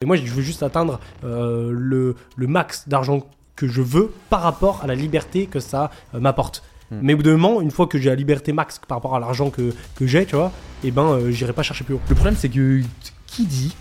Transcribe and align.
Et 0.00 0.06
moi, 0.06 0.14
je 0.14 0.32
veux 0.32 0.42
juste 0.42 0.62
atteindre 0.62 1.00
euh, 1.24 1.72
le, 1.72 2.14
le 2.36 2.46
max 2.46 2.88
d'argent 2.88 3.26
que 3.56 3.66
je 3.66 3.82
veux 3.82 4.12
par 4.30 4.42
rapport 4.42 4.84
à 4.84 4.86
la 4.86 4.94
liberté 4.94 5.46
que 5.46 5.58
ça 5.58 5.90
euh, 6.14 6.20
m'apporte. 6.20 6.62
Hmm. 6.92 7.00
Mais 7.02 7.14
au 7.14 7.16
bout 7.16 7.24
d'un 7.24 7.36
moment, 7.36 7.60
une 7.60 7.72
fois 7.72 7.88
que 7.88 7.98
j'ai 7.98 8.08
la 8.08 8.14
liberté 8.14 8.52
max 8.52 8.78
par 8.86 8.98
rapport 8.98 9.16
à 9.16 9.18
l'argent 9.18 9.50
que, 9.50 9.74
que 9.96 10.06
j'ai, 10.06 10.24
tu 10.24 10.36
vois, 10.36 10.52
et 10.84 10.92
ben, 10.92 11.02
euh, 11.02 11.32
j'irai 11.32 11.52
pas 11.52 11.64
chercher 11.64 11.82
plus 11.82 11.94
haut. 11.94 12.00
Le 12.08 12.14
problème, 12.14 12.36
c'est 12.38 12.48
que 12.48 12.80
qui 13.26 13.44
dit 13.44 13.74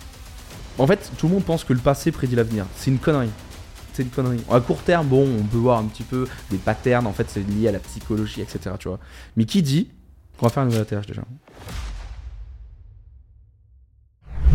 En 0.79 0.88
fait, 0.88 1.11
tout 1.19 1.27
le 1.27 1.35
monde 1.35 1.43
pense 1.43 1.63
que 1.63 1.73
le 1.73 1.79
passé 1.79 2.11
prédit 2.11 2.36
l'avenir. 2.36 2.65
C'est 2.75 2.89
une 2.89 2.97
connerie. 2.97 3.29
C'est 3.93 4.02
une 4.02 4.09
connerie. 4.09 4.43
À 4.49 4.59
court 4.59 4.81
terme, 4.81 5.05
bon, 5.05 5.21
on 5.39 5.43
peut 5.43 5.57
voir 5.57 5.77
un 5.77 5.86
petit 5.86 6.02
peu 6.02 6.27
des 6.49 6.57
patterns. 6.57 7.05
En 7.05 7.13
fait, 7.13 7.29
c'est 7.29 7.47
lié 7.47 7.68
à 7.68 7.73
la 7.73 7.79
psychologie, 7.79 8.41
etc. 8.41 8.71
Tu 8.79 8.88
vois. 8.88 8.97
Mais 9.36 9.45
qui 9.45 9.61
dit 9.61 9.91
qu'on 10.39 10.47
va 10.47 10.52
faire 10.52 10.63
un 10.63 10.65
nouvel 10.65 10.81
atterrage 10.81 11.05
déjà? 11.05 11.21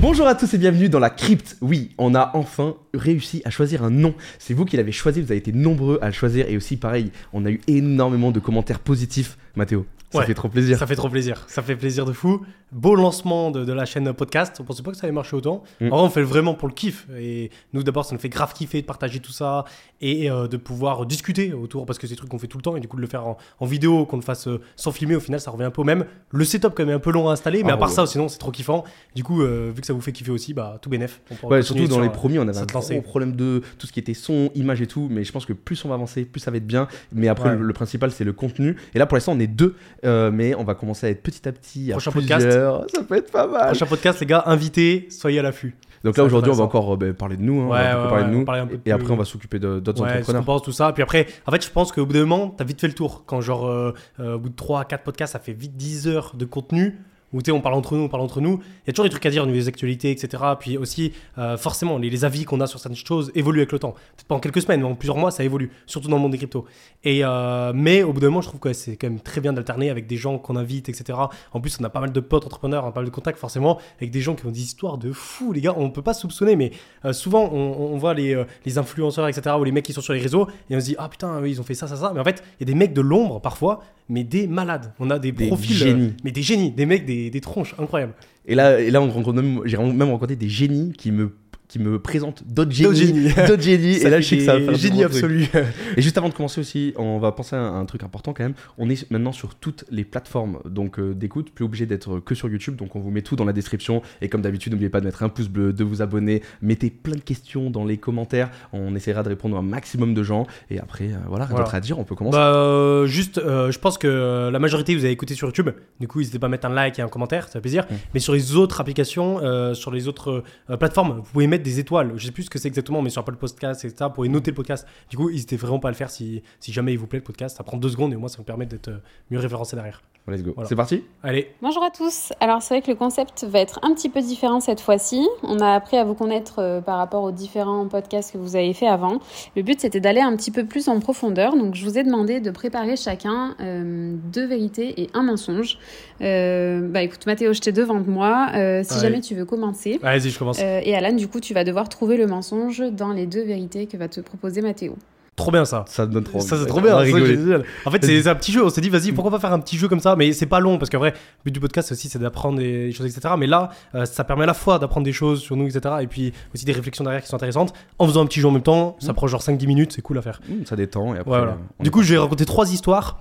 Bonjour 0.01 0.27
à 0.27 0.35
tous 0.35 0.53
et 0.55 0.59
bienvenue 0.59 0.89
dans 0.89 0.99
la 0.99 1.11
crypte. 1.11 1.57
Oui, 1.61 1.91
on 1.99 2.15
a 2.15 2.31
enfin 2.35 2.75
réussi 2.95 3.43
à 3.45 3.51
choisir 3.51 3.85
un 3.85 3.91
nom. 3.91 4.15
C'est 4.39 4.55
vous 4.55 4.65
qui 4.65 4.77
l'avez 4.77 4.91
choisi, 4.91 5.21
vous 5.21 5.31
avez 5.31 5.39
été 5.39 5.53
nombreux 5.53 5.99
à 6.03 6.07
le 6.07 6.13
choisir 6.13 6.49
et 6.49 6.57
aussi 6.57 6.77
pareil, 6.77 7.13
on 7.33 7.45
a 7.45 7.51
eu 7.51 7.61
énormément 7.69 8.31
de 8.31 8.41
commentaires 8.41 8.81
positifs. 8.81 9.37
Mathéo, 9.57 9.87
ça 10.11 10.19
Ouais. 10.21 10.27
fait 10.27 10.35
trop 10.35 10.49
plaisir. 10.49 10.79
Ça 10.79 10.87
fait 10.87 10.97
trop 10.97 11.09
plaisir. 11.09 11.45
Ça 11.47 11.63
fait 11.63 11.77
plaisir 11.77 12.05
de 12.05 12.13
fou. 12.13 12.43
Beau 12.71 12.95
lancement 12.95 13.51
de, 13.51 13.65
de 13.67 13.73
la 13.75 13.85
chaîne 13.85 14.11
podcast. 14.15 14.57
On 14.61 14.65
pensait 14.65 14.83
pas 14.83 14.91
que 14.93 14.97
ça 14.97 15.05
allait 15.07 15.13
marcher 15.13 15.37
autant. 15.37 15.63
Mm. 15.81 15.87
En 15.93 15.97
vrai, 15.99 16.07
on 16.07 16.11
fait 16.11 16.23
vraiment 16.23 16.55
pour 16.55 16.69
le 16.69 16.75
kiff. 16.75 17.07
Et 17.19 17.51
nous, 17.75 17.83
d'abord, 17.83 18.07
ça 18.07 18.15
nous 18.15 18.21
fait 18.21 18.31
grave 18.31 18.55
kiffer 18.55 18.81
de 18.81 18.87
partager 18.87 19.21
tout 19.21 19.33
ça 19.33 19.65
et 20.01 20.31
euh, 20.31 20.49
de 20.49 20.57
pouvoir 20.57 21.05
discuter 21.05 21.53
autour 21.53 21.85
parce 21.85 21.99
que 21.99 22.07
c'est 22.07 22.15
des 22.15 22.17
trucs 22.17 22.31
qu'on 22.31 22.39
fait 22.39 22.47
tout 22.47 22.57
le 22.57 22.63
temps. 22.63 22.77
Et 22.77 22.81
du 22.81 22.89
coup, 22.89 22.97
de 22.97 23.03
le 23.03 23.07
faire 23.09 23.27
en, 23.27 23.37
en 23.61 23.67
vidéo, 23.67 24.07
qu'on 24.07 24.17
le 24.17 24.23
fasse 24.23 24.49
euh, 24.49 24.61
sans 24.77 24.91
filmer, 24.91 25.17
au 25.17 25.21
final, 25.21 25.39
ça 25.41 25.51
revient 25.51 25.65
un 25.65 25.71
peu 25.71 25.83
au 25.83 25.85
même. 25.85 26.07
Le 26.31 26.45
setup, 26.47 26.71
quand 26.75 26.79
même, 26.85 26.91
est 26.91 26.95
un 26.95 26.99
peu 26.99 27.13
long 27.13 27.29
à 27.29 27.33
installer. 27.33 27.63
Mais 27.63 27.73
Ah, 27.73 27.75
à 27.75 27.77
part 27.77 27.91
ouais. 27.91 27.95
ça, 27.95 28.07
sinon, 28.07 28.29
c'est 28.29 28.39
trop 28.39 28.51
kiffant. 28.53 28.85
Du 29.15 29.23
coup, 29.25 29.43
euh, 29.43 29.71
vu 29.75 29.83
que 29.83 29.87
ça 29.87 29.93
vous 29.93 30.01
fait 30.01 30.13
kiffer 30.13 30.31
aussi, 30.33 30.55
bah, 30.55 30.79
tout 30.81 30.89
bénef. 30.89 31.21
On 31.43 31.49
Ouais, 31.49 31.61
surtout 31.63 31.85
dans 31.89 31.97
sur, 31.97 32.01
les 32.03 32.09
premiers, 32.11 32.39
on 32.39 32.49
avait 32.49 32.59
un 32.59 32.65
gros 32.65 33.01
problème 33.03 33.37
de 33.37 33.61
tout 33.79 33.87
ce 33.87 33.93
qui 33.93 34.01
était 34.01 34.15
son, 34.15 34.51
image 34.55 34.81
et 34.81 34.87
tout. 34.87 35.09
Mais 35.11 35.25
je 35.25 35.33
pense 35.33 35.45
que 35.45 35.53
plus 35.53 35.85
on 35.85 35.89
va 35.89 35.95
avancer, 35.97 36.25
plus 36.25 36.41
ça 36.41 36.51
va 36.51 36.57
être 36.57 36.67
bien. 36.67 36.89
Mais 37.13 37.29
après, 37.29 37.55
le, 37.55 37.63
le 37.63 37.73
principal, 37.75 38.11
c'est 38.13 38.25
le 38.25 38.33
contenu. 38.33 38.77
Et 38.95 38.99
là, 38.99 39.05
pour 39.07 39.17
l'instant, 39.17 39.33
on 39.33 39.39
est 39.43 39.47
deux. 39.49 39.75
euh, 40.05 40.31
mais 40.33 40.55
on 40.55 40.65
va 40.65 40.75
commencer 40.75 41.07
à 41.07 41.11
être 41.11 41.23
petit 41.23 41.47
à 41.49 41.53
petit. 41.53 41.91
À 41.91 41.95
Prochain 41.97 42.13
podcast. 42.13 42.45
plusieurs. 42.47 42.87
Ça 42.91 43.03
peut 43.03 43.17
être 43.17 43.31
pas 43.31 43.47
mal. 43.47 43.67
Prochain 43.67 43.87
podcast, 43.87 44.21
les 44.21 44.27
gars, 44.27 44.43
invités, 44.47 45.09
soyez 45.11 45.39
à 45.39 45.43
l'affût. 45.43 45.77
Donc 46.05 46.17
là, 46.17 46.25
aujourd'hui, 46.25 46.51
on 46.51 46.55
va 46.57 46.65
encore 46.65 46.95
euh, 46.95 46.97
bah, 46.97 47.13
parler 47.13 47.37
de 47.37 47.43
nous. 47.43 47.61
hein, 47.61 47.65
on 47.67 47.69
va 47.69 47.77
Ouais, 47.81 47.87
un 47.87 47.95
peu 47.95 48.03
ouais, 48.03 48.09
parler 48.09 48.25
de 48.25 48.29
ouais, 48.31 48.35
nous. 48.39 48.45
parler 48.45 48.61
un 48.63 48.67
peu 48.67 48.79
Et 48.85 48.91
après, 48.91 49.11
on 49.13 49.17
va 49.17 49.25
s'occuper 49.25 49.59
d'autres 49.61 50.03
entrepreneurs. 50.03 50.45
pense, 50.45 50.63
tout 50.63 50.73
ça. 50.73 50.93
Puis 50.93 51.03
après, 51.03 51.27
en 51.47 51.53
fait, 51.53 51.65
je 51.65 51.71
pense 51.71 51.93
qu'au 51.93 52.07
bout 52.07 52.13
d'un 52.13 52.21
moment, 52.27 52.49
t'as 52.57 52.65
vite 52.65 52.81
fait 52.81 52.89
le 52.89 52.95
tour. 52.95 53.23
Quand, 53.25 53.41
genre, 53.41 53.67
euh, 53.69 53.93
au 54.19 54.39
bout 54.39 54.49
de 54.49 54.57
3 54.57 54.85
4 54.85 55.05
podcasts, 55.05 55.33
ça 55.35 55.39
fait 55.39 55.53
vite 55.53 55.77
10 55.77 56.09
heures 56.09 56.33
de 56.37 56.45
contenu. 56.45 56.99
Où 57.33 57.41
on 57.51 57.61
parle 57.61 57.75
entre 57.75 57.97
nous, 57.97 58.03
on 58.03 58.09
parle 58.09 58.23
entre 58.23 58.41
nous. 58.41 58.61
Il 58.85 58.89
y 58.89 58.91
a 58.91 58.93
toujours 58.93 59.05
des 59.05 59.11
trucs 59.11 59.25
à 59.25 59.31
dire 59.31 59.43
au 59.43 59.47
niveau 59.47 59.59
des 59.59 59.69
actualités, 59.69 60.11
etc. 60.11 60.43
Puis 60.59 60.77
aussi, 60.77 61.13
euh, 61.39 61.57
forcément, 61.57 61.99
les, 61.99 62.25
avis 62.25 62.45
qu'on 62.45 62.61
a 62.61 62.67
sur 62.67 62.79
certaines 62.79 62.97
choses 62.97 63.33
évoluent 63.35 63.61
avec 63.61 63.73
le 63.73 63.79
temps. 63.79 63.93
Peut-être 63.93 64.29
pas 64.29 64.35
en 64.35 64.41
quelques 64.41 64.63
semaines, 64.63 64.81
mais 64.81 64.87
en 64.87 64.95
plusieurs 64.95 65.17
mois, 65.17 65.31
ça 65.31 65.43
évolue. 65.43 65.71
Surtout 65.87 66.09
dans 66.09 66.17
le 66.17 66.23
monde 66.23 66.33
des 66.33 66.39
cryptos. 66.39 66.67
Et, 67.05 67.21
euh, 67.25 67.73
mais 67.75 68.03
au 68.03 68.13
bout 68.13 68.21
d'un 68.21 68.29
moment, 68.29 68.43
je 68.43 68.49
trouve 68.49 68.61
que 68.61 68.73
c'est 68.73 68.97
quand 68.97 69.09
même 69.09 69.21
très 69.21 69.41
bien 69.41 69.53
d'alterner 69.53 69.89
avec 69.91 70.07
des 70.07 70.17
gens 70.17 70.39
qu'on 70.39 70.57
invite, 70.57 70.89
etc. 70.89 71.19
En 71.53 71.61
plus, 71.61 71.79
on 71.81 71.85
a 71.85 71.91
pas 71.91 72.01
mal 72.01 72.13
de 72.13 72.21
potes 72.21 72.45
entrepreneurs, 72.45 72.85
on 72.85 72.89
a 72.89 72.93
pas 72.93 73.01
mal 73.01 73.09
de 73.09 73.15
contacts, 73.15 73.39
forcément, 73.39 73.79
avec 73.97 74.11
des 74.11 74.21
gens 74.21 74.35
qui 74.35 74.47
ont 74.47 74.51
des 74.51 74.63
histoires 74.63 74.99
de 74.99 75.11
fous, 75.13 75.53
les 75.53 75.63
gars. 75.63 75.75
On 75.77 75.91
peut 75.91 76.03
pas 76.03 76.15
soupçonner, 76.15 76.55
mais 76.55 76.73
euh, 77.07 77.13
souvent, 77.13 77.51
on, 77.51 77.97
voit 77.97 78.15
les, 78.15 78.45
les 78.67 78.79
influenceurs, 78.79 79.27
etc., 79.29 79.57
ou 79.59 79.65
les 79.65 79.73
mecs 79.73 79.85
qui 79.85 79.93
sont 79.93 80.01
sur 80.01 80.13
les 80.13 80.21
réseaux, 80.21 80.49
et 80.69 80.77
on 80.77 80.81
se 80.81 80.85
dit, 80.85 80.97
ah 80.99 81.09
putain, 81.09 81.45
ils 81.47 81.61
ont 81.61 81.65
fait 81.65 81.75
ça, 81.75 81.87
ça, 81.87 81.97
ça. 81.97 82.13
Mais 82.15 82.21
en 82.21 82.25
fait, 82.25 82.43
il 82.61 82.69
y 82.69 82.71
a 82.71 82.73
des 82.73 82.79
mecs 82.79 82.93
de 82.93 83.01
l'ombre, 83.01 83.41
parfois, 83.41 83.83
mais 84.13 84.23
des 84.25 84.47
malades. 84.47 84.93
On 85.01 85.11
a 85.11 85.19
des, 85.19 85.33
Des 85.33 85.47
profils. 85.49 85.75
euh, 85.83 85.87
génies. 85.87 86.13
mais 86.23 86.31
des 86.31 86.43
génies, 86.43 86.71
des 86.71 86.87
mecs, 86.87 87.05
des, 87.07 87.31
des 87.31 87.41
tronches 87.41 87.75
incroyables. 87.79 88.13
Et 88.47 88.55
là, 88.55 88.79
et 88.81 88.91
là 88.91 89.01
on 89.01 89.09
rencontre 89.11 89.41
même, 89.43 89.61
j'ai 89.65 89.77
même 89.79 90.03
rencontré 90.11 90.37
des 90.37 90.49
génies 90.49 90.93
qui 90.93 91.11
me, 91.11 91.33
qui 91.73 91.79
me 91.79 91.99
présentent 91.99 92.45
d'autres 92.47 92.71
génies. 92.71 93.33
D'autres 93.49 93.63
génies. 93.63 93.97
et 94.03 94.11
là, 94.11 94.21
je 94.21 94.29
sais 94.29 94.37
que 94.37 94.45
ça 94.45 94.59
va 94.59 94.65
faire 94.65 94.75
génie 94.75 95.05
absolu. 95.05 95.49
Et 95.97 96.03
juste 96.03 96.19
avant 96.19 96.29
de 96.29 96.35
commencer 96.35 96.61
aussi, 96.61 96.93
on 96.97 97.19
va 97.19 97.33
penser 97.33 97.57
à 97.57 97.61
un 97.63 97.87
truc 97.87 98.03
important 98.03 98.35
quand 98.35 98.43
même. 98.43 98.53
On 98.77 98.91
est 98.91 99.11
maintenant 99.11 99.33
sur 99.33 99.55
toutes 99.55 99.87
les 99.91 100.05
plateformes 100.05 100.59
donc 100.67 100.99
euh, 100.99 101.15
d'écoute, 101.15 101.51
plus 101.51 101.65
obligé 101.65 101.87
d'être 101.87 102.21
que 102.21 102.35
sur 102.35 102.51
YouTube. 102.51 102.77
Donc 102.77 102.95
on 102.95 103.01
vous 103.01 103.11
met 103.11 103.23
tout 103.23 103.37
dans 103.37 103.47
la 103.47 103.55
description. 103.55 104.03
Et 104.21 104.29
comme 104.29 104.43
d'habitude, 104.43 104.73
n'oubliez 104.73 104.91
pas 104.91 105.01
de 105.01 105.07
mettre 105.07 105.23
un 105.23 105.31
pouce 105.31 105.49
bleu, 105.49 105.73
de 105.73 105.83
vous 105.83 106.03
abonner, 106.03 106.43
mettez 106.61 106.91
plein 106.91 107.17
de 107.17 107.23
questions 107.23 107.71
dans 107.71 107.87
les 107.87 107.97
commentaires. 107.97 108.51
On 108.75 108.95
essaiera 108.95 109.23
de 109.23 109.31
répondre 109.31 109.57
à 109.57 109.61
un 109.61 109.63
maximum 109.63 110.13
de 110.13 110.23
gens. 110.23 110.47
Et 110.71 110.79
après, 110.79 111.07
euh, 111.07 111.17
voilà, 111.27 111.47
rien 111.47 111.53
Voilà. 111.53 111.65
d'autre 111.65 111.75
à 111.75 111.81
dire, 111.81 111.99
on 111.99 112.05
peut 112.05 112.15
commencer. 112.15 112.37
Bah, 112.37 112.55
euh, 112.55 113.07
juste, 113.07 113.41
je 113.43 113.79
pense 113.79 113.97
que 113.97 114.51
la 114.53 114.59
majorité 114.59 114.95
vous 114.95 115.05
avez 115.07 115.13
écouté 115.13 115.33
sur 115.33 115.49
YouTube. 115.49 115.71
Du 116.01 116.07
coup, 116.07 116.19
n'hésitez 116.19 116.39
pas 116.39 116.49
à 116.49 116.51
mettre 116.51 116.67
un 116.67 116.75
like 116.75 116.99
et 116.99 117.03
un 117.03 117.09
commentaire, 117.09 117.47
ça 117.47 117.53
fait 117.53 117.61
plaisir. 117.63 117.87
Mm. 117.91 117.95
Mais 118.13 118.21
sur 118.21 118.35
les 118.35 118.57
autres 118.57 118.79
applications, 118.79 119.41
sur 119.75 119.91
les 119.91 120.07
autres 120.07 120.45
plateformes, 120.79 121.17
vous 121.17 121.33
pouvez 121.33 121.47
mettre 121.47 121.62
des 121.63 121.79
étoiles. 121.79 122.13
Je 122.17 122.27
sais 122.27 122.33
plus 122.33 122.45
ce 122.45 122.51
que 122.51 122.59
c'est 122.59 122.69
exactement, 122.69 123.03
mais 123.03 123.11
sur 123.11 123.21
Apple 123.21 123.37
Podcast, 123.37 123.85
etc., 123.85 124.05
vous 124.09 124.11
pouvez 124.15 124.29
noter 124.29 124.51
le 124.51 124.55
podcast. 124.55 124.87
Du 125.09 125.17
coup, 125.17 125.31
n'hésitez 125.31 125.57
vraiment 125.57 125.79
pas 125.79 125.89
à 125.89 125.91
le 125.91 125.97
faire 125.97 126.11
si, 126.11 126.43
si 126.61 126.73
jamais 126.73 126.93
il 126.93 126.99
vous 126.99 127.07
plaît 127.07 127.21
le 127.21 127.25
podcast. 127.25 127.57
Ça 127.57 127.65
prend 127.65 127.77
deux 127.77 127.91
secondes 127.91 128.13
et 128.13 128.17
moi, 128.17 128.29
ça 128.29 128.39
me 128.39 128.45
permet 128.45 128.67
d'être 128.67 128.89
euh, 128.89 128.99
mieux 129.31 129.39
référencé 129.39 129.77
derrière. 129.77 130.03
Let's 130.29 130.43
go. 130.43 130.53
voilà. 130.55 130.69
C'est 130.69 130.77
parti 130.77 131.03
Allez, 131.25 131.51
Bonjour 131.63 131.83
à 131.83 131.91
tous. 131.91 132.33
Alors 132.39 132.63
c'est 132.63 132.75
vrai 132.75 132.83
que 132.83 132.91
le 132.91 132.97
concept 132.97 133.45
va 133.45 133.59
être 133.59 133.81
un 133.83 133.93
petit 133.93 134.09
peu 134.09 134.21
différent 134.21 134.61
cette 134.61 134.81
fois-ci. 134.81 135.27
On 135.43 135.59
a 135.59 135.75
appris 135.75 135.97
à 135.97 136.05
vous 136.05 136.15
connaître 136.15 136.61
euh, 136.61 136.81
par 136.81 136.99
rapport 136.99 137.25
aux 137.25 137.33
différents 137.33 137.89
podcasts 137.89 138.33
que 138.33 138.39
vous 138.39 138.55
avez 138.55 138.73
fait 138.73 138.87
avant. 138.87 139.19
Le 139.57 139.63
but 139.63 139.81
c'était 139.81 139.99
d'aller 139.99 140.21
un 140.21 140.37
petit 140.37 140.53
peu 140.53 140.65
plus 140.65 140.89
en 140.89 141.01
profondeur. 141.01 141.57
Donc 141.57 141.75
je 141.75 141.85
vous 141.85 141.99
ai 141.99 142.05
demandé 142.05 142.39
de 142.39 142.51
préparer 142.53 142.97
chacun 142.97 143.57
euh, 143.61 144.15
deux 144.33 144.47
vérités 144.47 145.03
et 145.03 145.11
un 145.13 145.25
mensonge. 145.25 145.79
Euh, 146.21 146.89
bah 146.89 147.03
écoute 147.03 147.27
Mathéo, 147.27 147.53
je 147.53 147.61
t'ai 147.61 147.73
devant 147.73 148.01
moi. 148.01 148.51
Euh, 148.55 148.83
si 148.85 149.01
jamais 149.01 149.21
tu 149.21 149.35
veux 149.35 149.45
commencer. 149.45 149.99
allez-y, 150.03 150.31
je 150.31 150.39
commence. 150.39 150.61
Euh, 150.61 150.81
et 150.85 150.95
Alan, 150.95 151.13
du 151.13 151.27
coup, 151.29 151.41
tu 151.41 151.53
vas 151.53 151.65
devoir 151.65 151.89
trouver 151.89 152.17
le 152.17 152.27
mensonge 152.27 152.81
dans 152.93 153.13
les 153.13 153.27
deux 153.27 153.43
vérités 153.43 153.87
que 153.87 153.97
va 153.97 154.09
te 154.09 154.21
proposer 154.21 154.63
Mathéo. 154.63 154.97
Trop 155.35 155.51
bien 155.51 155.65
ça. 155.65 155.85
Ça 155.89 156.05
me 156.07 156.13
donne 156.13 156.25
trop 156.25 156.41
Ça 156.41 156.59
c'est 156.59 156.67
trop 156.67 156.81
bien, 156.83 157.03
génial. 157.05 157.65
En 157.87 157.91
fait 157.91 158.05
c'est 158.05 158.27
un 158.29 158.35
petit 158.35 158.53
jeu, 158.53 158.63
on 158.65 158.69
s'est 158.69 158.83
dit 158.83 158.91
vas-y 158.91 159.13
pourquoi 159.13 159.31
pas 159.31 159.39
faire 159.41 159.53
un 159.53 159.61
petit 159.61 159.79
jeu 159.79 159.89
comme 159.89 159.99
ça, 160.01 160.15
mais 160.15 160.33
c'est 160.35 160.45
pas 160.47 160.61
long 160.61 160.77
parce 160.77 160.91
qu'en 160.91 160.99
vrai 160.99 161.13
le 161.13 161.45
but 161.47 161.53
du 161.53 161.59
podcast 161.61 161.91
aussi 161.93 162.09
c'est 162.11 162.19
d'apprendre 162.19 162.59
des 162.59 162.93
choses 162.93 163.07
etc. 163.07 163.35
Mais 163.39 163.47
là 163.47 163.71
euh, 163.95 164.05
ça 164.05 164.25
permet 164.25 164.43
à 164.43 164.47
la 164.47 164.55
fois 164.55 164.79
d'apprendre 164.79 165.05
des 165.07 165.13
choses 165.13 165.41
sur 165.41 165.57
nous 165.57 165.67
etc. 165.67 165.95
Et 166.03 166.07
puis 166.07 166.35
aussi 166.55 166.67
des 166.67 166.73
réflexions 166.73 167.03
derrière 167.03 167.23
qui 167.23 167.29
sont 167.29 167.37
intéressantes 167.37 167.73
en 167.99 168.07
faisant 168.07 168.21
un 168.23 168.27
petit 168.27 168.41
jeu 168.41 168.49
en 168.49 168.51
même 168.51 168.63
temps, 168.63 168.97
ça 169.01 169.13
Mm. 169.13 169.15
prend 169.15 169.27
genre 169.27 169.41
5-10 169.43 169.67
minutes, 169.67 169.93
c'est 169.95 170.03
cool 170.03 170.19
à 170.19 170.23
faire. 170.23 170.41
Mmh, 170.49 170.67
ça 170.67 170.77
détend. 170.77 171.15
Et 171.15 171.19
après, 171.21 171.25
Voilà. 171.39 171.57
Du 171.81 171.91
coup 171.91 172.03
je 172.03 172.13
vais 172.13 172.19
raconter 172.19 172.45
trois 172.45 172.71
histoires, 172.71 173.19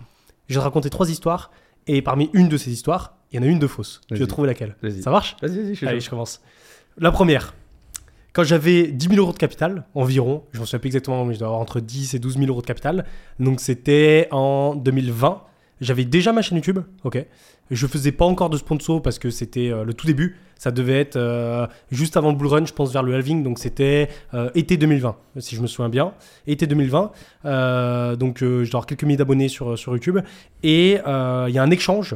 je 0.49 0.55
vais 0.55 0.63
raconter 0.63 0.89
trois 0.89 1.09
histoires 1.09 1.49
et 1.87 2.01
parmi 2.01 2.29
une 2.33 2.49
de 2.49 2.57
ces 2.57 2.71
histoires 2.71 3.13
il 3.31 3.37
y 3.37 3.39
en 3.39 3.43
a 3.43 3.49
une 3.49 3.59
de 3.59 3.67
fausse. 3.67 4.01
Tu 4.09 4.17
dois 4.17 4.27
trouver 4.27 4.47
laquelle? 4.49 4.75
Vas-y. 4.83 5.01
Ça 5.01 5.11
marche? 5.11 5.37
Vas-y, 5.41 5.73
vas-y, 5.73 5.87
Allez 5.87 6.01
je 6.01 6.09
commence. 6.09 6.41
La 6.97 7.11
première. 7.11 7.53
Quand 8.33 8.43
j'avais 8.43 8.87
10 8.87 9.09
000 9.09 9.19
euros 9.19 9.33
de 9.33 9.37
capital, 9.37 9.85
environ, 9.93 10.43
je 10.51 10.57
ne 10.57 10.61
me 10.61 10.65
souviens 10.65 10.79
plus 10.79 10.87
exactement, 10.87 11.25
mais 11.25 11.33
je 11.33 11.39
dois 11.39 11.49
avoir 11.49 11.61
entre 11.61 11.81
10 11.81 12.13
et 12.13 12.19
12 12.19 12.37
000 12.37 12.47
euros 12.47 12.61
de 12.61 12.65
capital. 12.65 13.05
Donc 13.39 13.59
c'était 13.59 14.27
en 14.31 14.75
2020. 14.75 15.41
J'avais 15.81 16.05
déjà 16.05 16.31
ma 16.31 16.41
chaîne 16.41 16.57
YouTube, 16.57 16.79
ok. 17.03 17.25
Je 17.71 17.87
faisais 17.87 18.11
pas 18.11 18.25
encore 18.25 18.49
de 18.49 18.57
sponsor 18.57 19.01
parce 19.01 19.19
que 19.19 19.29
c'était 19.29 19.69
euh, 19.69 19.83
le 19.83 19.93
tout 19.93 20.05
début. 20.05 20.37
Ça 20.61 20.69
devait 20.69 20.99
être 20.99 21.15
euh, 21.15 21.65
juste 21.89 22.17
avant 22.17 22.29
le 22.29 22.37
Bull 22.37 22.45
Run, 22.45 22.65
je 22.67 22.73
pense 22.73 22.93
vers 22.93 23.01
le 23.01 23.15
halving. 23.15 23.41
Donc 23.41 23.57
c'était 23.57 24.09
euh, 24.35 24.51
été 24.53 24.77
2020, 24.77 25.15
si 25.39 25.55
je 25.55 25.61
me 25.61 25.65
souviens 25.65 25.89
bien. 25.89 26.13
Été 26.45 26.67
2020. 26.67 27.11
Euh, 27.45 28.15
donc 28.15 28.37
je 28.41 28.59
dois 28.59 28.67
avoir 28.67 28.85
quelques 28.85 29.03
milliers 29.03 29.17
d'abonnés 29.17 29.47
sur, 29.47 29.75
sur 29.75 29.93
YouTube. 29.93 30.19
Et 30.61 30.91
il 30.91 31.53
y 31.53 31.57
a 31.57 31.63
un 31.63 31.71
échange 31.71 32.15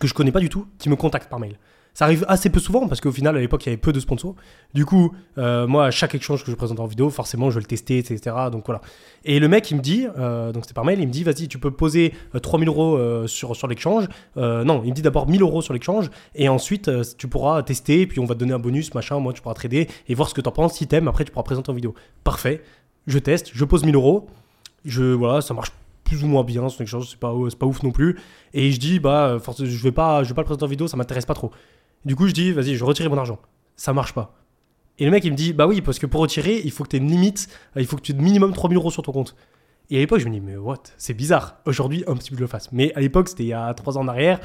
que 0.00 0.08
je 0.08 0.14
connais 0.14 0.32
pas 0.32 0.40
du 0.40 0.48
tout 0.48 0.66
qui 0.78 0.88
me 0.90 0.96
contacte 0.96 1.30
par 1.30 1.38
mail. 1.38 1.56
Ça 1.94 2.06
arrive 2.06 2.24
assez 2.26 2.50
peu 2.50 2.58
souvent 2.58 2.88
parce 2.88 3.00
qu'au 3.00 3.12
final, 3.12 3.36
à 3.36 3.40
l'époque, 3.40 3.64
il 3.64 3.68
y 3.68 3.72
avait 3.72 3.80
peu 3.80 3.92
de 3.92 4.00
sponsors. 4.00 4.34
Du 4.74 4.84
coup, 4.84 5.12
euh, 5.38 5.68
moi, 5.68 5.86
à 5.86 5.90
chaque 5.92 6.12
échange 6.16 6.44
que 6.44 6.50
je 6.50 6.56
présente 6.56 6.80
en 6.80 6.86
vidéo, 6.86 7.08
forcément, 7.08 7.50
je 7.50 7.54
vais 7.54 7.60
le 7.60 7.66
tester, 7.66 7.98
etc. 7.98 8.34
Donc 8.50 8.66
voilà. 8.66 8.80
Et 9.24 9.38
le 9.38 9.46
mec, 9.46 9.70
il 9.70 9.76
me 9.76 9.80
dit, 9.80 10.08
euh, 10.18 10.50
donc 10.50 10.64
c'était 10.64 10.74
par 10.74 10.84
mail, 10.84 10.98
il 10.98 11.06
me 11.06 11.12
dit, 11.12 11.22
vas-y, 11.22 11.46
tu 11.46 11.58
peux 11.58 11.70
poser 11.70 12.12
euh, 12.34 12.40
3000 12.40 12.68
euros 12.68 12.96
euh, 12.96 13.28
sur, 13.28 13.54
sur 13.54 13.68
l'échange. 13.68 14.08
Non, 14.36 14.82
il 14.84 14.90
me 14.90 14.94
dit 14.94 15.02
d'abord 15.02 15.28
1000 15.28 15.40
euros 15.42 15.62
sur 15.62 15.72
l'échange 15.72 16.10
et 16.34 16.48
ensuite, 16.48 16.90
tu 17.16 17.28
pourras 17.28 17.62
tester, 17.62 18.08
puis 18.08 18.18
on 18.18 18.24
va 18.24 18.34
te 18.34 18.40
donner 18.40 18.54
un 18.54 18.58
bonus, 18.58 18.92
machin. 18.92 19.20
Moi, 19.20 19.32
tu 19.32 19.40
pourras 19.40 19.54
trader 19.54 19.88
et 20.08 20.14
voir 20.16 20.28
ce 20.28 20.34
que 20.34 20.40
tu 20.40 20.48
en 20.48 20.52
penses. 20.52 20.74
Si 20.74 20.88
t'aimes, 20.88 21.06
après, 21.06 21.24
tu 21.24 21.30
pourras 21.30 21.44
présenter 21.44 21.70
en 21.70 21.74
vidéo. 21.74 21.94
Parfait. 22.24 22.62
Je 23.06 23.20
teste, 23.20 23.50
je 23.52 23.64
pose 23.64 23.84
1000 23.84 23.94
euros. 23.94 24.26
Je, 24.84 25.04
voilà, 25.04 25.40
ça 25.40 25.54
marche 25.54 25.70
plus 26.02 26.22
ou 26.24 26.26
moins 26.26 26.44
bien, 26.44 26.68
son 26.68 26.82
échange, 26.82 27.08
c'est 27.08 27.18
pas, 27.18 27.32
pas 27.58 27.66
ouf 27.66 27.82
non 27.82 27.90
plus. 27.90 28.18
Et 28.52 28.72
je 28.72 28.78
dis, 28.78 28.98
bah, 28.98 29.38
je 29.58 29.64
vais 29.64 29.92
pas, 29.92 30.22
je 30.22 30.28
vais 30.28 30.34
pas 30.34 30.42
le 30.42 30.46
présenter 30.46 30.64
en 30.64 30.68
vidéo, 30.68 30.88
ça 30.88 30.96
m'intéresse 30.96 31.24
pas 31.24 31.34
trop. 31.34 31.50
Du 32.04 32.16
coup, 32.16 32.26
je 32.26 32.32
dis, 32.32 32.52
vas-y, 32.52 32.74
je 32.74 32.84
retire 32.84 33.08
mon 33.10 33.18
argent. 33.18 33.38
Ça 33.76 33.92
marche 33.92 34.12
pas. 34.12 34.34
Et 34.98 35.04
le 35.04 35.10
mec, 35.10 35.24
il 35.24 35.32
me 35.32 35.36
dit, 35.36 35.52
bah 35.52 35.66
oui, 35.66 35.80
parce 35.80 35.98
que 35.98 36.06
pour 36.06 36.20
retirer, 36.20 36.60
il 36.64 36.70
faut 36.70 36.84
que 36.84 36.90
tu 36.90 36.96
aies 36.96 37.00
une 37.00 37.10
limite, 37.10 37.48
euh, 37.76 37.80
il 37.80 37.86
faut 37.86 37.96
que 37.96 38.02
tu 38.02 38.12
aies 38.12 38.14
minimum 38.14 38.52
3000 38.52 38.76
euros 38.76 38.90
sur 38.90 39.02
ton 39.02 39.12
compte. 39.12 39.34
Et 39.90 39.96
à 39.96 40.00
l'époque, 40.00 40.20
je 40.20 40.26
me 40.26 40.32
dis, 40.32 40.40
mais 40.40 40.56
what? 40.56 40.82
C'est 40.96 41.14
bizarre. 41.14 41.56
Aujourd'hui, 41.66 42.04
un 42.06 42.14
petit 42.14 42.30
peu, 42.30 42.36
je 42.36 42.42
le 42.42 42.46
fasse. 42.46 42.70
Mais 42.72 42.94
à 42.94 43.00
l'époque, 43.00 43.28
c'était 43.28 43.42
il 43.42 43.48
y 43.48 43.52
a 43.52 43.72
3 43.74 43.98
ans 43.98 44.02
en 44.02 44.08
arrière, 44.08 44.40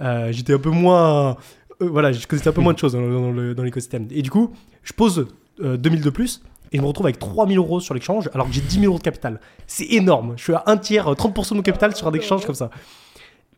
euh, 0.00 0.32
j'étais 0.32 0.52
un 0.54 0.58
peu 0.58 0.70
moins. 0.70 1.36
euh, 1.80 1.88
voilà, 1.88 2.12
je 2.12 2.26
connaissais 2.26 2.48
un 2.48 2.52
peu 2.52 2.60
moins 2.60 2.72
de 2.72 2.78
choses 2.78 2.92
dans, 2.92 3.62
l'écosystème. 3.62 4.08
Et 4.10 4.22
du 4.22 4.30
coup, 4.30 4.52
je 4.82 4.92
pose 4.92 5.26
euh, 5.60 5.76
2000 5.76 6.00
de 6.02 6.10
plus. 6.10 6.42
Et 6.72 6.78
je 6.78 6.82
me 6.82 6.88
retrouve 6.88 7.06
avec 7.06 7.20
3000 7.20 7.56
euros 7.56 7.78
sur 7.78 7.94
l'échange 7.94 8.28
alors 8.34 8.48
que 8.48 8.52
j'ai 8.52 8.60
10 8.60 8.80
000 8.80 8.86
euros 8.86 8.98
de 8.98 9.02
capital. 9.04 9.40
C'est 9.66 9.86
énorme. 9.92 10.34
Je 10.36 10.42
suis 10.42 10.54
à 10.54 10.64
un 10.66 10.76
tiers, 10.76 11.08
euh, 11.08 11.14
30% 11.14 11.50
de 11.50 11.54
mon 11.54 11.62
capital 11.62 11.94
sur 11.94 12.08
un 12.08 12.12
échange 12.12 12.44
comme 12.44 12.54
ça. 12.54 12.70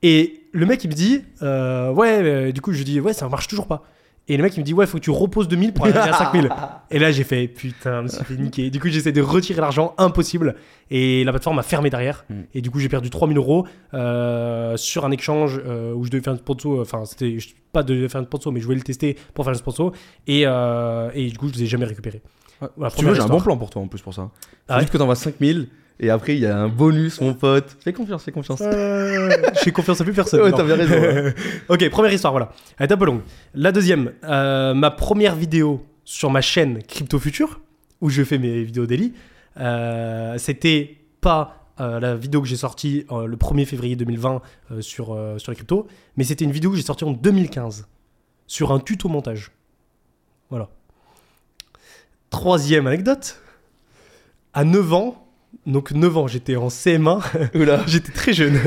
Et 0.03 0.43
le 0.57 0.67
mec, 0.67 0.83
il 0.85 0.89
me 0.89 0.95
dit, 0.95 1.23
euh, 1.43 1.93
ouais, 1.93 2.23
euh, 2.23 2.53
du 2.53 2.61
coup, 2.61 2.73
je 2.73 2.83
dis, 2.83 3.01
ouais, 3.01 3.13
ça 3.13 3.29
marche 3.29 3.47
toujours 3.49 3.67
pas. 3.67 3.85
Et 4.29 4.37
le 4.37 4.43
mec 4.43 4.57
il 4.57 4.59
me 4.59 4.65
dit 4.65 4.75
ouais 4.75 4.89
faut 4.89 4.99
que 4.99 5.05
tu 5.05 5.13
reposes 5.13 5.47
2000 5.47 5.73
pour 5.73 5.85
arriver 5.85 6.01
à 6.01 6.13
5000. 6.13 6.49
Et 6.91 6.99
là 6.99 7.13
j'ai 7.13 7.23
fait 7.23 7.47
putain 7.47 7.99
je 7.99 8.03
me 8.03 8.09
suis 8.09 8.25
fait 8.25 8.35
niquer. 8.35 8.71
Du 8.71 8.81
coup 8.81 8.89
j'essaie 8.89 9.13
de 9.13 9.23
retirer 9.23 9.61
l'argent, 9.61 9.95
impossible. 9.99 10.57
Et 10.91 11.23
la 11.23 11.31
plateforme 11.31 11.61
a 11.61 11.63
fermé 11.63 11.91
derrière. 11.91 12.25
Mm. 12.29 12.35
Et 12.53 12.61
du 12.61 12.69
coup 12.73 12.81
j'ai 12.81 12.89
perdu 12.89 13.09
3000 13.09 13.37
euros 13.37 13.69
euh, 13.95 14.77
sur 14.77 15.05
un 15.05 15.13
échange 15.13 15.59
où 15.95 16.05
je 16.05 16.11
devais 16.11 16.25
faire 16.25 16.33
un 16.33 16.39
sponsor. 16.39 16.81
Enfin 16.81 17.05
c'était 17.05 17.39
pas 17.71 17.85
de 17.85 18.09
faire 18.09 18.21
un 18.21 18.25
sponsor 18.25 18.53
mais 18.53 18.59
je 18.59 18.65
voulais 18.65 18.79
le 18.79 18.83
tester 18.83 19.17
pour 19.33 19.45
faire 19.45 19.53
le 19.53 19.59
sponsor. 19.59 19.93
Et, 20.27 20.41
et 20.41 21.29
du 21.29 21.39
coup 21.39 21.47
je 21.47 21.55
les 21.55 21.63
ai 21.63 21.67
jamais 21.67 21.87
récupérés. 21.87 22.21
Voilà, 22.77 22.91
Si 22.91 22.97
tu 22.97 23.05
veux, 23.05 23.15
j'ai 23.15 23.23
un 23.23 23.29
bon 23.29 23.41
plan 23.41 23.57
pour 23.57 23.71
toi 23.71 23.83
en 23.83 23.87
plus 23.87 24.01
pour 24.01 24.13
ça. 24.13 24.31
Ah 24.67 24.75
ouais 24.75 24.81
juste 24.81 24.93
que 24.93 24.99
t'envoies 24.99 25.15
5000 25.15 25.69
et 25.99 26.11
après 26.11 26.35
il 26.35 26.41
y 26.41 26.47
a 26.47 26.57
un 26.57 26.69
bonus, 26.69 27.21
mon 27.21 27.35
pote. 27.35 27.77
Fais 27.81 27.93
confiance, 27.93 28.25
fais 28.25 28.33
confiance. 28.33 28.61
Euh, 28.63 29.31
J'ai 29.65 29.73
confiance 29.73 30.01
à 30.01 30.05
plus 30.05 30.13
personne. 30.13 30.41
Ouais, 30.41 30.53
bien 30.53 30.77
raison. 30.77 30.95
ouais. 30.95 31.35
ok, 31.69 31.89
première 31.91 32.13
histoire, 32.13 32.33
voilà. 32.33 32.53
Elle 32.79 32.89
est 32.89 32.93
un 32.93 32.97
peu 32.97 33.07
longue. 33.07 33.23
La 33.55 33.73
deuxième, 33.73 34.13
euh, 34.25 34.75
ma 34.75 34.91
première 34.91 35.35
vidéo 35.35 35.85
sur 36.05 36.31
ma 36.31 36.41
chaîne 36.41 36.83
Crypto 36.83 37.19
Future, 37.19 37.61
où 38.01 38.11
je 38.11 38.23
fais 38.23 38.39
mes 38.39 38.63
vidéos 38.63 38.87
daily, 38.87 39.13
euh, 39.59 40.37
c'était 40.39 40.99
pas 41.21 41.67
euh, 41.79 42.01
la 42.01 42.15
vidéo 42.15 42.41
que 42.41 42.49
j'ai 42.49 42.57
sortie 42.57 43.05
euh, 43.11 43.27
le 43.27 43.37
1er 43.37 43.67
février 43.67 43.97
2020 43.97 44.41
euh, 44.71 44.81
sur, 44.81 45.07
sur 45.39 45.53
les 45.53 45.57
cryptos, 45.57 45.87
mais 46.17 46.25
c'était 46.25 46.45
une 46.45 46.53
vidéo 46.53 46.71
que 46.71 46.77
j'ai 46.77 46.83
sortie 46.83 47.05
en 47.05 47.13
2015 47.13 47.87
sur 48.47 48.73
un 48.73 48.79
tuto 48.81 49.09
montage. 49.09 49.51
Voilà. 50.49 50.69
Troisième 52.31 52.87
anecdote. 52.87 53.41
À 54.55 54.65
9 54.65 54.93
ans, 54.95 55.26
donc 55.67 55.91
9 55.93 56.17
ans, 56.17 56.27
j'étais 56.27 56.57
en 56.57 56.69
CM1, 56.69 57.21
Oula. 57.59 57.83
J'étais 57.87 58.13
très 58.13 58.33
jeune. 58.33 58.59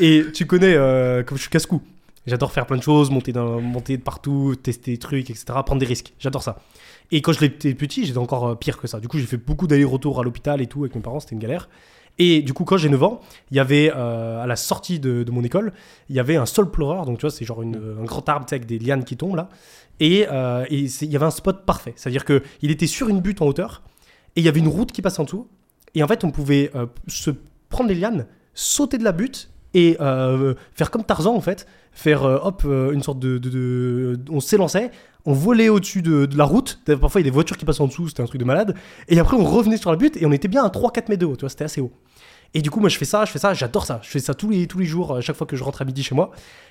Et 0.00 0.24
tu 0.32 0.46
connais, 0.46 0.74
euh, 0.74 1.22
comme 1.22 1.36
je 1.36 1.42
suis 1.42 1.50
casse-cou. 1.50 1.82
J'adore 2.26 2.52
faire 2.52 2.66
plein 2.66 2.76
de 2.76 2.82
choses, 2.82 3.10
monter, 3.10 3.32
dans, 3.32 3.60
monter 3.60 3.96
de 3.96 4.02
partout, 4.02 4.54
tester 4.62 4.92
des 4.92 4.98
trucs, 4.98 5.30
etc. 5.30 5.44
Prendre 5.64 5.78
des 5.78 5.86
risques. 5.86 6.12
J'adore 6.18 6.42
ça. 6.42 6.58
Et 7.10 7.22
quand 7.22 7.32
j'étais 7.32 7.72
petit, 7.74 8.04
j'étais 8.04 8.18
encore 8.18 8.48
euh, 8.48 8.54
pire 8.54 8.78
que 8.78 8.86
ça. 8.86 9.00
Du 9.00 9.08
coup, 9.08 9.18
j'ai 9.18 9.26
fait 9.26 9.38
beaucoup 9.38 9.66
d'allers-retours 9.66 10.20
à 10.20 10.22
l'hôpital 10.22 10.60
et 10.60 10.66
tout 10.66 10.80
avec 10.84 10.94
mes 10.94 11.00
parents. 11.00 11.20
C'était 11.20 11.34
une 11.34 11.40
galère. 11.40 11.68
Et 12.18 12.42
du 12.42 12.52
coup, 12.52 12.64
quand 12.64 12.76
j'ai 12.76 12.88
9 12.90 13.02
ans, 13.02 13.20
il 13.50 13.56
y 13.56 13.60
avait, 13.60 13.92
euh, 13.96 14.42
à 14.42 14.46
la 14.46 14.56
sortie 14.56 14.98
de, 15.00 15.22
de 15.22 15.30
mon 15.30 15.42
école, 15.44 15.72
il 16.10 16.16
y 16.16 16.20
avait 16.20 16.36
un 16.36 16.46
sol 16.46 16.70
pleureur. 16.70 17.06
Donc, 17.06 17.18
tu 17.18 17.22
vois, 17.22 17.30
c'est 17.30 17.44
genre 17.44 17.62
une- 17.62 17.96
un 18.00 18.04
grand 18.04 18.28
arbre 18.28 18.44
avec 18.50 18.66
des 18.66 18.78
lianes 18.78 19.04
qui 19.04 19.16
tombent 19.16 19.36
là. 19.36 19.48
Et, 20.00 20.26
euh, 20.30 20.64
il 20.70 20.88
y 21.04 21.16
avait 21.16 21.24
un 21.26 21.30
spot 21.30 21.64
parfait. 21.64 21.94
C'est-à-dire 21.96 22.24
qu'il 22.24 22.70
était 22.70 22.86
sur 22.86 23.08
une 23.08 23.20
butte 23.20 23.40
en 23.40 23.46
hauteur. 23.46 23.82
Et 24.36 24.40
il 24.40 24.44
y 24.44 24.48
avait 24.48 24.60
une 24.60 24.68
route 24.68 24.92
qui 24.92 25.00
passait 25.00 25.20
en 25.20 25.24
dessous. 25.24 25.48
Et 25.94 26.02
en 26.02 26.08
fait, 26.08 26.24
on 26.24 26.30
pouvait 26.30 26.70
euh, 26.74 26.86
se 27.06 27.30
prendre 27.68 27.88
les 27.88 27.94
lianes, 27.94 28.26
sauter 28.54 28.98
de 28.98 29.04
la 29.04 29.12
butte 29.12 29.50
et 29.74 29.96
euh, 30.00 30.54
faire 30.74 30.90
comme 30.90 31.04
Tarzan 31.04 31.34
en 31.34 31.40
fait, 31.40 31.66
faire 31.92 32.24
euh, 32.24 32.38
hop 32.42 32.64
une 32.64 33.02
sorte 33.02 33.18
de, 33.18 34.18
on 34.30 34.40
s'élançait, 34.40 34.90
on 35.26 35.34
volait 35.34 35.68
au-dessus 35.68 36.00
de, 36.00 36.28
la 36.36 36.44
route. 36.44 36.80
Parfois 37.00 37.20
il 37.20 37.24
y 37.24 37.28
a 37.28 37.30
des 37.30 37.34
voitures 37.34 37.56
qui 37.56 37.64
passaient 37.64 37.82
en 37.82 37.86
dessous, 37.86 38.08
c'était 38.08 38.22
un 38.22 38.26
truc 38.26 38.40
de 38.40 38.46
malade. 38.46 38.74
Et 39.08 39.18
après 39.18 39.36
on 39.36 39.44
revenait 39.44 39.76
sur 39.76 39.90
la 39.90 39.96
butte 39.96 40.16
et 40.16 40.24
on 40.26 40.32
était 40.32 40.48
bien 40.48 40.64
à 40.64 40.68
3-4 40.68 41.10
mètres 41.10 41.20
de 41.20 41.26
haut, 41.26 41.36
tu 41.36 41.40
vois, 41.40 41.50
c'était 41.50 41.64
assez 41.64 41.80
haut. 41.80 41.92
Et 42.54 42.62
du 42.62 42.70
coup 42.70 42.80
moi 42.80 42.88
je 42.88 42.96
fais 42.96 43.04
ça, 43.04 43.26
je 43.26 43.30
fais 43.30 43.38
ça, 43.38 43.52
j'adore 43.52 43.84
ça. 43.84 44.00
Je 44.02 44.08
fais 44.08 44.20
ça 44.20 44.32
tous 44.32 44.48
les, 44.48 44.66
tous 44.66 44.78
les 44.78 44.86
jours, 44.86 45.16
à 45.16 45.20
chaque 45.20 45.36
fois 45.36 45.46
que 45.46 45.54
je 45.54 45.62
rentre 45.62 45.82
à 45.82 45.84
midi 45.84 46.02
chez 46.02 46.14
moi. 46.14 46.30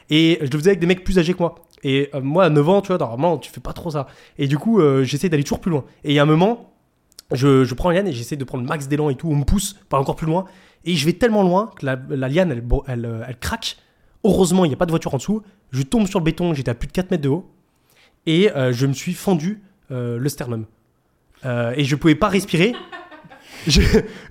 Et 0.09 0.39
je 0.41 0.49
le 0.49 0.57
faisais 0.57 0.71
avec 0.71 0.79
des 0.79 0.87
mecs 0.87 1.03
plus 1.03 1.19
âgés 1.19 1.33
que 1.33 1.39
moi. 1.39 1.55
Et 1.83 2.09
moi 2.23 2.45
à 2.45 2.49
9 2.49 2.69
ans, 2.69 2.81
tu 2.81 2.87
vois, 2.87 2.97
normalement 2.97 3.37
tu 3.37 3.51
fais 3.51 3.61
pas 3.61 3.73
trop 3.73 3.91
ça. 3.91 4.07
Et 4.39 4.47
du 4.47 4.57
coup 4.57 4.81
j'essaie 5.03 5.29
d'aller 5.29 5.43
toujours 5.43 5.61
plus 5.61 5.69
loin. 5.69 5.85
Et 6.03 6.09
il 6.11 6.15
y 6.15 6.19
a 6.19 6.23
un 6.23 6.25
moment, 6.25 6.73
je, 7.31 7.73
prends 7.73 7.91
une 7.91 7.97
liane 7.97 8.07
et 8.07 8.13
j'essaie 8.13 8.35
de 8.35 8.43
prendre 8.43 8.63
le 8.63 8.69
max 8.69 8.87
d'élan 8.87 9.09
et 9.09 9.15
tout, 9.15 9.29
on 9.29 9.35
me 9.35 9.43
pousse 9.43 9.75
pas 9.89 9.99
encore 9.99 10.15
plus 10.15 10.27
loin. 10.27 10.45
Et 10.85 10.95
je 10.95 11.05
vais 11.05 11.13
tellement 11.13 11.43
loin 11.43 11.71
que 11.77 11.85
la, 11.85 11.99
la 12.09 12.29
liane, 12.29 12.51
elle, 12.51 12.63
elle, 12.87 13.05
euh, 13.05 13.23
elle 13.27 13.37
craque. 13.37 13.77
Heureusement, 14.23 14.65
il 14.65 14.69
n'y 14.69 14.73
a 14.73 14.77
pas 14.77 14.85
de 14.85 14.91
voiture 14.91 15.13
en 15.13 15.17
dessous. 15.17 15.41
Je 15.71 15.81
tombe 15.81 16.07
sur 16.07 16.19
le 16.19 16.23
béton, 16.25 16.53
j'étais 16.53 16.71
à 16.71 16.75
plus 16.75 16.87
de 16.87 16.93
4 16.93 17.11
mètres 17.11 17.23
de 17.23 17.29
haut. 17.29 17.49
Et 18.25 18.51
euh, 18.51 18.71
je 18.71 18.85
me 18.85 18.93
suis 18.93 19.13
fendu 19.13 19.61
euh, 19.91 20.17
le 20.17 20.29
sternum. 20.29 20.65
Et 21.45 21.85
je 21.85 21.95
pouvais 21.95 22.15
pas 22.15 22.27
respirer. 22.27 22.73
Je, 23.67 23.81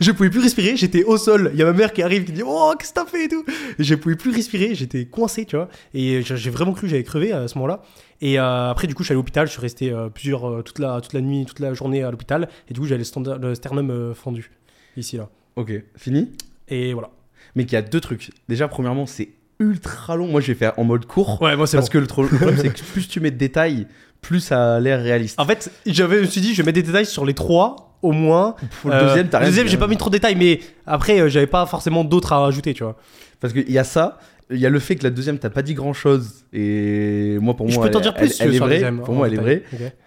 je 0.01 0.13
pouvais 0.13 0.31
plus 0.31 0.41
respirer, 0.41 0.77
j'étais 0.77 1.05
au 1.05 1.19
sol. 1.19 1.51
Il 1.53 1.59
y 1.59 1.63
a 1.63 1.67
ma 1.67 1.73
mère 1.73 1.93
qui 1.93 2.03
arrive 2.03 2.25
qui 2.25 2.33
dit 2.33 2.43
Oh, 2.45 2.73
qu'est-ce 2.79 2.91
que 2.91 3.01
t'as 3.01 3.07
fait 3.07 3.25
et 3.25 3.29
tout. 3.29 3.45
Et 3.79 3.85
je 3.85 3.95
pouvais 3.95 4.17
plus 4.17 4.31
respirer, 4.31 4.75
j'étais 4.75 5.05
coincé, 5.05 5.45
tu 5.45 5.57
vois. 5.57 5.69
Et 5.95 6.23
j'ai 6.23 6.51
vraiment 6.51 6.73
cru 6.73 6.83
que 6.83 6.89
j'allais 6.89 7.05
crever 7.05 7.33
à 7.33 7.47
ce 7.47 7.57
moment-là. 7.57 7.83
Et 8.21 8.39
euh, 8.39 8.71
après, 8.71 8.87
du 8.87 8.95
coup, 8.95 9.03
je 9.03 9.09
suis 9.09 9.13
allé 9.13 9.19
à 9.19 9.21
l'hôpital. 9.21 9.47
Je 9.47 9.53
suis 9.53 9.61
resté 9.61 9.93
euh, 9.93 10.09
plusieurs, 10.09 10.49
euh, 10.49 10.63
toute, 10.63 10.79
la, 10.79 11.01
toute 11.01 11.13
la 11.13 11.21
nuit, 11.21 11.45
toute 11.45 11.61
la 11.61 11.75
journée 11.75 12.03
à 12.03 12.11
l'hôpital. 12.11 12.49
Et 12.69 12.75
du 12.75 12.81
coup, 12.81 12.87
j'avais 12.87 13.03
le, 13.41 13.55
sternum 13.55 14.15
fendu. 14.15 14.51
Ici, 14.97 15.17
là. 15.17 15.29
Ok, 15.57 15.73
fini. 15.97 16.33
Et 16.69 16.93
voilà. 16.93 17.11
Mais 17.55 17.65
qu'il 17.65 17.75
y 17.75 17.77
a 17.77 17.83
deux 17.83 18.01
trucs. 18.01 18.31
Déjà, 18.49 18.69
premièrement, 18.69 19.07
c'est 19.07 19.31
ultra 19.59 20.17
long. 20.17 20.29
Moi, 20.29 20.41
je 20.41 20.49
vais 20.49 20.55
faire 20.55 20.79
en 20.79 20.85
mode 20.85 21.07
court. 21.07 21.41
Ouais, 21.43 21.57
moi, 21.57 21.67
c'est 21.67 21.77
Parce 21.77 21.89
bon. 21.89 21.93
que 21.95 21.99
le 21.99 22.07
problème, 22.07 22.57
c'est 22.57 22.73
que 22.73 22.83
plus 22.93 23.09
tu 23.09 23.21
mets 23.21 23.31
de 23.31 23.39
détails, 23.39 23.87
plus 24.21 24.41
ça 24.41 24.77
a 24.77 24.81
l'air 24.81 25.01
réaliste. 25.03 25.39
En 25.41 25.45
fait, 25.45 25.71
j'avais, 25.87 26.17
je 26.19 26.23
me 26.23 26.27
suis 26.27 26.41
dit, 26.41 26.53
je 26.55 26.63
vais 26.63 26.67
mettre 26.67 26.77
des 26.77 26.83
détails 26.83 27.07
sur 27.07 27.25
les 27.25 27.35
trois, 27.35 27.97
au 28.03 28.13
moins. 28.13 28.57
Pour 28.83 28.91
le 28.91 28.97
Euh, 28.97 29.07
deuxième, 29.07 29.29
t'as 29.29 29.39
le 29.39 29.43
rien 29.45 29.51
deuxième, 29.51 29.67
dit, 29.67 29.71
j'ai 29.73 29.77
hein. 29.77 29.81
pas 29.81 29.87
mis 29.89 29.97
trop 29.97 30.11
de 30.11 30.15
détails, 30.17 30.37
mais 30.37 30.61
après, 30.87 31.21
euh, 31.21 31.29
j'avais 31.29 31.47
pas 31.47 31.67
forcément 31.67 32.05
d'autres 32.05 32.33
à 32.33 32.39
rajouter, 32.39 32.75
tu 32.75 32.83
vois. 32.85 32.97
Parce 33.41 33.53
qu'il 33.53 33.71
y 33.71 33.79
a 33.79 33.85
ça, 33.85 34.19
il 34.51 34.59
y 34.59 34.67
a 34.67 34.71
le 34.71 34.79
fait 34.79 34.95
que 34.95 35.03
la 35.03 35.11
deuxième, 35.11 35.39
t'as 35.39 35.51
pas 35.51 35.63
dit 35.63 35.75
grand 35.75 35.93
chose. 35.93 36.45
Et 36.53 37.37
moi, 37.41 37.55
pour 37.57 37.69
je 37.69 37.75
moi, 37.75 37.85
peux 37.87 37.91
t'en 37.91 37.99
elle- 37.99 38.03
dire 38.05 38.15
plus 38.15 38.41
elle, 38.41 38.49
elle 38.49 38.55
est 38.55 38.57
sur 38.57 38.65
la 38.65 38.67
vraie. 38.69 38.75
deuxième, 38.77 39.01
Pour 39.03 39.15
moi, 39.15 39.27
elle 39.27 39.35
est 39.35 39.39
vraie. 39.39 39.63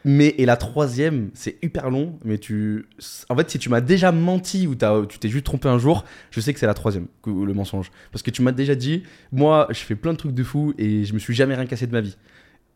Mais 0.05 0.33
et 0.37 0.45
la 0.45 0.55
troisième, 0.55 1.29
c'est 1.33 1.57
hyper 1.61 1.89
long. 1.89 2.17
Mais 2.23 2.37
tu, 2.37 2.87
en 3.27 3.35
fait, 3.35 3.49
si 3.51 3.59
tu 3.59 3.67
m'as 3.69 3.81
déjà 3.81 4.11
menti 4.13 4.65
ou 4.65 4.75
t'as- 4.75 5.05
tu 5.09 5.19
t'es 5.19 5.27
juste 5.29 5.45
trompé 5.45 5.67
un 5.67 5.77
jour, 5.77 6.05
je 6.31 6.39
sais 6.39 6.53
que 6.53 6.59
c'est 6.59 6.65
la 6.67 6.73
troisième, 6.73 7.07
le 7.27 7.53
mensonge. 7.53 7.91
Parce 8.13 8.23
que 8.23 8.31
tu 8.31 8.41
m'as 8.41 8.53
déjà 8.53 8.75
dit, 8.75 9.03
moi, 9.33 9.67
je 9.71 9.79
fais 9.79 9.95
plein 9.95 10.13
de 10.13 10.17
trucs 10.17 10.33
de 10.33 10.43
fou 10.43 10.73
et 10.77 11.03
je 11.03 11.13
me 11.13 11.19
suis 11.19 11.33
jamais 11.35 11.55
rien 11.55 11.65
cassé 11.65 11.85
de 11.85 11.91
ma 11.91 12.01
vie. 12.01 12.15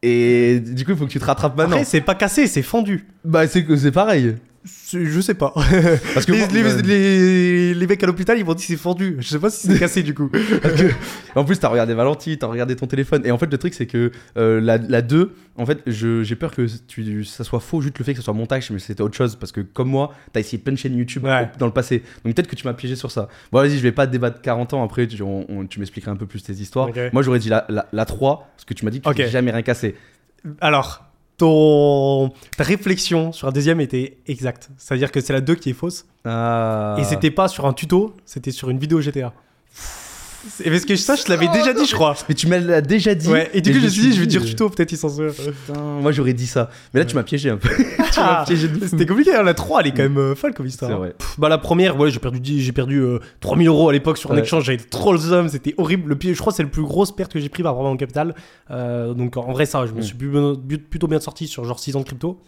Et 0.06 0.60
du 0.60 0.84
coup, 0.84 0.92
il 0.92 0.98
faut 0.98 1.06
que 1.06 1.12
tu 1.12 1.20
te 1.20 1.24
rattrapes 1.26 1.56
maintenant. 1.56 1.78
Après, 1.78 1.86
c'est 1.86 2.02
pas 2.02 2.14
cassé, 2.14 2.46
c'est 2.46 2.62
fendu. 2.62 3.08
Bah, 3.24 3.48
c'est 3.48 3.64
que 3.64 3.76
c'est 3.78 3.92
pareil. 3.92 4.36
Je 4.66 5.20
sais 5.22 5.34
pas. 5.34 5.52
Parce 6.14 6.26
que 6.26 6.32
les, 6.32 6.38
moi- 6.40 6.48
les- 6.54 6.82
les- 6.84 7.74
les 7.74 7.88
mecs 7.88 8.02
à 8.02 8.08
l'hôpital, 8.08 8.38
ils 8.38 8.46
m'ont 8.46 8.54
dit 8.54 8.64
c'est 8.64 8.78
fendu. 8.78 9.18
Je 9.20 9.28
sais 9.28 9.40
pas 9.40 9.50
si 9.50 9.68
c'est 9.68 9.78
cassé 9.80 10.04
du 10.04 10.14
coup. 10.14 10.30
Parce 10.30 10.74
que- 10.82 10.92
en 11.36 11.44
plus, 11.44 11.60
t'as 11.60 11.68
regardé 11.68 11.94
Valenti, 11.94 12.38
t'as 12.38 12.48
regardé 12.48 12.76
ton 12.76 12.88
téléphone. 12.88 13.24
Et 13.26 13.32
en 13.32 13.38
fait, 13.38 13.52
le 13.52 13.58
truc, 13.58 13.74
c'est 13.74 13.88
que 13.88 14.12
euh, 14.38 14.62
la, 14.62 14.78
la 14.78 15.02
2, 15.02 15.34
en 15.58 15.66
fait, 15.66 15.80
j'ai 15.88 16.36
peur 16.36 16.52
que 16.56 16.66
tu, 16.88 17.26
ça 17.26 17.44
soit 17.44 17.60
faux, 17.60 17.82
juste 17.82 17.98
le 18.00 18.06
fait 18.06 18.14
que 18.14 18.20
ce 18.20 18.24
soit 18.24 18.34
montage, 18.34 18.72
mais 18.72 18.80
c'était 18.80 19.02
autre 19.04 19.18
chose. 19.18 19.36
Parce 19.36 19.52
que 19.52 19.60
comme 19.62 19.90
moi, 19.90 20.14
t'as 20.32 20.40
essayé 20.40 20.58
plein 20.60 20.72
de 20.74 20.78
chaînes 20.78 20.98
YouTube 20.98 21.26
Ouais. 21.26 21.50
dans 21.60 21.66
le 21.66 21.74
passé. 21.74 22.04
Donc 22.24 22.34
peut-être 22.36 22.48
que 22.48 22.56
tu 22.56 22.66
m'as 22.66 22.74
piégé 22.74 22.96
sur 22.96 23.12
ça. 23.12 23.28
Bon, 23.52 23.60
vas-y, 23.60 23.78
je 23.78 23.84
vais 23.84 23.92
pas 23.92 24.08
débattre 24.08 24.42
40 24.42 24.74
ans. 24.74 24.84
Après, 24.84 25.08
tu, 25.08 25.22
m'expliqueras 25.80 26.12
un 26.12 26.16
peu 26.16 26.26
plus 26.26 26.42
tes 26.42 26.54
histoires. 26.54 26.90
Moi, 27.12 27.22
j'aurais 27.22 27.40
dit 27.40 27.50
la, 27.50 27.66
la, 27.68 27.88
la 27.92 28.06
3, 28.06 28.50
parce 28.56 28.64
que 28.66 28.74
tu 28.74 28.86
m'as 28.86 28.92
dit 28.92 29.00
que 29.00 29.04
tu 29.04 29.10
Ok. 29.10 29.16
t'es 29.18 29.28
jamais 29.30 29.52
rien 29.52 29.62
cassé. 29.62 29.96
Alors, 30.62 31.06
ton... 31.38 32.32
ta 32.58 32.64
réflexion 32.64 33.32
sur 33.32 33.48
la 33.48 33.54
deuxième 33.54 33.82
était 33.82 34.18
exacte. 34.28 34.70
C'est-à-dire 34.78 35.12
que 35.12 35.22
c'est 35.22 35.34
la 35.34 35.42
2 35.42 35.56
qui 35.56 35.72
est 35.72 35.74
fausse. 35.74 36.06
Ah. 36.26 36.96
Et 37.00 37.04
c'était 37.04 37.32
pas 37.32 37.48
sur 37.48 37.66
un 37.66 37.74
tuto, 37.74 38.16
c'était 38.26 38.52
sur 38.52 38.70
une 38.70 38.80
vidéo 38.80 39.02
GTA. 39.02 39.34
Et 40.64 40.70
parce 40.70 40.86
que 40.86 40.96
ça, 40.96 41.16
je 41.16 41.24
te 41.24 41.30
l'avais 41.30 41.48
déjà 41.48 41.74
dit, 41.74 41.86
je 41.86 41.96
crois. 41.96 42.16
Mais 42.28 42.36
tu 42.36 42.48
me 42.48 42.58
l'as 42.58 42.82
déjà 42.82 43.16
dit. 43.16 43.30
Ouais, 43.30 43.50
et 43.54 43.62
du 43.62 43.72
coup, 43.72 43.80
je 43.80 43.84
me 43.86 43.90
suis 43.90 44.02
dit, 44.02 44.14
je 44.14 44.20
vais 44.20 44.28
dire 44.28 44.44
tuto, 44.44 44.70
peut-être 44.70 44.92
il 44.92 44.98
s'en 44.98 45.10
souvient. 45.10 45.32
Putain, 45.32 45.80
moi, 46.02 46.12
j'aurais 46.12 46.34
dit 46.34 46.48
ça. 46.48 46.70
Mais 46.94 47.00
là, 47.00 47.06
tu 47.06 47.16
m'as 47.16 47.24
piégé 47.24 47.50
un 47.50 47.58
peu. 47.58 47.70
tu 48.14 48.20
m'as 48.20 48.42
Ah, 48.42 48.44
piégé 48.46 48.68
de 48.68 48.78
fou. 48.80 48.86
C'était 48.90 49.06
compliqué, 49.06 49.34
hein, 49.36 49.44
la 49.44 49.54
3, 49.54 49.82
elle 49.82 49.88
est 49.88 49.92
quand 49.92 50.04
même 50.04 50.18
euh, 50.18 50.36
folle 50.36 50.54
comme 50.54 50.66
histoire. 50.66 50.92
C'est 50.92 50.98
vrai. 50.98 51.16
Pff, 51.18 51.40
Bah 51.40 51.50
la 51.50 51.58
première, 51.58 51.98
ouais, 52.00 52.12
j'ai 52.12 52.20
perdu, 52.20 52.40
10 52.40 52.62
j'ai 52.62 52.72
perdu 52.72 52.98
euh, 53.00 53.20
3000 53.40 53.68
euros 53.68 53.90
à 53.90 53.94
l'époque 53.94 54.18
sur 54.18 54.32
un 54.32 54.36
Ouais. 54.36 54.42
échange, 54.42 54.66
j'avais 54.66 54.78
trop 54.78 55.14
le 55.14 55.20
somme, 55.20 55.48
c'était 55.50 55.76
horrible. 55.78 56.10
Le 56.10 56.16
pire, 56.18 56.34
je 56.34 56.40
crois 56.40 56.52
que 56.52 56.58
c'est 56.58 56.64
le 56.64 56.70
plus 56.70 56.84
grosse 56.84 57.12
perte 57.16 57.32
que 57.34 57.40
j'ai 57.40 57.50
pris 57.50 57.64
par 57.64 57.74
rapport 57.74 57.88
à 57.88 57.90
mon 57.90 57.98
capital. 57.98 58.36
Euh, 58.72 59.14
donc 59.14 59.38
en 59.38 59.52
vrai 59.54 59.66
ça, 59.66 59.86
je 59.86 59.94
me 59.94 60.00
Mm. 60.00 60.04
suis 60.04 60.78
plutôt 60.78 61.08
bien 61.08 61.20
sorti 61.20 61.48
sur 61.48 61.64
genre 61.66 61.80
6 61.80 61.96
ans 61.96 62.00
de 62.02 62.06
crypto. 62.06 62.42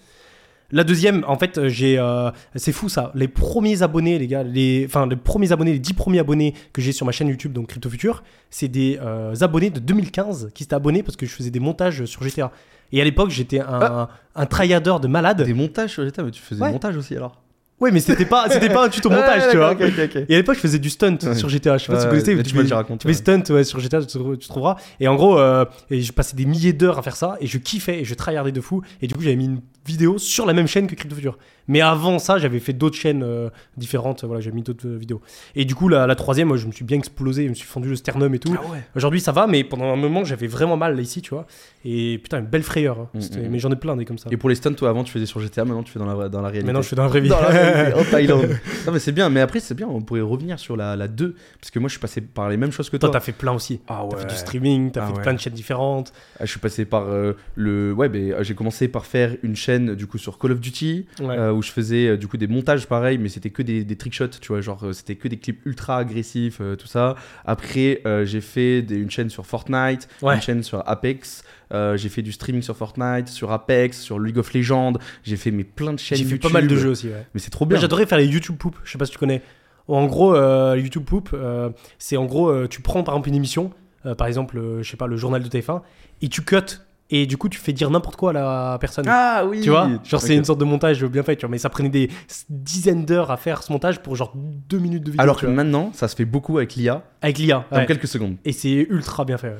La 0.71 0.83
deuxième, 0.83 1.23
en 1.27 1.37
fait, 1.37 1.57
euh, 1.57 1.69
j'ai, 1.69 1.97
euh, 1.99 2.31
c'est 2.55 2.71
fou 2.71 2.89
ça. 2.89 3.11
Les 3.13 3.27
premiers 3.27 3.83
abonnés, 3.83 4.17
les 4.17 4.27
gars, 4.27 4.43
les, 4.43 4.85
enfin 4.87 5.05
les 5.07 5.15
premiers 5.15 5.51
abonnés, 5.51 5.73
les 5.73 5.79
10 5.79 5.93
premiers 5.93 6.19
abonnés 6.19 6.53
que 6.73 6.81
j'ai 6.81 6.91
sur 6.91 7.05
ma 7.05 7.11
chaîne 7.11 7.27
YouTube, 7.27 7.53
donc 7.53 7.67
Crypto 7.67 7.89
Future, 7.89 8.23
c'est 8.49 8.67
des 8.67 8.97
euh, 9.01 9.33
abonnés 9.41 9.69
de 9.69 9.79
2015 9.79 10.51
qui 10.55 10.63
s'étaient 10.63 10.75
abonnés 10.75 11.03
parce 11.03 11.15
que 11.17 11.25
je 11.25 11.31
faisais 11.31 11.51
des 11.51 11.59
montages 11.59 12.05
sur 12.05 12.23
GTA. 12.23 12.51
Et 12.91 13.01
à 13.01 13.03
l'époque, 13.03 13.29
j'étais 13.29 13.59
un, 13.59 13.65
Ah. 13.81 14.09
un 14.35 14.45
tryharder 14.45 14.95
de 15.01 15.07
malade. 15.07 15.41
Des 15.43 15.53
montages 15.53 15.91
sur 15.91 16.03
GTA, 16.03 16.23
mais 16.23 16.31
tu 16.31 16.41
faisais 16.41 16.61
Ouais. 16.61 16.67
des 16.69 16.73
montages 16.73 16.97
aussi 16.97 17.15
alors? 17.15 17.41
Ouais, 17.81 17.91
mais 17.91 17.99
c'était 17.99 18.25
pas, 18.25 18.47
c'était 18.49 18.69
pas 18.69 18.85
un 18.85 18.89
tuto 18.89 19.09
montage, 19.09 19.43
Ouais, 19.43 19.51
tu 19.51 19.57
vois. 19.57 19.75
d'accord, 19.75 19.87
ok, 19.87 19.93
ok, 19.99 20.09
ok. 20.15 20.25
Et 20.29 20.33
à 20.35 20.37
l'époque, 20.37 20.55
je 20.55 20.61
faisais 20.61 20.79
du 20.79 20.89
stunt 20.89 21.17
Ouais. 21.23 21.35
sur 21.35 21.49
GTA. 21.49 21.77
Je 21.77 21.85
sais 21.85 21.91
pas 21.91 21.99
si 21.99 22.05
vous 22.05 22.13
Ouais, 22.13 22.19
connaissez. 22.21 22.35
mais 22.35 22.43
tu 22.43 22.53
tu 22.53 22.67
fais- 22.67 22.73
raconté, 22.73 22.99
Tu 22.99 23.07
fais 23.09 23.13
stunt 23.13 23.43
ouais, 23.53 23.63
sur 23.65 23.79
GTA, 23.81 24.01
tu, 24.01 24.17
tu 24.39 24.47
trouveras. 24.47 24.77
Et 25.01 25.09
en 25.09 25.15
gros, 25.15 25.37
euh, 25.39 25.65
et 25.91 26.01
je 26.01 26.13
passais 26.13 26.37
des 26.37 26.45
milliers 26.45 26.71
d'heures 26.71 26.97
à 26.97 27.01
faire 27.01 27.17
ça 27.17 27.35
et 27.41 27.47
je 27.47 27.57
kiffais 27.57 27.99
et 27.99 28.05
je 28.05 28.13
tryhardais 28.15 28.53
de 28.53 28.61
fou. 28.61 28.81
Et 29.01 29.07
du 29.07 29.13
coup, 29.13 29.21
j'avais 29.21 29.35
mis 29.35 29.45
une 29.45 29.59
vidéo 29.85 30.17
sur 30.17 30.45
la 30.45 30.53
même 30.53 30.67
chaîne 30.67 30.87
que 30.87 30.95
Crypto 30.95 31.15
Future. 31.15 31.37
Mais 31.67 31.81
avant 31.81 32.17
ça, 32.19 32.37
j'avais 32.37 32.59
fait 32.59 32.73
d'autres 32.73 32.95
chaînes 32.95 33.23
euh, 33.23 33.49
différentes. 33.75 34.23
Voilà, 34.23 34.39
j'avais 34.39 34.55
mis 34.55 34.61
d'autres 34.63 34.87
euh, 34.87 34.97
vidéos. 34.97 35.19
Et 35.55 35.65
du 35.65 35.75
coup, 35.75 35.89
la, 35.89 36.07
la 36.07 36.15
troisième, 36.15 36.47
moi, 36.47 36.57
je 36.57 36.67
me 36.67 36.71
suis 36.71 36.85
bien 36.85 36.97
explosé. 36.97 37.43
Je 37.43 37.49
me 37.49 37.53
suis 37.55 37.67
fendu 37.67 37.89
le 37.89 37.95
sternum 37.95 38.33
et 38.35 38.39
tout. 38.39 38.55
Ah 38.57 38.61
ouais. 38.71 38.83
Aujourd'hui, 38.95 39.19
ça 39.19 39.31
va, 39.33 39.47
mais 39.47 39.63
pendant 39.65 39.91
un 39.91 39.95
moment, 39.95 40.23
j'avais 40.23 40.47
vraiment 40.47 40.77
mal 40.77 40.95
là, 40.95 41.01
ici, 41.01 41.21
tu 41.21 41.31
vois. 41.31 41.45
Et 41.83 42.19
putain, 42.19 42.39
une 42.39 42.45
belle 42.45 42.63
frayeur. 42.63 42.99
hein. 42.99 43.07
Mm, 43.15 43.21
C'était- 43.21 43.39
mm, 43.41 43.49
Mais 43.49 43.59
j'en 43.59 43.71
ai 43.71 43.75
plein 43.75 43.95
des 43.97 44.05
comme 44.05 44.17
ça. 44.17 44.29
Et 44.31 44.37
pour 44.37 44.47
les 44.49 44.55
stunts, 44.55 44.73
toi 44.73 44.89
avant 44.89 45.03
tu 45.03 45.11
faisais 45.11 45.25
sur 45.25 45.39
GTA, 45.41 45.65
maintenant 45.65 45.83
tu 45.83 45.91
fais 45.91 45.99
dans 45.99 46.05
la, 46.05 46.29
dans 46.29 46.41
la 46.41 46.47
réalité. 46.49 46.65
Maintenant, 46.67 46.81
je 46.81 46.87
suis 46.87 46.95
dans 46.95 47.03
la 47.03 47.09
vraie 47.09 47.21
vie. 47.21 47.29
En 47.95 48.03
Thaïlande. 48.03 48.49
Non, 48.85 48.91
mais 48.93 48.99
c'est 48.99 49.11
bien. 49.11 49.29
Mais 49.29 49.41
après, 49.41 49.59
c'est 49.59 49.73
bien. 49.75 49.87
On 49.87 50.01
pourrait 50.01 50.21
revenir 50.21 50.59
sur 50.59 50.75
la, 50.77 50.95
la 50.95 51.07
2. 51.07 51.35
Parce 51.59 51.71
que 51.71 51.79
moi, 51.79 51.87
je 51.87 51.93
suis 51.93 51.99
passé 51.99 52.21
par 52.21 52.49
les 52.49 52.57
mêmes 52.57 52.71
choses 52.71 52.89
que 52.89 52.97
Toi, 52.97 53.09
toi. 53.09 53.19
t'as 53.19 53.25
fait 53.25 53.31
plein 53.31 53.53
aussi. 53.53 53.79
Ah 53.87 54.05
T'as 54.09 54.15
ouais. 54.17 54.21
fait 54.23 54.29
du 54.29 54.35
streaming, 54.35 54.91
t'as 54.91 55.03
Ah 55.03 55.07
fait 55.07 55.13
ouais. 55.17 55.21
plein 55.23 55.33
de 55.33 55.39
chaînes 55.39 55.53
différentes. 55.53 56.13
Ah, 56.39 56.45
Je 56.45 56.51
suis 56.51 56.59
passé 56.59 56.85
par 56.85 57.03
euh, 57.07 57.33
le. 57.55 57.93
Ouais, 57.93 58.09
euh, 58.13 58.43
j'ai 58.43 58.55
commencé 58.55 58.87
par 58.87 59.05
faire 59.05 59.35
une 59.43 59.55
chaîne 59.55 59.95
du 59.95 60.07
coup 60.07 60.17
sur 60.17 60.37
Call 60.39 60.51
of 60.51 60.59
Duty. 60.59 61.05
Ouais. 61.21 61.37
euh, 61.37 61.51
où 61.51 61.61
je 61.61 61.71
faisais 61.71 62.17
du 62.17 62.27
coup 62.27 62.37
des 62.37 62.47
montages 62.47 62.87
pareils, 62.87 63.17
mais 63.17 63.29
c'était 63.29 63.49
que 63.49 63.61
des, 63.61 63.83
des 63.83 63.95
trickshots, 63.95 64.27
tu 64.41 64.47
vois, 64.49 64.61
genre 64.61 64.83
c'était 64.93 65.15
que 65.15 65.27
des 65.27 65.37
clips 65.37 65.65
ultra 65.65 65.97
agressifs, 65.97 66.57
euh, 66.61 66.75
tout 66.75 66.87
ça. 66.87 67.15
Après, 67.45 68.01
euh, 68.05 68.25
j'ai 68.25 68.41
fait 68.41 68.81
des- 68.81 68.95
une 68.97 69.09
chaîne 69.11 69.29
sur 69.29 69.45
Fortnite, 69.45 70.07
Ouais. 70.21 70.35
une 70.35 70.41
chaîne 70.41 70.63
sur 70.63 70.83
Apex, 70.87 71.43
euh, 71.73 71.97
j'ai 71.97 72.09
fait 72.09 72.21
du 72.21 72.31
streaming 72.31 72.61
sur 72.61 72.75
Fortnite, 72.75 73.27
sur 73.27 73.51
Apex, 73.51 73.99
sur 73.99 74.19
League 74.19 74.37
of 74.37 74.53
Legends, 74.53 74.93
j'ai 75.23 75.37
fait 75.37 75.51
mais 75.51 75.63
plein 75.63 75.93
de 75.93 75.99
chaînes 75.99 76.17
J'ai 76.17 76.23
fait 76.23 76.31
YouTube. 76.31 76.51
pas 76.51 76.59
mal 76.59 76.67
de 76.67 76.75
jeux 76.75 76.89
aussi. 76.89 77.07
Ouais. 77.07 77.25
Mais 77.33 77.39
c'est 77.39 77.49
trop 77.49 77.65
bien. 77.65 77.79
J'adorais 77.79 78.05
faire 78.05 78.17
les 78.17 78.27
YouTube 78.27 78.57
Poop. 78.57 78.75
Je 78.83 78.91
sais 78.91 78.97
pas 78.97 79.05
si 79.05 79.11
tu 79.11 79.17
connais. 79.17 79.41
En 79.87 80.05
gros, 80.05 80.35
euh, 80.35 80.77
YouTube 80.77 81.03
Poop, 81.05 81.29
euh, 81.33 81.69
c'est 81.99 82.17
en 82.17 82.25
gros, 82.25 82.67
tu 82.67 82.81
prends 82.81 83.03
par 83.03 83.13
exemple 83.15 83.29
une 83.29 83.35
émission, 83.35 83.71
par 84.17 84.27
exemple, 84.27 84.59
je 84.81 84.89
sais 84.89 84.97
pas, 84.97 85.07
le 85.07 85.17
journal 85.17 85.43
de 85.43 85.49
TF1, 85.49 85.81
et 86.21 86.29
tu 86.29 86.41
cut. 86.41 86.79
Et 87.11 87.27
du 87.27 87.37
coup, 87.37 87.49
tu 87.49 87.59
fais 87.59 87.71
dire 87.71 87.91
n'importe 87.91 88.15
quoi 88.15 88.31
à 88.31 88.33
la 88.33 88.77
personne. 88.79 89.05
Ah 89.07 89.45
oui 89.47 89.61
Tu 89.61 89.69
vois? 89.69 89.87
Genre, 90.03 90.19
c'est 90.19 90.35
une 90.35 90.43
sorte 90.45 90.59
de 90.59 90.65
montage 90.65 91.03
bien 91.05 91.21
fait, 91.21 91.35
tu 91.35 91.41
vois. 91.45 91.51
Mais 91.51 91.59
ça 91.59 91.69
prenait 91.69 91.89
des 91.89 92.09
dizaines 92.49 93.05
d'heures 93.05 93.31
à 93.31 93.37
faire 93.37 93.61
ce 93.63 93.71
montage 93.71 93.99
pour 94.01 94.15
genre 94.15 94.33
deux 94.35 94.79
minutes 94.79 95.03
de 95.03 95.11
vidéo. 95.11 95.21
Alors 95.21 95.37
que 95.39 95.45
vois. 95.45 95.55
maintenant, 95.55 95.91
ça 95.93 96.07
se 96.07 96.15
fait 96.15 96.25
beaucoup 96.25 96.57
avec 96.57 96.75
l'IA, 96.75 97.03
Avec 97.21 97.37
l'IA. 97.37 97.65
en 97.71 97.77
ouais. 97.77 97.85
quelques 97.85 98.07
secondes. 98.07 98.37
Et 98.43 98.51
c'est 98.51 98.71
ultra 98.89 99.23
bien 99.25 99.37
fait. 99.37 99.49
ouais. 99.49 99.55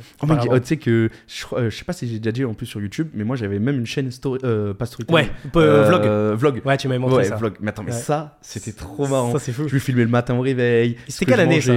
Oh, 0.50 0.60
tu 0.60 0.66
sais 0.66 0.78
que 0.78 1.10
je, 1.28 1.46
euh, 1.56 1.70
je 1.70 1.76
sais 1.76 1.84
pas 1.86 1.94
si 1.94 2.08
j'ai 2.08 2.20
déjà 2.20 2.32
dit 2.32 2.46
en 2.46 2.54
plus 2.54 2.66
sur 2.66 2.82
YouTube, 2.82 3.10
mais 3.14 3.24
moi 3.24 3.36
j'avais 3.36 3.60
même 3.60 3.78
une 3.78 3.86
chaîne 3.86 4.10
story, 4.12 4.40
euh, 4.44 4.74
pas 4.74 4.86
story. 4.86 5.06
Ouais, 5.10 5.30
euh, 5.56 5.86
vlog. 5.88 6.40
Vlog. 6.40 6.62
Ouais, 6.66 6.78
tu 6.78 6.88
m'avais 6.88 7.00
montré 7.00 7.18
Ouais, 7.18 7.24
ça. 7.26 7.36
vlog. 7.36 7.56
Mais 7.60 7.70
attends, 7.70 7.84
mais 7.84 7.92
Ouais. 7.92 7.98
ça, 8.00 8.38
c'était 8.42 8.72
trop 8.72 9.08
marrant. 9.08 9.32
Ça, 9.34 9.40
c'est 9.40 9.52
fou. 9.52 9.68
Je 9.68 9.74
lui 9.74 9.80
filmais 9.80 10.04
le 10.04 10.10
matin 10.10 10.36
au 10.36 10.42
réveil. 10.42 10.98
C'était 11.08 11.26
que 11.26 11.32
quelle 11.32 11.40
année, 11.42 11.62
ça? 11.62 11.74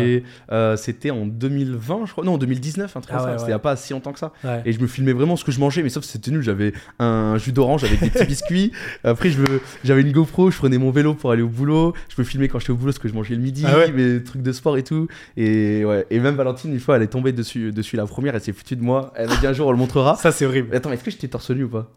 Euh, 0.53 0.77
C'était 0.77 1.11
en 1.11 1.27
2020, 1.27 2.07
je 2.07 2.13
crois. 2.13 2.25
Non, 2.25 2.35
en 2.35 2.39
2019, 2.39 2.97
un 2.97 3.01
truc 3.01 3.15
Ah 3.17 3.23
comme 3.25 3.39
ça. 3.39 3.45
C'était 3.47 3.59
pas 3.59 3.77
si 3.77 3.93
longtemps 3.93 4.13
que 4.13 4.19
ça. 4.19 4.33
Et 4.65 4.73
je 4.73 4.81
me 4.81 4.87
filmais 4.87 5.13
vraiment 5.13 5.37
ce 5.37 5.45
que 5.45 5.53
je 5.53 5.58
mangeais, 5.59 5.83
mais 5.83 5.89
sauf 5.89 6.05
que 6.05 6.11
c'était 6.11 6.31
nul. 6.31 6.43
J'avais 6.43 6.73
un 6.99 7.37
jus 7.39 7.53
d'orange 7.53 7.85
avec 7.85 8.01
des 8.01 8.11
petits 8.11 8.25
biscuits. 8.29 8.73
Après, 9.05 9.31
je 9.31 9.41
me- 9.41 9.61
j'avais 9.85 10.03
une 10.03 10.13
GoPro, 10.13 10.51
je 10.51 10.57
prenais 10.59 10.79
mon 10.79 10.91
vélo 10.91 11.15
pour 11.15 11.31
aller 11.31 11.43
au 11.43 11.49
boulot. 11.49 11.95
Je 12.09 12.21
me 12.21 12.27
filmais 12.27 12.49
quand 12.49 12.59
j'étais 12.59 12.73
au 12.73 12.77
boulot 12.77 12.93
ce 12.93 12.99
que 12.99 13.09
je 13.09 13.15
mangeais 13.15 13.35
le 13.35 13.41
midi, 13.41 13.65
Ah 13.67 13.77
ouais 13.77 13.93
mes 13.93 14.23
trucs 14.23 14.43
de 14.43 14.53
sport 14.53 14.77
et 14.77 14.83
tout. 14.83 15.09
Et 15.37 15.85
ouais. 15.85 16.07
Et 16.11 16.19
même 16.21 16.35
Valentine, 16.37 16.73
une 16.73 16.81
fois, 16.81 16.97
elle 16.97 17.03
est 17.03 17.07
tombée 17.09 17.33
dessus, 17.33 17.73
dessus 17.73 17.97
la 17.97 18.07
première, 18.07 18.35
elle 18.35 18.41
s'est 18.41 18.53
foutue 18.53 18.77
de 18.77 18.83
moi. 18.83 19.13
Elle 19.17 19.29
m'a 19.29 19.37
dit 19.37 19.47
un 19.47 19.53
jour, 19.53 19.67
on 19.69 19.73
le 19.73 19.79
montrera. 19.79 20.17
Ça, 20.17 20.33
c'est 20.33 20.47
horrible. 20.47 20.75
Attends, 20.75 20.93
est-ce 20.93 21.05
que 21.05 21.11
j'étais 21.11 21.29
torse 21.29 21.51
nu 21.51 21.65
ou 21.65 21.69
pas? 21.69 21.91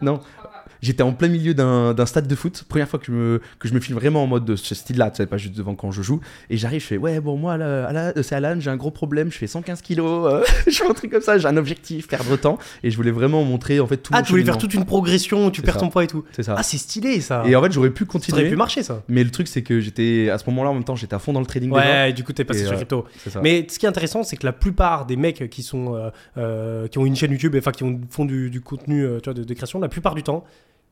Non. 0.00 0.20
J'étais 0.82 1.02
en 1.02 1.12
plein 1.12 1.28
milieu 1.28 1.54
d'un 1.54 2.06
stade 2.06 2.26
de 2.26 2.34
foot, 2.34 2.64
première 2.68 2.88
fois 2.88 2.98
que 2.98 3.06
je 3.06 3.12
me, 3.12 3.40
que 3.58 3.68
je 3.68 3.74
me 3.74 3.80
filme 3.80 3.96
vraiment 3.98 4.24
en 4.24 4.26
mode 4.26 4.44
de 4.44 4.56
ce 4.56 4.74
style-là, 4.74 5.10
tu 5.10 5.18
sais, 5.18 5.26
pas 5.26 5.36
juste 5.38 5.56
devant 5.56 5.74
quand 5.74 5.92
je 5.92 6.02
joue. 6.02 6.20
Et 6.50 6.56
j'arrive, 6.56 6.80
je 6.80 6.86
fais, 6.86 6.96
ouais, 6.96 7.20
bon, 7.20 7.36
moi, 7.36 7.54
euh, 7.54 8.12
c'est 8.22 8.34
Alan, 8.34 8.56
j'ai 8.58 8.70
un 8.70 8.76
gros 8.76 8.90
problème, 8.90 9.30
je 9.30 9.38
fais 9.38 9.46
115 9.46 9.80
kilos, 9.80 10.30
euh, 10.32 10.42
je 10.66 10.72
fais 10.72 10.86
un 10.88 10.92
truc 10.94 11.12
comme 11.12 11.22
ça, 11.22 11.38
j'ai 11.38 11.46
un 11.46 11.56
objectif, 11.56 12.08
perdre 12.08 12.36
temps. 12.36 12.58
Et 12.82 12.90
je 12.90 12.96
voulais 12.96 13.10
vraiment 13.12 13.44
montrer, 13.44 13.80
en 13.80 13.86
fait, 13.86 13.98
tout 13.98 14.12
Ah, 14.14 14.22
tu 14.22 14.32
voulais 14.32 14.44
faire 14.44 14.58
toute 14.58 14.74
une 14.74 14.84
progression, 14.84 15.50
tu 15.50 15.62
perds 15.62 15.74
ça. 15.74 15.80
ton 15.80 15.88
poids 15.88 16.04
et 16.04 16.08
tout. 16.08 16.24
C'est 16.32 16.42
ça. 16.42 16.56
Ah, 16.58 16.62
c'est 16.62 16.78
stylé 16.78 17.20
ça. 17.20 17.44
et 17.46 17.54
en 17.54 17.62
fait, 17.62 17.72
j'aurais 17.72 17.90
pu 17.90 18.04
ça 18.04 18.10
aurait 18.10 18.20
continuer. 18.20 18.50
pu 18.50 18.56
marcher 18.56 18.82
ça. 18.82 19.02
Mais 19.08 19.22
le 19.22 19.30
truc, 19.30 19.48
c'est 19.48 19.62
que 19.62 19.80
j'étais, 19.80 20.30
à 20.30 20.38
ce 20.38 20.44
moment-là, 20.50 20.70
en 20.70 20.74
même 20.74 20.84
temps, 20.84 20.96
j'étais 20.96 21.14
à 21.14 21.18
fond 21.18 21.32
dans 21.32 21.40
le 21.40 21.46
trading 21.46 21.70
déjà. 21.70 21.80
Ouais, 21.84 22.10
et 22.10 22.12
du 22.12 22.24
coup, 22.24 22.32
t'es 22.32 22.44
passé 22.44 22.64
sur 22.64 22.74
crypto. 22.74 23.06
Mais 23.42 23.66
ce 23.70 23.78
qui 23.78 23.86
est 23.86 23.88
intéressant, 23.88 24.22
c'est 24.24 24.36
que 24.36 24.46
la 24.46 24.52
plupart 24.52 25.06
des 25.06 25.16
mecs 25.16 25.48
qui 25.50 25.62
sont 25.62 25.94
euh, 25.94 26.10
euh, 26.38 26.88
qui 26.88 26.98
ont 26.98 27.06
une 27.06 27.16
chaîne 27.16 27.30
YouTube, 27.30 27.54
enfin 27.56 27.70
qui 27.70 27.84
ont, 27.84 28.00
font 28.10 28.24
du, 28.24 28.50
du 28.50 28.60
contenu 28.60 29.04
euh, 29.04 29.20
tu 29.20 29.24
vois, 29.30 29.34
de, 29.34 29.44
de 29.44 29.54
création, 29.54 29.80
la 29.80 29.88
plupart 29.88 30.14
du 30.14 30.22
temps, 30.22 30.44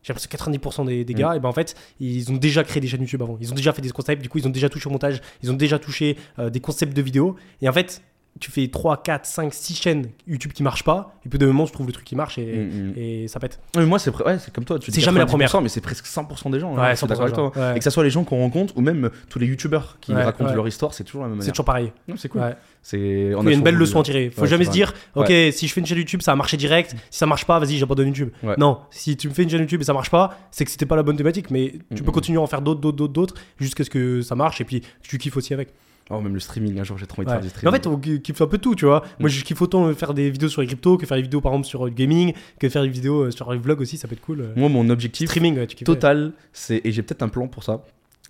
j'ai 0.03 0.13
l'impression 0.13 0.29
que 0.31 0.37
90% 0.37 0.87
des, 0.87 1.05
des 1.05 1.15
Mm. 1.15 1.17
gars, 1.17 1.37
et 1.37 1.41
ben 1.41 1.49
en 1.49 1.53
fait, 1.53 1.75
ils 2.01 2.31
ont 2.33 2.37
déjà 2.37 2.65
créé 2.65 2.81
des 2.81 2.89
chaînes 2.89 3.01
YouTube 3.03 3.23
avant. 3.23 3.37
Ils 3.41 3.53
ont 3.53 3.55
déjà 3.55 3.73
fait 3.73 3.83
des 3.83 3.91
concepts, 3.91 4.23
du 4.23 4.29
coup, 4.29 4.39
ils 4.39 4.47
ont 4.47 4.51
déjà 4.51 4.69
touché 4.69 4.89
au 4.89 4.93
montage, 4.93 5.21
ils 5.43 5.51
ont 5.51 5.55
déjà 5.55 5.79
touché 5.79 6.17
euh, 6.39 6.51
des 6.51 6.61
concepts 6.61 6.95
de 6.97 7.03
vidéos. 7.03 7.37
Et 7.63 7.69
en 7.69 7.73
fait, 7.73 8.03
tu 8.39 8.51
fais 8.51 8.69
3, 8.69 9.03
4, 9.03 9.27
5, 9.27 9.53
6 9.53 9.75
chaînes 9.75 10.07
YouTube 10.27 10.53
qui 10.53 10.63
marchent 10.63 10.85
pas, 10.85 11.15
et 11.27 11.29
puis 11.29 11.39
de 11.39 11.47
moment, 11.47 11.67
tu 11.67 11.73
trouves 11.73 11.87
le 11.87 11.93
truc 11.93 12.07
qui 12.07 12.17
marche 12.17 12.39
et, 12.39 12.47
Mm, 12.47 12.91
mm. 12.91 12.93
et 12.97 13.29
ça 13.29 13.39
pète. 13.41 13.61
Ouais, 13.77 13.85
moi, 13.85 13.99
c'est 13.99 14.11
ouais, 14.25 14.37
comme 14.55 14.65
toi. 14.65 14.79
tu 14.79 14.91
C'est 14.91 15.01
jamais 15.01 15.19
la 15.19 15.27
90%, 15.27 15.29
première. 15.29 15.61
Mais 15.63 15.69
c'est 15.69 15.81
presque 15.81 16.07
100% 16.07 16.51
des 16.51 16.61
gens. 16.61 16.73
hein, 16.75 16.81
Ouais, 16.81 16.87
avec 16.87 16.99
100% 16.99 17.07
toi. 17.07 17.29
des 17.29 17.35
gens, 17.35 17.53
ouais. 17.55 17.77
Et 17.77 17.79
que 17.79 17.85
ça 17.85 17.91
soit 17.91 18.05
les 18.05 18.11
gens 18.11 18.25
qu'on 18.25 18.39
rencontre 18.39 18.77
ou 18.77 18.81
même 18.81 19.11
tous 19.29 19.39
les 19.39 19.47
youtubeurs 19.47 19.99
qui 20.01 20.15
Ouais, 20.15 20.23
racontent 20.23 20.55
leur 20.55 20.67
histoire, 20.69 20.95
c'est 20.95 21.05
toujours 21.05 21.23
la 21.23 21.29
même 21.29 21.41
C'est 21.43 21.51
toujours 21.51 21.65
pareil. 21.67 21.93
C'est 22.17 22.29
cool. 22.29 22.43
C'est. 22.83 22.99
Il 22.99 23.35
on 23.37 23.45
y 23.45 23.49
a 23.49 23.53
une 23.53 23.63
belle 23.63 23.75
leçon 23.75 24.01
à 24.01 24.03
tirer. 24.03 24.31
Faut 24.31 24.47
jamais 24.47 24.65
se 24.65 24.71
dire, 24.71 24.95
ok, 25.15 25.31
si 25.53 25.67
je 25.67 25.73
fais 25.73 25.81
une 25.81 25.87
chaîne 25.87 25.99
YouTube, 25.99 26.23
ça 26.23 26.33
va 26.33 26.37
marcher 26.37 26.57
direct. 26.57 26.95
Si 27.11 27.19
ça 27.19 27.27
marche 27.27 27.45
pas, 27.45 27.59
vas-y, 27.59 27.77
j'abandonne 27.77 28.07
YouTube. 28.09 28.31
Non, 28.59 28.79
si 28.91 29.17
tu 29.17 29.29
me 29.29 29.35
fais 29.35 29.43
une 29.43 29.51
chaîne 29.51 29.61
YouTube 29.61 29.81
et 29.83 29.85
ça 29.85 29.93
marche 29.93 30.11
pas, 30.11 30.39
c'est 30.51 30.65
que 30.65 30.71
c'était 30.71 30.87
pas 30.87 30.97
la 30.97 31.03
bonne 31.03 31.17
thématique. 31.17 31.51
Mais 31.51 31.75
tu 31.95 32.03
peux 32.03 32.11
mm. 32.11 32.15
continuer 32.15 32.39
à 32.39 32.43
en 32.43 32.47
faire 32.47 32.63
d'autres, 32.63 32.81
d'autres, 32.81 32.97
d'autres, 32.97 33.13
d'autres, 33.13 33.35
jusqu'à 33.59 33.85
ce 33.85 33.91
que 33.91 34.23
ça 34.23 34.35
marche 34.35 34.61
et 34.61 34.65
puis 34.65 34.83
tu 35.03 35.19
kiffes 35.19 35.37
aussi 35.37 35.53
avec. 35.53 35.73
Oh, 36.11 36.21
même 36.21 36.35
le 36.35 36.41
streaming, 36.41 36.79
un 36.81 36.85
jour 36.85 36.99
j'ai 36.99 37.07
trop 37.07 37.23
envie 37.23 37.27
de 37.27 37.31
Ouais. 37.31 37.37
faire 37.37 37.41
du 37.43 37.47
Mais 37.63 37.69
en 37.69 37.73
streaming. 37.79 38.03
fait, 38.05 38.17
on 38.17 38.21
kiffe 38.21 38.41
un 38.41 38.47
peu 38.49 38.59
tout, 38.59 38.75
tu 38.75 38.85
vois. 38.85 39.01
Mm. 39.01 39.21
Moi, 39.21 39.29
je 39.31 39.45
kiffe 39.45 39.63
autant 39.63 39.93
faire 39.95 40.13
des 40.13 40.29
vidéos 40.31 40.49
sur 40.49 40.61
les 40.61 40.67
cryptos 40.67 40.97
que 40.99 41.07
faire 41.07 41.17
des 41.17 41.23
vidéos 41.23 41.41
par 41.41 41.53
exemple 41.53 41.69
sur 41.69 41.85
le 41.85 41.91
gaming, 41.91 42.33
que 42.59 42.69
faire 42.69 42.83
des 42.83 42.89
vidéos 42.89 43.27
euh, 43.27 43.31
sur 43.31 43.53
les 43.53 43.59
vlogs 43.59 43.81
aussi, 43.81 43.97
ça 43.97 44.09
peut 44.09 44.15
être 44.15 44.21
cool. 44.21 44.49
Moi, 44.57 44.69
mon 44.69 44.89
objectif 44.91 45.29
Streaming, 45.29 45.57
ouais, 45.57 45.67
tu 45.67 45.77
kiffes. 45.77 45.87
total, 45.87 46.33
c'est. 46.53 46.81
Et 46.85 46.93
j'ai 46.93 47.03
peut-être 47.03 47.23
un 47.23 47.29
plan 47.29 47.47
pour 47.49 47.63
ça. 47.63 47.85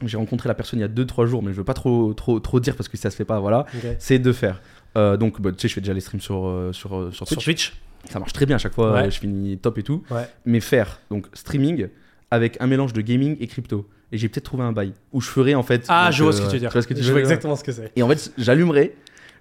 J'ai 0.05 0.17
rencontré 0.17 0.49
la 0.49 0.55
personne 0.55 0.79
il 0.79 0.83
y 0.83 0.85
a 0.85 0.89
2-3 0.89 1.27
jours, 1.27 1.43
mais 1.43 1.53
je 1.53 1.57
veux 1.59 1.65
pas 1.65 1.75
trop, 1.75 2.15
trop, 2.15 2.41
trop 2.41 2.59
dire 2.61 2.75
parce 2.77 2.89
que 2.89 2.97
ça 2.97 3.11
se 3.11 3.17
fait 3.17 3.25
pas, 3.27 3.39
voilà. 3.41 3.67
C'est 3.99 4.19
de 4.19 4.33
faire. 4.33 4.61
euh, 4.97 5.17
donc, 5.17 5.41
bah, 5.41 5.51
tu 5.53 5.59
sais, 5.61 5.69
je 5.69 5.75
fais 5.75 5.81
déjà 5.81 5.93
les 5.95 6.01
streams 6.01 6.21
sur, 6.21 6.47
euh, 6.47 6.73
sur, 6.73 6.97
euh, 6.97 7.11
sur 7.13 7.27
Twitch. 7.27 7.75
Ça 8.09 8.19
marche 8.19 8.33
très 8.33 8.47
bien 8.47 8.57
à 8.57 8.59
chaque 8.59 8.73
fois, 8.75 8.93
Ouais. 8.93 9.07
euh, 9.07 9.11
je 9.11 9.19
finis 9.21 9.59
top 9.59 9.77
et 9.79 9.83
tout. 9.83 10.03
Ouais. 10.11 10.27
Mais 10.47 10.61
faire, 10.61 11.01
donc, 11.11 11.27
streaming 11.35 11.89
avec 12.31 12.57
un 12.61 12.67
mélange 12.67 12.93
de 12.95 13.01
gaming 13.03 13.37
et 13.41 13.47
crypto. 13.47 13.87
Et 14.13 14.19
j'ai 14.19 14.29
peut-être 14.29 14.45
trouvé 14.45 14.65
un 14.65 14.73
bail 14.73 14.93
où 15.13 15.21
je 15.21 15.29
ferai 15.29 15.55
en 15.55 15.63
fait. 15.63 15.85
Ah, 15.89 16.07
donc, 16.07 16.15
je 16.15 16.23
vois 16.25 16.33
ce 16.33 16.41
que 16.41 16.47
euh, 16.47 16.49
tu 16.49 16.55
veux 16.55 16.61
dire. 16.61 16.71
Tu 16.71 16.73
vois 16.75 16.83
ce 16.83 16.89
que 16.89 16.95
tu 16.95 17.01
je 17.03 17.07
veux 17.07 17.13
vois 17.13 17.21
dire 17.21 17.31
exactement 17.31 17.57
ce 17.57 17.63
que 17.65 17.73
c'est. 17.73 17.93
Et 17.97 18.03
en 18.03 18.09
fait, 18.09 18.33
j'allumerai, 18.39 18.95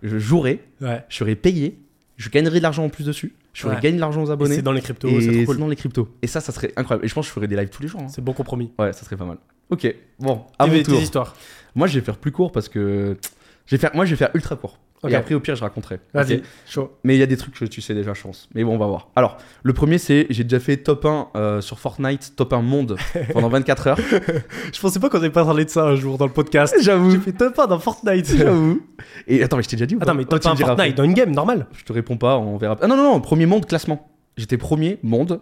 je 0.04 0.18
jouerai, 0.20 0.64
Ouais. 0.82 1.04
je 1.10 1.16
serai 1.18 1.36
payé, 1.36 1.80
je 2.18 2.30
gagnerai 2.30 2.60
de 2.60 2.64
l'argent 2.64 2.84
en 2.86 2.90
plus 2.90 3.06
dessus, 3.06 3.34
je 3.54 3.62
ferai 3.64 3.76
Ouais. 3.76 3.82
gagner 3.82 3.96
de 3.96 4.02
l'argent 4.02 4.22
aux 4.24 4.30
abonnés. 4.32 4.56
c'est 4.56 4.62
dans 4.62 4.72
les 4.72 4.82
cryptos, 4.82 5.08
et 5.10 5.22
c'est 5.22 5.32
trop 5.32 5.46
cool. 5.46 5.56
c'est 5.56 5.60
dans 5.62 5.68
les 5.68 5.76
cryptos. 5.76 6.08
Et 6.22 6.28
ça, 6.28 6.40
ça 6.42 6.52
serait 6.52 6.72
incroyable. 6.76 7.06
Et 7.06 7.08
je 7.08 7.14
pense 7.16 7.26
que 7.26 7.30
je 7.30 7.34
ferai 7.34 7.48
des 7.48 7.56
lives 7.56 7.70
tous 7.70 7.82
les 7.82 7.88
jours. 7.88 8.02
hein. 8.02 8.08
C'est 8.10 8.24
bon 8.24 8.34
compromis. 8.34 8.72
Ouais, 8.78 8.94
ça 8.94 9.04
serait 9.06 9.18
pas 9.18 9.26
mal. 9.26 9.38
Ok, 9.72 9.94
bon, 10.20 10.44
à 10.60 10.68
mon 10.68 10.82
tour. 10.84 11.00
histoires. 11.02 11.36
Moi, 11.76 11.88
je 11.88 11.98
vais 12.00 12.06
faire 12.06 12.18
plus 12.18 12.32
court 12.32 12.52
parce 12.52 12.70
que. 12.70 13.18
Je 13.66 13.76
vais 13.76 13.80
faire... 13.80 13.92
Moi, 13.94 14.06
je 14.06 14.10
vais 14.12 14.16
faire 14.16 14.32
ultra 14.34 14.56
court. 14.56 14.80
Et 15.08 15.16
après, 15.16 15.34
au 15.34 15.40
pire, 15.40 15.56
je 15.56 15.62
raconterai. 15.62 16.00
Vas-y, 16.14 16.42
chaud. 16.68 16.92
Mais 17.04 17.16
il 17.16 17.20
y 17.20 17.24
a 17.24 17.26
des 17.26 17.38
trucs 17.38 17.58
que 17.58 17.66
tu 17.66 17.80
sais 17.82 17.94
déjà, 17.94 18.14
je 18.14 18.22
pense. 18.22 18.50
Mais 18.54 18.64
bon, 18.64 18.76
on 18.76 18.78
va 18.78 18.88
voir. 18.88 19.10
Alors, 19.16 19.38
le 19.64 19.72
premier, 19.74 19.98
c'est 19.98 20.28
j'ai 20.30 20.44
déjà 20.44 20.60
fait 20.60 20.78
top 20.78 21.06
1 21.06 21.30
euh, 21.36 21.62
sur 21.62 21.80
Fortnite, 21.80 22.34
top 22.36 22.54
1 22.54 22.62
monde 22.62 22.98
pendant 23.34 23.48
24 23.50 23.88
heures. 23.88 24.00
Je 24.74 24.80
pensais 24.80 25.00
pas 25.00 25.10
qu'on 25.10 25.20
allait 25.20 25.30
pas 25.30 25.46
parler 25.46 25.66
de 25.66 25.70
ça 25.70 25.86
un 25.86 25.96
jour 25.96 26.18
dans 26.18 26.26
le 26.26 26.34
podcast. 26.34 26.76
J'avoue. 26.82 27.12
J'ai 27.12 27.20
fait 27.20 27.32
top 27.32 27.58
1 27.58 27.68
dans 27.68 27.80
Fortnite. 27.80 28.36
J'avoue. 28.36 28.82
Et 29.28 29.42
attends, 29.42 29.58
mais 29.58 29.64
je 29.64 29.70
t'ai 29.70 29.76
déjà 29.78 29.86
dit 29.86 29.96
ou 29.96 30.00
Attends, 30.02 30.16
mais 30.16 30.26
top 30.26 30.42
tu 30.42 30.48
me 30.48 30.54
1 30.54 30.56
diras 30.56 30.68
Fortnite 30.70 30.92
après. 30.92 30.98
dans 30.98 31.04
une 31.04 31.14
game, 31.14 31.32
normal. 31.32 31.68
Je 31.78 31.84
te 31.86 31.94
réponds 31.94 32.18
pas, 32.18 32.38
on 32.38 32.58
verra. 32.58 32.78
Ah 32.82 32.88
non, 32.88 32.98
non, 32.98 33.04
non, 33.14 33.22
premier 33.22 33.46
monde 33.46 33.66
classement. 33.66 34.12
J'étais 34.38 34.58
premier 34.58 35.00
monde 35.04 35.42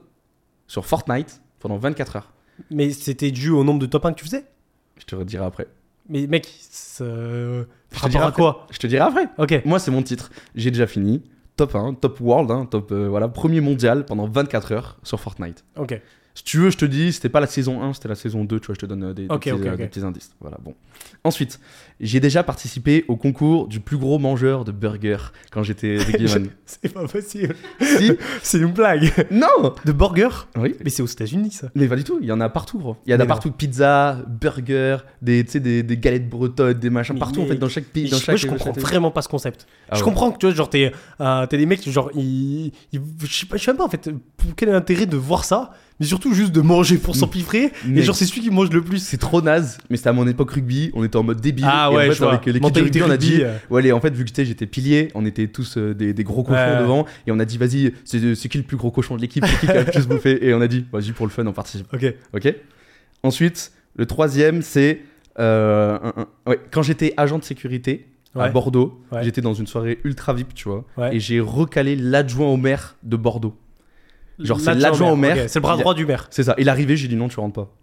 sur 0.67 0.85
Fortnite 0.85 1.41
pendant 1.59 1.77
24 1.77 2.15
heures. 2.17 2.33
Mais 2.71 2.91
c'était 2.91 3.31
dû 3.31 3.49
au 3.49 3.63
nombre 3.63 3.79
de 3.79 3.85
top 3.85 4.05
1 4.05 4.13
que 4.13 4.19
tu 4.19 4.25
faisais? 4.25 4.45
Je 4.99 5.05
te 5.05 5.15
redirai 5.15 5.45
après. 5.45 5.67
Mais 6.09 6.27
mec, 6.27 6.47
c'est, 6.69 7.03
euh, 7.03 7.63
Je 7.91 7.99
te 8.01 8.07
dirai 8.09 8.25
à 8.25 8.31
quoi 8.31 8.67
Je 8.71 8.77
te 8.77 8.87
dirai 8.87 9.03
après. 9.05 9.27
Ok. 9.37 9.61
Moi, 9.65 9.79
c'est 9.79 9.91
mon 9.91 10.01
titre. 10.03 10.29
J'ai 10.55 10.71
déjà 10.71 10.87
fini. 10.87 11.23
Top 11.55 11.73
1, 11.73 11.95
top 11.95 12.19
world, 12.21 12.51
hein, 12.51 12.67
top 12.69 12.91
euh, 12.91 13.07
voilà, 13.09 13.27
premier 13.27 13.61
mondial 13.61 14.05
pendant 14.05 14.27
24 14.27 14.71
heures 14.73 14.97
sur 15.01 15.19
Fortnite. 15.19 15.65
Ok. 15.75 15.99
Si 16.37 16.43
tu 16.43 16.59
veux, 16.59 16.69
je 16.69 16.77
te 16.77 16.85
dis, 16.85 17.11
c'était 17.13 17.29
pas 17.29 17.39
la 17.39 17.47
saison 17.47 17.81
1, 17.81 17.93
c'était 17.93 18.09
la 18.09 18.13
saison 18.13 18.43
2, 18.45 18.59
tu 18.59 18.67
vois, 18.67 18.75
je 18.75 18.79
te 18.81 18.85
donne 18.85 19.05
euh, 19.05 19.13
des 19.15 19.25
petits, 19.25 19.49
euh, 19.49 19.75
des 19.75 19.87
petits 19.87 20.01
indices. 20.01 20.29
Voilà, 20.39 20.59
bon. 20.63 20.75
Ensuite, 21.23 21.59
j'ai 21.99 22.19
déjà 22.19 22.43
participé 22.43 23.05
au 23.07 23.15
concours 23.15 23.67
du 23.67 23.79
plus 23.79 23.97
gros 23.97 24.19
mangeur 24.19 24.63
de 24.63 24.71
burgers 24.71 25.31
quand 25.51 25.63
j'étais 25.63 25.97
Game 26.13 26.49
C'est 26.67 26.93
pas 26.93 27.07
possible. 27.07 27.55
Si 27.81 28.11
C'est 28.43 28.59
une 28.59 28.71
blague. 28.71 29.11
Non 29.31 29.73
De 29.83 29.91
burger 29.91 30.29
Oui. 30.55 30.75
Mais 30.83 30.91
c'est 30.91 31.01
aux 31.01 31.07
États-Unis 31.07 31.49
ça. 31.49 31.71
Mais 31.73 31.87
pas 31.87 31.95
du 31.95 32.03
tout, 32.03 32.19
il 32.21 32.27
y 32.27 32.31
en 32.31 32.39
a 32.39 32.49
partout, 32.49 32.77
gros. 32.77 32.97
Il 33.07 33.11
y 33.11 33.15
en 33.15 33.19
a 33.19 33.25
partout, 33.25 33.49
pizza, 33.49 34.19
burger, 34.27 34.97
des, 35.23 35.41
des, 35.41 35.81
des 35.81 35.97
galettes 35.97 36.29
bretonnes, 36.29 36.73
des 36.77 36.91
machins, 36.91 37.15
Mais 37.15 37.19
partout 37.19 37.41
en 37.41 37.47
fait, 37.47 37.55
dans 37.55 37.67
chaque 37.67 37.85
pays. 37.85 38.05
Je- 38.05 38.13
Moi, 38.27 38.35
je 38.35 38.45
comprends 38.45 38.73
chaque- 38.75 38.79
vraiment 38.83 39.09
pas 39.09 39.23
ce 39.23 39.27
concept. 39.27 39.65
Ah 39.89 39.95
je 39.95 40.01
ouais. 40.01 40.05
comprends 40.05 40.31
que 40.31 40.37
tu 40.37 40.45
vois, 40.45 40.53
genre, 40.53 40.69
t'es 40.69 40.91
euh, 41.19 41.47
des 41.47 41.65
mecs, 41.65 41.89
genre, 41.89 42.11
ils, 42.13 42.71
ils- 42.91 43.01
je, 43.23 43.33
sais 43.39 43.47
pas, 43.47 43.57
je 43.57 43.63
sais 43.63 43.71
même 43.71 43.77
pas 43.77 43.85
en 43.85 43.89
fait, 43.89 44.07
pour 44.37 44.55
quel 44.55 44.69
est 44.69 44.73
l'intérêt 44.73 45.07
de 45.07 45.17
voir 45.17 45.43
ça, 45.43 45.71
mais 45.99 46.05
surtout 46.05 46.33
juste 46.33 46.51
de 46.51 46.61
manger 46.61 46.97
pour 46.97 47.15
s'empiffrer. 47.15 47.71
Et 47.93 48.01
genre, 48.03 48.15
c'est 48.15 48.25
celui 48.25 48.41
qui 48.41 48.49
mange 48.51 48.69
le 48.71 48.83
plus. 48.83 48.99
C'est 48.99 49.17
trop 49.17 49.41
naze, 49.41 49.77
mais 49.89 49.97
c'était 49.97 50.09
à 50.09 50.13
mon 50.13 50.27
époque 50.27 50.51
rugby, 50.51 50.91
on 50.93 51.03
était 51.03 51.15
en 51.17 51.23
mode 51.23 51.41
débile. 51.41 51.65
Ah 51.67 51.89
et 51.91 51.95
ouais, 51.95 52.09
en 52.09 52.13
fait, 52.13 52.23
avec 52.23 52.45
l'équipe 52.45 52.53
de 52.61 52.67
Mentalité 52.67 52.99
rugby, 53.01 53.11
on 53.11 53.13
a 53.13 53.17
dit, 53.17 53.29
rugby, 53.31 53.43
euh. 53.43 53.53
ouais, 53.69 53.81
allez, 53.81 53.91
en 53.91 53.99
fait, 54.01 54.13
vu 54.13 54.23
que 54.25 54.43
j'étais 54.43 54.65
pilier, 54.67 55.09
on 55.15 55.25
était 55.25 55.47
tous 55.47 55.77
euh, 55.77 55.93
des, 55.95 56.13
des 56.13 56.23
gros 56.23 56.43
cochons 56.43 56.57
Ouais. 56.57 56.79
devant, 56.79 57.05
et 57.25 57.31
on 57.31 57.39
a 57.39 57.45
dit, 57.45 57.57
vas-y, 57.57 57.93
c'est 58.05 58.49
qui 58.49 58.57
le 58.57 58.63
plus 58.63 58.77
gros 58.77 58.91
cochon 58.91 59.15
de 59.15 59.21
l'équipe, 59.21 59.45
c'est 59.45 59.59
qui 59.59 59.65
qui 59.65 59.71
a 59.71 59.83
le 59.83 59.91
plus 59.91 60.07
bouffé, 60.07 60.45
et 60.47 60.53
on 60.53 60.61
a 60.61 60.67
dit, 60.67 60.85
vas-y, 60.91 61.11
pour 61.11 61.25
le 61.25 61.31
fun, 61.31 61.45
on 61.47 61.53
participe. 61.53 61.87
Ok. 61.93 62.13
Ok 62.33 62.53
Ensuite, 63.23 63.71
le 63.95 64.05
troisième, 64.05 64.61
c'est 64.61 65.01
euh, 65.39 65.97
ouais, 66.45 66.59
quand 66.71 66.81
j'étais 66.81 67.13
agent 67.17 67.39
de 67.39 67.43
sécurité 67.43 68.07
à. 68.35 68.49
Bordeaux, 68.49 69.01
Ouais. 69.11 69.23
j'étais 69.23 69.41
dans 69.41 69.53
une 69.55 69.65
soirée 69.65 69.99
ultra 70.03 70.33
VIP, 70.33 70.53
tu 70.53 70.69
vois, 70.69 70.85
Ouais. 70.97 71.15
et 71.15 71.19
j'ai 71.19 71.39
recalé 71.39 71.95
l'adjoint 71.95 72.47
au 72.47 72.57
maire 72.57 72.95
de 73.03 73.15
Bordeaux. 73.17 73.55
Genre, 74.39 74.59
c'est 74.59 74.75
l'adjoint 74.75 75.11
au 75.11 75.15
maire. 75.15 75.49
C'est 75.49 75.59
le 75.59 75.61
bras 75.61 75.77
droit 75.77 75.93
du 75.93 76.05
maire. 76.05 76.27
C'est 76.29 76.43
ça. 76.43 76.55
Il 76.57 76.67
est 76.67 76.71
arrivé, 76.71 76.95
j'ai 76.97 77.07
dit 77.07 77.15
non, 77.15 77.27
tu 77.27 77.39
rentres 77.39 77.53
pas. 77.65 77.73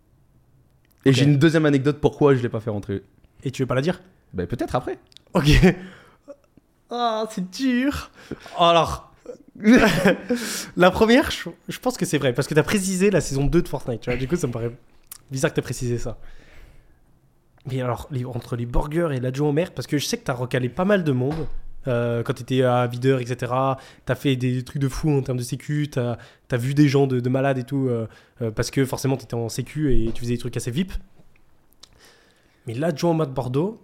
Et 1.05 1.13
j'ai 1.13 1.25
une 1.25 1.39
deuxième 1.39 1.67
anecdote 1.67 1.99
pourquoi 2.01 2.35
je 2.35 2.43
l'ai 2.43 2.49
pas 2.49 2.61
fait 2.61 2.71
rentrer. 2.71 3.03
Et 3.43 3.51
tu 3.51 3.63
veux 3.63 3.67
pas 3.67 3.75
la 3.75 3.83
dire? 3.83 4.01
Bah, 4.33 4.47
peut-être 4.47 4.75
après. 4.75 4.99
Ok. 5.35 5.49
Ah, 6.91 7.25
c'est 7.31 7.51
dur. 7.51 8.11
Alors. 8.59 9.11
la 10.77 10.91
première, 10.91 11.31
je, 11.31 11.49
je 11.69 11.79
pense 11.79 11.97
que 11.97 12.05
c'est 12.05 12.19
vrai, 12.19 12.33
parce 12.33 12.49
que 12.49 12.55
t'as 12.55 12.63
précisé 12.65 13.11
la 13.11 13.21
saison 13.21 13.47
2 13.47 13.63
de 13.63 13.69
Fortnite, 13.69 14.01
tu 14.01 14.11
vois, 14.11 14.19
du 14.19 14.27
coup 14.27 14.35
ça 14.35 14.49
me 14.49 14.53
paraît 14.53 14.73
bizarre 15.31 15.51
que 15.51 15.55
t'aies 15.55 15.63
précisé 15.63 15.97
ça. 15.97 16.19
Mais 17.71 17.81
alors, 17.81 18.09
les- 18.11 18.25
entre 18.25 18.57
les 18.57 18.67
burgers 18.67 19.11
et 19.13 19.21
l'adjoint 19.21 19.49
au 19.51 19.53
maire, 19.53 19.71
parce 19.73 19.87
que 19.87 19.97
je 19.97 20.05
sais 20.07 20.19
que 20.19 20.25
t'as 20.25 20.33
recalé 20.35 20.69
pas 20.69 20.85
mal 20.85 21.05
de 21.05 21.13
monde 21.13 21.47
euh, 21.87 22.23
quand 22.23 22.35
t'étais 22.35 22.62
à 22.62 22.87
Videur, 22.87 23.21
etc. 23.21 23.53
T'as 24.05 24.14
fait 24.14 24.37
des 24.37 24.62
trucs 24.62 24.81
de 24.81 24.88
fou 24.88 25.11
en 25.11 25.23
termes 25.23 25.38
de 25.38 25.43
sécu, 25.43 25.88
t'as 25.91 26.17
as 26.50 26.57
vu 26.57 26.75
des 26.75 26.88
gens 26.88 27.07
de, 27.07 27.21
de 27.21 27.29
malades 27.29 27.59
et 27.59 27.64
tout, 27.64 27.88
euh, 27.88 28.07
euh, 28.43 28.50
parce 28.50 28.71
que 28.71 28.85
forcément 28.85 29.17
t'étais 29.17 29.35
en 29.35 29.49
sécu 29.49 29.93
et 29.93 30.12
tu 30.12 30.21
faisais 30.21 30.35
des 30.35 30.38
trucs 30.38 30.57
assez 30.57 30.71
VIP. 30.71 30.93
Mais 32.67 32.75
l'adjoint 32.75 33.14
de 33.14 33.33
Bordeaux, 33.33 33.81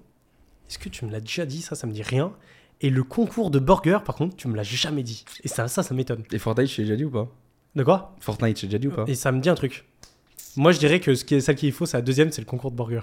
est-ce 0.69 0.79
que 0.79 0.89
tu 0.89 1.05
me 1.05 1.11
l'as 1.11 1.21
déjà 1.21 1.45
dit 1.45 1.61
Ça, 1.61 1.75
ça 1.75 1.87
me 1.87 1.93
dit 1.93 2.03
rien? 2.03 2.33
Et 2.81 2.89
le 2.89 3.03
concours 3.03 3.51
de 3.51 3.59
burger, 3.59 3.99
par 4.05 4.15
contre, 4.15 4.37
tu 4.37 4.49
me 4.49 4.57
l'as 4.57 4.63
jamais 4.63 5.03
dit. 5.03 5.25
Et 5.45 5.49
ça, 5.49 5.69
ça, 5.69 5.83
ça 5.83 5.95
m'étonne. 5.95 6.23
Et 6.33 6.39
Fortnite, 6.39 6.69
j'ai 6.69 6.85
déjà 6.85 6.97
dit 6.97 7.05
ou 7.05 7.11
pas? 7.11 7.29
De 7.77 7.85
quoi? 7.85 8.17
Fortnite, 8.21 8.59
j'ai 8.59 8.69
déjà 8.69 8.79
dit 8.79 8.89
ou 8.89 8.93
pas? 8.93 9.05
Et 9.07 9.15
ça 9.15 9.33
me 9.33 9.41
dit 9.41 9.51
un 9.51 9.55
truc. 9.55 9.85
Moi, 10.57 10.73
je 10.73 10.79
dirais 10.79 10.99
que 10.99 11.15
ce 11.15 11.25
qui 11.25 11.35
est, 11.35 11.41
celle 11.41 11.57
qui 11.57 11.69
est 11.69 11.73
faux, 11.73 11.85
c'est 11.85 11.99
la 11.99 12.03
deuxième, 12.03 12.33
c'est 12.33 12.41
le 12.41 12.47
concours 12.47 12.71
de 12.71 12.77
burger. 12.77 13.03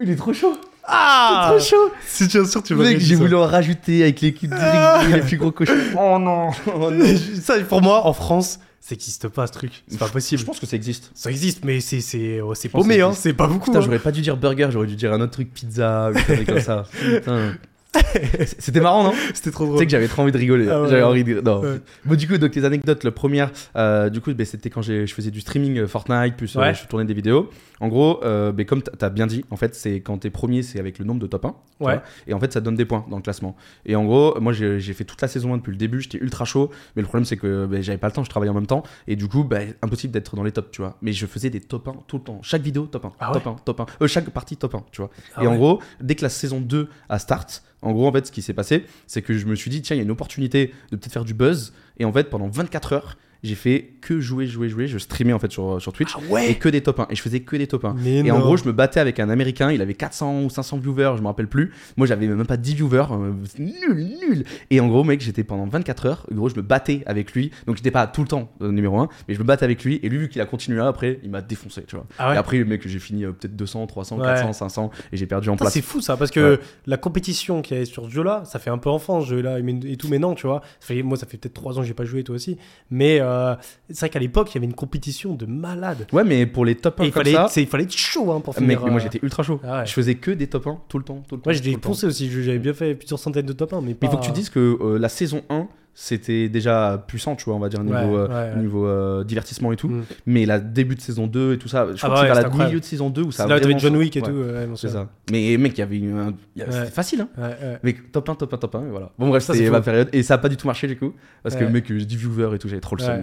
Il 0.00 0.10
est 0.10 0.16
trop 0.16 0.32
chaud 0.32 0.56
Ah 0.84 1.48
Trop 1.50 1.60
chaud 1.60 1.92
Si 2.06 2.28
tu 2.28 2.38
es 2.38 2.44
sûr, 2.44 2.62
tu 2.62 2.74
Mec, 2.74 2.98
j'ai 2.98 3.14
voulu 3.14 3.36
en 3.36 3.46
rajouter 3.46 4.02
avec 4.02 4.20
l'équipe 4.20 4.50
du 4.50 4.56
Ah. 4.58 5.02
les 5.12 5.20
plus 5.20 5.36
gros 5.36 5.52
cochons. 5.52 5.72
Oh 5.98 6.18
non 6.18 6.50
Oh 6.66 6.90
non 6.90 7.04
ça, 7.42 7.58
pour 7.60 7.82
moi, 7.82 8.06
en 8.06 8.12
France, 8.12 8.58
ça 8.80 8.94
n'existe 8.94 9.28
pas 9.28 9.46
ce 9.46 9.52
truc. 9.52 9.84
C'est 9.88 9.98
pas 9.98 10.06
Je 10.08 10.12
possible. 10.12 10.44
pense 10.44 10.58
que 10.58 10.66
ça 10.66 10.76
existe. 10.76 11.10
Ça 11.14 11.30
existe, 11.30 11.64
mais 11.64 11.80
c'est 11.80 12.00
c'est 12.00 12.40
oh, 12.40 12.54
c'est 12.54 12.70
hein. 12.74 13.12
C'est 13.14 13.32
pas 13.32 13.46
beaucoup. 13.46 13.66
Putain, 13.66 13.78
hein. 13.78 13.82
j'aurais 13.82 13.98
pas 14.00 14.10
dû 14.10 14.20
dire 14.22 14.36
burger, 14.36 14.68
j'aurais 14.72 14.88
dû 14.88 14.96
dire 14.96 15.12
un 15.12 15.20
autre 15.20 15.32
truc, 15.32 15.52
pizza, 15.52 16.10
ou 16.10 16.44
comme 16.44 16.60
ça. 16.60 16.84
Putain. 17.00 17.54
C'était 18.58 18.80
marrant, 18.80 19.04
non 19.04 19.12
C'était 19.34 19.50
trop 19.50 19.64
Tu 19.64 19.68
drôle. 19.68 19.78
sais 19.80 19.84
que 19.86 19.90
j'avais 19.92 20.08
trop 20.08 20.22
envie 20.22 20.32
de 20.32 20.38
rigoler. 20.38 20.68
Ah 20.68 20.82
ouais, 20.82 20.88
j'avais 20.88 21.02
envie 21.02 21.24
de. 21.24 21.40
Non. 21.40 21.60
Ouais. 21.60 21.80
Bon, 22.04 22.14
du 22.14 22.26
coup, 22.26 22.38
donc 22.38 22.54
les 22.54 22.64
anecdotes. 22.64 23.04
La 23.04 23.10
première, 23.10 23.50
euh, 23.76 24.08
du 24.08 24.20
coup, 24.20 24.32
ben, 24.34 24.46
c'était 24.46 24.70
quand 24.70 24.82
je 24.82 25.06
faisais 25.06 25.30
du 25.30 25.40
streaming 25.40 25.78
euh, 25.78 25.86
Fortnite, 25.86 26.36
plus 26.36 26.56
euh, 26.56 26.72
je 26.72 26.86
tournais 26.86 27.04
des 27.04 27.14
vidéos. 27.14 27.50
En 27.80 27.88
gros, 27.88 28.20
ben, 28.22 28.64
comme 28.64 28.80
t- 28.82 28.92
t'as 28.96 29.10
bien 29.10 29.26
dit, 29.26 29.44
en 29.50 29.56
fait, 29.56 29.74
c'est 29.74 29.96
quand 29.96 30.16
t'es 30.18 30.30
premier, 30.30 30.62
c'est 30.62 30.78
avec 30.78 30.98
le 31.00 31.04
nombre 31.04 31.20
de 31.20 31.26
top 31.26 31.44
1. 31.46 31.48
tu 31.50 31.54
Ouais. 31.84 31.94
vois, 31.94 32.02
et 32.28 32.32
en 32.34 32.38
fait, 32.38 32.52
ça 32.52 32.60
te 32.60 32.64
donne 32.64 32.76
des 32.76 32.84
points 32.84 33.04
dans 33.10 33.16
le 33.16 33.22
classement. 33.22 33.56
Et 33.86 33.96
en 33.96 34.04
gros, 34.04 34.38
moi, 34.40 34.52
j'ai 34.52 34.80
fait 34.92 35.04
toute 35.04 35.20
la 35.20 35.26
saison 35.28 35.52
1 35.54 35.56
depuis 35.58 35.72
le 35.72 35.76
début, 35.76 36.00
j'étais 36.00 36.18
ultra 36.18 36.44
chaud. 36.44 36.70
Mais 36.96 37.02
le 37.02 37.08
problème, 37.08 37.24
c'est 37.24 37.36
que 37.36 37.66
ben, 37.66 37.82
j'avais 37.82 37.98
pas 37.98 38.06
le 38.06 38.12
temps, 38.12 38.22
je 38.24 38.30
travaillais 38.30 38.50
en 38.50 38.54
même 38.54 38.66
temps. 38.66 38.84
Et 39.08 39.16
du 39.16 39.26
coup, 39.28 39.46
impossible 39.82 40.12
d'être 40.12 40.36
dans 40.36 40.44
les 40.44 40.52
tops, 40.52 40.70
tu 40.70 40.80
vois. 40.80 40.96
Mais 41.02 41.12
je 41.12 41.26
faisais 41.26 41.50
des 41.50 41.60
top 41.60 41.88
1 41.88 41.94
tout 42.06 42.18
le 42.18 42.22
temps. 42.22 42.38
Chaque 42.42 42.62
vidéo, 42.62 42.86
top 42.86 43.04
1. 43.06 43.12
Ah 43.20 43.30
top 43.34 43.46
1, 43.48 43.56
top 43.64 43.80
1. 43.80 43.86
Euh, 44.02 44.06
chaque 44.06 44.30
partie, 44.30 44.56
top 44.56 44.76
1, 44.76 44.84
tu 44.92 45.00
vois. 45.02 45.10
Ah 45.34 45.42
et 45.42 45.46
en 45.48 45.56
gros, 45.56 45.80
dès 46.00 46.14
que 46.14 46.22
la 46.22 46.28
saison 46.30 46.60
2 46.60 46.88
a 47.08 47.18
start, 47.18 47.62
en 47.82 47.92
gros, 47.92 48.06
en 48.06 48.12
fait, 48.12 48.26
ce 48.26 48.32
qui 48.32 48.42
s'est 48.42 48.54
passé, 48.54 48.84
c'est 49.06 49.22
que 49.22 49.36
je 49.36 49.46
me 49.46 49.54
suis 49.54 49.70
dit, 49.70 49.82
tiens, 49.82 49.96
il 49.96 49.98
y 49.98 50.02
a 50.02 50.04
une 50.04 50.10
opportunité 50.10 50.72
de 50.90 50.96
peut-être 50.96 51.12
faire 51.12 51.24
du 51.24 51.34
buzz. 51.34 51.72
Et 51.98 52.04
en 52.04 52.12
fait, 52.12 52.30
pendant 52.30 52.48
24 52.48 52.92
heures, 52.92 53.18
j'ai 53.42 53.54
fait 53.54 53.94
que 54.00 54.20
jouer, 54.20 54.46
jouer, 54.46 54.68
jouer. 54.68 54.86
Je 54.86 54.98
streamais 54.98 55.32
en 55.32 55.38
fait 55.38 55.50
sur, 55.50 55.80
sur 55.82 55.92
Twitch. 55.92 56.12
Ah 56.14 56.20
Et 56.28 56.30
ouais 56.32 56.54
que 56.54 56.68
des 56.68 56.80
top 56.80 57.00
1. 57.00 57.06
Et 57.10 57.16
je 57.16 57.22
faisais 57.22 57.40
que 57.40 57.56
des 57.56 57.66
top 57.66 57.84
1. 57.84 57.94
Mais 57.98 58.18
Et 58.18 58.30
en 58.30 58.38
gros, 58.40 58.56
je 58.56 58.64
me 58.64 58.72
battais 58.72 59.00
avec 59.00 59.18
un 59.20 59.28
américain. 59.30 59.70
Il 59.72 59.80
avait 59.82 59.94
400 59.94 60.42
ou 60.42 60.50
500 60.50 60.78
viewers, 60.78 61.14
je 61.16 61.22
me 61.22 61.26
rappelle 61.26 61.48
plus. 61.48 61.72
Moi, 61.96 62.06
j'avais 62.06 62.26
même 62.26 62.46
pas 62.46 62.56
10 62.56 62.74
viewers. 62.76 63.06
euh, 63.10 63.32
nul, 63.58 64.16
nul. 64.28 64.44
Et 64.70 64.80
en 64.80 64.88
gros, 64.88 65.02
mec, 65.04 65.20
j'étais 65.20 65.44
pendant 65.44 65.66
24 65.66 66.06
heures. 66.06 66.26
En 66.30 66.34
gros, 66.36 66.48
je 66.48 66.54
me 66.56 66.62
battais 66.62 67.02
avec 67.06 67.32
lui. 67.32 67.50
Donc, 67.66 67.76
j'étais 67.76 67.90
pas 67.90 68.06
tout 68.06 68.22
le 68.22 68.28
temps 68.28 68.50
euh, 68.60 68.70
numéro 68.70 68.98
1, 68.98 69.08
mais 69.28 69.34
je 69.34 69.38
me 69.40 69.44
battais 69.44 69.64
avec 69.64 69.82
lui. 69.84 69.98
Et 70.02 70.08
lui, 70.08 70.18
vu 70.18 70.28
qu'il 70.28 70.40
a 70.40 70.46
continué 70.46 70.80
après, 70.80 71.18
il 71.22 71.30
m'a 71.30 71.40
défoncé, 71.42 71.82
tu 71.86 71.96
vois. 71.96 72.06
Ah 72.18 72.28
ouais. 72.30 72.34
Et 72.36 72.38
après, 72.38 72.62
mec, 72.64 72.86
j'ai 72.86 72.98
fini 72.98 73.24
euh, 73.24 73.32
peut-être 73.32 73.56
200, 73.56 73.86
300, 73.86 74.18
Ouais. 74.18 74.24
400, 74.26 74.52
500. 74.52 74.90
Et 75.12 75.16
j'ai 75.16 75.26
perdu 75.26 75.48
en 75.48 75.56
place. 75.56 75.72
C'est 75.72 75.82
fou 75.82 76.00
ça, 76.00 76.16
parce 76.16 76.30
que 76.30 76.60
la 76.86 76.96
compétition 76.96 77.62
qu'il 77.62 77.76
y 77.76 77.80
a 77.80 77.84
sur 77.84 78.04
ce 78.04 78.10
jeu-là, 78.10 78.42
ça 78.44 78.58
fait 78.58 78.70
un 78.70 78.78
peu 78.78 78.90
enfant 78.90 79.20
ce 79.20 79.28
jeu-là 79.30 79.58
et 79.58 79.62
et 79.86 79.96
tout, 79.96 80.08
mais 80.08 80.18
non, 80.18 80.34
tu 80.34 80.46
vois. 80.46 80.60
Ça 80.80 80.88
fait, 80.88 81.02
moi, 81.02 81.16
ça 81.16 81.26
fait 81.26 81.38
peut-être 81.38 81.54
3 81.54 81.78
ans 81.78 81.80
que 81.82 81.86
j'ai 81.86 81.94
pas 81.94 82.04
joué, 82.04 82.22
toi 82.24 82.34
aussi. 82.36 82.56
Mais 82.90 83.20
euh, 83.32 83.54
c'est 83.88 84.00
vrai 84.00 84.08
qu'à 84.10 84.18
l'époque, 84.18 84.50
il 84.52 84.54
y 84.54 84.58
avait 84.58 84.66
une 84.66 84.74
compétition 84.74 85.34
de 85.34 85.46
malade. 85.46 86.06
Ouais, 86.12 86.24
mais 86.24 86.46
pour 86.46 86.64
les 86.64 86.74
top 86.74 87.00
1 87.00 87.04
Et 87.04 87.06
il 87.06 87.12
comme 87.12 87.24
fallait, 87.24 87.48
ça. 87.48 87.60
il 87.60 87.66
fallait 87.66 87.84
être 87.84 87.92
chaud 87.96 88.30
hein, 88.32 88.40
pour 88.40 88.54
Mec, 88.54 88.62
finir. 88.62 88.80
mais 88.84 88.90
moi 88.90 89.00
euh, 89.00 89.02
j'étais 89.02 89.20
ultra 89.22 89.42
chaud. 89.42 89.60
ah 89.64 89.80
ouais. 89.80 89.86
Je 89.86 89.92
faisais 89.92 90.14
que 90.16 90.30
des 90.30 90.46
top 90.46 90.66
1 90.66 90.78
tout 90.88 90.98
le 90.98 91.04
temps, 91.04 91.22
tout 91.28 91.36
le 91.36 91.40
temps. 91.42 91.50
Moi, 91.50 91.60
j'ai 91.62 91.76
poncé 91.76 92.06
aussi. 92.06 92.30
J'avais 92.30 92.58
bien 92.58 92.74
fait 92.74 92.94
plusieurs 92.94 93.18
centaines 93.18 93.46
de 93.46 93.52
top 93.52 93.72
1, 93.72 93.80
mais 93.80 93.86
Mais 93.88 93.96
il 94.02 94.08
faut 94.10 94.16
que 94.18 94.24
tu 94.24 94.32
dises 94.32 94.50
que 94.50 94.78
euh, 94.80 94.98
la 94.98 95.08
saison 95.08 95.42
1, 95.50 95.66
c'était 95.94 96.48
déjà 96.48 97.02
puissant, 97.06 97.36
tu 97.36 97.44
vois, 97.44 97.54
on 97.54 97.58
va 97.58 97.68
dire, 97.68 97.82
niveau, 97.84 97.96
Ouais, 97.96 98.04
euh, 98.04 98.26
ouais, 98.28 98.54
ouais. 98.54 98.60
niveau 98.62 98.86
euh, 98.86 99.24
divertissement 99.24 99.72
et 99.72 99.76
tout. 99.76 99.88
Mm. 99.88 100.04
Mais 100.26 100.46
la 100.46 100.58
début 100.58 100.94
de 100.94 101.00
saison 101.00 101.26
2 101.26 101.52
et 101.54 101.58
tout 101.58 101.68
ça, 101.68 101.86
je 101.92 101.98
crois 101.98 102.00
Ah 102.02 102.06
que 102.08 102.08
bah 102.08 102.16
c'est 102.16 102.20
ouais, 102.22 102.26
vers 102.28 102.34
la 102.34 102.40
incroyable. 102.46 102.68
milieu 102.70 102.80
de 102.80 102.84
saison 102.84 103.10
2 103.10 103.22
où 103.22 103.30
ça 103.32 103.44
C'est 103.44 103.52
a 103.52 103.54
là 103.54 103.60
vraiment 103.60 103.78
John. 103.78 103.96
Wick 103.96 104.16
et 104.16 104.22
tout. 104.22 104.30
bon, 104.32 104.74
C'est 104.76 104.88
ça. 104.88 105.08
Mais 105.30 105.56
mec, 105.58 105.72
il 105.76 105.80
y 105.80 105.82
avait 105.82 105.98
une. 105.98 106.34
C'était 106.56 106.86
facile, 106.86 107.20
hein. 107.36 107.50
Mais 107.82 107.94
top 108.12 108.28
1, 108.28 108.34
top 108.36 108.54
1, 108.54 108.56
top 108.58 108.74
1, 108.74 108.86
et 108.86 108.90
voilà. 108.90 109.10
Bon, 109.18 109.28
bref, 109.28 109.42
Ça, 109.42 109.52
c'était 109.52 109.66
c'est 109.66 109.70
ma 109.70 109.80
période. 109.82 110.08
Et 110.12 110.22
ça 110.22 110.34
a 110.34 110.38
pas 110.38 110.48
du 110.48 110.56
tout 110.56 110.66
marché, 110.66 110.86
du 110.86 110.96
coup. 110.96 111.12
Parce 111.42 111.56
que, 111.56 111.64
Ouais. 111.64 111.70
mec, 111.70 111.84
j'ai 111.88 112.04
10 112.04 112.16
viewers 112.16 112.54
et 112.54 112.58
tout, 112.58 112.68
j'avais 112.68 112.80
trop 112.80 112.96
le 112.96 113.02
seum. 113.02 113.22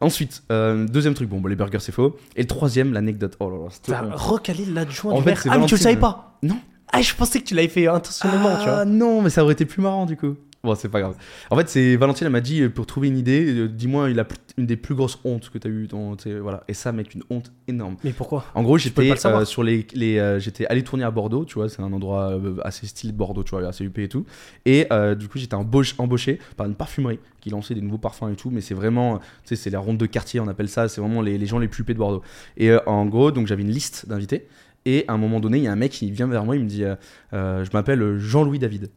Ensuite, 0.00 0.42
euh, 0.52 0.86
deuxième 0.86 1.14
truc, 1.14 1.28
bon, 1.28 1.40
bah, 1.40 1.48
les 1.48 1.56
burgers, 1.56 1.78
c'est 1.80 1.92
faux. 1.92 2.16
Et 2.36 2.42
le 2.42 2.46
troisième, 2.48 2.92
l'anecdote. 2.92 3.36
Oh 3.40 3.50
là 3.50 3.56
là, 3.64 3.68
c'était. 3.70 3.92
Recalé 4.12 4.64
l'adjoint 4.66 5.18
du 5.18 5.24
maire. 5.24 5.40
c'est 5.42 5.48
Ah, 5.50 5.58
mais 5.58 5.66
tu 5.66 5.74
le 5.74 5.80
savais 5.80 5.96
pas? 5.96 6.38
Non. 6.42 6.56
Ah, 6.92 7.02
je 7.02 7.12
pensais 7.14 7.40
que 7.40 7.44
tu 7.44 7.54
l'avais 7.56 7.66
fait 7.68 7.88
intentionnellement, 7.88 8.56
tu 8.58 8.64
vois. 8.64 8.78
Ah 8.78 8.84
non, 8.84 9.20
mais 9.20 9.28
ça 9.30 9.42
aurait 9.42 9.54
été 9.54 9.64
plus 9.64 9.82
marrant 9.82 10.06
du 10.06 10.16
coup. 10.16 10.36
Bon, 10.66 10.74
c'est 10.74 10.88
pas 10.88 11.00
grave. 11.00 11.16
En 11.50 11.56
fait, 11.56 11.68
c'est 11.68 11.96
Valentine, 11.96 12.26
elle 12.26 12.32
m'a 12.32 12.40
dit 12.40 12.60
euh, 12.62 12.68
pour 12.68 12.84
trouver 12.86 13.08
une 13.08 13.16
idée, 13.16 13.46
euh, 13.46 13.68
dis-moi 13.68 14.08
la 14.10 14.24
plus- 14.24 14.36
une 14.58 14.66
des 14.66 14.76
plus 14.76 14.94
grosses 14.94 15.18
hontes 15.24 15.48
que 15.50 15.58
t'as 15.58 15.68
eu 15.68 15.86
dans, 15.86 16.16
voilà. 16.42 16.64
Et 16.68 16.74
ça, 16.74 16.90
mec, 16.92 17.14
une 17.14 17.22
honte 17.30 17.52
énorme. 17.68 17.96
Mais 18.04 18.12
pourquoi? 18.12 18.44
En 18.54 18.62
gros, 18.62 18.76
j'étais 18.78 19.02
pas 19.08 19.14
le 19.14 19.20
savoir. 19.20 19.42
euh, 19.42 19.44
sur 19.44 19.62
les, 19.62 19.86
les 19.94 20.18
euh, 20.18 20.38
j'étais 20.40 20.66
allé 20.66 20.82
tourner 20.82 21.04
à 21.04 21.10
Bordeaux, 21.10 21.44
tu 21.44 21.54
vois, 21.54 21.68
c'est 21.68 21.80
un 21.82 21.92
endroit 21.92 22.32
euh, 22.32 22.56
assez 22.64 22.86
style 22.86 23.12
Bordeaux, 23.12 23.44
tu 23.44 23.50
vois, 23.50 23.66
assez 23.68 23.84
UP 23.84 23.98
et 23.98 24.08
tout. 24.08 24.24
Et 24.64 24.86
euh, 24.92 25.14
du 25.14 25.28
coup, 25.28 25.38
j'étais 25.38 25.54
embauché, 25.54 25.94
embauché 25.98 26.38
par 26.56 26.66
une 26.66 26.74
parfumerie 26.74 27.18
qui 27.40 27.50
lançait 27.50 27.74
des 27.74 27.80
nouveaux 27.80 27.98
parfums 27.98 28.30
et 28.32 28.36
tout, 28.36 28.50
mais 28.50 28.60
c'est 28.60 28.74
vraiment, 28.74 29.18
tu 29.18 29.24
sais, 29.44 29.56
c'est 29.56 29.70
la 29.70 29.78
ronde 29.78 29.98
de 29.98 30.06
quartier, 30.06 30.40
on 30.40 30.48
appelle 30.48 30.68
ça, 30.68 30.88
c'est 30.88 31.00
vraiment 31.00 31.22
les, 31.22 31.38
les 31.38 31.46
gens 31.46 31.58
les 31.58 31.68
plus 31.68 31.82
UP 31.82 31.88
de 31.92 31.98
Bordeaux. 31.98 32.22
Et 32.56 32.70
euh, 32.70 32.80
en 32.86 33.06
gros, 33.06 33.30
donc 33.30 33.46
j'avais 33.46 33.62
une 33.62 33.70
liste 33.70 34.08
d'invités. 34.08 34.46
Et 34.88 35.04
à 35.08 35.12
un 35.14 35.18
moment 35.18 35.40
donné, 35.40 35.58
il 35.58 35.64
y 35.64 35.66
a 35.68 35.72
un 35.72 35.76
mec 35.76 35.90
qui 35.92 36.10
vient 36.12 36.28
vers 36.28 36.44
moi, 36.44 36.56
il 36.56 36.62
me 36.62 36.68
dit, 36.68 36.84
euh, 36.84 36.94
euh, 37.34 37.64
je 37.64 37.70
m'appelle 37.72 38.18
Jean-Louis 38.18 38.58
David. 38.60 38.88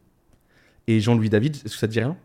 Et 0.90 0.98
Jean-Louis 0.98 1.30
David, 1.30 1.54
est-ce 1.54 1.74
que 1.74 1.78
ça 1.78 1.86
te 1.86 1.92
dit 1.92 2.00
rien? 2.00 2.16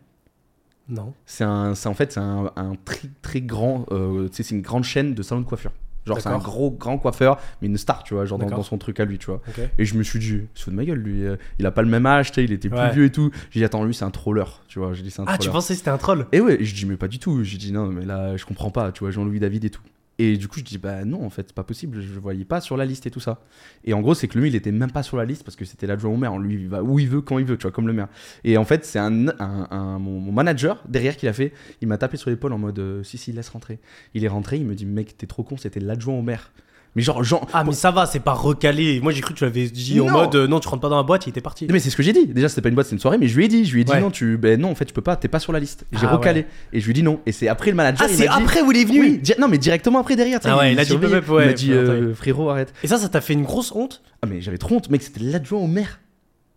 Non. 0.88 1.14
C'est 1.24 1.44
en 1.44 1.74
fait 1.94 2.12
c'est 2.12 2.20
un, 2.20 2.50
un 2.56 2.72
très 2.84 3.08
très 3.22 3.40
grand, 3.40 3.86
euh, 3.92 4.28
c'est 4.32 4.50
une 4.50 4.60
grande 4.60 4.82
chaîne 4.82 5.14
de 5.14 5.22
salons 5.22 5.42
de 5.42 5.46
coiffure. 5.46 5.70
Genre 6.04 6.20
c'est 6.20 6.28
un 6.28 6.38
gros 6.38 6.70
grand 6.72 6.98
coiffeur, 6.98 7.38
mais 7.60 7.68
une 7.68 7.76
star, 7.76 8.02
tu 8.02 8.14
vois, 8.14 8.24
genre 8.26 8.38
dans, 8.38 8.62
son 8.62 8.78
truc 8.78 8.98
à 9.00 9.04
lui, 9.04 9.18
tu 9.18 9.26
vois. 9.26 9.40
Et 9.78 9.84
je 9.84 9.96
me 9.96 10.02
suis 10.02 10.18
dit, 10.18 10.42
c'est 10.54 10.70
de 10.70 10.76
ma 10.76 10.84
gueule, 10.84 10.98
lui, 10.98 11.24
euh, 11.24 11.36
il 11.58 11.66
a 11.66 11.70
pas 11.70 11.82
le 11.82 11.88
même 11.88 12.06
âge, 12.06 12.30
tu 12.30 12.36
sais, 12.36 12.44
il 12.44 12.52
était 12.52 12.68
plus 12.68 12.78
Ouais. 12.78 12.92
vieux 12.92 13.04
et 13.04 13.10
tout. 13.10 13.30
J'ai 13.50 13.60
dit, 13.60 13.64
attends, 13.64 13.84
lui 13.84 13.94
c'est 13.94 14.04
un 14.04 14.10
troller, 14.10 14.44
tu 14.68 14.78
vois. 14.80 14.94
J'ai 14.94 15.02
dit, 15.02 15.10
c'est 15.10 15.22
un 15.22 15.26
Ah, 15.28 15.38
tu 15.38 15.50
pensais 15.50 15.74
que 15.74 15.78
c'était 15.78 15.90
un 15.90 15.98
troll? 15.98 16.26
Et 16.32 16.40
ouais, 16.40 16.58
je 16.60 16.74
dis, 16.74 16.86
mais 16.86 16.96
pas 16.96 17.08
du 17.08 17.18
tout. 17.18 17.42
J'ai 17.42 17.58
dit, 17.58 17.72
non, 17.72 17.86
mais 17.86 18.04
là, 18.04 18.36
je 18.36 18.44
comprends 18.44 18.70
pas, 18.70 18.92
tu 18.92 19.00
vois, 19.00 19.10
Jean-Louis 19.12 19.40
David 19.40 19.64
et 19.64 19.70
tout. 19.70 19.82
Et 20.18 20.38
du 20.38 20.48
coup, 20.48 20.60
je 20.60 20.64
dis, 20.64 20.78
bah 20.78 21.04
non, 21.04 21.24
en 21.24 21.30
fait, 21.30 21.44
c'est 21.48 21.54
pas 21.54 21.62
possible, 21.64 22.00
je 22.00 22.18
voyais 22.18 22.46
pas 22.46 22.62
sur 22.62 22.76
la 22.78 22.86
liste 22.86 23.06
et 23.06 23.10
tout 23.10 23.20
ça. 23.20 23.40
Et 23.84 23.92
en 23.92 24.00
gros, 24.00 24.14
c'est 24.14 24.28
que 24.28 24.38
lui, 24.38 24.48
il 24.48 24.54
était 24.54 24.72
même 24.72 24.90
pas 24.90 25.02
sur 25.02 25.18
la 25.18 25.26
liste 25.26 25.44
parce 25.44 25.56
que 25.56 25.66
c'était 25.66 25.86
l'adjoint 25.86 26.10
au 26.10 26.16
maire. 26.16 26.38
Lui, 26.38 26.54
il 26.54 26.68
va 26.68 26.82
où 26.82 26.98
il 26.98 27.08
veut, 27.08 27.20
quand 27.20 27.38
il 27.38 27.44
veut, 27.44 27.58
tu 27.58 27.62
vois, 27.62 27.70
comme 27.70 27.86
le 27.86 27.92
maire. 27.92 28.08
Et 28.42 28.56
en 28.56 28.64
fait, 28.64 28.84
c'est 28.86 28.98
un, 28.98 29.28
un- 29.28 29.68
un- 29.70 29.98
mon, 29.98 30.18
mon 30.20 30.32
manager 30.32 30.82
derrière 30.88 31.16
qui 31.18 31.26
l'a 31.26 31.34
fait. 31.34 31.52
Il 31.82 31.88
m'a 31.88 31.98
tapé 31.98 32.16
sur 32.16 32.30
l'épaule 32.30 32.52
en 32.54 32.58
mode, 32.58 32.78
euh, 32.78 33.02
si, 33.02 33.18
si, 33.18 33.32
laisse 33.32 33.50
rentrer. 33.50 33.78
Il 34.14 34.24
est 34.24 34.28
rentré, 34.28 34.56
il 34.56 34.64
me 34.64 34.74
dit, 34.74 34.86
mec, 34.86 35.18
t'es 35.18 35.26
trop 35.26 35.42
con, 35.42 35.58
c'était 35.58 35.80
l'adjoint 35.80 36.14
au 36.14 36.22
maire. 36.22 36.50
Mais 36.96 37.02
genre. 37.02 37.22
Ah, 37.52 37.62
mais 37.62 37.72
ça 37.72 37.90
va, 37.90 38.06
c'est 38.06 38.20
pas 38.20 38.32
recalé. 38.32 39.00
Moi, 39.02 39.12
j'ai 39.12 39.20
cru 39.20 39.34
que 39.34 39.38
tu 39.38 39.44
l'avais 39.44 39.68
dit 39.68 40.00
en 40.00 40.08
mode 40.08 40.34
euh, 40.34 40.46
non, 40.48 40.58
tu 40.60 40.66
rentres 40.68 40.80
pas 40.80 40.88
dans 40.88 40.96
la 40.96 41.02
boîte, 41.02 41.26
il 41.26 41.30
était 41.30 41.42
parti. 41.42 41.66
Non, 41.66 41.74
mais 41.74 41.78
c'est 41.78 41.90
ce 41.90 41.96
que 41.96 42.02
j'ai 42.02 42.14
dit. 42.14 42.26
Déjà, 42.26 42.48
c'était 42.48 42.62
pas 42.62 42.70
une 42.70 42.74
boîte, 42.74 42.86
c'est 42.86 42.94
une 42.94 43.00
soirée, 43.00 43.18
mais 43.18 43.28
je 43.28 43.36
lui 43.36 43.44
ai 43.44 43.48
dit, 43.48 43.66
je 43.66 43.74
lui 43.74 43.82
ai 43.82 43.84
dit 43.84 43.92
Ouais. 43.92 44.00
non, 44.00 44.10
tu, 44.10 44.36
ben 44.38 44.58
non, 44.60 44.70
en 44.70 44.74
fait, 44.74 44.86
tu 44.86 44.94
peux 44.94 45.02
pas, 45.02 45.14
t'es 45.14 45.28
pas 45.28 45.38
sur 45.38 45.52
la 45.52 45.60
liste. 45.60 45.84
J'ai 45.92 46.06
Ah 46.06 46.16
recalé 46.16 46.46
et 46.72 46.80
je 46.80 46.84
lui 46.86 46.92
ai 46.92 46.94
dit 46.94 47.02
non. 47.02 47.20
Et 47.26 47.32
c'est 47.32 47.48
après 47.48 47.70
le 47.70 47.76
manager. 47.76 48.06
Ah, 48.08 48.12
c'est 48.12 48.26
après 48.26 48.62
où 48.62 48.72
il 48.72 48.78
est 48.78 48.84
venu 48.84 49.00
Oui, 49.00 49.18
di- 49.18 49.34
non, 49.38 49.46
mais 49.48 49.58
directement 49.58 50.00
après 50.00 50.16
derrière. 50.16 50.40
Ah 50.44 50.56
ouais, 50.56 50.72
il 50.72 50.80
a 50.80 50.84
dit, 50.84 50.90
surveillait. 50.90 51.20
pep, 51.20 51.28
ouais, 51.30 51.44
il 51.44 51.46
m'a 51.48 51.52
dit, 51.52 51.72
euh, 51.72 52.14
frérot, 52.14 52.48
arrête. 52.50 52.72
Et 52.82 52.86
ça, 52.88 52.96
ça 52.98 53.08
t'a 53.10 53.20
fait 53.20 53.34
une 53.34 53.42
grosse 53.44 53.72
honte 53.72 54.02
Ah, 54.22 54.26
mais 54.26 54.40
j'avais 54.40 54.58
trop 54.58 54.74
honte, 54.76 54.88
mec, 54.88 55.02
c'était 55.02 55.20
l'adjoint 55.20 55.60
au 55.60 55.66
maire. 55.66 56.00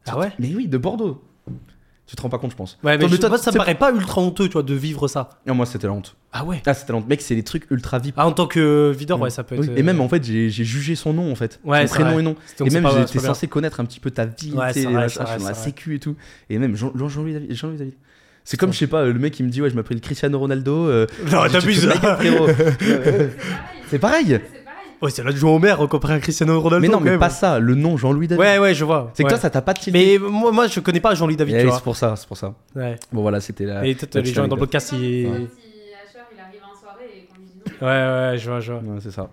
Ah 0.08 0.18
ouais 0.18 0.32
Mais 0.40 0.54
oui, 0.56 0.68
de 0.68 0.78
Bordeaux. 0.78 1.22
Tu 2.10 2.16
te 2.16 2.24
rends 2.24 2.30
pas 2.30 2.40
compte, 2.40 2.50
je 2.50 2.56
pense. 2.56 2.80
Ouais, 2.84 2.98
mais 2.98 3.06
Toi, 3.06 3.10
je- 3.12 3.18
toi, 3.18 3.30
moi, 3.30 3.38
ça 3.38 3.52
me 3.52 3.54
c'est- 3.54 3.58
paraît 3.60 3.76
pas 3.76 3.92
ultra 3.92 4.20
honteux, 4.20 4.48
tu 4.48 4.54
vois, 4.54 4.64
de 4.64 4.74
vivre 4.74 5.08
ça. 5.08 5.30
Non, 5.46 5.54
moi, 5.54 5.68
c'était 5.68 5.86
la 5.86 5.94
honte. 5.94 6.16
Ah 6.34 6.44
ouais 6.44 6.60
Ah, 6.66 6.74
c'était 6.74 6.92
la 6.92 6.98
honte. 6.98 7.08
Mec, 7.08 7.22
c'est 7.22 7.36
des 7.36 7.44
trucs 7.44 7.70
ultra 7.70 8.00
VIP. 8.00 8.16
Ah, 8.18 8.26
en 8.26 8.32
tant 8.32 8.48
que 8.48 8.92
videur, 8.98 9.20
ouais, 9.22 9.30
ça 9.30 9.44
peut 9.44 9.54
être. 9.54 9.62
Oui, 9.62 9.70
Et 9.76 9.84
même, 9.84 10.02
en 10.02 10.10
fait, 10.10 10.24
j'ai 10.24 10.50
j'ai 10.50 10.64
jugé 10.64 10.96
son 10.96 11.14
nom, 11.14 11.32
en 11.32 11.36
fait. 11.36 11.60
Ouais, 11.64 11.82
son 11.86 11.94
c'est 11.94 12.00
prénom 12.00 12.14
vrai. 12.14 12.22
et 12.22 12.24
nom. 12.24 12.32
Donc, 12.32 12.68
et 12.68 12.72
c'est 12.72 12.76
même, 12.78 12.82
pas- 12.84 12.92
c'est 12.94 13.00
j'étais 13.02 13.14
pas 13.20 13.26
bien. 13.26 13.34
censé 13.36 13.48
connaître 13.48 13.80
un 13.80 13.86
petit 13.86 14.00
peu 14.00 14.10
ta 14.10 14.26
vie, 14.26 14.54
Ouais, 14.54 14.70
tu 14.70 14.74
sais, 14.74 14.82
c'est 14.82 14.88
les 14.88 14.94
vrai, 14.96 15.10
sur 15.10 15.22
la 15.22 15.28
c'est 15.38 15.44
vrai. 15.44 15.54
sécu 15.54 15.94
et 15.96 16.00
tout. 16.00 16.16
Et 16.50 16.58
même 16.58 16.76
Jean- 16.76 16.92
Jean- 16.96 17.10
Jean-Louis 17.10 17.34
David. 17.34 17.54
Jean-Louis 17.54 17.78
David. 17.78 17.94
C'est 18.44 18.58
comme, 18.58 18.74
je 18.74 18.80
sais 18.80 18.88
pas, 18.88 19.06
le 19.06 19.14
mec 19.14 19.32
qui 19.34 19.44
me 19.44 19.50
dit, 19.50 19.62
ouais, 19.62 19.70
je 19.70 19.76
m'appelle 19.76 20.02
Cristiano 20.02 20.40
Ronaldo. 20.40 20.88
euh, 20.88 21.06
Non, 21.32 21.44
je 21.46 21.52
t'abuses 21.52 21.88
te. 21.88 21.90
C'est 23.90 24.00
pareil. 24.00 24.40
Ouais, 25.02 25.10
c'est 25.12 25.24
l'adjoint 25.24 25.52
au 25.52 25.60
maire 25.60 25.78
comparé 25.88 26.16
à 26.16 26.20
Cristiano 26.20 26.60
Ronaldo. 26.60 26.82
Mais 26.82 26.88
non, 26.92 26.98
quand 26.98 27.04
mais 27.06 27.12
même. 27.12 27.20
pas 27.20 27.30
ça. 27.30 27.60
Le 27.60 27.74
nom 27.76 27.96
Jean-Louis 27.98 28.28
David. 28.28 28.42
Ouais, 28.42 28.58
ouais, 28.60 28.74
je 28.74 28.84
vois. 28.84 29.12
C'est 29.14 29.24
que 29.24 29.28
ouais. 29.28 29.34
toi, 29.34 29.40
ça 29.40 29.50
t'a 29.50 29.62
pas 29.62 29.74
tilté. 29.74 30.20
Mais 30.20 30.30
moi, 30.30 30.52
moi, 30.52 30.68
je 30.68 30.80
connais 30.82 31.00
pas 31.00 31.16
Jean-Louis 31.16 31.38
David, 31.38 31.56
Eh 31.60 31.64
vois. 31.66 31.76
c'est 31.76 31.84
pour 31.84 31.96
ça, 31.96 32.16
c'est 32.18 32.28
pour 32.28 32.36
ça. 32.38 32.54
Ouais. 32.76 32.96
Bon, 33.12 33.22
voilà, 33.22 33.40
c'était 33.40 33.66
la. 33.66 33.86
Et 33.86 33.96
peut-être 33.96 34.16
les 34.16 34.26
gens 34.34 34.48
dans 34.48 34.56
le 34.56 34.60
podcast, 34.60 34.92
ils. 34.94 35.26
Ouais. 35.26 35.32
Ouais, 35.32 35.48
Si 35.48 36.18
Asher 36.18 36.26
il 36.36 36.40
arrive 36.42 36.62
en 36.64 36.78
soirée 36.80 37.06
et 37.16 37.26
qu'on 37.28 37.40
lui 37.40 37.46
dit 37.46 37.62
non. 37.82 37.88
ouais, 37.88 38.38
je 38.38 38.50
vois, 38.50 38.60
je 38.60 38.74
vois. 38.74 38.82
Ouais, 38.82 39.00
c'est 39.02 39.12
ça. 39.12 39.30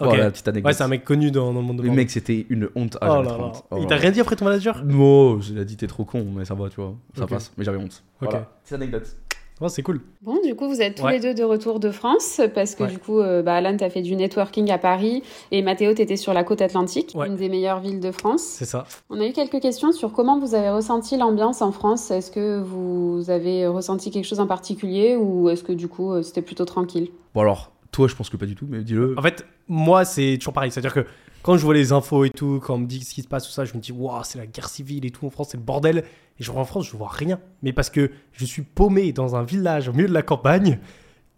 Oh, 0.00 0.06
Ok. 0.06 0.16
la 0.16 0.30
petite 0.32 0.48
anecdote. 0.48 0.66
Ouais, 0.68 0.72
c'est 0.76 0.82
un 0.82 0.88
mec 0.88 1.04
connu 1.04 1.30
dans, 1.30 1.52
dans 1.52 1.60
le 1.60 1.66
monde 1.66 1.76
de 1.78 1.82
Le 1.84 1.90
mec, 1.92 2.10
c'était 2.10 2.46
une 2.50 2.68
honte. 2.74 2.98
Ah, 3.00 3.20
Oh 3.20 3.22
là 3.22 3.30
là. 3.38 3.52
Oh 3.70 3.76
Il 3.76 3.82
là 3.82 3.88
t'a 3.90 3.94
là. 3.94 4.00
rien 4.00 4.10
dit 4.10 4.20
après 4.20 4.34
ton 4.34 4.44
manager? 4.44 4.82
Non, 4.84 5.38
il 5.38 5.56
a 5.60 5.64
dit 5.64 5.76
t'es 5.76 5.86
trop 5.86 6.04
con, 6.04 6.26
mais 6.36 6.44
ça 6.44 6.54
va, 6.54 6.68
tu 6.68 6.80
vois. 6.80 6.94
Ça 7.16 7.28
passe. 7.28 7.52
Mais 7.56 7.62
j'avais 7.62 7.78
honte. 7.78 8.02
Ok. 8.20 8.30
Voilà. 8.30 8.48
Petite 8.64 8.72
anecdote. 8.74 9.16
Oh, 9.60 9.68
c'est 9.68 9.82
cool. 9.82 10.00
Bon, 10.22 10.40
du 10.44 10.56
coup, 10.56 10.68
vous 10.68 10.80
êtes 10.82 10.96
tous 10.96 11.04
Ouais. 11.04 11.12
les 11.12 11.20
deux 11.20 11.32
de 11.32 11.44
retour 11.44 11.78
de 11.78 11.90
France 11.92 12.40
parce 12.56 12.74
que 12.74 12.82
Ouais. 12.82 12.90
du 12.90 12.98
coup, 12.98 13.20
euh, 13.20 13.40
bah, 13.40 13.54
Alan, 13.54 13.76
t'as 13.76 13.88
fait 13.88 14.02
du 14.02 14.16
networking 14.16 14.68
à 14.72 14.78
Paris 14.78 15.22
et 15.52 15.62
Mathéo, 15.62 15.94
t'étais 15.94 16.16
sur 16.16 16.34
la 16.34 16.42
côte 16.42 16.60
atlantique, 16.60 17.12
Ouais. 17.14 17.28
une 17.28 17.36
des 17.36 17.48
meilleures 17.48 17.78
villes 17.80 18.00
de 18.00 18.10
France. 18.10 18.42
C'est 18.42 18.64
ça. 18.64 18.84
On 19.10 19.20
a 19.20 19.26
eu 19.26 19.32
quelques 19.32 19.60
questions 19.60 19.92
sur 19.92 20.12
comment 20.12 20.40
vous 20.40 20.56
avez 20.56 20.70
ressenti 20.70 21.16
l'ambiance 21.16 21.62
en 21.62 21.70
France. 21.70 22.10
Est-ce 22.10 22.32
que 22.32 22.60
vous 22.60 23.30
avez 23.30 23.68
ressenti 23.68 24.10
quelque 24.10 24.26
chose 24.26 24.40
en 24.40 24.48
particulier 24.48 25.14
ou 25.14 25.48
est-ce 25.48 25.62
que 25.62 25.72
du 25.72 25.86
coup, 25.86 26.12
euh, 26.12 26.22
c'était 26.22 26.42
plutôt 26.42 26.64
tranquille? 26.64 27.10
Bon, 27.34 27.42
alors, 27.42 27.70
toi, 27.92 28.08
je 28.08 28.16
pense 28.16 28.28
que 28.30 28.36
pas 28.36 28.46
du 28.46 28.56
tout, 28.56 28.66
mais 28.68 28.82
dis-le. 28.82 29.14
En 29.16 29.22
fait, 29.22 29.46
moi, 29.68 30.04
c'est 30.04 30.36
toujours 30.38 30.52
pareil. 30.54 30.72
C'est-à-dire 30.72 30.92
que 30.94 31.06
quand 31.44 31.56
je 31.56 31.62
vois 31.64 31.74
les 31.74 31.92
infos 31.92 32.24
et 32.24 32.30
tout, 32.30 32.58
quand 32.64 32.74
on 32.74 32.78
me 32.78 32.86
dit 32.86 33.04
ce 33.04 33.14
qui 33.14 33.22
se 33.22 33.28
passe, 33.28 33.46
tout 33.46 33.52
ça, 33.52 33.64
je 33.64 33.74
me 33.74 33.78
dis, 33.78 33.92
waouh, 33.92 34.22
c'est 34.24 34.38
la 34.38 34.46
guerre 34.46 34.68
civile 34.68 35.06
et 35.06 35.10
tout 35.10 35.26
en 35.26 35.30
France, 35.30 35.48
c'est 35.52 35.58
le 35.58 35.62
bordel. 35.62 36.02
Et 36.38 36.42
je 36.42 36.50
vois 36.50 36.62
en 36.62 36.64
France, 36.64 36.88
je 36.88 36.96
vois 36.96 37.08
rien. 37.10 37.40
Mais 37.62 37.72
parce 37.72 37.90
que 37.90 38.10
je 38.32 38.44
suis 38.44 38.62
paumé 38.62 39.12
dans 39.12 39.36
un 39.36 39.42
village 39.42 39.88
au 39.88 39.92
milieu 39.92 40.08
de 40.08 40.14
la 40.14 40.22
campagne, 40.22 40.78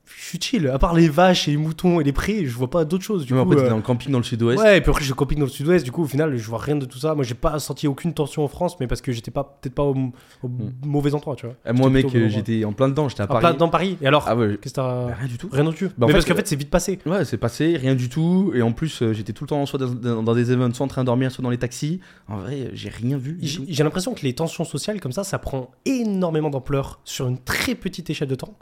je 0.07 0.23
suis 0.29 0.38
chill. 0.40 0.69
À 0.69 0.79
part 0.79 0.95
les 0.95 1.09
vaches 1.09 1.49
et 1.49 1.51
les 1.51 1.57
moutons 1.57 2.01
et 2.01 2.05
les 2.05 2.12
prés, 2.12 2.47
je 2.47 2.55
vois 2.55 2.71
pas 2.71 2.85
d'autre 2.85 3.05
chose. 3.05 3.27
Du 3.27 3.35
Mais 3.35 3.42
coup, 3.45 3.53
après, 3.53 3.64
euh, 3.66 3.71
dans 3.71 3.77
le 3.77 3.83
camping 3.83 4.11
dans 4.12 4.19
le 4.19 4.25
sud-ouest. 4.25 4.62
Ouais, 4.62 4.79
et 4.79 4.81
puis 4.81 4.90
après, 4.90 5.05
je 5.05 5.12
copine 5.14 5.38
dans 5.40 5.45
le 5.47 5.51
sud-ouest, 5.51 5.85
du 5.85 5.90
coup, 5.92 6.03
au 6.03 6.07
final, 6.07 6.37
je 6.37 6.49
vois 6.49 6.59
rien 6.59 6.77
de 6.77 6.87
tout 6.87 6.99
ça. 6.99 7.14
Moi, 7.14 7.25
j'ai 7.25 7.35
pas 7.35 7.59
senti 7.59 7.87
aucune 7.88 8.14
tension 8.14 8.45
en 8.45 8.49
France, 8.49 8.79
mais 8.81 8.87
parce 8.87 9.01
que 9.01 9.11
j'étais 9.12 9.31
pas, 9.31 9.59
peut-être 9.61 9.75
pas 9.75 9.83
au, 9.83 9.95
au 10.42 10.49
mauvais 10.85 11.14
endroit, 11.14 11.35
tu 11.37 11.47
vois. 11.47 11.57
Eh, 11.69 11.73
moi, 11.73 11.90
mec, 11.90 12.07
euh, 12.14 12.29
j'étais 12.29 12.64
en 12.64 12.73
plein 12.73 12.88
dedans, 12.88 13.09
j'étais 13.09 13.23
à 13.23 13.25
En 13.25 13.29
Paris. 13.29 13.40
plein 13.40 13.55
dans 13.55 13.69
Paris. 13.69 13.99
Et 14.01 14.07
alors, 14.07 14.25
Ah 14.29 14.37
ouais, 14.37 14.59
qu'est-ce 14.61 14.75
que 14.75 14.81
t'as. 14.81 15.07
bah, 15.09 15.14
rien 15.19 15.29
du 15.29 15.38
tout. 15.38 15.49
Rien 15.53 15.64
du 15.64 15.75
tout. 15.77 15.87
Bah, 15.99 16.05
en 16.05 16.07
mais 16.07 16.12
fait, 16.12 16.12
parce 16.19 16.25
qu'en 16.27 16.33
euh, 16.35 16.37
fait, 16.37 16.47
c'est 16.49 16.57
vite 16.57 16.71
passé. 16.71 16.99
Ouais, 17.07 17.25
c'est 17.25 17.37
passé, 17.38 17.77
rien 17.77 17.95
du 17.95 18.09
tout. 18.09 18.53
Et 18.55 18.62
en 18.62 18.73
plus, 18.73 19.03
euh, 19.03 19.12
j'étais 19.12 19.33
tout 19.33 19.45
le 19.45 19.49
temps 19.49 19.66
soit 19.66 19.79
dans, 19.79 20.23
dans- 20.23 20.35
des 20.35 20.53
événements, 20.53 20.73
soit 20.75 20.85
en 20.85 20.88
train 20.88 21.03
de 21.03 21.07
dormir, 21.07 21.31
soit 21.33 21.42
dans 21.42 21.51
les 21.51 21.59
taxis. 21.59 22.01
En 22.29 22.37
vrai, 22.38 22.71
j'ai 22.75 22.88
rien 22.90 23.16
vu. 23.19 23.38
j'ai 23.42 23.83
l'impression 23.85 24.14
que 24.14 24.23
les 24.23 24.35
tensions 24.35 24.64
sociales 24.64 25.01
comme 25.01 25.12
ça, 25.12 25.25
ça 25.25 25.38
prend 25.38 25.71
énormément 25.85 26.51
d'ampleur 26.51 27.01
sur 27.05 27.27
une 27.27 27.38
très 27.38 27.75
petite 27.75 28.11
échelle 28.11 28.29
de 28.29 28.35
temps, 28.35 28.55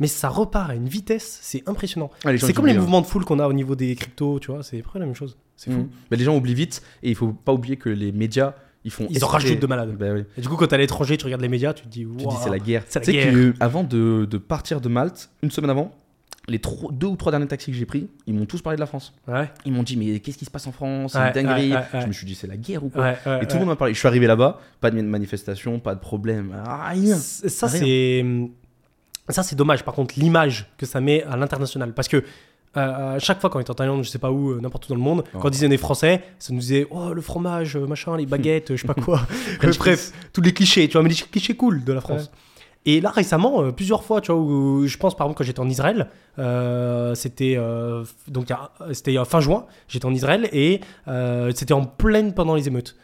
mais 0.00 0.08
ça 0.08 0.28
repart 0.28 0.70
à 0.70 0.74
une 0.74 0.88
vitesse, 0.88 1.38
c'est 1.42 1.62
impressionnant. 1.68 2.10
Ah, 2.24 2.36
C'est 2.38 2.52
comme 2.52 2.66
les 2.66 2.72
hein. 2.72 2.80
mouvements 2.80 3.00
de 3.02 3.06
foule 3.06 3.24
qu'on 3.24 3.38
a 3.38 3.46
au 3.46 3.52
niveau 3.52 3.76
des 3.76 3.94
cryptos, 3.94 4.40
tu 4.40 4.50
vois, 4.50 4.62
c'est 4.64 4.82
la 4.94 5.00
même 5.06 5.14
chose. 5.14 5.36
C'est 5.56 5.70
fou. 5.70 5.78
Mhm. 5.78 5.88
Mais 6.10 6.16
les 6.16 6.24
gens 6.24 6.34
oublient 6.36 6.54
vite 6.54 6.82
et 7.02 7.10
il 7.10 7.14
faut 7.14 7.28
pas 7.32 7.52
oublier 7.52 7.76
que 7.76 7.88
les 7.90 8.10
médias 8.12 8.54
ils 8.82 8.90
font 8.90 9.04
Ils 9.10 9.16
en 9.22 9.28
exprès- 9.28 9.32
rajoutent 9.42 9.60
de 9.60 9.66
malades. 9.66 9.94
Bah 9.98 10.06
oui. 10.14 10.24
Et 10.38 10.40
du 10.40 10.48
coup, 10.48 10.56
quand 10.56 10.66
t'es 10.66 10.74
à 10.74 10.78
l'étranger, 10.78 11.18
tu 11.18 11.26
regardes 11.26 11.42
les 11.42 11.50
médias, 11.50 11.74
tu 11.74 11.82
te 11.84 11.88
dis, 11.88 12.00
Tu 12.00 12.06
Waouh, 12.24 12.30
dis 12.30 12.42
c'est 12.42 12.48
la 12.48 12.58
guerre. 12.58 12.82
c'est 12.88 13.00
Tu 13.02 13.12
sais 13.12 13.30
que 13.30 13.52
avant 13.60 13.84
de, 13.84 14.24
de 14.28 14.38
partir 14.38 14.80
de 14.80 14.88
Malte, 14.88 15.28
une 15.42 15.50
semaine 15.50 15.68
avant, 15.68 15.92
les 16.48 16.60
trois- 16.60 16.90
deux 16.90 17.06
ou 17.08 17.14
trois 17.16 17.30
derniers 17.30 17.46
taxis 17.46 17.70
que 17.72 17.76
j'ai 17.76 17.84
pris, 17.84 18.08
ils 18.26 18.32
m'ont 18.32 18.46
tous 18.46 18.62
parlé 18.62 18.76
de 18.76 18.80
la 18.80 18.86
France. 18.86 19.12
Ouais, 19.28 19.50
Ils 19.66 19.72
m'ont 19.74 19.82
dit 19.82 19.98
mais 19.98 20.18
qu'est-ce 20.20 20.38
qui 20.38 20.46
se 20.46 20.50
passe 20.50 20.66
en 20.66 20.72
France? 20.72 21.12
C'est 21.12 21.18
Ouais, 21.18 21.26
une 21.28 21.32
dinguerie. 21.34 21.72
ouais. 21.74 22.00
Je 22.00 22.06
me 22.06 22.12
suis 22.12 22.24
dit 22.24 22.34
c'est 22.34 22.46
la 22.46 22.56
guerre 22.56 22.82
ou 22.82 22.88
quoi? 22.88 23.10
Et 23.42 23.46
tout 23.46 23.54
le 23.56 23.58
monde 23.60 23.68
m'a 23.68 23.76
parlé. 23.76 23.92
Je 23.92 23.98
suis 23.98 24.08
arrivé 24.08 24.26
là-bas, 24.26 24.58
pas 24.80 24.90
de 24.90 24.98
manifestation, 25.02 25.78
pas 25.78 25.94
de 25.94 26.00
problème, 26.00 26.56
rien. 26.66 27.16
C- 27.16 27.50
Ça, 27.50 27.66
Rien. 27.66 27.80
c'est. 27.80 28.24
Ça, 29.32 29.42
c'est 29.42 29.56
dommage, 29.56 29.84
par 29.84 29.94
contre, 29.94 30.14
l'image 30.18 30.66
que 30.78 30.86
ça 30.86 31.00
met 31.00 31.22
à 31.24 31.36
l'international. 31.36 31.92
Parce 31.92 32.08
que. 32.08 32.18
euh, 32.76 33.16
à 33.16 33.18
chaque 33.18 33.40
fois 33.40 33.50
quand 33.50 33.58
on 33.58 33.62
était 33.62 33.70
en 33.72 33.74
Thaïlande, 33.74 34.04
je 34.04 34.08
sais 34.08 34.18
pas 34.20 34.30
où, 34.30 34.50
euh, 34.52 34.60
n'importe 34.60 34.86
où 34.86 34.90
dans 34.90 34.94
le 34.94 35.00
monde, 35.00 35.24
Oh. 35.34 35.38
quand 35.40 35.48
on 35.48 35.50
disait 35.50 35.66
on 35.66 35.70
est 35.72 35.76
français, 35.76 36.22
ça 36.38 36.52
nous 36.52 36.60
disait 36.60 36.86
oh 36.92 37.12
le 37.12 37.20
fromage, 37.20 37.76
euh, 37.76 37.84
machin, 37.84 38.16
les 38.16 38.26
baguettes, 38.26 38.76
je 38.76 38.80
sais 38.80 38.86
pas 38.86 38.94
quoi. 38.94 39.22
Bref, 39.78 40.12
tous 40.32 40.40
les 40.40 40.52
clichés, 40.54 40.86
tu 40.86 40.92
vois, 40.92 41.02
mais 41.02 41.08
les 41.08 41.16
clichés 41.16 41.56
cool 41.56 41.82
de 41.82 41.92
la 41.92 42.00
France. 42.00 42.30
Et 42.86 43.00
là 43.00 43.10
récemment, 43.10 43.60
euh, 43.62 43.72
plusieurs 43.72 44.04
fois, 44.04 44.20
tu 44.20 44.30
vois, 44.30 44.40
où 44.40 44.86
je 44.86 44.96
pense 44.98 45.16
par 45.16 45.26
exemple 45.26 45.38
quand 45.38 45.44
j'étais 45.44 45.58
en 45.60 45.68
Israël, 45.68 46.08
euh, 46.38 47.14
c'était 47.16 47.54
euh, 47.58 48.04
donc 48.28 48.46
c'était 48.92 49.16
fin 49.24 49.40
juin, 49.40 49.66
j'étais 49.88 50.06
en 50.06 50.14
Israël 50.14 50.48
et 50.52 50.80
c'était 51.54 51.74
en 51.74 51.84
pleine 51.84 52.34
pendant 52.34 52.54
les 52.54 52.68
émeutes. 52.68 52.94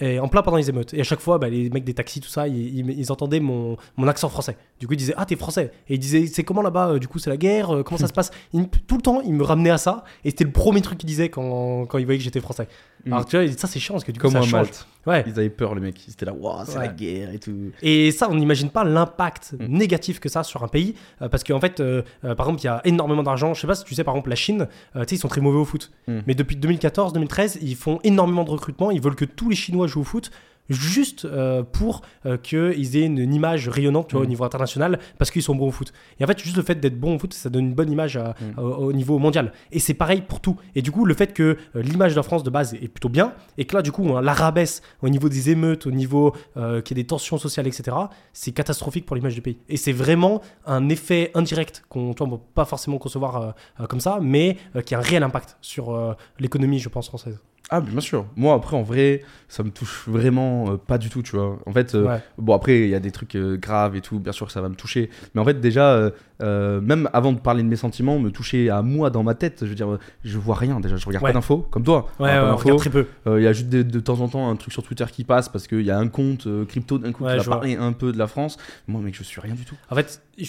Et 0.00 0.20
en 0.20 0.28
plein 0.28 0.42
pendant 0.42 0.56
les 0.58 0.68
émeutes. 0.70 0.94
Et 0.94 1.00
à 1.00 1.04
chaque 1.04 1.18
fois, 1.20 1.38
bah, 1.38 1.48
les 1.48 1.70
mecs 1.70 1.82
des 1.84 1.94
taxis, 1.94 2.20
tout 2.20 2.28
ça, 2.28 2.46
ils, 2.46 2.78
ils- 2.78 2.98
ils 3.00 3.10
entendaient 3.12 3.40
mon, 3.40 3.76
mon 3.96 4.06
accent 4.06 4.28
français. 4.28 4.56
Du 4.78 4.86
coup, 4.86 4.92
ils 4.92 4.96
disaient 4.98 5.14
Ah, 5.16 5.24
t'es 5.26 5.34
français. 5.34 5.72
Et 5.88 5.94
ils 5.94 5.98
disaient 5.98 6.26
C'est 6.26 6.44
comment 6.44 6.62
là-bas 6.62 6.90
euh, 6.90 6.98
Du 7.00 7.08
coup, 7.08 7.18
c'est 7.18 7.30
la 7.30 7.36
guerre 7.36 7.74
euh, 7.74 7.82
Comment 7.82 7.98
ça 7.98 8.06
se 8.06 8.12
passe? 8.12 8.30
Ils 8.52 8.68
Tout 8.86 8.96
le 8.96 9.02
temps, 9.02 9.20
ils 9.22 9.32
me 9.34 9.42
ramenaient 9.42 9.70
à 9.70 9.78
ça. 9.78 10.04
Et 10.24 10.30
c'était 10.30 10.44
le 10.44 10.52
premier 10.52 10.80
truc 10.82 10.98
qu'ils 10.98 11.08
disaient 11.08 11.30
quand, 11.30 11.86
quand 11.86 11.98
ils 11.98 12.04
voyaient 12.04 12.18
que 12.18 12.24
j'étais 12.24 12.40
français. 12.40 12.68
Mm. 13.06 13.12
Alors, 13.12 13.26
tu 13.26 13.36
vois, 13.36 13.46
ça, 13.56 13.66
c'est 13.66 13.78
chiant 13.80 13.94
parce 13.94 14.04
que 14.04 14.12
du 14.12 14.18
coup, 14.18 14.24
Comme 14.24 14.32
ça 14.32 14.40
change. 14.42 14.52
Malte. 14.52 14.86
Ouais. 15.06 15.24
Ils 15.26 15.32
avaient 15.38 15.48
peur 15.48 15.74
les 15.74 15.80
mecs. 15.80 16.06
Ils 16.06 16.12
étaient 16.12 16.26
là, 16.26 16.32
waouh, 16.34 16.64
c'est 16.66 16.76
Ouais. 16.76 16.86
la 16.86 16.92
guerre 16.92 17.32
et 17.32 17.38
tout. 17.38 17.70
Et 17.80 18.10
ça, 18.10 18.28
on 18.30 18.34
n'imagine 18.34 18.68
pas 18.70 18.84
l'impact 18.84 19.54
Mm. 19.58 19.66
négatif 19.78 20.20
que 20.20 20.28
ça 20.28 20.40
a 20.40 20.44
sur 20.44 20.62
un 20.62 20.68
pays. 20.68 20.94
euh, 21.22 21.28
parce 21.28 21.44
qu'en 21.44 21.60
fait, 21.60 21.80
euh, 21.80 22.02
euh, 22.24 22.34
par 22.34 22.46
exemple, 22.46 22.60
il 22.62 22.66
y 22.66 22.68
a 22.68 22.80
énormément 22.84 23.22
d'argent. 23.22 23.54
Je 23.54 23.60
sais 23.60 23.66
pas 23.66 23.74
si 23.74 23.84
tu 23.84 23.94
sais, 23.94 24.04
par 24.04 24.14
exemple, 24.14 24.28
la 24.30 24.36
Chine, 24.36 24.66
tu 24.94 25.00
sais, 25.00 25.14
ils 25.16 25.18
sont 25.18 25.28
très 25.28 25.40
mauvais 25.40 25.58
au 25.58 25.64
foot. 25.64 25.90
Mm. 26.08 26.18
Mais 26.26 26.34
depuis 26.34 26.56
2014-2013, 26.56 27.58
ils 27.62 27.76
font 27.76 28.00
énormément 28.04 28.44
de 28.44 28.50
recrutement. 28.50 28.90
Ils 28.90 29.00
veulent 29.00 29.14
que 29.16 29.24
tous 29.24 29.48
les 29.50 29.56
Chinois 29.56 29.86
jouent 29.86 30.00
au 30.00 30.04
foot. 30.04 30.30
Juste 30.68 31.24
euh, 31.24 31.62
pour 31.62 32.02
euh, 32.26 32.36
qu'ils 32.36 32.96
aient 32.96 33.04
une, 33.06 33.18
une 33.18 33.34
image 33.34 33.68
rayonnante 33.68 34.08
tu 34.08 34.14
vois, 34.14 34.22
au 34.22 34.26
Mm. 34.26 34.28
niveau 34.28 34.44
international 34.44 34.98
parce 35.18 35.30
qu'ils 35.30 35.42
sont 35.42 35.54
bons 35.54 35.68
au 35.68 35.70
foot. 35.70 35.92
Et 36.20 36.24
en 36.24 36.26
fait, 36.26 36.38
juste 36.42 36.56
le 36.56 36.62
fait 36.62 36.74
d'être 36.78 36.98
bon 37.00 37.16
au 37.16 37.18
foot, 37.18 37.32
ça 37.34 37.48
donne 37.50 37.66
une 37.66 37.74
bonne 37.74 37.90
image 37.90 38.16
à- 38.16 38.34
Mm. 38.40 38.58
au, 38.60 38.62
au 38.88 38.92
niveau 38.92 39.18
mondial. 39.18 39.52
Et 39.72 39.78
c'est 39.78 39.94
pareil 39.94 40.22
pour 40.22 40.40
tout. 40.40 40.56
Et 40.74 40.82
du 40.82 40.90
coup, 40.92 41.04
le 41.06 41.14
fait 41.14 41.32
que 41.32 41.56
euh, 41.76 41.82
l'image 41.82 42.12
de 42.12 42.16
la 42.16 42.22
France 42.22 42.42
de 42.42 42.50
base 42.50 42.74
est 42.74 42.88
plutôt 42.88 43.08
bien 43.08 43.32
et 43.56 43.64
que 43.64 43.74
là, 43.76 43.82
du 43.82 43.92
coup, 43.92 44.02
on 44.04 44.20
l'arabesse 44.20 44.82
au 45.02 45.08
niveau 45.08 45.28
des 45.28 45.50
émeutes, 45.50 45.86
au 45.86 45.90
niveau 45.90 46.34
euh, 46.56 46.80
qu'il 46.82 46.96
y 46.96 47.00
ait 47.00 47.02
des 47.04 47.06
tensions 47.06 47.38
sociales, 47.38 47.66
etc., 47.66 47.96
c'est 48.32 48.52
catastrophique 48.52 49.06
pour 49.06 49.16
l'image 49.16 49.34
du 49.34 49.42
pays. 49.42 49.58
Et 49.68 49.76
c'est 49.76 49.92
vraiment 49.92 50.42
un 50.66 50.88
effet 50.88 51.30
indirect 51.34 51.84
qu'on 51.88 52.08
ne 52.08 52.12
peut 52.14 52.38
pas 52.54 52.64
forcément 52.64 52.98
concevoir 52.98 53.36
euh, 53.36 53.50
euh, 53.80 53.86
comme 53.86 54.00
ça, 54.00 54.18
mais 54.20 54.56
euh, 54.76 54.82
qui 54.82 54.94
a 54.94 54.98
un 54.98 55.02
réel 55.02 55.22
impact 55.22 55.56
sur 55.60 55.94
euh, 55.94 56.12
l'économie, 56.38 56.78
je 56.78 56.88
pense, 56.88 57.08
française. 57.08 57.38
Ah, 57.70 57.80
bien 57.80 58.00
sûr. 58.00 58.26
Moi, 58.36 58.54
après, 58.54 58.76
en 58.76 58.82
vrai, 58.82 59.22
ça 59.48 59.62
me 59.62 59.70
touche 59.70 60.04
vraiment 60.08 60.70
euh, 60.72 60.76
pas 60.76 60.96
du 60.98 61.10
tout, 61.10 61.22
tu 61.22 61.36
vois. 61.36 61.58
En 61.66 61.72
fait, 61.72 61.94
euh, 61.94 62.06
Ouais. 62.06 62.20
bon, 62.38 62.54
après, 62.54 62.80
il 62.80 62.88
y 62.88 62.94
a 62.94 63.00
des 63.00 63.10
trucs 63.10 63.34
euh, 63.34 63.56
graves 63.56 63.94
et 63.96 64.00
tout, 64.00 64.18
bien 64.18 64.32
sûr 64.32 64.46
que 64.46 64.52
ça 64.52 64.60
va 64.62 64.68
me 64.68 64.74
toucher. 64.74 65.10
Mais 65.34 65.40
en 65.40 65.44
fait, 65.44 65.60
déjà, 65.60 66.10
même 66.40 67.10
avant 67.12 67.32
de 67.32 67.38
parler 67.38 67.62
de 67.62 67.68
mes 67.68 67.76
sentiments, 67.76 68.18
me 68.18 68.30
toucher 68.30 68.70
à 68.70 68.80
moi 68.82 69.10
dans 69.10 69.22
ma 69.22 69.34
tête, 69.34 69.58
je 69.62 69.66
veux 69.66 69.74
dire, 69.74 69.98
je 70.24 70.38
vois 70.38 70.54
rien 70.56 70.80
déjà. 70.80 70.96
Je 70.96 71.06
regarde 71.06 71.24
Ouais. 71.24 71.30
pas 71.30 71.34
d'infos, 71.34 71.66
comme 71.70 71.82
toi. 71.84 72.08
Ouais, 72.20 72.38
on 72.38 72.56
regarde 72.56 72.78
très 72.78 72.90
peu. 72.90 73.06
Il 73.26 73.42
y 73.42 73.46
a 73.46 73.52
juste 73.52 73.68
de, 73.68 73.82
de 73.82 74.00
temps 74.00 74.20
en 74.20 74.28
temps 74.28 74.48
un 74.50 74.56
truc 74.56 74.72
sur 74.72 74.82
Twitter 74.82 75.04
qui 75.12 75.24
passe 75.24 75.48
parce 75.48 75.66
qu'il 75.66 75.82
y 75.82 75.90
a 75.90 75.98
un 75.98 76.08
compte 76.08 76.46
crypto 76.68 76.98
d'un 76.98 77.12
coup 77.12 77.24
qui 77.24 77.36
va 77.36 77.44
parler 77.44 77.76
un 77.76 77.92
peu 77.92 78.12
de 78.12 78.18
la 78.18 78.26
France. 78.28 78.56
Moi, 78.86 79.00
mec, 79.02 79.14
je 79.14 79.22
suis 79.24 79.40
rien 79.40 79.54
du 79.54 79.64
tout. 79.64 79.76
En 79.90 79.94
fait, 79.94 80.22
je, 80.38 80.44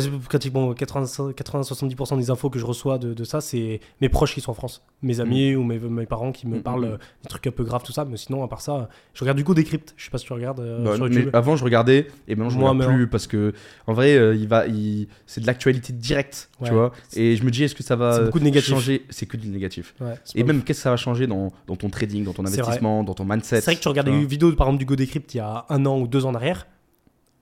c'est 0.00 0.10
pratiquement 0.28 0.72
80-70% 0.72 2.16
des 2.18 2.30
infos 2.30 2.50
que 2.50 2.58
je 2.58 2.64
reçois 2.66 2.98
de, 2.98 3.14
de 3.14 3.24
ça, 3.24 3.40
c'est 3.40 3.80
mes 4.00 4.08
proches 4.08 4.34
qui 4.34 4.40
sont 4.40 4.50
en 4.52 4.54
France. 4.54 4.82
Mes 5.02 5.20
amis 5.20 5.54
ou 5.54 5.62
mes, 5.62 5.78
mes 5.78 6.06
parents 6.06 6.32
qui 6.32 6.46
me 6.48 6.54
Mm, 6.58 6.62
parlent 6.64 6.86
mm. 6.86 6.92
euh, 6.94 6.96
des 7.22 7.28
trucs 7.28 7.46
un 7.46 7.50
peu 7.52 7.62
graves, 7.62 7.82
tout 7.84 7.92
ça. 7.92 8.04
Mais 8.04 8.16
sinon, 8.16 8.42
à 8.42 8.48
part 8.48 8.60
ça, 8.60 8.88
je 9.14 9.20
regarde 9.20 9.38
du 9.38 9.44
coup 9.44 9.54
Decrypt. 9.54 9.94
Je 9.96 10.04
sais 10.04 10.10
pas 10.10 10.18
si 10.18 10.24
tu 10.26 10.32
regardes 10.32 10.58
euh, 10.60 10.82
Bah, 10.84 10.96
sur 10.96 11.04
mais 11.04 11.14
YouTube. 11.14 11.30
avant, 11.32 11.54
je 11.56 11.62
regardais 11.64 12.08
et 12.26 12.34
maintenant, 12.34 12.50
je 12.50 12.58
Moi, 12.58 12.70
regarde 12.70 12.90
mais 12.90 12.96
plus 12.96 13.06
parce 13.08 13.26
que, 13.28 13.52
en 13.86 13.92
vrai, 13.92 14.16
euh, 14.16 14.34
il 14.34 14.48
va, 14.48 14.66
il... 14.66 15.06
c'est 15.26 15.40
de 15.40 15.46
l'actualité 15.46 15.92
directe, 15.92 16.50
Ouais. 16.60 16.68
tu 16.68 16.74
vois. 16.74 16.92
Et 17.14 17.36
je 17.36 17.44
me 17.44 17.50
dis, 17.50 17.62
est-ce 17.64 17.74
que 17.74 17.82
ça 17.84 17.94
va 17.96 18.12
C'est 18.14 18.24
beaucoup 18.24 18.38
de 18.40 18.44
négatif. 18.44 18.70
changer? 18.70 19.04
C'est 19.10 19.26
que 19.26 19.36
du 19.36 19.48
négatif. 19.48 19.94
Ouais, 20.00 20.14
c'est 20.24 20.38
Et 20.38 20.42
pas 20.42 20.52
même, 20.52 20.62
qu'est-ce 20.64 20.78
que 20.80 20.82
ça 20.84 20.90
va 20.90 20.96
changer 20.96 21.26
dans, 21.26 21.52
dans 21.66 21.76
ton 21.76 21.90
trading, 21.90 22.24
dans 22.24 22.32
ton 22.32 22.44
C'est 22.46 22.58
investissement, 22.60 23.04
dans 23.04 23.14
ton 23.14 23.24
mindset 23.24 23.56
C'est 23.60 23.64
vrai 23.66 23.76
que 23.76 23.80
tu 23.80 23.88
regardes 23.88 24.08
vois? 24.08 24.16
une 24.18 24.24
vidéo 24.26 24.50
par 24.52 24.66
exemple 24.68 24.78
du 24.80 24.86
Go 24.86 24.96
Decrypt 24.96 25.34
il 25.34 25.36
y 25.36 25.40
a 25.40 25.66
un 25.68 25.84
an 25.86 25.98
ou 26.00 26.06
deux 26.08 26.24
ans 26.26 26.30
en 26.30 26.34
arrière. 26.34 26.66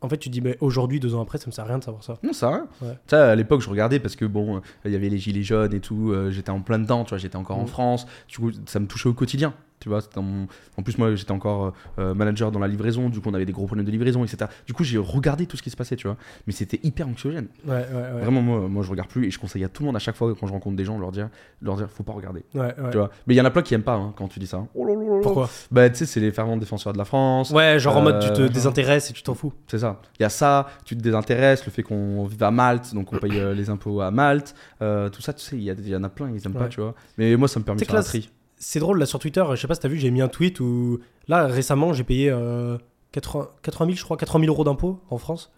En 0.03 0.09
fait, 0.09 0.19
tu 0.19 0.29
te 0.29 0.33
dis, 0.33 0.41
mais 0.41 0.57
aujourd'hui, 0.61 1.01
deux 1.01 1.15
ans 1.15 1.23
après, 1.23 1.39
ça 1.39 1.47
me 1.47 1.53
sert 1.53 1.65
à 1.65 1.69
rien 1.69 1.79
de 1.79 1.85
savoir 1.85 2.03
ça. 2.05 2.19
Non, 2.23 2.33
ça, 2.33 2.49
hein. 2.53 2.67
Ouais. 2.83 2.99
ça 3.07 3.31
à 3.31 3.35
l'époque 3.37 3.61
je 3.63 3.71
regardais 3.71 4.01
parce 4.01 4.17
que 4.17 4.25
bon, 4.25 4.57
euh, 4.57 4.61
il 4.85 4.91
y 4.93 4.97
avait 4.97 5.09
les 5.09 5.19
gilets 5.19 5.43
jaunes 5.43 5.73
et 5.73 5.81
tout, 5.81 6.11
euh, 6.11 6.31
j'étais 6.31 6.51
en 6.51 6.61
plein 6.61 6.79
dedans, 6.79 7.05
tu 7.05 7.11
vois, 7.11 7.19
j'étais 7.19 7.37
encore 7.37 7.59
en 7.59 7.65
Mm. 7.65 7.69
France, 7.69 8.07
du 8.29 8.39
coup 8.39 8.51
ça 8.67 8.81
me 8.81 8.87
touchait 8.87 9.09
au 9.09 9.15
quotidien, 9.15 9.55
tu 9.83 9.89
vois. 9.89 10.01
mon- 10.17 10.47
En 10.79 10.83
plus 10.83 10.97
moi 10.99 11.15
j'étais 11.15 11.33
encore 11.33 11.73
euh, 11.99 12.15
manager 12.15 12.51
dans 12.53 12.59
la 12.61 12.69
livraison, 12.69 13.09
du 13.09 13.21
coup 13.21 13.29
on 13.31 13.35
avait 13.35 13.45
des 13.45 13.53
gros 13.53 13.67
problèmes 13.67 13.85
de 13.87 13.91
livraison, 13.91 14.25
etc. 14.25 14.47
Du 14.67 14.73
coup 14.73 14.85
j'ai 14.85 14.99
regardé 14.99 15.47
tout 15.47 15.57
ce 15.57 15.63
qui 15.63 15.71
se 15.71 15.77
passait, 15.77 15.97
tu 15.97 16.07
vois, 16.07 16.17
mais 16.47 16.53
c'était 16.53 16.81
hyper 16.83 17.09
anxiogène. 17.09 17.49
Ouais, 17.67 17.73
ouais, 17.75 17.93
ouais. 18.15 18.21
Vraiment 18.23 18.43
moi, 18.43 18.69
moi 18.69 18.83
je 18.83 18.91
regarde 18.91 19.09
plus 19.09 19.27
et 19.27 19.31
je 19.31 19.39
conseille 19.39 19.65
à 19.65 19.69
tout 19.69 19.83
le 19.83 19.87
monde 19.87 19.97
à 19.97 19.99
chaque 19.99 20.17
fois 20.17 20.33
quand 20.39 20.47
je 20.47 20.53
rencontre 20.53 20.77
des 20.77 20.85
gens 20.85 20.99
leur 20.99 21.13
dire, 21.13 21.29
leur 21.61 21.77
dire 21.77 21.89
faut 21.91 22.03
pas 22.05 22.13
regarder, 22.13 22.45
tu 22.53 22.97
vois. 22.97 23.11
Mais 23.27 23.35
il 23.35 23.37
y 23.37 23.41
en 23.41 23.45
a 23.45 23.51
plein 23.51 23.63
qui 23.63 23.75
aiment 23.75 23.83
pas 23.83 23.95
hein, 23.97 24.13
quand 24.17 24.29
tu 24.29 24.39
dis 24.39 24.47
ça. 24.47 24.65
Oh 24.75 24.85
là 24.87 24.95
là 24.95 25.01
là 25.01 25.07
là. 25.17 25.21
Pourquoi? 25.23 25.51
Bah 25.71 25.91
tu 25.91 25.97
sais 25.97 26.07
c'est 26.07 26.21
les 26.21 26.31
fervents 26.33 26.57
défenseurs 26.57 26.93
de 26.93 26.99
la 26.99 27.05
France. 27.05 27.51
Ouais, 27.51 27.79
genre 27.79 27.97
en 27.97 28.03
mode 28.03 28.21
tu 28.21 28.29
te 28.33 28.43
Euh, 28.43 28.49
désintéresses 28.49 29.11
et 29.11 29.13
tu 29.13 29.23
t'en 29.23 29.35
fous. 29.35 29.53
C'est 29.67 29.79
ça. 29.79 30.01
Il 30.19 30.23
y 30.23 30.27
a 30.27 30.29
ça, 30.29 30.69
tu 30.85 30.97
te 30.97 31.03
désintéresses, 31.03 31.65
le 31.67 31.73
fait 31.73 31.83
qu'on 31.83 32.25
vive 32.27 32.43
à 32.43 32.51
Malte, 32.51 32.95
donc 32.95 33.13
on 33.13 33.17
paye 33.17 33.39
euh, 33.39 33.55
les 33.55 33.71
impôts 33.71 34.01
à 34.01 34.11
Malte, 34.11 34.55
euh, 34.81 35.09
tout 35.09 35.23
ça, 35.23 35.33
tu 35.33 35.43
sais, 35.45 35.57
il 35.57 35.63
y, 35.63 35.91
y 35.91 35.97
en 35.97 36.05
a 36.05 36.09
plein, 36.09 36.31
ils 36.31 36.45
aiment 36.47 36.53
pas, 36.55 36.69
tu 36.69 36.81
vois. 36.81 36.95
Mais 37.19 37.35
moi, 37.37 37.49
ça 37.49 37.59
me 37.61 37.65
permet 37.65 37.81
de 37.81 37.85
faire 37.87 37.95
classe. 37.95 38.07
tri. 38.09 38.31
C'est 38.65 38.79
drôle 38.79 39.01
là 39.01 39.07
sur 39.07 39.19
Twitter, 39.19 39.45
je 39.51 39.57
sais 39.57 39.67
pas 39.67 39.75
si 39.75 39.81
t'as 39.81 39.89
vu, 39.89 39.99
j'ai 39.99 40.13
mis 40.13 40.21
un 40.21 40.29
tweet 40.29 40.61
où 40.61 41.01
là 41.27 41.49
récemment 41.49 41.93
j'ai 41.93 42.05
payé 42.05 42.31
euh, 42.31 42.79
80, 43.11 43.49
80 43.63 43.87
000, 43.87 43.97
je 43.99 44.05
crois, 44.05 44.17
80 44.17 44.45
000 44.45 44.53
euros 44.55 44.63
d'impôts 44.63 45.01
en 45.11 45.19
France. 45.19 45.51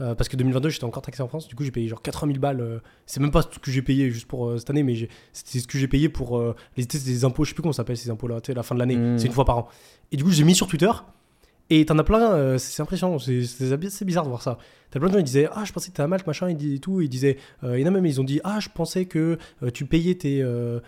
Euh, 0.00 0.14
parce 0.14 0.28
que 0.28 0.36
2022 0.36 0.68
j'étais 0.68 0.84
encore 0.84 1.02
taxé 1.02 1.22
en 1.22 1.28
France, 1.28 1.48
du 1.48 1.54
coup 1.54 1.64
j'ai 1.64 1.70
payé 1.70 1.88
genre 1.88 2.02
80 2.02 2.32
000 2.32 2.40
balles. 2.40 2.60
euh, 2.60 2.80
c'est 3.06 3.20
même 3.20 3.30
pas 3.30 3.40
ce 3.42 3.58
que 3.58 3.70
j'ai 3.70 3.80
payé 3.80 4.10
juste 4.10 4.26
pour 4.26 4.46
euh, 4.48 4.58
cette 4.58 4.68
année, 4.68 4.82
mais 4.82 5.08
c'était 5.32 5.60
ce 5.60 5.66
que 5.66 5.78
j'ai 5.78 5.88
payé 5.88 6.10
pour 6.10 6.42
les, 6.76 6.84
des 6.84 7.24
impôts, 7.24 7.44
je 7.44 7.50
sais 7.50 7.54
plus 7.54 7.62
comment 7.62 7.72
ça 7.72 7.78
s'appelle 7.78 7.96
ces 7.96 8.10
impôts 8.10 8.28
là, 8.28 8.40
la 8.46 8.62
fin 8.62 8.74
de 8.74 8.80
l'année, 8.80 8.96
Mm. 8.96 9.18
c'est 9.18 9.26
une 9.26 9.32
fois 9.32 9.46
par 9.46 9.56
an. 9.58 9.68
Et 10.12 10.18
du 10.18 10.24
coup 10.24 10.30
j'ai 10.30 10.44
mis 10.44 10.54
sur 10.54 10.66
Twitter 10.66 10.90
Et 11.80 11.84
t'en 11.86 11.98
as 11.98 12.04
plein, 12.04 12.32
euh, 12.32 12.58
c'est 12.58 12.82
impressionnant, 12.82 13.18
c'est 13.18 14.04
bizarre 14.04 14.24
de 14.24 14.28
voir 14.28 14.42
ça. 14.42 14.58
T'as 14.90 15.00
plein 15.00 15.08
de 15.08 15.12
gens 15.14 15.18
qui 15.18 15.24
disaient 15.24 15.48
Ah, 15.52 15.64
je 15.64 15.72
pensais 15.72 15.86
que 15.88 15.92
t'étais 15.92 16.02
à 16.02 16.06
Malte, 16.06 16.26
machin, 16.26 16.48
et 16.48 16.78
tout. 16.78 17.00
Ils 17.00 17.08
disaient 17.08 17.36
euh, 17.64 17.78
Il 17.78 17.82
y 17.82 17.84
en 17.84 17.88
a 17.88 17.90
même, 17.90 18.06
ils 18.06 18.20
ont 18.20 18.24
dit 18.24 18.40
Ah, 18.44 18.60
je 18.60 18.68
pensais 18.72 19.06
que 19.06 19.38
euh, 19.62 19.70
tu 19.72 19.86
payais 19.86 20.14
tes. 20.14 20.40
euh, 20.42 20.78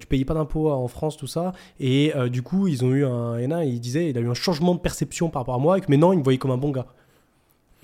tu 0.00 0.06
payais 0.06 0.24
pas 0.24 0.34
d'impôts 0.34 0.70
en 0.70 0.88
France, 0.88 1.16
tout 1.16 1.26
ça. 1.28 1.52
Et 1.78 2.12
du 2.30 2.42
coup, 2.42 2.66
ils 2.66 2.84
ont 2.84 2.92
eu 2.92 3.04
un. 3.04 3.38
Il 3.38 3.44
y 3.44 3.46
en 3.46 3.52
a, 3.52 3.64
il 3.64 3.78
disait 3.80 4.10
Il 4.10 4.18
a 4.18 4.20
eu 4.20 4.28
un 4.28 4.34
changement 4.34 4.74
de 4.74 4.80
perception 4.80 5.28
par 5.30 5.42
rapport 5.42 5.54
à 5.54 5.58
moi, 5.58 5.78
et 5.78 5.80
que 5.80 5.86
maintenant, 5.90 6.12
il 6.12 6.18
me 6.18 6.24
voyait 6.24 6.38
comme 6.38 6.50
un 6.50 6.56
bon 6.56 6.70
gars. 6.70 6.86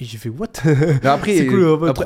Et 0.01 0.05
j'ai 0.05 0.19
fait 0.19 0.29
What? 0.29 0.49
Après, 1.05 1.33
cool, 1.49 1.59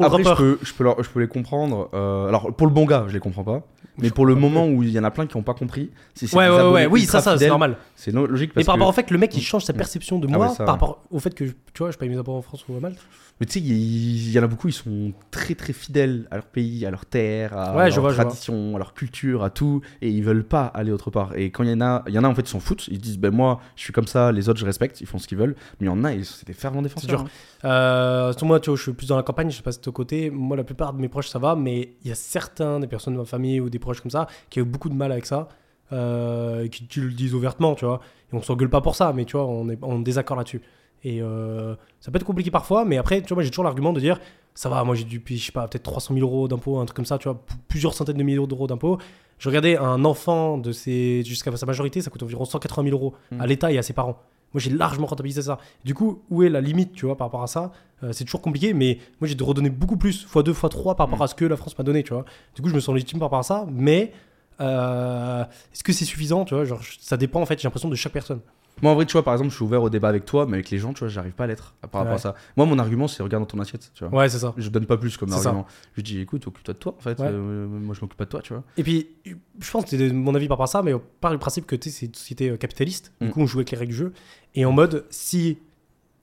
après, 0.04 0.22
je, 0.22 0.28
peux, 0.36 0.58
je, 0.62 0.72
peux 0.74 0.84
leur- 0.84 1.02
je 1.02 1.08
peux 1.10 1.20
les 1.20 1.28
comprendre. 1.28 1.88
euh, 1.94 2.28
alors, 2.28 2.52
pour 2.54 2.66
le 2.66 2.72
bon 2.72 2.84
gars, 2.86 3.04
je 3.08 3.12
les 3.14 3.20
comprends 3.20 3.44
pas. 3.44 3.62
Mais 3.98 4.10
pour 4.10 4.24
le 4.26 4.34
moment 4.34 4.66
où 4.66 4.82
il 4.82 4.90
y 4.90 4.98
en 4.98 5.04
a 5.04 5.10
plein 5.10 5.26
qui 5.26 5.36
n'ont 5.36 5.42
pas 5.42 5.54
compris, 5.54 5.90
si 6.14 6.26
c'est 6.26 6.36
Ouais, 6.36 6.48
des 6.48 6.54
ouais, 6.54 6.70
ouais, 6.70 6.86
oui, 6.86 7.02
ça, 7.02 7.20
ça, 7.20 7.36
c'est 7.36 7.48
normal. 7.48 7.76
C'est 7.94 8.10
logique 8.12 8.50
Et 8.50 8.54
parce 8.54 8.66
par 8.66 8.74
que. 8.74 8.78
rapport 8.80 8.88
au 8.88 8.92
fait 8.92 9.02
que 9.04 9.12
le 9.12 9.18
mec, 9.20 9.36
il 9.36 9.42
change 9.42 9.64
sa 9.64 9.72
perception 9.74 10.18
de 10.18 10.26
Ah 10.30 10.36
moi 10.36 10.48
ouais, 10.48 10.54
ça, 10.54 10.64
par 10.64 10.74
rapport 10.74 11.02
au 11.10 11.18
fait 11.20 11.34
que, 11.34 11.44
tu 11.44 11.54
vois, 11.78 11.90
je 11.90 11.98
paye 11.98 12.08
mes 12.08 12.16
impôts 12.16 12.32
en 12.34 12.42
France 12.42 12.64
ou 12.68 12.76
à 12.76 12.80
Malte. 12.80 12.98
Mais 13.40 13.46
tu 13.46 13.54
sais, 13.54 13.60
il 13.60 14.30
y, 14.30 14.38
en 14.38 14.42
a 14.42 14.46
beaucoup, 14.46 14.68
ils 14.68 14.72
sont 14.72 15.12
très 15.30 15.54
très 15.54 15.72
fidèles 15.72 16.28
à 16.30 16.36
leur 16.36 16.44
pays, 16.44 16.86
à 16.86 16.90
leur 16.90 17.06
terre, 17.06 17.56
à 17.56 17.74
Ouais, 17.76 17.88
leur 17.90 18.00
vois, 18.00 18.12
tradition, 18.14 18.76
à 18.76 18.78
leur 18.78 18.94
culture, 18.94 19.42
à 19.42 19.50
tout, 19.50 19.80
et 20.00 20.10
ils 20.10 20.22
veulent 20.22 20.44
pas 20.44 20.66
aller 20.66 20.92
autre 20.92 21.10
part. 21.10 21.36
Et 21.36 21.50
quand 21.50 21.64
il 21.64 21.70
y 21.70 21.72
en 21.72 21.80
a, 21.80 22.04
il 22.06 22.14
y 22.14 22.18
en 22.18 22.24
a 22.24 22.28
en 22.28 22.34
fait, 22.34 22.42
ils 22.42 22.48
s'en 22.48 22.60
foutent. 22.60 22.86
Ils 22.88 23.00
disent, 23.00 23.18
ben 23.18 23.32
moi, 23.34 23.58
je 23.74 23.82
suis 23.82 23.92
comme 23.92 24.06
ça, 24.06 24.30
les 24.32 24.48
autres, 24.48 24.60
je 24.60 24.66
respecte, 24.66 25.00
ils 25.00 25.06
font 25.06 25.18
ce 25.18 25.26
qu'ils 25.26 25.38
veulent. 25.38 25.56
Mais 25.80 25.86
il 25.86 25.90
y 25.90 25.92
en 25.92 26.04
a, 26.04 26.12
ils- 26.12 26.24
c'est 26.24 26.46
des 26.46 26.52
fervents 26.52 26.82
défenseurs. 26.82 27.08
dur. 27.08 27.20
hein. 27.20 27.66
Euh, 27.68 28.32
sur 28.32 28.46
moi, 28.46 28.60
tu 28.60 28.70
vois, 28.70 28.76
je 28.76 28.82
suis 28.82 28.92
plus 28.92 29.06
dans 29.08 29.16
la 29.16 29.22
campagne, 29.22 29.50
je 29.50 29.56
sais 29.56 29.62
pas 29.62 29.72
si 29.72 29.80
de 29.80 29.90
côté. 29.90 30.30
Moi, 30.30 30.56
la 30.56 30.64
plupart 30.64 30.92
de 30.92 31.00
mes 31.00 31.08
proches, 31.08 31.28
ça 31.28 31.38
va, 31.38 31.56
mais 31.56 31.94
il 32.04 32.08
y 32.08 32.12
a 32.12 32.16
certains 32.16 32.80
des 32.80 32.86
personnes 32.86 33.14
de 33.14 33.18
ma 33.18 33.24
famille 33.24 33.60
ou 33.60 33.70
des 33.70 33.78
proches 33.82 34.00
comme 34.00 34.10
ça 34.10 34.26
qui 34.48 34.60
ont 34.62 34.64
beaucoup 34.64 34.88
de 34.88 34.94
mal 34.94 35.12
avec 35.12 35.26
ça, 35.26 35.48
euh, 35.92 36.64
et 36.64 36.68
qui 36.70 36.86
te 36.86 37.00
le 37.00 37.12
disent 37.12 37.34
ouvertement, 37.34 37.74
tu 37.74 37.84
vois. 37.84 38.00
Et 38.32 38.36
on 38.36 38.40
s'engueule 38.42 38.70
pas 38.70 38.80
pour 38.80 38.94
ça, 38.96 39.12
mais 39.12 39.26
tu 39.26 39.36
vois, 39.36 39.46
on 39.46 39.68
est 39.68 39.78
en 39.82 39.98
désaccord 39.98 40.36
là-dessus. 40.38 40.62
Et 41.04 41.20
euh, 41.20 41.74
ça 42.00 42.10
peut 42.10 42.16
être 42.16 42.24
compliqué 42.24 42.50
parfois, 42.50 42.84
mais 42.84 42.96
après, 42.96 43.20
tu 43.20 43.28
vois, 43.28 43.36
moi, 43.36 43.42
j'ai 43.42 43.50
toujours 43.50 43.64
l'argument 43.64 43.92
de 43.92 44.00
dire 44.00 44.18
ça 44.54 44.68
va, 44.68 44.84
moi 44.84 44.94
j'ai 44.94 45.04
dû, 45.04 45.22
je 45.26 45.36
sais 45.36 45.52
pas, 45.52 45.66
peut-être 45.66 45.82
300 45.82 46.14
000 46.14 46.26
euros 46.26 46.46
d'impôts, 46.46 46.78
un 46.78 46.84
truc 46.84 46.96
comme 46.96 47.06
ça, 47.06 47.18
tu 47.18 47.28
vois, 47.28 47.42
plusieurs 47.68 47.94
centaines 47.94 48.16
de 48.18 48.22
millions 48.22 48.46
d'euros 48.46 48.66
d'impôts. 48.66 48.98
Je 49.38 49.48
regardais 49.48 49.76
un 49.76 50.04
enfant 50.04 50.58
de 50.58 50.72
ses, 50.72 51.22
jusqu'à 51.24 51.54
sa 51.56 51.66
majorité, 51.66 52.00
ça 52.00 52.10
coûte 52.10 52.22
environ 52.22 52.44
180 52.44 52.84
000 52.90 52.96
euros 52.96 53.14
à 53.38 53.44
Mm. 53.44 53.48
l'État 53.48 53.72
et 53.72 53.78
à 53.78 53.82
ses 53.82 53.92
parents. 53.94 54.18
Moi, 54.54 54.60
j'ai 54.60 54.70
largement 54.70 55.06
rentabilisé 55.06 55.42
ça. 55.42 55.58
Du 55.84 55.94
coup, 55.94 56.22
où 56.30 56.42
est 56.42 56.48
la 56.48 56.60
limite, 56.60 56.92
tu 56.92 57.06
vois, 57.06 57.16
par 57.16 57.28
rapport 57.28 57.42
à 57.42 57.46
ça? 57.46 57.72
Euh, 58.02 58.12
C'est 58.12 58.24
toujours 58.24 58.42
compliqué, 58.42 58.74
mais 58.74 58.98
moi, 59.20 59.28
j'ai 59.28 59.34
de 59.34 59.42
redonner 59.44 59.70
beaucoup 59.70 59.96
plus, 59.96 60.24
fois 60.24 60.42
2, 60.42 60.52
fois 60.52 60.68
3 60.68 60.94
par 60.96 61.06
rapport 61.06 61.20
Mm. 61.20 61.22
à 61.22 61.26
ce 61.28 61.34
que 61.34 61.44
la 61.44 61.56
France 61.56 61.76
m'a 61.78 61.84
donné, 61.84 62.02
tu 62.02 62.12
vois. 62.12 62.24
Du 62.54 62.62
coup, 62.62 62.68
je 62.68 62.74
me 62.74 62.80
sens 62.80 62.94
légitime 62.94 63.18
par 63.18 63.26
rapport 63.26 63.38
à 63.38 63.42
ça, 63.44 63.66
mais 63.70 64.12
euh, 64.60 65.44
est-ce 65.72 65.82
que 65.82 65.92
c'est 65.92 66.04
suffisant, 66.04 66.44
tu 66.44 66.54
vois? 66.54 66.64
Genre, 66.64 66.80
Ça 67.00 67.16
dépend, 67.16 67.40
en 67.40 67.46
fait, 67.46 67.58
j'ai 67.60 67.66
l'impression, 67.66 67.88
de 67.88 67.94
chaque 67.94 68.12
personne. 68.12 68.40
Moi, 68.80 68.90
en 68.90 68.94
vrai, 68.96 69.06
tu 69.06 69.12
vois, 69.12 69.22
par 69.22 69.34
exemple, 69.34 69.50
je 69.50 69.54
suis 69.56 69.64
ouvert 69.64 69.82
au 69.82 69.90
débat 69.90 70.08
avec 70.08 70.24
toi, 70.24 70.46
mais 70.46 70.54
avec 70.54 70.70
les 70.70 70.78
gens, 70.78 70.92
tu 70.92 71.00
vois, 71.00 71.08
j'arrive 71.08 71.32
pas 71.34 71.44
à 71.44 71.46
l'être 71.46 71.74
par 71.82 72.00
rapport 72.00 72.06
Ouais. 72.06 72.14
à 72.14 72.18
ça. 72.18 72.34
Moi, 72.56 72.66
mon 72.66 72.78
argument, 72.78 73.06
c'est 73.06 73.22
regarde 73.22 73.42
dans 73.42 73.46
ton 73.46 73.60
assiette, 73.60 73.92
tu 73.94 74.04
vois. 74.04 74.18
Ouais, 74.20 74.28
c'est 74.28 74.38
ça. 74.40 74.54
Je 74.56 74.68
donne 74.70 74.86
pas 74.86 74.96
plus 74.96 75.16
comme 75.16 75.28
C'est 75.28 75.38
ça. 75.40 75.50
argument. 75.50 75.66
Je 75.96 76.00
dis, 76.02 76.20
écoute, 76.20 76.46
occupe-toi 76.46 76.74
de 76.74 76.78
toi, 76.78 76.94
en 76.98 77.00
fait. 77.00 77.18
Ouais. 77.20 77.28
Euh, 77.30 77.66
moi, 77.68 77.94
je 77.94 78.00
m'occupe 78.00 78.18
pas 78.18 78.24
de 78.24 78.30
toi, 78.30 78.40
tu 78.42 78.54
vois. 78.54 78.64
Et 78.76 78.82
puis, 78.82 79.08
je 79.26 79.70
pense 79.70 79.84
que 79.84 79.90
c'est 79.90 80.12
mon 80.12 80.34
avis 80.34 80.48
par 80.48 80.56
rapport 80.56 80.64
à 80.64 80.66
ça, 80.68 80.82
mais 80.82 80.92
par 81.20 81.32
le 81.32 81.38
principe 81.38 81.66
que 81.66 81.76
tu 81.76 81.90
sais, 81.90 81.96
c'est 82.00 82.06
une 82.06 82.14
société 82.14 82.48
euh, 82.50 82.56
capitaliste. 82.56 83.12
Du 83.20 83.28
Mm. 83.28 83.30
coup, 83.30 83.40
on 83.42 83.46
joue 83.46 83.58
avec 83.58 83.70
les 83.72 83.78
règles 83.78 83.92
du 83.92 83.98
jeu. 83.98 84.12
Et 84.54 84.64
en 84.64 84.72
mode, 84.72 85.04
si 85.10 85.58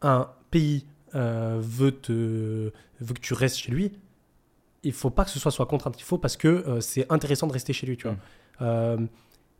un 0.01 0.27
pays 0.51 0.85
euh, 1.15 1.59
veut, 1.61 1.91
te, 1.91 2.11
veut 2.99 3.13
que 3.13 3.19
tu 3.21 3.33
restes 3.33 3.57
chez 3.57 3.71
lui, 3.71 3.91
il 4.83 4.91
faut 4.93 5.09
pas 5.09 5.23
que 5.25 5.29
ce 5.31 5.39
soit 5.39 5.51
soit 5.51 5.65
contrainte. 5.65 5.95
Il 5.99 6.03
faut 6.03 6.17
parce 6.17 6.35
que 6.37 6.47
euh, 6.47 6.81
c'est 6.81 7.05
intéressant 7.11 7.47
de 7.47 7.53
rester 7.53 7.73
chez 7.73 7.85
lui, 7.87 7.95
tu 7.97 8.07
vois. 8.07 8.97
Mm. 8.97 9.07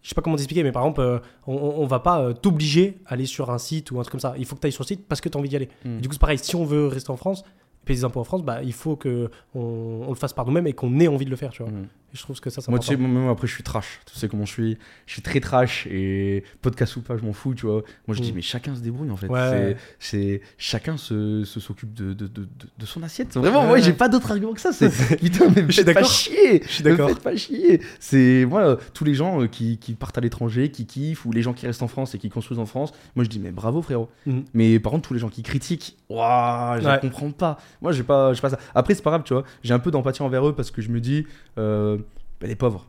Je 0.02 0.10
sais 0.10 0.16
pas 0.16 0.22
comment 0.22 0.36
t'expliquer, 0.36 0.64
mais 0.64 0.72
par 0.72 0.84
exemple, 0.84 1.02
euh, 1.02 1.20
on, 1.46 1.54
on 1.56 1.86
va 1.86 2.00
pas 2.00 2.22
euh, 2.22 2.34
t'obliger 2.34 2.98
à 3.06 3.14
aller 3.14 3.26
sur 3.26 3.50
un 3.50 3.58
site 3.58 3.92
ou 3.92 4.00
un 4.00 4.04
truc 4.04 4.12
comme 4.12 4.20
ça. 4.20 4.34
Il 4.38 4.46
faut 4.46 4.56
que 4.56 4.62
tu 4.62 4.68
ailles 4.68 4.72
sur 4.72 4.84
le 4.84 4.88
site 4.88 5.08
parce 5.08 5.20
que 5.22 5.30
tu 5.30 5.38
as 5.38 5.40
envie 5.40 5.50
d'y 5.50 5.56
aller. 5.56 5.70
Mm. 5.84 5.98
Et 5.98 6.02
du 6.02 6.08
coup, 6.08 6.14
c'est 6.14 6.22
pareil, 6.22 6.38
si 6.38 6.56
on 6.56 6.66
veut 6.66 6.88
rester 6.88 7.12
en 7.12 7.18
France, 7.18 7.44
payer 7.86 8.00
des 8.00 8.06
impôts 8.06 8.22
en 8.22 8.24
France, 8.24 8.44
bah, 8.44 8.64
il 8.64 8.74
faut 8.74 8.96
que 8.96 9.30
on, 9.56 10.04
on 10.08 10.10
le 10.10 10.16
fasse 10.16 10.34
par 10.34 10.46
nous-mêmes 10.46 10.68
et 10.68 10.74
qu'on 10.74 11.00
ait 11.00 11.08
envie 11.08 11.26
de 11.26 11.30
le 11.30 11.36
faire, 11.36 11.52
tu 11.52 11.64
vois. 11.64 11.72
Mm. 11.72 11.88
Et 12.12 12.17
je 12.17 12.24
trouve 12.24 12.39
que 12.39 12.50
ça, 12.50 12.62
c'est 12.62 12.69
Moi, 12.72 12.80
tu 12.80 12.88
sais, 12.88 12.95
moi, 12.98 13.32
après, 13.32 13.45
je 13.48 13.54
suis 13.54 13.63
trash. 13.63 14.00
Tu 14.12 14.17
sais 14.17 14.28
comment 14.28 14.45
je 14.45 14.52
suis. 14.52 14.78
Je 15.06 15.13
suis 15.13 15.22
très 15.22 15.39
trash 15.39 15.88
et 15.91 16.43
podcast 16.62 16.95
ou 16.95 17.02
pas, 17.02 17.15
je 17.17 17.24
m'en 17.24 17.34
fous, 17.34 17.54
tu 17.54 17.67
vois. 17.67 17.84
Moi, 18.08 18.15
je 18.17 18.22
dis, 18.22 18.32
Mm. 18.32 18.36
mais 18.36 18.41
chacun 18.41 18.76
se 18.76 18.82
débrouille, 18.82 19.12
en 19.12 19.15
fait. 19.17 19.28
Ouais, 19.28 19.78
C'est- 20.00 20.17
ouais. 20.17 20.41
chacun 20.58 20.98
se, 20.98 21.43
s'occupe 21.45 21.93
de, 21.93 22.13
de, 22.13 22.28
de, 22.28 22.48
de- 22.80 22.86
son 22.86 23.04
assiette. 23.04 23.36
Vraiment, 23.36 23.60
Ouais, 23.60 23.65
moi, 23.65 23.74
ouais. 23.76 23.82
j'ai 23.84 23.93
pas 23.93 24.10
d'autre 24.10 24.32
argument 24.32 24.54
que 24.54 24.62
ça. 24.62 24.72
C'est 24.74 25.17
putain, 25.19 25.50
mais 25.56 25.65
Je 25.67 25.72
suis 25.74 25.84
d'accord. 25.84 26.10
chier. 26.10 26.63
Je 26.65 26.69
suis 26.72 26.84
d'accord. 26.84 27.10
faites 27.10 27.19
pas 27.22 27.36
chier. 27.36 27.82
C'est 28.00 28.45
moi, 28.50 28.62
euh, 28.62 28.76
tous 28.95 29.04
les 29.06 29.13
gens 29.13 29.41
euh, 29.43 29.48
qui, 29.48 29.78
qui 29.78 29.93
partent 29.93 30.17
à 30.17 30.22
l'étranger, 30.22 30.72
qui 30.72 30.88
kiffent, 30.88 31.26
ou 31.26 31.32
les 31.32 31.43
gens 31.43 31.54
qui 31.54 31.67
restent 31.67 31.84
en 31.84 31.88
France 31.88 32.15
et 32.15 32.17
qui 32.17 32.30
construisent 32.30 32.60
en 32.60 32.65
France. 32.65 32.91
Moi, 33.15 33.24
je 33.24 33.30
dis, 33.30 33.39
mais 33.39 33.52
bravo, 33.52 33.82
frérot. 33.84 34.10
Mhm. 34.26 34.45
Mais 34.56 34.80
par 34.80 34.91
contre, 34.93 35.08
tous 35.08 35.13
les 35.13 35.19
gens 35.19 35.30
qui 35.30 35.43
critiquent, 35.43 35.95
waouh, 36.10 36.82
je 36.82 36.88
Ouais. 36.88 36.98
comprends 37.02 37.30
pas. 37.32 37.58
Moi, 37.84 37.91
j'ai 37.91 38.02
pas, 38.04 38.34
pas 38.34 38.50
ça. 38.50 38.60
Après, 38.74 38.95
c'est 38.95 39.04
pas 39.04 39.12
grave, 39.12 39.24
tu 39.24 39.34
vois. 39.34 39.43
J'ai 39.62 39.76
un 39.76 39.80
peu 39.80 39.91
d'empathie 39.91 40.24
envers 40.24 40.48
eux 40.48 40.56
parce 40.56 40.72
que 40.72 40.82
je 40.82 40.89
me 40.89 41.00
dis, 41.00 41.28
euh, 41.60 41.98
bah, 42.39 42.47
les 42.47 42.56
pauvres. 42.56 42.88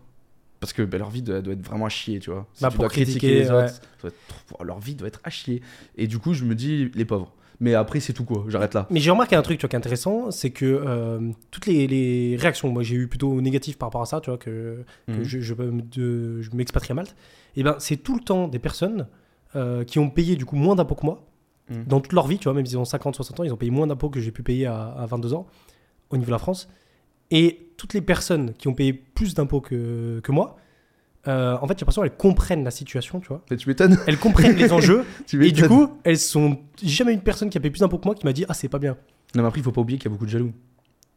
Parce 0.60 0.72
que 0.74 0.82
bah, 0.82 0.98
leur 0.98 1.08
vie 1.10 1.22
doit, 1.22 1.40
doit 1.40 1.54
être 1.54 1.64
vraiment 1.66 1.86
à 1.86 1.88
chier, 1.88 2.18
tu 2.18 2.30
vois. 2.30 2.46
Si 2.52 2.62
Bah, 2.62 2.68
tu 2.70 2.76
pour 2.76 2.82
dois 2.84 2.90
critiquer 2.90 3.18
critiquer, 3.18 3.42
les 3.44 3.50
ouais. 3.50 3.64
autres, 3.64 3.80
être 4.06 4.64
leur 4.64 4.78
vie 4.78 4.94
doit 4.94 5.08
être 5.08 5.20
à 5.24 5.30
chier. 5.30 5.62
Et 5.96 6.06
du 6.06 6.18
coup, 6.18 6.34
je 6.34 6.44
me 6.44 6.54
dis, 6.54 6.90
les 6.94 7.04
pauvres. 7.04 7.32
Mais 7.62 7.74
après, 7.74 8.00
c'est 8.00 8.12
tout 8.14 8.24
quoi. 8.24 8.44
J'arrête 8.48 8.72
là. 8.72 8.86
Mais 8.90 9.00
j'ai 9.00 9.10
remarqué 9.10 9.36
un 9.36 9.42
truc 9.42 9.58
tu 9.58 9.62
vois, 9.64 9.68
qui 9.68 9.76
est 9.76 9.78
intéressant, 9.78 10.30
c'est 10.30 10.50
que 10.50 10.64
euh, 10.64 11.30
toutes 11.50 11.66
les, 11.66 11.86
les 11.86 12.36
réactions, 12.36 12.70
moi 12.70 12.82
j'ai 12.82 12.94
eu 12.96 13.06
plutôt 13.06 13.38
négatives 13.42 13.76
par 13.76 13.88
rapport 13.88 14.00
à 14.00 14.06
ça, 14.06 14.20
tu 14.22 14.30
vois, 14.30 14.38
que, 14.38 14.82
que 15.06 15.12
Mhm. 15.12 15.24
je, 15.24 15.40
je, 15.40 15.52
peux 15.54 15.70
me- 15.70 15.82
de- 15.82 16.40
je 16.40 16.50
m'expatrie 16.54 16.92
à 16.92 16.94
Malte, 16.94 17.14
et 17.56 17.62
ben 17.62 17.76
c'est 17.78 17.98
tout 17.98 18.14
le 18.14 18.22
temps 18.22 18.48
des 18.48 18.58
personnes 18.58 19.08
euh, 19.56 19.84
qui 19.84 19.98
ont 19.98 20.08
payé 20.08 20.36
du 20.36 20.46
coup 20.46 20.56
moins 20.56 20.74
d'impôts 20.74 20.94
que 20.94 21.04
moi, 21.04 21.26
Mhm. 21.68 21.84
dans 21.84 22.00
toute 22.00 22.14
leur 22.14 22.26
vie, 22.26 22.38
tu 22.38 22.44
vois, 22.44 22.54
même 22.54 22.64
s'ils 22.64 22.78
ont 22.78 22.86
50, 22.86 23.14
60 23.14 23.40
ans, 23.40 23.44
ils 23.44 23.52
ont 23.52 23.56
payé 23.58 23.70
moins 23.70 23.86
d'impôts 23.86 24.08
que 24.08 24.20
j'ai 24.20 24.30
pu 24.30 24.42
payer 24.42 24.64
à, 24.64 24.86
à 24.92 25.04
22 25.04 25.34
ans 25.34 25.46
au 26.08 26.16
niveau 26.16 26.28
de 26.28 26.32
la 26.32 26.38
France. 26.38 26.66
Et 27.30 27.68
toutes 27.76 27.94
les 27.94 28.00
personnes 28.00 28.54
qui 28.54 28.68
ont 28.68 28.74
payé 28.74 28.92
plus 28.92 29.34
d'impôts 29.34 29.60
que, 29.60 30.20
que 30.22 30.32
moi, 30.32 30.56
euh, 31.28 31.56
en 31.60 31.66
fait 31.66 31.74
j'ai 31.78 31.82
l'impression 31.82 32.02
qu'elles 32.02 32.16
comprennent 32.16 32.64
la 32.64 32.70
situation, 32.70 33.20
tu 33.20 33.28
vois. 33.28 33.42
Mais 33.50 33.56
tu 33.56 33.68
m'étonnes. 33.68 33.98
Elles 34.06 34.18
comprennent 34.18 34.56
les 34.56 34.72
enjeux, 34.72 35.04
Tu 35.26 35.46
et 35.46 35.52
du 35.52 35.66
coup, 35.66 35.88
elles 36.04 36.18
sont... 36.18 36.58
J'ai 36.82 36.88
jamais 36.88 37.12
eu 37.12 37.14
une 37.14 37.22
personne 37.22 37.50
qui 37.50 37.58
a 37.58 37.60
payé 37.60 37.70
plus 37.70 37.80
d'impôts 37.80 37.98
que 37.98 38.06
moi 38.06 38.14
qui 38.14 38.24
m'a 38.24 38.32
dit 38.32 38.44
«Ah, 38.48 38.54
c'est 38.54 38.68
pas 38.68 38.78
bien». 38.78 38.96
Non, 39.34 39.42
mais 39.42 39.48
après, 39.48 39.60
il 39.60 39.62
faut 39.62 39.72
pas 39.72 39.80
oublier 39.80 39.98
qu'il 39.98 40.10
y 40.10 40.12
a 40.12 40.12
beaucoup 40.12 40.26
de 40.26 40.30
jaloux. 40.30 40.52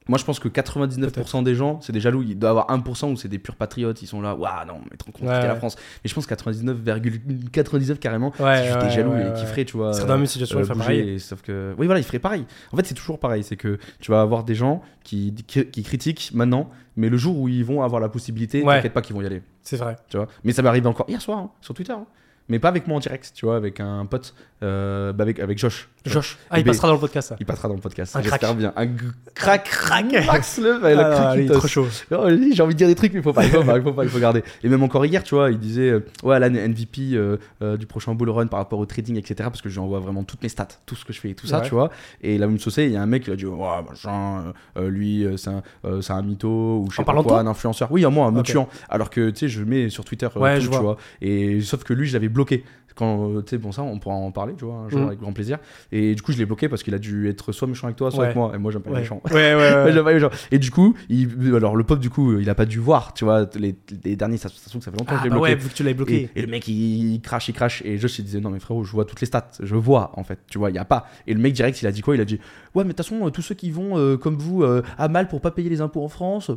Moi, 0.07 0.17
je 0.17 0.25
pense 0.25 0.39
que 0.39 0.47
99% 0.49 1.43
des 1.43 1.55
gens, 1.55 1.79
c'est 1.81 1.93
des 1.93 1.99
jaloux. 2.01 2.23
Il 2.23 2.37
doit 2.37 2.49
y 2.49 2.51
avoir 2.51 2.67
1% 2.69 3.11
où 3.13 3.15
c'est 3.15 3.27
des 3.29 3.39
purs 3.39 3.55
patriotes. 3.55 4.01
Ils 4.01 4.07
sont 4.07 4.21
là, 4.21 4.35
waouh, 4.35 4.65
non, 4.67 4.81
mais 4.91 4.97
trop 4.97 5.11
compte 5.11 5.23
Ouais, 5.27 5.41
la 5.47 5.53
ouais. 5.53 5.57
France. 5.57 5.77
Mais 6.03 6.09
je 6.09 6.13
pense 6.13 6.25
que 6.25 6.33
99,99 6.33 7.97
carrément, 7.99 8.33
Ouais, 8.39 8.57
c'est 8.57 8.65
juste 8.67 8.79
des 8.79 8.89
jaloux 8.89 9.13
et 9.15 9.33
qui 9.39 9.45
feraient, 9.45 9.65
tu 9.65 9.77
vois. 9.77 9.93
Seraient 9.93 10.07
dans 10.07 10.13
la 10.13 10.17
même 10.17 10.25
situation, 10.27 10.59
euh, 10.59 10.63
ils 10.63 10.77
pareil. 10.77 11.09
et 11.09 11.19
sauf 11.19 11.41
que. 11.41 11.73
Oui, 11.77 11.85
voilà, 11.85 11.99
ils 11.99 12.03
feraient 12.03 12.19
pareil. 12.19 12.45
En 12.71 12.77
fait, 12.77 12.85
c'est 12.85 12.93
toujours 12.95 13.19
pareil. 13.19 13.43
C'est 13.43 13.55
que 13.57 13.77
tu 13.99 14.11
vas 14.11 14.21
avoir 14.21 14.43
des 14.43 14.55
gens 14.55 14.81
qui, 15.03 15.33
qui, 15.47 15.65
qui 15.65 15.83
critiquent 15.83 16.31
maintenant, 16.33 16.69
mais 16.97 17.09
le 17.09 17.17
jour 17.17 17.37
où 17.37 17.47
ils 17.47 17.63
vont 17.65 17.81
avoir 17.81 18.01
la 18.01 18.09
possibilité, 18.09 18.63
t'inquiète 18.63 18.93
pas 18.93 19.01
qu'ils 19.01 19.15
vont 19.15 19.21
y 19.21 19.25
aller. 19.25 19.41
C'est 19.61 19.77
vrai. 19.77 19.95
Tu 20.09 20.17
vois. 20.17 20.27
Mais 20.43 20.51
ça 20.51 20.61
m'est 20.61 20.69
arrivé 20.69 20.87
encore 20.87 21.05
hier 21.09 21.21
soir, 21.21 21.37
hein, 21.39 21.49
sur 21.61 21.73
Twitter. 21.73 21.93
hein. 21.93 22.05
Mais 22.49 22.59
pas 22.59 22.67
avec 22.67 22.87
moi 22.87 22.97
en 22.97 22.99
direct, 22.99 23.31
tu 23.33 23.45
vois, 23.45 23.55
avec 23.55 23.79
un 23.79 24.05
pote, 24.05 24.35
euh, 24.63 25.13
bah 25.13 25.23
avec, 25.23 25.39
avec 25.39 25.57
Josh. 25.57 25.87
tu. 26.03 26.09
Josh. 26.11 26.37
Ah, 26.49 26.59
il 26.59 26.65
passera 26.65 26.89
dans 26.89 26.95
le 26.95 26.99
podcast, 26.99 27.29
ça. 27.29 27.35
Il 27.39 27.45
passera 27.45 27.69
dans 27.69 27.75
le 27.75 27.79
podcast. 27.79 28.15
Un 28.17 28.21
J'espère 28.21 28.39
crack. 28.39 28.57
bien. 28.57 28.73
Un 28.75 28.87
crack, 29.33 29.63
Crack. 29.63 30.25
Max 30.27 30.57
le, 30.59 30.73
le 30.79 30.99
Ah, 30.99 31.11
crack, 31.13 31.39
il 31.39 31.49
trop 31.49 31.67
chaud. 31.67 31.87
lui, 32.29 32.53
j'ai 32.53 32.61
envie 32.61 32.73
de 32.73 32.77
dire 32.77 32.87
des 32.89 32.95
trucs, 32.95 33.13
mais 33.13 33.19
il 33.19 33.23
faut 33.23 33.31
pas, 33.31 33.45
il 33.45 33.49
faut 33.51 33.63
pas, 33.63 33.77
il 33.77 33.83
faut 33.83 33.93
pas, 33.93 34.03
il 34.03 34.09
faut 34.09 34.19
garder. 34.19 34.43
Et 34.61 34.67
même 34.67 34.83
encore 34.83 35.05
hier, 35.05 35.23
tu 35.23 35.35
vois, 35.35 35.51
il 35.51 35.57
disait, 35.59 35.89
euh, 35.89 36.05
ouais, 36.23 36.37
là, 36.39 36.49
MVP 36.49 37.13
euh, 37.13 37.37
euh, 37.61 37.77
du 37.77 37.85
prochain 37.85 38.13
bull 38.13 38.29
run 38.29 38.47
par 38.47 38.59
rapport 38.59 38.79
au 38.79 38.85
trading, 38.85 39.15
etc. 39.17 39.35
Parce 39.49 39.61
que 39.61 39.69
je 39.69 39.75
lui 39.75 39.81
envoie 39.81 39.99
vraiment 40.01 40.25
toutes 40.25 40.43
mes 40.43 40.49
stats, 40.49 40.67
tout 40.85 40.95
ce 40.95 41.05
que 41.05 41.13
je 41.13 41.21
fais 41.21 41.29
et 41.29 41.35
tout 41.35 41.47
ça, 41.47 41.59
Ouais. 41.59 41.63
tu 41.67 41.71
vois. 41.73 41.89
Et 42.21 42.37
la 42.37 42.47
même 42.47 42.59
saucée, 42.59 42.83
il 42.85 42.91
y 42.91 42.97
a 42.97 43.01
un 43.01 43.05
mec 43.05 43.23
qui 43.23 43.31
a 43.31 43.35
dit, 43.37 43.45
ouais, 43.45 43.57
machin, 43.89 44.51
euh, 44.77 44.89
lui, 44.89 45.25
c'est 45.37 45.49
un, 45.49 45.63
c'est 46.01 46.11
un 46.13 46.21
mytho, 46.21 46.79
ou 46.81 46.87
je 46.91 46.97
sais 46.97 47.03
pas 47.05 47.13
quoi, 47.23 47.39
un 47.39 47.47
influenceur. 47.47 47.89
Oui, 47.91 48.03
à 48.03 48.09
moi, 48.09 48.29
me 48.31 48.39
Ok. 48.39 48.47
tuant. 48.47 48.67
Alors 48.89 49.09
que, 49.09 49.29
tu 49.29 49.39
sais, 49.39 49.47
je 49.47 49.63
mets 49.63 49.89
sur 49.89 50.03
Twitter, 50.03 50.27
Ouais, 50.35 50.55
tout, 50.55 50.61
je 50.65 50.67
tu 50.67 50.71
vois. 50.73 50.81
vois. 50.81 50.97
Et 51.21 51.61
sauf 51.61 51.83
que 51.85 51.93
lui, 51.93 52.05
je 52.07 52.13
l'avais 52.13 52.29
bloqué. 52.33 52.63
Quand, 52.95 53.27
euh, 53.31 53.41
tu 53.41 53.49
sais, 53.49 53.57
bon, 53.57 53.71
ça, 53.71 53.81
on 53.81 53.97
pourra 53.97 54.13
en 54.13 54.31
parler, 54.31 54.53
tu 54.55 54.65
vois, 54.65 54.75
un 54.75 54.89
jour, 54.89 54.99
Mm. 54.99 55.07
avec 55.07 55.19
grand 55.19 55.33
plaisir. 55.33 55.57
Et 55.91 56.13
du 56.13 56.21
coup, 56.21 56.31
je 56.31 56.37
l'ai 56.37 56.45
bloqué 56.45 56.69
parce 56.69 56.83
qu'il 56.83 56.93
a 56.93 56.99
dû 56.99 57.27
être 57.27 57.51
soit 57.51 57.67
méchant 57.67 57.87
avec 57.87 57.97
toi, 57.97 58.11
soit 58.11 58.19
Ouais. 58.19 58.25
avec 58.25 58.35
moi. 58.35 58.51
Et 58.53 58.59
moi, 58.59 58.71
j'aime 58.71 58.83
pas 58.83 58.91
les 58.91 58.97
méchants. 58.97 59.19
Ouais, 59.31 59.55
ouais. 59.55 60.29
Et 60.51 60.59
du 60.59 60.69
coup, 60.69 60.93
il, 61.09 61.55
alors 61.55 61.75
le 61.75 61.83
pop, 61.83 61.97
du 61.99 62.11
coup, 62.11 62.37
il 62.37 62.47
a 62.51 62.53
pas 62.55 62.67
dû 62.67 62.77
voir, 62.77 63.15
tu 63.15 63.25
vois, 63.25 63.49
les, 63.55 63.75
les 64.03 64.15
derniers, 64.15 64.37
ça, 64.37 64.47
ça 64.49 64.69
ça 64.69 64.79
fait 64.79 64.91
longtemps 64.91 65.05
Ah, 65.07 65.13
que 65.13 65.17
je 65.19 65.23
l'ai 65.23 65.29
bah 65.31 65.37
bloqué. 65.37 65.53
ouais, 65.53 65.55
vu 65.59 65.69
que 65.69 65.73
tu 65.73 65.81
l'avais 65.81 65.95
bloqué. 65.95 66.29
Et, 66.35 66.39
et 66.39 66.41
le 66.43 66.47
mec, 66.51 66.67
il, 66.67 67.13
il 67.15 67.21
crache, 67.21 67.49
il 67.49 67.53
crache. 67.53 67.81
Et 67.83 67.97
Josh, 67.97 68.19
il 68.19 68.25
disait, 68.25 68.39
non, 68.41 68.51
mais 68.51 68.59
frérot, 68.59 68.83
je 68.83 68.91
vois 68.91 69.05
toutes 69.05 69.21
les 69.21 69.27
stats. 69.27 69.49
Je 69.59 69.75
vois, 69.75 70.11
en 70.13 70.23
fait. 70.23 70.37
Tu 70.47 70.59
vois, 70.59 70.69
il 70.69 70.75
y 70.75 70.79
a 70.79 70.85
pas. 70.85 71.07
Et 71.25 71.33
le 71.33 71.39
mec, 71.39 71.53
direct, 71.53 71.81
il 71.81 71.87
a 71.87 71.91
dit 71.91 72.01
quoi? 72.01 72.13
Il 72.13 72.21
a 72.21 72.25
dit, 72.25 72.39
ouais, 72.75 72.83
mais 72.83 72.89
de 72.93 72.97
toute 72.97 72.97
façon, 73.07 73.25
euh, 73.25 73.31
tous 73.31 73.41
ceux 73.41 73.55
qui 73.55 73.71
vont, 73.71 73.97
euh, 73.97 74.17
comme 74.17 74.35
vous, 74.35 74.61
euh, 74.61 74.83
à 74.99 75.07
mal 75.07 75.27
pour 75.29 75.41
pas 75.41 75.49
payer 75.49 75.69
les 75.69 75.81
impôts 75.81 76.03
en 76.03 76.09
France, 76.09 76.51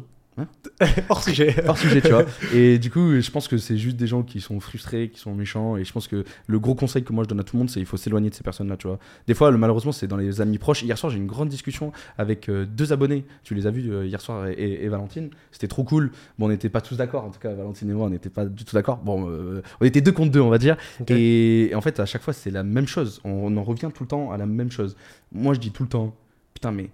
Hors 1.08 1.22
sujet. 1.22 1.54
hors 1.68 1.78
sujet, 1.78 2.00
tu 2.02 2.10
vois. 2.10 2.24
Et 2.52 2.78
du 2.78 2.90
coup, 2.90 3.20
je 3.20 3.30
pense 3.30 3.48
que 3.48 3.56
c'est 3.56 3.78
juste 3.78 3.96
des 3.96 4.06
gens 4.06 4.22
qui 4.22 4.40
sont 4.40 4.60
frustrés, 4.60 5.08
qui 5.08 5.18
sont 5.18 5.34
méchants. 5.34 5.76
Et 5.76 5.84
je 5.84 5.92
pense 5.92 6.08
que 6.08 6.24
le 6.46 6.58
gros 6.58 6.74
conseil 6.74 7.02
que 7.04 7.12
moi 7.12 7.24
je 7.24 7.28
donne 7.28 7.40
à 7.40 7.42
tout 7.42 7.56
le 7.56 7.60
monde, 7.60 7.70
c'est 7.70 7.80
il 7.80 7.86
faut 7.86 7.96
s'éloigner 7.96 8.28
de 8.28 8.34
ces 8.34 8.42
personnes-là, 8.42 8.76
tu 8.76 8.86
vois. 8.86 8.98
Des 9.26 9.34
fois, 9.34 9.50
le- 9.50 9.56
malheureusement, 9.58 9.92
c'est 9.92 10.06
dans 10.06 10.16
les 10.18 10.40
amis 10.40 10.58
proches. 10.58 10.82
Hier 10.82 10.98
soir, 10.98 11.10
j'ai 11.10 11.18
eu 11.18 11.20
une 11.22 11.26
grande 11.26 11.48
discussion 11.48 11.92
avec 12.18 12.48
euh, 12.48 12.66
deux 12.66 12.92
abonnés. 12.92 13.24
Tu 13.44 13.54
les 13.54 13.66
as 13.66 13.70
vus 13.70 13.90
euh, 13.90 14.04
hier 14.06 14.20
soir 14.20 14.46
et, 14.48 14.52
et- 14.52 14.84
et 14.84 14.88
Valentine. 14.88 15.30
C'était 15.52 15.68
trop 15.68 15.84
cool. 15.84 16.10
Bon, 16.38 16.46
on 16.46 16.48
n'était 16.50 16.68
pas 16.68 16.80
tous 16.82 16.96
d'accord. 16.96 17.24
En 17.24 17.30
tout 17.30 17.40
cas, 17.40 17.52
Valentine 17.54 17.88
et 17.90 17.94
moi, 17.94 18.06
on 18.06 18.10
n'était 18.10 18.28
pas 18.30 18.44
du 18.44 18.64
tout 18.64 18.74
d'accord. 18.74 18.98
Bon, 18.98 19.30
euh, 19.30 19.62
on 19.80 19.84
était 19.86 20.00
deux 20.02 20.12
contre 20.12 20.32
deux, 20.32 20.40
on 20.40 20.50
va 20.50 20.58
dire. 20.58 20.76
Et, 21.08 21.72
en 21.74 21.80
fait, 21.80 21.98
à 22.00 22.04
chaque 22.06 22.22
fois, 22.22 22.32
c'est 22.34 22.50
la 22.50 22.62
même 22.62 22.86
chose. 22.86 23.20
On, 23.24 23.30
on 23.30 23.56
en 23.56 23.62
revient 23.62 23.88
tout 23.94 24.02
le 24.04 24.08
temps 24.08 24.32
à 24.32 24.36
la 24.36 24.46
même 24.46 24.70
chose. 24.70 24.96
Moi, 25.32 25.54
je 25.54 25.60
dis 25.60 25.70
tout 25.70 25.82
le 25.84 25.88
temps, 25.88 26.14
putain, 26.52 26.72
mais 26.72 26.90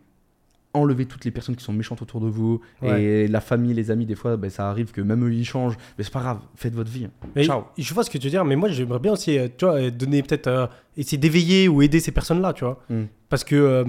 enlevez 0.74 1.06
toutes 1.06 1.24
les 1.24 1.30
personnes 1.30 1.56
qui 1.56 1.64
sont 1.64 1.72
méchantes 1.72 2.02
autour 2.02 2.20
de 2.20 2.28
vous. 2.28 2.60
Ouais. 2.80 3.02
Et 3.02 3.28
la 3.28 3.40
famille, 3.40 3.74
les 3.74 3.90
amis, 3.90 4.06
des 4.06 4.14
fois, 4.14 4.36
ben, 4.36 4.50
ça 4.50 4.68
arrive 4.68 4.92
que 4.92 5.00
même 5.00 5.24
eux, 5.26 5.32
ils 5.32 5.44
changent. 5.44 5.76
Mais 5.96 6.04
c'est 6.04 6.12
pas 6.12 6.20
grave, 6.20 6.40
faites 6.56 6.74
votre 6.74 6.90
vie. 6.90 7.08
Mais 7.36 7.44
Ciao. 7.44 7.64
Je 7.76 7.94
vois 7.94 8.04
ce 8.04 8.10
que 8.10 8.18
tu 8.18 8.26
veux 8.26 8.30
dire, 8.30 8.44
mais 8.44 8.56
moi 8.56 8.68
j'aimerais 8.68 8.98
bien 8.98 9.12
aussi, 9.12 9.38
euh, 9.38 9.48
tu 9.56 9.64
vois, 9.64 9.74
euh, 9.74 9.90
donner 9.90 10.22
peut-être, 10.22 10.46
euh, 10.46 10.66
essayer 10.96 11.18
d'éveiller 11.18 11.68
ou 11.68 11.82
aider 11.82 12.00
ces 12.00 12.12
personnes-là, 12.12 12.52
tu 12.52 12.64
vois. 12.64 12.80
Mm. 12.88 13.04
Parce 13.28 13.44
que, 13.44 13.54
euh, 13.54 13.84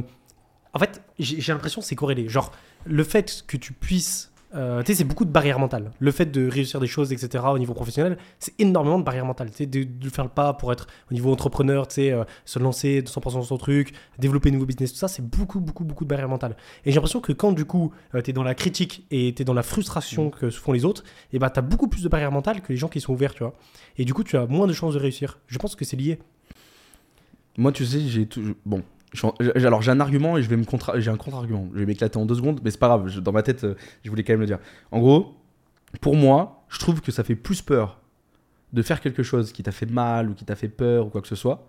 en 0.73 0.79
fait, 0.79 1.01
j'ai 1.19 1.39
j'ai 1.39 1.53
l'impression 1.53 1.81
que 1.81 1.87
c'est 1.87 1.95
corrélé. 1.95 2.27
Genre, 2.27 2.51
le 2.85 3.03
fait 3.03 3.43
que 3.47 3.57
tu 3.57 3.73
puisses. 3.73 4.32
Euh, 4.55 4.81
tu 4.83 4.87
sais, 4.87 4.99
c'est 4.99 5.03
beaucoup 5.03 5.25
de 5.25 5.31
barrières 5.31 5.59
mentales. 5.59 5.91
Le 5.99 6.11
fait 6.11 6.25
de 6.25 6.47
réussir 6.47 6.79
des 6.79 6.87
choses, 6.87 7.11
etc., 7.11 7.43
au 7.51 7.57
niveau 7.57 7.73
professionnel, 7.73 8.17
c'est 8.39 8.53
énormément 8.59 8.99
de 8.99 9.03
barrières 9.03 9.25
mentales. 9.25 9.49
Tu 9.49 9.57
sais, 9.57 9.65
de, 9.65 9.83
de 9.83 10.09
faire 10.09 10.23
le 10.23 10.29
pas 10.29 10.53
pour 10.53 10.71
être 10.71 10.87
au 11.09 11.13
niveau 11.13 11.31
entrepreneur, 11.31 11.87
tu 11.87 11.95
sais, 11.95 12.11
euh, 12.11 12.23
se 12.45 12.59
lancer 12.59 13.01
200% 13.01 13.33
dans 13.33 13.41
son 13.41 13.57
truc, 13.57 13.93
développer 14.19 14.49
de 14.49 14.55
nouveaux 14.55 14.67
business, 14.67 14.93
tout 14.93 14.99
ça, 14.99 15.07
c'est 15.07 15.25
beaucoup, 15.25 15.59
beaucoup, 15.59 15.83
beaucoup 15.83 16.03
de 16.03 16.09
barrières 16.09 16.29
mentales. 16.29 16.55
Et 16.85 16.91
j'ai 16.91 16.95
l'impression 16.95 17.21
que 17.21 17.31
quand, 17.31 17.51
du 17.51 17.65
coup, 17.65 17.91
tu 18.23 18.29
es 18.29 18.33
dans 18.33 18.43
la 18.43 18.55
critique 18.55 19.05
et 19.11 19.33
tu 19.35 19.41
es 19.41 19.45
dans 19.45 19.53
la 19.53 19.63
frustration 19.63 20.29
que 20.29 20.49
se 20.49 20.59
font 20.59 20.71
les 20.71 20.85
autres, 20.85 21.03
et 21.31 21.39
bah, 21.39 21.49
tu 21.49 21.59
as 21.59 21.63
beaucoup 21.63 21.87
plus 21.87 22.03
de 22.03 22.09
barrières 22.09 22.31
mentales 22.31 22.61
que 22.61 22.71
les 22.71 22.77
gens 22.77 22.89
qui 22.89 23.01
sont 23.01 23.13
ouverts, 23.13 23.33
tu 23.33 23.43
vois. 23.43 23.53
Et 23.97 24.05
du 24.05 24.13
coup, 24.13 24.23
tu 24.23 24.37
as 24.37 24.45
moins 24.45 24.67
de 24.67 24.73
chances 24.73 24.93
de 24.93 24.99
réussir. 24.99 25.39
Je 25.47 25.57
pense 25.57 25.75
que 25.75 25.85
c'est 25.85 25.97
lié. 25.97 26.19
Moi, 27.57 27.71
tu 27.71 27.85
sais, 27.85 27.99
j'ai 28.01 28.25
tout. 28.25 28.55
Bon. 28.65 28.83
Alors, 29.55 29.81
j'ai 29.81 29.91
un 29.91 29.99
argument 29.99 30.37
et 30.37 30.43
je 30.43 30.49
vais 30.49 30.57
me 30.57 30.65
j'ai 30.95 31.11
un 31.11 31.17
contre-argument. 31.17 31.69
Je 31.73 31.79
vais 31.79 31.85
m'éclater 31.85 32.17
en 32.17 32.25
deux 32.25 32.35
secondes, 32.35 32.61
mais 32.63 32.71
c'est 32.71 32.79
pas 32.79 32.87
grave. 32.87 33.19
Dans 33.19 33.31
ma 33.31 33.43
tête, 33.43 33.63
euh, 33.63 33.75
je 34.03 34.09
voulais 34.09 34.23
quand 34.23 34.33
même 34.33 34.41
le 34.41 34.47
dire. 34.47 34.59
En 34.91 34.99
gros, 34.99 35.35
pour 36.01 36.15
moi, 36.15 36.65
je 36.69 36.79
trouve 36.79 37.01
que 37.01 37.11
ça 37.11 37.23
fait 37.23 37.35
plus 37.35 37.61
peur 37.61 37.99
de 38.73 38.81
faire 38.81 39.01
quelque 39.01 39.21
chose 39.21 39.51
qui 39.51 39.61
t'a 39.61 39.71
fait 39.71 39.85
mal 39.85 40.29
ou 40.29 40.33
qui 40.33 40.45
t'a 40.45 40.55
fait 40.55 40.67
peur 40.67 41.05
ou 41.05 41.09
quoi 41.09 41.21
que 41.21 41.27
ce 41.27 41.35
soit 41.35 41.67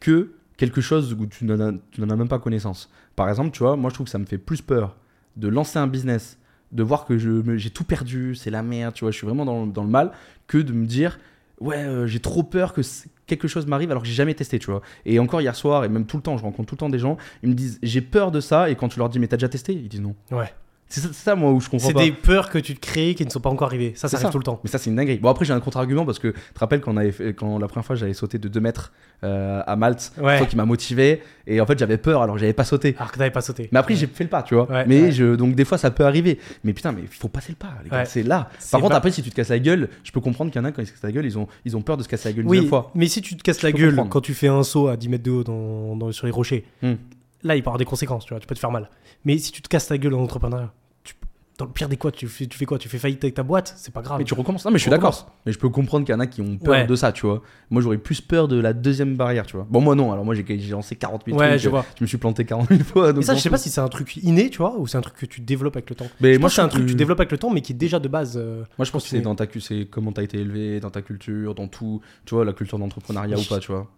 que 0.00 0.32
quelque 0.56 0.80
chose 0.80 1.14
où 1.14 1.26
tu 1.26 1.44
n'en 1.44 1.60
as, 1.60 2.16
même 2.16 2.28
pas 2.28 2.40
connaissance. 2.40 2.90
Par 3.14 3.28
exemple, 3.28 3.52
tu 3.52 3.60
vois, 3.60 3.76
moi, 3.76 3.90
je 3.90 3.94
trouve 3.94 4.06
que 4.06 4.10
ça 4.10 4.18
me 4.18 4.26
fait 4.26 4.38
plus 4.38 4.60
peur 4.60 4.96
de 5.36 5.48
lancer 5.48 5.78
un 5.78 5.86
business, 5.86 6.38
de 6.72 6.82
voir 6.82 7.04
que 7.04 7.16
j'ai 7.56 7.70
tout 7.70 7.84
perdu, 7.84 8.34
c'est 8.34 8.50
la 8.50 8.62
merde, 8.62 8.94
tu 8.94 9.04
vois, 9.04 9.12
je 9.12 9.16
suis 9.16 9.26
vraiment 9.26 9.44
dans 9.44 9.82
le 9.82 9.88
mal, 9.88 10.12
que 10.46 10.58
de 10.58 10.72
me 10.72 10.86
dire, 10.86 11.18
ouais, 11.60 11.84
euh, 11.84 12.06
j'ai 12.06 12.20
trop 12.20 12.42
peur 12.42 12.72
que 12.72 12.82
quelque 13.26 13.48
chose 13.48 13.66
m'arrive 13.66 13.90
alors 13.90 14.02
que 14.02 14.08
j'ai 14.08 14.14
jamais 14.14 14.34
testé, 14.34 14.58
tu 14.58 14.70
vois. 14.70 14.82
Et 15.04 15.18
encore 15.18 15.40
hier 15.40 15.54
soir, 15.54 15.84
et 15.84 15.88
même 15.88 16.06
tout 16.06 16.16
le 16.16 16.22
temps, 16.22 16.36
je 16.36 16.42
rencontre 16.42 16.68
tout 16.68 16.74
le 16.74 16.80
temps 16.80 16.88
des 16.88 16.98
gens, 16.98 17.16
ils 17.42 17.48
me 17.48 17.54
disent, 17.54 17.78
j'ai 17.82 18.00
peur 18.00 18.30
de 18.30 18.40
ça, 18.40 18.70
et 18.70 18.74
quand 18.74 18.88
tu 18.88 18.98
leur 18.98 19.08
dis, 19.08 19.18
mais 19.18 19.28
t'as 19.28 19.36
déjà 19.36 19.48
testé? 19.48 19.72
Ils 19.72 19.88
disent 19.88 20.00
non. 20.00 20.14
Ouais. 20.30 20.52
C'est 20.92 21.00
ça, 21.00 21.08
c'est 21.12 21.24
ça, 21.24 21.34
moi, 21.34 21.50
où 21.52 21.60
je 21.60 21.70
comprends 21.70 21.86
C'est 21.88 21.94
pas. 21.94 22.02
des 22.04 22.12
peurs 22.12 22.50
que 22.50 22.58
tu 22.58 22.74
te 22.74 22.80
crées 22.80 23.14
qui 23.14 23.24
ne 23.24 23.30
sont 23.30 23.40
pas 23.40 23.48
encore 23.48 23.68
arrivées. 23.68 23.92
Ça, 23.94 24.02
ça 24.02 24.08
C'est 24.08 24.16
arrive 24.16 24.26
ça. 24.26 24.32
tout 24.32 24.38
le 24.38 24.44
temps. 24.44 24.60
Mais 24.62 24.68
ça, 24.68 24.76
c'est 24.76 24.90
une 24.90 24.96
dinguerie. 24.96 25.16
Bon, 25.18 25.30
après, 25.30 25.46
j'ai 25.46 25.54
un 25.54 25.60
contre-argument 25.60 26.04
parce 26.04 26.18
que 26.18 26.28
tu 26.28 26.34
te 26.52 26.58
rappelles 26.60 26.82
quand, 26.82 26.92
on 26.92 26.96
avait 26.98 27.12
fait- 27.12 27.32
quand 27.32 27.58
la 27.58 27.66
première 27.66 27.86
fois 27.86 27.96
j'avais 27.96 28.12
sauté 28.12 28.38
de 28.38 28.46
2 28.48 28.60
mètres 28.60 28.92
euh, 29.24 29.62
à 29.66 29.74
Malte, 29.76 30.12
Ouais. 30.20 30.36
toi 30.38 30.46
qui 30.46 30.56
m'a 30.56 30.64
motivé, 30.66 31.22
et 31.46 31.60
en 31.60 31.66
fait, 31.66 31.78
j'avais 31.78 31.96
peur 31.96 32.20
alors 32.22 32.34
que 32.34 32.40
j'avais 32.40 32.52
pas 32.52 32.64
sauté. 32.64 32.94
Alors 32.98 33.10
que 33.10 33.16
t'avais 33.18 33.30
pas 33.30 33.40
sauté. 33.40 33.68
Mais 33.72 33.78
après, 33.78 33.94
j'ai 33.94 34.06
fait 34.06 34.24
le 34.24 34.30
pas, 34.30 34.42
tu 34.42 34.54
vois. 34.54 34.70
Ouais, 34.70 34.84
mais. 34.86 35.12
Je, 35.12 35.34
donc, 35.36 35.54
des 35.54 35.64
fois, 35.64 35.78
ça 35.78 35.90
peut 35.90 36.04
arriver. 36.04 36.38
Mais 36.64 36.72
putain, 36.74 36.92
mais 36.92 37.02
il 37.02 37.08
faut 37.08 37.28
passer 37.28 37.52
le 37.52 37.56
pas, 37.56 37.72
les 37.84 37.88
gars. 37.90 38.04
C'est 38.04 38.22
là. 38.22 38.50
C'est 38.58 38.72
Par 38.72 38.80
contre, 38.80 38.90
pas- 38.90 38.96
après, 38.98 39.10
si 39.12 39.22
tu 39.22 39.30
te 39.30 39.34
casses 39.34 39.48
la 39.48 39.58
gueule, 39.60 39.88
je 40.04 40.12
peux 40.12 40.20
comprendre 40.20 40.50
qu'il 40.50 40.60
y 40.60 40.62
en 40.64 40.66
a 40.66 40.72
quand 40.72 40.82
ils 40.82 40.86
se 40.86 40.92
cassent 40.92 41.02
la 41.04 41.12
gueule, 41.12 41.24
ils 41.24 41.38
ont, 41.38 41.46
ils 41.64 41.76
ont 41.76 41.82
peur 41.82 41.96
de 41.96 42.02
se 42.02 42.08
casser 42.08 42.28
la 42.28 42.32
gueule 42.34 42.44
une 42.44 42.50
Oui, 42.50 42.56
deuxième 42.58 42.68
fois. 42.68 42.90
mais 42.94 43.06
si 43.06 43.22
tu 43.22 43.34
te 43.36 43.42
casses 43.42 43.62
la 43.62 43.72
gueule 43.72 43.90
comprendre. 43.90 44.10
quand 44.10 44.20
tu 44.20 44.34
fais 44.34 44.48
un 44.48 44.62
saut 44.62 44.88
à 44.88 44.96
10 44.98 45.08
mètres 45.08 45.24
de 45.24 45.30
haut 45.30 45.44
dans, 45.44 45.96
dans- 45.96 46.12
sur 46.12 46.26
les 46.26 46.32
rochers, 46.32 46.64
Hmm. 46.82 46.94
là, 47.44 47.56
il 47.56 47.62
peut 47.62 47.68
avoir 47.68 47.78
des 47.78 47.84
conséquences, 47.84 48.24
tu 48.26 48.34
vois. 48.34 48.40
Tu 48.40 48.46
peux 48.46 48.54
te 48.54 48.60
faire 48.60 48.70
mal. 48.70 48.90
Mais 49.24 49.38
si 49.38 49.52
tu 49.52 49.62
te 49.62 49.68
casses 49.68 49.88
la 49.88 49.98
gueule 49.98 50.14
en 50.14 50.20
entrepreneuriat, 50.22 50.72
dans 51.58 51.66
le 51.66 51.70
pire 51.70 51.88
des 51.88 51.96
quoi, 51.96 52.10
tu 52.10 52.26
fais, 52.28 52.46
tu 52.46 52.56
fais 52.56 52.64
quoi? 52.64 52.78
Tu 52.78 52.88
fais 52.88 52.98
faillite 52.98 53.22
avec 53.22 53.34
ta 53.34 53.42
boîte? 53.42 53.74
C'est 53.76 53.92
pas 53.92 54.00
grave. 54.00 54.18
Mais 54.18 54.24
tu 54.24 54.34
recommences. 54.34 54.64
Non, 54.64 54.70
mais 54.70 54.78
je 54.78 54.82
suis 54.82 54.90
d'accord. 54.90 55.30
Mais 55.44 55.52
je 55.52 55.58
peux 55.58 55.68
comprendre 55.68 56.04
qu'il 56.06 56.12
y 56.14 56.16
en 56.16 56.20
a 56.20 56.26
qui 56.26 56.40
ont 56.40 56.56
peur 56.56 56.72
Ouais. 56.72 56.86
de 56.86 56.94
ça, 56.96 57.12
tu 57.12 57.26
vois. 57.26 57.42
Moi, 57.70 57.82
j'aurais 57.82 57.98
plus 57.98 58.20
peur 58.20 58.48
de 58.48 58.58
la 58.58 58.72
deuxième 58.72 59.16
barrière, 59.16 59.44
tu 59.46 59.56
vois. 59.56 59.66
Bon, 59.68 59.80
moi, 59.80 59.94
non. 59.94 60.12
Alors, 60.12 60.24
moi, 60.24 60.34
j'ai 60.34 60.44
lancé 60.70 60.96
40 60.96 61.22
000 61.26 61.38
Ouais, 61.38 61.48
trucs. 61.50 61.60
je 61.60 61.68
vois. 61.68 61.84
Je 61.98 62.04
me 62.04 62.06
suis 62.06 62.16
planté 62.18 62.44
40 62.44 62.68
000 62.68 62.80
fois. 62.84 63.08
Mais 63.08 63.12
donc 63.12 63.24
ça, 63.24 63.32
bon, 63.32 63.38
je 63.38 63.42
sais 63.42 63.50
pas 63.50 63.58
si 63.58 63.68
c'est 63.70 63.80
un 63.80 63.88
truc 63.88 64.16
inné, 64.16 64.48
tu 64.50 64.58
vois, 64.58 64.76
ou 64.78 64.86
c'est 64.86 64.96
un 64.98 65.02
truc 65.02 65.16
que 65.16 65.26
tu 65.26 65.40
développes 65.42 65.76
avec 65.76 65.90
le 65.90 65.96
temps. 65.96 66.08
Mais 66.20 66.34
je 66.34 66.38
moi, 66.40 66.48
c'est 66.50 66.62
un 66.62 66.68
truc 66.68 66.84
que 66.84 66.88
tu 66.90 66.94
développes 66.96 67.20
avec 67.20 67.32
le 67.32 67.38
temps, 67.38 67.50
mais 67.50 67.60
qui 67.60 67.72
est 67.72 67.76
déjà 67.76 67.98
de 67.98 68.08
base. 68.08 68.36
euh, 68.36 68.64
Moi, 68.78 68.84
je 68.84 68.90
pense 68.90 69.04
que 69.04 69.10
c'est 69.10 69.20
dans 69.20 69.34
ta 69.34 69.46
c'est 69.60 69.86
comment 69.90 70.12
t'as 70.12 70.22
été 70.22 70.38
élevé, 70.38 70.80
dans 70.80 70.90
ta 70.90 71.02
culture, 71.02 71.54
dans 71.54 71.68
tout, 71.68 72.00
tu 72.24 72.34
vois, 72.34 72.44
la 72.44 72.52
culture 72.54 72.78
d'entrepreneuriat 72.78 73.36
Mais 73.36 73.42
ou 73.42 73.44
pas, 73.48 73.58
tu 73.58 73.70
vois. 73.70 73.88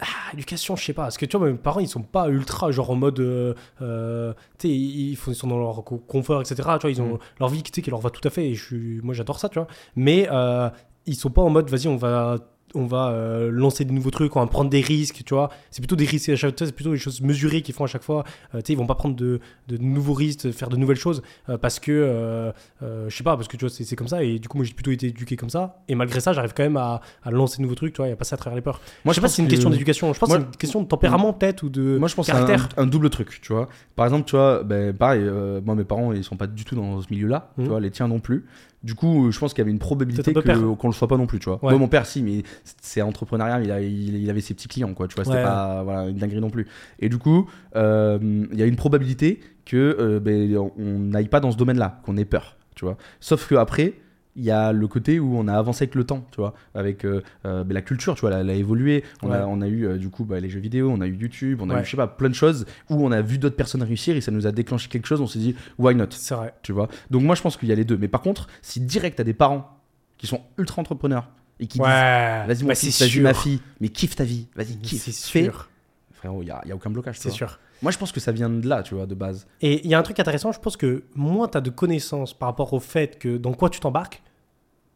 Ah, 0.00 0.32
éducation, 0.34 0.76
je 0.76 0.84
sais 0.84 0.92
pas. 0.92 1.02
Parce 1.04 1.16
que 1.16 1.24
tu 1.24 1.36
vois, 1.38 1.48
mes 1.50 1.54
parents, 1.56 1.80
ils 1.80 1.88
sont 1.88 2.02
pas 2.02 2.28
ultra, 2.28 2.70
genre 2.70 2.90
en 2.90 2.96
mode. 2.96 3.18
euh, 3.20 3.54
euh, 3.80 4.34
tu 4.58 4.68
sais, 4.68 4.74
ils, 4.74 5.16
sont 5.34 5.46
dans 5.46 5.58
leur 5.58 5.82
co- 5.84 5.98
confort, 5.98 6.40
etc. 6.42 6.56
Tu 6.74 6.82
vois, 6.82 6.90
ils 6.90 7.00
ont 7.00 7.14
Mm. 7.14 7.18
leur 7.40 7.48
vie, 7.48 7.62
qui 7.82 7.90
leur 7.90 8.00
va 8.00 8.10
tout 8.10 8.26
à 8.26 8.30
fait. 8.30 8.50
Et 8.50 8.54
je 8.54 8.64
suis, 8.64 9.00
moi, 9.02 9.14
j'adore 9.14 9.38
ça, 9.38 9.48
tu 9.48 9.58
vois. 9.58 9.68
Mais 9.94 10.28
euh, 10.30 10.68
ils 11.06 11.14
sont 11.14 11.30
pas 11.30 11.40
en 11.42 11.48
mode, 11.50 11.70
vas-y, 11.70 11.88
on 11.88 11.96
va. 11.96 12.36
On 12.76 12.86
va 12.86 13.08
euh, 13.08 13.50
lancer 13.50 13.84
de 13.84 13.92
nouveaux 13.92 14.10
trucs, 14.10 14.36
on 14.36 14.40
va 14.40 14.46
prendre 14.46 14.70
des 14.70 14.80
risques, 14.80 15.22
tu 15.24 15.34
vois. 15.34 15.50
C'est 15.70 15.80
plutôt 15.80 15.96
des 15.96 16.04
risques 16.04 16.28
à 16.28 16.36
chaque 16.36 16.56
fois, 16.58 16.66
c'est 16.66 16.72
plutôt 16.74 16.92
des 16.92 16.98
choses 16.98 17.20
mesurées 17.20 17.62
qu'ils 17.62 17.74
font 17.74 17.84
à 17.84 17.86
chaque 17.88 18.02
fois. 18.02 18.24
Euh, 18.54 18.58
tu 18.60 18.66
sais, 18.66 18.72
ils 18.74 18.76
vont 18.76 18.86
pas 18.86 18.94
prendre 18.94 19.16
de, 19.16 19.40
de 19.68 19.76
nouveaux 19.78 20.12
risques, 20.12 20.50
faire 20.52 20.68
de 20.68 20.76
nouvelles 20.76 20.96
choses 20.98 21.22
euh, 21.48 21.58
parce 21.58 21.80
que, 21.80 21.90
euh, 21.92 22.52
je 22.82 23.16
sais 23.16 23.24
pas, 23.24 23.36
parce 23.36 23.48
que 23.48 23.56
tu 23.56 23.64
vois, 23.66 23.70
c'est 23.70 23.96
comme 23.96 24.08
ça. 24.08 24.22
Et 24.22 24.38
du 24.38 24.48
coup, 24.48 24.58
moi, 24.58 24.64
j'ai 24.66 24.74
plutôt 24.74 24.90
été 24.90 25.06
éduqué 25.08 25.36
comme 25.36 25.50
ça. 25.50 25.82
Et 25.88 25.94
malgré 25.94 26.20
ça, 26.20 26.32
j'arrive 26.32 26.52
quand 26.56 26.62
même 26.62 26.76
à, 26.76 27.00
à 27.24 27.30
lancer 27.30 27.56
de 27.58 27.62
nouveaux 27.62 27.74
trucs, 27.74 27.94
tu 27.94 27.98
vois, 28.02 28.08
et 28.08 28.12
à 28.12 28.16
passer 28.16 28.34
à 28.34 28.36
travers 28.36 28.54
les 28.56 28.62
peurs. 28.62 28.80
Moi, 29.04 29.12
je 29.12 29.16
sais 29.16 29.20
pas 29.22 29.28
si 29.28 29.36
c'est 29.36 29.42
une 29.42 29.48
que- 29.48 29.54
question 29.54 29.70
d'éducation. 29.70 30.12
Je 30.12 30.18
pense 30.18 30.28
que 30.30 30.36
c'est 30.36 30.42
une 30.42 30.50
question 30.56 30.82
de 30.82 30.86
tempérament 30.86 31.32
peut-être 31.32 31.62
ou 31.62 31.68
de 31.70 31.96
Moi, 31.98 32.08
je 32.08 32.14
pense 32.14 32.26
caractère. 32.26 32.68
un, 32.76 32.82
un 32.82 32.86
double 32.86 33.10
truc, 33.10 33.40
tu 33.40 33.52
vois. 33.52 33.68
Par 33.94 34.04
exemple, 34.06 34.26
tu 34.28 34.36
vois, 34.36 34.62
ben, 34.62 34.92
pareil, 34.94 35.24
moi, 35.64 35.74
mes 35.74 35.84
parents, 35.84 36.12
ils 36.12 36.24
sont 36.24 36.36
pas 36.36 36.46
du 36.46 36.64
tout 36.64 36.74
dans 36.76 37.00
ce 37.00 37.06
milieu-là, 37.10 37.52
tu 37.58 37.64
vois, 37.64 37.80
les 37.80 37.90
tiens 37.90 38.08
non 38.08 38.20
plus. 38.20 38.44
Du 38.86 38.94
coup, 38.94 39.32
je 39.32 39.38
pense 39.40 39.52
qu'il 39.52 39.58
y 39.58 39.64
avait 39.64 39.72
une 39.72 39.80
probabilité 39.80 40.32
qu'on 40.32 40.86
le 40.88 40.92
soit 40.94 41.08
pas 41.08 41.16
non 41.16 41.26
plus, 41.26 41.40
tu 41.40 41.46
vois. 41.48 41.56
Ouais. 41.62 41.70
Moi, 41.70 41.78
mon 41.80 41.88
père, 41.88 42.06
si, 42.06 42.22
mais 42.22 42.44
c'est 42.80 43.02
entrepreneuriat, 43.02 43.58
mais 43.58 43.64
il, 43.64 43.70
a- 43.72 43.80
il- 43.80 44.16
il 44.22 44.30
avait 44.30 44.40
ses 44.40 44.54
petits 44.54 44.68
clients, 44.68 44.94
quoi, 44.94 45.08
tu 45.08 45.16
vois, 45.16 45.24
c'était 45.24 45.38
Ouais. 45.38 45.42
pas 45.42 45.82
voilà, 45.82 46.08
une 46.08 46.16
dinguerie 46.16 46.40
non 46.40 46.50
plus. 46.50 46.66
Et 47.00 47.08
du 47.08 47.18
coup, 47.18 47.46
euh, 47.74 48.18
il 48.52 48.58
y 48.58 48.62
a 48.62 48.66
une 48.66 48.76
probabilité 48.76 49.40
que 49.64 49.96
euh, 49.98 50.20
ben, 50.20 50.56
on- 50.56 50.72
on 50.78 50.98
n'aille 51.00 51.26
pas 51.28 51.40
dans 51.40 51.50
ce 51.50 51.56
domaine-là, 51.56 52.00
qu'on 52.04 52.16
ait 52.16 52.24
peur, 52.24 52.56
tu 52.76 52.84
vois. 52.84 52.96
Sauf 53.18 53.48
que 53.48 53.56
après, 53.56 53.94
il 54.36 54.44
y 54.44 54.50
a 54.50 54.72
le 54.72 54.86
côté 54.88 55.18
où 55.18 55.36
on 55.36 55.48
a 55.48 55.54
avancé 55.56 55.84
avec 55.84 55.94
le 55.94 56.04
temps, 56.04 56.24
tu 56.30 56.36
vois, 56.36 56.54
avec 56.74 57.04
euh, 57.04 57.22
euh, 57.46 57.64
la 57.68 57.82
culture, 57.82 58.14
tu 58.14 58.20
vois, 58.20 58.32
elle, 58.34 58.50
a- 58.50 58.54
évolué. 58.54 59.02
On, 59.22 59.30
Ouais. 59.30 59.36
a, 59.36 59.46
on 59.46 59.60
a 59.62 59.66
eu 59.66 59.86
euh, 59.86 59.96
du 59.96 60.10
coup 60.10 60.24
bah, 60.24 60.38
les 60.40 60.48
jeux 60.50 60.60
vidéo, 60.60 60.90
on 60.90 61.00
a 61.00 61.06
eu 61.06 61.14
YouTube, 61.16 61.60
on 61.62 61.70
a 61.70 61.74
Ouais. 61.74 61.80
eu, 61.80 61.84
je 61.84 61.90
sais 61.90 61.96
pas, 61.96 62.06
plein 62.06 62.28
de 62.28 62.34
choses 62.34 62.66
où 62.90 63.04
on 63.04 63.10
a 63.12 63.22
vu 63.22 63.38
d'autres 63.38 63.56
personnes 63.56 63.82
réussir 63.82 64.14
et 64.16 64.20
ça 64.20 64.30
nous 64.30 64.46
a 64.46 64.52
déclenché 64.52 64.88
quelque 64.88 65.06
chose. 65.06 65.20
On 65.20 65.26
s'est 65.26 65.38
dit, 65.38 65.54
why 65.78 65.94
not, 65.94 66.06
C'est 66.10 66.34
vrai. 66.34 66.54
tu 66.62 66.72
vois. 66.72 66.88
Donc 67.10 67.22
moi, 67.22 67.34
je 67.34 67.42
pense 67.42 67.56
qu'il 67.56 67.68
y 67.68 67.72
a 67.72 67.74
les 67.74 67.84
deux. 67.84 67.96
Mais 67.96 68.08
par 68.08 68.20
contre, 68.20 68.46
si 68.62 68.80
direct 68.80 69.16
t'as 69.18 69.24
des 69.24 69.34
parents 69.34 69.78
qui 70.18 70.26
sont 70.26 70.40
ultra 70.58 70.80
entrepreneurs 70.80 71.28
et 71.58 71.66
qui 71.66 71.80
Ouais. 71.80 71.86
disent, 71.86 72.46
vas-y 72.48 72.62
mon 72.62 72.68
Bah, 72.68 72.74
fils, 72.74 73.00
vas-y 73.00 73.20
ma 73.20 73.34
fille, 73.34 73.60
mais 73.80 73.88
kiffe 73.88 74.16
ta 74.16 74.24
vie, 74.24 74.46
vas-y 74.54 74.76
kiffe, 74.76 75.02
C'est 75.02 75.12
sûr. 75.12 75.68
Frérot, 76.12 76.42
il 76.42 76.48
y 76.48 76.50
a, 76.50 76.62
y 76.66 76.72
a 76.72 76.74
aucun 76.74 76.90
blocage. 76.90 77.18
C'est 77.18 77.30
sûr. 77.30 77.58
Moi, 77.82 77.92
je 77.92 77.98
pense 77.98 78.10
que 78.10 78.20
ça 78.20 78.32
vient 78.32 78.48
de 78.48 78.66
là, 78.66 78.82
tu 78.82 78.94
vois, 78.94 79.04
de 79.04 79.14
base. 79.14 79.46
Et 79.60 79.84
il 79.84 79.90
y 79.90 79.94
a 79.94 79.98
un 79.98 80.02
truc 80.02 80.18
intéressant, 80.18 80.50
je 80.50 80.58
pense 80.58 80.78
que 80.78 81.04
moins 81.14 81.46
tu 81.46 81.58
as 81.58 81.60
de 81.60 81.68
connaissances 81.68 82.32
par 82.32 82.48
rapport 82.48 82.72
au 82.72 82.80
fait 82.80 83.18
que 83.18 83.36
dans 83.36 83.52
quoi 83.52 83.68
tu 83.68 83.80
t'embarques, 83.80 84.22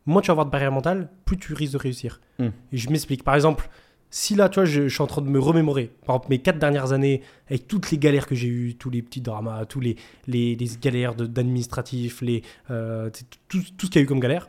moins 0.06 0.22
tu 0.22 0.28
vas 0.28 0.32
avoir 0.32 0.46
de 0.46 0.50
barrière 0.50 0.72
mentale, 0.72 1.08
plus 1.24 1.36
tu 1.38 1.54
risques 1.54 1.72
de 1.74 1.78
réussir. 1.78 2.20
Hmm. 2.38 2.48
Et 2.72 2.76
je 2.78 2.88
m'explique. 2.90 3.22
Par 3.24 3.34
exemple, 3.34 3.68
si 4.10 4.34
là, 4.34 4.48
tu 4.48 4.56
vois, 4.56 4.64
je, 4.64 4.88
je 4.88 4.92
suis 4.94 5.02
en 5.02 5.06
train 5.06 5.22
de 5.22 5.28
me 5.28 5.38
remémorer, 5.38 5.92
par 6.04 6.16
exemple, 6.16 6.28
mes 6.30 6.38
quatre 6.40 6.58
dernières 6.58 6.92
années, 6.92 7.22
avec 7.48 7.68
toutes 7.68 7.90
les 7.92 7.98
galères 7.98 8.26
que 8.26 8.34
j'ai 8.34 8.48
eues, 8.48 8.74
tous 8.74 8.90
les 8.90 9.02
petits 9.02 9.20
dramas, 9.20 9.64
tous 9.66 9.78
les, 9.80 9.96
les, 10.26 10.56
les 10.56 10.66
galères 10.80 11.14
de- 11.14 11.26
d'administratif, 11.26 12.20
les, 12.22 12.42
euh, 12.70 13.08
tout, 13.48 13.60
tout 13.78 13.86
ce 13.86 13.90
qu'il 13.90 13.96
y 13.96 14.02
a 14.02 14.02
eu 14.02 14.06
comme 14.06 14.18
galère, 14.20 14.48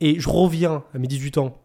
et 0.00 0.18
je 0.18 0.28
reviens 0.30 0.82
à 0.94 0.98
mes 0.98 1.08
18 1.08 1.36
ans, 1.38 1.60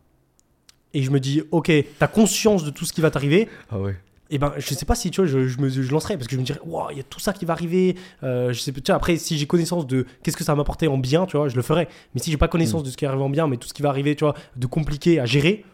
et 0.93 1.03
je 1.03 1.11
me 1.11 1.19
dis, 1.21 1.41
ok, 1.51 1.67
tu 1.67 1.85
as 2.01 2.07
conscience 2.09 2.65
de 2.65 2.69
tout 2.69 2.83
ce 2.85 2.91
qui 2.91 2.99
va 2.99 3.11
t'arriver, 3.11 3.47
Ah 3.71 3.79
ouais. 3.79 3.95
Et 4.31 4.37
ben 4.37 4.53
je 4.57 4.73
sais 4.73 4.85
pas 4.85 4.95
si 4.95 5.11
tu 5.11 5.21
vois 5.21 5.29
je, 5.29 5.45
je 5.47 5.59
me 5.59 5.69
je 5.69 5.91
lancerais 5.91 6.15
parce 6.15 6.27
que 6.27 6.35
je 6.35 6.39
me 6.39 6.45
dirais 6.45 6.59
waouh 6.65 6.89
il 6.91 6.97
y 6.97 6.99
a 7.01 7.03
tout 7.03 7.19
ça 7.19 7.33
qui 7.33 7.43
va 7.45 7.53
arriver 7.53 7.97
euh, 8.23 8.53
je 8.53 8.59
sais 8.59 8.71
tu 8.71 8.81
vois, 8.87 8.95
après 8.95 9.17
si 9.17 9.37
j'ai 9.37 9.45
connaissance 9.45 9.85
de 9.85 10.05
qu'est-ce 10.23 10.37
que 10.37 10.45
ça 10.45 10.53
va 10.53 10.55
m'apporter 10.55 10.87
en 10.87 10.97
bien 10.97 11.25
tu 11.25 11.37
vois 11.37 11.49
je 11.49 11.55
le 11.55 11.61
ferai. 11.61 11.87
Mais 12.15 12.21
si 12.21 12.31
j'ai 12.31 12.37
pas 12.37 12.47
connaissance 12.47 12.83
de 12.83 12.89
ce 12.89 12.97
qui 12.97 13.05
arrive 13.05 13.21
en 13.21 13.29
bien 13.29 13.47
mais 13.47 13.57
tout 13.57 13.67
ce 13.67 13.73
qui 13.73 13.81
va 13.81 13.89
arriver 13.89 14.15
tu 14.15 14.23
vois 14.23 14.33
de 14.55 14.65
compliqué 14.65 15.19
à 15.19 15.25
gérer 15.25 15.65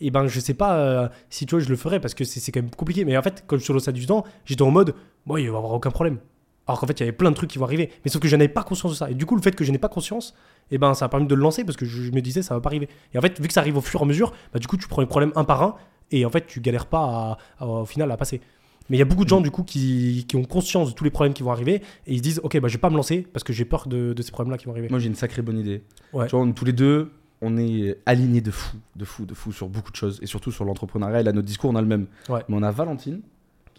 et 0.00 0.10
ben 0.10 0.26
je 0.26 0.40
sais 0.40 0.54
pas 0.54 0.76
euh, 0.76 1.08
si 1.28 1.46
tu 1.46 1.54
vois 1.54 1.64
je 1.64 1.68
le 1.68 1.76
ferai 1.76 2.00
parce 2.00 2.14
que 2.14 2.24
c'est 2.24 2.50
quand 2.50 2.60
même 2.60 2.70
compliqué. 2.70 3.04
Mais 3.04 3.16
en 3.16 3.22
fait 3.22 3.44
quand 3.46 3.56
je 3.56 3.62
suis 3.62 3.72
lancé 3.72 3.88
à 3.88 3.92
18 3.92 4.10
ans 4.10 4.24
j'étais 4.44 4.62
en 4.62 4.70
mode 4.70 4.94
bon 5.26 5.36
il 5.36 5.46
va 5.46 5.54
y 5.54 5.56
avoir 5.56 5.72
aucun 5.72 5.90
problème. 5.90 6.18
Alors 6.66 6.80
qu'en 6.80 6.86
fait 6.86 6.98
il 6.98 7.00
y 7.00 7.02
avait 7.04 7.12
plein 7.12 7.30
de 7.30 7.36
trucs 7.36 7.50
qui 7.50 7.58
vont 7.58 7.64
arriver. 7.64 7.90
Mais 8.04 8.10
sauf 8.10 8.20
que 8.20 8.28
je 8.28 8.34
n'avais 8.34 8.48
pas 8.48 8.64
conscience 8.64 8.92
de 8.92 8.96
ça. 8.96 9.10
Et 9.10 9.14
du 9.14 9.24
coup 9.24 9.36
le 9.36 9.42
fait 9.42 9.54
que 9.54 9.64
je 9.64 9.70
n'ai 9.70 9.78
pas 9.78 9.88
conscience 9.88 10.34
et 10.72 10.78
ben 10.78 10.94
ça 10.94 11.04
a 11.04 11.08
permis 11.08 11.26
de 11.26 11.34
le 11.34 11.42
lancer 11.42 11.64
parce 11.64 11.76
que 11.76 11.86
je, 11.86 12.02
je 12.02 12.10
me 12.10 12.20
disais 12.20 12.42
ça 12.42 12.54
va 12.54 12.60
pas 12.60 12.70
arriver. 12.70 12.88
Et 13.14 13.18
en 13.18 13.20
fait 13.20 13.40
vu 13.40 13.46
que 13.46 13.54
ça 13.54 13.60
arrive 13.60 13.76
au 13.76 13.82
fur 13.82 14.00
et 14.00 14.02
à 14.02 14.06
mesure 14.06 14.32
bah 14.52 14.58
du 14.58 14.66
coup 14.66 14.76
tu 14.76 14.88
prends 14.88 15.02
les 15.02 15.08
problèmes 15.08 15.32
un 15.36 15.44
par 15.44 15.62
un 15.62 15.76
et 16.10 16.24
en 16.24 16.30
fait 16.30 16.46
tu 16.46 16.60
galères 16.60 16.86
pas 16.86 17.38
à- 17.60 17.64
à- 17.64 17.66
au 17.66 17.84
final 17.86 18.10
à 18.10 18.16
passer 18.16 18.40
Mais 18.88 18.96
il 18.96 18.98
y 18.98 19.02
a 19.02 19.04
beaucoup 19.04 19.22
de 19.24 19.28
gens, 19.28 19.40
du 19.40 19.52
coup, 19.52 19.62
qui, 19.62 20.24
qui 20.28 20.34
ont 20.34 20.42
conscience 20.44 20.88
de 20.90 20.94
tous 20.94 21.04
les 21.04 21.10
problèmes 21.10 21.32
qui 21.32 21.44
vont 21.44 21.52
arriver 21.52 21.74
et 22.08 22.12
ils 22.12 22.18
se 22.18 22.22
disent, 22.22 22.40
ok, 22.42 22.58
bah, 22.60 22.66
je 22.66 22.74
vais 22.74 22.80
pas 22.80 22.90
me 22.90 22.96
lancer 22.96 23.24
parce 23.32 23.44
que 23.44 23.52
j'ai 23.52 23.64
peur 23.64 23.86
de, 23.86 24.12
de 24.14 24.22
ces 24.22 24.32
problèmes-là 24.32 24.58
qui 24.58 24.64
vont 24.66 24.72
arriver. 24.72 24.88
Moi, 24.90 24.98
j'ai 24.98 25.06
une 25.06 25.14
sacrée 25.14 25.42
bonne 25.42 25.58
idée. 25.60 25.82
Ouais. 26.12 26.26
Tu 26.26 26.34
vois, 26.34 26.44
on- 26.44 26.50
tous 26.52 26.64
les 26.64 26.72
deux, 26.72 27.12
on 27.40 27.56
est 27.56 27.96
alignés 28.04 28.40
de 28.40 28.50
fou, 28.50 28.76
de 28.96 29.04
fou, 29.04 29.26
de 29.26 29.34
fou 29.34 29.52
sur 29.52 29.68
beaucoup 29.68 29.92
de 29.92 29.96
choses 29.96 30.18
et 30.22 30.26
surtout 30.26 30.50
sur 30.50 30.64
l'entrepreneuriat. 30.64 31.20
Et 31.20 31.22
là, 31.22 31.30
notre 31.32 31.46
discours, 31.46 31.70
on 31.70 31.76
a 31.76 31.80
le 31.80 31.86
même. 31.86 32.06
Ouais. 32.28 32.40
Mais 32.48 32.56
on 32.58 32.62
a 32.64 32.70
Valentine 32.72 33.20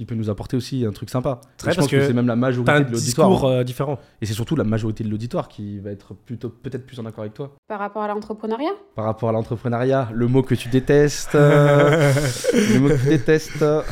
qui 0.02 0.06
peut 0.08 0.16
nous 0.16 0.32
apporter 0.32 0.58
aussi 0.58 0.84
un 0.84 0.92
truc 0.92 1.12
sympa. 1.12 1.42
Très, 1.58 1.70
je 1.74 1.76
parce 1.76 1.86
pense 1.86 1.92
que, 1.92 1.98
que 1.98 2.08
c'est 2.08 2.14
même 2.14 2.26
la 2.26 2.36
majorité 2.36 2.72
un 2.72 2.80
de 2.80 2.92
l'auditoire. 2.92 3.30
discours 3.30 3.48
euh, 3.48 3.64
différent. 3.64 4.00
Et 4.20 4.26
c'est 4.26 4.34
surtout 4.34 4.56
la 4.56 4.64
majorité 4.64 5.04
de 5.04 5.10
l'auditoire 5.10 5.48
qui 5.48 5.78
va 5.78 5.92
être 5.92 6.16
plutôt 6.16 6.50
peut-être 6.50 6.88
plus 6.88 7.00
en 7.00 7.06
accord 7.06 7.22
avec 7.22 7.36
toi. 7.36 7.52
Par 7.68 7.78
rapport 7.78 8.02
à 8.02 8.08
l'entrepreneuriat? 8.08 8.72
Par 8.96 9.06
rapport 9.06 9.30
à 9.30 9.32
l'entrepreneuriat, 9.32 10.10
le 10.12 10.26
mot 10.28 10.42
que 10.42 10.56
tu 10.56 10.70
détestes. 10.70 11.36
euh, 11.36 12.12
le 12.54 12.80
mot 12.80 12.88
que 12.90 12.96
tu 13.00 13.10
détestes. 13.10 13.62
euh, 13.62 13.84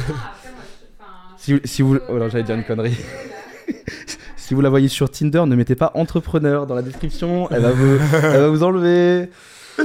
Si, 1.38 1.60
si 1.64 1.84
vous. 1.84 2.00
Oh 2.10 2.18
j'allais 2.28 2.44
dire 2.44 2.56
une 2.56 2.64
connerie. 2.64 2.98
si 4.36 4.56
vous 4.56 4.62
la 4.62 4.70
voyez 4.70 4.88
sur 4.88 5.12
Tinder, 5.12 5.44
ne 5.46 5.56
mettez 5.56 5.76
pas 5.76 5.92
entrepreneur 5.94 6.66
dans 6.66 6.74
la 6.74 6.82
description. 6.82 7.48
Elle 7.52 7.62
va 7.62 7.70
vous, 7.72 7.98
elle 8.24 8.40
va 8.42 8.50
vous 8.50 8.64
enlever. 8.64 9.30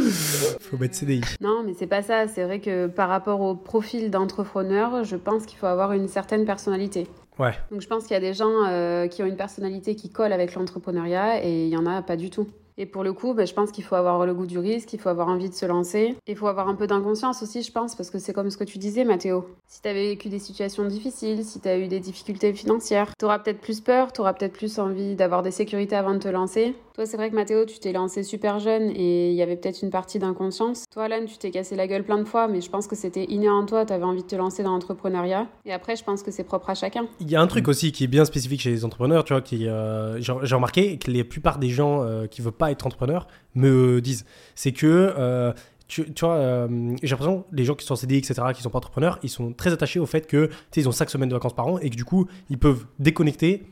Faut 0.61 0.77
mettre 0.77 0.95
CDI. 0.95 1.21
Non, 1.41 1.63
mais 1.65 1.75
c'est 1.75 1.87
pas 1.87 2.03
ça. 2.03 2.29
C'est 2.29 2.45
vrai 2.45 2.61
que 2.61 2.87
par 2.87 3.09
rapport 3.09 3.41
au 3.41 3.55
profil 3.55 4.11
d'entrepreneur, 4.11 5.05
je 5.05 5.17
pense 5.17 5.47
qu'il 5.47 5.59
faut 5.59 5.67
avoir 5.67 5.93
une 5.93 6.09
certaine 6.09 6.45
personnalité. 6.45 7.07
Ouais. 7.39 7.53
Donc 7.71 7.81
je 7.81 7.89
pense 7.89 8.05
qu'il 8.05 8.15
y 8.15 8.17
a 8.17 8.21
des 8.21 8.35
gens 8.35 8.65
euh, 8.67 9.07
qui 9.09 9.23
ont 9.23 9.27
une 9.27 9.37
personnalité 9.37 9.97
qui 9.97 10.11
colle 10.11 10.33
avec 10.33 10.55
l'entrepreneuriat 10.55 11.45
et 11.45 11.65
il 11.65 11.69
y 11.69 11.77
en 11.77 11.87
a 11.87 12.03
pas 12.03 12.17
du 12.17 12.31
tout. 12.31 12.47
Et 12.77 12.87
pour 12.87 13.05
le 13.05 13.13
coup, 13.13 13.35
ben, 13.35 13.47
je 13.47 13.55
pense 13.55 13.71
qu'il 13.71 13.85
faut 13.85 13.95
avoir 13.95 14.27
le 14.27 14.35
goût 14.35 14.47
du 14.47 14.59
risque, 14.59 14.93
il 14.93 14.99
faut 14.99 15.09
avoir 15.09 15.29
envie 15.29 15.49
de 15.49 15.55
se 15.55 15.65
lancer. 15.65 16.17
Il 16.27 16.37
faut 16.37 16.49
avoir 16.49 16.69
un 16.69 16.75
peu 16.75 16.89
d'inconscience 16.89 17.43
aussi, 17.43 17.63
je 17.63 17.71
pense, 17.71 17.95
parce 17.95 18.11
que 18.11 18.19
c'est 18.19 18.33
comme 18.33 18.51
ce 18.51 18.57
que 18.57 18.65
tu 18.65 18.79
disais, 18.79 19.05
Mathéo. 19.05 19.47
Si 19.69 19.81
tu 19.81 19.89
avais 19.89 20.09
vécu 20.09 20.29
des 20.29 20.41
situations 20.41 20.85
difficiles, 20.85 21.45
si 21.45 21.61
tu 21.61 21.69
as 21.69 21.79
eu 21.79 21.87
des 21.87 22.01
difficultés 22.01 22.53
financières, 22.53 23.13
tu 23.17 23.27
auras 23.27 23.39
peut-être 23.39 23.61
plus 23.61 23.81
peur, 23.81 24.13
tu 24.13 24.21
auras 24.21 24.33
peut-être 24.33 24.55
plus 24.55 24.81
envie 24.81 25.15
d'avoir 25.15 25.43
des 25.43 25.53
sécurités 25.53 25.95
avant 25.95 26.15
de 26.15 26.19
te 26.19 26.29
lancer. 26.29 26.75
Toi, 26.95 27.07
c'est 27.07 27.17
vrai 27.17 27.29
que 27.29 27.35
Mathéo, 27.35 27.65
tu 27.65 27.81
t'es 27.81 27.91
lancé 27.91 28.23
super 28.23 28.61
jeune 28.61 28.89
et 28.95 29.31
il 29.31 29.35
y 29.35 29.43
avait 29.43 29.57
peut-être 29.57 29.83
une 29.83 29.91
partie 29.91 30.21
d'inconscience. 30.21 30.85
Toi, 30.93 31.07
Alan, 31.07 31.25
tu 31.27 31.37
t'es 31.39 31.51
cassé 31.51 31.75
la 31.75 31.89
gueule 31.89 32.05
plein 32.05 32.19
de 32.19 32.25
fois, 32.25 32.47
mais 32.47 32.61
je 32.61 32.71
pense 32.71 32.87
que 32.87 32.95
c'était 32.95 33.25
inné 33.25 33.51
en 33.51 33.67
toi, 33.67 33.85
tu 33.85 33.93
avais 33.93 34.05
envie 34.05 34.23
de 34.23 34.29
te 34.29 34.37
lancer 34.37 34.63
dans 34.63 34.71
l'entrepreneuriat. 34.71 35.49
Et 35.65 35.73
après, 35.73 35.97
je 35.97 36.05
pense 36.05 36.23
que 36.23 36.31
c'est 36.31 36.45
propre 36.45 36.71
à 36.71 36.77
chacun. 36.77 37.09
Il 37.19 37.29
y 37.29 37.35
a 37.35 37.41
un 37.41 37.49
truc 37.49 37.67
aussi 37.67 37.91
qui 37.91 38.05
est 38.05 38.07
bien 38.07 38.25
spécifique 38.25 38.61
chez 38.61 38.71
les 38.71 38.85
entrepreneurs, 38.85 39.25
tu 39.25 39.33
vois, 39.33 39.43
qui, 39.43 39.67
euh, 39.67 40.21
j'ai 40.21 40.55
remarqué 40.55 40.97
que 40.97 41.11
la 41.11 41.25
plupart 41.25 41.59
des 41.59 41.69
gens 41.69 42.05
euh, 42.05 42.29
qui 42.29 42.43
veulent 42.43 42.53
pas 42.53 42.71
être 42.71 42.87
entrepreneurs 42.87 43.27
me 43.57 44.01
disent, 44.01 44.25
c'est 44.55 44.71
que, 44.71 45.15
euh, 45.19 45.53
tu, 45.89 46.05
vois, 46.21 46.35
euh, 46.35 46.95
j'ai 47.03 47.11
l'impression 47.11 47.45
les 47.51 47.65
gens 47.65 47.75
qui 47.75 47.85
sont 47.85 47.95
en 47.95 47.97
CDI, 47.97 48.19
etc., 48.19 48.35
qui 48.55 48.63
sont 48.63 48.71
pas 48.71 48.79
entrepreneurs, 48.79 49.19
ils 49.25 49.31
sont 49.31 49.53
très 49.53 49.73
attachés 49.73 49.99
au 49.99 50.07
fait 50.07 50.29
que, 50.29 50.47
tu 50.47 50.55
sais, 50.71 50.81
ils 50.83 50.89
ont 50.89 50.93
5 50.93 51.11
semaines 51.11 51.29
de 51.29 51.35
vacances 51.35 51.57
par 51.57 51.67
an 51.67 51.79
et 51.81 51.91
que 51.91 51.97
du 51.97 52.05
coup, 52.05 52.29
ils 52.51 52.59
peuvent 52.59 52.87
déconnecter 53.01 53.65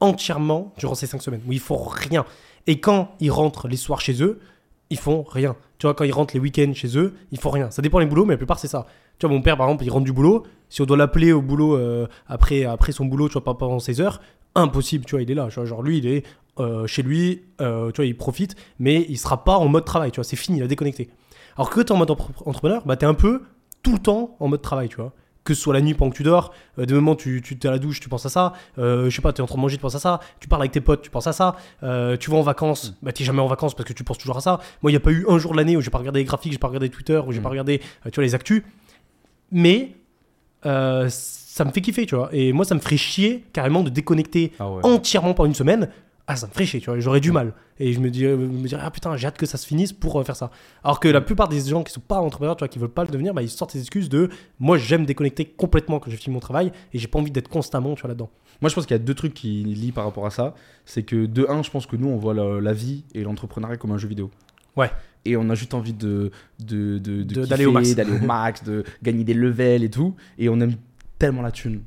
entièrement 0.00 0.72
durant 0.78 0.94
ces 0.94 1.08
5 1.08 1.20
semaines 1.22 1.42
où 1.46 1.52
ils 1.52 1.58
font 1.58 1.82
rien. 1.82 2.24
Et 2.68 2.78
quand 2.78 3.16
ils 3.18 3.30
rentrent 3.32 3.66
les 3.66 3.76
soirs 3.76 4.00
chez 4.00 4.22
eux, 4.22 4.38
ils 4.90 4.98
font 4.98 5.22
rien. 5.22 5.56
Tu 5.78 5.86
vois, 5.86 5.94
quand 5.94 6.04
ils 6.04 6.12
rentrent 6.12 6.34
les 6.34 6.40
week-ends 6.40 6.72
chez 6.74 6.96
eux, 6.96 7.14
ils 7.32 7.40
font 7.40 7.50
rien. 7.50 7.70
Ça 7.70 7.82
dépend 7.82 7.98
des 7.98 8.06
boulots, 8.06 8.24
mais 8.24 8.34
la 8.34 8.38
plupart, 8.38 8.58
c'est 8.60 8.68
ça. 8.68 8.86
Tu 9.18 9.26
vois, 9.26 9.34
mon 9.34 9.42
père, 9.42 9.56
par 9.56 9.66
exemple, 9.66 9.84
il 9.84 9.90
rentre 9.90 10.04
du 10.04 10.12
boulot. 10.12 10.44
Si 10.68 10.80
on 10.82 10.84
doit 10.84 10.96
l'appeler 10.96 11.32
au 11.32 11.42
boulot 11.42 11.76
euh, 11.76 12.06
après, 12.28 12.64
après 12.64 12.92
son 12.92 13.06
boulot, 13.06 13.28
tu 13.28 13.32
vois, 13.32 13.44
pas 13.44 13.54
pendant 13.54 13.78
16 13.78 14.00
heures, 14.00 14.20
impossible, 14.54 15.04
tu 15.04 15.12
vois, 15.16 15.22
il 15.22 15.30
est 15.30 15.34
là. 15.34 15.48
Tu 15.48 15.54
vois, 15.56 15.64
genre, 15.64 15.82
lui, 15.82 15.98
il 15.98 16.06
est 16.06 16.24
euh, 16.60 16.86
chez 16.86 17.02
lui, 17.02 17.42
euh, 17.60 17.90
tu 17.90 17.96
vois, 17.96 18.04
il 18.06 18.16
profite, 18.16 18.54
mais 18.78 19.06
il 19.08 19.16
sera 19.18 19.44
pas 19.44 19.56
en 19.56 19.68
mode 19.68 19.84
travail, 19.84 20.10
tu 20.10 20.16
vois, 20.16 20.24
c'est 20.24 20.36
fini, 20.36 20.58
il 20.58 20.62
a 20.62 20.66
déconnecté. 20.66 21.08
Alors 21.56 21.70
que 21.70 21.80
tu 21.80 21.86
es 21.86 21.92
en 21.92 21.96
mode 21.96 22.10
entre- 22.10 22.30
entrepreneur, 22.46 22.82
bah, 22.84 22.96
tu 22.96 23.04
es 23.04 23.08
un 23.08 23.14
peu 23.14 23.42
tout 23.82 23.92
le 23.92 23.98
temps 23.98 24.36
en 24.40 24.48
mode 24.48 24.60
travail, 24.62 24.88
tu 24.88 24.96
vois. 24.96 25.12
Que 25.48 25.54
ce 25.54 25.62
soit 25.62 25.72
la 25.72 25.80
nuit 25.80 25.94
pendant 25.94 26.10
que 26.10 26.16
tu 26.16 26.22
dors, 26.24 26.52
euh, 26.78 26.84
des 26.84 26.92
moments 26.92 27.16
tu, 27.16 27.40
tu 27.40 27.54
es 27.54 27.66
à 27.66 27.70
la 27.70 27.78
douche, 27.78 28.00
tu 28.00 28.10
penses 28.10 28.26
à 28.26 28.28
ça, 28.28 28.52
euh, 28.78 29.08
je 29.08 29.16
sais 29.16 29.22
pas, 29.22 29.32
tu 29.32 29.38
es 29.40 29.42
en 29.42 29.46
train 29.46 29.56
de 29.56 29.60
manger, 29.62 29.76
tu 29.76 29.80
penses 29.80 29.94
à 29.94 29.98
ça, 29.98 30.20
tu 30.40 30.46
parles 30.46 30.60
avec 30.60 30.72
tes 30.72 30.82
potes, 30.82 31.00
tu 31.00 31.08
penses 31.08 31.26
à 31.26 31.32
ça, 31.32 31.56
euh, 31.82 32.18
tu 32.18 32.30
vas 32.30 32.36
en 32.36 32.42
vacances, 32.42 32.92
bah 33.02 33.12
t'es 33.12 33.24
jamais 33.24 33.40
en 33.40 33.46
vacances 33.46 33.74
parce 33.74 33.88
que 33.88 33.94
tu 33.94 34.04
penses 34.04 34.18
toujours 34.18 34.36
à 34.36 34.42
ça. 34.42 34.60
Moi, 34.82 34.90
il 34.90 34.94
n'y 34.94 34.98
a 34.98 35.00
pas 35.00 35.10
eu 35.10 35.24
un 35.26 35.38
jour 35.38 35.52
de 35.52 35.56
l'année 35.56 35.74
où 35.76 35.80
j'ai 35.80 35.88
pas 35.90 35.96
regardé 35.96 36.20
les 36.20 36.24
graphiques, 36.26 36.52
j'ai 36.52 36.58
pas 36.58 36.66
regardé 36.68 36.90
Twitter, 36.90 37.18
où 37.26 37.32
j'ai 37.32 37.40
Mm. 37.40 37.42
pas 37.44 37.48
regardé, 37.48 37.80
euh, 38.04 38.10
tu 38.10 38.16
vois, 38.16 38.24
les 38.24 38.34
actus. 38.34 38.62
Mais 39.50 39.94
ça 40.62 41.64
me 41.64 41.70
fait 41.72 41.80
kiffer, 41.80 42.04
tu 42.06 42.14
vois. 42.14 42.28
Et 42.32 42.52
moi, 42.52 42.64
ça 42.64 42.74
me 42.74 42.80
ferait 42.80 42.96
chier 42.96 43.44
carrément 43.52 43.82
de 43.82 43.90
déconnecter 43.90 44.52
Ah 44.58 44.70
ouais. 44.70 44.80
entièrement 44.84 45.32
pendant 45.34 45.48
une 45.48 45.54
semaine, 45.54 45.88
ah, 46.30 46.36
ça 46.36 46.46
me 46.46 46.52
ferait 46.52 46.66
chier, 46.66 46.78
tu 46.80 46.90
vois. 46.90 47.00
J'aurais 47.00 47.20
du 47.20 47.32
mal. 47.32 47.54
Et 47.80 47.92
je 47.94 48.00
me 48.00 48.10
dirais, 48.10 48.36
me 48.36 48.68
dirais, 48.68 48.82
ah 48.84 48.90
putain, 48.90 49.16
j'ai 49.16 49.26
hâte 49.26 49.38
que 49.38 49.46
ça 49.46 49.56
se 49.56 49.66
finisse 49.66 49.92
pour 49.94 50.20
euh, 50.20 50.24
faire 50.24 50.36
ça. 50.36 50.50
Alors 50.84 51.00
que 51.00 51.08
la 51.08 51.20
plupart 51.22 51.48
des 51.48 51.60
gens 51.60 51.82
qui 51.82 51.90
sont 51.92 52.00
pas 52.00 52.18
entrepreneurs, 52.20 52.54
tu 52.56 52.60
vois, 52.60 52.68
qui 52.68 52.78
veulent 52.78 52.90
pas 52.90 53.04
le 53.04 53.10
devenir, 53.10 53.32
bah, 53.32 53.40
ils 53.42 53.48
sortent 53.48 53.72
des 53.72 53.80
excuses 53.80 54.08
de 54.10 54.28
moi, 54.60 54.76
j'aime 54.76 55.06
déconnecter 55.06 55.46
complètement 55.46 55.98
quand 56.00 56.10
j'ai 56.10 56.16
fini 56.18 56.34
mon 56.34 56.40
travail 56.40 56.70
et 56.92 56.98
j'ai 56.98 57.08
pas 57.08 57.18
envie 57.18 57.30
d'être 57.30 57.48
constamment, 57.48 57.94
tu 57.94 58.02
vois, 58.02 58.08
là-dedans. 58.08 58.28
Moi, 58.60 58.68
je 58.68 58.74
pense 58.74 58.84
qu'il 58.86 58.94
y 58.94 59.00
a 59.00 59.02
deux 59.02 59.14
trucs 59.14 59.32
qui 59.34 59.64
lient 59.64 59.92
par 59.92 60.04
rapport 60.04 60.26
à 60.26 60.30
ça. 60.30 60.54
C'est 60.84 61.02
que 61.02 61.24
de 61.26 61.46
un, 61.48 61.62
je 61.62 61.70
pense 61.70 61.86
que 61.86 61.96
nous, 61.96 62.08
on 62.08 62.16
voit 62.16 62.34
la, 62.34 62.60
la 62.60 62.72
vie 62.74 63.04
et 63.14 63.22
l'entrepreneuriat 63.22 63.76
comme 63.78 63.92
un 63.92 63.98
jeu 63.98 64.08
vidéo. 64.08 64.30
Ouais. 64.76 64.90
Et 65.24 65.36
on 65.36 65.48
a 65.50 65.54
juste 65.54 65.72
envie 65.74 65.92
de 65.94 66.30
de- 66.60 66.98
de- 66.98 67.22
de 67.22 67.44
d'aller 67.46 67.66
au 67.66 67.72
max. 67.72 67.94
d'aller 67.94 68.12
au 68.12 68.18
max, 68.24 68.62
de 68.64 68.84
gagner 69.02 69.24
des 69.24 69.34
levels 69.34 69.82
et 69.82 69.90
tout. 69.90 70.14
Et 70.38 70.48
on 70.48 70.60
aime 70.60 70.74
tellement 71.18 71.42
la 71.42 71.50
thune. 71.52 71.82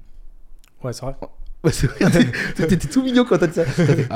Ouais, 0.83 0.93
c'est 0.93 1.05
vrai. 1.05 1.15
Ouais, 1.63 1.71
c'est 1.71 1.85
vrai, 1.87 2.09
t'es- 2.55 2.67
T'étais 2.67 2.87
tout 2.87 3.03
mignon 3.03 3.23
quand 3.23 3.37
t'as 3.37 3.45
dit 3.47 3.53
ça. 3.53 3.65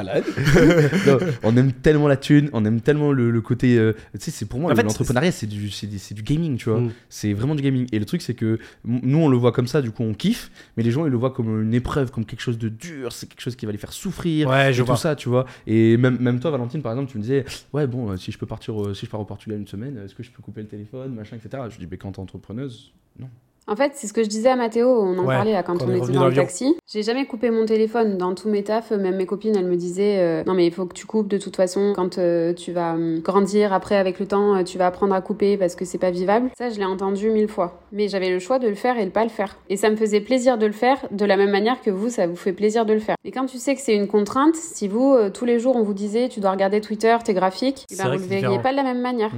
Non, 1.05 1.17
on 1.43 1.55
aime 1.57 1.71
tellement 1.73 2.07
la 2.07 2.17
thune, 2.17 2.49
on 2.53 2.65
aime 2.65 2.81
tellement 2.81 3.11
le, 3.11 3.29
le 3.29 3.41
côté. 3.41 3.77
euh, 3.77 3.93
tu 4.13 4.19
sais, 4.19 4.31
c'est 4.31 4.45
pour 4.45 4.59
moi, 4.59 4.71
l'entrepreneuriat, 4.87 5.31
c'est 5.31 5.45
du, 5.45 5.57
du- 5.69 5.69
c'est 5.99 6.13
du 6.15 6.23
gaming, 6.23 6.57
tu 6.57 6.69
vois. 6.69 6.81
Mm. 6.81 6.91
C'est 7.09 7.33
vraiment 7.33 7.53
du 7.53 7.61
gaming. 7.61 7.87
Et 7.91 7.99
le 7.99 8.05
truc, 8.05 8.21
c'est 8.23 8.33
que 8.33 8.57
nous, 8.83 9.17
on 9.19 9.27
le 9.29 9.37
voit 9.37 9.51
comme 9.51 9.67
ça, 9.67 9.81
du 9.83 9.91
coup, 9.91 10.01
on 10.03 10.13
kiffe, 10.15 10.49
mais 10.75 10.81
les 10.83 10.89
gens, 10.91 11.05
ils 11.05 11.11
le 11.11 11.17
voient 11.17 11.31
comme 11.31 11.61
une 11.61 11.73
épreuve, 11.73 12.09
comme 12.11 12.25
quelque 12.25 12.41
chose 12.41 12.57
de 12.57 12.69
dur, 12.69 13.11
c'est 13.11 13.27
quelque 13.27 13.41
chose 13.41 13.55
qui 13.55 13.65
va 13.67 13.71
les 13.71 13.77
faire 13.77 13.93
souffrir. 13.93 14.47
Ouais, 14.49 14.71
et 14.71 14.73
je 14.73 14.81
tout 14.81 14.87
vois. 14.87 14.97
ça, 14.97 15.15
tu 15.15 15.29
vois. 15.29 15.45
Et 15.67 15.97
même, 15.97 16.17
même 16.19 16.39
toi, 16.39 16.49
Valentine, 16.51 16.81
par 16.81 16.93
exemple, 16.93 17.11
tu 17.11 17.17
me 17.17 17.21
disais, 17.23 17.45
ouais, 17.73 17.85
bon, 17.85 18.09
euh, 18.11 18.17
si 18.17 18.31
je 18.31 18.37
peux 18.39 18.47
partir, 18.47 18.75
au- 18.75 18.93
si 18.95 19.05
je 19.05 19.11
pars 19.11 19.19
au 19.19 19.25
Portugal 19.25 19.59
une 19.59 19.67
semaine, 19.67 19.99
est-ce 20.03 20.15
que 20.15 20.23
je 20.23 20.31
peux 20.31 20.41
couper 20.41 20.61
le 20.61 20.67
téléphone, 20.67 21.13
machin, 21.13 21.35
etc. 21.37 21.61
Je 21.69 21.77
dis, 21.77 21.87
mais 21.89 21.97
quand 21.97 22.13
t'es 22.13 22.19
entrepreneuse, 22.19 22.91
non. 23.19 23.29
En 23.67 23.75
fait, 23.75 23.93
c'est 23.95 24.05
ce 24.05 24.13
que 24.13 24.23
je 24.23 24.29
disais 24.29 24.49
à 24.49 24.55
Mathéo, 24.55 24.87
on 24.87 25.17
en 25.17 25.25
Ouais, 25.25 25.35
parlait 25.35 25.53
là 25.53 25.63
quand 25.63 25.77
quand 25.79 25.85
on 25.87 25.95
était 25.95 26.11
dans 26.11 26.27
le 26.27 26.33
taxi. 26.35 26.75
J'ai 26.87 27.01
jamais 27.01 27.25
coupé 27.25 27.49
mon 27.49 27.65
téléphone 27.65 28.17
dans 28.17 28.35
tous 28.35 28.47
mes 28.47 28.63
tafs, 28.63 28.91
même 28.91 29.15
mes 29.15 29.25
copines, 29.25 29.55
elles 29.55 29.65
me 29.65 29.75
disaient 29.75 30.19
euh, 30.19 30.43
non 30.45 30.53
mais 30.53 30.67
il 30.67 30.71
faut 30.71 30.85
que 30.85 30.93
tu 30.93 31.07
coupes 31.07 31.27
de 31.27 31.39
toute 31.39 31.55
façon 31.55 31.93
quand 31.95 32.19
euh, 32.19 32.53
tu 32.53 32.71
vas 32.71 32.93
hum, 32.93 33.19
grandir 33.21 33.73
après 33.73 33.95
avec 33.95 34.19
le 34.19 34.27
temps, 34.27 34.55
euh, 34.55 34.63
tu 34.63 34.77
vas 34.77 34.85
apprendre 34.85 35.15
à 35.15 35.21
couper 35.21 35.57
parce 35.57 35.75
que 35.75 35.83
c'est 35.83 35.97
pas 35.97 36.11
vivable. 36.11 36.49
Ça, 36.55 36.69
je 36.69 36.77
l'ai 36.77 36.85
entendu 36.85 37.31
mille 37.31 37.47
fois. 37.47 37.81
Mais 37.91 38.07
j'avais 38.07 38.29
le 38.29 38.37
choix 38.37 38.59
de 38.59 38.67
le 38.67 38.75
faire 38.75 38.99
et 38.99 39.05
de 39.05 39.09
pas 39.09 39.23
le 39.23 39.29
faire. 39.29 39.57
Et 39.69 39.77
ça 39.77 39.89
me 39.89 39.95
faisait 39.95 40.21
plaisir 40.21 40.59
de 40.59 40.67
le 40.67 40.71
faire 40.71 40.97
de 41.09 41.25
la 41.25 41.35
même 41.35 41.51
manière 41.51 41.81
que 41.81 41.89
vous, 41.89 42.09
ça 42.09 42.27
vous 42.27 42.35
fait 42.35 42.53
plaisir 42.53 42.85
de 42.85 42.93
le 42.93 42.99
faire. 42.99 43.15
Et 43.23 43.31
quand 43.31 43.47
tu 43.47 43.57
sais 43.57 43.73
que 43.73 43.81
c'est 43.81 43.95
une 43.95 44.07
contrainte, 44.07 44.55
si 44.55 44.87
vous 44.87 45.15
euh, 45.15 45.31
tous 45.31 45.45
les 45.45 45.57
jours 45.57 45.75
on 45.75 45.81
vous 45.83 45.95
disait 45.95 46.29
tu 46.29 46.39
dois 46.39 46.51
regarder 46.51 46.81
Twitter, 46.81 47.17
tes 47.25 47.33
graphiques, 47.33 47.85
eh 47.89 47.95
ben, 47.97 48.05
vous 48.05 48.11
le 48.11 48.17
verriez 48.19 48.59
pas 48.59 48.71
de 48.71 48.77
la 48.77 48.83
même 48.83 49.01
manière. 49.01 49.31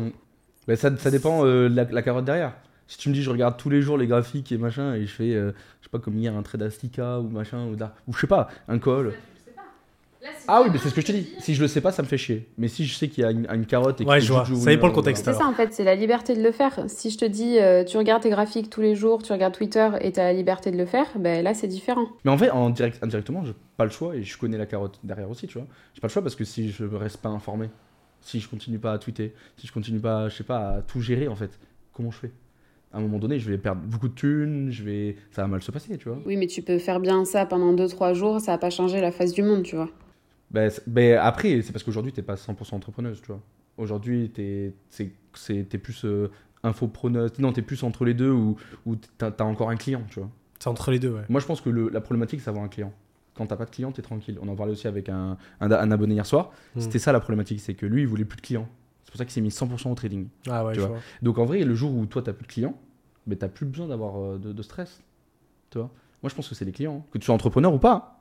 Mais 0.67 0.75
ça, 0.75 0.95
ça 0.97 1.09
dépend 1.11 1.45
euh, 1.45 1.69
de 1.69 1.75
la, 1.75 1.86
la 1.86 2.01
carotte 2.01 2.25
derrière. 2.25 2.51
Si 2.88 2.97
tu 2.97 3.09
me 3.09 3.13
dis 3.13 3.21
je 3.21 3.29
regarde 3.29 3.57
tous 3.57 3.69
les 3.69 3.81
jours 3.81 3.97
les 3.97 4.07
graphiques 4.07 4.51
et 4.51 4.57
machin 4.57 4.93
et 4.95 5.05
je 5.05 5.11
fais 5.13 5.33
euh, 5.33 5.51
je 5.81 5.85
sais 5.85 5.89
pas 5.91 5.99
comme 5.99 6.17
hier 6.17 6.35
un 6.35 6.41
trade 6.41 6.61
Astica 6.63 7.19
ou 7.19 7.27
machin 7.29 7.65
ou, 7.65 7.73
ou 8.07 8.13
je 8.13 8.19
sais 8.19 8.27
pas 8.27 8.47
un 8.67 8.79
call. 8.79 9.13
Ah 10.49 10.61
oui 10.61 10.69
mais 10.71 10.77
c'est 10.77 10.89
ce 10.89 10.95
que 10.95 11.01
je 11.01 11.05
te 11.07 11.11
dis. 11.11 11.29
Si 11.39 11.53
je 11.55 11.61
le 11.61 11.67
sais 11.67 11.81
pas 11.81 11.91
ça 11.91 12.01
me 12.01 12.07
fait 12.07 12.17
chier. 12.17 12.47
Mais 12.57 12.67
si 12.67 12.85
je 12.85 12.95
sais 12.95 13.07
qu'il 13.09 13.23
y 13.23 13.27
a 13.27 13.31
une, 13.31 13.47
une 13.49 13.65
carotte 13.65 13.99
et 14.01 14.05
Ouais, 14.05 14.19
qu'il 14.19 14.27
je 14.27 14.33
vois. 14.33 14.43
juste 14.45 14.61
Ça 14.63 14.69
dépend 14.69 14.88
le 14.88 14.93
contexte. 14.93 15.25
C'est 15.25 15.33
ça 15.33 15.45
en 15.45 15.53
fait, 15.53 15.73
c'est 15.73 15.83
la 15.83 15.95
liberté 15.95 16.35
de 16.35 16.41
le 16.41 16.51
faire. 16.51 16.79
Si 16.88 17.09
je 17.09 17.17
te 17.17 17.25
dis 17.25 17.59
euh, 17.59 17.83
tu 17.83 17.97
regardes 17.97 18.23
tes 18.23 18.29
graphiques 18.29 18.69
tous 18.69 18.81
les 18.81 18.95
jours, 18.95 19.21
tu 19.23 19.31
regardes 19.33 19.53
Twitter 19.53 19.89
et 20.01 20.11
tu 20.11 20.19
as 20.19 20.23
la 20.23 20.33
liberté 20.33 20.71
de 20.71 20.77
le 20.77 20.85
faire, 20.85 21.07
ben 21.19 21.43
là 21.43 21.53
c'est 21.53 21.67
différent. 21.67 22.07
Mais 22.25 22.31
en 22.31 22.38
fait 22.38 22.49
en 22.51 22.69
direct 22.69 23.03
indirectement 23.03 23.43
j'ai 23.45 23.53
pas 23.77 23.83
le 23.85 23.91
choix 23.91 24.15
et 24.15 24.23
je 24.23 24.38
connais 24.38 24.57
la 24.57 24.65
carotte 24.65 24.99
derrière 25.03 25.29
aussi 25.29 25.47
tu 25.47 25.57
vois. 25.57 25.67
J'ai 25.93 26.01
pas 26.01 26.07
le 26.07 26.13
choix 26.13 26.21
parce 26.21 26.35
que 26.35 26.45
si 26.45 26.71
je 26.71 26.85
reste 26.85 27.17
pas 27.17 27.29
informé, 27.29 27.69
si 28.21 28.39
je 28.39 28.47
continue 28.49 28.79
pas 28.79 28.93
à 28.93 28.97
tweeter, 28.97 29.33
si 29.57 29.67
je 29.67 29.73
continue 29.73 29.99
pas 29.99 30.29
je 30.29 30.35
sais 30.38 30.43
pas 30.45 30.69
à 30.77 30.81
tout 30.81 31.01
gérer 31.01 31.27
en 31.27 31.35
fait, 31.35 31.51
comment 31.93 32.11
je 32.11 32.17
fais? 32.19 32.31
À 32.97 32.99
un 32.99 33.03
moment 33.03 33.19
donné 33.19 33.37
je 33.37 33.47
vais 33.49 33.57
perdre 33.59 33.81
beaucoup 33.83 34.07
de 34.07 34.13
thunes, 34.15 34.71
je 34.71 34.83
vais 34.83 35.15
ça 35.31 35.43
va 35.43 35.47
mal 35.47 35.61
se 35.61 35.69
passer 35.71 35.95
tu 35.97 36.09
vois. 36.09 36.17
Oui, 36.25 36.35
mais 36.35 36.47
tu 36.47 36.63
peux 36.63 36.79
faire 36.79 36.99
bien 36.99 37.23
ça 37.25 37.45
pendant 37.45 37.73
2-3 37.75 38.13
jours, 38.15 38.41
ça 38.41 38.53
va 38.53 38.57
pas 38.57 38.71
changer 38.71 38.99
la 39.01 39.11
face 39.11 39.33
du 39.33 39.43
monde, 39.43 39.61
tu 39.63 39.75
vois. 39.75 39.89
Ben, 40.49 40.71
ben, 40.87 41.19
après, 41.21 41.61
c'est 41.61 41.71
parce 41.73 41.83
qu'aujourd'hui, 41.83 42.11
t'es 42.13 42.21
pas 42.21 42.35
100% 42.35 42.73
entrepreneuse, 42.73 43.21
tu 43.21 43.27
vois. 43.27 43.41
Aujourd'hui, 43.77 44.31
t'es 44.33 44.73
t'es 45.69 45.77
plus 45.77 46.05
euh, 46.05 46.31
infopreneuse. 46.63 47.37
Non, 47.39 47.51
t'es 47.51 47.61
plus 47.61 47.83
entre 47.83 48.05
les 48.05 48.13
deux 48.13 48.31
ou, 48.31 48.55
ou 48.85 48.95
t'as 48.95 49.29
as 49.37 49.43
encore 49.43 49.69
un 49.69 49.75
client, 49.75 50.01
tu 50.09 50.19
vois. 50.19 50.29
C'est 50.59 50.69
entre 50.69 50.89
les 50.89 50.99
deux, 50.99 51.11
ouais. 51.11 51.21
Moi, 51.29 51.39
je 51.41 51.45
pense 51.45 51.61
que 51.61 51.69
le- 51.69 51.89
la 51.89 52.01
problématique, 52.01 52.41
c'est 52.41 52.49
avoir 52.49 52.63
un 52.65 52.69
client. 52.69 52.93
Quand 53.35 53.45
t'as 53.45 53.55
pas 53.57 53.65
de 53.65 53.69
client, 53.69 53.91
t'es 53.91 54.01
tranquille. 54.01 54.39
On 54.41 54.47
en 54.47 54.55
parlait 54.55 54.71
aussi 54.71 54.87
avec 54.87 55.09
un, 55.09 55.37
un, 55.61 55.71
un 55.71 55.91
abonné 55.91 56.15
hier 56.15 56.25
soir. 56.25 56.51
Mm. 56.75 56.79
C'était 56.79 56.97
ça 56.99 57.11
la 57.11 57.19
problématique, 57.19 57.59
c'est 57.59 57.75
que 57.75 57.85
lui, 57.85 58.01
il 58.01 58.07
voulait 58.07 58.25
plus 58.25 58.37
de 58.37 58.41
clients. 58.41 58.67
C'est 59.03 59.11
pour 59.11 59.17
ça 59.19 59.25
qu'il 59.25 59.33
s'est 59.33 59.41
mis 59.41 59.49
100% 59.49 59.91
au 59.91 59.95
trading. 59.95 60.27
Ah 60.49 60.65
ouais, 60.65 60.73
Tu 60.73 60.79
je 60.79 60.85
vois. 60.85 60.95
vois. 60.95 61.03
Donc 61.21 61.37
en 61.37 61.45
vrai, 61.45 61.63
le 61.63 61.75
jour 61.75 61.93
où 61.95 62.05
toi, 62.07 62.21
t'as 62.23 62.33
plus 62.33 62.47
de 62.47 62.51
clients, 62.51 62.75
ben, 63.28 63.38
t'as 63.38 63.47
plus 63.47 63.65
besoin 63.65 63.88
d'avoir 63.88 64.17
euh, 64.17 64.38
de, 64.38 64.53
de 64.53 64.61
stress. 64.63 65.01
Tu 65.69 65.78
vois 65.78 65.91
Moi, 66.23 66.30
je 66.30 66.36
pense 66.36 66.47
que 66.49 66.55
c'est 66.55 66.65
les 66.65 66.71
clients. 66.71 67.03
hein. 67.03 67.09
Que 67.11 67.17
tu 67.17 67.25
sois 67.25 67.36
entrepreneur 67.36 67.73
ou 67.73 67.80
pas. 67.80 68.17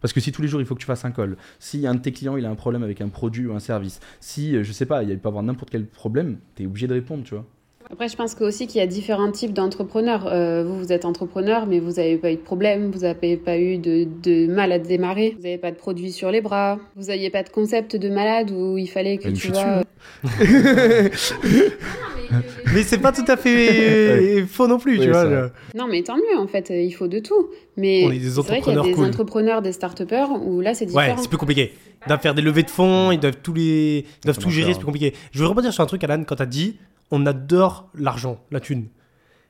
Parce 0.00 0.12
que 0.12 0.20
si 0.20 0.32
tous 0.32 0.40
les 0.42 0.48
jours 0.48 0.60
il 0.60 0.66
faut 0.66 0.74
que 0.74 0.80
tu 0.80 0.86
fasses 0.86 1.04
un 1.04 1.10
call, 1.10 1.36
si 1.58 1.86
un 1.86 1.94
de 1.94 2.00
tes 2.00 2.10
clients 2.12 2.36
il 2.36 2.46
a 2.46 2.50
un 2.50 2.54
problème 2.54 2.82
avec 2.82 3.00
un 3.02 3.08
produit 3.08 3.46
ou 3.46 3.52
un 3.52 3.60
service, 3.60 4.00
si 4.18 4.56
euh, 4.56 4.64
je 4.64 4.72
sais 4.72 4.86
pas, 4.86 5.02
il 5.02 5.18
peut 5.18 5.28
avoir 5.28 5.42
n'importe 5.42 5.70
quel 5.70 5.86
problème, 5.86 6.38
tu 6.56 6.62
es 6.62 6.66
obligé 6.66 6.86
de 6.86 6.94
répondre, 6.94 7.22
tu 7.22 7.34
vois. 7.34 7.44
Après, 7.92 8.08
je 8.08 8.16
pense 8.16 8.36
que 8.36 8.44
aussi 8.44 8.68
qu'il 8.68 8.80
y 8.80 8.84
a 8.84 8.86
différents 8.86 9.32
types 9.32 9.52
d'entrepreneurs. 9.52 10.28
Euh, 10.28 10.62
vous, 10.64 10.78
vous 10.78 10.92
êtes 10.92 11.04
entrepreneur, 11.04 11.66
mais 11.66 11.80
vous 11.80 11.94
n'avez 11.94 12.18
pas 12.18 12.30
eu 12.30 12.36
de 12.36 12.40
problème, 12.40 12.92
vous 12.92 13.00
n'avez 13.00 13.36
pas 13.36 13.58
eu 13.58 13.78
de, 13.78 14.06
de, 14.22 14.46
mal 14.46 14.70
à 14.70 14.78
démarrer, 14.78 15.34
vous 15.36 15.42
n'avez 15.42 15.58
pas 15.58 15.72
de 15.72 15.76
produit 15.76 16.12
sur 16.12 16.30
les 16.30 16.40
bras, 16.40 16.78
vous 16.94 17.06
n'aviez 17.06 17.30
pas 17.30 17.42
de 17.42 17.48
concept 17.48 17.96
de 17.96 18.08
malade 18.08 18.52
où 18.52 18.78
il 18.78 18.86
fallait 18.86 19.18
que 19.18 19.28
tu 19.30 19.48
vois. 19.48 19.82
Mais 22.74 22.82
c'est 22.82 22.98
pas 22.98 23.12
tout 23.12 23.24
à 23.28 23.36
fait 23.36 24.44
faux 24.46 24.66
non 24.66 24.78
plus, 24.78 24.98
Oui, 24.98 25.04
tu 25.06 25.10
vois. 25.10 25.24
je- 25.28 25.78
Non, 25.78 25.86
mais 25.88 26.02
tant 26.02 26.16
mieux, 26.16 26.38
en 26.38 26.46
fait, 26.46 26.70
il 26.70 26.90
faut 26.92 27.08
de 27.08 27.18
tout. 27.18 27.50
Mais 27.76 28.04
On 28.06 28.10
est 28.12 28.18
des 28.18 28.30
c'est 28.30 28.40
vrai 28.42 28.60
qu'il 28.60 28.72
y 28.72 28.76
a 28.76 28.80
entrepreneurs 28.80 28.84
des 28.84 28.92
cool. 28.92 29.04
entrepreneurs, 29.06 29.62
des 29.62 29.72
start-upers 29.72 30.30
où 30.44 30.60
là, 30.60 30.74
c'est 30.74 30.84
Ouais, 30.92 31.04
différent. 31.04 31.22
c'est 31.22 31.28
plus 31.28 31.38
compliqué. 31.38 31.72
Ils 32.04 32.08
doivent 32.08 32.20
faire 32.20 32.34
des 32.34 32.42
levées 32.42 32.62
de 32.62 32.70
fonds, 32.70 33.10
ils 33.12 33.20
doivent 33.20 33.38
tous 33.42 33.52
les, 33.54 34.04
ils 34.22 34.24
doivent 34.24 34.36
Ça 34.36 34.42
tout 34.42 34.50
gérer, 34.50 34.72
c'est 34.72 34.78
plus 34.78 34.86
compliqué. 34.86 35.14
Je 35.32 35.40
veux 35.40 35.46
rebondir 35.46 35.72
sur 35.72 35.82
un 35.82 35.86
truc, 35.86 36.02
Alan, 36.04 36.22
quand 36.24 36.36
t'as 36.36 36.46
dit, 36.46 36.78
on 37.10 37.26
adore 37.26 37.88
l'argent, 37.94 38.38
la 38.50 38.60
thune. 38.60 38.86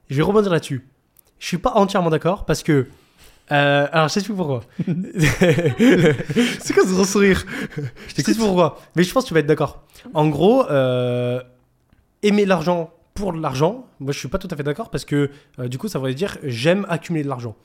Je 0.08 0.16
vais 0.16 0.22
rebondir 0.22 0.50
là-dessus. 0.50 0.86
Je 1.38 1.46
suis 1.46 1.58
pas 1.58 1.72
entièrement 1.74 2.10
d'accord 2.10 2.44
parce 2.44 2.62
que, 2.62 2.86
euh, 3.52 3.86
alors 3.92 4.08
je 4.08 4.14
t'explique 4.14 4.36
pourquoi. 4.36 4.62
c'est 6.60 6.74
quoi 6.74 6.84
ce 6.84 6.92
gros 6.92 7.04
sourire? 7.04 7.44
Je 8.08 8.14
t'explique 8.14 8.38
pourquoi. 8.38 8.78
Mais 8.96 9.02
je 9.02 9.12
pense 9.12 9.24
que 9.24 9.28
tu 9.28 9.34
vas 9.34 9.40
être 9.40 9.46
d'accord. 9.46 9.82
En 10.14 10.28
gros, 10.28 10.66
euh, 10.70 11.40
aimer 12.22 12.44
l'argent 12.46 12.92
pour 13.14 13.32
l'argent, 13.32 13.86
moi 13.98 14.12
je 14.12 14.18
suis 14.18 14.28
pas 14.28 14.38
tout 14.38 14.48
à 14.50 14.56
fait 14.56 14.62
d'accord 14.62 14.90
parce 14.90 15.04
que 15.04 15.30
euh, 15.58 15.68
du 15.68 15.78
coup 15.78 15.88
ça 15.88 15.98
voudrait 15.98 16.14
dire 16.14 16.38
j'aime 16.42 16.86
accumuler 16.88 17.24
de 17.24 17.28
l'argent. 17.28 17.56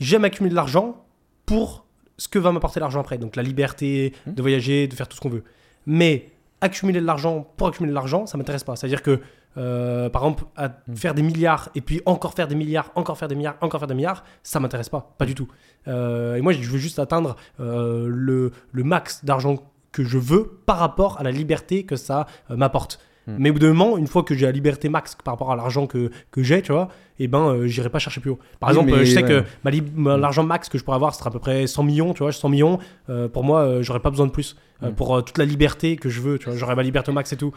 J'aime 0.00 0.24
accumuler 0.24 0.50
de 0.50 0.56
l'argent 0.56 1.04
pour 1.46 1.86
ce 2.18 2.28
que 2.28 2.38
va 2.38 2.52
m'apporter 2.52 2.80
l'argent 2.80 3.00
après. 3.00 3.18
Donc 3.18 3.36
la 3.36 3.42
liberté 3.42 4.12
Mmh. 4.26 4.32
de 4.34 4.42
voyager, 4.42 4.88
de 4.88 4.94
faire 4.94 5.08
tout 5.08 5.16
ce 5.16 5.20
qu'on 5.20 5.28
veut. 5.30 5.44
Mais 5.86 6.30
accumuler 6.60 7.00
de 7.00 7.06
l'argent 7.06 7.46
pour 7.56 7.68
accumuler 7.68 7.90
de 7.90 7.94
l'argent, 7.94 8.26
ça 8.26 8.36
m'intéresse 8.38 8.64
pas. 8.64 8.76
C'est-à-dire 8.76 9.02
que, 9.02 9.20
euh, 9.56 10.08
par 10.10 10.22
exemple, 10.22 10.44
à 10.56 10.68
Mmh. 10.68 10.96
faire 10.96 11.14
des 11.14 11.22
milliards 11.22 11.70
et 11.74 11.80
puis 11.80 12.00
encore 12.06 12.34
faire 12.34 12.48
des 12.48 12.54
milliards, 12.54 12.90
encore 12.94 13.16
faire 13.18 13.28
des 13.28 13.34
milliards, 13.34 13.56
encore 13.60 13.80
faire 13.80 13.88
des 13.88 13.94
milliards, 13.94 14.24
ça 14.42 14.60
m'intéresse 14.60 14.88
pas. 14.88 15.14
Pas 15.18 15.24
du 15.26 15.34
tout. 15.34 15.48
Euh, 15.88 16.36
et 16.36 16.40
moi, 16.42 16.52
je 16.52 16.68
veux 16.70 16.78
juste 16.78 16.98
atteindre 16.98 17.36
le, 17.58 18.52
le 18.72 18.84
max 18.84 19.24
d'argent 19.24 19.56
que 19.92 20.04
je 20.04 20.18
veux 20.18 20.60
par 20.66 20.78
rapport 20.78 21.18
à 21.18 21.22
la 21.22 21.30
liberté 21.30 21.84
que 21.84 21.96
ça 21.96 22.26
m'apporte. 22.50 23.00
Mm. 23.26 23.34
Mais 23.38 23.50
au 23.50 23.52
bout 23.54 23.58
d'un 23.58 23.72
moment, 23.72 23.96
une 23.98 24.06
fois 24.06 24.22
que 24.22 24.34
j'ai 24.34 24.46
la 24.46 24.52
liberté 24.52 24.88
max 24.88 25.16
par 25.24 25.34
rapport 25.34 25.50
à 25.52 25.56
l'argent 25.56 25.86
que, 25.86 26.10
que 26.30 26.42
j'ai, 26.42 26.62
tu 26.62 26.72
vois, 26.72 26.88
et 27.18 27.28
ben, 27.28 27.40
euh, 27.48 27.66
j'irai 27.66 27.88
pas 27.88 27.98
chercher 27.98 28.20
plus 28.20 28.30
haut. 28.30 28.38
Par 28.60 28.68
Oui, 28.70 28.76
exemple, 28.76 28.92
euh, 28.92 29.04
je 29.04 29.10
sais 29.10 29.22
ouais. 29.22 29.42
que 29.64 29.78
ma- 29.96 30.16
l'argent 30.16 30.44
max 30.44 30.68
que 30.68 30.78
je 30.78 30.84
pourrais 30.84 30.96
avoir, 30.96 31.12
ce 31.14 31.18
sera 31.18 31.30
à 31.30 31.32
peu 31.32 31.38
près 31.38 31.66
100 31.66 31.82
millions, 31.82 32.12
tu 32.14 32.22
vois, 32.22 32.32
100 32.32 32.48
millions. 32.48 32.78
euh, 33.08 33.28
pour 33.28 33.42
moi, 33.44 33.82
j'aurais 33.82 34.00
pas 34.00 34.10
besoin 34.10 34.26
de 34.26 34.32
plus. 34.32 34.56
Euh, 34.82 34.90
Mm. 34.90 34.94
pour 34.94 35.24
toute 35.24 35.38
la 35.38 35.46
liberté 35.46 35.96
que 35.96 36.10
je 36.10 36.20
veux, 36.20 36.38
tu 36.38 36.50
vois, 36.50 36.56
j'aurais 36.58 36.74
ma 36.76 36.82
liberté 36.82 37.10
max 37.10 37.32
et 37.32 37.36
tout. 37.38 37.52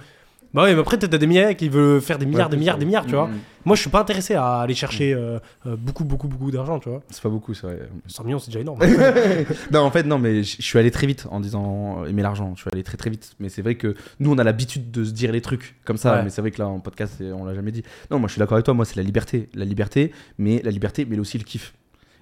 Bah 0.54 0.64
ouais, 0.64 0.74
mais 0.74 0.80
après, 0.82 0.98
t'as 0.98 1.08
des 1.08 1.28
milliards 1.28 1.56
qui 1.56 1.70
veulent 1.70 2.02
faire 2.02 2.18
des 2.18 2.26
milliards, 2.26 2.48
Ouais, 2.48 2.52
des 2.52 2.58
milliards, 2.58 2.78
des 2.80 2.86
milliards, 2.86 3.06
tu 3.06 3.14
vois. 3.14 3.28
Mm. 3.28 3.38
Moi, 3.66 3.76
je 3.76 3.82
suis 3.82 3.90
pas 3.90 4.00
intéressé 4.02 4.34
à 4.34 4.62
aller 4.62 4.74
chercher 4.74 5.14
euh, 5.14 5.38
euh, 5.68 5.76
beaucoup, 5.76 6.04
beaucoup, 6.04 6.28
beaucoup 6.28 6.50
d'argent, 6.50 6.80
tu 6.80 6.90
vois. 6.90 7.02
C'est 7.12 7.22
pas 7.22 7.30
beaucoup, 7.30 7.54
c'est 7.54 7.68
vrai. 7.68 7.80
100 8.08 8.24
millions, 8.24 8.40
c'est 8.40 8.48
déjà 8.48 8.62
énorme. 8.62 8.80
non, 9.72 9.82
en 9.82 9.92
fait, 9.92 10.04
non, 10.04 10.18
mais 10.18 10.42
je 10.44 10.62
suis 10.62 10.80
allé 10.80 10.90
très 10.90 11.06
vite 11.06 11.28
en 11.30 11.40
disant 11.40 12.02
euh, 12.04 12.08
aimer 12.08 12.24
l'argent. 12.24 12.54
Je 12.56 12.62
suis 12.62 12.70
allé 12.74 12.82
très 12.84 12.98
très 12.98 13.10
vite. 13.12 13.34
Mais 13.40 13.50
c'est 13.50 13.62
vrai 13.62 13.76
que 13.76 13.94
nous, 14.20 14.32
on 14.32 14.38
a 14.40 14.44
l'habitude 14.44 14.90
de 14.90 15.04
se 15.04 15.12
dire 15.12 15.32
les 15.32 15.42
trucs 15.42 15.76
comme 15.86 15.98
ça. 15.98 16.16
Ouais. 16.16 16.24
Mais 16.24 16.30
c'est 16.32 16.42
vrai 16.42 16.50
que 16.52 16.60
là, 16.60 16.68
en 16.68 16.80
podcast, 16.80 17.22
on 17.22 17.46
l'a 17.46 17.54
jamais 17.54 17.72
dit. 17.72 17.84
Non, 18.10 18.18
moi, 18.18 18.28
je 18.28 18.34
suis 18.34 18.40
d'accord 18.40 18.56
avec 18.56 18.66
toi. 18.66 18.74
Moi, 18.74 18.86
c'est 18.86 18.96
la 18.96 19.04
liberté. 19.04 19.50
La 19.54 19.66
liberté, 19.66 20.12
mais 20.40 20.62
la 20.64 20.72
liberté, 20.72 21.06
mais 21.08 21.20
aussi 21.20 21.38
le 21.38 21.44
kiff. 21.44 21.74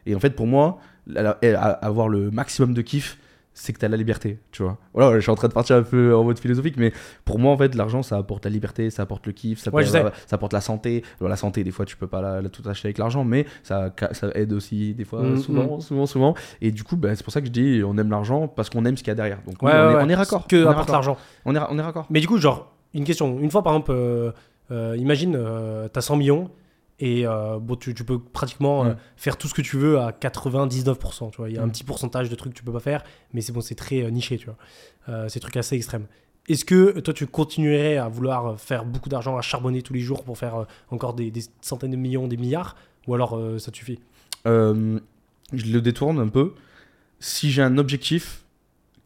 Et 0.05 0.15
en 0.15 0.19
fait, 0.19 0.31
pour 0.31 0.47
moi, 0.47 0.79
a- 1.15 1.29
avoir 1.31 2.09
le 2.09 2.29
maximum 2.31 2.73
de 2.73 2.81
kiff, 2.81 3.17
c'est 3.59 3.73
que 3.73 3.79
tu 3.79 3.85
as 3.85 3.89
la 3.89 3.97
liberté, 3.97 4.37
tu 4.51 4.61
vois. 4.61 4.77
Voilà, 4.93 5.15
je 5.15 5.21
suis 5.21 5.31
en 5.31 5.35
train 5.35 5.47
de 5.47 5.53
partir 5.53 5.75
un 5.77 5.81
peu 5.81 6.15
en 6.15 6.23
mode 6.23 6.37
philosophique, 6.37 6.75
mais 6.77 6.93
pour 7.25 7.39
moi, 7.39 7.51
en 7.51 7.57
fait, 7.57 7.73
l'argent, 7.73 8.03
ça 8.03 8.15
apporte 8.17 8.45
la 8.45 8.51
liberté, 8.51 8.91
ça 8.91 9.01
apporte 9.01 9.25
le 9.25 9.31
kiff, 9.33 9.59
ça, 9.59 9.73
Ouais, 9.73 9.83
apporte 10.31 10.53
la 10.53 10.61
santé. 10.61 11.03
Alors, 11.19 11.29
la 11.29 11.37
santé, 11.37 11.63
des 11.63 11.71
fois, 11.71 11.83
tu 11.85 11.97
peux 11.97 12.05
pas 12.05 12.21
la, 12.21 12.39
la 12.41 12.49
tout 12.49 12.61
acheter 12.69 12.87
avec 12.89 12.99
l'argent, 12.99 13.23
mais 13.23 13.47
ça, 13.63 13.91
ça 14.11 14.29
aide 14.35 14.53
aussi, 14.53 14.93
des 14.93 15.05
fois, 15.05 15.23
Mm, 15.23 15.37
souvent, 15.37 15.79
souvent, 15.79 16.05
souvent. 16.05 16.35
Et 16.61 16.71
du 16.71 16.83
coup, 16.83 16.95
bah, 16.97 17.15
c'est 17.15 17.23
pour 17.23 17.33
ça 17.33 17.41
que 17.41 17.47
je 17.47 17.51
dis, 17.51 17.81
on 17.83 17.97
aime 17.97 18.11
l'argent 18.11 18.47
parce 18.47 18.69
qu'on 18.69 18.85
aime 18.85 18.95
ce 18.95 19.01
qu'il 19.01 19.09
y 19.09 19.11
a 19.11 19.15
derrière. 19.15 19.39
Donc, 19.47 19.61
Ouais, 19.63 19.71
on, 19.73 19.87
ouais, 19.87 19.93
est, 20.01 20.03
on 20.05 20.09
est 20.09 20.15
raccord. 20.15 20.45
Que 20.47 20.63
on 20.63 20.69
apporte 20.69 20.89
l'argent. 20.91 21.17
On 21.45 21.55
est, 21.55 21.59
on 21.71 21.79
est 21.79 21.81
raccord. 21.81 22.05
Mais 22.11 22.19
du 22.19 22.27
coup, 22.27 22.37
genre, 22.37 22.71
une 22.93 23.05
question. 23.05 23.39
Une 23.39 23.49
fois, 23.49 23.63
par 23.63 23.73
exemple, 23.73 23.91
euh, 23.91 24.31
euh, 24.71 24.95
imagine, 24.99 25.35
euh, 25.35 25.87
t'as 25.87 26.01
100 26.01 26.15
millions 26.17 26.51
et 26.99 27.27
euh, 27.27 27.59
bon, 27.59 27.75
tu, 27.75 27.93
tu 27.93 28.03
peux 28.03 28.19
pratiquement 28.19 28.85
euh, 28.85 28.93
faire 29.17 29.37
tout 29.37 29.47
ce 29.47 29.53
que 29.53 29.61
tu 29.61 29.77
veux 29.77 29.99
à 29.99 30.11
99%. 30.11 31.29
Tu 31.31 31.37
vois, 31.37 31.49
il 31.49 31.55
y 31.55 31.57
a 31.59 31.61
un 31.61 31.67
Mm. 31.67 31.71
petit 31.71 31.83
pourcentage 31.83 32.29
de 32.29 32.35
trucs 32.35 32.53
que 32.53 32.57
tu 32.57 32.63
peux 32.63 32.71
pas 32.73 32.79
faire, 32.79 33.03
mais 33.33 33.41
c'est 33.41 33.51
bon, 33.51 33.61
c'est 33.61 33.75
très 33.75 34.01
euh, 34.03 34.09
niché, 34.09 34.37
tu 34.37 34.45
vois. 34.47 34.57
C'est 35.29 35.35
des 35.35 35.39
trucs 35.41 35.57
assez 35.57 35.75
extrêmes. 35.75 36.05
Est-ce 36.49 36.65
que 36.65 36.99
toi, 36.99 37.13
tu 37.13 37.27
continuerais 37.27 37.97
à 37.97 38.07
vouloir 38.09 38.59
faire 38.59 38.83
beaucoup 38.85 39.09
d'argent, 39.09 39.37
à 39.37 39.41
charbonner 39.41 39.81
tous 39.81 39.93
les 39.93 39.99
jours 40.01 40.23
pour 40.23 40.37
faire 40.37 40.65
encore 40.89 41.13
des, 41.13 41.29
des 41.31 41.43
centaines 41.61 41.91
de 41.91 41.95
millions, 41.97 42.27
des 42.27 42.35
milliards? 42.37 42.75
Ou 43.07 43.13
alors 43.15 43.39
ça 43.59 43.71
te 43.71 43.77
suffit? 43.77 43.99
Je 44.45 44.99
le 45.71 45.81
détourne 45.81 46.19
un 46.19 46.27
peu. 46.27 46.53
Si 47.19 47.51
j'ai 47.51 47.61
un 47.61 47.77
objectif, 47.77 48.43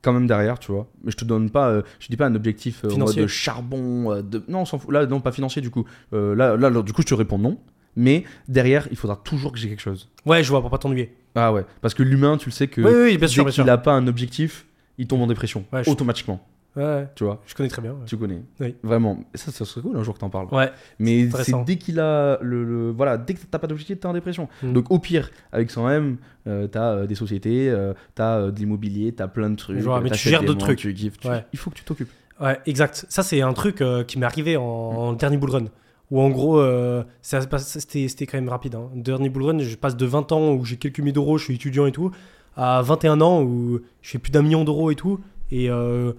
quand 0.02 0.14
même 0.14 0.28
derrière, 0.28 0.58
tu 0.60 0.72
vois. 0.72 0.88
Mais 1.04 1.12
je 1.12 1.18
te 1.18 1.26
donne 1.26 1.50
pas, 1.50 1.70
euh, 1.70 1.82
je 2.00 2.08
dis 2.08 2.18
pas 2.18 2.26
un 2.26 2.36
objectif 2.36 2.84
euh, 2.84 2.88
en 2.90 2.92
Financier. 2.94 3.22
mode 3.22 3.30
charbon. 3.30 4.12
euh, 4.12 4.22
de... 4.24 4.44
Non, 4.48 4.62
on 4.62 4.66
s'en 4.66 4.80
fout. 4.80 4.92
Là, 4.92 5.06
non, 5.06 5.22
pas 5.22 5.32
financier 5.32 5.62
du 5.62 5.70
coup. 5.70 5.86
Là, 6.12 6.34
là, 6.58 6.70
là, 6.70 6.82
du 6.82 6.94
coup, 6.94 7.02
je 7.04 7.08
te 7.08 7.14
réponds 7.14 7.38
non. 7.38 7.60
Mais 7.96 8.24
derrière, 8.48 8.88
il 8.92 8.98
faudra 8.98 9.16
toujours 9.18 9.52
que 9.52 9.58
j'ai 9.60 9.70
quelque 9.70 9.82
chose. 9.82 10.10
Ouais, 10.26 10.44
je 10.44 10.50
vois, 10.50 10.62
pour 10.62 10.70
pas 10.70 10.78
t'ennuyer. 10.78 11.14
Ah 11.36 11.52
ouais. 11.54 11.66
Parce 11.82 11.94
que 11.94 12.04
l'humain, 12.04 12.38
tu 12.38 12.48
le 12.50 12.54
sais 12.54 12.68
que 12.68 12.82
Oui, 12.82 13.12
oui, 13.12 13.18
bien 13.18 13.28
sûr, 13.28 13.44
dès 13.44 13.50
bien 13.50 13.52
sûr. 13.54 13.64
qu'il 13.64 13.70
a 13.72 13.78
pas 13.78 13.94
un 13.94 14.08
objectif, 14.08 14.66
il 14.98 15.08
tombe 15.08 15.22
en 15.22 15.28
dépression. 15.28 15.66
Ouais, 15.74 15.84
je- 15.84 15.90
automatiquement. 15.90 16.46
Ouais, 16.78 16.84
ouais, 16.84 17.08
Tu 17.16 17.26
vois. 17.26 17.42
je 17.46 17.54
connais 17.54 17.68
très 17.68 17.82
bien. 17.82 17.92
ouais. 17.92 18.06
Tu 18.06 18.16
connais. 18.16 18.42
Oui. 18.62 18.76
Vraiment. 18.82 19.20
Et 19.34 19.38
ça, 19.38 19.52
ça 19.52 19.66
serait 19.66 19.82
cool 19.82 19.98
un 19.98 20.04
jour 20.04 20.14
que 20.14 20.20
t'en 20.20 20.30
parles. 20.30 20.48
Ouais, 20.54 20.72
Mais 21.00 21.26
intéressant. 21.28 21.60
c'est 21.60 21.66
dès 21.66 21.78
qu'il 21.78 22.00
a 22.00 22.38
le, 22.42 22.64
le- 22.64 22.92
voilà, 22.92 23.18
dès 23.18 23.34
que 23.34 23.40
t'as 23.50 23.60
pas 23.60 23.68
d'objectif, 23.68 24.00
t'es 24.00 24.06
en 24.06 24.14
dépression. 24.14 24.48
Mm. 24.64 24.72
Donc 24.72 24.90
au 24.90 24.98
pire, 25.00 25.32
avec 25.52 25.70
100M, 25.70 26.16
euh, 26.48 26.68
t'as 26.68 26.94
euh, 26.94 27.08
des 27.08 27.16
sociétés, 27.16 27.70
euh, 27.70 27.94
t'as 28.16 28.38
euh, 28.38 28.52
de 28.52 28.58
l'immobilier, 28.60 29.12
t'as 29.12 29.28
plein 29.28 29.50
de 29.50 29.58
trucs. 29.58 29.80
Je 29.80 29.84
vois, 29.84 30.00
mais 30.00 30.06
tu 30.06 30.12
t'achètes 30.12 30.30
gères 30.32 30.40
des 30.42 30.46
d'autres 30.48 30.60
montres, 30.66 30.78
trucs. 30.78 30.80
Tu 30.80 30.94
kiffes, 30.94 31.18
tu- 31.20 31.28
Ouais. 31.28 31.46
Il 31.52 31.60
faut 31.60 31.70
que 31.72 31.76
tu 31.76 31.84
t'occupes. 31.84 32.10
Ouais, 32.40 32.58
exact. 32.66 33.06
Ça, 33.10 33.22
c'est 33.22 33.42
un 33.42 33.52
truc 33.52 33.82
euh, 33.82 34.06
qui 34.06 34.18
m'est 34.18 34.26
arrivé 34.26 34.56
en, 34.56 34.64
en 34.64 35.14
dernier 35.14 35.36
bull 35.38 35.50
run. 35.52 35.66
Où 36.12 36.20
en 36.20 36.30
gros, 36.30 36.60
euh, 36.60 37.04
c'était 37.22 38.26
quand 38.26 38.38
même 38.38 38.50
rapide. 38.50 38.76
Hein. 38.76 38.90
Dernier 38.94 39.30
bull 39.30 39.44
run, 39.44 39.60
je 39.60 39.76
passe 39.76 39.96
de 39.96 40.06
20 40.06 40.32
ans 40.34 40.52
où 40.52 40.66
j'ai 40.66 40.76
quelques 40.76 41.00
milliers 41.00 41.14
d'euros, 41.14 41.38
je 41.38 41.46
suis 41.46 41.56
étudiant 41.56 41.86
et 41.86 41.94
tout, 41.94 42.12
à 42.58 42.82
21 42.82 43.22
ans 43.22 43.42
où 43.42 43.80
je 44.02 44.10
fais 44.10 44.20
plus 44.20 44.32
d'un 44.32 44.42
million 44.42 44.66
d'euros 44.66 44.92
et 44.92 44.96
tout. 44.96 45.22
Et 45.52 45.70
euh, 45.70 46.12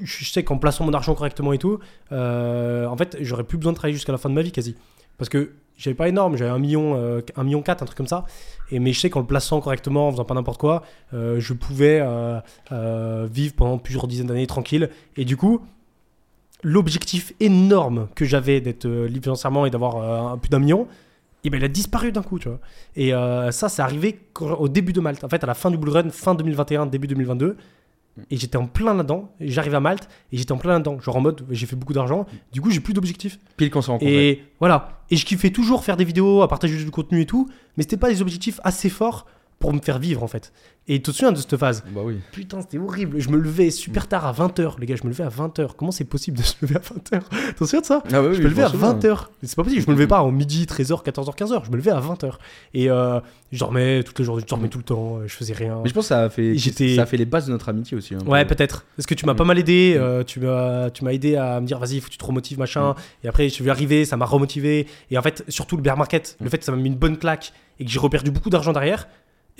je 0.00 0.24
sais 0.24 0.44
qu'en 0.44 0.58
plaçant 0.58 0.84
mon 0.84 0.92
argent 0.94 1.14
correctement 1.14 1.52
et 1.52 1.58
tout, 1.58 1.80
euh, 2.12 2.86
en 2.86 2.96
fait, 2.96 3.16
j'aurais 3.20 3.44
plus 3.44 3.58
besoin 3.58 3.72
de 3.72 3.76
travailler 3.76 3.94
jusqu'à 3.94 4.12
la 4.12 4.18
fin 4.18 4.28
de 4.28 4.34
ma 4.34 4.42
vie 4.42 4.52
quasi. 4.52 4.76
Parce 5.18 5.28
que 5.28 5.52
j'avais 5.76 5.94
pas 5.94 6.08
énorme, 6.08 6.36
j'avais 6.36 6.50
un 6.50 6.58
million, 6.60 6.94
euh, 6.94 7.20
million 7.38 7.62
4, 7.62 7.82
un 7.82 7.86
truc 7.86 7.96
comme 7.96 8.06
ça. 8.06 8.26
Et, 8.70 8.78
mais 8.78 8.92
je 8.92 9.00
sais 9.00 9.10
qu'en 9.10 9.20
le 9.20 9.26
plaçant 9.26 9.60
correctement, 9.60 10.06
en 10.06 10.12
faisant 10.12 10.24
pas 10.24 10.34
n'importe 10.34 10.60
quoi, 10.60 10.84
je 11.12 11.52
pouvais 11.52 12.00
vivre 12.70 13.54
pendant 13.56 13.78
plusieurs 13.78 14.06
dizaines 14.06 14.28
d'années 14.28 14.46
tranquille. 14.46 14.90
Et 15.16 15.24
du 15.24 15.36
coup, 15.36 15.62
l'objectif 16.62 17.32
énorme 17.40 18.08
que 18.14 18.24
j'avais 18.24 18.60
d'être 18.60 18.86
euh, 18.86 19.08
libre 19.08 19.24
financièrement 19.24 19.66
et 19.66 19.70
d'avoir 19.70 19.96
euh, 19.96 20.36
plus 20.36 20.50
d'un 20.50 20.58
million, 20.58 20.86
et 21.44 21.50
ben, 21.50 21.58
il 21.58 21.64
a 21.64 21.68
disparu 21.68 22.12
d'un 22.12 22.22
coup, 22.22 22.38
tu 22.38 22.48
vois. 22.48 22.60
Et 22.96 23.14
euh, 23.14 23.50
ça, 23.50 23.68
c'est 23.68 23.82
arrivé 23.82 24.20
au 24.40 24.68
début 24.68 24.92
de 24.92 25.00
Malte. 25.00 25.24
En 25.24 25.28
fait, 25.28 25.42
à 25.42 25.46
la 25.46 25.54
fin 25.54 25.70
du 25.70 25.78
bull 25.78 25.90
run, 25.90 26.10
fin 26.10 26.34
2021, 26.34 26.86
début 26.86 27.06
2022. 27.06 27.56
Et 28.30 28.36
j'étais 28.36 28.58
en 28.58 28.66
plein 28.66 28.92
là-dedans. 28.92 29.32
J'arrive 29.40 29.74
à 29.74 29.80
Malte 29.80 30.08
et 30.32 30.36
j'étais 30.36 30.52
en 30.52 30.58
plein 30.58 30.72
là-dedans. 30.72 31.00
Genre 31.00 31.16
en 31.16 31.20
mode, 31.20 31.46
j'ai 31.50 31.64
fait 31.64 31.76
beaucoup 31.76 31.94
d'argent. 31.94 32.26
Du 32.52 32.60
coup, 32.60 32.70
j'ai 32.70 32.80
plus 32.80 32.92
d'objectifs. 32.92 33.38
Pile 33.56 33.70
qu'on 33.70 33.80
rencontrés. 33.80 34.28
Et 34.28 34.44
voilà. 34.58 35.00
Et 35.10 35.16
je 35.16 35.24
kiffais 35.24 35.50
toujours 35.50 35.84
faire 35.84 35.96
des 35.96 36.04
vidéos, 36.04 36.42
à 36.42 36.48
partager 36.48 36.76
du 36.76 36.90
contenu 36.90 37.22
et 37.22 37.26
tout. 37.26 37.48
Mais 37.76 37.84
c'était 37.84 37.96
pas 37.96 38.10
des 38.10 38.20
objectifs 38.20 38.60
assez 38.62 38.90
forts 38.90 39.26
pour 39.60 39.72
me 39.74 39.78
faire 39.80 39.98
vivre, 40.00 40.22
en 40.24 40.26
fait. 40.26 40.52
Et 40.88 40.94
tu 40.94 41.02
te 41.02 41.10
souviens 41.12 41.30
de 41.30 41.36
cette 41.36 41.56
phase 41.58 41.84
Bah 41.94 42.00
oui. 42.02 42.18
Putain, 42.32 42.62
c'était 42.62 42.78
horrible. 42.78 43.20
Je 43.20 43.28
me 43.28 43.36
levais 43.36 43.70
super 43.70 44.08
tard 44.08 44.26
à 44.26 44.32
20h. 44.32 44.80
Les 44.80 44.86
gars, 44.86 44.96
je 44.96 45.04
me 45.04 45.10
levais 45.10 45.22
à 45.22 45.28
20h. 45.28 45.72
Comment 45.76 45.92
c'est 45.92 46.04
possible 46.06 46.38
de 46.38 46.42
se 46.42 46.54
lever 46.62 46.76
à 46.76 46.78
20h 46.80 47.20
T'en 47.56 47.64
souviens 47.66 47.82
de 47.82 47.86
ça 47.86 48.02
Ah 48.10 48.22
oui, 48.22 48.34
je 48.34 48.42
me 48.42 48.48
levais 48.48 48.62
à 48.62 48.68
20h. 48.70 49.26
C'est 49.42 49.54
pas 49.54 49.62
possible, 49.62 49.82
je 49.82 49.86
me 49.86 49.92
levais 49.92 50.06
pas 50.08 50.22
en 50.22 50.32
midi, 50.32 50.64
13h, 50.64 51.04
14h, 51.04 51.36
15h. 51.36 51.64
Je 51.66 51.70
me 51.70 51.76
levais 51.76 51.90
à 51.90 52.00
20h. 52.00 52.32
Et 52.72 52.90
euh, 52.90 53.20
je 53.52 53.58
dormais 53.58 54.02
toutes 54.02 54.18
les 54.18 54.24
journées, 54.24 54.40
je 54.42 54.46
dormais 54.48 54.68
tout 54.68 54.78
le 54.78 54.84
temps, 54.84 55.18
je 55.26 55.32
faisais 55.34 55.52
rien. 55.54 55.78
Mais 55.84 55.90
je 55.90 55.94
pense 55.94 56.04
que 56.04 56.08
ça 56.08 56.22
a 56.24 56.30
fait, 56.30 56.56
ça 56.58 57.02
a 57.02 57.06
fait 57.06 57.18
les 57.18 57.26
bases 57.26 57.46
de 57.46 57.52
notre 57.52 57.68
amitié 57.68 57.96
aussi. 57.98 58.14
un 58.14 58.20
Ouais, 58.26 58.44
peu. 58.46 58.54
peut-être. 58.56 58.86
Parce 58.96 59.06
que 59.06 59.14
tu 59.14 59.26
m'as 59.26 59.34
Mm. 59.34 59.36
pas 59.36 59.44
mal 59.44 59.58
aidé, 59.58 59.94
Mm. 59.96 60.00
euh, 60.02 60.24
tu 60.24 60.40
m'as 60.40 60.90
tu 60.90 61.06
aidé 61.06 61.36
à 61.36 61.60
me 61.60 61.66
dire 61.66 61.78
vas-y, 61.78 61.96
il 61.96 62.00
faut 62.00 62.06
que 62.06 62.12
tu 62.12 62.18
te 62.18 62.24
remotives, 62.24 62.58
machin. 62.58 62.94
Et 63.22 63.28
après, 63.28 63.44
je 63.50 63.52
suis 63.54 63.68
arrivé, 63.68 64.06
ça 64.06 64.16
m'a 64.16 64.24
remotivé. 64.24 64.86
Et 65.10 65.18
en 65.18 65.22
fait, 65.22 65.44
surtout 65.48 65.76
le 65.76 65.82
bear 65.82 65.98
market, 65.98 66.36
le 66.40 66.46
Mm. 66.46 66.48
fait 66.48 66.58
que 66.58 66.64
ça 66.64 66.72
m'a 66.72 66.78
mis 66.78 66.88
une 66.88 66.96
bonne 66.96 67.18
claque 67.18 67.52
et 67.78 67.84
que 67.84 67.90
j'ai 67.90 67.98
reperdu 68.00 68.30
beaucoup 68.30 68.50
d'argent 68.50 68.72
derrière, 68.72 69.06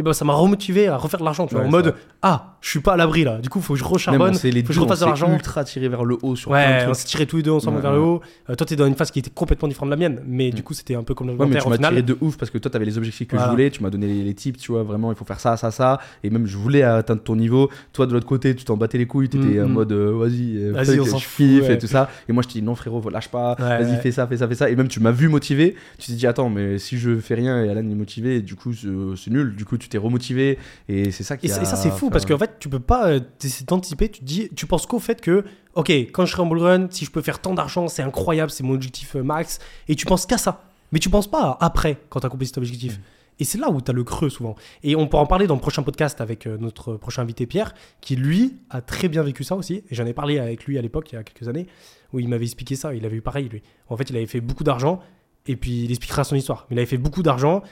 et 0.00 0.02
ben 0.02 0.14
ça 0.14 0.24
m'a 0.24 0.32
remotivé 0.32 0.88
à 0.88 0.96
refaire 0.96 1.20
de 1.20 1.24
l'argent, 1.26 1.46
tu 1.46 1.54
vois, 1.54 1.62
Ouais, 1.62 1.68
en 1.68 1.70
mode 1.70 1.84
vrai. 1.88 1.94
ah, 2.22 2.56
je 2.62 2.70
suis 2.70 2.80
pas 2.80 2.94
à 2.94 2.96
l'abri 2.96 3.22
là. 3.22 3.36
Du 3.38 3.50
coup, 3.50 3.60
faut 3.60 3.74
que 3.74 3.78
je 3.78 3.84
recharbonne. 3.84 4.32
faut 4.34 4.40
que 4.40 4.72
je 4.72 4.80
refasse 4.80 5.00
de 5.00 5.04
l'argent. 5.04 5.30
ultra 5.32 5.62
tiré 5.64 5.88
vers 5.88 6.04
le 6.04 6.16
haut 6.22 6.36
sur 6.36 6.50
Ouais, 6.50 6.86
on 6.88 6.94
s'est 6.94 7.06
tiré 7.06 7.26
tous 7.26 7.36
les 7.36 7.42
deux 7.42 7.50
ensemble 7.50 7.76
Ouais, 7.76 7.82
vers 7.82 7.90
ouais. 7.92 7.96
le 7.98 8.02
haut. 8.02 8.20
Euh, 8.48 8.54
toi, 8.54 8.66
t'es 8.66 8.76
dans 8.76 8.86
une 8.86 8.94
phase 8.94 9.10
qui 9.10 9.18
était 9.18 9.30
complètement 9.30 9.68
différente 9.68 9.88
de 9.90 9.94
la 9.94 9.96
mienne, 9.98 10.22
mais 10.26 10.50
du 10.50 10.60
Mm. 10.62 10.64
coup, 10.64 10.72
c'était 10.74 10.94
un 10.94 11.02
peu 11.02 11.14
comme 11.14 11.28
Ouais, 11.30 11.46
mais 11.46 11.58
tu 11.60 11.68
m'as 11.68 11.76
tiré 11.78 12.02
de 12.02 12.16
ouf 12.22 12.36
parce 12.38 12.50
que 12.50 12.56
toi, 12.58 12.70
t'avais 12.70 12.86
les 12.86 12.96
objectifs 12.96 13.28
que 13.28 13.36
Voilà. 13.36 13.50
je 13.50 13.50
voulais, 13.52 13.70
tu 13.70 13.82
m'as 13.82 13.90
donné 13.90 14.06
les, 14.06 14.22
les 14.24 14.34
tips, 14.34 14.58
tu 14.58 14.72
vois, 14.72 14.82
vraiment, 14.82 15.12
il 15.12 15.16
faut 15.16 15.24
faire 15.26 15.40
ça, 15.40 15.56
ça, 15.58 15.70
ça. 15.70 16.00
Et 16.24 16.30
même, 16.30 16.46
je 16.46 16.56
voulais 16.56 16.82
atteindre 16.82 17.22
ton 17.22 17.36
niveau. 17.36 17.68
Toi, 17.92 18.06
de 18.06 18.12
l'autre 18.14 18.26
côté, 18.26 18.54
tu 18.56 18.64
t'en 18.64 18.76
battais 18.78 18.96
les 18.98 19.06
couilles, 19.06 19.28
t'étais 19.28 19.58
Mm, 19.60 19.64
en 19.64 19.68
mode, 19.68 19.92
euh, 19.92 20.12
vas-y, 20.18 20.56
euh, 20.56 20.72
Vas-y, 20.72 20.98
on 21.00 21.04
s'en 21.04 21.18
et 21.38 21.78
tout 21.78 21.86
ça. 21.86 22.08
Et 22.28 22.32
moi, 22.32 22.42
je 22.42 22.48
t'ai 22.48 22.60
dit, 22.60 22.62
non, 22.64 22.74
frérot, 22.74 23.02
lâche 23.10 23.28
pas, 23.28 23.54
vas-y, 23.58 23.96
fais 24.00 24.12
ça, 24.12 24.26
fais 24.26 24.38
ça, 24.38 24.48
fais 24.48 24.54
ça. 24.54 24.70
Et 24.70 24.76
même, 24.76 24.88
tu 24.88 25.00
m'as 25.00 25.10
vu 25.10 25.28
motivé, 25.28 25.76
tu 25.98 26.06
t'es 26.08 26.14
dit, 26.14 26.26
attends, 26.26 26.48
mais 26.48 26.78
si 26.78 26.96
je 26.98 27.18
fais 27.18 27.34
rien 27.34 27.62
et 27.62 27.68
Alan 27.68 27.80
est 27.80 27.94
motivé, 27.94 28.40
du 28.40 28.54
coup, 28.54 28.72
c'est 28.72 28.88
c'est 29.16 29.30
nul. 29.30 29.54
Du 29.56 29.64
coup, 29.64 29.76
tu 29.76 29.88
t'es 29.90 29.98
remotivé. 29.98 30.58
Et 30.88 31.10
c'est 31.10 31.22
ça 31.24 31.36
qui 31.36 31.46
Et, 31.46 31.52
a 31.52 31.60
et 31.62 31.64
ça, 31.64 31.76
c'est 31.76 31.90
fou 31.90 32.06
fait- 32.06 32.10
parce 32.12 32.24
qu'en 32.26 32.38
fait, 32.38 32.58
tu 32.58 32.68
peux 32.68 32.80
pas 32.80 33.08
euh, 33.08 33.20
t'essayer 33.38 33.66
d'anticiper. 33.66 34.08
Tu 34.08 34.20
te 34.20 34.24
dis, 34.24 34.48
tu 34.56 34.66
penses 34.66 34.86
qu'au 34.86 34.98
fait 34.98 35.20
que, 35.20 35.44
ok, 35.74 35.90
quand 35.90 36.24
je 36.24 36.32
serai 36.32 36.42
en 36.42 36.46
bull 36.46 36.60
run, 36.60 36.86
si 36.90 37.04
je 37.04 37.10
peux 37.10 37.22
faire 37.22 37.40
tant 37.40 37.54
d'argent, 37.54 37.88
c'est 37.88 38.02
incroyable, 38.02 38.50
c'est 38.50 38.62
mon 38.64 38.74
objectif 38.74 39.16
euh, 39.16 39.22
max. 39.22 39.58
Et 39.88 39.94
tu 39.94 40.06
penses 40.06 40.24
qu'à 40.26 40.38
ça. 40.38 40.64
Mais 40.92 40.98
tu 40.98 41.10
penses 41.10 41.30
pas 41.30 41.56
après 41.60 41.98
quand 42.08 42.20
tu 42.20 42.26
as 42.26 42.28
accompli 42.28 42.46
cet 42.46 42.58
objectif. 42.58 42.98
Mm. 42.98 43.02
Et 43.38 43.44
c'est 43.44 43.56
là 43.58 43.70
où 43.70 43.80
tu 43.80 43.90
as 43.90 43.94
le 43.94 44.04
creux 44.04 44.28
souvent. 44.28 44.54
Et 44.82 44.96
on 44.96 45.06
pourra 45.06 45.22
en 45.22 45.26
parler 45.26 45.46
dans 45.46 45.54
le 45.54 45.60
prochain 45.62 45.82
podcast 45.82 46.20
avec 46.20 46.46
euh, 46.46 46.58
notre 46.58 46.96
prochain 46.96 47.22
invité 47.22 47.46
Pierre, 47.46 47.72
qui 48.02 48.14
lui 48.16 48.56
a 48.68 48.82
très 48.82 49.08
bien 49.08 49.22
vécu 49.22 49.44
ça 49.44 49.54
aussi. 49.56 49.82
Et 49.88 49.94
j'en 49.94 50.04
ai 50.04 50.12
parlé 50.12 50.38
avec 50.38 50.64
lui 50.66 50.76
à 50.78 50.82
l'époque, 50.82 51.10
il 51.12 51.14
y 51.14 51.18
a 51.18 51.22
quelques 51.22 51.48
années, 51.48 51.66
où 52.12 52.20
il 52.20 52.28
m'avait 52.28 52.44
expliqué 52.44 52.76
ça. 52.76 52.92
Il 52.94 53.06
avait 53.06 53.16
eu 53.16 53.22
pareil, 53.22 53.48
lui. 53.48 53.62
En 53.88 53.96
fait, 53.96 54.10
il 54.10 54.16
avait 54.16 54.26
fait 54.26 54.42
beaucoup 54.42 54.62
d'argent, 54.64 55.00
et 55.46 55.56
puis 55.56 55.84
il 55.84 55.90
expliquera 55.90 56.22
son 56.22 56.36
histoire. 56.36 56.66
Mais 56.68 56.76
il 56.76 56.78
avait 56.80 56.86
fait 56.86 56.98
beaucoup 56.98 57.22
d'argent, 57.22 57.62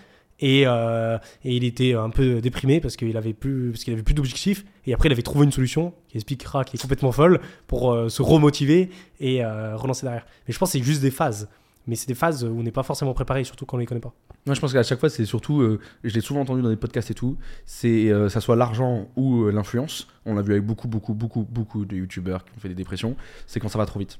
et, 0.40 0.64
euh, 0.66 1.18
et 1.44 1.56
il 1.56 1.64
était 1.64 1.94
un 1.94 2.10
peu 2.10 2.40
déprimé 2.40 2.80
parce 2.80 2.96
qu'il 2.96 3.16
avait 3.16 3.32
plus, 3.32 3.70
parce 3.70 3.84
qu'il 3.84 3.92
avait 3.92 4.02
plus 4.02 4.14
d'objectifs. 4.14 4.64
Et 4.86 4.94
après, 4.94 5.08
il 5.08 5.12
avait 5.12 5.22
trouvé 5.22 5.44
une 5.44 5.52
solution 5.52 5.92
qui 6.08 6.16
expliquera, 6.16 6.64
qui 6.64 6.76
est 6.76 6.80
complètement 6.80 7.12
folle, 7.12 7.40
pour 7.66 7.92
euh, 7.92 8.08
se 8.08 8.22
remotiver 8.22 8.90
et 9.20 9.44
euh, 9.44 9.76
relancer 9.76 10.06
derrière. 10.06 10.26
Mais 10.46 10.54
je 10.54 10.58
pense 10.58 10.72
que 10.72 10.78
c'est 10.78 10.84
juste 10.84 11.02
des 11.02 11.10
phases. 11.10 11.48
Mais 11.86 11.94
c'est 11.94 12.06
des 12.06 12.14
phases 12.14 12.44
où 12.44 12.48
on 12.48 12.62
n'est 12.62 12.70
pas 12.70 12.82
forcément 12.82 13.14
préparé, 13.14 13.44
surtout 13.44 13.64
quand 13.64 13.76
on 13.78 13.80
les 13.80 13.86
connaît 13.86 14.00
pas. 14.00 14.12
Moi, 14.46 14.54
je 14.54 14.60
pense 14.60 14.72
qu'à 14.72 14.82
chaque 14.82 15.00
fois, 15.00 15.08
c'est 15.08 15.24
surtout, 15.24 15.60
euh, 15.62 15.80
je 16.04 16.14
l'ai 16.14 16.20
souvent 16.20 16.40
entendu 16.40 16.62
dans 16.62 16.68
des 16.68 16.76
podcasts 16.76 17.10
et 17.10 17.14
tout, 17.14 17.36
c'est 17.64 18.10
ça 18.28 18.40
soit 18.40 18.56
l'argent 18.56 19.08
ou 19.16 19.48
l'influence. 19.48 20.06
On 20.26 20.34
l'a 20.34 20.42
vu 20.42 20.52
avec 20.52 20.64
beaucoup, 20.64 20.86
beaucoup, 20.86 21.14
beaucoup, 21.14 21.46
beaucoup 21.48 21.84
de 21.84 21.96
youtubeurs 21.96 22.44
qui 22.44 22.50
ont 22.56 22.60
fait 22.60 22.68
des 22.68 22.74
dépressions. 22.74 23.16
C'est 23.46 23.58
quand 23.58 23.68
ça 23.68 23.78
va 23.78 23.86
trop 23.86 23.98
vite. 23.98 24.18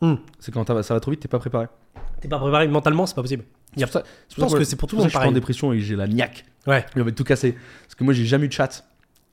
Hmm. 0.00 0.16
C'est 0.40 0.52
quand 0.52 0.66
ça 0.66 0.74
va, 0.74 0.82
ça 0.82 0.92
va 0.92 1.00
trop 1.00 1.12
vite, 1.12 1.20
t'es 1.20 1.28
pas 1.28 1.38
préparé. 1.38 1.66
T'es 2.20 2.28
pas 2.28 2.38
préparé 2.38 2.66
mentalement, 2.68 3.06
c'est 3.06 3.14
pas 3.14 3.22
possible. 3.22 3.44
Je 3.76 4.40
pense 4.40 4.54
que 4.54 4.64
c'est 4.64 4.76
pour 4.76 4.88
tout 4.88 4.96
le 4.96 5.00
ça 5.00 5.04
monde 5.04 5.12
je 5.12 5.18
suis 5.18 5.28
en 5.28 5.32
dépression 5.32 5.72
et 5.72 5.80
j'ai 5.80 5.96
la 5.96 6.06
niaque. 6.06 6.44
Ouais. 6.66 6.84
Envie 6.96 7.04
de 7.04 7.10
tout 7.10 7.24
casser. 7.24 7.56
Parce 7.82 7.94
que 7.94 8.04
moi, 8.04 8.14
j'ai 8.14 8.24
jamais 8.24 8.46
eu 8.46 8.48
de 8.48 8.52
chat. 8.52 8.84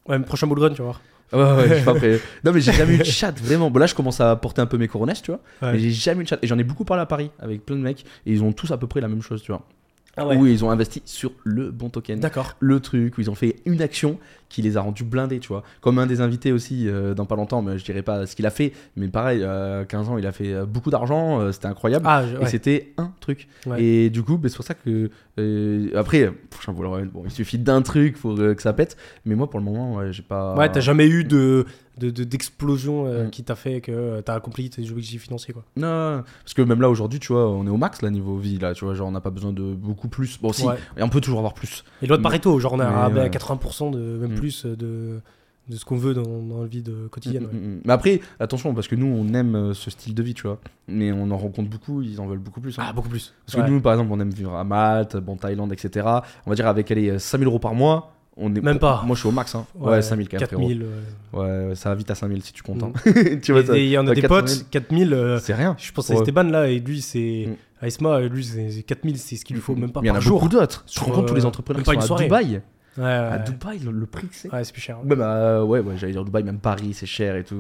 Ouais, 0.08 0.18
mais 0.18 0.26
prochain 0.26 0.48
bull 0.48 0.60
run, 0.60 0.72
tu 0.72 0.82
vas 0.82 0.84
voir. 0.84 1.02
Ouais, 1.34 1.62
ouais, 1.62 1.70
je 1.70 1.76
suis 1.76 1.86
pas 1.86 1.94
prêt. 1.94 2.20
Non, 2.44 2.52
mais 2.52 2.60
j'ai 2.60 2.74
jamais 2.74 2.96
eu 2.96 2.98
de 2.98 3.04
chat, 3.04 3.32
vraiment. 3.40 3.72
Bon, 3.72 3.80
là, 3.80 3.86
je 3.86 3.96
commence 3.96 4.20
à 4.20 4.36
porter 4.36 4.62
un 4.62 4.66
peu 4.66 4.78
mes 4.78 4.88
coronesses, 4.88 5.22
tu 5.22 5.32
vois. 5.32 5.40
Ouais. 5.62 5.74
Mais 5.74 5.80
j'ai 5.80 5.92
jamais 5.92 6.22
eu 6.22 6.24
de 6.24 6.30
chat. 6.30 6.40
Et 6.42 6.48
j'en 6.48 6.58
ai 6.58 6.64
beaucoup 6.64 6.84
parlé 6.84 7.02
à 7.02 7.06
Paris 7.06 7.32
avec 7.40 7.66
plein 7.66 7.78
de 7.78 7.82
mecs. 7.82 8.06
Et 8.26 8.34
ils 8.34 8.44
ont 8.44 8.52
tous 8.52 8.72
à 8.72 8.78
peu 8.78 8.88
près 8.88 9.00
la 9.00 9.08
même 9.08 9.22
chose, 9.22 9.42
tu 9.42 9.52
vois. 9.52 9.66
Ah 10.18 10.28
Où 10.28 10.46
ils 10.46 10.66
ont 10.66 10.70
investi 10.70 11.02
sur 11.06 11.32
le 11.46 11.72
bon 11.72 11.90
token. 11.90 12.20
D'accord. 12.20 12.56
le 12.60 12.82
truc 12.82 13.18
où 13.18 13.22
ils 13.22 13.30
ont 13.30 13.36
fait 13.36 13.58
une 13.66 13.82
action 13.82 14.20
qui 14.52 14.62
les 14.62 14.78
a 14.78 14.82
rendus 14.82 15.04
blindés, 15.04 15.40
tu 15.40 15.48
vois. 15.48 15.64
Comme 15.80 15.98
un 16.00 16.06
des 16.06 16.22
invités 16.22 16.52
aussi, 16.52 16.88
euh, 16.88 17.14
dans 17.14 17.26
pas 17.26 17.36
longtemps, 17.36 17.62
mais 17.62 17.78
je 17.78 17.86
dirais 17.86 18.02
pas 18.02 18.26
ce 18.26 18.36
qu'il 18.36 18.46
a 18.46 18.50
fait, 18.50 18.74
mais 18.96 19.08
pareil, 19.08 19.44
à 19.44 19.86
15 19.88 20.10
ans, 20.10 20.18
il 20.18 20.28
a 20.28 20.32
fait 20.32 20.54
euh, 20.54 20.66
beaucoup 20.66 20.90
d'argent, 20.90 21.40
euh, 21.40 21.52
c'était 21.52 21.68
incroyable. 21.68 22.06
Ah, 22.08 22.24
je- 22.28 22.38
Et 22.42 22.46
c'était 22.48 22.94
un 22.98 23.14
truc. 23.22 23.48
Ouais. 23.66 23.82
Et 23.84 24.10
du 24.10 24.24
coup, 24.24 24.38
bah, 24.38 24.50
c'est 24.50 24.56
pour 24.58 24.66
ça 24.66 24.74
que. 24.74 25.10
euh, 25.40 25.90
après, 25.96 26.24
euh, 26.24 26.32
Valorant, 26.68 27.02
bon, 27.12 27.24
il 27.26 27.32
suffit 27.32 27.58
d'un 27.58 27.82
truc 27.82 28.18
pour 28.18 28.38
euh, 28.40 28.54
que 28.54 28.62
ça 28.62 28.74
pète. 28.74 28.96
Mais 29.26 29.36
moi, 29.36 29.50
pour 29.50 29.60
le 29.60 29.66
moment, 29.66 29.96
ouais, 29.96 30.12
j'ai 30.14 30.22
pas. 30.22 30.56
Ouais, 30.56 30.70
t'as 30.72 30.80
jamais 30.82 31.08
eu 31.08 31.24
de 31.24 31.66
de- 31.98 32.10
de- 32.10 32.24
d'explosion 32.24 33.06
euh, 33.06 33.26
Mm. 33.26 33.30
qui 33.30 33.44
t'a 33.44 33.54
fait 33.56 33.80
que 33.82 33.92
euh, 33.92 34.22
t'as 34.22 34.34
accompli 34.34 34.70
tes 34.70 34.82
objectifs 34.90 35.24
financiers 35.24 35.54
quoi. 35.54 35.64
Non, 35.76 36.24
parce 36.44 36.54
que 36.56 36.62
même 36.62 36.82
là, 36.82 36.90
aujourd'hui, 36.90 37.20
tu 37.20 37.32
vois, 37.34 37.50
on 37.52 37.68
est 37.68 37.70
au 37.70 37.78
max, 37.78 38.02
là, 38.02 38.10
niveau 38.10 38.38
vie, 38.38 38.58
là, 38.58 38.74
tu 38.74 38.86
vois, 38.86 38.94
genre, 38.96 39.10
on 39.10 39.12
n'a 39.12 39.22
pas 39.22 39.30
besoin 39.30 39.52
de 39.52 39.62
beaucoup 39.74 40.08
plus. 40.08 40.40
Bon, 40.42 40.52
si, 40.54 40.66
Ouais. 40.66 40.76
et 40.98 41.04
on 41.04 41.10
peut 41.10 41.22
toujours 41.22 41.40
avoir 41.40 41.54
plus. 41.54 41.84
Et 42.02 42.08
loi 42.08 42.18
de 42.18 42.24
Pareto, 42.24 42.58
genre 42.60 42.74
on 42.74 42.80
a 42.80 43.10
mais, 43.10 43.20
à 43.20 43.24
ouais. 43.24 43.30
80% 43.30 43.92
de 43.92 44.00
même 44.00 44.32
Mm. 44.32 44.36
Plus 44.42 44.66
euh, 44.66 44.76
de 44.76 45.20
de 45.70 45.76
ce 45.78 45.86
qu'on 45.86 45.96
veut 45.96 46.14
dans, 46.14 46.24
dans 46.42 46.62
la 46.62 46.68
vie 46.68 46.82
de 46.82 47.08
quotidienne. 47.10 47.46
ouais. 47.46 47.54
Mm. 47.54 47.82
Mais 47.86 47.94
après, 47.94 48.20
attention, 48.40 48.74
parce 48.74 48.88
que 48.90 48.96
nous, 48.96 49.06
on 49.06 49.32
aime 49.34 49.56
euh, 49.56 49.74
ce 49.74 49.90
style 49.92 50.14
de 50.16 50.22
vie, 50.24 50.34
tu 50.34 50.42
vois. 50.48 50.60
Mais 50.90 51.12
on 51.14 51.30
en 51.32 51.38
rencontre 51.38 51.70
beaucoup, 51.70 52.02
ils 52.02 52.20
en 52.20 52.26
veulent 52.28 52.40
beaucoup 52.40 52.60
plus. 52.60 52.78
hein. 52.78 52.84
Ah, 52.88 52.92
beaucoup 52.94 53.08
plus. 53.08 53.34
Parce 53.46 53.56
que 53.56 53.62
Ouais. 53.62 53.70
nous, 53.70 53.80
par 53.80 53.94
exemple, 53.94 54.10
on 54.12 54.20
aime 54.20 54.32
vivre 54.32 54.54
à 54.56 54.64
Malte, 54.66 55.16
bon, 55.18 55.38
Thaïlande, 55.38 55.72
etc. 55.72 56.06
On 56.46 56.50
va 56.50 56.56
dire 56.56 56.68
avec 56.68 56.90
allez, 56.92 57.18
5000 57.20 57.48
euros 57.48 57.60
par 57.60 57.74
mois. 57.76 58.12
On 58.36 58.54
est 58.56 58.60
Même 58.62 58.80
pas. 58.80 59.04
Moi, 59.06 59.16
je 59.16 59.20
suis 59.22 59.30
au 59.30 59.32
max. 59.32 59.54
Hein. 59.56 59.66
Ouais, 59.80 60.02
5000 60.02 60.28
quand 60.30 60.40
même, 60.40 60.48
frérot. 60.48 60.62
4000. 60.68 60.86
Ouais, 61.34 61.40
ouais, 61.68 61.76
ça 61.76 61.90
va 61.90 61.96
vite 61.96 62.10
à 62.12 62.16
5000 62.16 62.42
si 62.44 62.54
tu 62.54 62.64
comptes. 62.64 62.82
hein. 62.84 62.92
Mm. 63.06 63.40
tu 63.42 63.52
vois, 63.54 63.78
Et- 63.78 63.86
il 63.86 63.90
y 63.92 63.98
en 63.98 64.08
a 64.08 64.10
ouais, 64.10 64.16
des 64.16 64.22
4000, 64.22 64.44
potes, 64.44 64.70
4000. 64.72 65.14
euh, 65.14 65.40
C'est 65.40 65.54
rien. 65.54 65.76
je 65.78 65.92
pense 65.92 66.10
à 66.10 66.14
Ouais. 66.16 66.20
Esteban 66.22 66.44
là, 66.44 66.68
et 66.68 66.80
lui 66.80 67.02
c'est. 67.02 67.48
Mm. 67.50 67.84
à 67.84 67.88
Esma, 67.88 68.20
lui 68.22 68.44
c'est 68.44 68.82
4000, 68.84 69.18
c'est 69.20 69.36
ce 69.36 69.46
qu'il 69.46 69.56
lui 69.56 69.62
faut 69.62 69.76
même 69.76 69.92
pas 69.92 70.02
Mais 70.02 70.08
il 70.08 70.10
y 70.10 70.12
en 70.12 70.16
par 70.16 70.22
a 70.22 70.26
jour. 70.26 70.40
beaucoup 70.40 70.50
d'autres. 70.54 70.84
Tu 70.88 71.00
compte 71.00 71.28
tous 71.28 71.36
les 71.36 71.44
euh, 71.46 71.48
entrepreneurs 71.48 71.84
qui 71.84 72.02
sont 72.08 72.16
à. 72.16 72.24
Dubaï 72.24 72.62
Ouais, 72.98 73.04
ouais, 73.04 73.10
À. 73.10 73.40
Dubaï, 73.40 73.80
le, 73.80 73.92
le 73.92 74.06
prix 74.06 74.28
que 74.28 74.36
c'est. 74.36 74.52
Ouais, 74.52 74.64
c'est 74.64 74.74
plus 74.74 74.82
cher. 74.82 75.02
Même 75.04 75.22
à- 75.22 75.64
ouais, 75.64 75.80
ouais, 75.80 75.98
j'allais 75.98 76.12
dire 76.14 76.26
Dubaï, 76.26 76.44
même 76.44 76.60
Paris, 76.60 76.94
c'est 76.94 77.06
cher 77.06 77.36
et 77.36 77.44
tout. 77.44 77.56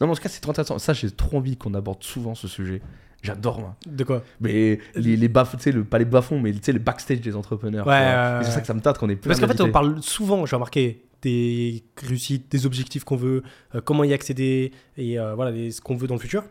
Non, 0.00 0.06
mais 0.06 0.08
en 0.10 0.14
tout 0.14 0.22
cas, 0.22 0.28
c'est 0.28 0.40
trop 0.40 0.50
intéressant. 0.52 0.78
Ça, 0.78 0.92
j'ai 0.92 1.10
trop 1.10 1.38
envie 1.38 1.56
qu'on 1.56 1.74
aborde 1.74 2.02
souvent 2.02 2.34
ce 2.34 2.46
sujet. 2.48 2.80
J'adore, 3.22 3.58
moi. 3.58 3.74
De 3.86 4.04
quoi 4.04 4.22
Mais 4.40 4.78
les, 4.94 5.16
les 5.16 5.28
bas, 5.28 5.44
tu 5.50 5.58
sais, 5.58 5.72
le, 5.72 5.82
pas 5.84 5.98
les 5.98 6.04
bas-fonds, 6.04 6.38
mais 6.40 6.52
tu 6.52 6.60
sais, 6.62 6.72
les 6.72 6.78
backstage 6.78 7.20
des 7.20 7.34
entrepreneurs. 7.34 7.86
Ouais, 7.86 8.44
c'est 8.44 8.50
ça 8.52 8.60
que 8.60 8.66
ça 8.66 8.74
me 8.74 8.80
tâte 8.80 8.98
qu'on 8.98 9.08
est 9.08 9.16
plein 9.16 9.30
Parce 9.30 9.40
qu'en 9.40 9.48
fait, 9.48 9.60
on 9.60 9.72
parle 9.72 10.00
souvent, 10.02 10.46
j'ai 10.46 10.54
remarqué, 10.54 11.02
des 11.22 11.82
réussites, 12.00 12.52
des 12.52 12.66
objectifs 12.66 13.02
qu'on 13.02 13.16
veut, 13.16 13.42
euh, 13.74 13.80
comment 13.80 14.04
y 14.04 14.12
accéder, 14.12 14.70
et 14.96 15.18
euh, 15.18 15.34
voilà, 15.34 15.50
ce 15.72 15.80
qu'on 15.80 15.96
veut 15.96 16.06
dans 16.06 16.14
le 16.14 16.20
futur. 16.20 16.44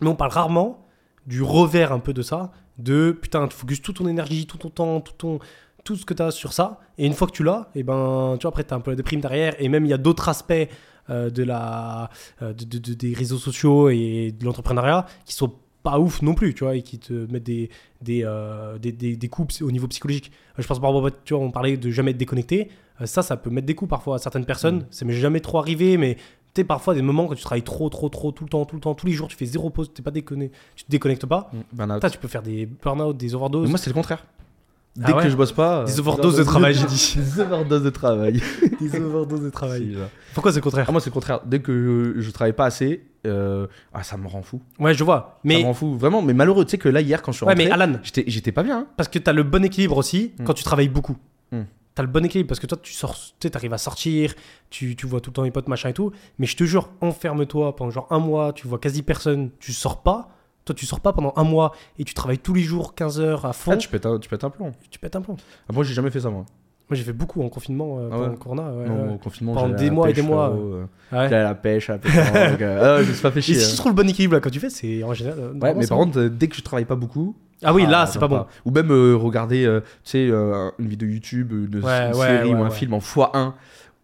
Mais 0.00 0.08
on 0.08 0.16
parle 0.16 0.32
rarement 0.32 0.84
du 1.26 1.42
revers 1.42 1.92
un 1.92 2.00
peu 2.00 2.12
de 2.12 2.22
ça, 2.22 2.50
de 2.78 3.12
putain, 3.12 3.46
tu 3.46 3.56
focuses 3.56 3.80
toute 3.82 3.96
ton 3.96 4.08
énergie, 4.08 4.46
tout 4.46 4.58
ton 4.58 4.70
temps, 4.70 5.00
tout, 5.00 5.12
ton, 5.12 5.38
tout 5.84 5.96
ce 5.96 6.04
que 6.06 6.14
tu 6.14 6.22
as 6.22 6.30
sur 6.30 6.52
ça, 6.52 6.80
et 6.98 7.06
une 7.06 7.12
fois 7.12 7.26
que 7.26 7.32
tu 7.32 7.44
l'as, 7.44 7.68
et 7.74 7.82
ben, 7.82 8.36
tu 8.38 8.42
vois, 8.42 8.48
après, 8.48 8.64
tu 8.64 8.72
as 8.72 8.76
un 8.76 8.80
peu 8.80 8.90
la 8.90 8.96
déprime 8.96 9.20
derrière, 9.20 9.54
et 9.60 9.68
même 9.68 9.84
il 9.84 9.88
y 9.90 9.92
a 9.94 9.98
d'autres 9.98 10.28
aspects 10.28 10.52
euh, 11.10 11.28
de 11.28 11.42
la, 11.42 12.08
euh, 12.42 12.54
de- 12.54 12.64
de- 12.64 12.78
de- 12.78 12.94
des 12.94 13.12
réseaux 13.12 13.36
sociaux 13.36 13.90
et 13.90 14.32
de 14.38 14.44
l'entrepreneuriat 14.44 15.04
qui 15.26 15.34
sont 15.34 15.52
pas 15.82 15.98
ouf 15.98 16.22
non 16.22 16.34
plus, 16.34 16.54
tu 16.54 16.64
vois, 16.64 16.76
et 16.76 16.82
qui 16.82 16.98
te 16.98 17.12
mettent 17.30 17.42
des, 17.44 17.68
des, 18.00 18.22
euh, 18.24 18.78
des, 18.78 18.90
des, 18.90 19.14
des 19.16 19.28
coups 19.28 19.60
au 19.60 19.70
niveau 19.70 19.86
psychologique. 19.88 20.32
Je 20.56 20.66
pense 20.66 20.80
par 20.80 20.94
rapport, 20.94 21.10
tu 21.26 21.34
vois, 21.34 21.42
on 21.42 21.50
parlait 21.50 21.76
de 21.76 21.90
jamais 21.90 22.12
être 22.12 22.16
déconnecté. 22.16 22.70
Ça, 23.04 23.20
ça 23.22 23.36
peut 23.36 23.50
mettre 23.50 23.66
des 23.66 23.74
coups 23.74 23.90
parfois 23.90 24.14
à 24.16 24.18
certaines 24.18 24.46
personnes. 24.46 24.76
Mm. 24.78 24.86
Ça 24.90 25.04
m'est 25.04 25.12
jamais 25.12 25.40
trop 25.40 25.58
arrivé, 25.58 25.98
mais 25.98 26.14
tu 26.14 26.22
sais, 26.60 26.64
parfois 26.64 26.94
des 26.94 27.02
moments 27.02 27.26
quand 27.26 27.34
tu 27.34 27.42
travailles 27.42 27.62
trop, 27.62 27.90
trop, 27.90 28.08
trop, 28.08 28.32
tout 28.32 28.44
le 28.44 28.48
temps, 28.48 28.64
tout 28.64 28.76
le 28.76 28.80
temps, 28.80 28.94
tous 28.94 29.06
les 29.06 29.12
jours, 29.12 29.28
tu 29.28 29.36
fais 29.36 29.44
zéro 29.44 29.68
pause, 29.68 29.92
t'es 29.92 30.00
pas 30.02 30.12
déconné, 30.12 30.52
tu 30.76 30.84
te 30.84 30.90
déconnectes 30.90 31.26
pas. 31.26 31.50
Mm. 31.52 31.84
Putain, 31.96 32.08
tu 32.08 32.18
peux 32.18 32.28
faire 32.28 32.42
des 32.42 32.64
burn-out, 32.64 33.14
des 33.16 33.26
Mais 33.26 33.34
overdoses. 33.34 33.68
moi, 33.68 33.76
c'est 33.78 33.90
le 33.90 33.94
contraire. 33.94 34.24
Ah 35.02 35.06
Dès 35.08 35.12
ouais 35.12 35.22
que 35.24 35.28
je 35.30 35.36
bosse 35.36 35.50
pas. 35.52 35.84
Des 35.84 35.96
euh, 35.98 36.00
overdoses 36.00 36.36
de 36.36 36.44
travail, 36.44 36.72
j'ai 36.74 36.86
dit. 36.86 37.14
Des 37.18 37.40
overdoses 37.40 37.82
de 37.82 37.90
travail. 37.90 38.40
des 38.80 39.00
overdoses 39.00 39.42
de 39.42 39.50
travail. 39.50 39.96
Pourquoi 40.34 40.52
c'est 40.52 40.58
le 40.58 40.62
contraire 40.62 40.86
Ah, 40.88 40.92
moi, 40.92 41.00
c'est 41.00 41.10
le 41.10 41.14
contraire. 41.14 41.40
Dès 41.44 41.58
que 41.60 42.14
je 42.16 42.30
travaille 42.30 42.52
pas 42.52 42.66
assez, 42.66 43.04
euh, 43.26 43.66
ah, 43.92 44.04
ça 44.04 44.16
me 44.16 44.28
rend 44.28 44.42
fou. 44.42 44.62
Ouais, 44.78 44.94
je 44.94 45.02
vois. 45.02 45.16
Ça 45.34 45.40
Mais, 45.44 45.58
me 45.58 45.64
rend 45.64 45.74
fou. 45.74 45.96
Vraiment, 45.98 46.22
mais 46.22 46.32
malheureux. 46.32 46.64
Tu 46.64 46.72
sais 46.72 46.78
que 46.78 46.88
là, 46.88 47.00
hier, 47.00 47.22
quand 47.22 47.32
je 47.32 47.38
suis 47.38 47.44
ouais, 47.46 47.52
rentré, 47.54 47.64
mais 47.66 47.70
Alan, 47.72 47.94
j'étais 48.04 48.52
pas 48.52 48.62
bien. 48.62 48.78
hein. 48.80 48.86
Parce 48.96 49.08
que 49.08 49.18
tu 49.18 49.28
as 49.28 49.32
le 49.32 49.42
bon 49.42 49.64
équilibre 49.64 49.96
aussi 49.96 50.32
Mm. 50.38 50.44
quand 50.44 50.54
tu 50.54 50.62
travailles 50.62 50.88
beaucoup. 50.88 51.16
Mm. 51.50 51.62
Tu 51.96 52.00
as 52.00 52.02
le 52.02 52.08
bon 52.10 52.24
équilibre 52.24 52.48
parce 52.48 52.60
que 52.60 52.66
toi, 52.68 52.78
tu 52.80 52.92
sors, 52.92 53.16
tu 53.40 53.48
arrives 53.52 53.72
à 53.72 53.78
sortir, 53.78 54.34
tu, 54.70 54.94
tu 54.94 55.06
vois 55.06 55.20
tout 55.20 55.30
le 55.30 55.34
temps 55.34 55.42
les 55.42 55.50
potes, 55.50 55.66
machin 55.68 55.88
et 55.88 55.92
tout. 55.92 56.12
Mais 56.38 56.46
je 56.46 56.56
te 56.56 56.62
jure, 56.64 56.90
enferme-toi 57.00 57.74
pendant 57.74 57.90
genre 57.90 58.06
un 58.10 58.18
mois, 58.20 58.52
tu 58.52 58.68
vois 58.68 58.78
quasi 58.78 59.02
personne, 59.02 59.50
tu 59.58 59.72
sors 59.72 60.02
pas. 60.04 60.28
Toi, 60.64 60.74
tu 60.74 60.86
sors 60.86 61.00
pas 61.00 61.12
pendant 61.12 61.32
un 61.36 61.44
mois 61.44 61.72
et 61.98 62.04
tu 62.04 62.14
travailles 62.14 62.38
tous 62.38 62.54
les 62.54 62.62
jours 62.62 62.94
15 62.94 63.20
heures 63.20 63.44
à 63.44 63.52
fond. 63.52 63.72
Ah, 63.72 63.76
tu 63.76 63.88
pètes 63.88 64.06
un, 64.06 64.18
tu 64.18 64.28
pètes 64.28 64.44
un 64.44 64.50
plomb. 64.50 64.72
tu 64.90 64.98
pètes 64.98 65.14
un 65.16 65.20
plomb. 65.20 65.36
Ah, 65.68 65.72
moi, 65.72 65.84
j'ai 65.84 65.92
jamais 65.94 66.10
fait 66.10 66.20
ça, 66.20 66.30
moi. 66.30 66.44
Moi, 66.88 66.96
j'ai 66.98 67.02
fait 67.04 67.12
beaucoup 67.14 67.42
en 67.42 67.48
confinement 67.48 67.96
euh, 67.98 68.08
Ah 68.12 68.18
ouais 68.20 68.36
corona. 68.38 68.62
ouais, 68.70 68.86
non, 68.88 69.06
ouais. 69.08 69.14
au 69.14 69.18
confinement, 69.18 69.54
Pendant 69.54 69.74
des 69.74 69.90
mois 69.90 70.08
et 70.08 70.12
pêche, 70.12 70.22
des 70.22 70.28
mois, 70.28 70.50
Ouais. 70.52 70.86
J'allais 71.12 71.36
à 71.36 71.42
la 71.44 71.54
pêche, 71.54 71.88
à 71.90 71.94
la 71.94 71.98
pétanque. 71.98 72.60
euh, 72.62 72.98
ah, 72.98 73.02
je 73.02 73.08
me 73.08 73.12
suis 73.14 73.22
pas 73.22 73.30
fait 73.30 73.38
Et 73.38 73.42
chier. 73.42 73.54
si 73.54 73.64
hein. 73.64 73.68
tu 73.70 73.76
trouves 73.76 73.92
le 73.92 73.96
bon 73.96 74.08
équilibre 74.08 74.34
là, 74.34 74.40
quand 74.40 74.50
tu 74.50 74.60
fais, 74.60 74.70
c'est 74.70 75.02
en 75.02 75.14
général. 75.14 75.38
euh, 75.38 75.52
Ouais, 75.54 75.74
mais 75.74 75.82
c'est 75.82 75.88
par 75.88 75.98
contre, 75.98 76.18
euh, 76.18 76.28
dès 76.28 76.48
que 76.48 76.56
je 76.56 76.62
travaille 76.62 76.84
pas 76.84 76.96
beaucoup. 76.96 77.34
Ah 77.62 77.72
oui, 77.72 77.86
là, 77.86 78.00
ah, 78.02 78.06
c'est 78.06 78.14
j'aime 78.14 78.20
pas 78.20 78.28
bon. 78.28 78.46
Ou 78.66 78.70
même 78.70 78.90
regarder, 79.14 79.80
tu 80.04 80.10
sais, 80.10 80.26
une 80.28 80.86
vidéo 80.86 81.08
YouTube, 81.08 81.52
une, 81.52 81.82
série 81.82 82.52
ou 82.54 82.62
un 82.62 82.70
film 82.70 82.92
en 82.94 82.98
x1. 82.98 83.52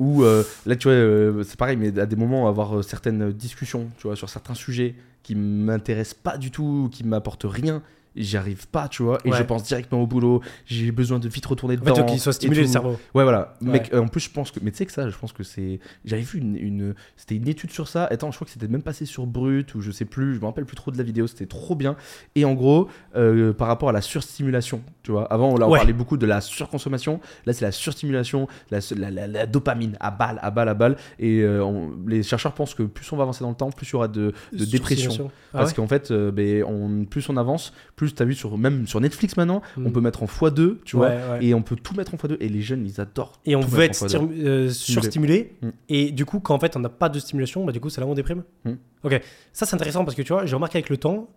Ou 0.00 0.24
euh, 0.24 0.42
là, 0.64 0.76
tu 0.76 0.88
vois, 0.88 0.94
euh, 0.96 1.42
c'est 1.42 1.58
pareil, 1.58 1.76
mais 1.76 1.96
à 2.00 2.06
des 2.06 2.16
moments, 2.16 2.48
avoir 2.48 2.78
euh, 2.78 2.82
certaines 2.82 3.32
discussions, 3.32 3.88
tu 3.98 4.06
vois, 4.06 4.16
sur 4.16 4.30
certains 4.30 4.54
sujets 4.54 4.94
qui 5.22 5.34
m'intéressent 5.34 6.18
pas 6.22 6.36
du 6.38 6.50
tout, 6.50 6.88
qui 6.92 7.04
m'apportent 7.04 7.46
rien. 7.48 7.82
J'y 8.16 8.36
arrive 8.36 8.66
pas, 8.68 8.88
tu 8.88 9.02
vois. 9.02 9.18
Et 9.24 9.30
Ouais. 9.30 9.38
je 9.38 9.42
pense 9.42 9.62
directement 9.64 10.02
au 10.02 10.06
boulot, 10.06 10.40
j'ai 10.66 10.90
besoin 10.92 11.18
de 11.18 11.28
vite 11.28 11.46
retourner 11.46 11.76
En 11.76 11.80
dedans. 11.80 11.94
fait, 11.94 12.00
faut 12.02 12.06
qu'il 12.08 12.20
soit 12.20 12.32
stimulé 12.32 12.62
le 12.62 12.66
cerveau. 12.66 12.98
Ouais, 13.14 13.22
voilà. 13.22 13.54
Ouais. 13.62 13.70
Mec, 13.72 13.90
euh, 13.92 14.00
en 14.02 14.08
plus, 14.08 14.20
je 14.20 14.30
pense 14.30 14.50
que. 14.50 14.60
Mais 14.62 14.70
tu 14.70 14.78
sais 14.78 14.86
que 14.86 14.92
ça, 14.92 15.08
je 15.08 15.16
pense 15.16 15.32
que 15.32 15.42
c'est. 15.42 15.80
J'avais 16.04 16.22
vu 16.22 16.38
une. 16.38 16.56
une- 16.56 16.94
C'était 17.16 17.36
une 17.36 17.48
étude 17.48 17.70
sur 17.70 17.88
ça. 17.88 18.06
Attends, 18.10 18.30
je 18.30 18.36
crois 18.36 18.46
que 18.46 18.50
c'était 18.52 18.68
même 18.68 18.82
passé 18.82 19.06
sur 19.06 19.26
Brut 19.26 19.74
ou 19.74 19.80
je 19.80 19.90
sais 19.90 20.04
plus. 20.04 20.34
Je 20.34 20.40
me 20.40 20.46
rappelle 20.46 20.64
plus 20.66 20.76
trop 20.76 20.90
de 20.90 20.98
la 20.98 21.04
vidéo. 21.04 21.26
C'était 21.26 21.46
trop 21.46 21.74
bien. 21.74 21.96
Et 22.34 22.44
en 22.44 22.54
gros, 22.54 22.88
euh, 23.16 23.52
par 23.52 23.68
rapport 23.68 23.88
à 23.88 23.92
la 23.92 24.00
surstimulation, 24.00 24.82
tu 25.02 25.12
vois. 25.12 25.24
Avant, 25.32 25.56
là, 25.56 25.66
on 25.66 25.70
Ouais. 25.70 25.78
parlait 25.78 25.92
beaucoup 25.92 26.16
de 26.16 26.26
la 26.26 26.40
surconsommation. 26.40 27.20
Là, 27.46 27.52
c'est 27.52 27.64
la 27.64 27.72
surstimulation, 27.72 28.48
la, 28.70 28.78
la, 28.96 29.10
la- 29.10 29.26
la 29.26 29.46
dopamine 29.46 29.96
à 30.00 30.10
balle, 30.10 30.38
à 30.42 30.50
balle, 30.50 30.68
à 30.68 30.74
balle. 30.74 30.96
Et 31.18 31.40
euh, 31.40 31.64
on- 31.64 31.92
les 32.06 32.22
chercheurs 32.22 32.52
pensent 32.54 32.74
que 32.74 32.82
plus 32.82 33.10
on 33.12 33.16
va 33.16 33.22
avancer 33.22 33.42
dans 33.44 33.50
le 33.50 33.56
temps, 33.56 33.70
plus 33.70 33.86
il 33.88 33.92
y 33.92 33.96
aura 33.96 34.08
de, 34.08 34.32
de 34.52 34.64
dépression. 34.64 35.30
Ah 35.52 35.58
Parce 35.58 35.72
qu'en 35.72 35.86
fait, 35.86 36.12
ben, 36.12 36.64
on, 36.64 37.04
plus 37.04 37.28
on 37.28 37.36
avance, 37.36 37.72
plus 38.00 38.14
tu 38.14 38.22
as 38.22 38.26
vu 38.26 38.34
sur, 38.34 38.56
même 38.56 38.86
sur 38.86 39.00
Netflix 39.00 39.36
maintenant, 39.36 39.60
on 39.76 39.80
Mm. 39.82 39.92
peut 39.92 40.00
mettre 40.00 40.22
en 40.22 40.26
x2, 40.26 40.78
tu 40.84 40.96
vois. 40.96 41.08
Ouais. 41.08 41.44
Et 41.44 41.54
on 41.54 41.62
peut 41.62 41.76
tout 41.76 41.94
mettre 41.94 42.14
en 42.14 42.16
x2. 42.16 42.36
Et 42.40 42.48
les 42.48 42.62
jeunes, 42.62 42.84
ils 42.86 43.00
adorent. 43.00 43.38
Et 43.44 43.54
on 43.54 43.60
veut 43.60 43.82
être 43.84 44.00
mettre 44.02 44.16
en 44.16 44.24
x2. 44.26 44.32
stim- 44.32 44.44
euh, 44.46 44.68
surstimulé. 44.70 45.54
Mm. 45.62 45.68
Et 45.90 46.10
du 46.12 46.24
coup, 46.24 46.40
quand 46.40 46.54
en 46.54 46.58
fait 46.58 46.76
on 46.76 46.80
n'a 46.80 46.88
pas 46.88 47.08
de 47.08 47.18
stimulation, 47.18 47.64
bah 47.64 47.72
du 47.72 47.80
coup 47.80 47.90
c'est 47.90 48.00
là 48.00 48.06
où 48.06 48.10
on 48.10 48.14
déprime. 48.14 48.42
Mm. 48.64 48.72
Ok, 49.04 49.20
ça 49.52 49.66
c'est 49.66 49.74
intéressant 49.74 50.04
parce 50.04 50.16
que 50.16 50.22
tu 50.22 50.32
vois, 50.32 50.46
j'ai 50.46 50.54
remarqué 50.54 50.78
avec 50.78 50.88
le 50.90 50.96
temps, 50.96 51.28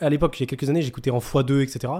à 0.00 0.08
l'époque, 0.10 0.38
il 0.38 0.42
y 0.42 0.44
a 0.44 0.46
quelques 0.46 0.68
années, 0.68 0.82
j'écoutais 0.82 1.10
en 1.10 1.18
x2, 1.18 1.60
etc. 1.62 1.92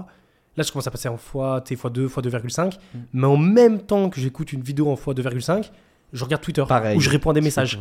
Là, 0.55 0.63
je 0.63 0.71
commence 0.71 0.85
à 0.87 0.91
passer 0.91 1.09
en 1.09 1.15
x, 1.15 1.23
tu 1.65 1.75
sais, 1.75 1.81
x2, 1.87 2.07
x2,5. 2.07 2.73
Mm. 2.93 2.97
Mais 3.13 3.25
en 3.27 3.37
même 3.37 3.79
temps 3.81 4.09
que 4.09 4.19
j'écoute 4.21 4.53
une 4.53 4.61
vidéo 4.61 4.87
en 4.89 4.95
x2,5, 4.95 5.71
je 6.13 6.23
regarde 6.23 6.41
Twitter 6.41 6.63
Pareil. 6.67 6.95
où 6.95 7.01
je 7.01 7.09
réponds 7.09 7.31
à 7.31 7.33
des 7.33 7.41
messages. 7.41 7.77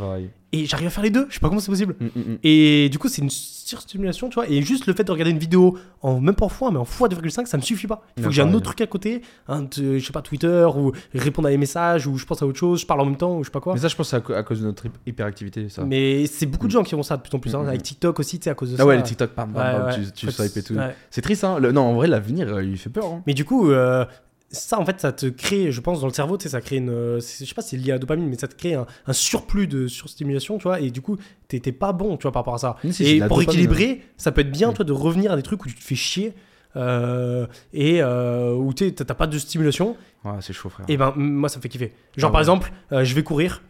Et 0.55 0.67
j'arrive 0.67 0.89
à 0.89 0.91
faire 0.91 1.05
les 1.05 1.11
deux. 1.11 1.27
Je 1.29 1.35
sais 1.35 1.41
pas 1.41 1.49
comment 1.49 1.61
c'est 1.61 1.71
possible. 1.71 1.95
Mm, 2.01 2.05
mm, 2.05 2.33
mm. 2.33 2.39
Et 2.43 2.89
du 2.91 2.99
coup, 2.99 3.09
c'est 3.09 3.23
une 3.23 3.31
surstimulation, 3.31 4.29
tu 4.29 4.35
vois. 4.35 4.49
Et 4.51 4.61
juste 4.63 4.87
le 4.87 4.93
fait 4.93 5.05
de 5.05 5.11
regarder 5.13 5.31
une 5.31 5.39
vidéo, 5.39 5.79
en, 6.03 6.21
même 6.21 6.35
pas 6.35 6.45
en 6.47 6.49
fois, 6.51 6.71
mais 6.71 6.77
en 6.79 6.85
fois 6.85 7.09
2,5, 7.09 7.47
ça 7.47 7.57
me 7.57 7.63
suffit 7.63 7.87
pas. 7.87 8.03
Il 8.17 8.23
faut 8.23 8.29
que 8.29 8.35
j'ai 8.35 8.43
un 8.43 8.53
autre 8.53 8.65
truc 8.67 8.81
à 8.81 8.87
côté, 8.87 9.23
un, 9.49 9.63
de- 9.63 9.99
je 9.99 10.05
sais 10.05 10.13
pas, 10.13 10.21
Twitter, 10.23 10.67
ou 10.77 10.93
répondre 11.15 11.49
à 11.49 11.51
des 11.51 11.57
messages, 11.57 12.07
ou 12.07 12.19
je 12.19 12.27
pense 12.27 12.43
à 12.43 12.47
autre 12.47 12.59
chose, 12.59 12.81
je 12.83 12.87
parle 12.87 13.01
en 13.01 13.07
même 13.07 13.17
temps, 13.17 13.37
ou 13.39 13.43
je 13.45 13.49
sais 13.49 13.53
pas 13.53 13.61
quoi. 13.61 13.73
Mais 13.75 13.81
ça, 13.81 13.89
je 13.89 13.97
pense, 13.97 14.09
c'est 14.11 14.17
à, 14.17 14.43
cause 14.43 14.61
de 14.61 14.67
notre 14.67 14.87
hyp- 14.87 14.91
hyperactivité. 15.07 15.69
Ça. 15.69 15.85
Mais 15.85 16.27
c'est 16.27 16.47
beaucoup 16.47 16.67
de 16.67 16.73
gens 16.73 16.83
qui 16.83 16.95
ont 16.95 17.03
ça 17.03 17.17
de 17.17 17.23
plus 17.23 17.35
en 17.35 17.39
plus. 17.39 17.55
hein. 17.55 17.65
Avec 17.67 17.83
TikTok 17.83 18.19
aussi, 18.21 18.39
tu 18.39 18.45
sais, 18.45 18.51
à 18.51 18.55
cause 18.55 18.73
de 18.73 18.77
ça. 18.77 18.83
ah 18.83 18.87
ouais, 18.87 18.97
le 18.97 19.03
TikTok, 19.03 19.31
Ouais, 19.31 19.45
bam, 19.47 19.87
ouais. 19.87 19.95
tu, 19.95 20.13
tu 20.13 20.31
swipes 20.31 20.57
et 20.57 20.63
tout. 20.63 20.75
ouais. 20.75 20.95
C'est 21.11 21.23
triste, 21.23 21.45
hein. 21.45 21.59
Le- 21.59 21.73
non, 21.73 21.83
en 21.83 21.95
vrai, 21.95 22.09
l'avenir, 22.09 22.49
euh, 22.53 22.63
il 22.65 22.77
fait 22.77 22.91
peur. 22.91 23.07
Hein. 23.07 23.23
Mais 23.27 23.35
du 23.35 23.45
coup, 23.45 23.71
euh, 23.71 24.05
ça, 24.53 24.79
en 24.79 24.85
fait, 24.85 25.01
ça 25.01 25.13
te 25.13 25.27
crée, 25.27 25.73
je 25.73 25.81
pense, 25.81 26.01
dans 26.01 26.07
le 26.07 26.13
cerveau, 26.13 26.37
tu 26.37 26.45
sais, 26.45 26.49
ça 26.51 26.61
crée 26.61 26.77
une. 26.77 26.91
euh, 26.91 27.17
Je 27.21 27.45
sais 27.45 27.55
pas 27.55 27.63
si 27.63 27.71
c'est 27.71 27.77
lié 27.79 27.91
à 27.91 27.95
la 27.95 27.99
dopamine, 27.99 28.29
mais 28.29 28.37
ça 28.37 28.47
te 28.49 28.55
crée 28.55 28.75
un, 28.75 28.87
un 29.07 29.13
surplus 29.13 29.67
de 29.67 29.87
surstimulation, 29.89 30.59
tu 30.59 30.65
vois. 30.65 30.81
Et 30.81 30.91
du 30.91 31.01
coup, 31.01 31.17
t'es 31.49 31.61
pas 31.73 31.93
bon, 31.93 32.17
tu 32.17 32.23
vois, 32.23 32.33
par 32.33 32.41
rapport 32.43 32.55
à 32.55 32.59
ça. 32.59 32.77
Si, 32.91 33.05
et 33.05 33.19
pour 33.21 33.39
dopamine, 33.39 33.51
équilibrer, 33.65 34.03
ça 34.17 34.31
peut 34.33 34.43
être 34.43 34.51
bien, 34.53 34.71
Mm. 34.71 34.75
toi, 34.75 34.85
de 34.85 34.93
revenir 34.93 35.33
à 35.33 35.37
des 35.37 35.43
trucs 35.43 35.65
où 35.65 35.69
tu 35.69 35.75
te 35.75 35.83
fais 35.83 35.95
chier. 35.97 36.35
euh, 36.77 37.47
et 37.75 38.03
euh, 38.03 38.55
où 38.55 38.73
t'as 38.73 39.05
pas 39.15 39.27
de 39.27 39.39
stimulation, 39.39 39.95
Ouais, 40.25 40.33
c'est 40.41 40.55
chaud, 40.55 40.71
frère. 40.71 40.87
et 40.89 40.97
ben 40.97 41.13
m- 41.17 41.23
moi 41.35 41.51
ça 41.51 41.59
me 41.59 41.63
fait 41.63 41.69
kiffer. 41.69 41.93
Genre 42.17 42.31
Ah 42.31 42.33
par 42.33 42.39
ouais. 42.39 42.43
exemple, 42.45 42.73
euh, 42.93 43.05
je 43.05 43.15
vais 43.15 43.23
courir, 43.23 43.63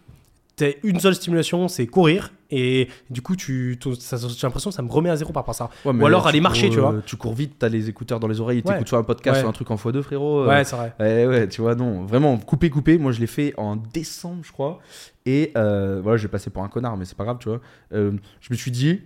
t'as 0.54 0.68
une 0.84 1.00
seule 1.00 1.16
stimulation, 1.16 1.66
c'est 1.66 1.86
courir, 1.88 2.32
et 2.52 2.88
du 3.10 3.22
coup 3.22 3.34
tu, 3.34 3.76
ça- 3.98 4.16
j'ai 4.18 4.46
l'impression 4.46 4.70
que 4.70 4.76
ça 4.76 4.82
me 4.82 4.90
remet 4.90 5.10
à 5.10 5.16
zéro 5.16 5.32
par 5.32 5.40
rapport 5.42 5.54
à 5.54 5.58
ça. 5.58 5.70
Ouais, 5.84 5.92
ou 5.92 6.06
alors 6.06 6.22
tu 6.22 6.28
aller 6.28 6.40
marcher, 6.40 6.66
cours, 6.68 6.74
tu 6.74 6.80
vois. 6.80 6.92
euh, 6.92 7.00
Tu 7.04 7.16
cours 7.16 7.34
vite, 7.34 7.54
t'as 7.58 7.68
les 7.68 7.88
écouteurs 7.88 8.20
dans 8.20 8.28
les 8.28 8.40
oreilles, 8.40 8.62
Ouais. 8.64 8.72
t'écoutes 8.74 8.88
soit 8.88 8.98
un 8.98 9.02
podcast, 9.02 9.40
soit 9.40 9.48
un 9.48 9.52
truc 9.52 9.70
en 9.70 9.76
x2, 9.76 10.02
frérot. 10.02 10.40
euh, 10.42 10.48
Ouais, 10.48 10.62
c'est 10.64 10.76
vrai. 10.76 10.92
Ouais, 11.00 11.26
ouais, 11.26 11.48
tu 11.48 11.60
vois, 11.62 11.74
non, 11.74 12.04
vraiment, 12.04 12.36
couper, 12.38 12.70
couper. 12.70 12.98
Moi, 12.98 13.10
je 13.12 13.20
l'ai 13.20 13.26
fait 13.26 13.54
en 13.56 13.76
décembre, 13.76 14.42
je 14.44 14.52
crois. 14.52 14.78
Et 15.26 15.50
euh, 15.56 16.00
voilà, 16.02 16.16
je 16.18 16.22
vais 16.22 16.28
passer 16.30 16.50
pour 16.50 16.62
un 16.62 16.68
connard, 16.68 16.96
mais 16.96 17.04
c'est 17.06 17.16
pas 17.16 17.24
grave, 17.24 17.38
tu 17.40 17.48
vois. 17.48 17.60
Euh, 17.94 18.12
je 18.40 18.48
me 18.50 18.56
suis 18.56 18.70
dit, 18.70 19.00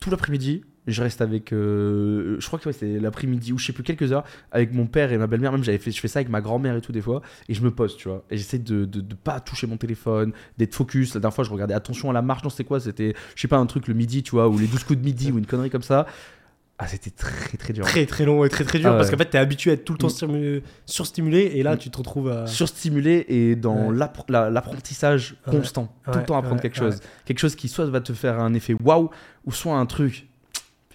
tout 0.00 0.10
l'après-midi, 0.10 0.64
je 0.86 1.02
reste 1.02 1.20
avec. 1.20 1.52
euh, 1.52 2.36
je 2.38 2.46
crois 2.46 2.58
que 2.58 2.66
ouais, 2.68 2.72
c'était 2.72 2.98
l'après-midi 3.00 3.52
ou 3.52 3.58
je 3.58 3.66
sais 3.66 3.72
plus, 3.72 3.82
quelques 3.82 4.12
heures, 4.12 4.24
avec 4.52 4.72
mon 4.72 4.86
père 4.86 5.12
et 5.12 5.18
ma 5.18 5.26
belle-mère. 5.26 5.52
Même, 5.52 5.64
j'avais 5.64 5.78
fait, 5.78 5.90
je 5.90 6.00
fais 6.00 6.08
ça 6.08 6.18
avec 6.20 6.28
ma 6.28 6.40
grand-mère 6.40 6.76
et 6.76 6.80
tout, 6.80 6.92
des 6.92 7.00
fois. 7.02 7.22
Et 7.48 7.54
je 7.54 7.62
me 7.62 7.70
pose, 7.70 7.96
tu 7.96 8.08
vois. 8.08 8.24
Et 8.30 8.36
j'essaie 8.36 8.58
de, 8.58 8.84
de, 8.84 9.00
de 9.00 9.14
pas 9.14 9.40
toucher 9.40 9.66
mon 9.66 9.76
téléphone, 9.76 10.32
d'être 10.58 10.74
focus. 10.74 11.14
La 11.14 11.20
dernière 11.20 11.34
fois, 11.34 11.44
je 11.44 11.50
regardais 11.50 11.74
attention 11.74 12.10
à 12.10 12.12
la 12.12 12.22
marche. 12.22 12.44
Non, 12.44 12.50
c'était 12.50 12.64
quoi? 12.64 12.80
C'était, 12.80 13.14
je 13.34 13.40
sais 13.40 13.48
pas, 13.48 13.56
un 13.58 13.66
truc 13.66 13.88
le 13.88 13.94
midi, 13.94 14.22
tu 14.22 14.30
vois, 14.32 14.48
ou 14.48 14.58
les 14.58 14.66
12 14.66 14.84
coups 14.84 14.98
de 15.00 15.04
midi, 15.04 15.32
ou 15.32 15.38
une 15.38 15.46
connerie 15.46 15.70
comme 15.70 15.82
ça. 15.82 16.06
Ah, 16.78 16.86
c'était 16.86 17.08
très, 17.08 17.56
très 17.56 17.72
dur. 17.72 17.86
Très 17.86 18.04
très 18.04 18.26
long 18.26 18.44
et 18.44 18.50
très 18.50 18.62
très 18.62 18.78
dur 18.78 18.90
Ah 18.92 18.96
parce 18.98 19.10
qu'en 19.10 19.16
fait 19.16 19.30
t'es 19.30 19.38
habitué 19.38 19.70
à 19.70 19.74
être 19.74 19.84
tout 19.86 19.94
le 19.94 19.98
temps 19.98 20.08
Mm. 20.08 20.10
stimu- 20.10 20.62
surstimulé 20.84 21.52
et 21.54 21.62
là 21.62 21.78
tu 21.78 21.88
te 21.90 21.96
retrouves 21.96 22.28
à. 22.28 22.46
surstimulé 22.46 23.24
et 23.28 23.56
dans 23.56 23.88
Ouais. 23.92 23.96
l'apprentissage 24.50 25.36
Ouais. 25.46 25.56
constant. 25.56 25.90
Tout 26.12 26.18
le 26.18 26.24
temps 26.24 26.36
apprendre 26.36 26.60
quelque 26.60 26.76
chose. 26.76 27.00
Quelque 27.24 27.38
chose 27.38 27.54
qui 27.56 27.68
soit 27.68 27.86
va 27.86 28.00
te 28.00 28.12
faire 28.12 28.40
un 28.40 28.52
effet 28.54 28.74
waouh 28.84 29.08
ou 29.46 29.52
soit 29.52 29.74
un 29.76 29.86
truc. 29.86 30.28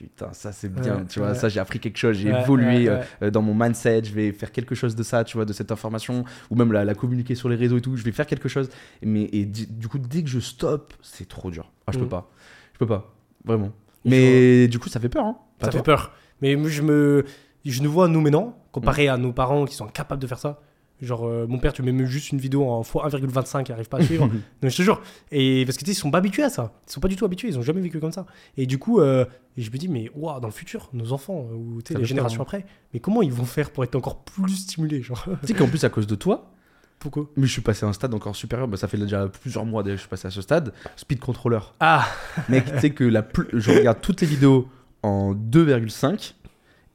Putain, 0.01 0.33
ça 0.33 0.51
c'est 0.51 0.67
bien, 0.73 0.97
Ouais, 0.97 1.05
tu 1.07 1.19
vois. 1.19 1.29
ouais. 1.29 1.35
Ça, 1.35 1.47
j'ai 1.47 1.59
appris 1.59 1.79
quelque 1.79 1.97
chose, 1.97 2.17
j'ai 2.17 2.31
Ouais, 2.31 2.41
évolué 2.41 2.89
euh, 2.89 3.01
euh, 3.21 3.29
dans 3.29 3.41
mon 3.43 3.53
mindset. 3.53 4.03
Je 4.05 4.13
vais 4.13 4.31
faire 4.31 4.51
quelque 4.51 4.73
chose 4.73 4.95
de 4.95 5.03
ça, 5.03 5.23
tu 5.23 5.37
vois, 5.37 5.45
de 5.45 5.53
cette 5.53 5.71
information 5.71 6.25
ou 6.49 6.55
même 6.55 6.71
la, 6.71 6.83
la 6.85 6.95
communiquer 6.95 7.35
sur 7.35 7.49
les 7.49 7.55
réseaux 7.55 7.77
et 7.77 7.81
tout. 7.81 7.95
Je 7.95 8.03
vais 8.03 8.11
faire 8.11 8.25
quelque 8.25 8.49
chose. 8.49 8.69
Mais 9.03 9.29
et 9.31 9.45
du 9.45 9.87
coup, 9.87 9.99
dès 9.99 10.23
que 10.23 10.29
je 10.29 10.39
stoppe, 10.39 10.93
c'est 11.03 11.27
trop 11.27 11.51
dur. 11.51 11.71
Ah, 11.85 11.91
je 11.93 11.99
peux 11.99 12.05
Mm. 12.05 12.09
pas. 12.09 12.31
Je 12.73 12.79
peux 12.79 12.87
pas. 12.87 13.13
Vraiment. 13.45 13.71
Il 14.05 14.11
Mais 14.11 14.67
du 14.67 14.79
coup, 14.79 14.89
ça 14.89 14.99
fait 14.99 15.09
peur, 15.09 15.25
hein. 15.25 15.37
Ça 15.61 15.69
fait 15.71 15.83
peur. 15.83 16.11
Mais 16.41 16.57
je 16.69 16.81
me, 16.81 17.23
je 17.63 17.81
nous 17.83 17.91
vois 17.91 18.07
nous 18.07 18.21
maintenant 18.21 18.57
comparé 18.71 19.07
à 19.07 19.17
nos 19.17 19.31
parents 19.33 19.65
qui 19.65 19.75
sont 19.75 19.87
capables 19.87 20.21
de 20.21 20.25
faire 20.27 20.39
ça. 20.39 20.59
Genre 21.01 21.25
euh, 21.25 21.47
mon 21.47 21.57
père, 21.57 21.73
tu 21.73 21.81
mets 21.81 21.91
même 21.91 22.05
juste 22.05 22.31
une 22.31 22.37
vidéo 22.37 22.69
en 22.69 22.81
x 22.81 22.91
1,25, 22.93 23.65
il 23.67 23.71
arrive 23.71 23.89
pas 23.89 23.97
à 23.97 24.03
suivre. 24.03 24.27
non, 24.61 24.69
je 24.69 24.77
te 24.77 24.81
jure. 24.83 25.01
Et 25.31 25.65
parce 25.65 25.77
que 25.77 25.83
tu 25.83 25.87
sais, 25.91 25.97
ils 25.97 25.99
sont 25.99 26.11
pas 26.11 26.19
habitués 26.19 26.43
à 26.43 26.49
ça. 26.49 26.73
Ils 26.87 26.91
sont 26.91 26.99
pas 26.99 27.07
du 27.07 27.15
tout 27.15 27.25
habitués. 27.25 27.47
Ils 27.47 27.57
ont 27.57 27.63
jamais 27.63 27.81
vécu 27.81 27.99
comme 27.99 28.11
ça. 28.11 28.25
Et 28.55 28.67
du 28.67 28.77
coup, 28.77 28.99
euh, 28.99 29.25
et 29.57 29.61
je 29.63 29.71
me 29.71 29.77
dis 29.77 29.87
mais 29.87 30.11
waouh, 30.15 30.39
dans 30.39 30.47
le 30.47 30.53
futur, 30.53 30.89
nos 30.93 31.11
enfants 31.11 31.47
euh, 31.51 31.55
ou 31.55 31.79
les 31.97 32.05
générations 32.05 32.41
après, 32.41 32.65
mais 32.93 32.99
comment 32.99 33.21
ils 33.21 33.33
vont 33.33 33.45
faire 33.45 33.71
pour 33.71 33.83
être 33.83 33.95
encore 33.95 34.23
plus 34.23 34.55
stimulés, 34.55 35.01
genre 35.01 35.25
Tu 35.41 35.47
sais 35.47 35.53
qu'en 35.53 35.67
plus, 35.67 35.83
à 35.83 35.89
cause 35.89 36.05
de 36.07 36.15
toi, 36.15 36.51
Pourquoi? 36.99 37.25
mais 37.35 37.47
je 37.47 37.51
suis 37.51 37.61
passé 37.61 37.85
à 37.85 37.89
un 37.89 37.93
stade 37.93 38.13
encore 38.13 38.35
supérieur. 38.35 38.67
Bah, 38.67 38.77
ça 38.77 38.87
fait 38.87 38.97
déjà 38.97 39.27
plusieurs 39.27 39.65
mois 39.65 39.81
déjà 39.81 39.95
que 39.95 39.97
je 39.97 40.01
suis 40.03 40.09
passé 40.09 40.27
à 40.27 40.31
ce 40.31 40.41
stade. 40.41 40.71
Speed 40.95 41.19
controller. 41.19 41.59
Ah, 41.79 42.05
Mec, 42.47 42.71
tu 42.71 42.79
sais 42.79 42.89
que 42.91 43.03
la 43.03 43.23
plus... 43.23 43.47
je 43.53 43.71
regarde 43.71 43.99
toutes 44.01 44.21
les 44.21 44.27
vidéos 44.27 44.67
en 45.03 45.33
2,5 45.33 46.35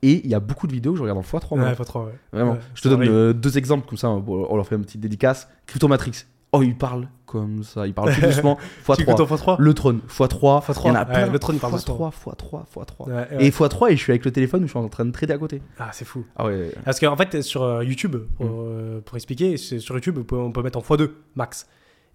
et 0.03 0.21
il 0.25 0.31
y 0.31 0.35
a 0.35 0.41
beaucoup 0.41 0.67
de 0.67 0.73
vidéos 0.73 0.93
que 0.93 0.99
je 0.99 1.03
regarde 1.03 1.19
en 1.19 1.23
x3. 1.23 1.57
moi. 1.57 1.65
ouais, 1.69 1.75
pas 1.75 1.85
trop. 1.85 2.05
Ouais. 2.05 2.13
Vraiment. 2.33 2.53
Ouais, 2.53 2.59
je 2.75 2.83
te 2.83 2.89
donne 2.89 3.03
euh, 3.09 3.33
deux 3.33 3.57
exemples 3.59 3.89
comme 3.89 3.99
ça, 3.99 4.09
on 4.11 4.57
leur 4.57 4.67
fait 4.67 4.75
une 4.77 4.85
petite 4.85 5.01
dédicace. 5.01 5.49
Crypto 5.67 5.89
Matrix. 5.89 6.25
Oh, 6.53 6.63
il 6.63 6.77
parle 6.77 7.09
comme 7.27 7.65
ça, 7.65 7.87
il 7.87 7.93
parle 7.93 8.13
plus 8.13 8.23
doucement. 8.29 8.57
Tu 8.95 9.03
écoutes 9.03 9.21
en 9.21 9.25
x3. 9.27 9.37
x3 9.37 9.57
Le 9.59 9.75
trône, 9.75 10.01
x3. 10.09 10.65
x3, 10.65 10.81
Il 10.85 10.87
y 10.87 10.91
en 10.91 10.95
a 10.95 11.05
plein. 11.05 11.27
le 11.27 11.39
trône, 11.39 11.57
il 11.57 11.59
parle 11.61 11.75
x3, 11.75 12.13
x3, 12.13 12.65
x3. 12.73 13.09
Ouais, 13.09 13.13
ouais. 13.15 13.29
Et 13.41 13.51
x3 13.51 13.91
et 13.93 13.97
je 13.97 14.03
suis 14.03 14.13
avec 14.13 14.25
le 14.25 14.31
téléphone 14.31 14.63
où 14.63 14.67
je 14.67 14.71
suis 14.71 14.79
en 14.79 14.89
train 14.89 15.05
de 15.05 15.11
trader 15.11 15.33
à 15.35 15.39
côté. 15.39 15.61
Ah, 15.79 15.91
c'est 15.93 16.05
fou. 16.05 16.25
Ah 16.37 16.47
ouais. 16.47 16.71
Parce 16.85 17.01
qu'en 17.01 17.17
fait, 17.17 17.43
sur 17.43 17.63
euh, 17.65 17.85
YouTube, 17.85 18.17
pour, 18.37 18.47
Mm. 18.47 18.51
euh, 18.53 19.01
pour 19.01 19.17
expliquer, 19.17 19.57
sur 19.57 19.95
YouTube, 19.97 20.17
on 20.19 20.25
peut, 20.25 20.37
on 20.37 20.53
peut 20.53 20.63
mettre 20.63 20.79
en 20.79 20.83
x2 20.83 21.11
max. 21.35 21.67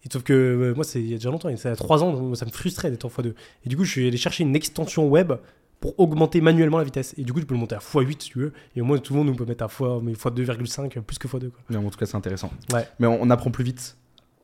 Et 0.04 0.10
sauf 0.12 0.24
que 0.24 0.34
euh, 0.34 0.74
moi, 0.76 0.84
c'est 0.86 1.00
il 1.02 1.10
y 1.10 1.14
a 1.14 1.18
déjà 1.18 1.30
longtemps, 1.30 1.50
c'est 1.58 1.70
à 1.70 1.76
3 1.76 2.02
ans, 2.04 2.14
donc 2.14 2.36
ça 2.38 2.46
me 2.46 2.52
frustrait 2.52 2.90
d'être 2.90 3.06
en 3.06 3.10
x2. 3.10 3.34
Et 3.66 3.70
du 3.70 3.76
coup, 3.78 3.84
je 3.84 3.92
suis 3.92 4.08
allé 4.08 4.18
chercher 4.18 4.44
une 4.44 4.56
extension 4.56 5.08
web 5.08 5.34
pour 5.82 6.00
augmenter 6.00 6.40
manuellement 6.40 6.78
la 6.78 6.84
vitesse. 6.86 7.14
Et 7.18 7.24
du 7.24 7.34
coup, 7.34 7.40
tu 7.42 7.46
peux 7.46 7.54
le 7.56 7.60
monter 7.60 7.76
à 7.76 7.80
x8 7.80 8.12
si 8.12 8.30
tu 8.30 8.40
veux. 8.40 8.54
Et 8.76 8.82
au 8.82 8.86
moins, 8.86 8.98
tout 9.00 9.12
le 9.14 9.20
monde 9.20 9.28
nous 9.28 9.36
peut 9.36 9.46
mettre 9.46 9.64
à 9.64 9.68
x, 9.68 9.82
mais 10.02 10.14
x2,5 10.14 11.02
plus 11.02 11.18
que 11.18 11.28
x2. 11.28 11.50
Quoi. 11.50 11.60
Mais 11.70 11.76
en 11.78 11.90
tout 11.90 11.98
cas, 11.98 12.06
c'est 12.06 12.16
intéressant. 12.16 12.52
Ouais. 12.74 12.88
Mais 13.00 13.08
on, 13.08 13.22
on 13.22 13.30
apprend 13.30 13.52
plus 13.52 13.64
vite. 13.66 13.98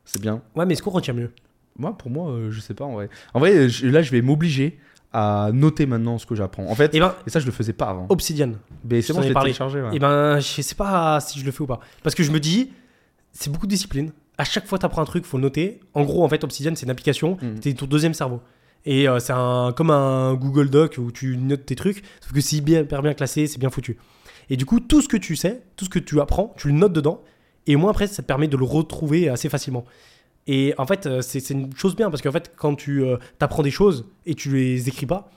C'est 0.04 0.22
bien. 0.22 0.42
Ouais, 0.56 0.66
mais 0.66 0.74
est-ce 0.74 0.82
qu'on 0.84 0.90
retient 0.92 1.14
mieux? 1.14 1.32
Moi, 1.78 1.96
pour 1.98 2.10
moi, 2.12 2.32
euh, 2.32 2.52
je 2.52 2.60
sais 2.60 2.74
pas 2.74 2.86
en 2.86 2.94
vrai. 2.94 3.10
En 3.34 3.40
vrai, 3.40 3.70
je- 3.70 3.88
là, 3.88 4.02
je 4.02 4.12
vais 4.12 4.22
m'obliger 4.22 4.80
à 5.14 5.52
noter 5.54 5.86
maintenant 5.86 6.18
ce 6.18 6.26
que 6.26 6.34
j'apprends. 6.36 6.66
En 6.68 6.76
fait, 6.76 6.92
Eh 6.94 7.00
ben, 7.00 7.14
et 7.26 7.30
ça, 7.30 7.40
je 7.40 7.46
le 7.46 7.52
faisais 7.52 7.74
pas 7.74 7.86
avant. 7.90 8.08
Obsidian. 8.10 8.54
Mais 8.90 9.02
c'est 9.02 9.14
bon, 9.14 9.22
je 9.22 9.28
l'ai 9.28 9.34
parlé. 9.34 9.52
téléchargé. 9.52 9.82
ouais. 9.82 9.96
Et 9.96 10.00
ben, 10.00 10.40
je 10.40 10.62
sais 10.62 10.76
pas 10.76 11.20
si 11.20 11.40
je 11.40 11.46
le 11.46 11.52
fais 11.52 11.62
ou 11.62 11.68
pas. 11.68 11.80
Parce 12.04 12.16
que 12.16 12.24
je 12.24 12.32
me 12.32 12.40
dis, 12.40 12.72
c'est 13.32 13.52
beaucoup 13.52 13.68
de 13.68 13.72
discipline. 13.72 14.12
À 14.40 14.44
chaque 14.44 14.66
fois 14.68 14.78
que 14.78 14.82
tu 14.82 14.86
apprends 14.86 15.02
un 15.02 15.06
truc, 15.06 15.26
faut 15.26 15.38
le 15.38 15.44
noter. 15.44 15.80
En 15.94 16.04
gros, 16.04 16.24
en 16.24 16.30
fait, 16.30 16.44
Obsidian, 16.44 16.74
c'est 16.76 16.86
une 16.86 16.92
application. 16.92 17.38
Mhm. 17.42 17.56
C'est 17.62 17.74
ton 17.74 17.86
deuxième 17.86 18.14
cerveau. 18.14 18.42
Et 18.88 19.10
euh, 19.10 19.20
c'est 19.20 19.34
un, 19.34 19.74
comme 19.76 19.92
un 19.92 20.34
Google 20.36 20.70
Doc 20.70 20.96
où 20.98 21.12
tu 21.12 21.36
notes 21.36 21.66
tes 21.66 21.76
trucs. 21.76 22.04
Sauf 22.22 22.32
que 22.32 22.40
c'est 22.40 22.62
bien, 22.62 22.84
bien 22.84 23.14
classé, 23.14 23.46
c'est 23.46 23.60
bien 23.60 23.70
foutu. 23.70 23.98
Et 24.50 24.56
du 24.56 24.66
coup, 24.66 24.80
tout 24.80 25.02
ce 25.02 25.10
que 25.10 25.18
tu 25.18 25.36
sais, 25.36 25.62
tout 25.76 25.84
ce 25.84 25.90
que 25.90 26.00
tu 26.00 26.22
apprends, 26.22 26.56
tu 26.58 26.70
le 26.70 26.74
notes 26.74 26.94
dedans. 26.94 27.22
Et 27.68 27.76
au 27.76 27.80
moins, 27.80 27.92
après, 27.92 28.08
ça 28.08 28.24
te 28.24 28.28
permet 28.28 28.48
de 28.48 28.56
le 28.56 28.64
retrouver 28.64 29.28
assez 29.28 29.50
facilement. 29.50 29.84
Et 30.48 30.74
en 30.78 30.86
fait, 30.86 31.06
euh, 31.06 31.22
c'est 31.22 31.50
une 31.50 31.76
chose 31.76 31.98
bien 31.98 32.10
parce 32.10 32.22
qu'en 32.22 32.32
fait, 32.32 32.54
quand 32.56 32.76
tu 32.76 33.04
apprends 33.42 33.62
des 33.62 33.72
choses 33.72 34.06
et 34.26 34.36
tu 34.36 34.56
les 34.56 34.88
écris 34.88 35.06
pas, 35.06 35.32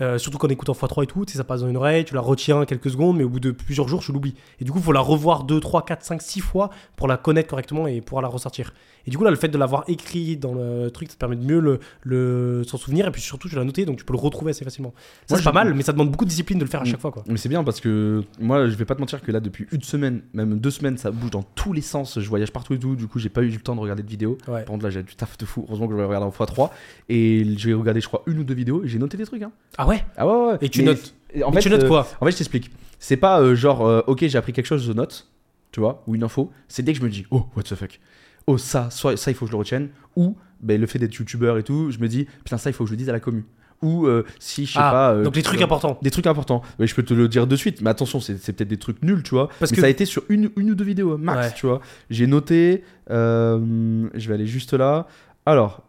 euh, 0.00 0.18
surtout 0.18 0.38
quand 0.38 0.48
on 0.48 0.50
écoute 0.50 0.68
en 0.68 0.72
x3 0.72 1.04
et 1.04 1.06
tout, 1.06 1.24
ça 1.28 1.44
passe 1.44 1.60
dans 1.60 1.68
une 1.68 1.76
oreille, 1.76 2.04
tu 2.04 2.14
la 2.14 2.20
retiens 2.20 2.64
quelques 2.64 2.90
secondes, 2.90 3.16
mais 3.16 3.24
au 3.24 3.28
bout 3.28 3.40
de 3.40 3.52
plusieurs 3.52 3.86
jours, 3.88 4.00
tu 4.02 4.12
l'oublies. 4.12 4.34
Et 4.60 4.64
du 4.64 4.72
coup, 4.72 4.78
il 4.78 4.84
faut 4.84 4.92
la 4.92 5.00
revoir 5.00 5.44
2, 5.44 5.60
3, 5.60 5.84
4, 5.84 6.02
5, 6.04 6.22
6 6.22 6.40
fois 6.40 6.70
pour 6.96 7.06
la 7.06 7.16
connaître 7.16 7.48
correctement 7.48 7.86
et 7.86 8.00
pouvoir 8.00 8.22
la 8.22 8.28
ressortir. 8.28 8.72
Et 9.06 9.10
du 9.10 9.18
coup, 9.18 9.24
là, 9.24 9.30
le 9.30 9.36
fait 9.36 9.48
de 9.48 9.58
l'avoir 9.58 9.84
écrit 9.86 10.36
dans 10.38 10.54
le 10.54 10.90
truc, 10.90 11.08
ça 11.08 11.14
te 11.14 11.18
permet 11.20 11.36
de 11.36 11.44
mieux 11.44 11.60
le, 11.60 11.78
le- 12.02 12.64
s'en 12.64 12.78
souvenir. 12.78 13.06
Et 13.06 13.10
puis 13.10 13.20
surtout, 13.20 13.48
tu 13.48 13.54
l'as 13.54 13.62
noté, 13.64 13.84
donc 13.84 13.98
tu 13.98 14.04
peux 14.04 14.14
le 14.14 14.18
retrouver 14.18 14.50
assez 14.50 14.64
facilement. 14.64 14.94
Ça, 15.26 15.36
c'est 15.36 15.42
pas 15.44 15.52
mal, 15.52 15.74
mais 15.74 15.82
ça 15.82 15.92
demande 15.92 16.10
beaucoup 16.10 16.24
de 16.24 16.30
discipline 16.30 16.58
de 16.58 16.64
le 16.64 16.70
faire 16.70 16.80
à 16.80 16.84
chaque 16.86 17.00
fois. 17.00 17.12
Quoi. 17.12 17.22
Mais 17.26 17.36
c'est 17.36 17.48
bien 17.50 17.62
parce 17.64 17.80
que 17.80 18.24
moi, 18.40 18.66
je 18.68 18.74
vais 18.76 18.86
pas 18.86 18.94
te 18.94 19.00
mentir 19.00 19.20
que 19.22 19.30
là, 19.30 19.40
depuis 19.40 19.66
une 19.72 19.82
semaine, 19.82 20.22
même 20.32 20.58
deux 20.58 20.70
semaines, 20.70 20.96
ça 20.96 21.10
bouge 21.10 21.30
dans 21.30 21.42
tous 21.42 21.72
les 21.74 21.82
sens. 21.82 22.18
Je 22.18 22.28
voyage 22.28 22.50
partout 22.50 22.72
et 22.74 22.78
tout. 22.78 22.96
Du 22.96 23.06
coup, 23.06 23.18
j'ai 23.18 23.28
pas 23.28 23.42
eu 23.42 23.48
le 23.50 23.60
temps 23.60 23.76
de 23.76 23.80
regarder 23.80 24.02
de 24.02 24.08
vidéos. 24.08 24.38
Ouais. 24.48 24.60
Par 24.62 24.64
contre, 24.72 24.84
là, 24.84 24.90
j'ai 24.90 25.02
du 25.02 25.14
taf 25.14 25.36
de 25.36 25.44
fou. 25.44 25.64
Heureusement 25.68 25.86
que 25.86 25.92
je 25.92 25.98
vais 25.98 26.04
regarder 26.06 26.26
en 26.26 26.30
x3. 26.30 26.70
Et 27.10 27.44
j'ai 27.58 27.74
regardé, 27.74 28.00
je 28.00 28.08
crois, 28.08 28.22
une 28.26 28.38
ou 28.38 28.44
deux 28.44 28.54
vidéos 28.54 28.82
et 28.84 28.88
j'ai 28.88 28.98
noté 28.98 29.16
des 29.18 29.26
trucs. 29.26 29.42
Hein. 29.42 29.52
Ah 29.76 29.83
ouais 29.86 30.04
Ah 30.16 30.26
ouais, 30.26 30.52
ouais. 30.52 30.58
Et 30.62 30.68
tu 30.68 30.80
Mais- 30.80 30.86
notes 30.86 31.14
En 31.44 31.50
Mais 31.50 31.60
tu 31.60 31.70
notes 31.70 31.82
euh, 31.84 31.88
quoi 31.88 32.06
En 32.20 32.24
fait, 32.26 32.30
je 32.32 32.36
t'explique. 32.38 32.70
C'est 32.98 33.16
pas 33.16 33.40
euh, 33.40 33.54
genre, 33.54 33.86
euh, 33.86 34.02
ok, 34.06 34.24
j'ai 34.26 34.38
appris 34.38 34.52
quelque 34.52 34.66
chose, 34.66 34.84
je 34.84 34.92
note, 34.92 35.28
tu 35.72 35.80
vois, 35.80 36.02
ou 36.06 36.14
une 36.14 36.22
info. 36.22 36.50
C'est 36.68 36.82
dès 36.82 36.92
que 36.92 36.98
je 37.00 37.04
me 37.04 37.10
dis, 37.10 37.26
oh, 37.30 37.46
what 37.56 37.64
the 37.64 37.74
fuck. 37.74 38.00
Oh, 38.46 38.56
ça, 38.58 38.88
soit, 38.90 39.16
ça, 39.16 39.30
il 39.30 39.34
faut 39.34 39.44
que 39.46 39.50
je 39.50 39.52
le 39.56 39.58
retienne. 39.58 39.88
Ou 40.16 40.36
ben, 40.60 40.80
le 40.80 40.86
fait 40.86 40.98
d'être 40.98 41.14
youtubeur 41.14 41.58
et 41.58 41.62
tout, 41.64 41.90
je 41.90 41.98
me 41.98 42.08
dis, 42.08 42.26
putain, 42.44 42.56
ça, 42.58 42.70
il 42.70 42.72
faut 42.72 42.84
que 42.84 42.88
je 42.88 42.92
le 42.94 42.98
dise 42.98 43.08
à 43.08 43.12
la 43.12 43.20
commu. 43.20 43.44
Ou 43.82 44.06
euh, 44.06 44.24
si, 44.38 44.64
je 44.64 44.72
sais 44.74 44.78
Ah, 44.80 44.90
pas. 44.92 45.12
euh, 45.12 45.24
donc 45.24 45.34
les 45.36 45.42
trucs 45.42 45.60
euh, 45.60 45.64
importants. 45.64 45.98
Des 46.00 46.10
trucs 46.10 46.26
importants. 46.26 46.62
Mais 46.78 46.86
je 46.86 46.94
peux 46.94 47.02
te 47.02 47.12
le 47.12 47.26
dire 47.28 47.46
de 47.46 47.56
suite. 47.56 47.80
Mais 47.82 47.90
attention, 47.90 48.20
c'est 48.20 48.34
peut-être 48.52 48.68
des 48.68 48.78
trucs 48.78 49.02
nuls, 49.02 49.22
tu 49.22 49.30
vois. 49.34 49.48
Parce 49.58 49.72
mais 49.72 49.76
que- 49.76 49.80
ça 49.82 49.86
a 49.88 49.90
été 49.90 50.06
sur 50.06 50.22
une, 50.28 50.50
une 50.56 50.70
ou 50.70 50.74
deux 50.74 50.84
vidéos 50.84 51.18
max, 51.18 51.48
Ouais. 51.48 51.54
tu 51.56 51.66
vois. 51.66 51.80
J'ai 52.10 52.26
noté. 52.26 52.84
je 53.08 54.28
vais 54.28 54.34
aller 54.34 54.46
juste 54.46 54.72
là. 54.72 55.06
Alors, 55.46 55.82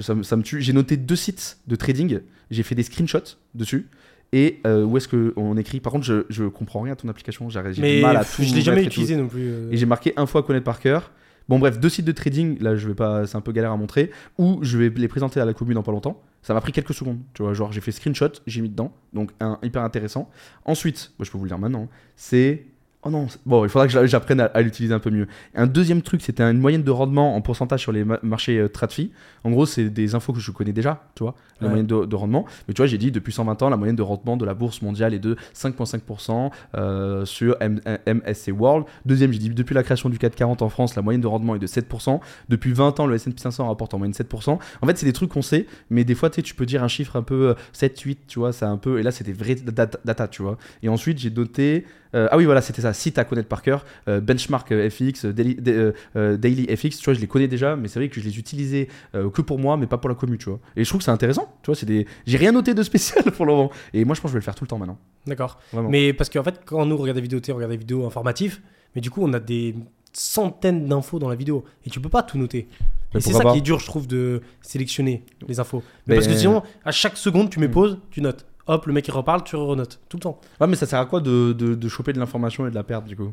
ça, 0.00 0.14
ça 0.22 0.36
me 0.36 0.42
tue. 0.42 0.60
J'ai 0.62 0.72
noté 0.72 0.96
deux 0.96 1.16
sites 1.16 1.58
de 1.66 1.76
trading. 1.76 2.20
J'ai 2.50 2.62
fait 2.62 2.74
des 2.74 2.82
screenshots 2.82 3.36
dessus. 3.54 3.88
Et 4.32 4.60
euh, 4.66 4.84
où 4.84 4.96
est-ce 4.98 5.08
qu'on 5.08 5.56
écrit 5.56 5.80
Par 5.80 5.92
contre, 5.92 6.04
je, 6.04 6.24
je 6.28 6.44
comprends 6.44 6.82
rien 6.82 6.92
à 6.92 6.96
ton 6.96 7.08
application. 7.08 7.48
J'ai 7.48 8.00
mal 8.02 8.16
à 8.18 8.24
tout. 8.24 8.42
je 8.42 8.54
l'ai 8.54 8.60
jamais 8.60 8.84
utilisé 8.84 9.16
non 9.16 9.26
plus. 9.28 9.48
euh. 9.48 9.70
Et 9.70 9.76
j'ai 9.76 9.86
marqué 9.86 10.12
info 10.16 10.38
à 10.38 10.42
connaître 10.42 10.64
par 10.64 10.80
cœur. 10.80 11.12
Bon 11.48 11.58
bref, 11.58 11.80
deux 11.80 11.88
sites 11.88 12.04
de 12.04 12.12
trading, 12.12 12.58
là 12.60 12.76
je 12.76 12.86
vais 12.86 12.94
pas, 12.94 13.26
c'est 13.26 13.34
un 13.36 13.40
peu 13.40 13.52
galère 13.52 13.72
à 13.72 13.76
montrer, 13.78 14.10
où 14.36 14.58
je 14.60 14.76
vais 14.76 14.90
les 14.90 15.08
présenter 15.08 15.40
à 15.40 15.46
la 15.46 15.54
commune 15.54 15.76
dans 15.76 15.82
pas 15.82 15.92
longtemps. 15.92 16.20
Ça 16.42 16.52
m'a 16.52 16.60
pris 16.60 16.72
quelques 16.72 16.92
secondes, 16.92 17.20
tu 17.32 17.42
vois, 17.42 17.54
genre 17.54 17.72
j'ai 17.72 17.80
fait 17.80 17.90
screenshot, 17.90 18.28
j'ai 18.46 18.60
mis 18.60 18.68
dedans, 18.68 18.92
donc 19.14 19.30
un 19.40 19.58
hyper 19.62 19.82
intéressant. 19.82 20.28
Ensuite, 20.66 21.10
moi, 21.18 21.24
je 21.24 21.30
peux 21.30 21.38
vous 21.38 21.44
le 21.44 21.48
dire 21.48 21.58
maintenant, 21.58 21.88
c'est 22.16 22.66
oh 23.04 23.10
non, 23.10 23.28
c'est- 23.28 23.38
bon 23.46 23.64
il 23.64 23.68
faudra 23.70 23.86
que 23.86 23.92
j'a- 23.92 24.06
j'apprenne 24.06 24.40
à, 24.40 24.46
à 24.46 24.60
l'utiliser 24.60 24.92
un 24.94 24.98
peu 24.98 25.10
mieux. 25.10 25.26
Un 25.54 25.66
deuxième 25.66 26.02
truc, 26.02 26.20
c'était 26.22 26.42
une 26.42 26.58
moyenne 26.58 26.82
de 26.82 26.90
rendement 26.90 27.36
en 27.36 27.40
pourcentage 27.40 27.80
sur 27.80 27.92
les 27.92 28.04
ma- 28.04 28.18
marchés 28.22 28.58
euh, 28.58 28.68
TradFi. 28.68 29.12
En 29.44 29.50
gros, 29.50 29.66
c'est 29.66 29.88
des 29.88 30.14
infos 30.14 30.32
que 30.32 30.40
je 30.40 30.50
connais 30.50 30.72
déjà, 30.72 31.04
tu 31.14 31.22
vois, 31.22 31.34
la 31.60 31.66
Ouais. 31.66 31.70
moyenne 31.70 31.86
de, 31.86 32.04
de 32.04 32.16
rendement. 32.16 32.44
Mais 32.66 32.74
tu 32.74 32.78
vois, 32.82 32.86
j'ai 32.86 32.98
dit 32.98 33.10
depuis 33.12 33.32
120 33.32 33.62
ans, 33.62 33.70
la 33.70 33.76
moyenne 33.76 33.96
de 33.96 34.02
rendement 34.02 34.36
de 34.36 34.44
la 34.44 34.54
bourse 34.54 34.82
mondiale 34.82 35.14
est 35.14 35.18
de 35.18 35.36
5,5% 35.54 36.50
euh, 36.76 37.24
sur 37.24 37.56
M- 37.60 37.80
MSC 38.06 38.52
World. 38.52 38.84
Deuxième, 39.06 39.32
j'ai 39.32 39.38
dit 39.38 39.50
depuis 39.50 39.74
la 39.74 39.82
création 39.82 40.08
du 40.08 40.18
CAC 40.18 40.34
40 40.34 40.62
en 40.62 40.68
France, 40.68 40.96
la 40.96 41.02
moyenne 41.02 41.20
de 41.20 41.26
rendement 41.26 41.54
est 41.54 41.58
de 41.58 41.66
7%. 41.66 42.20
Depuis 42.48 42.72
20 42.72 43.00
ans, 43.00 43.06
le 43.06 43.14
S&P 43.14 43.38
500 43.40 43.68
rapporte 43.68 43.94
en 43.94 43.98
moyenne 43.98 44.14
7%. 44.14 44.58
En 44.82 44.86
fait, 44.86 44.98
c'est 44.98 45.06
des 45.06 45.12
trucs 45.12 45.30
qu'on 45.30 45.42
sait, 45.42 45.66
mais 45.90 46.04
des 46.04 46.14
fois, 46.14 46.30
tu 46.30 46.36
sais, 46.36 46.42
tu 46.42 46.54
peux 46.54 46.66
dire 46.66 46.82
un 46.82 46.88
chiffre 46.88 47.16
un 47.16 47.22
peu 47.22 47.50
euh, 47.50 47.54
7, 47.72 47.98
8, 48.00 48.18
tu 48.26 48.38
vois, 48.38 48.52
c'est 48.52 48.64
un 48.64 48.76
peu. 48.76 48.98
Et 48.98 49.02
là, 49.02 49.10
c'était 49.10 49.32
vrai 49.32 49.54
data, 49.54 49.98
data, 50.04 50.28
tu 50.28 50.42
vois. 50.42 50.58
Et 50.82 50.88
ensuite, 50.88 51.18
j'ai 51.18 51.30
noté. 51.30 51.84
Euh, 52.14 52.28
ah 52.30 52.36
oui, 52.36 52.44
voilà, 52.44 52.60
c'était 52.62 52.82
ça. 52.82 52.92
Site 52.92 53.18
à 53.18 53.24
connaître 53.24 53.48
par 53.48 53.62
cœur. 53.62 53.84
euh, 54.08 54.20
benchmark 54.20 54.70
euh, 54.72 54.88
FX, 54.90 55.24
daily, 55.26 55.54
da- 55.56 56.36
daily 56.36 56.66
FX, 56.76 56.98
tu 56.98 57.04
vois, 57.04 57.14
je 57.14 57.20
les 57.20 57.26
connais 57.26 57.48
déjà, 57.48 57.76
mais 57.76 57.88
c'est 57.88 57.98
vrai 57.98 58.08
que 58.08 58.20
je 58.20 58.24
les 58.24 58.38
utilisais 58.38 58.88
que 59.12 59.42
pour 59.42 59.58
moi, 59.58 59.76
mais 59.76 59.86
pas 59.86 59.98
pour 59.98 60.08
la 60.08 60.14
commu, 60.14 60.38
tu 60.38 60.48
vois. 60.48 60.60
Et 60.76 60.84
je 60.84 60.88
trouve 60.88 60.98
que 61.00 61.04
c'est 61.04 61.10
intéressant, 61.10 61.52
tu 61.62 61.66
vois. 61.66 61.74
C'est 61.74 61.86
des. 61.86 62.06
J'ai 62.26 62.38
rien 62.38 62.52
noté 62.52 62.74
de 62.74 62.82
spécial 62.82 63.24
pour 63.36 63.46
le 63.46 63.52
moment. 63.52 63.70
Et 63.92 64.04
moi, 64.04 64.14
je 64.14 64.20
pense 64.20 64.30
que 64.30 64.32
je 64.32 64.38
vais 64.38 64.40
le 64.40 64.44
faire 64.44 64.54
tout 64.54 64.64
le 64.64 64.68
temps 64.68 64.78
maintenant. 64.78 64.98
D'accord. 65.26 65.58
Mais 65.88 66.12
parce 66.12 66.30
qu'en 66.30 66.42
fait, 66.44 66.60
quand 66.64 66.84
nous 66.86 66.94
on 66.94 66.98
regarde 66.98 67.16
des 67.16 67.22
vidéos, 67.22 67.40
on 67.50 67.54
regarde 67.54 67.72
des 67.72 67.76
vidéos 67.78 68.06
informatives, 68.06 68.60
mais 68.94 69.00
du 69.00 69.10
coup, 69.10 69.22
on 69.22 69.32
a 69.34 69.40
des 69.40 69.74
centaines 70.12 70.86
d'infos 70.86 71.18
dans 71.18 71.28
la 71.28 71.34
vidéo 71.36 71.64
et 71.84 71.90
tu 71.90 72.00
peux 72.00 72.08
pas 72.08 72.22
tout 72.22 72.38
noter. 72.38 72.68
Mais 73.14 73.20
Et 73.20 73.22
c'est 73.22 73.32
ça 73.32 73.42
pas 73.42 73.52
qui 73.52 73.58
est 73.58 73.62
dur, 73.62 73.78
je 73.78 73.86
trouve, 73.86 74.06
de 74.06 74.42
sélectionner 74.62 75.24
les 75.46 75.60
infos. 75.60 75.82
Mais 76.06 76.12
Mais- 76.12 76.14
parce 76.16 76.28
que 76.28 76.34
sinon, 76.34 76.62
à 76.84 76.90
chaque 76.92 77.16
seconde, 77.16 77.50
tu 77.50 77.58
mets 77.60 77.68
Mm. 77.68 77.72
pause, 77.72 77.98
tu 78.10 78.20
notes. 78.20 78.46
Hop, 78.68 78.86
le 78.86 78.92
mec 78.92 79.08
il 79.08 79.10
reparle, 79.12 79.42
tu 79.44 79.56
renotes 79.56 79.98
tout 80.08 80.16
le 80.18 80.22
temps. 80.22 80.40
Ouais, 80.60 80.66
mais 80.66 80.76
ça 80.76 80.86
sert 80.86 80.98
à 81.00 81.06
quoi 81.06 81.20
de, 81.20 81.52
de, 81.52 81.74
de 81.74 81.88
choper 81.88 82.12
de 82.12 82.18
l'information 82.18 82.66
et 82.66 82.70
de 82.70 82.74
la 82.74 82.82
perdre, 82.84 83.08
du 83.08 83.16
coup? 83.16 83.32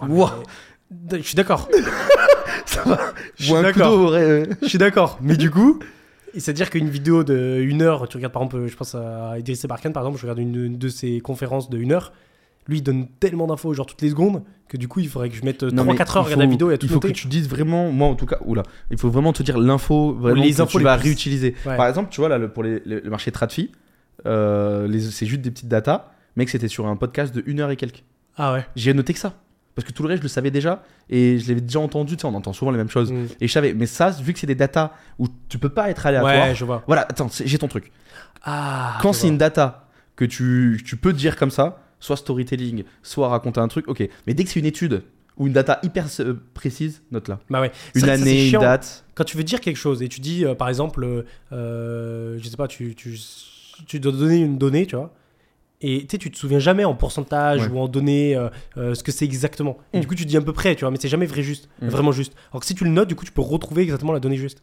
Ouais, 0.00 0.08
mais- 0.08 1.18
Je 1.18 1.26
suis 1.26 1.34
d'accord. 1.36 1.68
Ça 2.66 2.82
va 2.84 2.98
Je 3.36 3.44
suis 3.44 3.52
d'accord. 3.62 4.12
Je 4.62 4.66
suis 4.66 4.78
d'accord. 4.78 5.18
Mais 5.20 5.36
du 5.36 5.50
coup, 5.50 5.78
c'est-à-dire 6.34 6.70
qu'une 6.70 6.88
vidéo 6.88 7.22
de 7.24 7.58
une 7.60 7.82
heure, 7.82 8.08
tu 8.08 8.16
regardes 8.16 8.32
par 8.32 8.42
exemple, 8.42 8.66
je 8.66 8.76
pense 8.76 8.94
à 8.94 9.38
Idriss 9.38 9.64
Barkan 9.66 9.92
par 9.92 10.02
exemple, 10.04 10.18
je 10.18 10.22
regarde 10.22 10.38
une, 10.38 10.54
une 10.64 10.78
de 10.78 10.88
ses 10.88 11.20
conférences 11.20 11.68
de 11.70 11.78
une 11.78 11.92
heure. 11.92 12.12
Lui, 12.66 12.78
il 12.78 12.82
donne 12.82 13.06
tellement 13.20 13.46
d'infos, 13.46 13.74
genre 13.74 13.84
toutes 13.86 14.00
les 14.02 14.08
secondes, 14.10 14.42
que 14.68 14.76
du 14.78 14.88
coup, 14.88 15.00
il 15.00 15.08
faudrait 15.08 15.28
que 15.28 15.36
je 15.36 15.44
mette 15.44 15.62
Non, 15.64 15.84
3-4 15.84 15.86
mais 15.86 16.16
heures 16.16 16.32
à 16.32 16.36
la 16.36 16.46
vidéo 16.46 16.70
et 16.70 16.74
à 16.74 16.78
tout 16.78 16.86
Il 16.86 16.88
faut 16.88 16.94
noter. 16.94 17.08
que 17.08 17.12
tu 17.18 17.26
dises 17.28 17.48
vraiment, 17.48 17.92
moi 17.92 18.08
en 18.08 18.14
tout 18.14 18.24
cas, 18.26 18.38
oula, 18.44 18.62
il 18.90 18.96
faut 18.98 19.10
vraiment 19.10 19.32
te 19.34 19.42
dire 19.42 19.58
l'info 19.58 20.14
vraiment 20.14 20.42
Les 20.42 20.52
que 20.54 20.62
infos 20.62 20.70
tu 20.72 20.78
les 20.78 20.84
vas 20.84 20.96
plus- 20.96 21.08
réutiliser. 21.08 21.54
Ouais. 21.66 21.76
Par 21.76 21.86
exemple, 21.88 22.08
tu 22.10 22.20
vois 22.20 22.28
là 22.30 22.38
le- 22.38 22.48
pour 22.48 22.62
les- 22.62 22.80
le, 22.86 23.00
le 23.00 23.10
marché 23.10 23.30
TradFi, 23.32 23.70
euh, 24.26 25.00
c'est 25.10 25.26
juste 25.26 25.42
des 25.42 25.50
petites 25.50 25.68
datas, 25.68 26.10
mec 26.36 26.48
c'était 26.48 26.68
sur 26.68 26.86
un 26.86 26.96
podcast 26.96 27.34
de 27.34 27.42
une 27.46 27.60
heure 27.60 27.70
et 27.70 27.76
quelques. 27.76 28.02
Ah 28.36 28.52
ouais. 28.54 28.64
J'ai 28.76 28.94
noté 28.94 29.12
que 29.12 29.18
ça. 29.18 29.34
Parce 29.74 29.86
que 29.88 29.92
tout 29.92 30.04
le 30.04 30.08
reste, 30.08 30.18
je 30.20 30.24
le 30.24 30.28
savais 30.28 30.52
déjà 30.52 30.84
et 31.10 31.38
je 31.40 31.48
l'avais 31.48 31.60
déjà 31.60 31.80
entendu. 31.80 32.16
Tu 32.16 32.20
sais, 32.20 32.26
on 32.26 32.34
entend 32.34 32.52
souvent 32.52 32.70
les 32.70 32.76
mêmes 32.78 32.88
choses. 32.88 33.10
Mm. 33.12 33.26
Et 33.40 33.48
je 33.48 33.52
savais. 33.52 33.74
Mais 33.74 33.86
ça, 33.86 34.10
vu 34.10 34.32
que 34.32 34.38
c'est 34.38 34.46
des 34.46 34.54
datas 34.54 34.92
où 35.18 35.26
tu 35.48 35.58
peux 35.58 35.68
pas 35.68 35.90
être 35.90 36.06
aléatoire. 36.06 36.32
Ouais, 36.48 36.54
je 36.54 36.64
vois. 36.64 36.84
Voilà, 36.86 37.02
attends, 37.02 37.28
j'ai 37.44 37.58
ton 37.58 37.66
truc. 37.66 37.90
Ah. 38.44 38.98
Quand 39.02 39.12
c'est 39.12 39.26
une 39.28 39.36
data 39.38 39.88
que 40.16 40.24
tu, 40.24 40.80
tu 40.86 40.96
peux 40.96 41.12
dire 41.12 41.36
comme 41.36 41.50
ça, 41.50 41.82
soit 42.04 42.16
storytelling, 42.16 42.84
soit 43.02 43.28
raconter 43.28 43.60
un 43.60 43.68
truc, 43.68 43.88
ok. 43.88 44.06
Mais 44.26 44.34
dès 44.34 44.44
que 44.44 44.50
c'est 44.50 44.60
une 44.60 44.66
étude 44.66 45.02
ou 45.38 45.46
une 45.46 45.52
data 45.54 45.80
hyper 45.82 46.06
euh, 46.20 46.34
précise, 46.52 47.02
note-là. 47.10 47.40
Bah 47.50 47.60
ouais. 47.60 47.72
Une 47.94 48.02
ça, 48.02 48.12
année, 48.12 48.50
une 48.50 48.60
date. 48.60 49.04
Quand 49.14 49.24
tu 49.24 49.36
veux 49.36 49.42
dire 49.42 49.60
quelque 49.60 49.76
chose 49.78 50.02
et 50.02 50.08
tu 50.08 50.20
dis, 50.20 50.44
euh, 50.44 50.54
par 50.54 50.68
exemple, 50.68 51.02
euh, 51.02 51.22
euh, 51.52 52.38
je 52.40 52.48
sais 52.48 52.56
pas, 52.56 52.68
tu, 52.68 52.94
tu, 52.94 53.18
tu 53.86 53.98
dois 54.00 54.12
donner 54.12 54.36
une 54.38 54.58
donnée, 54.58 54.86
tu 54.86 54.96
vois. 54.96 55.12
Et 55.80 56.06
tu 56.06 56.30
te 56.30 56.36
souviens 56.38 56.60
jamais 56.60 56.84
en 56.84 56.94
pourcentage 56.94 57.62
Ouais. 57.62 57.68
ou 57.68 57.78
en 57.78 57.88
données 57.88 58.36
euh, 58.36 58.48
euh, 58.76 58.94
ce 58.94 59.02
que 59.02 59.10
c'est 59.12 59.24
exactement. 59.24 59.76
Et 59.92 59.98
Mm. 59.98 60.00
du 60.02 60.06
coup, 60.06 60.14
tu 60.14 60.24
dis 60.24 60.36
à 60.36 60.40
peu 60.40 60.52
près, 60.52 60.74
tu 60.76 60.80
vois, 60.84 60.90
mais 60.90 60.98
c'est 61.00 61.08
jamais 61.08 61.26
vrai 61.26 61.42
juste, 61.42 61.68
Mm. 61.82 61.88
vraiment 61.88 62.12
juste. 62.12 62.34
Alors 62.52 62.60
que 62.60 62.66
si 62.66 62.74
tu 62.74 62.84
le 62.84 62.90
notes, 62.90 63.08
du 63.08 63.14
coup, 63.16 63.24
tu 63.24 63.32
peux 63.32 63.42
retrouver 63.42 63.82
exactement 63.82 64.12
la 64.12 64.20
donnée 64.20 64.36
juste. 64.36 64.62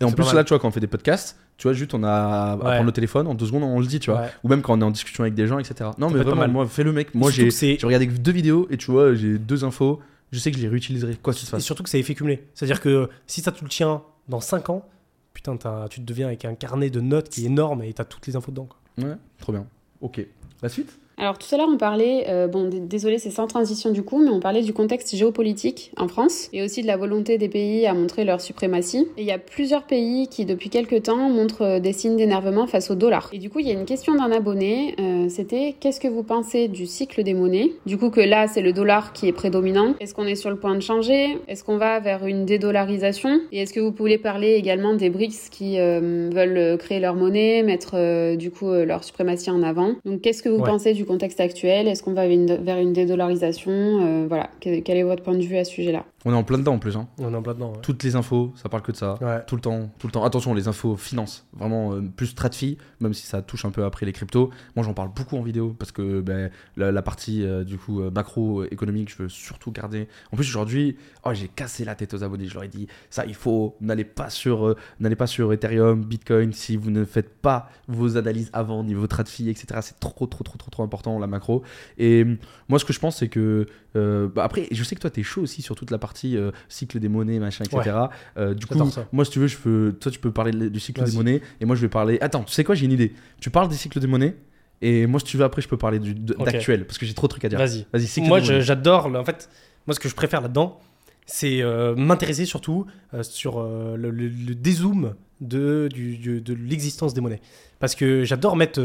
Et 0.00 0.04
en 0.04 0.12
plus, 0.12 0.32
là, 0.32 0.44
tu 0.44 0.48
vois, 0.50 0.58
quand 0.58 0.68
on 0.68 0.70
fait 0.70 0.80
des 0.80 0.86
podcasts, 0.86 1.36
tu 1.58 1.64
vois, 1.68 1.74
juste 1.74 1.92
on 1.92 2.02
a 2.02 2.52
à 2.52 2.56
prendre 2.56 2.84
le 2.84 2.92
téléphone, 2.92 3.26
en 3.26 3.34
deux 3.34 3.46
secondes, 3.46 3.64
on 3.64 3.78
le 3.80 3.86
dit, 3.86 4.00
tu 4.00 4.10
vois. 4.10 4.20
Ouais. 4.20 4.28
Ou 4.44 4.48
même 4.48 4.62
quand 4.62 4.72
on 4.76 4.80
est 4.80 4.84
en 4.84 4.90
discussion 4.90 5.24
avec 5.24 5.34
des 5.34 5.46
gens, 5.46 5.58
etc. 5.58 5.90
Non, 5.98 6.08
mais 6.08 6.20
vraiment, 6.22 6.36
mal. 6.36 6.50
moi, 6.50 6.66
fais 6.66 6.84
le 6.84 6.92
mec. 6.92 7.14
Moi, 7.14 7.30
j'ai 7.30 7.48
regardé 7.82 8.06
deux 8.06 8.32
vidéos 8.32 8.66
et 8.70 8.76
tu 8.76 8.90
vois, 8.90 9.14
j'ai 9.14 9.38
deux 9.38 9.64
infos. 9.64 10.00
Je 10.32 10.38
sais 10.38 10.50
que 10.52 10.56
je 10.56 10.62
les 10.62 10.68
réutiliserai, 10.68 11.16
quoi 11.16 11.34
qu'il 11.34 11.46
se 11.46 11.56
Et 11.56 11.60
surtout 11.60 11.82
que 11.82 11.88
c'est 11.90 11.98
effet 11.98 12.14
cumulé. 12.14 12.46
C'est-à-dire 12.54 12.80
que 12.80 13.10
si 13.26 13.40
ça, 13.40 13.50
tu 13.50 13.64
le 13.64 13.68
tiens 13.70 14.02
dans 14.28 14.40
5 14.40 14.70
ans, 14.70 14.86
putain, 15.34 15.56
t'as- 15.56 15.88
tu 15.90 16.00
te 16.00 16.06
deviens 16.06 16.28
avec 16.28 16.44
un 16.44 16.54
carnet 16.54 16.88
de 16.88 17.00
notes 17.00 17.28
qui 17.28 17.42
est 17.42 17.46
énorme 17.46 17.82
et 17.82 17.92
t'as 17.92 18.04
toutes 18.04 18.26
les 18.28 18.36
infos 18.36 18.52
dedans. 18.52 18.66
quoi. 18.66 19.04
Ouais, 19.08 19.16
trop 19.40 19.52
bien. 19.52 19.66
Ok. 20.00 20.24
La 20.62 20.68
suite? 20.68 20.99
Alors 21.22 21.36
tout 21.36 21.54
à 21.54 21.58
l'heure 21.58 21.68
on 21.70 21.76
parlait, 21.76 22.24
euh, 22.30 22.46
bon 22.48 22.70
désolé 22.72 23.18
c'est 23.18 23.28
sans 23.28 23.46
transition 23.46 23.90
du 23.90 24.02
coup, 24.02 24.22
mais 24.24 24.30
on 24.30 24.40
parlait 24.40 24.62
du 24.62 24.72
contexte 24.72 25.14
géopolitique 25.14 25.92
en 25.98 26.08
France 26.08 26.48
et 26.54 26.62
aussi 26.62 26.80
de 26.80 26.86
la 26.86 26.96
volonté 26.96 27.36
des 27.36 27.50
pays 27.50 27.86
à 27.86 27.92
montrer 27.92 28.24
leur 28.24 28.40
suprématie. 28.40 29.06
Et 29.18 29.20
il 29.20 29.26
y 29.26 29.30
a 29.30 29.36
plusieurs 29.38 29.82
pays 29.82 30.28
qui 30.28 30.46
depuis 30.46 30.70
quelques 30.70 31.02
temps 31.02 31.28
montrent 31.28 31.60
euh, 31.62 31.78
des 31.78 31.92
signes 31.92 32.16
d'énervement 32.16 32.66
face 32.66 32.90
au 32.90 32.94
dollar. 32.94 33.28
Et 33.34 33.38
du 33.38 33.50
coup 33.50 33.58
il 33.58 33.68
y 33.68 33.70
a 33.70 33.74
une 33.74 33.84
question 33.84 34.14
d'un 34.14 34.32
abonné, 34.32 34.94
euh, 34.98 35.28
c'était 35.28 35.74
qu'est-ce 35.78 36.00
que 36.00 36.08
vous 36.08 36.22
pensez 36.22 36.68
du 36.68 36.86
cycle 36.86 37.22
des 37.22 37.34
monnaies? 37.34 37.72
Du 37.84 37.98
coup 37.98 38.08
que 38.08 38.22
là 38.22 38.48
c'est 38.48 38.62
le 38.62 38.72
dollar 38.72 39.12
qui 39.12 39.28
est 39.28 39.32
prédominant. 39.32 39.94
Est-ce 40.00 40.14
qu'on 40.14 40.24
est 40.26 40.36
sur 40.36 40.48
le 40.48 40.56
point 40.56 40.74
de 40.74 40.80
changer? 40.80 41.36
Est-ce 41.48 41.62
qu'on 41.64 41.76
va 41.76 42.00
vers 42.00 42.24
une 42.24 42.46
dédollarisation? 42.46 43.42
Et 43.52 43.60
est-ce 43.60 43.74
que 43.74 43.80
vous 43.80 43.92
pouvez 43.92 44.16
parler 44.16 44.54
également 44.54 44.94
des 44.94 45.10
BRICS 45.10 45.50
qui 45.50 45.78
euh, 45.78 46.30
veulent 46.32 46.78
créer 46.78 46.98
leur 46.98 47.14
monnaie, 47.14 47.62
mettre 47.62 48.36
du 48.36 48.50
coup 48.50 48.70
leur 48.72 49.04
suprématie 49.04 49.50
en 49.50 49.62
avant? 49.62 49.96
Donc 50.06 50.22
qu'est-ce 50.22 50.42
que 50.42 50.48
vous 50.48 50.60
Ouais. 50.60 50.70
pensez 50.70 50.94
du 50.94 51.04
contexte 51.10 51.40
actuel 51.40 51.88
Est-ce 51.88 52.02
qu'on 52.04 52.12
va 52.12 52.28
vers 52.28 52.78
une, 52.78 52.92
dédollarisation 52.92 53.72
Euh, 53.72 54.26
Voilà, 54.28 54.48
quel 54.60 54.96
est 54.96 55.02
votre 55.02 55.22
point 55.22 55.34
de 55.34 55.42
vue 55.42 55.56
à 55.56 55.64
ce 55.64 55.72
sujet-là? 55.72 56.04
On 56.26 56.32
est 56.32 56.36
en 56.36 56.44
plein 56.44 56.58
dedans 56.58 56.74
en 56.74 56.78
plus. 56.78 56.96
Hein. 56.96 57.08
On 57.18 57.32
est 57.32 57.36
en 57.36 57.40
plein 57.42 57.54
dedans. 57.54 57.72
ouais. 57.72 57.80
Toutes 57.80 58.02
les 58.02 58.14
infos, 58.14 58.52
ça 58.54 58.68
parle 58.68 58.82
que 58.82 58.92
de 58.92 58.96
ça. 58.96 59.14
Ouais. 59.22 59.42
Tout 59.46 59.54
le 59.54 59.62
temps, 59.62 59.90
tout 59.98 60.06
le 60.06 60.12
temps. 60.12 60.22
Attention, 60.22 60.52
les 60.52 60.68
infos 60.68 60.96
finance, 60.96 61.46
vraiment 61.54 61.94
euh, 61.94 62.02
plus 62.14 62.26
stratfi, 62.26 62.76
même 63.00 63.14
si 63.14 63.26
ça 63.26 63.40
touche 63.40 63.64
un 63.64 63.70
peu 63.70 63.84
après 63.84 64.04
les 64.04 64.12
cryptos. 64.12 64.50
Moi, 64.76 64.84
j'en 64.84 64.92
parle 64.92 65.10
beaucoup 65.14 65.38
en 65.38 65.42
vidéo 65.42 65.74
parce 65.78 65.92
que 65.92 66.20
ben, 66.20 66.50
la, 66.76 66.92
la 66.92 67.00
partie 67.02 67.42
euh, 67.42 67.64
du 67.64 67.78
coup 67.78 68.02
euh, 68.02 68.10
macro-économique, 68.10 69.10
je 69.10 69.22
veux 69.22 69.28
surtout 69.30 69.72
garder. 69.72 70.08
En 70.30 70.36
plus, 70.36 70.46
aujourd'hui, 70.46 70.98
oh, 71.24 71.30
j'ai 71.32 71.48
cassé 71.48 71.86
la 71.86 71.94
tête 71.94 72.12
aux 72.12 72.22
abonnés. 72.22 72.46
Je 72.48 72.54
leur 72.54 72.64
ai 72.64 72.68
dit, 72.68 72.86
ça, 73.08 73.24
il 73.24 73.34
faut, 73.34 73.76
n'allez 73.80 74.04
pas 74.04 74.28
sur, 74.28 74.66
euh, 74.66 74.76
n'allez 75.00 75.16
pas 75.16 75.26
sur 75.26 75.50
Ethereum, 75.54 76.04
Bitcoin 76.04 76.52
si 76.52 76.76
vous 76.76 76.90
ne 76.90 77.06
faites 77.06 77.30
pas 77.40 77.70
vos 77.88 78.18
analyses 78.18 78.50
avant 78.52 78.84
niveau 78.84 79.06
TradFi, 79.06 79.48
etc. 79.48 79.80
C'est 79.80 79.98
trop, 79.98 80.26
trop, 80.26 80.44
trop, 80.44 80.58
trop, 80.58 80.70
trop 80.70 80.82
important 80.82 81.18
la 81.18 81.26
macro. 81.26 81.62
Et 81.96 82.26
moi, 82.68 82.78
ce 82.78 82.84
que 82.84 82.92
je 82.92 83.00
pense, 83.00 83.16
c'est 83.16 83.28
que 83.28 83.66
bah, 83.94 84.44
après, 84.44 84.68
je 84.70 84.84
sais 84.84 84.94
que 84.94 85.00
toi, 85.00 85.10
t'es 85.10 85.22
chaud 85.22 85.40
aussi 85.40 85.62
sur 85.62 85.74
toute 85.74 85.90
la 85.90 85.98
partie 85.98 86.09
euh, 86.36 86.50
cycle 86.68 86.98
des 87.00 87.08
monnaies, 87.08 87.38
machin, 87.38 87.64
etc. 87.64 87.96
Euh, 88.36 88.54
du 88.54 88.66
coup, 88.66 88.74
ça. 88.90 89.06
moi, 89.12 89.24
si 89.24 89.30
tu 89.30 89.38
veux, 89.38 89.46
je 89.46 89.56
peux, 89.56 89.96
toi, 90.00 90.10
tu 90.12 90.18
peux 90.18 90.30
parler 90.32 90.52
de- 90.52 90.68
du 90.68 90.80
cycle 90.80 91.00
des 91.04 91.10
monnaies 91.16 91.40
et 91.60 91.64
moi, 91.64 91.76
je 91.76 91.80
vais 91.82 91.88
parler. 91.88 92.18
Attends, 92.20 92.42
tu 92.44 92.52
sais 92.52 92.64
quoi, 92.64 92.74
j'ai 92.74 92.84
une 92.86 92.92
idée. 92.92 93.12
Tu 93.40 93.50
parles 93.50 93.68
des 93.68 93.76
cycles 93.76 94.00
des 94.00 94.06
monnaies 94.06 94.36
et 94.82 95.06
moi, 95.06 95.20
si 95.20 95.26
tu 95.26 95.36
veux, 95.36 95.44
après, 95.44 95.60
je 95.62 95.68
peux 95.68 95.76
parler 95.76 95.98
d'actuel 95.98 96.86
parce 96.86 96.98
que 96.98 97.06
j'ai 97.06 97.14
trop 97.14 97.26
de 97.26 97.30
trucs 97.32 97.44
à 97.44 97.48
dire. 97.48 97.58
Vas-y. 97.58 97.86
Vas-y, 97.92 98.06
cycle 98.06 98.28
Moi, 98.28 98.40
j'adore. 98.60 99.06
En 99.14 99.24
fait, 99.24 99.48
moi, 99.86 99.94
ce 99.94 100.00
que 100.00 100.08
je 100.08 100.14
préfère 100.14 100.40
là-dedans, 100.40 100.78
c'est 101.26 101.62
euh, 101.62 101.94
m'intéresser 101.94 102.44
surtout 102.44 102.86
euh, 103.14 103.22
sur 103.22 103.58
euh, 103.60 103.96
le, 103.96 104.10
le- 104.10 104.28
le 104.28 104.54
dézoom 104.54 105.14
de, 105.40 105.88
de 105.94 106.54
l'existence 106.54 107.14
des 107.14 107.20
monnaies. 107.20 107.40
Parce 107.78 107.94
que 107.94 108.24
j'adore 108.24 108.56
mettre, 108.56 108.80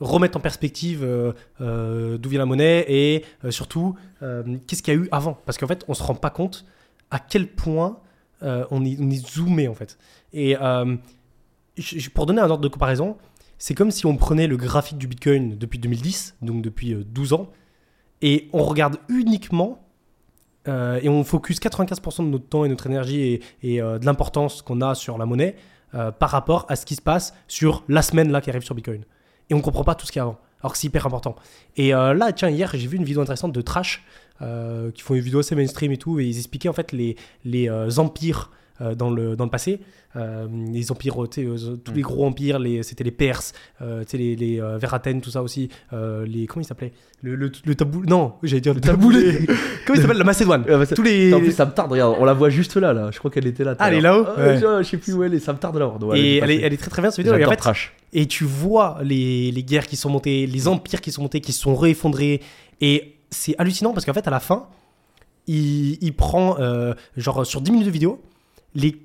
remettre 0.00 0.38
en 0.38 0.40
perspective 0.40 1.04
euh, 1.04 1.32
euh, 1.60 2.18
d'où 2.18 2.30
vient 2.30 2.38
la 2.38 2.46
monnaie 2.46 2.84
et 2.88 3.24
euh, 3.44 3.50
surtout 3.50 3.94
qu'est-ce 4.66 4.82
qu'il 4.82 4.94
y 4.94 4.96
a 4.96 5.00
eu 5.00 5.08
avant? 5.12 5.38
Parce 5.46 5.58
qu'en 5.58 5.66
fait, 5.66 5.84
on 5.88 5.94
se 5.94 6.02
rend 6.02 6.14
pas 6.14 6.30
compte 6.30 6.64
à 7.10 7.18
quel 7.18 7.48
point 7.48 7.98
on, 8.42 8.84
est, 8.84 9.26
zoomé 9.26 9.68
en 9.68 9.74
fait. 9.74 9.98
Et 10.32 10.56
pour 12.14 12.26
donner 12.26 12.40
un 12.40 12.50
ordre 12.50 12.62
de 12.62 12.68
comparaison, 12.68 13.16
c'est 13.58 13.74
comme 13.74 13.90
si 13.90 14.06
on 14.06 14.16
prenait 14.16 14.46
le 14.46 14.56
graphique 14.56 14.98
du 14.98 15.06
Bitcoin 15.06 15.56
depuis 15.58 15.78
2010, 15.78 16.36
donc 16.42 16.62
depuis 16.62 16.94
euh, 16.94 17.04
12 17.04 17.32
ans, 17.34 17.48
et 18.22 18.48
on 18.52 18.62
regarde 18.64 18.98
uniquement 19.08 19.86
et 20.66 21.08
on 21.08 21.24
focus 21.24 21.58
95% 21.58 22.26
de 22.26 22.30
notre 22.30 22.46
temps 22.46 22.64
et 22.64 22.68
notre 22.68 22.86
énergie 22.86 23.40
et, 23.62 23.78
de 23.80 24.06
l'importance 24.06 24.62
qu'on 24.62 24.82
a 24.82 24.94
sur 24.94 25.18
la 25.18 25.26
monnaie 25.26 25.56
par 25.90 26.30
rapport 26.30 26.64
à 26.68 26.76
ce 26.76 26.86
qui 26.86 26.94
se 26.94 27.02
passe 27.02 27.34
sur 27.48 27.82
la 27.88 28.02
semaine 28.02 28.30
là 28.30 28.40
qui 28.40 28.50
arrive 28.50 28.62
sur 28.62 28.76
Bitcoin. 28.76 29.04
Et 29.50 29.54
on 29.54 29.60
comprend 29.60 29.84
pas 29.84 29.94
tout 29.94 30.06
ce 30.06 30.12
qu'il 30.12 30.20
y 30.20 30.20
a 30.20 30.24
avant, 30.24 30.38
alors 30.62 30.72
que 30.72 30.78
c'est 30.78 30.86
hyper 30.86 31.06
important. 31.06 31.36
Et 31.76 31.94
euh, 31.94 32.14
là, 32.14 32.32
tiens, 32.32 32.48
hier, 32.48 32.70
j'ai 32.72 32.86
vu 32.86 32.96
une 32.96 33.04
vidéo 33.04 33.20
intéressante 33.20 33.52
de 33.52 33.60
Trash 33.60 34.02
euh, 34.42 34.90
qui 34.92 35.02
font 35.02 35.14
une 35.14 35.20
vidéo 35.20 35.40
assez 35.40 35.54
mainstream 35.54 35.92
et 35.92 35.96
tout, 35.96 36.20
et 36.20 36.24
ils 36.24 36.38
expliquaient 36.38 36.68
en 36.68 36.72
fait 36.72 36.92
les, 36.92 37.16
les 37.44 37.68
euh, 37.68 37.90
empires 37.98 38.50
dans, 38.96 39.10
le, 39.10 39.36
dans 39.36 39.44
le 39.44 39.50
passé. 39.50 39.80
Euh, 40.16 40.48
les 40.72 40.90
empires, 40.90 41.22
euh, 41.22 41.76
tous 41.84 41.92
les 41.92 42.02
gros 42.02 42.26
empires, 42.26 42.58
les, 42.58 42.82
c'était 42.82 43.04
les 43.04 43.12
Perses, 43.12 43.52
euh, 43.80 44.02
les, 44.12 44.34
les 44.34 44.60
euh, 44.60 44.78
tout 45.22 45.30
ça 45.30 45.42
aussi. 45.42 45.68
Euh, 45.92 46.26
les, 46.26 46.46
comment 46.46 46.62
il 46.62 46.66
s'appelait 46.66 46.92
le, 47.22 47.36
le, 47.36 47.52
le 47.64 47.74
tabou... 47.74 48.04
Non, 48.04 48.34
j'allais 48.42 48.60
dire 48.60 48.74
le 48.74 48.80
taboulé. 48.80 49.46
comment 49.86 49.96
il 49.96 50.00
s'appelle 50.00 50.18
La 50.18 50.24
Macédoine. 50.24 50.64
Tous 50.96 51.02
les... 51.02 51.32
En 51.32 51.38
plus, 51.38 51.52
ça 51.52 51.66
me 51.66 51.70
tarde, 51.72 51.92
regarde, 51.92 52.16
on 52.18 52.24
la 52.24 52.32
voit 52.32 52.50
juste 52.50 52.76
là, 52.76 52.92
là. 52.92 53.10
Je 53.12 53.18
crois 53.18 53.30
qu'elle 53.30 53.46
était 53.46 53.62
là. 53.62 53.76
Ah, 53.78 53.88
elle 53.88 53.98
est 53.98 54.00
là-haut? 54.00 54.26
Je, 54.36 54.82
sais 54.82 54.96
plus 54.96 55.12
où 55.12 55.22
elle 55.22 55.34
est, 55.34 55.38
ça 55.40 55.52
me 55.52 55.58
tarde 55.58 55.76
là. 55.76 55.92
Et 56.14 56.38
elle 56.38 56.50
est, 56.50 56.56
passée. 56.56 56.60
elle 56.64 56.72
est 56.72 56.76
très 56.76 56.90
très 56.90 57.02
bien 57.02 57.10
cette 57.10 57.24
vidéo. 57.24 57.38
Et, 57.38 57.44
en 57.44 57.50
fait, 57.50 57.92
et 58.12 58.26
tu 58.26 58.44
vois 58.44 58.98
les, 59.02 59.52
les 59.52 59.62
guerres 59.62 59.86
qui 59.86 59.96
sont 59.96 60.10
montées, 60.10 60.46
les 60.46 60.66
empires 60.66 61.00
qui 61.00 61.12
sont 61.12 61.22
montés, 61.22 61.40
qui 61.40 61.52
se 61.52 61.60
sont 61.60 61.76
réeffondrés. 61.76 62.40
Et 62.80 63.16
c'est 63.30 63.54
hallucinant 63.58 63.92
parce 63.92 64.04
qu'en 64.04 64.14
fait, 64.14 64.26
à 64.26 64.30
la 64.30 64.40
fin, 64.40 64.66
il, 65.46 66.02
il 66.02 66.14
prend, 66.14 66.58
euh, 66.58 66.94
genre 67.16 67.46
sur 67.46 67.60
10 67.60 67.70
minutes 67.70 67.86
de 67.86 67.92
vidéo, 67.92 68.20
les 68.74 69.02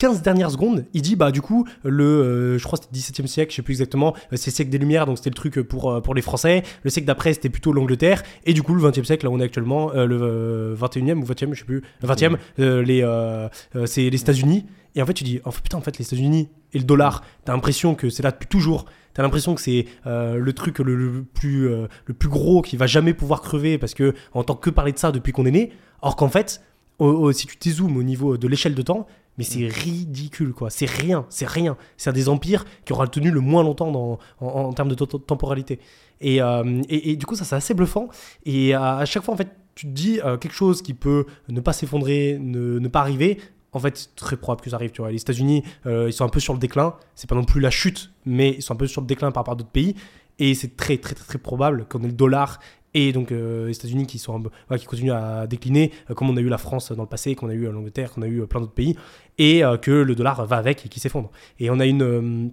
15 0.00 0.22
dernières 0.22 0.50
secondes, 0.50 0.86
il 0.92 1.02
dit 1.02 1.14
bah 1.14 1.30
du 1.30 1.40
coup 1.40 1.66
le 1.84 2.04
euh, 2.04 2.58
je 2.58 2.64
crois 2.64 2.78
que 2.78 2.84
c'était 2.92 3.22
17e 3.22 3.26
siècle, 3.26 3.52
je 3.52 3.56
sais 3.56 3.62
plus 3.62 3.74
exactement, 3.74 4.14
euh, 4.32 4.36
c'est 4.36 4.50
le 4.50 4.54
siècle 4.54 4.70
des 4.70 4.78
Lumières 4.78 5.06
donc 5.06 5.18
c'était 5.18 5.30
le 5.30 5.34
truc 5.34 5.60
pour 5.62 5.90
euh, 5.90 6.00
pour 6.00 6.14
les 6.14 6.22
Français, 6.22 6.64
le 6.82 6.90
siècle 6.90 7.06
d'après 7.06 7.32
c'était 7.32 7.48
plutôt 7.48 7.72
l'Angleterre 7.72 8.22
et 8.44 8.54
du 8.54 8.62
coup 8.62 8.74
le 8.74 8.82
20e 8.82 9.04
siècle 9.04 9.24
là 9.24 9.30
où 9.30 9.34
on 9.34 9.40
est 9.40 9.44
actuellement 9.44 9.92
euh, 9.94 10.04
le 10.04 10.18
euh, 10.20 10.76
21e 10.76 11.22
ou 11.22 11.24
20e, 11.24 11.54
je 11.54 11.60
sais 11.60 11.64
plus, 11.64 11.82
le 12.02 12.08
20e 12.08 12.36
euh, 12.58 12.82
les 12.82 13.02
euh, 13.02 13.48
euh, 13.76 13.86
c'est 13.86 14.10
les 14.10 14.20
États-Unis 14.20 14.66
et 14.96 15.02
en 15.02 15.06
fait 15.06 15.14
tu 15.14 15.24
dis 15.24 15.40
oh 15.44 15.50
putain 15.50 15.78
en 15.78 15.80
fait 15.80 15.96
les 15.98 16.04
États-Unis 16.04 16.48
et 16.74 16.78
le 16.78 16.84
dollar, 16.84 17.22
t'as 17.44 17.52
l'impression 17.52 17.94
que 17.94 18.10
c'est 18.10 18.22
là 18.22 18.32
depuis 18.32 18.48
toujours. 18.48 18.84
T'as 19.14 19.22
l'impression 19.22 19.54
que 19.54 19.60
c'est 19.60 19.86
euh, 20.06 20.36
le 20.36 20.52
truc 20.52 20.80
le, 20.80 20.96
le 20.96 21.22
plus 21.22 21.68
euh, 21.68 21.86
le 22.06 22.14
plus 22.14 22.28
gros 22.28 22.62
qui 22.62 22.76
va 22.76 22.86
jamais 22.88 23.14
pouvoir 23.14 23.42
crever 23.42 23.78
parce 23.78 23.94
que 23.94 24.12
on 24.34 24.40
entend 24.40 24.56
que 24.56 24.70
parler 24.70 24.90
de 24.90 24.98
ça 24.98 25.12
depuis 25.12 25.32
qu'on 25.32 25.46
est 25.46 25.52
né. 25.52 25.72
Or 26.02 26.16
qu'en 26.16 26.28
fait, 26.28 26.60
au- 26.98 27.06
au- 27.06 27.32
si 27.32 27.46
tu 27.46 27.56
dézoomes 27.60 27.96
au 27.96 28.02
niveau 28.02 28.36
de 28.36 28.48
l'échelle 28.48 28.74
de 28.74 28.82
temps, 28.82 29.06
mais 29.36 29.44
c'est 29.44 29.66
ridicule 29.66 30.52
quoi. 30.52 30.70
C'est 30.70 30.86
rien, 30.88 31.26
c'est 31.28 31.48
rien. 31.48 31.76
C'est 31.96 32.10
un 32.10 32.12
des 32.12 32.28
empires 32.28 32.64
qui 32.84 32.92
aura 32.92 33.08
tenu 33.08 33.30
le 33.30 33.40
moins 33.40 33.62
longtemps 33.64 33.90
dans, 33.90 34.18
en, 34.40 34.46
en 34.46 34.72
termes 34.72 34.88
de 34.88 34.94
temporalité. 34.94 35.80
Et, 36.20 36.40
euh, 36.40 36.82
et, 36.88 37.10
et 37.10 37.16
du 37.16 37.26
coup, 37.26 37.34
ça 37.34 37.44
c'est 37.44 37.56
assez 37.56 37.74
bluffant. 37.74 38.08
Et 38.46 38.74
à, 38.74 38.96
à 38.98 39.04
chaque 39.04 39.24
fois, 39.24 39.34
en 39.34 39.36
fait, 39.36 39.48
tu 39.74 39.86
te 39.86 39.90
dis 39.92 40.20
euh, 40.24 40.36
quelque 40.36 40.52
chose 40.54 40.82
qui 40.82 40.94
peut 40.94 41.26
ne 41.48 41.60
pas 41.60 41.72
s'effondrer, 41.72 42.38
ne, 42.40 42.78
ne 42.78 42.88
pas 42.88 43.00
arriver. 43.00 43.40
En 43.72 43.80
fait, 43.80 43.96
c'est 43.96 44.14
très 44.14 44.36
probable 44.36 44.60
que 44.62 44.70
ça 44.70 44.76
arrive. 44.76 44.92
Tu 44.92 45.02
vois, 45.02 45.10
les 45.10 45.20
États-Unis, 45.20 45.64
euh, 45.86 46.06
ils 46.08 46.12
sont 46.12 46.24
un 46.24 46.28
peu 46.28 46.38
sur 46.38 46.52
le 46.52 46.60
déclin. 46.60 46.94
C'est 47.16 47.28
pas 47.28 47.34
non 47.34 47.42
plus 47.42 47.60
la 47.60 47.70
chute, 47.70 48.12
mais 48.24 48.50
ils 48.50 48.62
sont 48.62 48.72
un 48.74 48.76
peu 48.76 48.86
sur 48.86 49.00
le 49.00 49.08
déclin 49.08 49.32
par 49.32 49.40
rapport 49.40 49.54
à 49.54 49.56
d'autres 49.56 49.70
pays. 49.70 49.96
Et 50.38 50.54
c'est 50.54 50.76
très, 50.76 50.96
très, 50.98 51.16
très, 51.16 51.24
très 51.24 51.38
probable 51.38 51.86
qu'on 51.88 52.00
ait 52.02 52.06
le 52.06 52.12
dollar 52.12 52.60
et 52.94 53.12
donc 53.12 53.32
euh, 53.32 53.66
les 53.66 53.76
États-Unis 53.76 54.06
qui 54.06 54.18
sont 54.18 54.42
qui 54.78 54.86
continuent 54.86 55.12
à 55.12 55.46
décliner, 55.46 55.92
euh, 56.10 56.14
comme 56.14 56.30
on 56.30 56.36
a 56.36 56.40
eu 56.40 56.48
la 56.48 56.58
France 56.58 56.92
dans 56.92 57.02
le 57.02 57.08
passé, 57.08 57.34
qu'on 57.34 57.48
a 57.48 57.54
eu 57.54 57.66
euh, 57.66 57.72
l'Angleterre, 57.72 58.12
qu'on 58.12 58.22
a 58.22 58.26
eu 58.28 58.40
euh, 58.40 58.46
plein 58.46 58.60
d'autres 58.60 58.72
pays, 58.72 58.96
et 59.38 59.64
euh, 59.64 59.76
que 59.76 59.90
le 59.90 60.14
dollar 60.14 60.46
va 60.46 60.56
avec 60.56 60.86
et 60.86 60.88
qui 60.88 61.00
s'effondre. 61.00 61.30
Et 61.58 61.70
on 61.70 61.80
a 61.80 61.86
une 61.86 62.02
euh, 62.02 62.48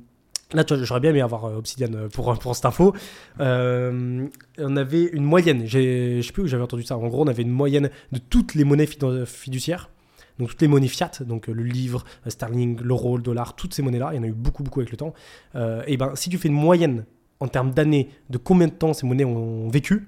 Là, 0.53 0.65
j'aurais 0.67 0.99
bien 0.99 1.11
aimé 1.11 1.21
avoir 1.21 1.45
euh, 1.45 1.55
Obsidian 1.55 1.93
euh, 1.93 2.09
pour, 2.09 2.37
pour 2.37 2.55
cette 2.57 2.65
info. 2.65 2.93
Euh, 3.39 4.27
on 4.57 4.75
avait 4.75 5.03
une 5.03 5.23
moyenne, 5.23 5.63
je 5.65 6.21
sais 6.21 6.33
plus 6.33 6.43
où 6.43 6.47
j'avais 6.47 6.63
entendu 6.63 6.83
ça. 6.83 6.97
En 6.97 7.07
gros, 7.07 7.23
on 7.23 7.27
avait 7.27 7.43
une 7.43 7.49
moyenne 7.51 7.89
de 8.11 8.19
toutes 8.19 8.55
les 8.55 8.65
monnaies 8.65 8.83
fidu- 8.83 9.25
fiduciaires. 9.25 9.89
Donc 10.39 10.49
toutes 10.49 10.61
les 10.61 10.67
monnaies 10.67 10.89
fiat, 10.89 11.11
donc 11.21 11.47
euh, 11.47 11.53
le 11.53 11.63
livre, 11.63 12.03
euh, 12.25 12.29
sterling, 12.29 12.81
l'euro, 12.81 13.15
le 13.15 13.23
dollar, 13.23 13.55
toutes 13.55 13.73
ces 13.73 13.81
monnaies-là, 13.81 14.09
il 14.11 14.17
y 14.17 14.19
en 14.19 14.23
a 14.23 14.27
eu 14.27 14.33
beaucoup, 14.33 14.63
beaucoup 14.63 14.79
avec 14.81 14.91
le 14.91 14.97
temps. 14.97 15.13
Euh, 15.55 15.83
et 15.87 15.95
ben, 15.95 16.15
si 16.15 16.29
tu 16.29 16.37
fais 16.37 16.49
une 16.49 16.53
moyenne 16.53 17.05
en 17.39 17.47
termes 17.47 17.71
d'années 17.71 18.09
de 18.29 18.37
combien 18.37 18.67
de 18.67 18.73
temps 18.73 18.93
ces 18.93 19.05
monnaies 19.07 19.23
ont 19.25 19.69
vécu, 19.69 20.07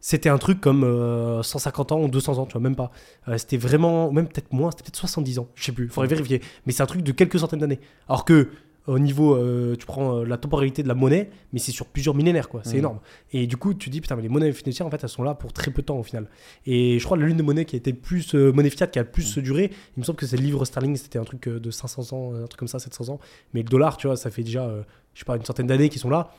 c'était 0.00 0.28
un 0.28 0.38
truc 0.38 0.60
comme 0.60 0.82
euh, 0.84 1.42
150 1.42 1.92
ans 1.92 2.00
ou 2.02 2.08
200 2.08 2.38
ans, 2.38 2.46
tu 2.46 2.52
vois, 2.52 2.60
même 2.60 2.76
pas. 2.76 2.90
Euh, 3.28 3.38
c'était 3.38 3.56
vraiment, 3.58 4.10
même 4.12 4.26
peut-être 4.28 4.52
moins, 4.52 4.70
c'était 4.70 4.84
peut-être 4.84 4.96
70 4.96 5.38
ans, 5.38 5.48
je 5.54 5.64
sais 5.64 5.72
plus, 5.72 5.84
il 5.84 5.90
faudrait 5.90 6.08
vérifier. 6.08 6.40
Mais 6.66 6.72
c'est 6.72 6.82
un 6.82 6.86
truc 6.86 7.02
de 7.02 7.12
quelques 7.12 7.38
centaines 7.38 7.60
d'années. 7.60 7.80
Alors 8.08 8.24
que 8.24 8.48
au 8.86 8.98
niveau, 8.98 9.36
euh, 9.36 9.76
tu 9.78 9.84
prends 9.84 10.16
euh, 10.16 10.24
la 10.24 10.38
temporalité 10.38 10.82
de 10.82 10.88
la 10.88 10.94
monnaie, 10.94 11.30
mais 11.52 11.58
c'est 11.60 11.70
sur 11.70 11.86
plusieurs 11.86 12.14
millénaires, 12.14 12.48
quoi. 12.48 12.62
C'est 12.64 12.72
Mhm. 12.72 12.78
énorme. 12.78 12.98
Et 13.30 13.46
du 13.46 13.56
coup, 13.58 13.74
tu 13.74 13.90
dis, 13.90 14.00
putain, 14.00 14.16
mais 14.16 14.22
les 14.22 14.30
monnaies 14.30 14.50
financières, 14.52 14.86
en 14.86 14.90
fait, 14.90 14.98
elles 15.02 15.08
sont 15.10 15.22
là 15.22 15.34
pour 15.34 15.52
très 15.52 15.70
peu 15.70 15.82
de 15.82 15.86
temps 15.86 15.98
au 15.98 16.02
final. 16.02 16.26
Et 16.66 16.98
je 16.98 17.04
crois 17.04 17.18
que 17.18 17.22
l'une 17.22 17.36
des 17.36 17.42
monnaies 17.42 17.66
qui 17.66 17.76
a 17.76 17.78
été 17.78 17.92
plus, 17.92 18.34
euh, 18.34 18.50
monnaie 18.52 18.70
fiat, 18.70 18.86
qui 18.86 18.98
a 18.98 19.04
plus 19.04 19.36
duré, 19.38 19.70
il 19.96 20.00
me 20.00 20.04
semble 20.04 20.16
que 20.18 20.26
c'est 20.26 20.38
le 20.38 20.42
livre 20.42 20.64
sterling, 20.64 20.96
c'était 20.96 21.18
un 21.18 21.24
truc 21.24 21.46
euh, 21.46 21.60
de 21.60 21.70
500 21.70 22.12
ans, 22.16 22.34
un 22.34 22.46
truc 22.46 22.58
comme 22.58 22.68
ça, 22.68 22.78
700 22.78 23.10
ans. 23.10 23.20
Mais 23.52 23.62
le 23.62 23.68
dollar, 23.68 23.98
tu 23.98 24.06
vois, 24.06 24.16
ça 24.16 24.30
fait 24.30 24.42
déjà, 24.42 24.64
euh, 24.64 24.82
je 25.14 25.20
sais 25.20 25.24
pas, 25.26 25.36
une 25.36 25.44
centaine 25.44 25.66
d'années 25.66 25.90
qu'ils 25.90 26.00
sont 26.00 26.10
là. 26.10 26.30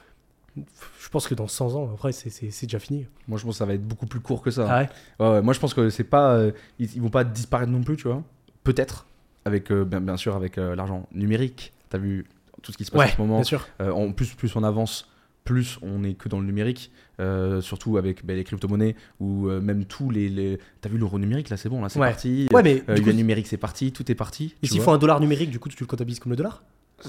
Je 0.58 1.10
pense 1.10 1.28
que 1.28 1.36
dans 1.36 1.48
100 1.48 1.76
ans, 1.76 1.90
après, 1.94 2.12
c'est- 2.12 2.52
déjà 2.66 2.80
fini. 2.80 3.06
Moi, 3.28 3.38
je 3.38 3.44
pense 3.46 3.54
que 3.56 3.58
ça 3.60 3.66
va 3.66 3.74
être 3.74 3.86
beaucoup 3.88 4.06
plus 4.06 4.20
court 4.20 4.42
que 4.42 4.52
ça. 4.52 4.68
Ah 4.70 4.80
ouais? 4.82 4.90
Ouais, 5.20 5.34
ouais, 5.36 5.42
moi 5.42 5.54
je 5.54 5.60
pense 5.60 5.74
que 5.74 5.90
c'est 5.90 6.04
pas. 6.04 6.34
euh, 6.36 6.52
ils, 6.80 6.94
ils 6.96 7.02
vont 7.02 7.10
pas 7.10 7.24
disparaître 7.24 7.72
non 7.72 7.82
plus, 7.82 7.96
tu 7.98 8.08
vois. 8.08 8.22
Peut-être, 8.64 9.06
avec 9.46 9.72
euh, 9.72 9.86
bien, 9.86 10.02
bien 10.02 10.18
sûr 10.18 10.36
avec 10.36 10.58
euh, 10.58 10.76
l'argent 10.76 11.08
numérique. 11.14 11.74
T'as 11.90 11.98
vu 11.98 12.26
tout 12.62 12.72
ce 12.72 12.78
qui 12.78 12.86
se 12.86 12.92
passe 12.92 13.12
en 13.12 13.16
ce 13.16 13.22
moment. 13.22 13.36
bien 13.38 13.44
sûr. 13.44 13.68
En 13.80 14.12
plus, 14.12 14.34
plus 14.36 14.56
on 14.56 14.64
avance, 14.64 15.10
plus 15.46 15.80
on 15.82 16.04
est 16.04 16.14
que 16.14 16.30
dans 16.30 16.40
le 16.40 16.46
numérique. 16.46 16.92
euh, 17.20 17.62
surtout 17.62 17.98
avec 17.98 18.26
ben, 18.26 18.36
les 18.36 18.44
crypto-monnaies 18.44 18.96
ou 19.20 19.48
euh, 19.48 19.62
même 19.62 19.86
tous 19.86 20.10
les. 20.10 20.28
les... 20.30 20.60
T'as 20.82 20.90
vu 20.90 20.98
l'euro 20.98 21.18
numérique 21.20 21.50
là, 21.50 21.58
c'est 21.58 21.70
bon, 21.70 21.82
là 21.82 21.90
c'est 21.90 22.00
Ouais. 22.00 22.10
parti. 22.10 22.48
Ouais, 22.54 22.64
mais 22.64 22.84
Euh, 22.90 22.96
le 22.98 23.02
coup, 23.04 23.12
numérique 23.12 23.48
c'est 23.48 23.58
parti, 23.58 23.92
tout 23.92 24.10
est 24.12 24.16
parti. 24.16 24.56
et 24.64 24.68
s'il 24.68 24.82
faut 24.82 24.92
un 24.92 24.98
dollar 24.98 25.20
numérique, 25.20 25.50
du 25.52 25.60
coup, 25.60 25.70
tu 25.70 25.76
le 25.80 25.88
comptabilises 25.88 26.20
comme 26.20 26.32
le 26.32 26.36
dollar? 26.36 26.64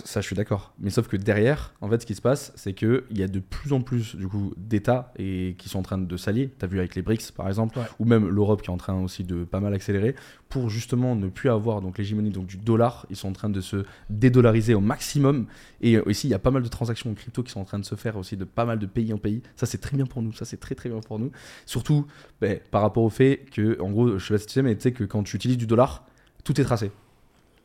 Ça, 0.04 0.20
je 0.20 0.26
suis 0.26 0.36
d'accord. 0.36 0.72
Mais 0.78 0.90
sauf 0.90 1.06
que 1.08 1.16
derrière, 1.16 1.74
en 1.80 1.88
fait, 1.88 2.00
ce 2.00 2.06
qui 2.06 2.14
se 2.14 2.22
passe, 2.22 2.52
c'est 2.56 2.72
qu'il 2.72 3.02
y 3.10 3.22
a 3.22 3.28
de 3.28 3.40
plus 3.40 3.72
en 3.72 3.80
plus 3.82 4.16
du 4.16 4.26
coup 4.26 4.54
d'États 4.56 5.12
et 5.18 5.54
qui 5.58 5.68
sont 5.68 5.78
en 5.80 5.82
train 5.82 5.98
de 5.98 6.16
s'allier. 6.16 6.50
T'as 6.58 6.66
vu 6.66 6.78
avec 6.78 6.94
les 6.94 7.02
BRICS, 7.02 7.30
par 7.34 7.46
exemple, 7.48 7.78
Ouais. 7.78 7.84
ou 7.98 8.04
même 8.04 8.28
l'Europe 8.28 8.62
qui 8.62 8.68
est 8.68 8.72
en 8.72 8.76
train 8.78 8.94
aussi 9.00 9.24
de 9.24 9.44
pas 9.44 9.60
mal 9.60 9.74
accélérer 9.74 10.14
pour 10.48 10.70
justement 10.70 11.14
ne 11.16 11.28
plus 11.28 11.50
avoir 11.50 11.80
donc 11.80 11.98
l'hégémonie 11.98 12.30
donc 12.30 12.46
du 12.46 12.56
dollar. 12.56 13.06
Ils 13.10 13.16
sont 13.16 13.28
en 13.28 13.32
train 13.32 13.50
de 13.50 13.60
se 13.60 13.84
dédollariser 14.10 14.74
au 14.74 14.80
maximum. 14.80 15.46
Et 15.80 15.96
euh, 15.96 16.02
aussi, 16.06 16.26
il 16.26 16.30
y 16.30 16.34
a 16.34 16.38
pas 16.38 16.50
mal 16.50 16.62
de 16.62 16.68
transactions 16.68 17.10
en 17.10 17.14
crypto 17.14 17.42
qui 17.42 17.52
sont 17.52 17.60
en 17.60 17.64
train 17.64 17.78
de 17.78 17.84
se 17.84 17.94
faire 17.94 18.16
aussi 18.16 18.36
de 18.36 18.44
pas 18.44 18.64
mal 18.64 18.78
de 18.78 18.86
pays 18.86 19.12
en 19.12 19.18
pays. 19.18 19.42
Ça, 19.56 19.66
c'est 19.66 19.78
très 19.78 19.96
bien 19.96 20.06
pour 20.06 20.22
nous. 20.22 20.32
Ça, 20.32 20.44
c'est 20.44 20.58
très 20.60 20.74
très 20.74 20.88
bien 20.88 21.00
pour 21.00 21.18
nous. 21.18 21.30
Surtout 21.66 22.06
ben, 22.40 22.58
par 22.70 22.82
rapport 22.82 23.02
au 23.04 23.10
fait 23.10 23.46
que, 23.52 23.80
en 23.80 23.90
gros, 23.90 24.18
je 24.18 24.24
sais 24.26 24.34
pas 24.34 24.38
si 24.38 24.46
tu 24.46 24.52
sais, 24.54 24.62
mais 24.62 24.74
tu 24.76 24.82
sais 24.82 24.92
que 24.92 25.04
quand 25.04 25.22
tu 25.22 25.36
utilises 25.36 25.58
du 25.58 25.66
dollar, 25.66 26.06
tout 26.44 26.60
est 26.60 26.64
tracé 26.64 26.90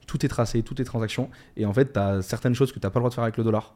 tout 0.07 0.25
est 0.25 0.29
tracé, 0.29 0.63
tout 0.63 0.81
est 0.81 0.85
transaction. 0.85 1.29
Et 1.55 1.65
en 1.65 1.73
fait, 1.73 1.93
tu 1.93 1.99
certaines 2.23 2.55
choses 2.55 2.71
que 2.71 2.79
tu 2.79 2.85
n'as 2.85 2.89
pas 2.89 2.99
le 2.99 3.01
droit 3.01 3.09
de 3.09 3.15
faire 3.15 3.23
avec 3.23 3.37
le 3.37 3.43
dollar. 3.43 3.75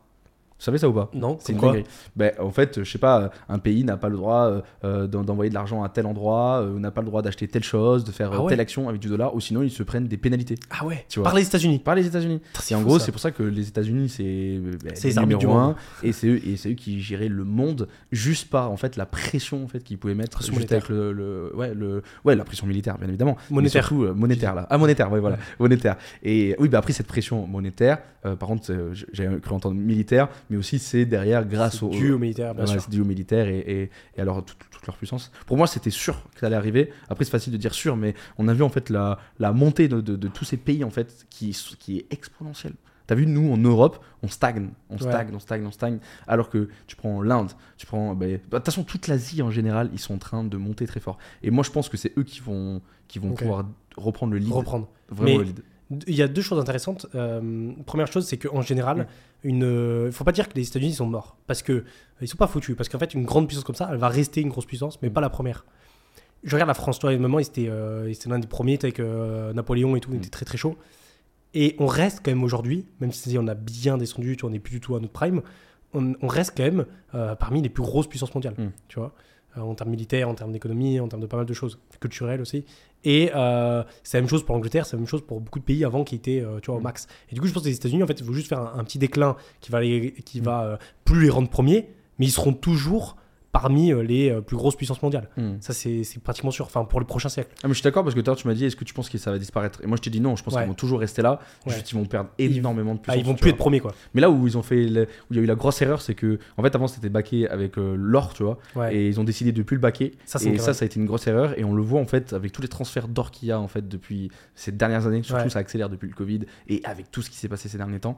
Vous 0.62 0.66
savez 0.66 0.78
ça 0.78 0.88
ou 0.88 0.94
pas 0.94 1.10
Non, 1.16 1.38
C'est 1.42 1.56
quoi. 1.56 1.76
Ben, 2.16 2.34
en 2.40 2.52
fait, 2.52 2.84
je 2.84 2.92
sais 2.92 3.00
pas, 3.00 3.32
un 3.50 3.58
pays 3.58 3.84
n'a 3.84 3.98
pas 3.98 4.10
le 4.10 4.16
droit 4.18 4.46
euh, 4.46 4.62
euh, 4.84 5.08
d'en- 5.08 5.24
d'envoyer 5.24 5.50
de 5.50 5.56
l'argent 5.56 5.82
à 5.82 5.90
tel 5.90 6.06
endroit, 6.06 6.62
euh, 6.62 6.78
n'a 6.78 6.92
pas 6.92 7.02
le 7.02 7.08
droit 7.08 7.24
d'acheter 7.24 7.48
telle 7.48 7.64
chose, 7.64 8.04
de 8.04 8.12
faire 8.12 8.30
Ah 8.32 8.44
ouais. 8.44 8.50
telle 8.50 8.60
action 8.60 8.88
avec 8.88 9.02
du 9.02 9.08
dollar, 9.08 9.34
ou 9.34 9.40
sinon 9.40 9.64
ils 9.64 9.72
se 9.72 9.82
prennent 9.82 10.06
des 10.08 10.18
pénalités. 10.18 10.54
Ah 10.70 10.86
ouais, 10.86 11.04
Tu 11.10 11.18
vois. 11.18 11.24
Par 11.30 11.34
les 11.36 11.48
États-Unis. 11.48 11.80
Par 11.80 11.96
les 11.96 12.06
États-Unis. 12.06 12.42
Et 12.70 12.76
en 12.76 12.84
gros, 12.84 13.00
c'est 13.00 13.12
pour 13.12 13.20
ça 13.22 13.32
que 13.32 13.42
les 13.42 13.70
États-Unis, 13.70 14.08
c'est 14.10 14.60
ben, 14.84 14.94
les 15.04 15.16
numéro 15.16 15.52
un, 15.56 15.76
et 16.04 16.12
c'est 16.12 16.28
eux, 16.28 16.36
eux 16.68 16.74
qui 16.74 17.02
géraient 17.02 17.28
le 17.28 17.44
monde 17.44 17.88
juste 18.12 18.52
par 18.52 18.72
en 18.72 18.78
fait 18.78 18.98
la 18.98 19.08
pression 19.08 19.64
en 19.64 19.68
fait 19.68 19.80
qu'ils 19.84 19.98
pouvaient 19.98 20.14
mettre 20.14 20.44
juste 20.44 20.72
avec 20.72 20.90
le, 20.90 21.12
le- 21.12 21.52
ouais 21.56 21.74
le 21.74 22.04
ouais 22.24 22.36
la 22.36 22.44
pression 22.44 22.68
militaire 22.68 23.00
bien 23.00 23.08
évidemment, 23.08 23.36
Monétaire. 23.50 23.84
surtout 23.88 24.04
euh, 24.04 24.14
monétaire 24.14 24.54
là. 24.54 24.68
Ah 24.70 24.78
monétaire, 24.78 25.12
ouais 25.12 25.20
voilà, 25.20 25.38
monétaire. 25.60 25.96
Et 26.22 26.56
oui, 26.60 26.70
bah 26.70 26.78
après 26.78 26.94
cette 26.94 27.08
pression 27.08 27.48
monétaire, 27.48 27.98
par 28.22 28.50
contre, 28.50 28.72
j'ai 29.12 29.28
cru 29.42 29.56
entendre 29.56 29.76
militaire, 29.76 30.28
mais 30.52 30.58
aussi 30.58 30.78
c'est 30.78 31.06
derrière 31.06 31.44
grâce 31.48 31.82
au 31.82 31.90
dû 31.90 32.12
au 32.12 32.20
militaire, 32.20 32.54
bien 32.54 32.66
Ouais, 32.66 32.80
sûr. 32.80 32.88
dû 32.90 33.02
aux 33.02 33.06
militaires 33.06 33.48
et, 33.48 33.58
et, 33.60 33.90
et 34.18 34.22
alors 34.22 34.46
toute, 34.46 34.60
toute 34.70 34.86
leur 34.86 34.96
puissance. 34.98 35.32
Pour 35.48 35.58
moi, 35.58 35.66
c'était 35.66 35.90
sûr 35.90 36.22
que 36.36 36.42
ça 36.42 36.46
allait 36.48 36.56
arriver. 36.56 36.92
Après, 37.10 37.26
c'est 37.26 37.32
facile 37.32 37.54
de 37.54 37.58
dire 37.58 37.74
sûr, 37.74 37.96
mais 37.98 38.14
on 38.38 38.48
a 38.48 38.54
vu 38.54 38.62
en 38.62 38.70
fait 38.70 38.90
la, 38.92 39.18
la 39.40 39.54
montée 39.54 39.88
de, 39.88 40.02
de- 40.02 40.16
de 40.16 40.28
tous 40.28 40.46
ces 40.46 40.58
pays 40.58 40.84
en 40.84 40.90
fait 40.92 41.26
qui, 41.32 41.58
qui 41.80 41.98
est 41.98 42.06
exponentielle. 42.12 42.74
T'as 43.08 43.16
vu, 43.16 43.26
nous 43.26 43.52
en 43.52 43.58
Europe, 43.58 44.04
on 44.24 44.28
stagne, 44.28 44.70
on 44.90 44.94
Ouais. 44.94 45.00
stagne, 45.02 45.30
on 45.34 45.40
stagne, 45.40 45.66
on 45.66 45.72
stagne. 45.72 46.00
Alors 46.28 46.50
que 46.50 46.70
tu 46.88 46.96
prends 46.96 47.22
l'Inde, 47.22 47.52
tu 47.78 47.86
prends. 47.86 48.14
bah, 48.16 48.28
De 48.28 48.38
toute 48.38 48.66
façon, 48.66 48.84
toute 48.84 49.08
l'Asie 49.08 49.42
en 49.42 49.52
général, 49.52 49.90
ils 49.94 50.00
sont 50.00 50.14
en 50.14 50.18
train 50.20 50.44
de 50.44 50.56
monter 50.58 50.86
très 50.86 51.00
fort. 51.00 51.18
Et 51.44 51.50
moi, 51.52 51.64
je 51.64 51.72
pense 51.72 51.90
que 51.90 51.98
c'est 51.98 52.18
eux 52.18 52.24
qui 52.24 52.40
vont, 52.42 52.82
qui 53.08 53.20
vont 53.20 53.32
pouvoir 53.34 53.66
reprendre 53.98 54.34
le 54.34 54.40
lead. 54.40 54.52
Reprendre. 54.54 54.88
Vraiment 55.10 55.32
Mais- 55.32 55.38
le 55.40 55.44
lead. 55.44 55.64
Il 56.08 56.16
y 56.16 56.22
a 56.22 56.28
deux 56.28 56.42
choses 56.42 56.60
intéressantes. 56.60 57.08
Euh, 57.16 57.72
première 57.86 58.08
chose, 58.08 58.26
c'est 58.26 58.38
qu'en 58.38 58.62
général, 58.62 58.98
Mm. 59.00 59.06
une, 59.44 59.64
euh, 59.64 60.06
il 60.08 60.12
faut 60.14 60.24
pas 60.24 60.32
dire 60.32 60.48
que 60.48 60.54
les 60.56 60.68
États-Unis 60.68 60.94
sont 60.94 61.06
morts 61.08 61.38
parce 61.48 61.62
que 61.62 61.74
euh, 61.74 61.84
ils 62.22 62.28
sont 62.28 62.38
pas 62.38 62.48
foutus. 62.48 62.76
Parce 62.76 62.88
qu'en 62.90 63.00
fait, 63.00 63.14
une 63.14 63.26
grande 63.26 63.48
puissance 63.48 63.64
comme 63.66 63.76
ça, 63.76 63.90
elle 63.92 63.98
va 63.98 64.08
rester 64.08 64.42
une 64.42 64.50
grosse 64.50 64.66
puissance, 64.66 65.02
mais 65.02 65.10
Mm. 65.10 65.14
pas 65.14 65.22
la 65.22 65.30
première. 65.30 65.66
Je 66.44 66.56
regarde 66.56 66.70
la 66.70 66.74
France, 66.74 66.98
toi, 67.00 67.10
à 67.12 67.14
un 67.14 67.18
moment, 67.18 67.40
ils 67.40 67.46
étaient, 67.48 67.68
euh, 67.70 68.06
ils 68.08 68.14
étaient 68.14 68.30
l'un 68.30 68.40
des 68.40 68.48
premiers, 68.48 68.80
avec 68.82 69.00
euh, 69.00 69.54
Napoléon 69.54 69.96
et 69.96 70.00
tout, 70.00 70.10
il 70.12 70.16
Mm. 70.16 70.22
était 70.22 70.30
très 70.30 70.46
très 70.46 70.58
chaud. 70.58 70.78
Et 71.54 71.76
on 71.80 71.86
reste 71.88 72.22
quand 72.24 72.32
même 72.32 72.44
aujourd'hui, 72.44 72.86
même 73.02 73.12
si 73.12 73.38
on 73.38 73.48
a 73.48 73.56
bien 73.56 73.98
descendu, 73.98 74.38
tu 74.38 74.42
vois, 74.42 74.50
on 74.50 74.54
n'est 74.54 74.60
plus 74.60 74.72
du 74.72 74.80
tout 74.80 74.96
à 74.96 75.00
notre 75.02 75.12
prime, 75.14 75.42
on, 75.94 76.14
on 76.22 76.28
reste 76.28 76.54
quand 76.56 76.64
même 76.64 76.86
parmi 77.38 77.62
les 77.62 77.68
plus 77.70 77.84
grosses 77.84 78.08
puissances 78.08 78.34
mondiales, 78.34 78.56
Mm. 78.58 78.70
tu 78.88 79.00
vois, 79.00 79.14
en 79.58 79.76
termes 79.76 79.90
militaires, 79.90 80.30
en 80.30 80.34
termes 80.36 80.54
d'économie, 80.54 81.02
en 81.02 81.10
termes 81.10 81.22
de 81.22 81.28
pas 81.28 81.36
mal 81.36 81.46
de 81.46 81.54
choses, 81.54 81.78
culturelles 82.00 82.40
aussi. 82.40 82.64
Et 83.04 83.32
euh, 83.36 83.84
c'est 84.04 84.18
la 84.18 84.22
même 84.22 84.30
chose 84.30 84.44
pour 84.46 84.56
l'Angleterre, 84.56 84.86
c'est 84.86 84.96
la 84.96 85.00
même 85.00 85.08
chose 85.08 85.22
pour 85.26 85.42
beaucoup 85.42 85.60
de 85.60 85.64
pays 85.64 85.84
avant 85.84 86.04
qui 86.04 86.16
étaient, 86.16 86.40
euh, 86.42 86.60
tu 86.62 86.68
vois, 86.68 86.76
au 86.76 86.80
Mm. 86.80 86.84
max. 86.84 87.08
Et 87.32 87.36
du 87.36 87.42
coup, 87.42 87.48
je 87.48 87.54
pense 87.54 87.64
que 87.64 87.68
les 87.68 87.76
États-Unis, 87.76 88.04
en 88.04 88.08
fait, 88.08 88.20
il 88.20 88.26
faut 88.26 88.34
juste 88.34 88.48
faire 88.48 88.60
un, 88.60 88.74
un 88.78 88.84
petit 88.84 89.00
déclin 89.00 89.36
qui 89.60 89.72
va, 89.72 89.82
les, 89.82 90.12
qui 90.26 90.40
va 90.40 90.64
euh, 90.64 90.78
plus 91.06 91.24
les 91.24 91.30
rendre 91.30 91.50
premiers, 91.50 91.88
mais 92.20 92.26
ils 92.28 92.32
seront 92.32 92.54
toujours 92.54 93.16
parmi 93.52 93.92
euh, 93.92 94.02
les 94.02 94.30
euh, 94.30 94.42
plus 94.42 94.56
grosses 94.56 94.76
puissances 94.76 95.02
mondiales. 95.02 95.30
Hmm. 95.38 95.56
Ça, 95.60 95.74
c'est 95.74 96.04
pratiquement 96.24 96.52
sûr. 96.52 96.66
Enfin, 96.66 96.86
pour 96.86 97.00
le 97.00 97.06
prochain 97.06 97.30
siècle. 97.30 97.52
Ah, 97.58 97.68
mais 97.68 97.70
je 97.74 97.80
suis 97.80 97.84
d'accord 97.84 98.04
parce 98.04 98.16
que 98.16 98.20
tout 98.22 98.30
à 98.30 98.32
l'heure 98.32 98.38
tu 98.38 98.48
m'as 98.48 98.54
dit 98.54 98.66
est-ce 98.66 98.76
que 98.76 98.84
tu 98.84 98.94
penses 98.94 99.10
que 99.10 99.18
ça 99.18 99.32
va 99.32 99.38
disparaître? 99.40 99.82
Et 99.84 99.88
moi 99.88 99.98
je 99.98 100.02
t'ai 100.02 100.10
dit 100.10 100.22
non, 100.22 100.36
je 100.36 100.44
pense 100.44 100.54
Ouais. 100.54 100.62
qu'ils 100.62 100.70
vont 100.70 100.74
toujours 100.74 101.00
rester 101.00 101.22
là. 101.22 101.40
Ouais. 101.66 101.74
Juste 101.74 101.92
ils 101.92 101.96
vont 101.96 102.06
perdre 102.06 102.30
énormément 102.38 102.94
de 102.96 103.00
Ah, 103.00 103.04
puissance. 103.14 103.20
ils 103.22 103.26
vont 103.26 103.34
plus 103.36 103.42
vois. 103.44 103.50
être 103.52 103.58
premiers, 103.58 103.80
quoi. 103.80 103.94
Mais 104.14 104.22
là 104.22 104.30
où 104.30 104.48
ils 104.48 104.58
ont 104.58 104.62
fait 104.62 104.86
le- 104.88 105.04
où 105.04 105.08
il 105.34 105.38
y 105.38 105.40
a 105.40 105.44
eu 105.44 105.46
la 105.46 105.56
grosse 105.56 105.82
erreur, 105.82 106.02
c'est 106.02 106.16
que 106.16 106.40
en 106.58 106.64
fait 106.64 106.74
avant 106.76 106.88
c'était 106.88 107.10
baqué 107.10 107.48
avec 107.50 107.78
euh, 107.78 107.96
l'or, 107.98 108.34
tu 108.34 108.44
vois, 108.44 108.58
Ouais. 108.76 108.96
et 108.96 109.08
ils 109.08 109.20
ont 109.20 109.24
décidé 109.24 109.52
de 109.52 109.62
plus 109.64 109.76
le 109.76 109.82
baquer. 109.82 110.14
Ça, 110.26 110.40
c'est 110.40 110.50
et 110.50 110.58
ça, 110.58 110.74
ça 110.74 110.84
a 110.84 110.86
été 110.86 111.00
une 111.00 111.06
grosse 111.06 111.28
erreur. 111.28 111.58
Et 111.60 111.64
on 111.64 111.74
le 111.74 111.82
voit 111.82 112.00
en 112.00 112.06
fait 112.06 112.34
avec 112.34 112.52
tous 112.52 112.62
les 112.62 112.68
transferts 112.68 113.08
d'or 113.08 113.32
qu'il 113.32 113.50
y 113.50 113.52
a 113.52 113.60
en 113.60 113.68
fait 113.68 113.88
depuis 113.88 114.32
ces 114.56 114.72
dernières 114.72 115.08
années. 115.08 115.24
Surtout 115.24 115.50
ça 115.50 115.60
accélère 115.60 115.90
depuis 115.90 116.08
le 116.08 116.16
Covid 116.16 116.42
et 116.68 116.82
avec 116.86 117.12
tout 117.12 117.22
ce 117.22 117.30
qui 117.30 117.38
s'est 117.38 117.50
passé 117.50 117.68
ces 117.70 117.78
derniers 117.78 118.00
temps. 118.00 118.16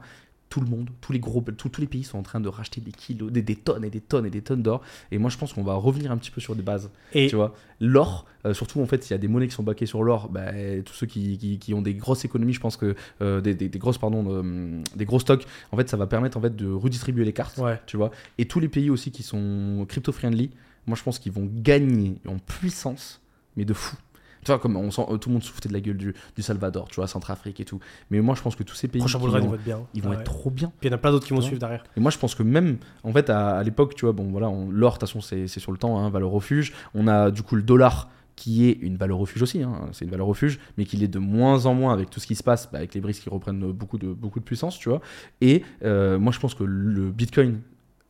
Tout 0.54 0.60
le 0.60 0.68
monde, 0.68 0.88
tous 1.00 1.10
les 1.12 1.18
gros, 1.18 1.40
tous, 1.56 1.68
tous 1.68 1.80
les 1.80 1.88
pays 1.88 2.04
sont 2.04 2.16
en 2.16 2.22
train 2.22 2.38
de 2.38 2.48
racheter 2.48 2.80
des 2.80 2.92
kilos, 2.92 3.32
des, 3.32 3.42
des 3.42 3.56
tonnes 3.56 3.84
et 3.84 3.90
des 3.90 4.00
tonnes 4.00 4.24
et 4.24 4.30
des 4.30 4.40
tonnes 4.40 4.62
d'or. 4.62 4.82
Et 5.10 5.18
moi, 5.18 5.28
je 5.28 5.36
pense 5.36 5.52
qu'on 5.52 5.64
va 5.64 5.74
revenir 5.74 6.12
un 6.12 6.16
petit 6.16 6.30
peu 6.30 6.40
sur 6.40 6.54
des 6.54 6.62
bases. 6.62 6.90
Et 7.12 7.26
Tu 7.26 7.34
vois, 7.34 7.56
l'or, 7.80 8.24
euh, 8.46 8.54
surtout 8.54 8.80
en 8.80 8.86
fait, 8.86 9.08
il 9.08 9.12
y 9.12 9.14
a 9.14 9.18
des 9.18 9.26
monnaies 9.26 9.48
qui 9.48 9.54
sont 9.54 9.64
baquées 9.64 9.86
sur 9.86 10.04
l'or. 10.04 10.28
Bah, 10.28 10.52
tous 10.84 10.94
ceux 10.94 11.08
qui, 11.08 11.38
qui- 11.38 11.58
qui 11.58 11.74
ont 11.74 11.82
des 11.82 11.94
grosses 11.94 12.24
économies, 12.24 12.52
je 12.52 12.60
pense 12.60 12.76
que 12.76 12.94
euh, 13.20 13.40
des, 13.40 13.54
des- 13.56 13.68
des 13.68 13.78
grosses, 13.80 13.98
pardon, 13.98 14.24
euh, 14.28 14.80
des 14.94 15.04
gros 15.04 15.18
stocks, 15.18 15.44
en 15.72 15.76
fait, 15.76 15.88
ça 15.88 15.96
va 15.96 16.06
permettre 16.06 16.36
en 16.36 16.40
fait 16.40 16.54
de 16.54 16.70
redistribuer 16.70 17.24
les 17.24 17.32
cartes. 17.32 17.58
ouais. 17.58 17.80
Tu 17.86 17.96
vois, 17.96 18.12
et 18.38 18.44
tous 18.46 18.60
les 18.60 18.68
pays 18.68 18.90
aussi 18.90 19.10
qui 19.10 19.24
sont 19.24 19.84
crypto 19.88 20.12
friendly, 20.12 20.50
moi 20.86 20.96
je 20.96 21.02
pense 21.02 21.18
qu'ils 21.18 21.32
vont 21.32 21.48
gagner 21.52 22.14
en 22.28 22.38
puissance, 22.38 23.20
mais 23.56 23.64
de 23.64 23.74
fou. 23.74 23.96
Tu 24.44 24.50
vois, 24.52 24.58
comme 24.58 24.76
on 24.76 24.90
sent, 24.90 25.06
euh, 25.10 25.16
tout 25.16 25.28
le 25.30 25.34
monde 25.34 25.42
foutait 25.44 25.68
de 25.68 25.72
la 25.74 25.80
gueule 25.80 25.96
du, 25.96 26.14
du 26.36 26.42
Salvador, 26.42 26.88
tu 26.88 26.96
vois, 26.96 27.06
Centrafrique 27.06 27.60
et 27.60 27.64
tout. 27.64 27.80
Mais 28.10 28.20
moi 28.20 28.34
je 28.34 28.42
pense 28.42 28.54
que 28.56 28.62
tous 28.62 28.74
ces 28.74 28.88
pays, 28.88 29.00
Prochain 29.00 29.18
vont- 29.18 29.26
ils 29.36 29.40
vont 29.42 29.54
être 29.54 29.64
bien. 29.64 29.80
ils 29.94 30.02
vont 30.02 30.10
Ouais. 30.10 30.16
être 30.16 30.24
trop 30.24 30.50
bien. 30.50 30.68
Puis 30.80 30.88
il 30.88 30.90
y 30.90 30.92
en 30.92 30.96
a 30.96 30.98
plein 30.98 31.10
d'autres 31.10 31.26
qui 31.26 31.32
vont 31.32 31.38
Ouais. 31.40 31.44
suivre 31.44 31.58
derrière. 31.60 31.82
Et 31.96 32.00
moi, 32.00 32.10
je 32.10 32.18
pense 32.18 32.34
que 32.34 32.42
même, 32.42 32.76
en 33.02 33.12
fait, 33.12 33.30
à, 33.30 33.56
à 33.56 33.62
l'époque, 33.62 33.94
tu 33.94 34.04
vois, 34.04 34.12
bon, 34.12 34.30
voilà, 34.30 34.48
l'or, 34.70 34.92
de 34.92 34.98
toute 34.98 35.00
façon, 35.08 35.20
c'est 35.20 35.46
sur 35.48 35.72
le 35.72 35.78
temps, 35.78 35.98
hein, 35.98 36.10
valeur 36.10 36.30
refuge. 36.30 36.72
On 36.94 37.08
a 37.08 37.30
du 37.30 37.42
coup 37.42 37.56
le 37.56 37.62
dollar 37.62 38.10
qui 38.36 38.68
est 38.68 38.72
une 38.72 38.96
valeur 38.96 39.18
refuge 39.18 39.42
aussi, 39.42 39.62
hein, 39.62 39.88
c'est 39.92 40.04
une 40.04 40.10
valeur 40.10 40.26
refuge, 40.26 40.58
mais 40.76 40.84
qui 40.84 40.96
l'est 40.96 41.06
de 41.08 41.20
moins 41.20 41.66
en 41.66 41.74
moins 41.74 41.92
avec 41.92 42.10
tout 42.10 42.18
ce 42.18 42.26
qui 42.26 42.34
se 42.34 42.42
passe, 42.42 42.68
bah, 42.70 42.78
avec 42.78 42.92
les 42.94 43.00
BRICS 43.00 43.20
qui 43.20 43.28
reprennent 43.30 43.70
beaucoup 43.72 43.96
de, 43.96 44.08
beaucoup 44.12 44.40
de 44.40 44.44
puissance, 44.44 44.76
tu 44.78 44.88
vois. 44.88 45.00
Et 45.40 45.62
euh, 45.84 46.18
moi, 46.18 46.32
je 46.32 46.40
pense 46.40 46.54
que 46.54 46.64
le 46.64 47.10
Bitcoin 47.12 47.60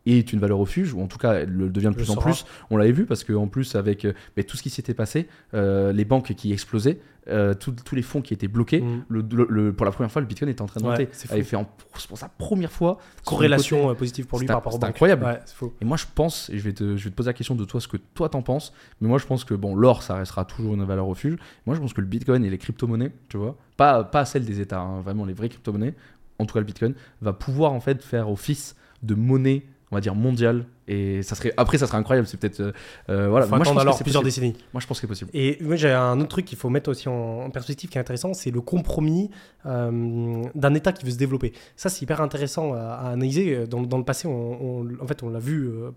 est 0.07 0.33
une 0.33 0.39
valeur 0.39 0.59
refuge, 0.59 0.93
ou 0.93 1.01
en 1.03 1.07
tout 1.07 1.19
cas, 1.19 1.33
elle 1.35 1.51
le 1.51 1.71
devient 1.71 1.87
de 1.87 1.91
Le 1.91 1.97
plus 1.97 2.11
en 2.11 2.17
plus. 2.17 2.45
On 2.71 2.77
l'avait 2.77 2.93
vu 2.93 3.07
parce 3.07 3.25
qu'en 3.25 3.47
plus, 3.49 3.75
avec 3.75 4.05
euh, 4.05 4.13
tout 4.47 4.57
ce 4.57 4.63
qui 4.63 4.71
s'était 4.71 4.93
passé, 4.95 5.29
euh, 5.55 5.93
les 5.93 6.05
banques 6.05 6.35
qui 6.35 6.53
explosaient, 6.53 6.99
euh, 7.29 7.55
tout- 7.55 7.75
tous 7.85 7.95
les 7.95 8.03
fonds 8.03 8.21
qui 8.21 8.35
étaient 8.35 8.49
bloqués, 8.49 8.83
Mm. 8.83 9.05
le, 9.09 9.25
le- 9.33 9.47
le- 9.49 9.73
pour 9.73 9.87
la 9.87 9.93
première 9.93 10.11
fois, 10.13 10.21
le 10.21 10.27
Bitcoin 10.29 10.51
était 10.51 10.61
en 10.61 10.67
train 10.67 10.81
de 10.81 10.85
Ouais, 10.85 10.91
monter. 10.91 11.09
c'est 11.13 11.31
Il 11.31 11.33
avait 11.33 11.43
fait 11.43 11.57
en- 11.57 11.65
pour 12.09 12.19
sa 12.19 12.29
première 12.29 12.71
fois 12.71 12.99
Corrélation 13.25 13.85
côté- 13.87 13.99
positive 13.99 14.27
pour 14.27 14.39
lui 14.41 14.47
par 14.47 14.57
rapport 14.57 14.75
au 14.75 14.79
c'est 14.79 14.85
incroyable. 14.85 15.25
Ouais, 15.25 15.41
et 15.81 15.85
moi, 15.87 15.97
je 15.97 16.05
pense, 16.15 16.51
et 16.51 16.59
je 16.59 16.65
vais, 16.65 16.75
te, 16.75 16.97
je 16.99 17.05
vais 17.05 17.11
te 17.11 17.15
poser 17.17 17.31
la 17.31 17.33
question 17.35 17.55
de 17.55 17.65
toi, 17.65 17.81
ce 17.81 17.89
que 17.89 17.97
toi 17.97 18.29
t'en 18.29 18.43
penses, 18.43 18.75
mais 19.01 19.09
moi, 19.09 19.17
je 19.19 19.25
pense 19.25 19.45
que 19.45 19.55
bon, 19.55 19.75
l'or, 19.75 20.03
ça 20.03 20.17
restera 20.17 20.45
toujours 20.45 20.75
une 20.75 20.85
valeur 20.85 21.07
refuge. 21.07 21.37
Moi, 21.65 21.75
je 21.77 21.81
pense 21.81 21.95
que 21.95 22.03
le 22.03 22.07
bitcoin 22.07 22.45
et 22.45 22.51
les 22.51 22.59
crypto-monnaies, 22.59 23.13
tu 23.31 23.39
vois, 23.39 23.57
pas, 23.79 24.05
pas 24.05 24.27
celles 24.27 24.45
des 24.45 24.61
États, 24.61 24.81
hein, 24.81 25.01
vraiment 25.01 25.25
les 25.25 25.33
vraies 25.33 25.49
crypto-monnaies, 25.49 25.95
en 26.39 26.45
tout 26.45 26.53
cas 26.53 26.61
le 26.61 26.67
bitcoin, 26.67 26.95
va 27.23 27.33
pouvoir 27.33 27.73
en 27.73 27.81
fait 27.81 28.03
faire 28.03 28.29
office 28.31 28.77
de 29.03 29.15
monnaie, 29.15 29.65
on 29.95 29.97
va 29.97 30.01
dire 30.01 30.15
mondiale. 30.17 30.67
Et 30.89 31.23
ça 31.23 31.35
serait, 31.37 31.55
après, 31.57 31.79
ça 31.79 31.87
serait 31.87 31.97
incroyable, 31.99 32.27
c'est 32.27 32.37
peut-être. 32.39 32.59
euh, 32.61 32.73
euh, 33.09 33.29
voilà, 33.29 33.47
Faut 33.47 33.55
moi, 33.55 33.65
je 33.65 33.71
pense 33.71 33.77
que 33.77 33.81
alors 33.81 33.99
plusieurs 34.03 34.23
possible. 34.23 34.47
décennies. 34.49 34.65
Moi, 34.73 34.81
je 34.81 34.87
pense 34.89 34.99
que 34.99 35.03
c'est 35.03 35.07
possible. 35.07 35.31
Et 35.33 35.57
moi, 35.63 35.77
j'ai 35.77 35.93
un 35.93 36.19
autre 36.21 36.29
truc 36.29 36.45
qu'il 36.45 36.59
faut 36.59 36.69
mettre 36.69 36.91
aussi 36.91 37.09
en, 37.09 37.49
perspective 37.51 37.89
qui 37.89 37.97
est 37.97 38.01
intéressant, 38.01 38.35
c'est 38.35 38.51
le 38.51 38.61
compromis 38.61 39.31
euh, 39.67 40.43
d'un 40.55 40.75
État 40.75 40.93
qui 40.93 41.05
veut 41.05 41.13
se 41.13 41.17
développer. 41.17 41.53
Ça, 41.77 41.89
c'est 41.89 42.03
hyper 42.03 42.21
intéressant 42.21 42.75
à, 42.75 42.79
à 42.81 43.11
analyser. 43.13 43.67
Dans, 43.69 43.81
dans 43.83 43.99
le 43.99 44.05
passé, 44.05 44.27
on, 44.27 44.81
on- 44.83 44.89
en 45.01 45.07
fait, 45.07 45.23
on 45.23 45.31
l'a 45.31 45.39
vu 45.39 45.69
euh, 45.69 45.91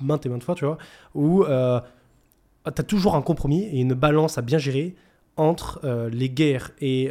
maintes 0.00 0.24
et 0.24 0.28
maintes 0.28 0.44
fois, 0.44 0.54
tu 0.54 0.64
vois, 0.64 0.78
où 1.14 1.44
tu 1.44 1.50
as 1.50 2.84
toujours 2.86 3.16
un 3.16 3.22
compromis 3.22 3.64
et 3.64 3.80
une 3.80 3.94
balance 3.94 4.38
à 4.38 4.42
bien 4.42 4.58
gérer 4.58 4.94
entre 5.36 5.80
les 6.12 6.28
guerres 6.30 6.70
et 6.80 7.10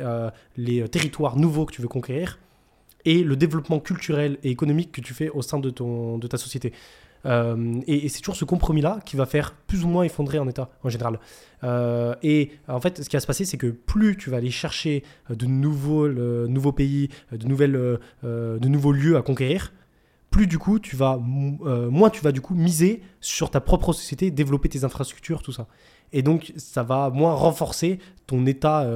les 0.57 0.87
territoires 0.89 1.35
nouveaux 1.37 1.65
que 1.65 1.73
tu 1.73 1.81
veux 1.81 1.87
conquérir 1.87 2.39
et 3.05 3.23
le 3.23 3.35
développement 3.35 3.79
culturel 3.79 4.37
et 4.43 4.49
économique 4.49 4.91
que 4.91 5.01
tu 5.01 5.13
fais 5.13 5.29
au 5.29 5.41
sein 5.41 5.59
de, 5.59 5.69
ton, 5.69 6.17
de 6.17 6.27
ta 6.27 6.37
société. 6.37 6.73
Euh, 7.25 7.81
et, 7.85 8.07
c'est 8.07 8.21
toujours 8.21 8.35
ce 8.37 8.45
compromis-là 8.45 8.99
qui 9.05 9.17
va 9.17 9.25
faire 9.25 9.53
plus 9.53 9.83
ou 9.83 9.87
moins 9.87 10.03
effondrer 10.03 10.37
un 10.37 10.47
État 10.47 10.69
en 10.83 10.89
général. 10.89 11.19
Euh, 11.63 12.15
et 12.23 12.51
en 12.67 12.79
fait, 12.79 13.03
ce 13.03 13.09
qui 13.09 13.15
va 13.15 13.19
se 13.19 13.27
passer, 13.27 13.45
c'est 13.45 13.57
que 13.57 13.67
plus 13.67 14.15
tu 14.15 14.29
vas 14.29 14.37
aller 14.37 14.51
chercher 14.51 15.03
euh, 15.29 15.35
de 15.35 15.45
nouveaux, 15.45 16.07
nouveaux 16.07 16.71
pays, 16.71 17.09
de, 17.31 17.45
nouvelles, 17.45 17.99
de 18.23 18.67
nouveaux 18.67 18.93
lieux 18.93 19.17
à 19.17 19.21
conquérir, 19.21 19.73
plus 20.31 20.47
du 20.47 20.59
coup, 20.59 20.79
tu 20.79 20.95
vas, 20.95 21.17
mo- 21.17 21.89
moins 21.89 22.09
tu 22.09 22.21
vas 22.21 22.31
du 22.31 22.39
coup 22.39 22.53
miser 22.53 23.01
sur 23.19 23.49
ta 23.49 23.59
propre 23.59 23.93
société, 23.93 24.31
développer 24.31 24.69
tes 24.69 24.83
infrastructures, 24.83 25.41
tout 25.41 25.51
ça. 25.51 25.67
Et 26.13 26.21
donc, 26.21 26.53
ça 26.55 26.83
va 26.83 27.09
moins 27.09 27.33
renforcer 27.33 27.99
ton 28.27 28.45
état 28.45 28.89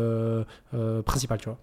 principal, 1.05 1.39
tu 1.39 1.45
vois. 1.45 1.57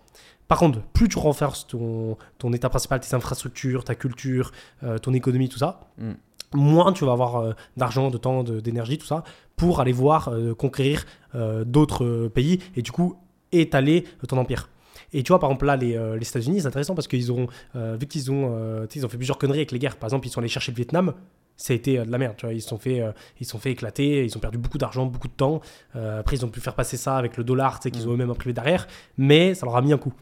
Par 0.50 0.58
contre, 0.58 0.80
plus 0.92 1.08
tu 1.08 1.16
renforces 1.18 1.66
ton, 1.68 2.16
ton 2.38 2.52
état 2.52 2.68
principal, 2.68 2.98
tes 3.00 3.14
infrastructures, 3.14 3.84
ta 3.84 3.94
culture, 3.94 4.50
euh, 4.82 4.98
ton 4.98 5.12
économie, 5.14 5.48
tout 5.48 5.58
ça, 5.58 5.70
Mm. 5.98 6.12
moins 6.54 6.92
tu 6.92 7.04
vas 7.04 7.12
avoir 7.12 7.36
euh, 7.36 7.52
d'argent, 7.76 8.10
de 8.10 8.18
temps, 8.18 8.42
d'énergie, 8.42 8.98
tout 8.98 9.06
ça, 9.06 9.22
pour 9.56 9.78
aller 9.80 9.92
voir 9.92 10.28
euh, 10.28 10.52
conquérir 10.54 11.04
d'autres 11.64 12.26
pays 12.28 12.58
et 12.76 12.82
du 12.82 12.90
coup 12.92 13.14
étaler 13.52 14.04
ton 14.28 14.36
empire. 14.38 14.68
Et 15.12 15.22
tu 15.22 15.28
vois, 15.32 15.38
par 15.40 15.50
exemple, 15.50 15.66
là, 15.66 15.76
les, 15.76 15.96
euh, 15.96 16.16
les 16.16 16.28
États-Unis, 16.28 16.60
c'est 16.60 16.66
intéressant 16.66 16.94
parce 16.94 17.08
qu'ils 17.08 17.30
ont, 17.32 17.46
euh, 17.76 17.96
vu 18.00 18.06
qu'ils 18.06 18.30
ont, 18.30 18.50
euh, 18.54 18.86
ils 18.94 19.04
ont 19.04 19.08
fait 19.08 19.16
plusieurs 19.16 19.38
conneries 19.38 19.58
avec 19.60 19.72
les 19.72 19.78
guerres. 19.78 19.96
Par 19.96 20.08
exemple, 20.08 20.26
ils 20.26 20.30
sont 20.30 20.40
allés 20.40 20.48
chercher 20.48 20.70
le 20.72 20.76
Vietnam. 20.76 21.14
Ça 21.56 21.72
a 21.72 21.76
été 21.76 21.98
de 21.98 22.10
la 22.10 22.16
merde, 22.18 22.34
tu 22.36 22.46
vois. 22.46 22.54
Ils 22.54 22.62
se 22.62 22.68
sont 22.68 22.78
fait, 22.78 23.02
ils 23.40 23.44
sont 23.46 23.58
fait 23.58 23.72
éclater, 23.72 24.24
ils 24.24 24.36
ont 24.36 24.40
perdu 24.40 24.56
beaucoup 24.56 24.78
d'argent, 24.78 25.04
beaucoup 25.06 25.28
de 25.28 25.32
temps. 25.34 25.60
Après, 25.94 26.36
ils 26.36 26.44
ont 26.44 26.48
pu 26.48 26.58
faire 26.60 26.74
passer 26.74 26.96
ça 26.96 27.16
avec 27.18 27.36
le 27.36 27.44
dollar, 27.44 27.80
tu 27.80 27.84
sais, 27.84 27.90
qu'ils 27.90 28.06
Mm. 28.06 28.08
ont 28.10 28.12
eux-mêmes 28.14 28.30
imprimé 28.30 28.54
derrière. 28.54 28.86
Mais 29.18 29.54
ça 29.54 29.66
leur 29.66 29.76
a 29.76 29.82
mis 29.82 29.92
un 29.92 29.98
coup. 29.98 30.12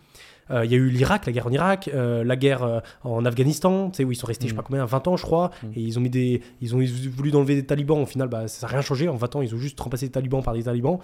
Euh, 0.50 0.64
Il 0.64 0.70
y 0.70 0.74
a 0.74 0.78
eu 0.78 0.88
l'Irak, 0.88 1.26
la 1.26 1.32
guerre 1.32 1.46
en 1.46 1.52
Irak, 1.52 1.90
euh, 1.92 2.24
la 2.24 2.36
guerre 2.36 2.62
euh, 2.62 2.80
en 3.04 3.24
Afghanistan, 3.24 3.90
où 3.98 4.12
ils 4.12 4.16
sont 4.16 4.26
restés, 4.26 4.46
je 4.46 4.50
sais 4.50 4.54
Mm. 4.54 4.56
pas 4.56 4.62
combien, 4.62 4.84
20 4.84 5.08
ans, 5.08 5.16
je 5.16 5.22
crois. 5.24 5.50
Mm. 5.62 5.66
Et 5.76 5.80
ils 5.80 5.98
ont 5.98 6.02
mis 6.02 6.10
des, 6.10 6.42
ils 6.60 6.74
ont 6.74 6.80
voulu 7.10 7.34
enlever 7.34 7.54
des 7.54 7.66
talibans. 7.66 8.00
Au 8.00 8.06
final, 8.06 8.28
bah, 8.28 8.48
ça 8.48 8.66
n'a 8.66 8.72
rien 8.72 8.80
changé. 8.82 9.08
En 9.08 9.16
20 9.16 9.36
ans, 9.36 9.42
ils 9.42 9.54
ont 9.54 9.58
juste 9.58 9.78
remplacé 9.80 10.06
les 10.06 10.12
talibans 10.12 10.42
par 10.42 10.54
des 10.54 10.62
talibans. 10.62 10.98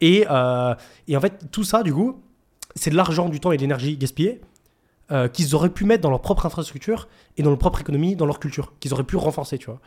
Et, 0.00 0.20
et 1.08 1.16
en 1.16 1.20
fait, 1.20 1.50
tout 1.50 1.64
ça, 1.64 1.82
du 1.82 1.92
coup, 1.92 2.20
c'est 2.74 2.90
de 2.90 2.96
l'argent, 2.96 3.28
du 3.28 3.40
temps 3.40 3.52
et 3.52 3.56
de 3.56 3.62
l'énergie 3.62 3.96
gaspillés 3.96 4.40
euh, 5.10 5.26
qu'ils 5.28 5.54
auraient 5.54 5.70
pu 5.70 5.84
mettre 5.84 6.02
dans 6.02 6.10
leur 6.10 6.20
propre 6.20 6.44
infrastructure 6.46 7.08
et 7.36 7.42
dans 7.42 7.50
leur 7.50 7.58
propre 7.58 7.80
économie, 7.80 8.14
dans 8.14 8.26
leur 8.26 8.38
culture, 8.38 8.74
qu'ils 8.78 8.92
auraient 8.92 9.04
pu 9.04 9.16
renforcer, 9.16 9.58
tu 9.58 9.66
vois. 9.66 9.80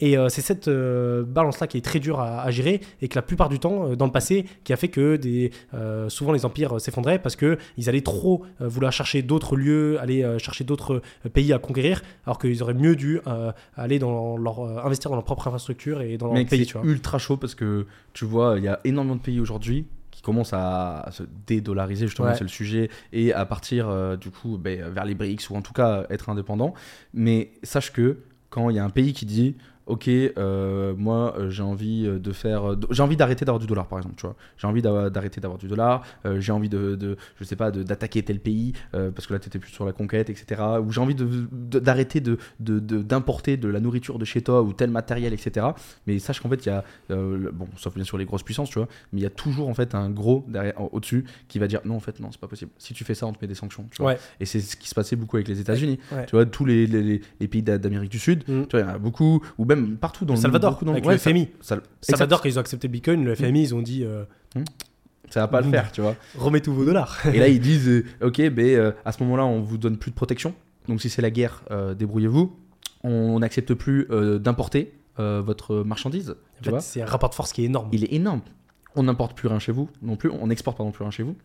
Et 0.00 0.16
euh, 0.16 0.28
c'est 0.28 0.40
cette 0.40 0.68
euh, 0.68 1.24
balance-là 1.24 1.66
qui 1.66 1.76
est 1.76 1.82
très 1.82 2.00
dure 2.00 2.20
à, 2.20 2.42
à 2.42 2.50
gérer 2.50 2.80
et 3.00 3.08
que 3.08 3.14
la 3.14 3.22
plupart 3.22 3.48
du 3.48 3.58
temps, 3.58 3.90
euh, 3.90 3.96
dans 3.96 4.06
le 4.06 4.12
passé, 4.12 4.46
qui 4.64 4.72
a 4.72 4.76
fait 4.76 4.88
que 4.88 5.16
des, 5.16 5.50
souvent 6.08 6.32
les 6.32 6.44
empires 6.44 6.80
s'effondraient 6.80 7.18
parce 7.18 7.36
qu'ils 7.36 7.88
allaient 7.88 8.00
trop 8.00 8.44
vouloir 8.60 8.92
chercher 8.92 9.22
d'autres 9.22 9.56
lieux, 9.56 10.00
aller 10.00 10.38
chercher 10.38 10.64
d'autres 10.64 11.02
pays 11.32 11.52
à 11.52 11.58
conquérir, 11.58 12.02
alors 12.26 12.38
qu'ils 12.38 12.62
auraient 12.62 12.74
mieux 12.74 12.96
dû 12.96 13.20
aller 13.76 13.98
dans 13.98 14.36
leur, 14.36 14.84
investir 14.84 15.10
dans 15.10 15.16
leur 15.16 15.24
propre 15.24 15.48
infrastructure 15.48 16.00
et 16.00 16.16
dans 16.16 16.26
leur 16.26 16.34
Mec, 16.34 16.48
pays, 16.48 16.66
c'est 16.66 16.78
ultra 16.82 17.18
chaud 17.18 17.36
parce 17.36 17.54
que 17.54 17.86
tu 18.12 18.24
vois, 18.24 18.54
il 18.58 18.64
y 18.64 18.68
a 18.68 18.80
énormément 18.84 19.16
de 19.16 19.20
pays 19.20 19.40
aujourd'hui 19.40 19.86
qui 20.10 20.22
commencent 20.22 20.52
à, 20.52 21.08
se 21.12 21.22
dédollariser, 21.46 22.06
justement, 22.06 22.28
Ouais. 22.28 22.34
c'est 22.34 22.44
le 22.44 22.48
sujet, 22.48 22.90
et 23.12 23.32
à 23.32 23.46
partir 23.46 23.88
euh, 23.88 24.16
du 24.16 24.30
coup 24.30 24.58
ben, 24.58 24.88
vers 24.90 25.04
les 25.04 25.14
BRICS 25.14 25.48
ou 25.50 25.56
en 25.56 25.62
tout 25.62 25.72
cas 25.72 26.04
être 26.10 26.28
indépendant. 26.28 26.74
Mais 27.14 27.52
sache 27.62 27.92
que 27.92 28.18
quand 28.50 28.68
il 28.68 28.76
y 28.76 28.78
a 28.78 28.84
un 28.84 28.90
pays 28.90 29.12
qui 29.12 29.24
dit 29.24 29.56
Ok, 29.90 30.08
euh, 30.08 30.94
moi 30.96 31.34
euh, 31.38 31.50
j'ai 31.50 31.62
envie 31.62 32.06
euh, 32.06 32.18
de 32.18 32.32
faire. 32.32 32.76
J'ai 32.90 33.02
envie 33.02 33.16
d'arrêter 33.16 33.44
d'avoir 33.44 33.58
du 33.58 33.66
dollar 33.66 33.86
par 33.88 33.98
exemple, 33.98 34.14
tu 34.16 34.22
vois. 34.26 34.36
J'ai 34.56 34.66
envie 34.66 34.82
d'a- 34.82 35.10
d'arrêter 35.10 35.40
d'avoir 35.40 35.58
du 35.58 35.66
dollar, 35.66 36.02
euh, 36.26 36.40
j'ai 36.40 36.52
envie 36.52 36.68
de, 36.68 36.94
de- 36.94 37.16
je 37.38 37.44
sais 37.44 37.56
pas, 37.56 37.70
d'attaquer 37.70 38.22
tel 38.22 38.38
pays, 38.40 38.72
euh, 38.94 39.10
parce 39.10 39.26
que 39.26 39.32
là 39.32 39.38
t'étais 39.40 39.58
plus 39.58 39.70
sur 39.72 39.84
la 39.84 39.92
conquête, 39.92 40.30
etc. 40.30 40.62
Ou 40.84 40.92
j'ai 40.92 41.00
envie 41.00 41.14
de- 41.14 41.26
d'arrêter 41.80 42.20
de, 42.20 42.38
de, 42.60 42.78
de- 42.78 43.02
d'importer 43.02 43.56
de 43.56 43.68
la 43.68 43.80
nourriture 43.80 44.18
de 44.18 44.24
chez 44.24 44.42
toi 44.42 44.62
ou 44.62 44.72
tel 44.72 44.90
matériel, 44.90 45.32
etc. 45.32 45.66
Mais 46.06 46.18
sache 46.18 46.40
qu'en 46.40 46.48
fait, 46.48 46.64
il 46.66 46.68
y 46.68 46.72
a, 46.72 46.84
bon, 47.08 47.66
sauf 47.76 47.94
bien 47.94 48.04
sûr 48.04 48.16
les 48.18 48.24
grosses 48.26 48.42
puissances, 48.44 48.70
tu 48.70 48.78
vois, 48.78 48.88
mais 49.12 49.20
il 49.20 49.22
y 49.22 49.26
a 49.26 49.30
toujours 49.30 49.68
en 49.68 49.74
fait 49.74 49.94
un 49.94 50.08
gros 50.10 50.44
derrière, 50.48 50.74
au-dessus 50.94 51.24
qui 51.48 51.58
va 51.58 51.66
dire 51.66 51.80
non, 51.84 51.96
en 51.96 52.00
fait, 52.00 52.20
non, 52.20 52.28
c'est 52.30 52.40
pas 52.40 52.48
possible. 52.48 52.70
Si 52.78 52.94
tu 52.94 53.04
fais 53.04 53.14
ça, 53.14 53.26
on 53.26 53.32
te 53.32 53.38
met 53.42 53.48
des 53.48 53.54
sanctions, 53.54 53.86
tu 53.90 54.02
vois. 54.02 54.12
Ouais. 54.12 54.18
Et 54.38 54.44
c'est 54.46 54.60
ce 54.60 54.76
qui 54.76 54.88
se 54.88 54.94
passait 54.94 55.16
beaucoup 55.16 55.36
avec 55.36 55.48
les 55.48 55.60
États-Unis. 55.60 55.98
Ouais. 56.12 56.26
Tu 56.26 56.36
vois, 56.36 56.46
tous 56.46 56.64
les, 56.64 56.86
les- 56.86 57.02
les- 57.02 57.20
les 57.40 57.48
pays 57.48 57.62
d'a- 57.62 57.78
d'Amérique 57.78 58.10
du 58.10 58.18
Sud, 58.18 58.44
Mm. 58.46 58.62
tu 58.66 58.76
vois, 58.76 58.80
il 58.80 58.86
y 58.86 58.90
en 58.90 58.94
a 58.94 58.98
beaucoup, 58.98 59.40
ou 59.58 59.64
même 59.64 59.79
partout 60.00 60.24
dans 60.24 60.34
le 60.34 60.40
Salvador, 60.40 60.72
beaucoup 60.72 60.84
dans 60.84 60.92
avec 60.92 61.04
ouais, 61.04 61.14
le 61.14 61.18
FMI. 61.18 61.48
Sal- 61.60 61.82
Salvador, 62.00 62.40
quand 62.42 62.48
ils 62.48 62.58
ont 62.58 62.60
accepté 62.60 62.88
le 62.88 62.92
Bitcoin, 62.92 63.24
le 63.24 63.34
FMI, 63.34 63.62
ils 63.62 63.74
ont 63.74 63.82
dit 63.82 64.04
euh, 64.04 64.24
Ça 65.28 65.40
va 65.40 65.48
pas 65.48 65.60
le 65.60 65.68
Mmh. 65.68 65.70
faire, 65.70 65.92
tu 65.92 66.00
vois. 66.00 66.16
Remets 66.36 66.60
tous 66.60 66.72
vos 66.72 66.84
dollars. 66.84 67.18
Et 67.32 67.38
là, 67.38 67.48
ils 67.48 67.60
disent, 67.60 67.88
euh, 67.88 68.04
ok, 68.22 68.40
ben, 68.50 68.66
euh, 68.66 68.92
à 69.04 69.12
ce 69.12 69.22
moment-là, 69.22 69.44
on 69.46 69.60
vous 69.60 69.78
donne 69.78 69.96
plus 69.96 70.10
de 70.10 70.16
protection. 70.16 70.54
Donc, 70.88 71.00
si 71.00 71.08
c'est 71.08 71.22
la 71.22 71.30
guerre, 71.30 71.62
euh, 71.70 71.94
débrouillez-vous. 71.94 72.56
On 73.04 73.38
n'accepte 73.38 73.74
plus 73.74 74.06
d'importer 74.40 74.92
votre 75.16 75.76
marchandise. 75.84 76.30
En 76.30 76.34
Tu 76.58 76.64
fait, 76.64 76.70
vois 76.70 76.80
c'est 76.80 77.02
un 77.02 77.06
rapport 77.06 77.28
de 77.30 77.34
force 77.34 77.52
qui 77.52 77.62
est 77.62 77.66
énorme. 77.66 77.88
Il 77.92 78.04
est 78.04 78.12
énorme. 78.12 78.40
On 78.96 79.02
n'importe 79.04 79.36
plus 79.36 79.48
rien 79.48 79.58
chez 79.58 79.70
vous 79.72 79.88
non 80.02 80.16
plus. 80.16 80.30
On 80.30 80.46
n'exporte 80.48 80.76
pardon 80.78 80.90
plus 80.92 81.02
rien 81.04 81.10
chez 81.10 81.22
vous. 81.22 81.36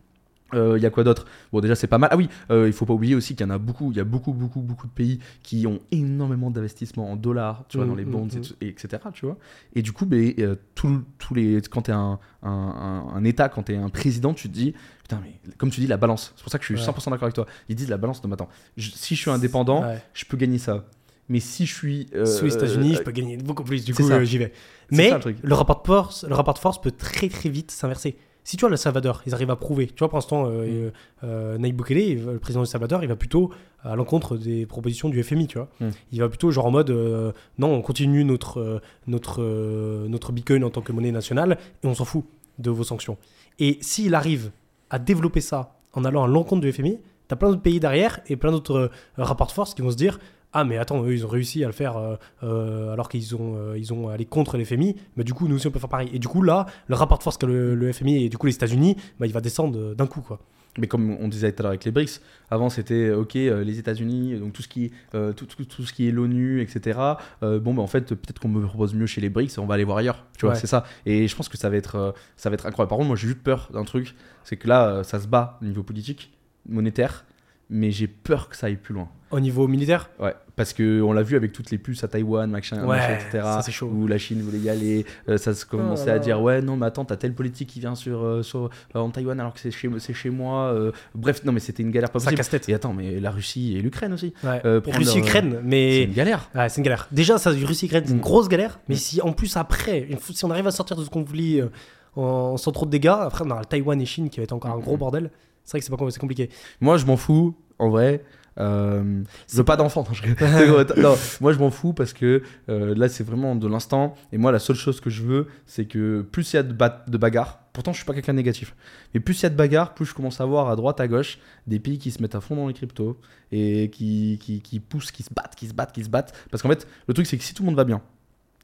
Il 0.54 0.78
y 0.82 0.86
a 0.86 0.90
quoi 0.90 1.04
d'autre? 1.04 1.26
Bon, 1.52 1.60
déjà, 1.60 1.76
c'est 1.76 1.88
pas 1.88 1.98
mal. 1.98 2.10
Ah 2.14 2.18
oui, 2.18 2.30
euh, 2.50 2.68
il 2.68 2.72
faut 2.74 2.86
pas 2.86 2.94
oublier 2.94 3.16
aussi 3.16 3.36
qu'il 3.36 3.46
y 3.46 3.50
en 3.50 3.54
a 3.54 3.58
beaucoup. 3.58 3.92
Il 3.92 3.98
y 3.98 4.00
a 4.00 4.04
beaucoup, 4.06 4.32
beaucoup, 4.32 4.62
beaucoup 4.62 4.88
de 4.88 4.92
pays 4.92 5.20
qui 5.44 5.68
ont 5.68 5.80
énormément 5.92 6.50
d'investissements 6.52 7.12
en 7.12 7.16
dollars, 7.18 7.66
tu 7.68 7.76
vois, 7.78 7.86
Mm, 7.86 7.90
dans 7.90 7.96
les 7.96 8.06
mm, 8.06 8.12
bonds, 8.12 8.26
mm. 8.26 8.38
et 8.38 8.42
tout- 8.42 8.54
et 8.62 8.68
etc. 8.70 9.04
Tu 9.14 9.26
vois. 9.26 9.38
Et 9.74 9.82
du 9.82 9.92
coup, 9.92 10.06
ben, 10.06 10.34
euh, 10.40 10.56
tout- 10.76 11.04
les, 11.34 11.62
quand 11.70 11.82
tu 11.84 11.92
es 11.92 11.94
un, 11.94 12.20
un- 12.44 12.50
un- 12.50 13.16
un 13.16 13.24
État, 13.26 13.50
quand 13.50 13.64
tu 13.64 13.74
es 13.74 13.78
un 13.78 13.90
président, 13.90 14.34
tu 14.34 14.48
te 14.48 14.54
dis, 14.54 14.74
putain, 15.02 15.20
mais 15.24 15.40
comme 15.58 15.72
tu 15.72 15.82
dis, 15.82 15.88
la 15.88 15.98
balance. 15.98 16.32
C'est 16.38 16.44
pour 16.44 16.52
ça 16.52 16.58
que 16.60 16.64
je 16.64 16.74
suis 16.74 16.76
Ouais. 16.76 16.86
100% 16.94 17.10
d'accord 17.12 17.24
avec 17.26 17.36
toi. 17.36 17.48
Ils 17.68 17.76
disent 17.76 17.90
la 17.90 17.98
balance. 17.98 18.24
Non, 18.24 18.30
mais 18.30 18.36
attends, 18.36 18.50
je- 18.78 18.92
si 18.92 19.16
je 19.16 19.20
suis 19.22 19.32
indépendant, 19.32 19.82
Ouais. 19.82 20.02
je 20.14 20.24
peux 20.26 20.38
gagner 20.38 20.60
ça. 20.60 20.86
Mais 21.28 21.40
si 21.40 21.66
je 21.66 21.74
suis. 21.74 22.08
euh, 22.14 22.26
Sous 22.26 22.46
les 22.46 22.54
États-Unis, 22.54 22.94
euh, 22.94 22.98
je 23.00 23.02
peux 23.04 23.12
gagner 23.12 23.36
beaucoup 23.38 23.64
plus. 23.64 23.84
Du 23.84 23.96
coup, 23.96 24.08
euh, 24.10 24.24
j'y 24.24 24.38
vais. 24.38 24.54
Mais 24.92 25.10
ça, 25.10 25.16
le 25.16 25.22
truc. 25.22 25.38
le 25.42 25.54
rapport 25.56 25.82
de 25.82 25.88
force, 25.88 26.24
le 26.24 26.36
rapport 26.36 26.54
de 26.54 26.60
force 26.60 26.80
peut 26.80 26.92
très 26.92 27.30
très 27.30 27.50
vite 27.50 27.72
s'inverser. 27.72 28.16
Si 28.46 28.56
tu 28.58 28.62
vois 28.62 28.70
le 28.70 28.78
Salvador, 28.78 29.22
ils 29.26 29.34
arrivent 29.34 29.50
à 29.52 29.56
prouver. 29.58 29.88
Tu 29.88 29.96
vois, 30.00 30.08
pour 30.08 30.18
l'instant, 30.18 30.46
euh, 30.48 30.92
euh, 31.24 31.58
Nayib 31.58 31.76
Bukele, 31.76 32.24
le 32.34 32.40
président 32.40 32.62
du 32.64 32.70
Salvador, 32.70 33.04
il 33.04 33.08
va 33.10 33.16
plutôt 33.18 33.52
à 33.84 33.96
l'encontre 33.96 34.38
des 34.38 34.66
propositions 34.68 35.10
du 35.10 35.22
FMI. 35.24 35.48
Tu 35.48 35.58
vois, 35.58 35.68
Mm. 35.82 35.90
il 36.14 36.20
va 36.20 36.30
plutôt 36.30 36.52
genre 36.52 36.68
en 36.68 36.72
mode 36.72 36.92
euh, 36.92 37.32
non, 37.58 37.74
on 37.74 37.82
continue 37.82 38.24
notre 38.24 38.60
euh, 38.62 38.80
notre 39.08 39.42
euh, 39.42 40.08
notre 40.08 40.32
Bitcoin 40.32 40.64
en 40.64 40.70
tant 40.70 40.82
que 40.82 40.92
monnaie 40.94 41.12
nationale 41.12 41.58
et 41.84 41.88
on 41.88 41.96
s'en 41.96 42.06
fout 42.06 42.24
de 42.60 42.70
vos 42.70 42.84
sanctions. 42.84 43.18
Et 43.60 43.80
s'il 43.82 44.14
arrive 44.16 44.52
à 44.90 45.00
développer 45.00 45.42
ça 45.42 45.76
en 45.94 46.06
allant 46.06 46.24
à 46.24 46.28
l'encontre 46.28 46.62
du 46.62 46.72
FMI, 46.72 47.00
t'as 47.28 47.36
plein 47.36 47.50
d'autres 47.50 47.64
pays 47.64 47.80
derrière 47.80 48.20
et 48.28 48.36
plein 48.36 48.52
d'autres 48.52 48.76
euh, 48.76 48.90
rapports 49.18 49.48
de 49.48 49.52
force 49.54 49.74
qui 49.74 49.82
vont 49.82 49.90
se 49.92 49.96
dire 49.98 50.20
ah 50.56 50.64
mais 50.64 50.78
attends 50.78 51.04
eux 51.04 51.14
ils 51.14 51.26
ont 51.26 51.30
réussi 51.30 51.64
à 51.64 51.68
le 51.68 51.74
faire 51.74 51.98
euh, 51.98 52.16
euh, 52.44 52.92
alors 52.94 53.10
qu'ils 53.10 53.36
ont 53.36 53.56
euh, 53.58 53.78
ils 53.78 53.94
ont 53.94 54.10
allé 54.10 54.26
contre 54.26 54.58
les 54.58 54.66
FMI 54.66 54.96
mais 55.18 55.24
du 55.24 55.34
coup 55.34 55.48
nous 55.48 55.56
aussi 55.58 55.68
on 55.68 55.72
peut 55.72 55.80
faire 55.80 55.90
pareil 55.90 56.10
et 56.14 56.18
du 56.20 56.28
coup 56.28 56.42
là 56.42 56.66
le 56.88 56.96
rapport 56.96 57.18
de 57.20 57.24
force 57.24 57.38
que 57.38 57.46
le, 57.46 57.76
le 57.76 57.92
FMI 57.92 58.24
et 58.26 58.30
du 58.30 58.38
coup 58.38 58.48
les 58.48 58.56
États-Unis 58.56 58.96
bah, 59.20 59.28
il 59.28 59.34
va 59.34 59.42
descendre 59.42 59.94
d'un 59.94 60.08
coup 60.08 60.22
quoi 60.22 60.40
Mais 60.80 60.88
comme 60.88 61.12
on 61.22 61.28
disait 61.30 61.52
tout 61.52 61.62
à 61.62 61.64
l'heure 61.64 61.70
avec 61.72 61.86
les 61.86 61.92
BRICS, 61.92 62.20
avant 62.50 62.70
c'était 62.70 63.12
ok 63.12 63.34
les 63.36 63.80
États-Unis, 63.80 64.38
donc 64.40 64.52
tout 64.54 64.62
ce 64.62 64.68
qui, 64.68 64.92
tout, 65.12 65.46
tout- 65.46 65.64
tout 65.66 65.86
ce 65.86 65.94
qui 65.94 66.08
est 66.08 66.12
l'ONU, 66.12 66.60
etc. 66.62 67.00
bon, 67.42 67.74
bah, 67.74 67.82
en 67.82 67.88
fait 67.88 68.06
peut-être 68.14 68.40
qu'on 68.40 68.50
me 68.50 68.66
propose 68.68 68.94
mieux 68.94 69.06
chez 69.08 69.22
les 69.22 69.30
BRICS, 69.30 69.58
on 69.58 69.66
va 69.68 69.76
aller 69.76 69.86
voir 69.86 69.98
ailleurs. 70.00 70.26
Tu 70.38 70.46
vois, 70.46 70.54
Ouais. 70.56 70.60
c'est 70.60 70.68
ça. 70.68 70.84
Et 71.06 71.28
je 71.30 71.36
pense 71.36 71.48
que 71.48 71.58
ça 71.58 71.70
va 71.70 71.78
être, 71.78 72.14
ça 72.36 72.50
va 72.50 72.56
être 72.56 72.66
incroyable. 72.66 72.90
Par 72.90 72.98
contre, 72.98 73.08
moi 73.08 73.16
j'ai 73.16 73.28
juste 73.28 73.42
peur 73.42 73.70
d'un 73.74 73.86
truc, 73.86 74.16
c'est 74.44 74.58
que 74.58 74.68
là 74.68 75.04
ça 75.06 75.18
se 75.22 75.28
bat 75.28 75.58
au 75.62 75.66
niveau 75.66 75.82
politique, 75.84 76.34
monétaire, 76.68 77.24
mais 77.70 77.92
j'ai 77.92 78.08
peur 78.08 78.50
que 78.50 78.56
ça 78.56 78.68
aille 78.68 78.76
plus 78.78 78.94
loin. 78.94 79.08
au 79.32 79.40
niveau 79.40 79.68
militaire? 79.68 80.10
Ouais, 80.20 80.34
parce 80.56 80.72
que 80.72 81.02
on 81.02 81.12
l'a 81.12 81.24
vu 81.24 81.36
avec 81.36 81.52
toutes 81.52 81.72
les 81.72 81.78
puces 81.78 82.04
à 82.04 82.08
Taïwan, 82.08 82.50
machin, 82.50 82.82
Ouais, 82.86 82.96
machin, 82.98 83.14
etc. 83.16 83.40
ça, 83.44 83.62
c'est 83.64 83.72
chaud. 83.72 83.88
Où 83.88 84.08
la 84.08 84.18
Chine 84.18 84.42
voulait 84.42 84.60
y 84.60 84.70
aller, 84.70 85.06
euh, 85.28 85.38
ça 85.38 85.54
se 85.54 85.66
commençait 85.66 86.06
Oh 86.08 86.12
à 86.12 86.14
là. 86.14 86.20
dire 86.20 86.42
ouais 86.42 86.62
non 86.62 86.78
mais 86.78 86.86
attends 86.86 87.04
t'as 87.06 87.18
telle 87.18 87.34
politique 87.34 87.68
qui 87.70 87.80
vient 87.80 87.96
sur, 87.96 88.24
euh, 88.24 88.44
sur 88.44 88.66
euh, 88.96 89.00
en 89.00 89.10
Taïwan 89.10 89.38
alors 89.40 89.54
que 89.54 89.60
c'est 89.60 89.72
chez 89.72 89.90
c'est 90.00 90.14
chez 90.14 90.30
moi. 90.30 90.72
euh, 90.74 90.92
bref 91.16 91.44
non 91.44 91.52
mais 91.52 91.60
c'était 91.60 91.84
une 91.84 91.92
galère 91.92 92.12
pas 92.12 92.20
ça 92.20 92.26
possible. 92.26 92.38
casse-tête 92.38 92.70
Et 92.70 92.74
attends 92.76 92.94
mais 92.94 93.20
la 93.20 93.32
Russie 93.32 93.76
et 93.76 93.82
l'Ukraine 93.82 94.14
aussi. 94.14 94.34
ouais. 94.44 94.62
euh, 94.64 94.80
prendre 94.80 95.00
Russie 95.00 95.20
Ukraine 95.20 95.56
C'est 95.58 95.64
mais 95.68 96.04
une 96.04 96.14
galère. 96.14 96.50
Ouais, 96.56 96.70
c'est 96.70 96.78
une 96.78 96.86
galère. 96.86 97.08
Déjà, 97.12 97.38
ça, 97.40 97.50
Russie 97.50 97.88
Ukraine, 97.88 98.04
c'est 98.06 98.12
une 98.14 98.20
Mm. 98.20 98.22
grosse 98.22 98.48
galère. 98.48 98.80
Mais 98.88 98.96
Mm. 98.96 99.00
si 99.00 99.22
en 99.22 99.34
plus 99.34 99.58
après, 99.58 100.08
si 100.22 100.46
on 100.46 100.52
arrive 100.52 100.68
à 100.68 100.72
sortir 100.72 100.96
de 100.96 101.04
ce 101.04 101.10
conflit 101.10 101.60
euh, 101.60 101.68
en, 102.16 102.56
sans 102.58 102.72
trop 102.72 102.86
de 102.86 102.92
dégâts, 102.92 103.08
après 103.10 103.44
on 103.46 103.50
aura 103.50 103.60
le 103.62 103.66
Taïwan 103.66 104.00
et 104.00 104.06
Chine 104.06 104.30
qui 104.30 104.38
va 104.40 104.44
être 104.44 104.54
encore 104.54 104.72
un 104.72 104.80
gros 104.80 104.96
Mm. 104.96 105.00
bordel. 105.00 105.32
C'est 105.66 105.72
vrai 105.72 105.80
que 105.80 105.86
c'est 105.86 105.96
pas 105.96 106.12
c'est 106.12 106.20
compliqué. 106.20 106.50
Moi 106.80 106.98
je 106.98 107.06
m'en 107.06 107.18
fous 107.18 107.56
en 107.80 107.90
vrai. 107.90 108.24
Euh, 108.58 109.22
je 109.52 109.58
veux 109.58 109.66
pas 109.66 109.76
d'enfant. 109.76 110.06
non, 110.98 111.16
moi 111.42 111.52
je 111.52 111.60
m'en 111.60 111.70
fous 111.72 111.92
parce 111.92 112.14
que 112.14 112.42
euh, 112.70 112.96
là 112.96 113.10
c'est 113.10 113.24
vraiment 113.26 113.56
de 113.56 113.68
l'instant. 113.68 114.16
Et 114.32 114.38
moi 114.38 114.52
la 114.54 114.60
seule 114.60 114.78
chose 114.78 115.02
que 115.02 115.10
je 115.10 115.24
veux, 115.24 115.48
c'est 115.66 115.86
que 115.86 116.22
plus 116.22 116.54
il 116.54 116.56
y 116.56 116.60
a 116.60 116.64
de, 116.64 116.72
ba- 116.72 117.04
de 117.08 117.18
bagarres, 117.18 117.60
pourtant 117.74 117.92
je 117.92 117.98
suis 117.98 118.06
pas 118.06 118.14
quelqu'un 118.14 118.32
de 118.32 118.38
négatif, 118.38 118.74
mais 119.14 119.20
plus 119.20 119.38
il 119.42 119.44
y 119.44 119.46
a 119.48 119.50
de 119.50 119.56
bagarres, 119.58 119.94
plus 119.94 120.06
je 120.06 120.14
commence 120.14 120.40
à 120.40 120.46
voir 120.46 120.70
à 120.70 120.76
droite, 120.78 121.02
à 121.02 121.08
gauche 121.10 121.38
des 121.68 121.80
pays 121.80 121.98
qui 121.98 122.12
se 122.12 122.22
mettent 122.22 122.36
à 122.36 122.40
fond 122.40 122.56
dans 122.56 122.68
les 122.70 122.74
cryptos 122.74 123.18
et 123.52 123.90
qui, 123.92 124.40
qui, 124.42 124.62
qui 124.62 124.80
poussent, 124.80 125.12
qui 125.12 125.24
se 125.24 125.34
battent, 125.34 125.56
qui 125.56 125.68
se 125.68 125.74
battent, 125.74 125.92
qui 125.92 126.04
se 126.06 126.10
battent. 126.10 126.34
Parce 126.50 126.64
qu'en 126.64 126.70
fait, 126.70 126.88
le 127.10 127.14
truc 127.14 127.28
c'est 127.28 127.38
que 127.38 127.44
si 127.44 127.54
tout 127.54 127.64
le 127.64 127.68
monde 127.68 127.76
va 127.76 127.84
bien, 127.84 128.02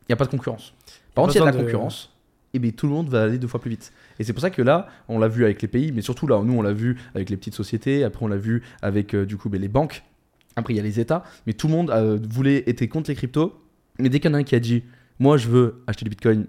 il 0.03 0.05
n'y 0.11 0.13
a 0.13 0.15
pas 0.15 0.25
de 0.25 0.31
concurrence. 0.31 0.73
Par 1.13 1.23
contre, 1.25 1.35
il 1.35 1.39
y 1.39 1.41
a 1.41 1.51
de 1.51 1.57
la 1.57 1.63
de- 1.63 1.65
concurrence. 1.65 2.13
Et 2.53 2.59
bien 2.59 2.71
tout 2.71 2.87
le 2.87 2.93
monde 2.93 3.09
va 3.09 3.23
aller 3.23 3.37
deux 3.37 3.47
fois 3.47 3.61
plus 3.61 3.69
vite. 3.69 3.93
Et 4.19 4.23
c'est 4.23 4.33
pour 4.33 4.41
ça 4.41 4.49
que 4.49 4.61
là, 4.61 4.87
on 5.07 5.19
l'a 5.19 5.27
vu 5.27 5.45
avec 5.45 5.61
les 5.61 5.67
pays, 5.67 5.91
mais 5.91 6.01
surtout 6.01 6.27
là, 6.27 6.41
nous 6.43 6.53
on 6.53 6.61
l'a 6.61 6.73
vu 6.73 6.97
avec 7.15 7.29
les 7.29 7.37
petites 7.37 7.55
sociétés, 7.55 8.03
après 8.03 8.25
on 8.25 8.27
l'a 8.27 8.37
vu 8.37 8.63
avec 8.81 9.13
euh, 9.13 9.25
du 9.25 9.37
coup 9.37 9.49
ben, 9.49 9.61
les 9.61 9.69
banques, 9.69 10.03
après 10.55 10.73
il 10.73 10.77
y 10.77 10.79
a 10.79 10.83
les 10.83 10.99
États, 10.99 11.23
mais 11.47 11.53
tout 11.53 11.67
le 11.67 11.73
monde 11.73 11.89
euh, 11.91 12.19
voulait 12.21 12.63
était 12.67 12.87
contre 12.87 13.09
les 13.09 13.15
cryptos. 13.15 13.57
Mais 13.99 14.09
dès 14.09 14.19
qu'il 14.19 14.29
y 14.29 14.33
en 14.33 14.35
a 14.35 14.39
un 14.39 14.43
qui 14.43 14.55
a 14.55 14.59
dit, 14.59 14.83
moi 15.19 15.37
je 15.37 15.47
veux 15.47 15.83
acheter 15.87 16.03
du 16.03 16.09
bitcoin, 16.09 16.45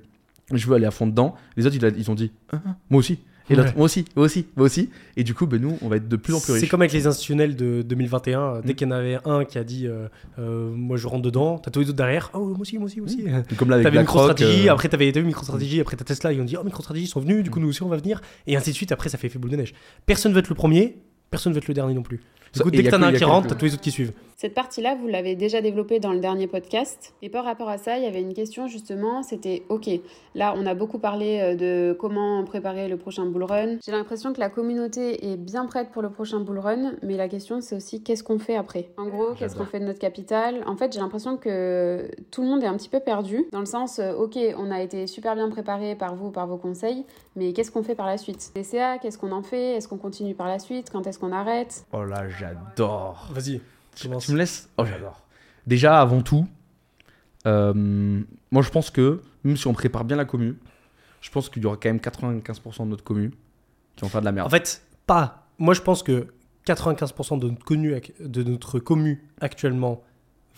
je 0.52 0.66
veux 0.66 0.74
aller 0.74 0.86
à 0.86 0.90
fond 0.90 1.06
dedans, 1.06 1.36
les 1.56 1.66
autres 1.66 1.76
ils, 1.76 2.10
ont 2.10 2.14
dit, 2.14 2.32
Ah, 2.52 2.60
ah, 2.66 2.76
moi 2.90 2.98
aussi. 2.98 3.18
Et 3.51 3.55
l'autre, 3.56 3.70
Ouais. 3.70 3.74
moi 3.77 3.85
aussi, 3.86 4.05
moi 4.16 4.24
aussi, 4.27 4.47
moi 4.56 4.66
aussi. 4.66 4.89
Et 5.16 5.24
du 5.24 5.35
coup, 5.35 5.47
ben, 5.47 5.60
nous, 5.60 5.77
on 5.82 5.89
va 5.89 5.97
être 5.97 6.09
de 6.09 6.16
plus 6.16 6.32
en 6.32 6.39
plus 6.39 6.47
C'est 6.47 6.52
riches. 6.60 6.69
comme 6.70 6.82
avec 6.82 6.93
les 6.93 7.06
institutionnels 7.06 7.56
de 7.56 7.82
2021. 7.82 8.40
euh, 8.40 8.60
Dès 8.64 8.73
Mm. 8.73 8.77
qu'il 8.77 8.86
y 8.86 8.90
en 8.90 8.94
avait 8.94 9.19
un 9.24 9.44
qui 9.44 9.59
a 9.59 9.64
dit 9.64 9.86
euh, 9.86 10.06
euh, 10.39 10.70
Moi 10.74 10.97
je 10.97 11.06
rentre 11.09 11.23
dedans, 11.23 11.59
t'as 11.59 11.70
tous 11.70 11.81
les 11.81 11.86
autres 11.89 11.97
derrière. 11.97 12.31
Oh, 12.35 12.47
moi 12.48 12.59
aussi, 12.60 12.77
moi 12.78 12.86
aussi, 12.86 13.01
moi 13.01 13.09
aussi. 13.10 13.24
Comme 13.56 13.70
là 13.70 13.77
avec 13.77 13.90
BlackRock, 13.93 14.28
MicroStrategy, 14.39 14.69
euh, 14.69 14.73
après 14.73 14.89
t'avais 14.89 15.10
t'as 15.12 15.20
vu 15.20 15.27
MicroStrategy, 15.27 15.81
après 15.81 15.97
t'as 15.97 16.05
Tesla, 16.05 16.32
ils 16.32 16.40
ont 16.40 16.44
dit 16.44 16.56
Oh, 16.56 16.64
MicroStrategy 16.64 17.05
ils 17.05 17.09
sont 17.09 17.20
venus, 17.20 17.43
du 17.43 17.51
coup 17.51 17.60
nous 17.60 17.69
aussi 17.69 17.82
on 17.82 17.89
va 17.89 17.97
venir. 17.97 18.20
Et 18.47 18.56
ainsi 18.56 18.70
de 18.70 18.74
suite, 18.77 18.93
après 18.93 19.09
ça 19.09 19.19
fait 19.19 19.27
effet 19.27 19.39
boule 19.39 19.51
de 19.51 19.56
neige. 19.56 19.74
Personne 20.06 20.32
veut 20.32 20.39
être 20.39 20.48
le 20.48 20.55
premier, 20.55 20.97
personne 21.31 21.52
veut 21.52 21.59
être 21.59 21.69
le 21.69 21.74
dernier 21.74 21.94
non 21.94 22.02
plus. 22.02 22.20
Du 22.55 22.60
coup, 22.60 22.70
dès 22.70 22.82
que 22.82 22.90
t'en 22.90 23.01
as 23.02 23.06
un 23.06 23.12
qui 23.14 23.24
rentre, 23.24 23.48
t'as 23.48 23.55
tous 23.55 23.64
les 23.64 23.73
autres 23.73 23.82
qui 23.82 23.90
suivent. 23.90 24.12
Cette 24.43 24.55
partie-là, 24.55 24.97
vous 24.97 25.06
l'avez 25.06 25.36
déjà 25.36 25.60
développée 25.60 26.01
dans 26.01 26.12
le 26.12 26.19
dernier 26.19 26.48
podcast. 26.48 27.14
Et 27.23 27.28
par 27.28 27.44
rapport 27.44 27.69
à 27.69 27.78
ça, 27.78 27.97
il 27.98 28.02
y 28.02 28.09
avait 28.09 28.20
une 28.20 28.35
question 28.35 28.66
justement, 28.66 29.23
c'était 29.23 29.62
OK, 29.69 29.89
là 30.35 30.52
on 30.56 30.66
a 30.66 30.74
beaucoup 30.74 30.98
parlé 30.98 31.39
euh, 31.39 31.55
de 31.55 31.97
comment 31.97 32.43
préparer 32.43 32.89
le 32.89 32.97
prochain 32.97 33.24
bull 33.24 33.44
run. 33.44 33.77
J'ai 33.86 33.93
l'impression 33.93 34.32
que 34.32 34.40
la 34.40 34.48
communauté 34.48 35.31
est 35.31 35.36
bien 35.36 35.64
prête 35.66 35.93
pour 35.93 36.02
le 36.02 36.10
prochain 36.10 36.40
bull 36.40 36.59
run, 36.59 36.94
mais 37.05 37.16
la 37.16 37.28
question 37.28 37.60
c'est 37.60 37.77
aussi 37.77 38.02
qu'est-ce 38.02 38.24
qu'on 38.24 38.40
fait 38.40 38.56
après? 38.56 38.90
En 38.97 39.06
gros, 39.06 39.32
qu'est-ce 39.35 39.55
qu'on 39.55 39.64
fait 39.64 39.78
de 39.78 39.85
notre 39.85 40.01
capital? 40.01 40.64
En 40.66 40.74
fait, 40.74 40.93
j'ai 40.93 40.98
l'impression 40.98 41.36
que 41.36 42.10
tout 42.32 42.43
le 42.43 42.48
monde 42.48 42.64
est 42.64 42.66
un 42.66 42.77
petit 42.77 42.89
peu 42.89 42.98
perdu, 42.98 43.47
dans 43.52 43.60
le 43.60 43.66
sens, 43.66 44.01
euh, 44.01 44.12
OK, 44.14 44.36
on 44.59 44.73
a 44.73 44.82
été 44.82 45.06
super 45.06 45.36
bien 45.36 45.51
préparé 45.51 45.94
par 45.94 46.16
vous, 46.16 46.32
par 46.32 46.48
vos 46.48 46.56
conseils, 46.56 47.05
mais 47.36 47.52
qu'est-ce 47.52 47.70
qu'on 47.70 47.85
fait 47.85 47.94
par 47.94 48.06
la 48.06 48.19
suite? 48.19 48.51
DCA, 48.56 48.98
qu'est-ce 48.98 49.19
qu'on 49.19 49.31
en 49.31 49.44
fait? 49.44 49.77
Est-ce 49.77 49.86
qu'on 49.86 49.98
continue 49.98 50.35
par 50.35 50.48
la 50.48 50.59
suite? 50.59 50.90
Quand 50.90 51.06
est-ce 51.06 51.20
qu'on 51.20 51.31
arrête? 51.31 51.85
Oh 51.93 52.02
là, 52.02 52.28
j'adore. 52.28 53.28
Vas-y. 53.31 53.60
Tu, 53.94 54.09
commence. 54.09 54.27
tu 54.27 54.32
me 54.32 54.39
laisses 54.39 54.69
Oh, 54.78 54.85
j'adore. 54.85 55.23
Déjà, 55.66 56.01
avant 56.01 56.23
tout, 56.23 56.47
euh, 57.47 58.23
moi 58.51 58.62
je 58.62 58.70
pense 58.70 58.90
que 58.90 59.20
même 59.44 59.56
si 59.56 59.66
on 59.66 59.73
prépare 59.73 60.05
bien 60.05 60.16
la 60.16 60.24
commu, 60.24 60.56
je 61.20 61.31
pense 61.31 61.48
qu'il 61.48 61.62
y 61.62 61.66
aura 61.66 61.77
quand 61.77 61.89
même 61.89 61.98
95% 61.98 62.85
de 62.85 62.89
notre 62.89 63.05
commu 63.05 63.32
qui 63.97 64.02
vont 64.02 64.09
faire 64.09 64.20
de 64.20 64.27
la 64.27 64.32
merde. 64.32 64.47
En 64.47 64.51
fait, 64.51 64.82
pas. 65.06 65.47
Moi, 65.59 65.74
je 65.74 65.81
pense 65.81 66.02
que 66.02 66.27
95% 66.66 67.39
de 67.39 67.48
notre, 67.48 67.64
connu, 67.64 67.94
de 68.20 68.43
notre 68.43 68.78
commu 68.78 69.23
actuellement 69.40 70.02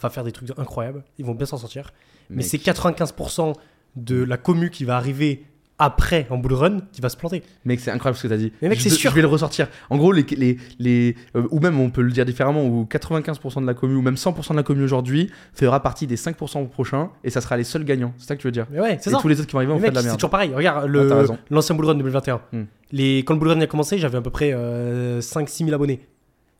va 0.00 0.10
faire 0.10 0.24
des 0.24 0.32
trucs 0.32 0.50
incroyables. 0.58 1.04
Ils 1.18 1.24
vont 1.24 1.34
bien 1.34 1.46
s'en 1.46 1.58
sortir. 1.58 1.92
Mais 2.30 2.42
c'est 2.42 2.58
95% 2.58 3.54
de 3.96 4.22
la 4.22 4.36
commu 4.36 4.70
qui 4.70 4.84
va 4.84 4.96
arriver 4.96 5.44
après 5.84 6.26
en 6.30 6.38
bull 6.38 6.54
run 6.54 6.78
qui 6.92 7.00
va 7.00 7.08
se 7.08 7.16
planter. 7.16 7.42
Mec, 7.64 7.80
c'est 7.80 7.90
incroyable 7.90 8.16
ce 8.16 8.22
que 8.22 8.28
t'as 8.28 8.36
dit. 8.36 8.52
Mais 8.62 8.68
mec, 8.68 8.80
c'est 8.80 8.90
sûr. 8.90 9.10
Je 9.10 9.14
vais 9.16 9.22
le 9.22 9.28
ressortir. 9.28 9.68
En 9.90 9.96
gros, 9.96 10.12
les, 10.12 10.24
les, 10.36 10.56
les, 10.78 11.16
euh, 11.36 11.46
ou 11.50 11.60
même 11.60 11.78
on 11.80 11.90
peut 11.90 12.02
le 12.02 12.10
dire 12.10 12.24
différemment, 12.24 12.64
ou 12.66 12.86
95% 12.90 13.60
de 13.62 13.66
la 13.66 13.74
commu, 13.74 13.94
ou 13.96 14.02
même 14.02 14.14
100% 14.14 14.52
de 14.52 14.56
la 14.56 14.62
commu 14.62 14.82
aujourd'hui 14.82 15.30
fera 15.52 15.80
partie 15.80 16.06
des 16.06 16.16
5% 16.16 16.68
prochains, 16.68 17.10
et 17.22 17.30
ça 17.30 17.40
sera 17.40 17.56
les 17.56 17.64
seuls 17.64 17.84
gagnants. 17.84 18.12
C'est 18.18 18.26
ça 18.28 18.36
que 18.36 18.40
tu 18.40 18.48
veux 18.48 18.52
dire 18.52 18.66
Mais 18.70 18.80
ouais, 18.80 18.98
c'est 19.00 19.10
Et 19.10 19.12
ça. 19.12 19.18
tous 19.20 19.28
les 19.28 19.38
autres 19.38 19.46
qui 19.48 19.52
vont 19.52 19.58
arriver 19.58 19.72
faire 19.74 19.82
mec, 19.82 19.90
de 19.90 19.94
la 19.96 20.00
c'est 20.00 20.06
merde. 20.08 20.18
toujours 20.18 20.30
pareil. 20.30 20.52
Regarde, 20.54 20.90
l'ancien 21.50 21.74
bull 21.74 21.86
run 21.86 21.94
2021. 21.96 22.40
Hmm. 22.52 22.62
Les, 22.92 23.18
quand 23.24 23.34
le 23.34 23.40
bull 23.40 23.48
run 23.50 23.60
a 23.60 23.66
commencé, 23.66 23.98
j'avais 23.98 24.18
à 24.18 24.22
peu 24.22 24.30
près 24.30 24.52
5-6 24.52 25.64
000 25.64 25.72
abonnés. 25.74 26.00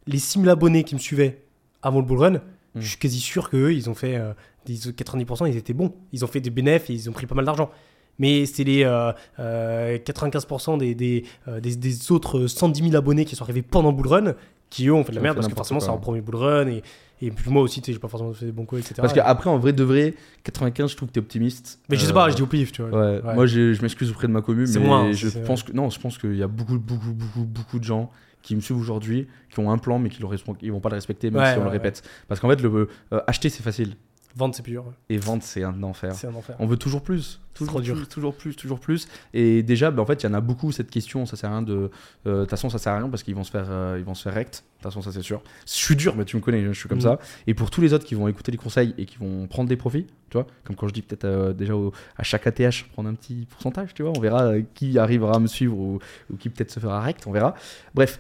Les 0.07 0.19
6 0.19 0.41
000 0.41 0.51
abonnés 0.51 0.85
qui 0.85 0.95
me 0.95 1.01
suivaient 1.01 1.43
avant 1.83 2.01
le 2.01 2.05
bull 2.07 2.19
run, 2.19 2.41
Hmm. 2.77 2.81
je 2.81 2.89
suis 2.89 2.99
quasi 2.99 3.21
sûr 3.21 3.51
qu'eux, 3.51 3.73
ils 3.73 3.89
ont 3.89 3.95
fait 3.95 4.17
euh, 4.17 4.33
des 4.67 4.75
90%, 4.75 5.49
ils 5.49 5.57
étaient 5.57 5.73
bons. 5.75 5.95
Ils 6.13 6.25
ont 6.25 6.27
fait 6.27 6.41
des 6.41 6.51
bénéfices 6.51 7.05
ils 7.05 7.09
ont 7.09 7.13
pris 7.13 7.25
pas 7.27 7.37
mal 7.37 7.45
d'argent. 7.45 7.71
Mais 8.19 8.47
c'est 8.47 8.65
les 8.65 8.85
euh, 8.85 9.12
euh, 9.39 9.99
95% 9.99 10.78
des, 10.78 10.95
des, 10.95 11.24
euh, 11.49 11.61
des, 11.61 11.77
des 11.77 12.12
autres 12.12 12.47
110 12.47 12.82
000 12.85 12.95
abonnés 12.97 13.24
qui 13.24 13.36
sont 13.36 13.45
arrivés 13.45 13.62
pendant 13.62 13.91
le 13.91 13.97
bull 13.97 14.07
run 14.09 14.35
qui 14.70 14.86
eux 14.89 14.95
ont 14.95 15.05
fait 15.05 15.11
de 15.12 15.16
la 15.16 15.23
merde 15.23 15.36
parce 15.36 15.49
que 15.49 15.55
forcément 15.55 15.81
c'est 15.81 15.89
en 15.89 15.99
premier 15.99 16.20
bull 16.20 16.36
run 16.36 16.66
et, 16.69 16.82
et 17.23 17.31
puis 17.31 17.51
moi 17.51 17.62
aussi 17.62 17.81
tu 17.81 17.86
sais 17.86 17.93
j'ai 17.93 17.99
pas 17.99 18.09
forcément 18.09 18.32
fait 18.32 18.47
des 18.47 18.53
bons 18.53 18.65
coups 18.65 18.81
etc. 18.82 18.95
Parce 18.97 19.12
qu'après, 19.12 19.49
en 19.51 19.59
vrai 19.59 19.73
de 19.73 19.85
vrai, 19.85 20.15
95, 20.43 20.91
je 20.91 20.97
trouve 20.97 21.09
que 21.09 21.15
t'es 21.15 21.20
optimiste. 21.20 21.81
mais 21.89 21.97
je 21.97 22.05
sais 22.05 22.11
Euh, 22.11 22.15
pas 22.15 22.28
je 22.31 22.35
dis 22.36 22.43
au 22.43 22.47
pif 22.47 22.73
tu 22.73 22.82
vois. 22.82 22.91
Ouais, 22.91 23.20
Ouais. 23.23 23.35
moi 23.35 23.47
je, 23.47 23.73
je 23.73 23.82
m'excuse 23.82 24.11
auprès 24.11 24.27
de 24.27 24.32
ma 24.32 24.43
commune, 24.43 24.69
mais 24.73 24.81
moi, 24.81 24.99
hein, 24.99 25.12
je 25.12 25.28
pense 25.41 25.62
que 25.62 25.73
non, 25.73 25.91
je 25.91 26.01
pense 26.01 26.19
qu'il 26.19 26.36
y 26.36 26.43
a 26.43 26.49
beaucoup, 26.49 26.78
beaucoup, 26.78 27.12
beaucoup, 27.12 27.45
beaucoup 27.45 27.78
de 27.78 27.85
gens 27.85 28.11
qui 28.43 28.55
me 28.57 28.61
suivent 28.61 28.78
aujourd'hui, 28.78 29.27
qui 29.53 29.59
ont 29.61 29.70
un 29.70 29.78
plan 29.78 29.99
mais 29.99 30.09
qui 30.11 30.23
ne 30.23 30.70
vont 30.73 30.81
pas 30.81 30.89
le 30.91 30.97
respecter 30.97 31.31
même 31.31 31.41
Ouais, 31.43 31.53
si 31.55 31.59
on 31.59 31.65
le 31.65 31.70
répète. 31.70 32.03
Parce 32.28 32.41
qu'en 32.41 32.49
fait, 32.51 32.61
le 32.61 32.89
euh, 33.12 33.20
acheter 33.27 33.49
c'est 33.49 33.62
facile, 33.62 33.95
Vendre, 34.36 34.55
c'est 34.55 34.62
plus 34.62 34.73
dur. 34.73 34.85
Et 35.09 35.16
vendre, 35.19 35.43
c'est 35.44 35.62
un 35.62 35.81
enfer. 35.85 36.12
C'est 36.15 36.27
un 36.27 36.35
enfer. 36.35 36.56
On 36.59 36.66
veut 36.66 36.77
toujours 36.77 37.02
plus. 37.02 37.40
Toujours 37.55 37.74
trop 37.74 37.81
dur. 37.81 37.94
plus, 37.94 38.06
toujours 38.09 38.35
plus, 38.35 38.56
toujours 38.56 38.81
plus. 38.81 39.06
Et 39.32 39.62
déjà, 39.62 39.93
bah, 39.93 40.02
en 40.02 40.06
fait, 40.06 40.24
il 40.24 40.27
y 40.27 40.28
en 40.28 40.35
a 40.35 40.40
beaucoup 40.40 40.73
cette 40.73 40.90
question. 40.90 41.24
Ça 41.24 41.36
sert 41.36 41.51
à 41.51 41.52
rien 41.52 41.62
de. 41.62 41.89
euh, 42.27 42.35
De 42.39 42.40
toute 42.40 42.51
façon, 42.51 42.69
ça 42.69 42.78
sert 42.78 42.93
à 42.94 42.98
rien 42.98 43.09
parce 43.09 43.23
qu'ils 43.23 43.36
vont 43.36 43.44
se 43.44 43.52
faire, 43.52 43.66
euh, 43.70 43.94
ils 43.97 44.05
vont 44.05 44.15
se 44.15 44.24
faire 44.24 44.35
rect. 44.35 44.65
De 44.65 44.82
toute 44.82 44.93
façon, 44.93 45.02
ça 45.02 45.12
c'est 45.12 45.23
sûr. 45.23 45.40
Je 45.65 45.73
suis 45.73 45.94
dur, 45.94 46.15
mais 46.16 46.24
tu 46.24 46.35
me 46.36 46.43
connais, 46.43 46.62
je 46.65 46.73
suis 46.73 46.89
comme 46.89 46.98
Mhm. 46.98 47.05
ça. 47.05 47.19
Et 47.47 47.55
pour 47.55 47.70
tous 47.70 47.81
les 47.81 47.93
autres 47.94 48.05
qui 48.05 48.16
vont 48.16 48.27
écouter 48.28 48.51
les 48.51 48.59
conseils 48.59 48.93
et 48.98 49.06
qui 49.06 49.16
vont 49.19 49.47
prendre 49.47 49.69
des 49.69 49.77
profits, 49.77 50.06
tu 50.31 50.36
vois, 50.36 50.47
comme 50.65 50.74
quand 50.77 50.89
je 50.89 50.93
dis 50.93 51.01
peut-être 51.01 51.24
euh, 51.24 51.52
déjà 51.52 51.77
au- 51.77 51.93
à 52.19 52.23
chaque 52.24 52.47
ATH 52.48 52.85
prendre 52.93 53.09
un 53.09 53.15
petit 53.15 53.47
pourcentage, 53.48 53.94
tu 53.94 54.02
vois, 54.02 54.12
on 54.16 54.20
verra 54.20 54.55
qui 54.74 54.98
arrivera 54.98 55.36
à 55.36 55.39
me 55.39 55.47
suivre 55.47 55.78
ou, 55.78 56.01
ou 56.31 56.36
qui 56.36 56.48
peut-être 56.51 56.73
se 56.73 56.81
fera 56.81 57.01
rect, 57.01 57.24
on 57.28 57.31
verra. 57.32 57.55
Bref, 57.94 58.19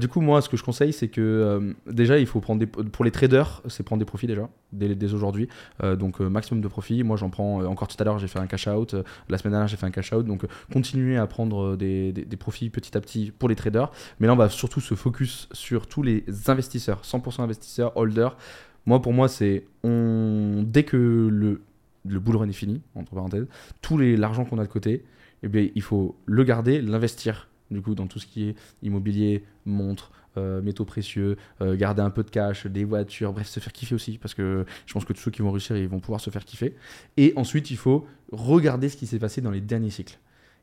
du 0.00 0.08
coup, 0.08 0.20
moi, 0.20 0.42
ce 0.42 0.48
que 0.48 0.56
je 0.56 0.64
conseille, 0.64 0.92
c'est 0.92 1.08
que 1.08 1.74
déjà, 1.86 2.18
il 2.18 2.26
faut 2.26 2.40
prendre 2.40 2.58
des, 2.58 2.66
pour 2.66 3.04
les 3.04 3.10
traders, 3.12 3.62
c'est 3.68 3.84
prendre 3.84 4.00
des 4.00 4.04
profits 4.06 4.26
déjà 4.26 4.48
aujourd'hui. 5.12 5.48
Euh, 5.82 5.96
donc 5.96 6.20
euh, 6.20 6.28
maximum 6.30 6.62
de 6.62 6.68
profit. 6.68 7.02
Moi 7.02 7.16
j'en 7.16 7.28
prends 7.28 7.60
euh, 7.60 7.66
encore 7.66 7.88
tout 7.88 7.96
à 7.98 8.04
l'heure, 8.04 8.18
j'ai 8.18 8.28
fait 8.28 8.38
un 8.38 8.46
cash 8.46 8.66
out. 8.68 8.94
La 9.28 9.36
semaine 9.38 9.52
dernière 9.52 9.68
j'ai 9.68 9.76
fait 9.76 9.86
un 9.86 9.90
cash 9.90 10.12
out. 10.12 10.24
Donc 10.24 10.46
continuez 10.72 11.16
à 11.16 11.26
prendre 11.26 11.76
des, 11.76 12.12
des- 12.12 12.36
profits 12.36 12.70
petit 12.70 12.96
à 12.96 13.00
petit 13.00 13.32
pour 13.38 13.48
les 13.48 13.56
traders. 13.56 13.90
Mais 14.20 14.26
là 14.26 14.32
on 14.32 14.36
va 14.36 14.48
surtout 14.48 14.80
se 14.80 14.94
focus 14.94 15.48
sur 15.52 15.86
tous 15.86 16.02
les 16.02 16.24
investisseurs, 16.46 17.02
100% 17.02 17.42
investisseurs, 17.42 17.96
holders. 17.96 18.36
Moi 18.86 19.02
pour 19.02 19.12
moi 19.12 19.28
c'est 19.28 19.66
on 19.82 20.62
dès 20.66 20.84
que 20.84 20.96
le 21.30 21.60
le 22.06 22.20
bull 22.20 22.36
run 22.36 22.48
est 22.48 22.52
fini 22.52 22.82
entre 22.94 23.14
parenthèses, 23.14 23.46
tout 23.80 23.96
l'argent 23.98 24.44
qu'on 24.44 24.58
a 24.58 24.62
de 24.64 24.68
côté, 24.68 25.04
eh 25.42 25.48
bien 25.48 25.68
il 25.74 25.80
faut 25.82 26.16
le 26.26 26.44
garder, 26.44 26.82
l'investir 26.82 27.48
du 27.70 27.80
coup 27.80 27.94
dans 27.94 28.06
tout 28.06 28.18
ce 28.18 28.26
qui 28.26 28.48
est 28.50 28.54
immobilier, 28.82 29.42
montres. 29.64 30.12
Euh, 30.36 30.62
métaux 30.62 30.84
précieux, 30.84 31.36
euh, 31.60 31.76
garder 31.76 32.02
un 32.02 32.10
peu 32.10 32.22
de 32.22 32.30
cash, 32.30 32.66
des 32.66 32.84
voitures, 32.84 33.32
bref, 33.32 33.46
se 33.46 33.60
faire 33.60 33.72
kiffer 33.72 33.94
aussi, 33.94 34.18
parce 34.18 34.34
que 34.34 34.64
je 34.86 34.92
pense 34.92 35.04
que 35.04 35.12
tous 35.12 35.20
ceux 35.20 35.30
qui 35.30 35.42
vont 35.42 35.50
réussir, 35.50 35.76
ils 35.76 35.88
vont 35.88 36.00
pouvoir 36.00 36.20
se 36.20 36.30
faire 36.30 36.44
kiffer. 36.44 36.76
Et 37.16 37.32
ensuite, 37.36 37.70
il 37.70 37.76
faut 37.76 38.06
regarder 38.32 38.88
ce 38.88 38.96
qui 38.96 39.06
s'est 39.06 39.18
passé 39.18 39.40
dans 39.40 39.50
les 39.50 39.60
derniers 39.60 39.90
cycles. 39.90 40.18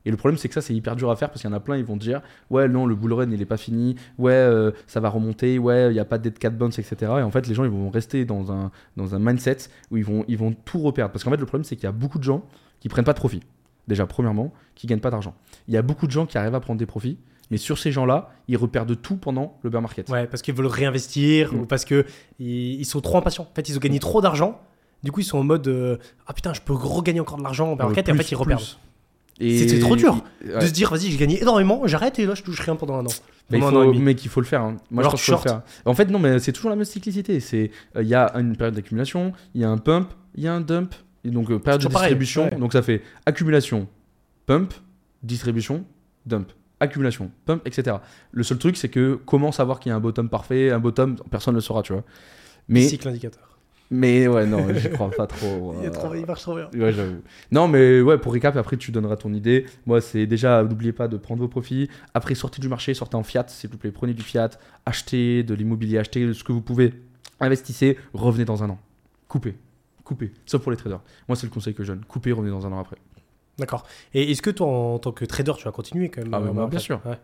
Et 0.05 0.11
le 0.11 0.17
problème, 0.17 0.37
c'est 0.37 0.47
que 0.47 0.53
ça, 0.53 0.61
c'est 0.61 0.73
hyper 0.73 0.95
dur 0.95 1.11
à 1.11 1.15
faire 1.15 1.29
parce 1.29 1.41
qu'il 1.41 1.49
y 1.49 1.53
en 1.53 1.55
a 1.55 1.59
plein, 1.59 1.77
ils 1.77 1.85
vont 1.85 1.97
dire 1.97 2.21
Ouais, 2.49 2.67
non, 2.67 2.85
le 2.85 2.95
bull 2.95 3.13
run, 3.13 3.31
il 3.31 3.41
est 3.41 3.45
pas 3.45 3.57
fini. 3.57 3.95
Ouais, 4.17 4.31
euh, 4.31 4.71
ça 4.87 4.99
va 4.99 5.09
remonter. 5.09 5.59
Ouais, 5.59 5.89
il 5.89 5.93
n'y 5.93 5.99
a 5.99 6.05
pas 6.05 6.17
de 6.17 6.23
dead 6.23 6.37
cat 6.37 6.49
bounce, 6.49 6.79
etc. 6.79 6.95
Et 7.01 7.21
en 7.21 7.31
fait, 7.31 7.47
les 7.47 7.53
gens, 7.53 7.63
ils 7.63 7.69
vont 7.69 7.89
rester 7.89 8.25
dans 8.25 8.51
un, 8.51 8.71
dans 8.97 9.15
un 9.15 9.19
mindset 9.19 9.57
où 9.91 9.97
ils 9.97 10.05
vont, 10.05 10.25
ils 10.27 10.37
vont 10.37 10.53
tout 10.65 10.79
reperdre. 10.79 11.11
Parce 11.11 11.23
qu'en 11.23 11.31
fait, 11.31 11.37
le 11.37 11.45
problème, 11.45 11.63
c'est 11.63 11.75
qu'il 11.75 11.85
y 11.85 11.87
a 11.87 11.91
beaucoup 11.91 12.17
de 12.17 12.23
gens 12.23 12.45
qui 12.79 12.89
prennent 12.89 13.05
pas 13.05 13.13
de 13.13 13.19
profit. 13.19 13.41
Déjà, 13.87 14.05
premièrement, 14.05 14.53
qui 14.75 14.87
gagnent 14.87 14.99
pas 14.99 15.11
d'argent. 15.11 15.35
Il 15.67 15.73
y 15.73 15.77
a 15.77 15.81
beaucoup 15.81 16.07
de 16.07 16.11
gens 16.11 16.25
qui 16.25 16.37
arrivent 16.37 16.55
à 16.55 16.59
prendre 16.59 16.79
des 16.79 16.85
profits, 16.85 17.17
mais 17.51 17.57
sur 17.57 17.77
ces 17.77 17.91
gens-là, 17.91 18.29
ils 18.47 18.57
reperdent 18.57 18.99
tout 18.99 19.17
pendant 19.17 19.59
le 19.61 19.69
bear 19.69 19.81
market. 19.81 20.09
Ouais, 20.09 20.25
parce 20.25 20.41
qu'ils 20.41 20.55
veulent 20.55 20.65
réinvestir 20.65 21.53
Mm. 21.53 21.59
ou 21.59 21.65
parce 21.67 21.85
que 21.85 22.05
ils, 22.39 22.79
ils 22.79 22.85
sont 22.85 23.01
trop 23.01 23.17
impatients. 23.17 23.47
En 23.51 23.53
fait, 23.55 23.69
ils 23.69 23.75
ont 23.77 23.79
gagné 23.79 23.99
trop 23.99 24.21
d'argent. 24.21 24.59
Du 25.03 25.11
coup, 25.11 25.19
ils 25.19 25.25
sont 25.25 25.37
en 25.39 25.43
mode 25.43 25.67
euh, 25.67 25.97
ah 26.27 26.33
putain, 26.33 26.53
je 26.53 26.61
peux 26.61 26.73
regagner 26.73 27.19
encore 27.19 27.37
de 27.37 27.43
l'argent 27.43 27.71
en 27.71 27.75
bear 27.75 27.85
Euh, 27.87 27.89
market 27.89 28.07
et 28.07 28.11
en 28.11 28.15
fait, 28.15 28.31
ils 28.31 28.37
C'est- 29.39 29.67
c'est 29.69 29.79
trop 29.79 29.95
dur. 29.95 30.23
De 30.45 30.65
se 30.67 30.71
dire 30.71 30.91
vas-y, 30.91 31.09
j'ai 31.09 31.17
gagné 31.17 31.41
énormément, 31.41 31.81
j'arrête 31.87 32.19
et 32.19 32.25
là, 32.27 32.35
je 32.35 32.43
touche 32.43 32.59
rien 32.59 32.75
pendant 32.75 32.95
un 32.97 33.05
an. 33.05 33.09
Mais, 33.49 33.57
il 33.57 33.63
an 33.63 33.69
et 33.69 33.71
faut, 33.71 33.93
mais 33.99 34.13
qu'il 34.15 34.29
faut 34.29 34.39
le 34.39 34.45
faire. 34.45 34.61
hein. 34.61 34.77
Moi, 34.91 35.01
Alors 35.01 35.11
je 35.17 35.31
pense 35.31 35.41
faut 35.41 35.47
le 35.47 35.51
faire. 35.51 35.61
En 35.85 35.93
fait, 35.95 36.05
non, 36.05 36.19
mais 36.19 36.37
c'est 36.39 36.51
toujours 36.53 36.69
la 36.69 36.75
même 36.75 36.85
cyclicité. 36.85 37.39
Euh, 37.53 37.67
il 38.03 38.07
y 38.07 38.13
a 38.13 38.31
une 38.37 38.55
période 38.55 38.75
d'accumulation, 38.75 39.33
il 39.55 39.61
y 39.61 39.63
a 39.63 39.69
un 39.69 39.77
pump, 39.79 40.13
il 40.35 40.43
y 40.43 40.47
a 40.47 40.53
un 40.53 40.61
dump, 40.61 40.93
et 41.23 41.31
donc 41.31 41.49
euh, 41.49 41.57
période 41.59 41.81
de 41.81 41.87
pareil, 41.87 42.09
distribution. 42.09 42.43
ouais. 42.45 42.55
Donc 42.59 42.71
ça 42.73 42.83
fait 42.83 43.01
accumulation, 43.25 43.87
pump, 44.45 44.73
distribution, 45.23 45.85
dump. 46.27 46.51
Accumulation, 46.81 47.31
pump, 47.45 47.61
etc. 47.65 47.97
Le 48.31 48.43
seul 48.43 48.57
truc, 48.57 48.75
c'est 48.75 48.89
que 48.89 49.17
comment 49.25 49.51
savoir 49.53 49.79
qu'il 49.79 49.91
y 49.91 49.93
a 49.93 49.95
un 49.95 49.99
bottom 50.01 50.27
parfait, 50.29 50.71
un 50.71 50.79
bottom, 50.79 51.15
personne 51.29 51.53
ne 51.53 51.59
le 51.59 51.61
saura, 51.61 51.83
tu 51.83 51.93
vois. 51.93 52.03
Mais, 52.67 52.81
Cycle 52.87 53.07
indicateur. 53.07 53.57
mais 53.89 54.27
ouais, 54.27 54.45
non, 54.47 54.65
j'y 54.73 54.89
crois 54.89 55.11
pas 55.11 55.27
trop. 55.27 55.75
Il, 55.79 55.85
est 55.85 55.87
euh, 55.89 55.91
trop- 55.91 56.13
il 56.15 56.25
marche 56.25 56.41
trop 56.41 56.55
bien. 56.55 56.69
Ouais, 56.73 56.91
j'avoue. 56.91 57.21
Non, 57.51 57.67
mais 57.67 58.01
ouais, 58.01 58.17
pour 58.17 58.33
récap, 58.33 58.55
après 58.57 58.77
tu 58.77 58.91
donneras 58.91 59.15
ton 59.15 59.31
idée. 59.33 59.65
Moi, 59.85 60.01
c'est 60.01 60.25
déjà, 60.25 60.63
n'oubliez 60.63 60.91
pas 60.91 61.07
de 61.07 61.17
prendre 61.17 61.39
vos 61.41 61.47
profits. 61.47 61.87
Après, 62.13 62.33
sortez 62.35 62.59
du 62.61 62.67
marché, 62.67 62.93
sortez 62.93 63.15
en 63.15 63.23
fiat, 63.23 63.45
s'il 63.47 63.69
vous 63.69 63.77
plaît. 63.77 63.91
Prenez 63.91 64.13
du 64.13 64.23
fiat, 64.23 64.49
achetez 64.85 65.43
de 65.43 65.53
l'immobilier, 65.53 65.99
achetez 65.99 66.33
ce 66.33 66.43
que 66.43 66.51
vous 66.51 66.61
pouvez. 66.61 66.93
Investissez, 67.39 67.97
revenez 68.13 68.45
dans 68.45 68.63
un 68.63 68.69
an. 68.71 68.79
Coupez. 69.27 69.55
Coupez. 70.03 70.31
Sauf 70.45 70.61
pour 70.63 70.71
les 70.71 70.77
traders. 70.77 71.01
Moi, 71.27 71.35
c'est 71.35 71.45
le 71.45 71.51
conseil 71.51 71.73
que 71.75 71.83
je 71.83 71.93
donne. 71.93 72.03
Coupez, 72.05 72.31
revenez 72.31 72.51
dans 72.51 72.65
un 72.65 72.71
an 72.71 72.79
après. 72.79 72.97
D'accord. 73.61 73.85
Et 74.13 74.29
est-ce 74.31 74.41
que 74.41 74.49
toi, 74.49 74.67
en 74.67 74.99
tant 74.99 75.11
que 75.13 75.23
trader, 75.23 75.53
tu 75.57 75.63
vas 75.63 75.71
continuer 75.71 76.09
quand 76.09 76.21
même 76.23 76.33
Ah, 76.33 76.39
mais 76.41 76.49
euh, 76.59 76.63
en 76.63 76.67
bien 76.67 76.79
sûr. 76.79 76.99
Ouais. 77.05 77.17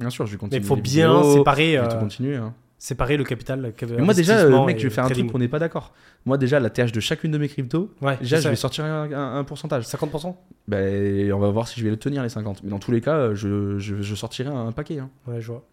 Bien 0.00 0.10
sûr, 0.10 0.26
je 0.26 0.32
vais 0.32 0.36
Mais 0.36 0.40
continuer. 0.40 0.62
il 0.62 0.66
faut 0.66 0.76
bien 0.76 1.14
vidéos, 1.20 1.36
séparer, 1.38 1.76
euh, 1.76 1.86
continuer. 2.00 2.36
hein. 2.36 2.52
séparer 2.78 3.16
le 3.16 3.22
capital. 3.24 3.72
Mais 3.88 3.98
moi, 4.02 4.12
déjà, 4.14 4.38
euh, 4.40 4.64
mec, 4.66 4.78
je 4.78 4.88
vais 4.88 4.90
faire 4.94 5.04
un 5.04 5.08
truc 5.10 5.30
qu'on 5.30 5.38
n'est 5.38 5.46
pas 5.48 5.58
d'accord. 5.60 5.92
Moi, 6.26 6.36
déjà, 6.38 6.58
la 6.58 6.68
TH 6.70 6.90
de 6.90 7.00
chacune 7.00 7.30
de 7.30 7.38
mes 7.38 7.48
cryptos, 7.48 7.90
Ouais, 8.02 8.16
déjà, 8.18 8.40
je 8.40 8.48
vais 8.48 8.56
sortir 8.56 8.84
un, 8.84 9.12
un- 9.12 9.38
un 9.38 9.44
pourcentage. 9.44 9.84
50% 9.84 10.34
Ben, 10.68 11.32
on 11.32 11.38
va 11.38 11.50
voir 11.50 11.68
si 11.68 11.78
je 11.78 11.84
vais 11.84 11.90
le 11.90 11.96
tenir, 11.98 12.22
les 12.22 12.28
50. 12.28 12.62
Mais 12.64 12.70
dans 12.70 12.78
tous 12.78 12.90
les 12.92 13.00
cas, 13.00 13.34
je, 13.34 13.78
je, 13.78 14.02
je 14.02 14.14
sortirai 14.14 14.48
un 14.50 14.72
paquet. 14.72 14.98
hein. 14.98 15.10
Ouais, 15.26 15.40
je 15.40 15.46
vois. 15.48 15.64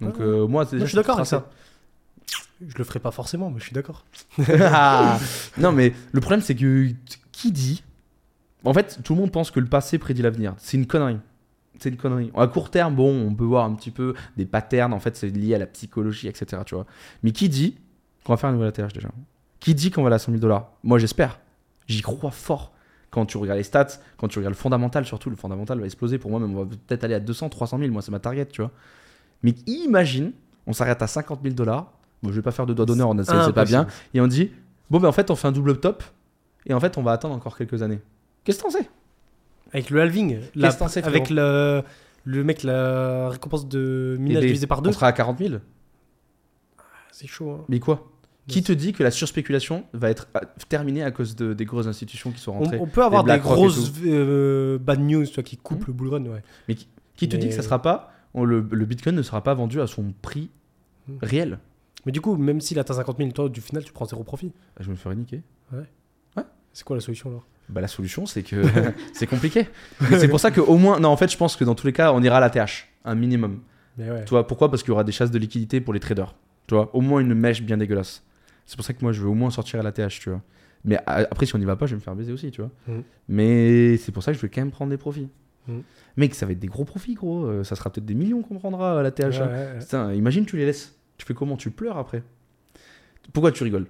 Donc, 0.00 0.16
Ouais. 0.18 0.24
euh, 0.24 0.46
moi, 0.48 0.64
déjà, 0.64 0.76
Moi, 0.78 0.86
je 0.86 0.90
suis 0.90 0.96
d'accord 0.96 1.16
avec 1.16 1.26
ça. 1.26 1.48
Je 2.66 2.78
le 2.78 2.84
ferai 2.84 3.00
pas 3.00 3.10
forcément, 3.10 3.50
mais 3.50 3.58
je 3.60 3.64
suis 3.64 3.74
d'accord. 3.74 4.04
non, 5.58 5.72
mais 5.72 5.92
le 6.12 6.20
problème, 6.20 6.40
c'est 6.40 6.54
que 6.54 6.88
qui 7.32 7.52
dit 7.52 7.82
En 8.64 8.72
fait, 8.74 9.00
tout 9.02 9.14
le 9.14 9.20
monde 9.20 9.32
pense 9.32 9.50
que 9.50 9.60
le 9.60 9.66
passé 9.66 9.98
prédit 9.98 10.22
l'avenir. 10.22 10.54
C'est 10.58 10.76
une 10.76 10.86
connerie. 10.86 11.18
C'est 11.78 11.88
une 11.88 11.96
connerie. 11.96 12.30
À 12.36 12.46
court 12.46 12.70
terme, 12.70 12.94
bon, 12.94 13.26
on 13.26 13.34
peut 13.34 13.44
voir 13.44 13.64
un 13.64 13.74
petit 13.74 13.90
peu 13.90 14.14
des 14.36 14.46
patterns. 14.46 14.92
En 14.92 15.00
fait, 15.00 15.16
c'est 15.16 15.28
lié 15.28 15.54
à 15.54 15.58
la 15.58 15.66
psychologie, 15.66 16.28
etc. 16.28 16.62
Tu 16.64 16.74
vois. 16.74 16.86
Mais 17.22 17.32
qui 17.32 17.48
dit 17.48 17.76
qu'on 18.24 18.32
va 18.32 18.36
faire 18.36 18.50
une 18.50 18.56
nouvelle 18.56 18.68
ATH 18.68 18.92
déjà? 18.92 19.08
Qui 19.58 19.74
dit 19.74 19.90
qu'on 19.90 20.02
va 20.02 20.08
aller 20.08 20.16
à 20.16 20.18
100 20.18 20.32
000 20.32 20.40
dollars? 20.40 20.70
Moi, 20.84 20.98
j'espère. 20.98 21.40
J'y 21.86 22.02
crois 22.02 22.30
fort. 22.30 22.72
Quand 23.10 23.26
tu 23.26 23.36
regardes 23.36 23.58
les 23.58 23.64
stats, 23.64 23.98
quand 24.16 24.28
tu 24.28 24.38
regardes 24.38 24.54
le 24.54 24.58
fondamental, 24.58 25.04
surtout, 25.04 25.28
le 25.28 25.36
fondamental 25.36 25.78
va 25.78 25.84
exploser 25.84 26.18
pour 26.18 26.30
moi, 26.30 26.40
mais 26.40 26.46
on 26.46 26.64
va 26.64 26.64
peut-être 26.64 27.04
aller 27.04 27.14
à 27.14 27.20
200, 27.20 27.50
300 27.50 27.78
000. 27.78 27.90
Moi, 27.90 28.00
c'est 28.00 28.10
ma 28.10 28.20
target, 28.20 28.46
tu 28.46 28.62
vois. 28.62 28.70
Mais 29.42 29.54
imagine, 29.66 30.32
on 30.66 30.72
s'arrête 30.72 31.02
à 31.02 31.06
50 31.06 31.40
000 31.42 31.54
dollars. 31.54 31.92
Bon, 32.22 32.30
je 32.30 32.36
vais 32.36 32.42
pas 32.42 32.52
faire 32.52 32.64
de 32.64 32.72
doigt 32.72 32.86
d'honneur, 32.86 33.10
on 33.10 33.22
c'est 33.22 33.52
pas 33.52 33.64
bien. 33.64 33.86
Et 34.14 34.20
on 34.20 34.26
dit, 34.28 34.50
bon, 34.90 34.98
ben 34.98 35.08
en 35.08 35.12
fait, 35.12 35.30
on 35.30 35.36
fait 35.36 35.48
un 35.48 35.52
double 35.52 35.78
top. 35.80 36.02
Et 36.64 36.72
en 36.72 36.80
fait, 36.80 36.96
on 36.96 37.02
va 37.02 37.12
attendre 37.12 37.34
encore 37.34 37.58
quelques 37.58 37.82
années. 37.82 38.00
Qu'est-ce 38.44 38.58
que 38.58 38.62
t'en 38.64 38.70
sais? 38.70 38.88
Avec 39.72 39.90
le 39.90 40.00
halving, 40.00 40.38
la- 40.54 40.72
que 40.72 40.78
t'en 40.78 40.88
sais, 40.88 41.02
avec 41.04 41.30
le, 41.30 41.82
le 42.24 42.44
mec, 42.44 42.62
la 42.62 43.30
récompense 43.30 43.68
de 43.68 44.16
minage 44.20 44.42
divisée 44.44 44.66
par 44.66 44.82
deux, 44.82 44.90
On 44.90 44.92
sera 44.92 45.06
à 45.08 45.12
40 45.12 45.38
000. 45.38 45.54
c'est 47.10 47.26
chaud. 47.26 47.50
hein. 47.52 47.64
Mais 47.68 47.78
quoi? 47.80 48.08
Qui 48.48 48.62
te 48.62 48.72
dit 48.72 48.92
que 48.92 49.02
la 49.04 49.12
surspéculation 49.12 49.84
va 49.92 50.10
être 50.10 50.26
euh, 50.36 50.40
terminée 50.68 51.04
à 51.04 51.12
cause 51.12 51.36
de, 51.36 51.54
des 51.54 51.64
grosses 51.64 51.86
institutions 51.86 52.32
qui 52.32 52.40
sont 52.40 52.50
On, 52.52 52.58
rentrées 52.58 52.78
on 52.80 52.86
peut 52.88 53.04
avoir 53.04 53.22
des 53.22 53.32
et 53.34 53.38
grosses 53.38 53.92
euh, 54.04 54.78
bad 54.78 54.98
news 55.00 55.24
toi, 55.26 55.42
qui 55.44 55.56
coupent 55.56 55.80
Mhm. 55.82 55.86
le 55.86 55.92
bull 55.92 56.08
run. 56.08 56.24
Ouais. 56.26 56.42
Mais 56.68 56.74
qui, 56.74 56.88
qui 57.14 57.28
te 57.28 57.36
dit 57.36 57.48
que 57.48 57.54
ça 57.54 57.62
sera 57.62 57.80
pas 57.80 58.10
on- 58.34 58.44
le, 58.44 58.66
le 58.68 58.84
Bitcoin 58.84 59.14
ne 59.14 59.22
sera 59.22 59.42
pas 59.44 59.54
vendu 59.54 59.80
à 59.80 59.86
son 59.86 60.12
prix 60.22 60.50
Mhm. 61.08 61.18
réel 61.22 61.58
Mais 62.04 62.10
du 62.12 62.20
coup, 62.20 62.34
même 62.36 62.60
s'il 62.60 62.78
atteint 62.80 62.94
50 62.94 63.18
000, 63.18 63.30
toi, 63.30 63.48
du 63.48 63.60
final, 63.60 63.84
tu 63.84 63.92
prends 63.92 64.06
zéro 64.06 64.24
profit. 64.24 64.52
Je 64.80 64.90
me 64.90 64.96
ferai 64.96 65.14
niquer. 65.16 65.42
C'est 66.74 66.84
quoi 66.84 66.96
la 66.96 67.00
solution 67.02 67.28
alors? 67.28 67.46
Bah 67.72 67.80
la 67.80 67.88
solution 67.88 68.26
c'est 68.26 68.42
que 68.42 68.62
c'est 69.12 69.26
compliqué. 69.26 69.66
C'est 70.10 70.28
pour 70.28 70.40
ça 70.40 70.50
qu'au 70.50 70.76
moins 70.76 71.00
non 71.00 71.08
en 71.08 71.16
fait 71.16 71.30
je 71.30 71.36
pense 71.36 71.56
que 71.56 71.64
dans 71.64 71.74
tous 71.74 71.86
les 71.86 71.92
cas 71.92 72.12
on 72.12 72.22
ira 72.22 72.36
à 72.36 72.40
la 72.40 72.50
TH 72.50 72.88
un 73.04 73.14
minimum. 73.14 73.60
Mais 73.98 74.10
ouais. 74.10 74.24
Tu 74.24 74.30
vois 74.30 74.46
pourquoi? 74.46 74.70
Parce 74.70 74.82
qu'il 74.82 74.90
y 74.90 74.92
aura 74.92 75.04
des 75.04 75.12
chasses 75.12 75.30
de 75.30 75.38
liquidité 75.38 75.80
pour 75.80 75.92
les 75.94 76.00
traders. 76.00 76.34
Tu 76.66 76.74
vois 76.74 76.94
au 76.94 77.00
moins 77.00 77.20
une 77.20 77.34
mèche 77.34 77.62
bien 77.62 77.76
dégueulasse. 77.76 78.22
C'est 78.66 78.76
pour 78.76 78.84
ça 78.84 78.92
que 78.92 79.02
moi 79.02 79.12
je 79.12 79.20
veux 79.22 79.28
au 79.28 79.34
moins 79.34 79.50
sortir 79.50 79.80
à 79.80 79.82
la 79.82 79.92
TH 79.92 80.20
tu 80.20 80.30
vois. 80.30 80.40
Mais 80.84 80.98
après 81.06 81.46
si 81.46 81.54
on 81.54 81.58
n'y 81.58 81.64
va 81.64 81.76
pas 81.76 81.86
je 81.86 81.92
vais 81.92 81.96
me 81.96 82.02
faire 82.02 82.14
baiser 82.14 82.32
aussi 82.32 82.50
tu 82.50 82.60
vois. 82.60 82.70
Mhm. 82.88 83.02
Mais 83.28 83.96
c'est 83.96 84.12
pour 84.12 84.22
ça 84.22 84.32
que 84.32 84.36
je 84.38 84.42
vais 84.42 84.48
quand 84.48 84.60
même 84.60 84.70
prendre 84.70 84.90
des 84.90 84.98
profits. 84.98 85.28
Mec 86.16 86.34
ça 86.34 86.44
va 86.44 86.52
être 86.52 86.58
des 86.58 86.66
gros 86.66 86.84
profits 86.84 87.14
gros. 87.14 87.46
Euh, 87.46 87.64
Ça 87.64 87.76
sera 87.76 87.90
peut-être 87.90 88.04
des 88.06 88.14
millions 88.14 88.42
qu'on 88.42 88.56
prendra 88.58 89.00
à 89.00 89.02
la 89.02 89.10
TH. 89.10 89.22
Ouais, 89.22 89.38
hein. 89.40 89.46
ouais, 89.46 89.52
ouais. 89.74 89.78
Putain, 89.80 90.12
imagine 90.12 90.44
tu 90.44 90.56
les 90.56 90.66
laisses. 90.66 90.94
Tu 91.16 91.24
fais 91.26 91.34
comment? 91.34 91.56
Tu 91.56 91.70
pleures 91.70 91.96
après. 91.98 92.22
Pourquoi 93.32 93.52
tu 93.52 93.62
rigoles? 93.62 93.86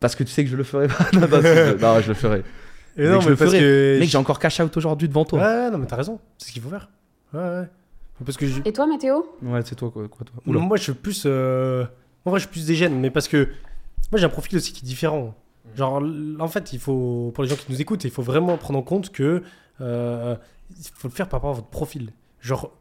Parce 0.00 0.14
que 0.14 0.22
tu 0.22 0.30
sais 0.30 0.44
que 0.44 0.50
je 0.50 0.56
le 0.56 0.64
ferai 0.64 0.86
pas. 0.86 1.06
non, 1.14 1.20
non, 1.22 2.00
je 2.00 2.08
le 2.08 2.14
ferai. 2.14 2.42
Et 2.98 3.06
non, 3.08 3.20
je 3.20 3.26
mais 3.26 3.30
le 3.30 3.36
parce 3.36 3.50
ferai. 3.52 3.60
que. 3.60 3.96
Mec, 4.00 4.08
j'ai 4.08 4.18
encore 4.18 4.38
cash 4.38 4.60
out 4.60 4.76
aujourd'hui 4.76 5.08
devant 5.08 5.24
toi. 5.24 5.38
Ouais, 5.38 5.44
ouais, 5.44 5.70
non, 5.70 5.78
mais 5.78 5.86
t'as 5.86 5.96
raison. 5.96 6.18
C'est 6.36 6.48
ce 6.48 6.52
qu'il 6.52 6.60
faut 6.62 6.68
faire. 6.70 6.88
Ouais, 7.32 7.40
ouais. 7.40 7.68
Parce 8.24 8.36
que 8.36 8.46
je- 8.46 8.60
Et 8.64 8.72
toi, 8.72 8.86
Mathéo? 8.86 9.24
Ouais, 9.42 9.60
c'est 9.64 9.76
toi 9.76 9.90
quoi, 9.90 10.08
quoi 10.08 10.26
toi. 10.26 10.42
Oula. 10.46 10.58
moi, 10.60 10.76
je 10.76 10.82
suis 10.82 10.92
plus. 10.92 11.22
euh, 11.26 11.84
En 12.24 12.30
vrai, 12.30 12.40
je 12.40 12.44
suis 12.46 12.52
plus 12.52 12.66
des 12.66 12.74
gènes, 12.74 12.98
mais 12.98 13.10
parce 13.10 13.28
que. 13.28 13.48
Moi, 14.10 14.18
j'ai 14.18 14.24
un 14.24 14.28
profil 14.30 14.56
aussi 14.56 14.72
qui 14.72 14.84
est 14.84 14.88
différent. 14.88 15.34
Genre, 15.76 16.02
en 16.40 16.48
fait, 16.48 16.72
il 16.72 16.78
faut. 16.80 17.30
Pour 17.34 17.44
les 17.44 17.50
gens 17.50 17.56
qui 17.56 17.70
nous 17.70 17.80
écoutent, 17.80 18.04
il 18.04 18.10
faut 18.10 18.22
vraiment 18.22 18.56
prendre 18.56 18.78
en 18.78 18.82
compte 18.82 19.10
que. 19.12 19.42
euh, 19.80 20.34
Il 20.70 20.84
faut 20.94 21.08
le 21.08 21.12
faire 21.14 21.28
par 21.28 21.38
rapport 21.38 21.50
à 21.50 21.54
votre 21.54 21.68
profil. 21.68 22.10
Genre, 22.40 22.72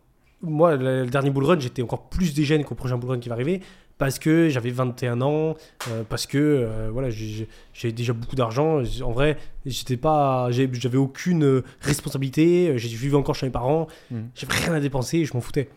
moi, 0.41 0.75
le, 0.75 1.03
le 1.03 1.09
dernier 1.09 1.29
bull 1.29 1.45
run, 1.45 1.59
j'étais 1.59 1.81
encore 1.81 2.09
plus 2.09 2.33
des 2.33 2.43
gènes 2.43 2.63
qu'au 2.63 2.75
prochain 2.75 2.97
bull 2.97 3.11
run 3.11 3.19
qui 3.19 3.29
va 3.29 3.35
arriver. 3.35 3.61
Parce 3.97 4.19
que 4.19 4.47
j'avais 4.49 4.69
21 4.69 5.21
ans, 5.21 5.55
euh, 5.89 6.03
parce 6.07 6.27
que 6.27 6.37
euh, 6.37 6.89
voilà, 6.91 7.09
j'ai- 7.09 7.47
déjà 7.91 8.13
beaucoup 8.13 8.35
d'argent. 8.35 8.83
En 9.03 9.11
vrai, 9.11 9.37
j'étais 9.65 9.97
pas, 9.97 10.49
j'avais 10.51 10.97
aucune 10.97 11.63
responsabilité. 11.81 12.77
J'ai- 12.77 12.89
Je 12.89 12.95
vivais 12.97 13.15
encore 13.17 13.33
chez 13.35 13.47
mes 13.47 13.51
parents. 13.51 13.87
Mhm. 14.11 14.29
J'avais 14.35 14.53
rien 14.53 14.73
à 14.73 14.79
dépenser. 14.79 15.25
Je 15.25 15.33
m'en 15.33 15.41
foutais. 15.41 15.69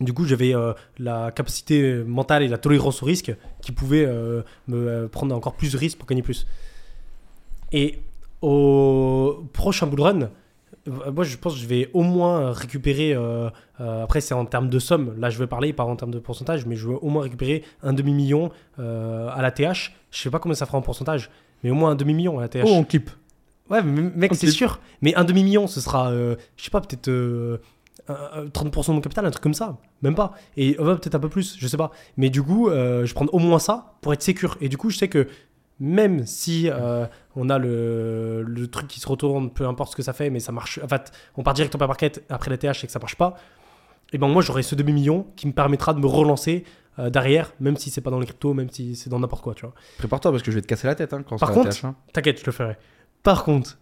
Du 0.00 0.12
coup, 0.12 0.24
j'avais 0.26 0.54
euh, 0.54 0.72
la 0.98 1.30
capacité 1.30 2.02
mentale 2.04 2.42
et 2.42 2.48
la 2.48 2.58
tolérance 2.58 3.02
au 3.02 3.06
risque 3.06 3.32
qui 3.62 3.72
pouvaient 3.72 4.04
euh, 4.06 4.42
me 4.68 5.06
prendre 5.06 5.34
encore 5.34 5.54
plus 5.54 5.72
de 5.72 5.78
risques 5.78 5.96
pour 5.98 6.06
gagner 6.08 6.22
plus. 6.22 6.46
Et 7.72 8.00
au 8.42 9.44
prochain 9.52 9.86
bull 9.86 10.00
run, 10.02 10.30
moi 10.86 11.24
je 11.24 11.36
pense 11.36 11.54
que 11.54 11.60
je 11.60 11.66
vais 11.66 11.90
au 11.94 12.02
moins 12.02 12.52
récupérer, 12.52 13.14
euh, 13.14 13.48
euh, 13.80 14.02
après 14.04 14.20
c'est 14.20 14.34
en 14.34 14.44
termes 14.44 14.68
de 14.68 14.78
somme, 14.78 15.14
là 15.18 15.30
je 15.30 15.38
vais 15.38 15.46
parler, 15.46 15.72
pas 15.72 15.84
en 15.84 15.96
termes 15.96 16.10
de 16.10 16.18
pourcentage, 16.18 16.66
mais 16.66 16.76
je 16.76 16.88
veux 16.88 16.96
au 16.96 17.08
moins 17.08 17.22
récupérer 17.22 17.64
un 17.82 17.92
demi-million 17.92 18.50
euh, 18.78 19.28
à 19.32 19.40
la 19.42 19.50
TH. 19.50 19.94
Je 20.10 20.18
sais 20.20 20.30
pas 20.30 20.38
combien 20.38 20.54
ça 20.54 20.66
fera 20.66 20.78
en 20.78 20.82
pourcentage, 20.82 21.30
mais 21.62 21.70
au 21.70 21.74
moins 21.74 21.90
un 21.92 21.94
demi-million 21.94 22.38
à 22.38 22.42
la 22.42 22.48
TH. 22.48 22.64
Oh, 22.66 22.72
on 22.74 22.84
clip. 22.84 23.10
Ouais, 23.70 23.82
mais 23.82 24.02
mec, 24.14 24.34
c'est 24.34 24.50
sûr. 24.50 24.78
Mais 25.00 25.14
un 25.14 25.24
demi-million, 25.24 25.66
ce 25.66 25.80
sera, 25.80 26.10
euh, 26.10 26.36
je 26.58 26.64
sais 26.64 26.70
pas, 26.70 26.82
peut-être 26.82 27.08
euh, 27.08 27.56
un- 28.08 28.42
un 28.42 28.46
30% 28.48 28.88
de 28.88 28.96
mon 28.96 29.00
capital, 29.00 29.24
un 29.24 29.30
truc 29.30 29.42
comme 29.42 29.54
ça. 29.54 29.78
Même 30.02 30.14
pas. 30.14 30.34
Et 30.58 30.76
euh, 30.78 30.84
ouais, 30.86 30.94
peut-être 30.96 31.14
un 31.14 31.18
peu 31.20 31.30
plus, 31.30 31.56
je 31.58 31.66
sais 31.66 31.78
pas. 31.78 31.90
Mais 32.18 32.28
du 32.28 32.42
coup, 32.42 32.68
euh, 32.68 33.06
je 33.06 33.14
prends 33.14 33.24
au 33.32 33.38
moins 33.38 33.58
ça 33.58 33.94
pour 34.02 34.12
être 34.12 34.20
sécure. 34.22 34.58
Et 34.60 34.68
du 34.68 34.76
coup, 34.76 34.90
je 34.90 34.98
sais 34.98 35.08
que 35.08 35.28
même 35.80 36.24
si 36.26 36.68
euh, 36.70 37.06
on 37.36 37.50
a 37.50 37.58
le, 37.58 38.42
le 38.42 38.66
truc 38.68 38.86
qui 38.88 39.00
se 39.00 39.08
retourne, 39.08 39.50
peu 39.50 39.66
importe 39.66 39.92
ce 39.92 39.96
que 39.96 40.02
ça 40.02 40.12
fait, 40.12 40.30
mais 40.30 40.40
ça 40.40 40.52
marche. 40.52 40.78
En 40.82 40.88
fait, 40.88 41.12
on 41.36 41.42
part 41.42 41.54
direct 41.54 41.74
en 41.74 41.78
bear 41.78 41.88
market 41.88 42.22
après 42.28 42.50
la 42.50 42.56
TH 42.58 42.84
et 42.84 42.86
que 42.86 42.92
ça 42.92 42.98
marche 43.00 43.16
pas. 43.16 43.34
Et 44.12 44.18
ben 44.18 44.28
moi, 44.28 44.42
j'aurai 44.42 44.62
ce 44.62 44.74
demi-million 44.74 45.26
qui 45.34 45.46
me 45.48 45.52
permettra 45.52 45.92
de 45.94 45.98
me 45.98 46.06
relancer 46.06 46.64
euh, 47.00 47.10
derrière, 47.10 47.52
même 47.58 47.76
si 47.76 47.90
c'est 47.90 48.00
pas 48.00 48.10
dans 48.10 48.20
les 48.20 48.26
cryptos, 48.26 48.54
même 48.54 48.70
si 48.70 48.94
c'est 48.94 49.10
dans 49.10 49.18
n'importe 49.18 49.42
quoi, 49.42 49.54
tu 49.54 49.62
vois. 49.66 49.74
Prépare-toi 49.98 50.30
parce 50.30 50.42
que 50.44 50.52
je 50.52 50.56
vais 50.56 50.62
te 50.62 50.68
casser 50.68 50.86
la 50.86 50.94
tête 50.94 51.12
hein, 51.12 51.24
quand 51.28 51.38
Par 51.38 51.50
contre- 51.50 51.84
hein. 51.84 51.96
T'inquiète, 52.12 52.38
je 52.40 52.46
le 52.46 52.52
ferai. 52.52 52.76
Par 53.24 53.42
contre, 53.42 53.78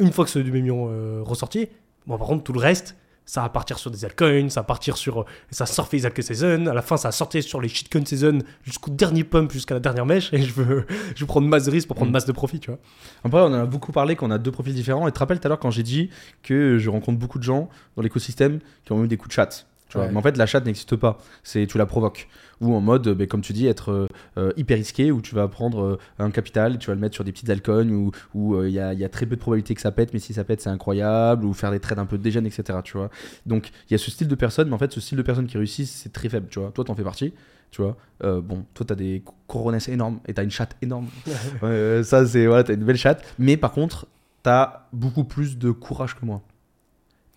une 0.00 0.10
fois 0.10 0.24
que 0.24 0.30
ce 0.32 0.40
demi-million 0.40 0.88
euh, 0.90 1.22
ressorti, 1.22 1.68
bon, 2.08 2.18
par 2.18 2.26
contre, 2.26 2.42
tout 2.42 2.52
le 2.52 2.58
reste, 2.58 2.96
ça 3.24 3.42
va 3.42 3.48
partir 3.48 3.78
sur 3.78 3.90
des 3.90 4.04
altcoins, 4.04 4.48
ça 4.50 4.60
va 4.60 4.64
partir 4.64 4.96
sur. 4.96 5.20
euh, 5.20 5.24
ça 5.50 5.66
surfer 5.66 5.98
les 5.98 6.06
altcoins 6.06 6.22
season, 6.24 6.66
à 6.66 6.74
la 6.74 6.82
fin, 6.82 6.96
ça 6.96 7.08
va 7.08 7.12
sortir 7.12 7.42
sur 7.42 7.60
les 7.60 7.68
shitcoin 7.68 8.04
season 8.04 8.38
jusqu'au 8.64 8.90
dernier 8.90 9.24
pump, 9.24 9.52
jusqu'à 9.52 9.74
la 9.74 9.80
dernière 9.80 10.06
mèche, 10.06 10.32
et 10.32 10.42
je 10.42 10.52
veux, 10.52 10.86
je 11.14 11.20
veux 11.20 11.26
prendre 11.26 11.46
masse 11.48 11.64
de 11.66 11.70
risques 11.70 11.86
pour 11.88 11.96
prendre 11.96 12.10
Mm. 12.10 12.14
masse 12.14 12.26
de 12.26 12.32
profit, 12.32 12.60
tu 12.60 12.70
vois. 12.70 12.78
Après, 13.24 13.40
on 13.40 13.44
en 13.46 13.52
a 13.54 13.66
beaucoup 13.66 13.92
parlé 13.92 14.16
qu'on 14.16 14.30
a 14.30 14.38
deux 14.38 14.50
profils 14.50 14.74
différents. 14.74 15.06
Et 15.06 15.10
tu 15.10 15.14
te 15.14 15.18
rappelles 15.20 15.40
tout 15.40 15.46
à 15.46 15.48
l'heure 15.48 15.58
quand 15.60 15.70
j'ai 15.70 15.82
dit 15.84 16.10
que 16.42 16.78
je 16.78 16.90
rencontre 16.90 17.18
beaucoup 17.18 17.38
de 17.38 17.44
gens 17.44 17.68
dans 17.96 18.02
l'écosystème 18.02 18.58
qui 18.84 18.92
ont 18.92 19.04
eu 19.04 19.08
des 19.08 19.16
coups 19.16 19.28
de 19.30 19.34
chat. 19.34 19.66
Tu 19.88 19.98
vois. 19.98 20.06
Ouais. 20.06 20.12
Mais 20.12 20.18
en 20.18 20.22
fait, 20.22 20.36
la 20.36 20.46
chatte 20.46 20.64
n'existe 20.64 20.96
pas. 20.96 21.18
C'est 21.42 21.66
tu 21.66 21.78
la 21.78 21.86
provoques. 21.86 22.28
Ou 22.62 22.74
en 22.74 22.80
mode, 22.80 23.06
euh, 23.08 23.14
ben, 23.14 23.26
comme 23.26 23.42
tu 23.42 23.52
dis, 23.52 23.66
être 23.66 23.90
euh, 23.90 24.06
euh, 24.38 24.52
hyper 24.56 24.78
risqué, 24.78 25.10
où 25.10 25.20
tu 25.20 25.34
vas 25.34 25.48
prendre 25.48 25.98
un 26.18 26.30
capital, 26.30 26.78
tu 26.78 26.86
vas 26.86 26.94
le 26.94 27.00
mettre 27.00 27.14
sur 27.14 27.24
des 27.24 27.32
petites 27.32 27.50
altcoins, 27.50 27.90
où 27.90 28.10
où, 28.34 28.62
il 28.62 28.70
y, 28.70 28.78
a, 28.78 28.94
y 28.94 29.04
a 29.04 29.08
très 29.08 29.26
peu 29.26 29.36
de 29.36 29.40
probabilité 29.40 29.74
que 29.74 29.80
ça 29.80 29.90
pète, 29.92 30.14
mais 30.14 30.20
si 30.20 30.32
ça 30.32 30.44
pète, 30.44 30.60
c'est 30.60 30.70
incroyable, 30.70 31.44
ou 31.44 31.52
faire 31.52 31.70
des 31.70 31.80
trades 31.80 31.98
un 31.98 32.06
peu 32.06 32.18
dégènes, 32.18 32.46
etc. 32.46 32.78
Tu 32.84 32.96
vois. 32.96 33.10
Donc, 33.46 33.70
il 33.90 33.92
y 33.92 33.94
a 33.94 33.98
ce 33.98 34.10
style 34.10 34.28
de 34.28 34.34
personne, 34.34 34.68
mais 34.68 34.74
en 34.74 34.78
fait, 34.78 34.92
ce 34.92 35.00
style 35.00 35.18
de 35.18 35.22
personne 35.22 35.46
qui 35.46 35.58
réussit, 35.58 35.86
c'est 35.86 36.12
très 36.12 36.28
faible. 36.28 36.46
Tu 36.50 36.60
vois. 36.60 36.70
Toi, 36.70 36.84
t'en 36.84 36.94
fais 36.94 37.04
partie. 37.04 37.34
Tu 37.70 37.82
vois. 37.82 37.96
Euh, 38.22 38.40
bon, 38.40 38.64
toi, 38.74 38.86
t'as 38.86 38.94
des 38.94 39.22
coronesses 39.46 39.88
énormes 39.88 40.20
et 40.28 40.34
t'as 40.34 40.44
une 40.44 40.50
chatte 40.50 40.76
énorme. 40.82 41.08
Ouais, 41.62 42.02
ça, 42.04 42.24
c'est. 42.26 42.46
Voilà, 42.46 42.64
t'as 42.64 42.74
une 42.74 42.84
belle 42.84 42.96
chatte. 42.96 43.24
Mais 43.38 43.56
par 43.56 43.72
contre, 43.72 44.06
t'as 44.42 44.86
beaucoup 44.92 45.24
plus 45.24 45.58
de 45.58 45.70
courage 45.70 46.14
que 46.14 46.24
moi. 46.24 46.42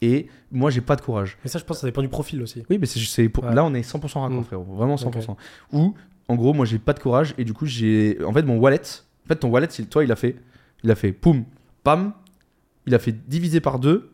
Et 0.01 0.27
moi, 0.51 0.69
j'ai 0.71 0.81
pas 0.81 0.95
de 0.95 1.01
courage. 1.01 1.37
Mais 1.43 1.49
ça, 1.49 1.57
je 1.59 1.63
pense 1.63 1.77
que 1.77 1.81
ça 1.81 1.87
dépend 1.87 2.01
du 2.01 2.09
profil 2.09 2.41
aussi. 2.41 2.63
Oui, 2.69 2.77
mais 2.77 2.85
c'est, 2.85 3.29
pour- 3.29 3.43
Ouais. 3.45 3.53
là, 3.55 3.63
on 3.63 3.73
est 3.73 3.81
100% 3.81 4.21
raccord, 4.21 4.41
Mm. 4.41 4.43
frérot. 4.43 4.63
Vraiment 4.75 4.97
100%. 4.97 5.37
Ou, 5.71 5.93
en 6.27 6.35
gros, 6.35 6.53
moi, 6.53 6.65
j'ai 6.65 6.79
pas 6.79 6.93
de 6.93 6.99
courage. 6.99 7.33
Et 7.37 7.43
du 7.45 7.53
coup, 7.53 7.65
j'ai. 7.65 8.17
En 8.25 8.33
fait, 8.33 8.43
mon 8.43 8.57
wallet. 8.57 8.81
En 9.25 9.27
fait, 9.27 9.35
ton 9.37 9.49
wallet, 9.49 9.67
il- 9.79 9.87
toi, 9.87 10.03
il 10.03 10.11
a 10.11 10.15
fait. 10.15 10.35
Il 10.83 10.91
a 10.91 10.95
fait 10.95 11.11
poum, 11.11 11.45
pam. 11.83 12.13
Il 12.85 12.93
a 12.93 12.99
fait 12.99 13.13
diviser 13.27 13.59
par 13.61 13.79
deux. 13.79 14.11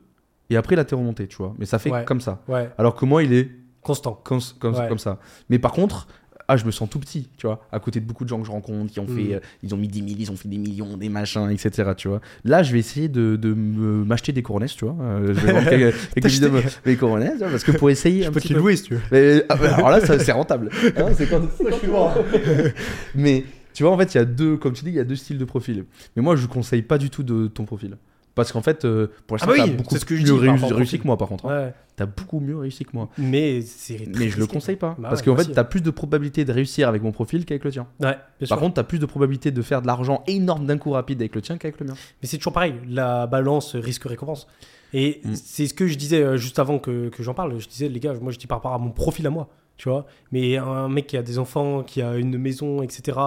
Et 0.49 0.55
après, 0.57 0.75
il 0.75 0.79
a 0.79 0.83
été 0.83 0.95
remonté, 0.95 1.27
tu 1.27 1.37
vois. 1.37 1.53
Mais 1.57 1.65
ça 1.65 1.79
fait 1.79 1.91
Ouais. 1.91 2.05
comme 2.05 2.21
ça. 2.21 2.41
Ouais, 2.47 2.69
Alors 2.77 2.95
que 2.95 3.05
moi, 3.05 3.23
il 3.23 3.33
est 3.33 3.49
constant. 3.81 4.13
comme 4.23 4.39
ça. 4.39 5.19
Mais 5.49 5.57
par 5.59 5.71
contre, 5.71 6.07
ah, 6.53 6.57
je 6.57 6.65
me 6.65 6.71
sens 6.71 6.89
tout 6.89 6.99
petit, 6.99 7.29
tu 7.37 7.47
vois, 7.47 7.65
à 7.71 7.79
côté 7.79 7.99
de 8.01 8.05
beaucoup 8.05 8.23
de 8.25 8.29
gens 8.29 8.39
que 8.39 8.45
je 8.45 8.51
rencontre 8.51 8.91
qui 8.91 8.99
ont 8.99 9.05
Mm. 9.05 9.15
fait, 9.15 9.33
euh, 9.35 9.39
ils 9.63 9.73
ont 9.73 9.77
mis 9.77 9.87
10 9.87 9.99
000, 9.99 10.11
ils 10.19 10.31
ont 10.31 10.35
fait 10.35 10.49
des 10.49 10.57
millions, 10.57 10.97
des 10.97 11.07
machins, 11.09 11.49
etc. 11.49 11.91
Tu 11.95 12.07
vois. 12.07 12.19
Là, 12.43 12.61
je 12.63 12.73
vais 12.73 12.79
essayer 12.79 13.07
de, 13.07 13.37
m'acheter 13.53 14.31
des 14.33 14.43
coronesses, 14.43 14.75
tu 14.75 14.85
vois. 14.85 14.95
Euh, 15.01 15.27
je 15.33 15.39
vais 15.39 15.53
quelques, 15.53 15.95
quelques 16.13 16.23
T'acheter- 16.23 16.45
vidéos 16.47 16.61
de 16.61 16.89
mes 16.89 16.95
coronesses, 16.97 17.31
tu 17.33 17.37
vois, 17.39 17.49
parce 17.49 17.63
que 17.63 17.71
pour 17.71 17.89
essayer 17.89 18.23
Je 18.23 18.27
un 18.27 18.31
peux 18.31 18.39
te 18.39 18.43
petit 18.47 18.49
les 18.53 18.55
peu. 18.55 18.61
louer 18.61 18.75
si 18.75 18.83
tu 18.83 18.93
veux. 18.95 19.01
Mais, 19.11 19.43
ah, 19.49 19.55
bah, 19.55 19.75
alors 19.75 19.89
là, 19.91 20.01
c'est 20.01 20.31
rentable. 20.31 20.69
Hein, 20.97 21.05
c'est 21.15 21.27
quand, 21.29 21.41
tu 21.79 21.87
vends. 21.87 22.13
Mais 23.15 23.43
tu 23.73 23.83
vois, 23.83 23.91
en 23.93 23.97
fait, 23.97 24.13
il 24.13 24.17
y 24.17 24.21
a 24.21 24.25
deux, 24.25 24.57
comme 24.57 24.73
tu 24.73 24.83
dis, 24.83 24.91
il 24.91 24.95
y 24.95 24.99
a 24.99 25.03
deux 25.03 25.15
styles 25.15 25.37
de 25.37 25.45
profil. 25.45 25.85
Mais 26.15 26.21
moi, 26.21 26.35
je 26.35 26.45
conseille 26.47 26.81
pas 26.81 26.97
du 26.97 27.09
tout 27.09 27.23
de 27.23 27.47
ton 27.47 27.63
profil. 27.65 27.97
Parce 28.33 28.51
qu'en 28.53 28.61
fait, 28.61 28.85
euh, 28.85 29.07
pour 29.27 29.35
l'instant, 29.35 29.51
Ah 29.53 29.57
bah 29.57 29.63
t'as 29.65 29.69
oui, 29.71 29.75
beaucoup 29.77 29.97
ce 29.97 30.05
que 30.05 30.15
je 30.15 30.21
mieux 30.21 30.39
dis 30.39 30.73
réussi, 30.73 30.99
que 30.99 31.05
moi, 31.05 31.17
par 31.17 31.27
contre. 31.27 31.45
hein. 31.47 31.65
Ouais. 31.65 31.73
T'as 31.97 32.05
beaucoup 32.05 32.39
mieux 32.39 32.57
réussi 32.57 32.85
que 32.85 32.91
moi. 32.93 33.09
Mais 33.17 33.61
c'est. 33.61 34.07
Mais 34.17 34.29
je 34.29 34.39
le 34.39 34.47
conseille 34.47 34.77
pas. 34.77 34.95
Bah 34.97 35.09
parce 35.09 35.19
ouais, 35.21 35.25
qu'en 35.25 35.35
fait, 35.35 35.51
t'as 35.51 35.65
plus 35.65 35.81
de 35.81 35.91
probabilité 35.91 36.45
de 36.45 36.51
réussir 36.53 36.87
avec 36.87 37.03
mon 37.03 37.11
profil 37.11 37.43
qu'avec 37.45 37.63
le 37.65 37.71
tien. 37.71 37.87
Ouais, 37.99 38.15
bien 38.39 38.47
sûr. 38.47 38.49
Par 38.49 38.59
contre, 38.59 38.75
t'as 38.75 38.83
plus 38.83 38.99
de 38.99 39.05
probabilité 39.05 39.51
de 39.51 39.61
faire 39.61 39.81
de 39.81 39.87
l'argent 39.87 40.23
énorme 40.27 40.65
d'un 40.65 40.77
coup 40.77 40.91
rapide 40.91 41.21
avec 41.21 41.35
le 41.35 41.41
tien 41.41 41.57
qu'avec 41.57 41.79
le 41.79 41.87
mien. 41.87 41.93
Mais 42.21 42.27
c'est 42.27 42.37
toujours 42.37 42.53
pareil, 42.53 42.75
la 42.87 43.27
balance 43.27 43.75
risque-récompense. 43.75 44.47
Et 44.93 45.21
Mm. 45.23 45.35
c'est 45.35 45.67
ce 45.67 45.73
que 45.73 45.87
je 45.87 45.97
disais 45.97 46.21
euh, 46.21 46.37
juste 46.37 46.59
avant 46.59 46.79
que, 46.79 47.09
que 47.09 47.23
j'en 47.23 47.33
parle. 47.33 47.59
Je 47.59 47.67
disais, 47.67 47.87
les 47.89 47.99
gars, 47.99 48.13
moi 48.21 48.31
je 48.31 48.37
dis 48.39 48.47
par 48.47 48.57
rapport 48.59 48.73
à 48.73 48.77
mon 48.77 48.91
profil 48.91 49.25
à 49.27 49.29
moi, 49.29 49.49
tu 49.77 49.89
vois. 49.89 50.05
Mais 50.31 50.57
un 50.57 50.87
mec 50.89 51.07
qui 51.07 51.17
a 51.17 51.23
des 51.23 51.39
enfants, 51.39 51.83
qui 51.83 52.01
a 52.01 52.15
une 52.15 52.37
maison, 52.37 52.83
etc., 52.83 53.17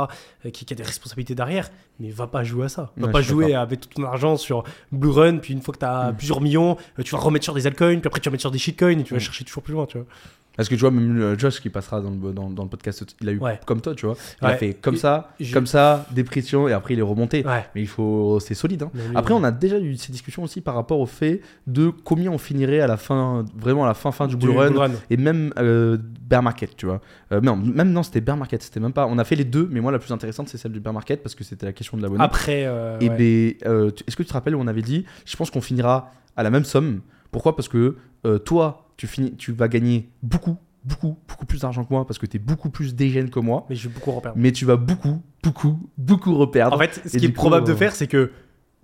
euh, 0.47 0.51
qui, 0.51 0.65
qui 0.65 0.73
a 0.73 0.77
des 0.77 0.83
responsabilités 0.85 1.35
derrière, 1.35 1.69
mais 1.99 2.11
va 2.11 2.27
pas 2.27 2.45
jouer 2.45 2.67
à 2.67 2.69
ça. 2.69 2.93
Va 2.97 3.07
Ouais, 3.07 3.13
pas 3.13 3.23
jouer 3.23 3.55
avec 3.55 3.81
tout 3.81 3.89
ton 3.89 4.05
argent 4.05 4.37
sur 4.37 4.63
Blue 4.93 5.11
Run, 5.11 5.39
puis 5.39 5.53
une 5.53 5.61
fois 5.63 5.75
que 5.75 5.81
tu 5.81 5.85
as 5.87 6.13
Mm. 6.13 6.17
plusieurs 6.17 6.41
millions, 6.41 6.77
euh, 6.99 7.03
tu 7.03 7.13
vas 7.15 7.21
remettre 7.21 7.45
sur 7.45 7.55
des 7.55 7.67
altcoins, 7.67 7.99
puis 7.99 8.07
après 8.07 8.21
tu 8.21 8.29
vas 8.29 8.33
mettre 8.33 8.43
sur 8.43 8.51
des 8.53 8.59
shitcoins, 8.59 8.99
et 9.01 9.05
tu 9.05 9.13
vas 9.15 9.19
Mm. 9.19 9.21
chercher 9.21 9.45
toujours 9.45 9.63
plus 9.63 9.73
loin, 9.75 9.87
tu 9.87 9.99
vois. 9.99 10.07
Parce 10.57 10.69
que 10.69 10.75
tu 10.75 10.81
vois, 10.83 10.91
même 10.91 11.21
euh, 11.21 11.39
Josh 11.39 11.61
qui 11.61 11.69
passera 11.69 12.01
dans 12.01 12.11
le, 12.11 12.33
dans, 12.33 12.49
dans 12.51 12.63
le 12.63 12.69
podcast, 12.69 13.05
il 13.21 13.29
a 13.29 13.33
eu 13.33 13.39
Ouais. 13.39 13.59
comme 13.67 13.81
toi, 13.81 13.95
tu 13.95 14.07
vois. 14.07 14.17
Il 14.43 14.47
a 14.47 14.57
fait 14.57 14.75
comme 14.75 14.97
ça, 14.97 15.31
comme 15.53 15.67
ça, 15.67 16.07
dépression, 16.13 16.69
et 16.69 16.73
après 16.73 16.95
il 16.95 17.01
est 17.01 17.03
remonté. 17.03 17.45
Ouais. 17.45 17.65
Mais 17.75 17.83
il 17.83 17.89
faut. 17.89 18.39
C'est 18.41 18.55
solide. 18.55 18.85
hein. 18.85 18.91
Après, 19.15 19.35
euh, 19.35 19.39
on 19.39 19.45
a 19.45 19.51
déjà 19.51 19.79
eu 19.79 19.97
ces 19.97 20.13
discussions 20.13 20.43
aussi 20.45 20.61
par 20.61 20.75
rapport 20.75 21.01
au 21.01 21.07
fait 21.07 21.41
de 21.67 21.89
combien 21.91 22.31
on 22.31 22.39
finirait 22.39 22.81
à 22.81 22.87
la 22.87 22.97
fin, 22.97 23.45
vraiment 23.57 23.85
à 23.85 23.89
la 23.89 23.95
fin, 23.95 24.13
fin 24.13 24.27
du, 24.27 24.37
bull 24.37 24.51
run, 24.57 24.91
et 25.11 25.17
même 25.17 25.53
euh, 25.59 25.99
bear 26.29 26.43
market, 26.43 26.77
tu 26.77 26.87
vois. 26.87 27.01
Euh, 27.33 27.41
non, 27.41 27.57
même 27.57 27.91
non, 27.93 28.03
c'était 28.03 28.21
bear 28.21 28.37
market, 28.37 28.63
c'était 28.63 28.81
même 28.81 28.93
pas. 28.93 29.07
On 29.07 29.19
a 29.19 29.25
fait 29.25 29.37
les 29.37 29.45
deux, 29.45 29.69
mais 29.71 29.81
moi 29.81 29.91
la 29.93 29.99
plus 29.99 30.13
intéressante 30.13 30.49
c'est 30.49 30.59
celle 30.59 30.73
du 30.73 30.81
bear 30.81 30.93
market 30.95 31.23
parce 31.23 31.35
que 31.35 31.43
c'était 31.45 31.67
la 31.67 31.73
question 31.73 31.97
de 31.97 32.03
l'abonné. 32.03 32.23
Après, 32.23 32.65
euh, 32.67 32.99
Et 33.01 33.09
ben, 33.09 33.55
euh, 33.67 33.91
est-ce 34.07 34.15
que 34.17 34.23
tu 34.23 34.29
te 34.29 34.33
rappelles 34.35 34.55
où 34.55 34.61
on 34.61 34.67
avait 34.67 34.83
dit, 34.83 35.05
je 35.27 35.37
pense 35.37 35.51
qu'on 35.51 35.61
finira 35.61 36.13
à 36.37 36.43
la 36.43 36.51
même 36.51 36.65
somme. 36.65 37.01
Pourquoi? 37.35 37.57
Parce 37.57 37.67
que 37.69 37.97
euh, 38.27 38.39
toi, 38.39 38.87
tu, 38.97 39.09
finis, 39.09 39.35
tu 39.37 39.51
vas 39.53 39.67
gagner 39.67 40.09
beaucoup, 40.23 40.57
beaucoup, 40.85 41.19
beaucoup 41.27 41.47
plus 41.47 41.63
d'argent 41.63 41.83
que 41.85 41.93
moi 41.93 42.07
parce 42.07 42.19
que 42.19 42.27
tu 42.27 42.37
es 42.37 42.41
beaucoup 42.41 42.71
plus 42.71 42.95
dégène 42.95 43.29
que 43.29 43.41
moi. 43.41 43.67
mais 43.69 43.75
je 43.75 43.89
vais 43.89 43.95
beaucoup 43.95 44.13
reperdre. 44.13 44.39
Mais 44.39 44.53
tu 44.53 44.65
vas 44.65 44.77
beaucoup, 44.77 45.21
beaucoup, 45.43 45.81
beaucoup 45.99 46.37
reperdre. 46.37 46.77
En 46.77 46.79
fait, 46.79 47.03
ce 47.05 47.17
Et 47.17 47.21
qui 47.21 47.27
est 47.27 47.29
coup, 47.31 47.35
probable 47.35 47.67
de 47.67 47.73
euh, 47.73 47.77
faire, 47.77 47.97
c'est 47.97 48.07
que, 48.07 48.31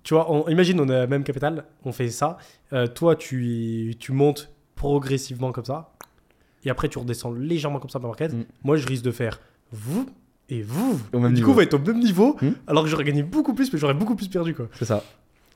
tu 0.03 0.13
vois, 0.15 0.29
on- 0.29 0.49
imagine, 0.49 0.79
on 0.81 0.89
a 0.89 1.07
même 1.07 1.23
capital, 1.23 1.63
on 1.85 1.93
fait 1.93 2.09
ça. 2.09 2.37
euh, 2.73 2.87
toi, 2.87 3.15
tu, 3.15 3.95
tu 3.99 4.11
montes 4.11 4.51
progressivement 4.75 5.51
comme 5.53 5.63
ça. 5.65 5.93
Et 6.65 6.69
après, 6.69 6.89
tu 6.89 6.97
redescends 6.99 7.31
légèrement 7.31 7.79
comme 7.79 7.89
ça 7.89 7.99
dans 7.99 8.07
le 8.07 8.11
market. 8.11 8.33
Mm. 8.33 8.43
Moi, 8.65 8.75
je 8.77 8.85
risque 8.85 9.03
de 9.05 9.11
faire 9.11 9.39
vous 9.71 10.05
et 10.49 10.61
vous. 10.61 10.99
Du 11.13 11.19
niveau. 11.33 11.45
coup, 11.45 11.51
on 11.51 11.55
va 11.55 11.63
être 11.63 11.73
au 11.75 11.79
même 11.79 11.99
niveau, 11.99 12.35
Mm. 12.41 12.49
alors 12.67 12.83
que 12.83 12.89
j'aurais 12.89 13.05
gagné 13.05 13.23
beaucoup 13.23 13.53
plus, 13.53 13.71
mais 13.71 13.79
j'aurais 13.79 13.93
beaucoup 13.93 14.15
plus 14.15 14.27
perdu, 14.27 14.53
quoi. 14.53 14.67
C'est 14.73 14.85
ça. 14.85 15.03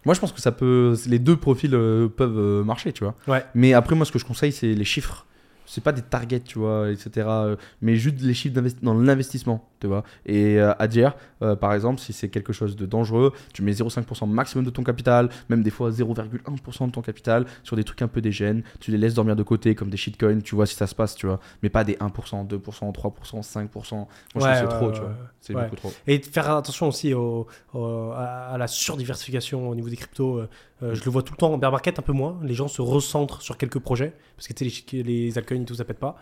Moi, 0.05 0.13
je 0.13 0.19
pense 0.19 0.31
que 0.31 0.41
ça 0.41 0.51
peut. 0.51 0.95
Les 1.07 1.19
deux 1.19 1.35
profils 1.35 1.73
euh, 1.73 2.07
peuvent 2.07 2.37
euh, 2.37 2.63
marcher, 2.63 2.93
tu 2.93 3.03
vois. 3.03 3.15
Ouais. 3.27 3.43
Mais 3.55 3.73
après, 3.73 3.95
moi, 3.95 4.05
ce 4.05 4.11
que 4.11 4.19
je 4.19 4.25
conseille, 4.25 4.51
c'est 4.51 4.73
les 4.73 4.85
chiffres. 4.85 5.25
C'est 5.65 5.83
pas 5.83 5.91
des 5.91 6.01
targets, 6.01 6.39
tu 6.41 6.59
vois, 6.59 6.89
etc. 6.91 7.09
euh, 7.27 7.55
Mais 7.81 7.95
juste 7.95 8.21
les 8.21 8.33
chiffres 8.33 8.59
dans 8.81 8.93
l'investissement, 8.93 9.67
tu 9.79 9.87
vois. 9.87 10.03
Et 10.25 10.59
euh, 10.59 10.73
à 10.79 10.87
dire, 10.87 11.15
euh, 11.41 11.55
par 11.55 11.73
exemple, 11.73 11.99
si 11.99 12.13
c'est 12.13 12.29
quelque 12.29 12.53
chose 12.53 12.75
de 12.75 12.85
dangereux, 12.85 13.33
tu 13.53 13.61
mets 13.63 13.71
0,5% 13.71 14.27
maximum 14.27 14.63
de 14.65 14.69
ton 14.69 14.83
capital, 14.83 15.29
même 15.49 15.63
des 15.63 15.71
fois 15.71 15.89
0,1% 15.91 16.87
de 16.87 16.91
ton 16.91 17.01
capital 17.01 17.45
sur 17.63 17.75
des 17.75 17.83
trucs 17.83 18.01
un 18.01 18.07
peu 18.07 18.21
dégènes. 18.21 18.63
Tu 18.79 18.91
les 18.91 18.97
laisses 18.97 19.13
dormir 19.15 19.35
de 19.35 19.43
côté 19.43 19.75
comme 19.75 19.89
des 19.89 19.97
shitcoins, 19.97 20.39
tu 20.41 20.55
vois 20.55 20.65
si 20.65 20.75
ça 20.75 20.87
se 20.87 20.95
passe, 20.95 21.15
tu 21.15 21.25
vois. 21.27 21.39
Mais 21.63 21.69
pas 21.69 21.83
des 21.83 21.95
1%, 21.95 22.45
2%, 22.47 22.91
3%, 22.93 23.41
5%. 23.41 23.95
Moi, 23.95 24.07
je 24.35 24.39
Ouais, 24.39 24.51
que 24.53 24.57
c'est 24.59 24.67
trop, 24.67 24.87
ouais, 24.87 24.93
tu 24.93 24.99
vois. 24.99 25.15
C'est 25.41 25.55
Ouais. 25.55 25.63
beaucoup 25.63 25.75
trop. 25.75 25.93
Et 26.07 26.19
faire 26.19 26.49
attention 26.51 26.87
aussi 26.87 27.13
au, 27.13 27.47
à 27.73 28.55
la 28.57 28.67
surdiversification 28.67 29.69
au 29.69 29.75
niveau 29.75 29.89
des 29.89 29.95
cryptos. 29.95 30.39
Euh, 30.39 30.49
euh, 30.83 30.93
je 30.95 31.03
le 31.05 31.11
vois 31.11 31.21
tout 31.23 31.33
le 31.33 31.37
temps 31.37 31.53
en 31.53 31.57
bear 31.57 31.71
market, 31.71 31.99
un 31.99 32.01
peu 32.01 32.13
moins. 32.13 32.37
Les 32.43 32.53
gens 32.53 32.67
se 32.67 32.81
recentrent 32.81 33.41
sur 33.41 33.57
quelques 33.57 33.79
projets 33.79 34.13
parce 34.35 34.47
que 34.47 34.53
tu 34.53 34.69
sais, 34.69 34.83
les, 34.93 35.03
les 35.03 35.37
altcoins 35.37 35.61
et 35.61 35.65
tout, 35.65 35.75
ça 35.75 35.85
pète 35.85 35.99
pas. 35.99 36.15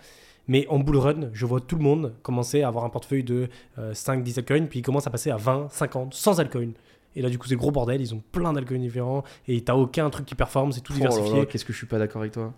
Mais 0.48 0.68
en 0.70 0.78
bull 0.80 0.98
run, 0.98 1.30
je 1.34 1.46
vois 1.46 1.62
tout 1.62 1.78
le 1.78 1.84
monde 1.84 2.14
commencer 2.22 2.62
à 2.64 2.68
avoir 2.68 2.84
un 2.84 2.90
portefeuille 2.90 3.24
de 3.24 3.48
5-10 3.80 4.40
altcoins, 4.40 4.66
puis 4.68 4.80
ils 4.80 4.84
commencent 4.84 5.08
à 5.08 5.10
passer 5.10 5.32
à 5.32 5.38
20, 5.38 5.68
50, 5.72 6.14
100 6.14 6.40
altcoins. 6.40 6.72
Et 7.16 7.22
là, 7.22 7.30
du 7.30 7.38
coup, 7.38 7.48
c'est 7.48 7.56
gros 7.56 7.72
bordel. 7.72 8.02
Ils 8.02 8.14
ont 8.14 8.22
plein 8.32 8.52
d'alcoins 8.54 8.80
différents 8.80 9.24
et 9.48 9.62
t'as 9.64 9.76
aucun 9.76 10.10
truc 10.10 10.26
qui 10.26 10.36
performe, 10.36 10.72
c'est 10.72 10.82
tout 10.82 10.94
Oh 10.94 10.98
diversifié. 10.98 11.46
Qu'est-ce 11.46 11.64
que 11.64 11.72
je 11.72 11.78
suis 11.78 11.88
pas 11.88 12.00
d'accord 12.00 12.22
avec 12.22 12.34
toi 12.34 12.54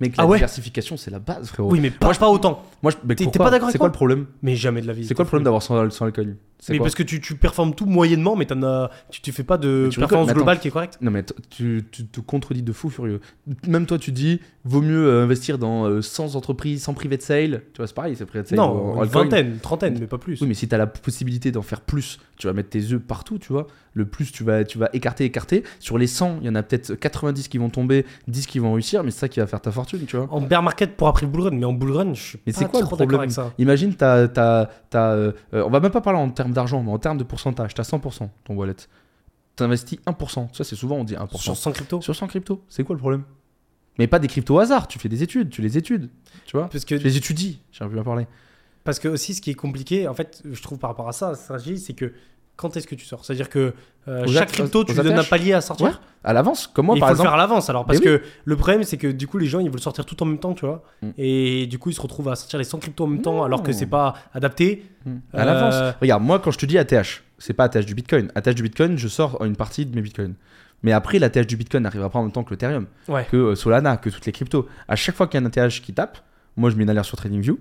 Mec, 0.00 0.14
Ah 0.18 0.22
la 0.22 0.28
ouais 0.28 0.38
diversification, 0.38 0.96
c'est 0.96 1.10
la 1.10 1.18
base, 1.18 1.48
frérot. 1.48 1.70
oui, 1.70 1.78
mais 1.80 1.90
pas, 1.90 2.06
Moi, 2.06 2.12
je- 2.14 2.18
pas 2.20 2.28
autant. 2.28 2.62
Moi, 2.82 2.90
je... 2.92 2.96
mais 3.04 3.14
T'es- 3.14 3.26
pas 3.26 3.50
d'accord 3.50 3.64
avec 3.68 3.72
C'est 3.72 3.78
quoi 3.78 3.88
le 3.88 3.92
problème 3.92 4.26
Mais 4.42 4.56
jamais 4.56 4.80
de 4.80 4.86
la 4.86 4.92
vie. 4.94 5.06
C'est 5.06 5.14
quoi 5.14 5.24
le 5.24 5.28
problème 5.28 5.44
d'avoir 5.44 5.62
100 5.62 5.90
100 5.90 6.06
altcoins 6.06 6.34
Mais 6.68 6.78
parce 6.78 6.94
que 6.94 7.02
tu, 7.02 7.20
tu 7.20 7.34
performes 7.36 7.74
tout 7.74 7.86
moyennement, 7.86 8.36
mais 8.36 8.46
t'en 8.46 8.62
as, 8.62 8.90
tu, 9.10 9.20
tu 9.20 9.32
fais 9.32 9.44
pas 9.44 9.58
de 9.58 9.88
tu 9.90 9.98
performance 9.98 10.32
globale 10.32 10.60
qui 10.60 10.68
est 10.68 10.70
correcte. 10.70 10.98
Non 11.00 11.10
mais 11.10 11.24
tu, 11.48 11.84
tu 11.90 12.06
te 12.06 12.20
contredis 12.20 12.62
de 12.62 12.72
fou 12.72 12.90
furieux. 12.90 13.20
Même 13.66 13.86
toi 13.86 13.98
tu 13.98 14.12
dis 14.12 14.40
vaut 14.64 14.82
mieux 14.82 15.06
euh, 15.06 15.24
investir 15.24 15.58
dans 15.58 15.86
euh, 15.86 16.02
100 16.02 16.34
entreprises 16.34 16.82
sans 16.82 16.94
private 16.94 17.22
sale. 17.22 17.62
Tu 17.72 17.78
vois 17.78 17.86
c'est 17.86 17.94
pareil 17.94 18.14
c'est 18.16 18.26
private 18.26 18.48
sale. 18.48 18.58
Non, 18.58 18.98
en 18.98 19.04
une 19.04 19.10
vingtaine, 19.10 19.58
trentaine, 19.58 19.96
mais 19.98 20.06
pas 20.06 20.18
plus. 20.18 20.40
Oui 20.40 20.48
mais 20.48 20.54
si 20.54 20.68
tu 20.68 20.74
as 20.74 20.78
la 20.78 20.86
possibilité 20.86 21.50
d'en 21.52 21.62
faire 21.62 21.80
plus, 21.80 22.18
tu 22.36 22.46
vas 22.46 22.52
mettre 22.52 22.70
tes 22.70 22.92
œufs 22.92 23.00
partout, 23.00 23.38
tu 23.38 23.52
vois. 23.52 23.66
Le 23.94 24.04
plus 24.04 24.30
tu 24.30 24.44
vas 24.44 24.64
tu 24.64 24.78
vas 24.78 24.90
écarter 24.92 25.24
écarter. 25.24 25.64
Sur 25.78 25.98
les 25.98 26.06
100, 26.06 26.38
il 26.40 26.46
y 26.46 26.50
en 26.50 26.54
a 26.54 26.62
peut-être 26.62 26.94
90 26.94 27.48
qui 27.48 27.58
vont 27.58 27.70
tomber, 27.70 28.04
10 28.28 28.46
qui 28.46 28.58
vont 28.58 28.72
réussir, 28.72 29.02
mais 29.02 29.10
c'est 29.10 29.20
ça 29.20 29.28
qui 29.28 29.40
va 29.40 29.46
faire 29.46 29.60
ta 29.60 29.70
fortune, 29.70 30.04
tu 30.06 30.16
vois. 30.16 30.28
En 30.30 30.40
bear 30.40 30.62
market 30.62 30.96
pour 30.96 31.08
après 31.08 31.26
le 31.26 31.32
bull 31.32 31.42
run, 31.42 31.50
mais 31.52 31.64
en 31.64 31.72
bull 31.72 31.92
run, 31.92 32.14
je 32.14 32.22
suis 32.22 32.38
Mais 32.46 32.52
pas 32.52 32.58
c'est 32.58 32.64
quoi 32.66 32.80
trop 32.80 32.96
d'accord 32.96 32.96
problème 32.96 33.20
avec 33.20 33.30
ça. 33.32 33.52
Imagine, 33.58 33.94
t'as, 33.94 34.28
t'as, 34.28 34.66
t'as, 34.90 35.12
euh, 35.12 35.32
euh, 35.54 35.64
on 35.66 35.70
va 35.70 35.80
même 35.80 35.90
pas 35.90 36.00
parler 36.00 36.18
en 36.18 36.28
termes 36.30 36.49
d'argent, 36.52 36.82
mais 36.82 36.90
en 36.92 36.98
termes 36.98 37.18
de 37.18 37.24
pourcentage. 37.24 37.74
T'as 37.74 37.82
100% 37.82 38.28
ton 38.44 38.54
wallet. 38.54 38.74
T'investis 39.56 39.98
1%. 40.06 40.54
Ça, 40.54 40.64
c'est 40.64 40.76
souvent, 40.76 40.96
on 40.96 41.04
dit 41.04 41.14
1%. 41.14 41.36
Sur 41.38 41.56
100 41.56 41.72
crypto? 41.72 42.00
Sur 42.00 42.14
100 42.16 42.28
cryptos, 42.28 42.62
c'est 42.68 42.84
quoi 42.84 42.94
le 42.94 43.00
problème? 43.00 43.24
Mais 43.98 44.06
pas 44.06 44.18
des 44.18 44.28
cryptos 44.28 44.54
au 44.54 44.58
hasard, 44.58 44.88
tu 44.88 44.98
fais 44.98 45.08
des 45.08 45.22
études, 45.22 45.50
tu 45.50 45.60
les 45.60 45.76
études. 45.76 46.08
Tu 46.46 46.56
vois? 46.56 46.68
Parce 46.68 46.84
que, 46.84 46.94
Tu 46.94 47.04
les 47.04 47.16
étudies, 47.16 47.60
j'arrive 47.72 47.92
plus 47.92 48.00
à 48.00 48.04
parler. 48.04 48.26
parce 48.84 48.98
que 48.98 49.08
aussi, 49.08 49.34
ce 49.34 49.42
qui 49.42 49.50
est 49.50 49.54
compliqué, 49.54 50.08
en 50.08 50.14
fait, 50.14 50.42
je 50.50 50.62
trouve 50.62 50.78
par 50.78 50.90
rapport 50.90 51.08
à 51.08 51.12
ça, 51.12 51.34
stratégie, 51.34 51.78
c'est 51.78 51.92
que 51.92 52.12
quand 52.60 52.76
est-ce 52.76 52.86
que 52.86 52.94
tu 52.94 53.04
sors? 53.06 53.24
C'est-à-dire 53.24 53.48
que 53.48 53.72
euh, 54.08 54.26
chaque 54.28 54.52
crypto, 54.52 54.84
tu 54.84 54.92
lui 54.92 55.02
donnes 55.02 55.18
un 55.18 55.24
palier 55.24 55.52
à 55.54 55.60
sortir? 55.60 55.86
Ouais, 55.86 55.92
À 56.24 56.32
l'avance, 56.32 56.66
comme 56.66 56.86
moi 56.86 56.96
il 56.96 57.00
par 57.00 57.08
faut 57.08 57.14
exemple. 57.14 57.26
le 57.26 57.30
faire 57.30 57.38
à 57.38 57.42
l'avance 57.42 57.70
alors 57.70 57.84
parce 57.86 57.98
Mais 57.98 58.04
que 58.04 58.22
le 58.44 58.56
problème 58.56 58.82
c'est 58.84 58.96
que 58.98 59.06
du 59.08 59.26
coup 59.26 59.38
les 59.38 59.46
gens 59.46 59.60
ils 59.60 59.70
veulent 59.70 59.80
sortir 59.80 60.04
tout 60.04 60.22
en 60.22 60.26
même 60.26 60.38
temps 60.38 60.52
tu 60.54 60.66
vois 60.66 60.82
Mm. 61.02 61.08
et 61.18 61.66
du 61.66 61.78
coup 61.78 61.90
ils 61.90 61.94
se 61.94 62.00
retrouvent 62.00 62.28
à 62.28 62.36
sortir 62.36 62.58
les 62.58 62.64
100 62.64 62.78
cryptos 62.78 63.04
en 63.04 63.06
même 63.06 63.22
temps 63.22 63.42
alors 63.42 63.62
que 63.62 63.72
c'est 63.72 63.86
pas 63.86 64.14
adapté 64.34 64.84
Hmm. 65.06 65.16
À 65.32 65.40
Euh, 65.40 65.44
l'avance. 65.46 65.94
Regarde, 66.02 66.22
moi 66.22 66.38
quand 66.40 66.50
je 66.50 66.58
te 66.58 66.66
dis 66.66 66.76
ATH, 66.76 67.22
c'est 67.38 67.54
pas 67.54 67.64
ATH 67.64 67.86
du 67.86 67.94
Bitcoin. 67.94 68.30
ATH 68.34 68.54
du 68.54 68.62
Bitcoin, 68.62 68.98
je 68.98 69.08
sors 69.08 69.42
une 69.44 69.56
partie 69.56 69.86
de 69.86 69.94
mes 69.96 70.02
Bitcoins. 70.02 70.34
Mais 70.82 70.92
après, 70.92 71.18
l'ATH 71.18 71.46
du 71.46 71.56
Bitcoin 71.56 71.82
n'arrivera 71.84 72.10
pas 72.10 72.18
en 72.18 72.22
même 72.24 72.32
temps 72.32 72.44
que 72.44 72.50
l'Ethereum, 72.50 72.86
ouais 73.08 73.26
que 73.30 73.36
euh, 73.38 73.54
Solana, 73.54 73.96
que 73.96 74.10
toutes 74.10 74.26
les 74.26 74.32
cryptos. 74.32 74.66
À 74.88 74.96
chaque 74.96 75.14
fois 75.14 75.26
qu'il 75.26 75.40
y 75.40 75.42
a 75.42 75.46
un 75.46 75.48
ATH 75.48 75.80
qui 75.80 75.94
tape, 75.94 76.18
moi 76.58 76.68
je 76.68 76.76
mets 76.76 76.82
une 76.84 76.90
alerte 76.90 77.06
sur 77.06 77.16
TradingView, 77.16 77.58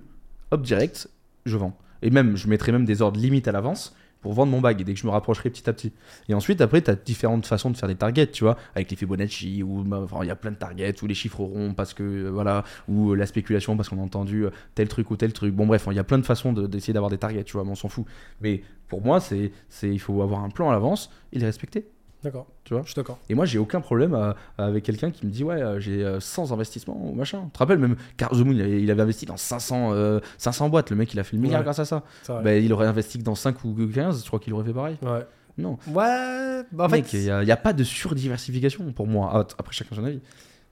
hop, 0.51 0.61
direct, 0.63 1.07
je 1.45 1.55
vends. 1.55 1.77
Et 2.01 2.09
même, 2.09 2.35
je 2.35 2.47
mettrai 2.49 2.71
même 2.73 2.83
des 2.85 3.01
ordres 3.01 3.19
limites 3.21 3.47
à 3.47 3.53
l'avance 3.53 3.95
pour 4.21 4.33
vendre 4.33 4.51
mon 4.51 4.61
bag 4.61 4.83
dès 4.83 4.93
que 4.93 4.99
je 4.99 5.05
me 5.05 5.11
rapprocherai 5.11 5.49
petit 5.49 5.69
à 5.69 5.73
petit. 5.73 5.93
Et 6.27 6.33
ensuite, 6.33 6.61
après, 6.61 6.81
tu 6.81 6.91
as 6.91 6.95
différentes 6.95 7.45
façons 7.45 7.69
de 7.69 7.77
faire 7.77 7.87
des 7.89 7.95
targets, 7.95 8.27
tu 8.27 8.43
vois, 8.43 8.57
avec 8.75 8.89
les 8.91 8.97
Fibonacci, 8.97 9.63
ou 9.63 9.83
bah, 9.83 10.05
il 10.21 10.27
y 10.27 10.31
a 10.31 10.35
plein 10.35 10.51
de 10.51 10.57
targets, 10.57 11.01
ou 11.01 11.07
les 11.07 11.13
chiffres 11.13 11.41
ronds 11.43 11.73
parce 11.73 11.93
que, 11.93 12.03
euh, 12.03 12.29
voilà, 12.29 12.63
ou 12.87 13.11
euh, 13.11 13.15
la 13.15 13.25
spéculation 13.25 13.77
parce 13.77 13.89
qu'on 13.89 13.99
a 13.99 14.03
entendu 14.03 14.45
euh, 14.45 14.49
tel 14.75 14.87
truc 14.87 15.09
ou 15.11 15.15
tel 15.15 15.33
truc. 15.33 15.53
Bon, 15.53 15.65
bref, 15.67 15.87
il 15.89 15.95
y 15.95 15.99
a 15.99 16.03
plein 16.03 16.17
de 16.17 16.25
façons 16.25 16.53
de- 16.53 16.67
d'essayer 16.67 16.93
d'avoir 16.93 17.09
des 17.09 17.17
targets, 17.17 17.43
tu 17.43 17.53
vois, 17.53 17.63
mais 17.63 17.71
on 17.71 17.75
s'en 17.75 17.89
fout. 17.89 18.05
Mais 18.41 18.61
pour 18.87 19.01
moi, 19.01 19.19
c'est, 19.19 19.51
il 19.83 19.99
faut 19.99 20.21
avoir 20.21 20.43
un 20.43 20.49
plan 20.49 20.69
à 20.69 20.73
l'avance 20.73 21.09
et 21.31 21.39
les 21.39 21.45
respecter. 21.45 21.87
D'accord 22.23 22.47
Tu 22.63 22.73
vois 22.73 22.83
je 22.83 22.87
suis 22.89 22.95
d'accord 22.95 23.17
Et 23.29 23.35
moi, 23.35 23.45
j'ai 23.45 23.57
aucun 23.59 23.81
problème 23.81 24.13
à- 24.13 24.35
avec 24.57 24.83
quelqu'un 24.83 25.11
qui 25.11 25.25
me 25.25 25.31
dit 25.31 25.43
Ouais, 25.43 25.61
euh, 25.61 25.79
j'ai 25.79 26.03
euh, 26.03 26.19
100 26.19 26.51
investissements 26.51 26.99
ou 27.01 27.13
machin. 27.13 27.43
Tu 27.45 27.51
te 27.51 27.59
rappelles, 27.59 27.79
même 27.79 27.95
Carl 28.17 28.35
Moon, 28.43 28.51
il 28.53 28.61
avait, 28.61 28.81
il 28.81 28.91
avait 28.91 29.01
investi 29.03 29.25
dans 29.25 29.37
500, 29.37 29.93
euh, 29.93 30.19
500 30.37 30.69
boîtes. 30.69 30.89
Le 30.89 30.95
mec, 30.95 31.13
il 31.13 31.19
a 31.19 31.23
fait 31.23 31.35
le 31.37 31.41
milliard 31.41 31.59
Ouais. 31.61 31.63
grâce 31.65 31.79
à 31.79 31.85
ça. 31.85 32.03
Bah, 32.27 32.55
il 32.55 32.71
aurait 32.73 32.87
investi 32.87 33.17
que 33.19 33.23
dans 33.23 33.35
5 33.35 33.63
ou 33.63 33.73
15, 33.93 34.21
je 34.23 34.27
crois 34.27 34.39
qu'il 34.39 34.53
aurait 34.53 34.65
fait 34.65 34.73
pareil. 34.73 34.97
ouais 35.01 35.25
Non. 35.57 35.77
ouais 35.87 36.63
bah, 36.71 36.85
en 36.85 36.89
fait 36.89 36.97
Mec, 36.97 37.13
il 37.13 37.19
n'y 37.21 37.51
a, 37.51 37.57
pas 37.57 37.73
de 37.73 37.83
surdiversification 37.83 38.91
pour 38.91 39.07
moi. 39.07 39.31
Ah, 39.33 39.47
Après, 39.57 39.73
chacun 39.73 39.95
son 39.95 40.03
avis. 40.03 40.19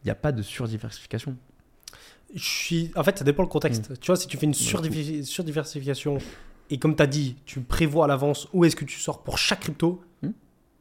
Il 0.03 0.06
n'y 0.07 0.11
a 0.11 0.15
pas 0.15 0.32
de 0.32 0.41
surdiversification. 0.41 1.36
je 2.36 2.44
suis 2.44 2.91
en 2.95 3.03
fait 3.03 3.18
ça 3.18 3.24
dépend 3.24 3.41
le 3.41 3.48
contexte 3.49 3.90
Mm. 3.90 3.98
tu 4.02 4.07
vois 4.07 4.15
si 4.18 4.28
tu 4.28 4.38
fais 4.38 4.45
une 4.45 4.53
surdiversification 4.53 6.18
et 6.69 6.78
comme 6.78 6.95
tu 6.95 7.02
as 7.03 7.07
dit 7.07 7.38
tu 7.45 7.61
prévois 7.61 8.06
à 8.06 8.07
l'avance 8.07 8.48
où 8.53 8.65
est-ce 8.65 8.76
que 8.76 8.86
tu 8.86 8.99
sors 8.99 9.24
pour 9.24 9.38
chaque 9.38 9.61
crypto. 9.61 10.02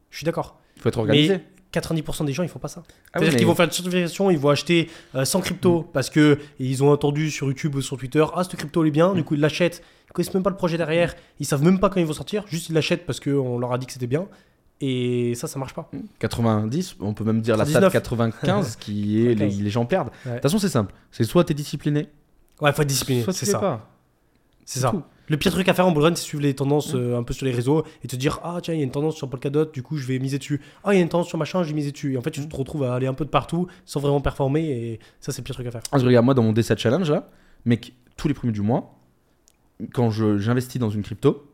Je 0.09 0.17
suis 0.17 0.25
d'accord 0.25 0.59
Il 0.75 0.81
faut 0.81 0.89
être 0.89 0.97
organisé. 0.97 1.37
mais 1.37 1.43
90% 1.73 2.25
des 2.25 2.33
gens 2.33 2.43
ils 2.43 2.49
font 2.49 2.59
pas 2.59 2.69
ça 2.69 2.81
Ah 2.85 2.89
oui, 2.89 2.95
C'est-à-dire 3.13 3.31
mais- 3.33 3.37
qu'ils 3.39 3.47
vont 3.47 3.55
faire 3.55 3.65
une 3.65 3.71
certification, 3.71 4.31
ils 4.31 4.37
vont 4.39 4.49
acheter 4.49 4.89
euh, 5.15 5.25
100 5.25 5.41
cryptos 5.41 5.83
parce 5.93 6.09
que 6.09 6.39
ils 6.59 6.81
ont 6.83 6.89
entendu 6.91 7.29
sur 7.29 7.47
YouTube 7.47 7.75
ou 7.75 7.81
sur 7.81 7.97
Twitter 7.97 8.23
Ah, 8.33 8.43
cette 8.43 8.55
crypto 8.55 8.81
elle 8.83 8.87
est 8.87 8.91
bien, 8.91 9.13
du 9.13 9.23
coup 9.23 9.33
ils 9.35 9.39
l'achètent. 9.41 9.83
Ils 10.09 10.13
connaissent 10.13 10.33
même 10.33 10.43
pas 10.43 10.49
le 10.49 10.55
projet 10.55 10.77
derrière, 10.77 11.13
ils 11.39 11.45
savent 11.45 11.63
même 11.63 11.79
pas 11.79 11.89
quand 11.89 11.99
ils 11.99 12.05
vont 12.05 12.13
sortir, 12.13 12.45
juste 12.47 12.69
ils 12.69 12.73
l'achètent 12.73 13.05
parce 13.05 13.19
qu'on 13.19 13.59
leur 13.59 13.73
a 13.73 13.77
dit 13.77 13.85
que 13.85 13.91
c'était 13.93 14.07
bien. 14.07 14.27
Et 14.79 15.33
ça, 15.35 15.47
ça 15.47 15.57
marche 15.57 15.73
pas. 15.73 15.89
90, 16.19 16.97
on 16.99 17.13
peut 17.13 17.23
même 17.23 17.41
dire 17.41 17.57
la 17.57 17.65
stat 17.65 17.81
99. 17.81 17.93
95 17.93 18.75
qui 18.75 19.21
est 19.25 19.29
les, 19.33 19.35
95. 19.35 19.61
les 19.63 19.69
gens 19.71 19.85
perdent. 19.85 20.09
De 20.25 20.31
toute 20.33 20.41
façon, 20.43 20.59
c'est 20.59 20.69
simple. 20.69 20.93
C'est 21.11 21.23
soit 21.23 21.43
tu 21.43 21.51
es 21.51 21.55
discipliné, 21.55 22.07
Ouais, 22.61 22.71
faut 22.73 22.81
être 22.83 22.87
discipliné, 22.87 23.23
c'est 23.31 23.45
ça. 23.45 23.59
pas. 23.59 23.89
C'est 24.65 24.79
ça. 24.79 24.91
tout. 24.91 25.03
Le 25.29 25.37
pire 25.37 25.51
truc 25.51 25.67
à 25.67 25.73
faire 25.73 25.85
en 25.85 25.91
bull 25.91 26.03
run, 26.03 26.15
c'est 26.15 26.23
suivre 26.23 26.43
les 26.43 26.53
tendances 26.55 26.93
euh, 26.95 27.17
un 27.17 27.23
peu 27.23 27.33
sur 27.33 27.45
les 27.45 27.51
réseaux 27.51 27.83
et 28.03 28.07
te 28.07 28.15
dire 28.15 28.39
Ah, 28.43 28.59
tiens, 28.61 28.73
il 28.73 28.77
y 28.77 28.81
a 28.81 28.83
une 28.83 28.91
tendance 28.91 29.15
sur 29.15 29.29
Polkadot, 29.29 29.65
du 29.65 29.83
coup 29.83 29.97
je 29.97 30.07
vais 30.07 30.19
miser 30.19 30.37
dessus. 30.37 30.61
Ah, 30.83 30.93
il 30.93 30.97
y 30.97 30.99
a 30.99 31.03
une 31.03 31.09
tendance 31.09 31.27
sur 31.27 31.37
machin, 31.37 31.63
je 31.63 31.69
vais 31.69 31.75
miser 31.75 31.91
dessus. 31.91 32.13
Et 32.13 32.17
en 32.17 32.21
fait, 32.21 32.31
tu 32.31 32.47
te 32.47 32.55
retrouves 32.55 32.83
à 32.83 32.95
aller 32.95 33.07
un 33.07 33.13
peu 33.13 33.25
de 33.25 33.29
partout 33.29 33.67
sans 33.85 33.99
vraiment 33.99 34.21
performer 34.21 34.63
et 34.69 34.99
ça, 35.19 35.31
c'est 35.31 35.41
le 35.41 35.43
pire 35.43 35.55
truc 35.55 35.67
à 35.67 35.71
faire. 35.71 35.81
Ah, 35.91 35.97
je 35.97 36.05
regarde 36.05 36.23
moi 36.25 36.33
dans 36.33 36.43
mon 36.43 36.53
D7 36.53 36.77
challenge 36.77 37.11
là, 37.11 37.29
mec, 37.65 37.93
tous 38.15 38.27
les 38.27 38.33
premiers 38.33 38.53
du 38.53 38.61
mois, 38.61 38.97
quand 39.93 40.09
je- 40.11 40.37
j'investis 40.37 40.79
dans 40.79 40.89
une 40.89 41.03
crypto, 41.03 41.45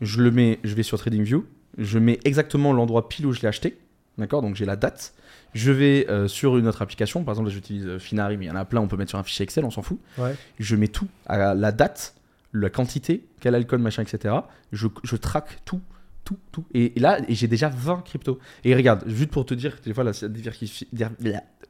je 0.00 0.20
le 0.20 0.30
mets, 0.30 0.58
je 0.64 0.74
vais 0.74 0.82
sur 0.82 0.98
TradingView, 0.98 1.44
je 1.78 1.98
mets 1.98 2.20
exactement 2.24 2.72
l'endroit 2.72 3.08
pile 3.08 3.26
où 3.26 3.32
je 3.32 3.40
l'ai 3.40 3.48
acheté, 3.48 3.78
d'accord, 4.18 4.42
donc 4.42 4.54
j'ai 4.54 4.64
la 4.66 4.76
date. 4.76 5.14
Je 5.54 5.70
vais 5.72 6.06
euh, 6.10 6.28
sur 6.28 6.56
une 6.58 6.66
autre 6.68 6.82
application, 6.82 7.24
par 7.24 7.32
exemple 7.34 7.48
là, 7.48 7.54
j'utilise 7.54 7.86
euh, 7.86 7.98
Finari, 7.98 8.36
mais 8.36 8.44
il 8.46 8.48
y 8.48 8.50
en 8.50 8.56
a 8.56 8.64
plein, 8.64 8.80
on 8.80 8.88
peut 8.88 8.96
mettre 8.96 9.10
sur 9.10 9.18
un 9.18 9.22
fichier 9.22 9.44
Excel, 9.44 9.64
on 9.64 9.70
s'en 9.70 9.82
fout. 9.82 9.98
Ouais. 10.18 10.34
Je 10.58 10.76
mets 10.76 10.88
tout 10.88 11.06
à 11.26 11.54
la 11.54 11.72
date, 11.72 12.14
la 12.54 12.70
quantité, 12.70 13.26
quel 13.40 13.54
alcool, 13.54 13.80
machin, 13.80 14.02
etc. 14.02 14.34
Je, 14.72 14.88
je 15.02 15.16
traque 15.16 15.64
tout. 15.64 15.80
Tout, 16.24 16.38
tout. 16.52 16.64
Et, 16.72 16.96
et 16.96 17.00
là, 17.00 17.18
et 17.28 17.34
j'ai 17.34 17.48
déjà 17.48 17.68
20 17.68 18.02
cryptos. 18.02 18.38
Et 18.64 18.74
regarde, 18.74 19.04
juste 19.06 19.30
pour 19.30 19.44
te 19.44 19.52
dire, 19.52 19.76
des 19.84 19.92
fois, 19.92 20.04
la 20.04 20.12
diversifi-. 20.12 20.88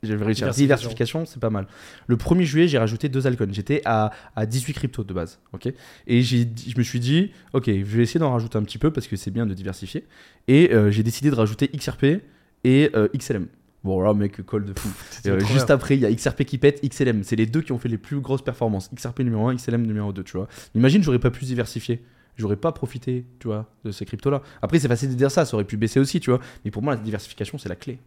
Diversification. 0.01 0.51
diversification, 0.51 1.27
c'est 1.27 1.41
pas 1.41 1.51
mal. 1.51 1.67
Le 2.07 2.15
1er 2.15 2.43
juillet, 2.45 2.69
j'ai 2.69 2.79
rajouté 2.79 3.09
deux 3.09 3.27
alcools. 3.27 3.53
J'étais 3.53 3.83
à, 3.85 4.13
à 4.37 4.47
18 4.47 4.75
cryptos 4.75 5.03
de 5.03 5.13
base. 5.13 5.41
ok? 5.53 5.73
Et 6.07 6.23
je 6.23 6.79
me 6.79 6.83
suis 6.85 7.01
dit, 7.01 7.33
ok, 7.53 7.67
je 7.67 7.83
vais 7.83 8.05
essayer 8.05 8.21
d'en 8.21 8.31
rajouter 8.33 8.57
un 8.57 8.63
petit 8.63 8.79
peu 8.79 8.93
parce 8.93 9.09
que 9.09 9.17
c'est 9.17 9.33
bien 9.33 9.45
de 9.45 9.55
diversifier. 9.55 10.05
Et 10.47 10.73
euh, 10.73 10.93
j'ai 10.93 11.03
décidé 11.03 11.31
de 11.31 11.35
rajouter 11.35 11.67
XRP 11.69 12.23
et 12.63 12.91
euh, 12.95 13.09
XLM. 13.17 13.49
Bon, 13.85 14.01
là, 14.01 14.15
mec, 14.15 14.45
call 14.47 14.65
de 14.65 14.73
fou. 14.79 14.89
Euh, 15.27 15.39
juste 15.41 15.67
bien. 15.67 15.75
après, 15.75 15.95
il 15.97 16.01
y 16.01 16.07
a 16.07 16.13
XRP 16.13 16.45
qui 16.45 16.57
pète, 16.59 16.81
XLM. 16.83 17.23
C'est 17.23 17.37
les 17.37 17.45
deux 17.47 17.61
qui 17.61 17.73
ont 17.73 17.79
fait 17.79 17.89
les 17.91 17.99
plus 17.99 18.19
grosses 18.21 18.43
performances. 18.43 18.91
XRP 18.95 19.21
numéro 19.21 19.47
1, 19.49 19.57
XLM 19.57 19.83
numéro 19.87 20.13
2, 20.13 20.25
tu 20.25 20.39
vois. 20.39 20.49
Imagine, 20.75 21.03
j'aurais 21.03 21.19
pas 21.19 21.31
pu 21.31 21.45
diversifier. 21.45 22.03
J'aurais 22.37 22.57
pas 22.57 22.73
profité, 22.73 23.27
tu 23.39 23.47
vois, 23.49 23.67
de 23.85 23.93
ces 23.93 24.05
cryptos-là. 24.07 24.43
Après, 24.63 24.79
c'est 24.79 24.89
facile 24.89 25.11
de 25.11 25.15
dire 25.15 25.31
ça, 25.31 25.45
ça 25.45 25.55
aurait 25.55 25.65
pu 25.65 25.77
baisser 25.77 26.01
aussi, 26.01 26.19
tu 26.19 26.31
vois. 26.31 26.41
Mais 26.65 26.71
pour 26.71 26.83
moi, 26.83 26.95
la 26.95 27.01
diversification, 27.01 27.59
c'est 27.59 27.69
la 27.69 27.77
clé. 27.77 27.99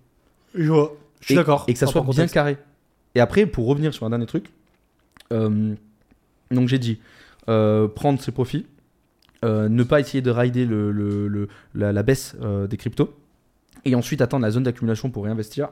Je 0.55 0.69
vois. 0.71 0.95
Je 1.21 1.27
suis 1.27 1.35
d'accord. 1.35 1.63
Et 1.67 1.73
que 1.73 1.79
ça 1.79 1.85
soit 1.87 2.01
bien 2.01 2.07
contexte. 2.07 2.33
carré. 2.33 2.57
Et 3.15 3.19
après, 3.19 3.45
pour 3.45 3.67
revenir 3.67 3.93
sur 3.93 4.05
un 4.05 4.09
dernier 4.09 4.25
truc, 4.25 4.49
euh, 5.31 5.75
donc 6.51 6.67
j'ai 6.67 6.79
dit 6.79 6.99
euh, 7.49 7.87
prendre 7.87 8.19
ses 8.21 8.31
profits, 8.31 8.65
ne 9.43 9.83
pas 9.83 9.99
essayer 9.99 10.21
de 10.21 10.29
rider 10.31 10.65
le, 10.65 10.91
le- 10.91 11.27
le- 11.27 11.47
la, 11.73 11.93
la 11.93 12.03
baisse 12.03 12.35
des 12.69 12.77
cryptos, 12.77 13.15
et 13.87 13.95
ensuite 13.95 14.21
attendre 14.21 14.43
la 14.43 14.51
zone 14.51 14.63
d'accumulation 14.63 15.09
pour 15.09 15.23
réinvestir. 15.25 15.69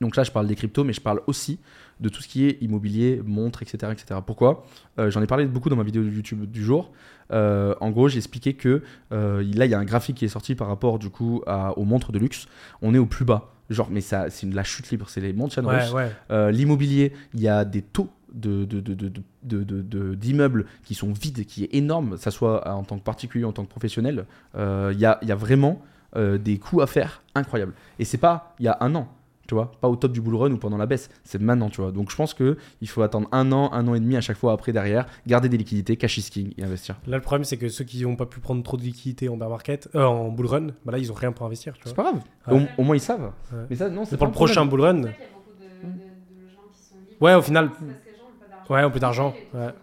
Donc 0.00 0.14
là, 0.16 0.24
je 0.24 0.30
parle 0.30 0.46
des 0.46 0.54
cryptos, 0.56 0.84
mais 0.84 0.92
je 0.92 1.00
parle 1.00 1.22
aussi 1.26 1.58
de 2.00 2.10
tout 2.10 2.20
ce 2.20 2.28
qui 2.28 2.44
est 2.44 2.58
immobilier, 2.62 3.22
montres, 3.24 3.62
etc. 3.62 3.90
etc. 3.92 4.20
Pourquoi? 4.24 4.66
Euh, 4.98 5.10
J'en 5.10 5.22
ai 5.22 5.26
parlé 5.26 5.46
beaucoup 5.46 5.70
dans 5.70 5.76
ma 5.76 5.84
vidéo 5.84 6.02
YouTube 6.02 6.44
du 6.44 6.62
jour. 6.62 6.92
Euh, 7.32 7.74
en 7.80 7.90
gros, 7.90 8.06
j'ai 8.08 8.18
expliqué 8.18 8.52
que 8.52 8.82
euh, 9.12 9.42
là, 9.54 9.64
il 9.64 9.70
y 9.70 9.74
a 9.74 9.78
un 9.78 9.84
graphique 9.86 10.16
qui 10.18 10.26
est 10.26 10.28
sorti 10.28 10.54
par 10.54 10.68
rapport 10.68 10.98
du 10.98 11.08
coup 11.08 11.42
à- 11.46 11.76
aux 11.78 11.84
montres 11.84 12.12
de 12.12 12.18
luxe. 12.18 12.46
On 12.82 12.94
est 12.94 12.98
au 12.98 13.06
plus 13.06 13.24
bas. 13.24 13.52
Genre, 13.70 13.88
mais 13.90 14.02
ça, 14.02 14.28
c'est 14.28 14.46
la 14.52 14.62
chute 14.64 14.90
libre. 14.90 15.08
C'est 15.08 15.22
les 15.22 15.32
montres 15.32 15.58
Ouais, 15.64 15.78
russes. 15.80 15.92
ouais. 15.94 16.52
L'immobilier, 16.52 17.12
il 17.32 17.40
y 17.40 17.48
a 17.48 17.64
des 17.64 17.80
taux 17.80 18.10
de, 18.34 18.66
de- 18.66 18.80
de- 18.80 19.08
de- 19.54 20.14
d'immeubles 20.14 20.66
qui 20.84 20.94
sont 20.94 21.10
vides, 21.12 21.46
qui 21.46 21.64
est 21.64 21.74
énorme, 21.74 22.18
ça 22.18 22.30
soit 22.30 22.68
en 22.70 22.84
tant 22.84 22.98
que 22.98 23.02
particulier, 23.02 23.44
en 23.46 23.52
tant 23.52 23.64
que 23.64 23.70
professionnel. 23.70 24.26
Il 24.56 24.98
y, 24.98 25.06
a, 25.06 25.18
il 25.22 25.28
y 25.28 25.32
a 25.32 25.36
vraiment 25.36 25.80
euh, 26.16 26.38
des 26.38 26.58
coûts 26.58 26.80
à 26.80 26.86
faire 26.86 27.22
incroyables. 27.34 27.74
Et 27.98 28.04
c'est 28.04 28.18
pas 28.18 28.54
il 28.58 28.64
y 28.64 28.68
a 28.68 28.76
un 28.80 28.94
an, 28.94 29.08
tu 29.46 29.54
vois, 29.54 29.70
pas 29.80 29.88
au 29.88 29.94
top 29.96 30.10
du 30.12 30.20
bull 30.20 30.34
run 30.34 30.50
ou 30.50 30.56
pendant 30.58 30.76
la 30.76 30.86
baisse, 30.86 31.08
c'est 31.22 31.40
maintenant, 31.40 31.68
tu 31.70 31.80
vois. 31.80 31.92
Donc 31.92 32.10
je 32.10 32.16
pense 32.16 32.34
que 32.34 32.56
il 32.80 32.88
faut 32.88 33.02
attendre 33.02 33.28
un 33.32 33.52
an, 33.52 33.72
un 33.72 33.86
an 33.86 33.94
et 33.94 34.00
demi 34.00 34.16
à 34.16 34.20
chaque 34.20 34.36
fois 34.38 34.52
après 34.52 34.72
derrière, 34.72 35.06
garder 35.26 35.48
des 35.48 35.56
liquidités, 35.56 35.96
cash 35.96 36.18
is 36.18 36.30
king 36.30 36.52
et 36.58 36.64
investir. 36.64 36.96
Là, 37.06 37.16
le 37.16 37.22
problème, 37.22 37.44
c'est 37.44 37.56
que 37.56 37.68
ceux 37.68 37.84
qui 37.84 38.02
n'ont 38.02 38.16
pas 38.16 38.26
pu 38.26 38.40
prendre 38.40 38.62
trop 38.64 38.76
de 38.76 38.82
liquidités 38.82 39.28
en 39.28 39.36
bear 39.36 39.48
market, 39.48 39.88
euh, 39.94 40.02
en 40.04 40.30
bull 40.30 40.46
run, 40.46 40.66
bah 40.84 40.92
là, 40.92 40.98
ils 40.98 41.12
ont 41.12 41.14
rien 41.14 41.30
pour 41.32 41.46
investir. 41.46 41.74
Tu 41.74 41.82
C'est 41.84 41.94
pas 41.94 42.02
grave. 42.02 42.20
Ouais. 42.48 42.68
Au, 42.76 42.80
au 42.82 42.84
moins 42.84 42.96
ils 42.96 43.00
savent. 43.00 43.32
Ouais. 43.52 43.58
Mais 43.70 43.76
ça, 43.76 43.88
non, 43.88 44.04
c'est 44.04 44.10
C'est 44.10 44.16
pas 44.16 44.24
pour 44.26 44.28
le 44.28 44.32
prochain 44.32 44.66
bull 44.66 44.80
run. 44.80 45.02
C'est 45.02 45.06
vrai 45.06 45.14
qu'il 45.14 45.26
y 45.26 45.26
a 45.26 45.38
beaucoup 45.44 45.60
de, 45.78 45.86
de- 45.94 46.42
de 46.42 46.48
gens 46.48 46.62
qui 46.72 46.80
sont 46.80 46.96
libres. 47.00 47.16
Ouais, 47.20 47.34
au 47.34 47.42
final. 47.42 47.68
Parce 47.68 47.78
que 47.78 47.84
les 47.84 48.18
gens 48.18 48.26
n'ont 48.32 48.38
pas 48.40 48.48
d'argent. 48.48 48.74
Ouais, 48.74 48.80
un 48.82 48.90
peu 48.90 48.98
d'argent, 48.98 49.36
ouais. 49.54 49.74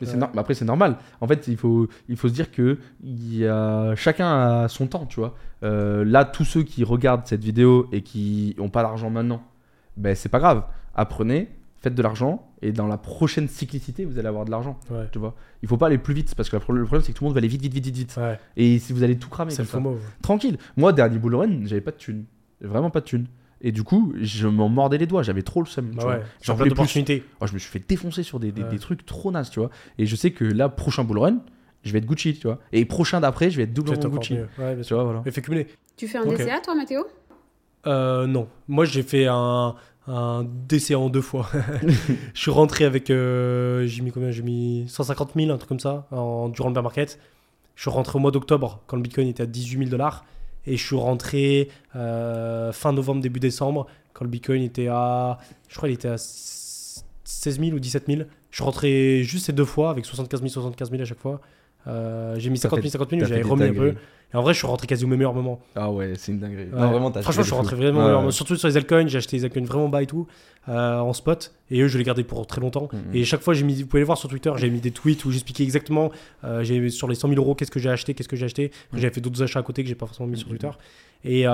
Mais 0.00 0.06
nor- 0.16 0.30
mais 0.32 0.40
après, 0.40 0.54
c'est 0.54 0.64
normal. 0.64 0.96
En 1.20 1.28
fait, 1.28 1.46
il 1.46 1.56
faut, 1.58 1.86
il 2.08 2.16
faut 2.16 2.28
se 2.28 2.32
dire 2.32 2.50
que 2.50 2.78
il 3.02 3.36
y 3.36 3.46
a... 3.46 3.94
chacun 3.96 4.62
a 4.64 4.68
son 4.68 4.86
temps, 4.86 5.04
tu 5.04 5.20
vois. 5.20 5.34
Euh, 5.62 6.04
là, 6.04 6.24
tous 6.24 6.44
ceux 6.44 6.62
qui 6.62 6.84
regardent 6.84 7.26
cette 7.26 7.44
vidéo 7.44 7.88
et 7.92 8.02
qui 8.02 8.54
n'ont 8.58 8.70
pas 8.70 8.82
d'argent 8.82 9.10
maintenant, 9.10 9.42
ben, 9.96 10.14
c'est 10.14 10.28
pas 10.28 10.38
grave. 10.38 10.64
Apprenez, 10.94 11.48
faites 11.80 11.94
de 11.94 12.02
l'argent 12.02 12.50
et 12.62 12.72
dans 12.72 12.86
la 12.86 12.98
prochaine 12.98 13.48
cyclicité, 13.48 14.04
vous 14.04 14.18
allez 14.18 14.28
avoir 14.28 14.44
de 14.44 14.50
l'argent. 14.50 14.78
Ouais. 14.90 15.06
Tu 15.12 15.18
vois, 15.18 15.34
il 15.62 15.68
faut 15.68 15.76
pas 15.76 15.86
aller 15.86 15.98
plus 15.98 16.14
vite 16.14 16.34
parce 16.34 16.48
que 16.48 16.56
le 16.56 16.60
problème, 16.60 17.02
c'est 17.02 17.12
que 17.12 17.18
tout 17.18 17.24
le 17.24 17.28
monde 17.28 17.34
va 17.34 17.38
aller 17.38 17.48
vite, 17.48 17.62
vite, 17.62 17.72
vite, 17.72 17.84
vite, 17.84 17.96
vite. 17.96 18.16
Ouais, 18.16 18.38
Et 18.56 18.78
si 18.78 18.92
vous 18.92 19.02
allez 19.02 19.18
tout 19.18 19.28
cramer, 19.28 19.50
c'est 19.50 19.62
le 19.62 19.80
tranquille. 20.22 20.58
Moi, 20.76 20.92
dernier 20.92 21.18
bull 21.18 21.34
run, 21.34 21.66
j'avais 21.66 21.80
pas 21.80 21.90
de 21.92 21.96
thune, 21.96 22.24
vraiment 22.60 22.90
pas 22.90 23.00
de 23.00 23.06
thune. 23.06 23.26
Et 23.62 23.72
du 23.72 23.82
coup, 23.82 24.14
je 24.18 24.48
m'en 24.48 24.70
mordais 24.70 24.96
les 24.96 25.06
doigts, 25.06 25.22
j'avais 25.22 25.42
trop 25.42 25.60
le 25.60 25.66
seum. 25.66 25.90
Bah 25.94 26.06
ouais, 26.06 26.22
J'en 26.42 26.54
voulais 26.54 26.70
plus. 26.70 27.22
Oh, 27.40 27.46
je 27.46 27.52
me 27.52 27.58
suis 27.58 27.70
fait 27.70 27.86
défoncer 27.86 28.22
sur 28.22 28.40
des, 28.40 28.52
des 28.52 28.78
trucs 28.78 29.04
trop 29.04 29.30
nazes, 29.30 29.50
tu 29.50 29.60
vois. 29.60 29.70
Et 29.98 30.06
je 30.06 30.16
sais 30.16 30.30
que 30.30 30.44
là, 30.44 30.70
prochain 30.70 31.04
bull 31.04 31.18
run, 31.18 31.38
je 31.84 31.92
vais 31.92 31.98
être 31.98 32.06
Gucci, 32.06 32.34
tu 32.34 32.46
vois. 32.46 32.58
Et 32.72 32.84
prochain 32.84 33.20
d'après, 33.20 33.50
je 33.50 33.56
vais 33.56 33.62
être 33.64 33.72
doublement 33.72 34.08
Gucci. 34.08 34.34
Ouais, 34.58 34.80
Tu 34.82 34.94
vois, 34.94 35.04
voilà. 35.04 35.22
Fait 35.22 35.40
cumuler. 35.42 35.66
Tu 35.96 36.08
fais 36.08 36.18
un 36.18 36.22
Ok. 36.22 36.36
DCA, 36.38 36.60
toi, 36.60 36.74
Mathéo? 36.74 37.06
Euh, 37.86 38.26
non. 38.26 38.48
Moi, 38.68 38.84
j'ai 38.84 39.02
fait 39.02 39.26
un, 39.26 39.74
un 40.06 40.44
DC 40.68 40.92
en 40.94 41.08
deux 41.08 41.20
fois. 41.22 41.48
je 42.34 42.40
suis 42.40 42.50
rentré 42.50 42.84
avec. 42.84 43.10
euh, 43.10 43.86
j'ai 43.86 44.02
mis 44.02 44.10
combien? 44.12 44.30
J'ai 44.30 44.42
mis 44.42 44.84
150 44.88 45.32
000, 45.36 45.50
un 45.50 45.56
truc 45.56 45.68
comme 45.68 45.80
ça, 45.80 46.06
en, 46.10 46.48
durant 46.48 46.68
le 46.68 46.74
bear 46.74 46.82
market. 46.82 47.18
Je 47.76 47.82
suis 47.82 47.90
rentré 47.90 48.16
au 48.16 48.20
mois 48.20 48.30
d'octobre, 48.30 48.82
quand 48.86 48.96
le 48.96 49.02
bitcoin 49.02 49.28
était 49.28 49.42
à 49.42 49.46
18 49.46 49.78
000 49.78 49.90
dollars. 49.90 50.24
Et 50.66 50.76
je 50.76 50.86
suis 50.86 50.96
rentré 50.96 51.70
euh, 51.96 52.70
fin 52.72 52.92
novembre, 52.92 53.22
début 53.22 53.40
décembre, 53.40 53.86
quand 54.12 54.24
le 54.24 54.30
bitcoin 54.30 54.62
était 54.62 54.88
à. 54.88 55.38
Je 55.68 55.76
crois 55.76 55.88
qu'il 55.88 55.94
était 55.96 56.08
à 56.08 56.16
16 56.18 57.58
000 57.60 57.70
ou 57.72 57.78
17 57.80 58.06
000. 58.06 58.22
Je 58.50 58.56
suis 58.56 58.64
rentré 58.64 59.22
juste 59.22 59.46
ces 59.46 59.52
deux 59.54 59.64
fois, 59.64 59.90
avec 59.90 60.04
75 60.04 60.40
000, 60.40 60.50
75 60.50 60.90
000 60.90 61.00
à 61.02 61.04
chaque 61.06 61.20
fois. 61.20 61.40
Euh, 61.86 62.34
j'ai 62.38 62.50
mis 62.50 62.58
T'as 62.58 62.68
50 62.68 62.78
fait- 62.80 62.88
000, 62.88 62.92
50 62.92 63.10
000, 63.10 63.20
T'as 63.22 63.28
mais 63.28 63.34
j'avais 63.36 63.48
remis 63.50 63.64
un 63.64 63.72
peu. 63.72 63.94
Et 64.32 64.36
en 64.36 64.42
vrai, 64.42 64.52
je 64.54 64.58
suis 64.58 64.66
rentré 64.66 64.86
quasi 64.86 65.04
au 65.04 65.08
meilleur 65.08 65.34
moment. 65.34 65.60
Ah 65.74 65.90
ouais, 65.90 66.12
c'est 66.16 66.30
une 66.30 66.38
dinguerie. 66.38 66.64
Ouais. 66.72 66.78
Non, 66.80 66.90
vraiment, 66.90 67.10
Franchement, 67.12 67.42
je 67.42 67.46
suis 67.48 67.54
rentré 67.56 67.74
vraiment 67.74 67.88
au 67.90 67.92
fous. 67.94 67.98
meilleur 68.04 68.16
Ouais, 68.18 68.22
moment. 68.22 68.30
Surtout 68.30 68.54
sur 68.56 68.68
les 68.68 68.76
altcoins, 68.76 69.08
j'ai 69.08 69.18
acheté 69.18 69.36
des 69.38 69.44
altcoins 69.44 69.64
vraiment 69.64 69.88
bas 69.88 70.02
et 70.02 70.06
tout, 70.06 70.28
euh, 70.68 70.98
en 71.00 71.12
spot. 71.12 71.52
Et 71.70 71.80
eux, 71.80 71.88
je 71.88 71.98
les 71.98 72.04
gardais 72.04 72.22
pour 72.22 72.46
très 72.46 72.60
longtemps. 72.60 72.88
Mhm. 72.92 73.00
Et 73.14 73.24
chaque 73.24 73.40
fois, 73.40 73.54
j'ai 73.54 73.64
mis, 73.64 73.80
vous 73.82 73.88
pouvez 73.88 74.00
les 74.02 74.04
voir 74.06 74.18
sur 74.18 74.28
Twitter, 74.28 74.52
j'ai 74.56 74.70
mis 74.70 74.78
des 74.80 74.92
tweets 74.92 75.24
où 75.24 75.32
j'expliquais 75.32 75.64
exactement 75.64 76.12
euh, 76.44 76.62
j'ai 76.62 76.90
sur 76.90 77.08
les 77.08 77.16
100 77.16 77.28
000 77.28 77.40
euros 77.40 77.56
qu'est-ce 77.56 77.72
que 77.72 77.80
j'ai 77.80 77.90
acheté, 77.90 78.14
qu'est-ce 78.14 78.28
que 78.28 78.36
j'ai 78.36 78.44
acheté. 78.44 78.70
Mhm. 78.92 79.00
J'avais 79.00 79.12
fait 79.14 79.20
d'autres 79.20 79.42
achats 79.42 79.58
à 79.58 79.62
côté 79.64 79.82
que 79.82 79.88
j'ai 79.88 79.94
pas 79.96 80.06
forcément 80.06 80.28
mis 80.28 80.36
sur 80.36 80.46
Mhm. 80.48 80.58
Twitter. 80.58 80.76
Et, 81.24 81.44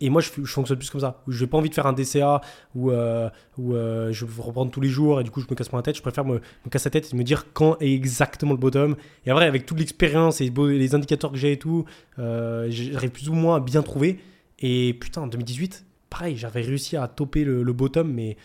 et 0.00 0.08
moi, 0.08 0.20
je, 0.20 0.30
je 0.42 0.52
fonctionne 0.52 0.78
plus 0.78 0.90
comme 0.90 1.00
ça. 1.00 1.22
Je 1.28 1.44
n'ai 1.44 1.50
pas 1.50 1.58
envie 1.58 1.68
de 1.68 1.74
faire 1.74 1.86
un 1.86 1.92
DCA 1.92 2.40
où, 2.74 2.90
euh, 2.90 3.28
où 3.58 3.74
euh, 3.74 4.12
je 4.12 4.24
veux 4.24 4.42
reprendre 4.42 4.70
tous 4.70 4.80
les 4.80 4.88
jours 4.88 5.20
et 5.20 5.24
du 5.24 5.30
coup, 5.30 5.40
je 5.40 5.46
me 5.48 5.54
casse 5.54 5.70
moins 5.72 5.80
la 5.80 5.82
tête. 5.82 5.96
Je 5.96 6.02
préfère 6.02 6.24
me, 6.24 6.34
me 6.64 6.70
casser 6.70 6.88
la 6.88 6.92
tête 6.92 7.12
et 7.12 7.16
me 7.16 7.22
dire 7.22 7.52
quand 7.52 7.76
est 7.80 7.92
exactement 7.92 8.52
le 8.52 8.58
bottom. 8.58 8.96
Et 9.26 9.32
en 9.32 9.34
vrai, 9.34 9.46
avec 9.46 9.66
toute 9.66 9.78
l'expérience 9.78 10.40
et 10.40 10.50
les 10.50 10.94
indicateurs 10.94 11.32
que 11.32 11.36
j'ai 11.36 11.52
et 11.52 11.58
tout, 11.58 11.84
euh, 12.18 12.66
j'arrive 12.70 13.10
plus 13.10 13.28
ou 13.28 13.34
moins 13.34 13.56
à 13.56 13.60
bien 13.60 13.82
trouver. 13.82 14.20
Et 14.58 14.94
putain, 14.94 15.22
en 15.22 15.26
2018, 15.26 15.84
pareil, 16.08 16.36
j'avais 16.36 16.62
réussi 16.62 16.96
à 16.96 17.06
toper 17.06 17.44
le, 17.44 17.62
le 17.62 17.72
bottom, 17.72 18.12
mais 18.12 18.36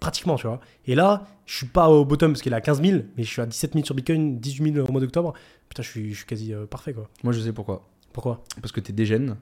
pratiquement, 0.00 0.36
tu 0.36 0.46
vois. 0.46 0.60
Et 0.86 0.94
là, 0.94 1.26
je 1.46 1.56
suis 1.56 1.66
pas 1.66 1.88
au 1.88 2.04
bottom 2.04 2.32
parce 2.32 2.42
qu'il 2.42 2.52
est 2.52 2.56
à 2.56 2.60
15 2.60 2.82
000, 2.82 3.02
mais 3.16 3.24
je 3.24 3.30
suis 3.30 3.42
à 3.42 3.46
17 3.46 3.74
000 3.74 3.84
sur 3.84 3.94
Bitcoin, 3.94 4.38
18 4.38 4.74
000 4.74 4.86
au 4.86 4.92
mois 4.92 5.00
d'octobre. 5.00 5.34
Putain, 5.68 5.82
je 5.82 5.88
suis, 5.88 6.10
je 6.10 6.16
suis 6.16 6.26
quasi 6.26 6.54
euh, 6.54 6.66
parfait, 6.66 6.92
quoi. 6.92 7.08
Moi, 7.22 7.32
je 7.32 7.40
sais 7.40 7.52
pourquoi. 7.52 7.88
Pourquoi? 8.12 8.44
Parce 8.60 8.72
que 8.72 8.80
t'es 8.80 8.92
dégène 8.92 9.36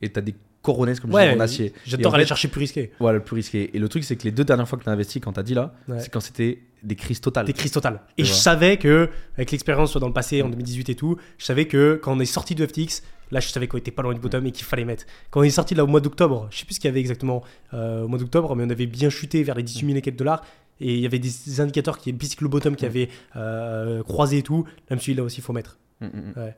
et 0.00 0.10
t'as 0.10 0.20
des 0.20 0.34
coronesses 0.62 1.00
comme 1.00 1.10
je 1.10 1.16
Ouais, 1.16 1.30
dis, 1.32 1.36
en 1.36 1.40
acier. 1.40 1.72
J'adore 1.84 2.14
aller 2.14 2.24
fait- 2.24 2.28
chercher 2.28 2.48
plus 2.48 2.60
risqué. 2.60 2.92
Voilà, 3.00 3.18
le 3.18 3.24
plus 3.24 3.34
risqué. 3.34 3.70
Et 3.74 3.78
le 3.78 3.88
truc, 3.88 4.04
c'est 4.04 4.16
que 4.16 4.24
les 4.24 4.30
deux 4.32 4.44
dernières 4.44 4.68
fois 4.68 4.78
que 4.78 4.84
t'as 4.84 4.92
investi, 4.92 5.20
quand 5.20 5.32
t'as 5.32 5.42
dit 5.42 5.54
là, 5.54 5.74
Ouais. 5.88 6.00
c'est 6.00 6.08
quand 6.10 6.20
c'était 6.20 6.60
des 6.82 6.96
crises 6.96 7.20
totales. 7.20 7.46
Des 7.46 7.52
crises 7.52 7.72
totales. 7.72 8.00
Et 8.18 8.22
Tu 8.22 8.28
je 8.28 8.34
savais 8.34 8.76
que, 8.76 9.08
avec 9.36 9.50
l'expérience 9.52 9.92
soit 9.92 10.00
dans 10.00 10.06
le 10.08 10.12
passé, 10.12 10.42
en 10.42 10.46
Mm. 10.48 10.52
2018 10.52 10.88
et 10.90 10.94
tout, 10.94 11.16
je 11.38 11.44
savais 11.44 11.66
que 11.66 12.00
quand 12.02 12.12
on 12.16 12.20
est 12.20 12.24
sorti 12.24 12.54
de 12.54 12.66
FTX, 12.66 13.02
là, 13.30 13.40
je 13.40 13.48
savais 13.48 13.66
qu'on 13.68 13.78
était 13.78 13.90
pas 13.90 14.02
loin 14.02 14.14
du 14.14 14.20
bottom 14.20 14.44
et 14.46 14.52
qu'il 14.52 14.64
fallait 14.64 14.84
mettre. 14.84 15.04
Quand 15.30 15.40
on 15.40 15.44
est 15.44 15.50
sorti 15.50 15.74
là 15.74 15.84
au 15.84 15.86
mois 15.86 16.00
d'octobre, 16.00 16.48
je 16.50 16.58
sais 16.58 16.64
plus 16.64 16.74
ce 16.74 16.80
qu'il 16.80 16.88
y 16.88 16.90
avait 16.92 17.00
exactement 17.00 17.42
euh, 17.74 18.02
au 18.02 18.08
mois 18.08 18.18
d'octobre, 18.18 18.54
mais 18.56 18.64
on 18.64 18.70
avait 18.70 18.86
bien 18.86 19.10
chuté 19.10 19.42
vers 19.42 19.54
les 19.54 19.62
18 19.62 19.86
000 19.86 19.98
et 19.98 20.02
quelques 20.02 20.16
dollars. 20.18 20.42
Et 20.80 20.94
il 20.94 21.00
y 21.00 21.06
avait 21.06 21.20
des, 21.20 21.60
indicateurs 21.60 21.98
qui 21.98 22.12
bicycle 22.12 22.42
le 22.44 22.48
bottom 22.50 22.74
qui 22.74 22.84
avaient 22.86 23.08
euh, 23.36 24.02
croisé 24.02 24.38
et 24.38 24.42
tout. 24.42 24.64
Même 24.90 24.98
celui-là 24.98 25.22
aussi, 25.22 25.38
il 25.38 25.42
faut 25.44 25.52
mettre. 25.52 25.78
Mm, 26.00 26.06
mm, 26.06 26.08
mm. 26.10 26.32
Ouais. 26.40 26.56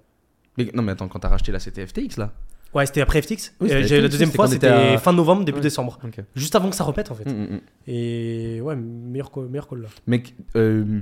Mais 0.57 0.71
non, 0.73 0.83
mais 0.83 0.93
attends, 0.93 1.09
quand 1.09 1.19
t'as 1.19 1.29
racheté 1.29 1.53
là, 1.53 1.59
c'était 1.59 1.87
FTX 1.87 2.17
là 2.17 2.33
Ouais, 2.75 2.87
c'était 2.87 3.01
après 3.01 3.23
FTX. 3.23 3.55
Oui, 3.61 3.71
Euh, 3.73 3.81
la 4.03 4.09
deuxième 4.09 4.31
fois, 4.33 4.49
c'était 4.49 4.67
à- 4.69 4.99
fin 4.99 5.13
novembre, 5.13 5.45
début 5.45 5.57
Ouais. 5.59 5.63
décembre. 5.63 5.99
Juste 6.35 6.55
avant 6.57 6.71
que 6.71 6.77
ça 6.77 6.85
repète, 6.85 7.11
en 7.11 7.15
fait. 7.15 7.25
Mm, 7.25 7.33
mm, 7.33 7.55
mm. 7.55 7.61
Et 7.87 8.61
ouais, 8.61 8.75
meilleur 8.77 9.31
call, 9.31 9.47
meilleur 9.47 9.69
call 9.69 9.83
là. 9.83 9.89
Mec, 10.07 10.35
euh, 10.57 11.01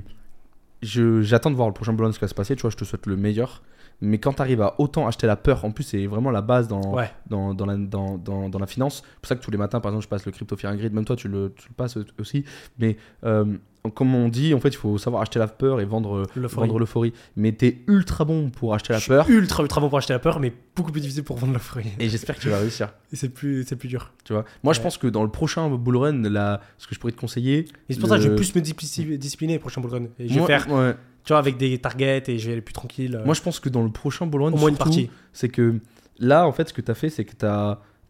j'attends 0.81 1.51
de 1.51 1.55
voir 1.55 1.67
le 1.67 1.73
prochain 1.73 1.93
Boulogne 1.93 2.11
ce 2.13 2.19
qui 2.19 2.25
va 2.25 2.29
se 2.29 2.35
passer. 2.35 2.55
Tu 2.55 2.61
vois, 2.61 2.69
je 2.69 2.77
te 2.77 2.83
souhaite 2.85 3.05
le 3.05 3.15
meilleur. 3.15 3.63
Mais 4.01 4.17
quand 4.17 4.33
t'arrives 4.33 4.61
à 4.61 4.75
autant 4.79 5.07
acheter 5.07 5.27
la 5.27 5.35
peur, 5.37 5.63
en 5.63 5.71
plus, 5.71 5.83
c'est 5.83 6.07
vraiment 6.07 6.29
la 6.31 6.41
base 6.41 6.67
dans, 6.67 6.93
Ouais. 6.93 7.09
dans, 7.29 7.53
dans, 7.53 7.65
la, 7.65 7.77
dans, 7.77 8.17
dans, 8.17 8.49
dans 8.49 8.59
la 8.59 8.67
finance. 8.67 8.97
C'est 9.05 9.19
pour 9.21 9.27
ça 9.29 9.35
que 9.35 9.41
tous 9.43 9.51
les 9.51 9.57
matins, 9.57 9.79
par 9.79 9.91
exemple, 9.91 10.03
je 10.03 10.09
passe 10.09 10.25
le 10.25 10.31
crypto 10.31 10.57
fear 10.57 10.73
and 10.73 10.75
greed. 10.75 10.93
Même 10.93 11.05
toi, 11.05 11.15
tu 11.15 11.27
le, 11.29 11.53
tu 11.55 11.69
le 11.69 11.75
passes 11.75 11.97
aussi. 12.19 12.43
Mais 12.79 12.97
euh, 13.23 13.45
comme 13.93 14.15
on 14.15 14.29
dit, 14.29 14.53
en 14.53 14.59
fait, 14.61 14.69
il 14.69 14.77
faut 14.77 14.97
savoir 14.97 15.21
acheter 15.23 15.39
la 15.39 15.47
peur 15.47 15.81
et 15.81 15.85
vendre 15.85 16.25
L'euphorie. 16.35 16.67
vendre 16.67 16.79
l'euphorie. 16.79 17.11
Mais 17.35 17.51
t'es 17.51 17.79
ultra 17.87 18.23
bon 18.23 18.49
pour 18.49 18.73
acheter 18.73 18.93
la 18.93 18.99
Je 18.99 19.03
suis 19.03 19.09
peur. 19.09 19.29
ultra, 19.29 19.61
ultra 19.61 19.81
bon 19.81 19.89
pour 19.89 19.97
acheter 19.97 20.13
la 20.13 20.19
peur, 20.19 20.39
mais 20.39 20.53
beaucoup 20.75 20.91
plus 20.93 21.01
difficile 21.01 21.23
pour 21.23 21.35
vendre 21.37 21.53
l'offre. 21.53 21.79
Et 21.99 22.07
j'espère 22.09 22.35
que 22.37 22.41
tu 22.41 22.49
vas 22.49 22.59
réussir. 22.59 22.93
Et 23.11 23.15
c'est 23.17 23.29
plus, 23.29 23.65
c'est 23.67 23.75
plus 23.75 23.89
dur. 23.89 24.13
Tu 24.23 24.31
vois. 24.33 24.45
Moi, 24.63 24.73
je 24.73 24.79
pense 24.81 24.97
que 24.97 25.07
dans 25.07 25.23
le 25.23 25.29
prochain 25.29 25.69
bull 25.69 25.97
run, 25.97 26.21
là, 26.29 26.61
ce 26.77 26.87
que 26.87 26.95
je 26.95 26.99
pourrais 26.99 27.11
te 27.13 27.19
conseiller. 27.19 27.65
Et 27.89 27.93
c'est 27.93 27.99
pour 27.99 28.07
ça 28.09 28.15
que 28.15 28.21
je 28.21 28.27
vais 28.27 28.31
le- 28.31 28.35
plus 28.37 28.55
me 28.55 28.61
discipliner, 28.61 29.53
les 29.53 29.59
prochains 29.59 29.81
bull 29.81 29.91
runs. 29.91 30.05
Et 30.17 30.27
je 30.29 30.33
vais 30.33 30.39
Moi- 30.39 30.47
faire, 30.47 30.71
ouais. 30.71 30.95
tu 31.25 31.29
vois, 31.33 31.39
avec 31.39 31.57
des 31.57 31.77
targets 31.77 32.23
et 32.27 32.39
je 32.39 32.45
vais 32.47 32.53
aller 32.53 32.61
plus 32.61 32.73
tranquille. 32.73 33.17
euh, 33.17 33.25
Moi, 33.25 33.33
je 33.33 33.41
pense 33.41 33.59
que 33.59 33.67
dans 33.69 33.83
le 33.83 33.91
prochain 33.91 34.25
bull 34.27 34.43
run, 34.43 34.53
au 34.53 34.57
moins 34.57 34.69
une 34.69 34.77
partie. 34.77 35.09
c'est 35.33 35.49
que 35.49 35.75
là, 36.19 36.47
en 36.47 36.51
fait, 36.53 36.69
ce 36.69 36.73
que 36.73 36.81
tu 36.81 36.89
as 36.91 36.95
fait, 36.95 37.09
c'est 37.09 37.25
que 37.25 37.35
tu 37.35 37.45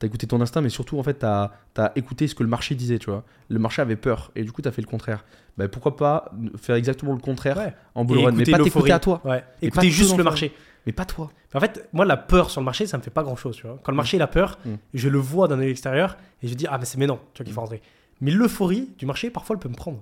as, 0.04 0.08
écouté 0.08 0.28
ton 0.28 0.40
instinct, 0.42 0.62
mais 0.62 0.70
surtout, 0.70 1.00
en 1.00 1.04
fait, 1.04 1.20
tu 1.20 1.26
as, 1.26 1.52
écouté 1.96 2.28
ce 2.28 2.36
que 2.36 2.44
le 2.44 2.50
marché 2.50 2.76
disait, 2.76 3.00
tu 3.00 3.10
vois. 3.10 3.24
Le 3.50 3.60
marché 3.60 3.82
avait 3.82 3.96
peur, 3.96 4.32
et 4.36 4.44
du 4.44 4.52
coup, 4.52 4.62
tu 4.62 4.68
as 4.68 4.72
fait 4.72 4.82
le 4.82 4.88
contraire. 4.88 5.26
Bah, 5.58 5.68
pourquoi 5.68 5.96
pas 5.96 6.32
faire 6.58 6.76
exactement 6.76 7.14
le 7.14 7.20
contraire 7.20 7.58
Ouais. 7.58 7.74
en 7.96 8.06
bull 8.06 8.20
run, 8.20 8.32
mais 8.32 8.44
écouter 8.44 8.52
pas 8.52 8.64
t'écouter 8.64 8.92
à 8.92 9.00
toi, 9.00 9.22
Ouais. 9.24 9.44
Pas 9.72 9.82
juste 9.82 10.18
le 10.18 10.24
marché. 10.24 10.54
mais 10.86 10.92
pas 10.92 11.06
toi. 11.06 11.32
En 11.54 11.60
fait, 11.60 11.88
moi, 11.94 12.04
la 12.06 12.18
peur 12.18 12.50
sur 12.50 12.60
le 12.62 12.66
marché, 12.66 12.88
ça 12.88 12.98
me 12.98 13.04
fait 13.04 13.12
pas 13.12 13.24
grand 13.24 13.36
chose, 13.36 13.56
tu 13.56 13.68
vois. 13.68 13.80
Quand 13.84 13.92
le 13.92 13.96
marché 13.96 14.18
il 14.18 14.22
a 14.24 14.28
peur, 14.28 14.58
Mm. 14.66 14.72
je 14.94 15.10
le 15.10 15.18
vois 15.20 15.48
d'un 15.48 15.60
œil 15.60 15.70
extérieur 15.70 16.18
et 16.42 16.48
je 16.48 16.54
dis, 16.56 16.66
ah, 16.70 16.78
mais 16.78 16.86
c'est 16.86 16.98
maintenant, 16.98 17.20
tu 17.34 17.40
vois, 17.42 17.46
qu'il 17.46 17.54
faut 17.54 17.62
rentrer. 17.62 17.82
Mais 18.22 18.32
l'euphorie 18.32 18.90
du 18.98 19.06
marché, 19.06 19.30
parfois, 19.30 19.56
elle 19.56 19.60
peut 19.62 19.70
me 19.70 19.76
prendre. 19.76 20.02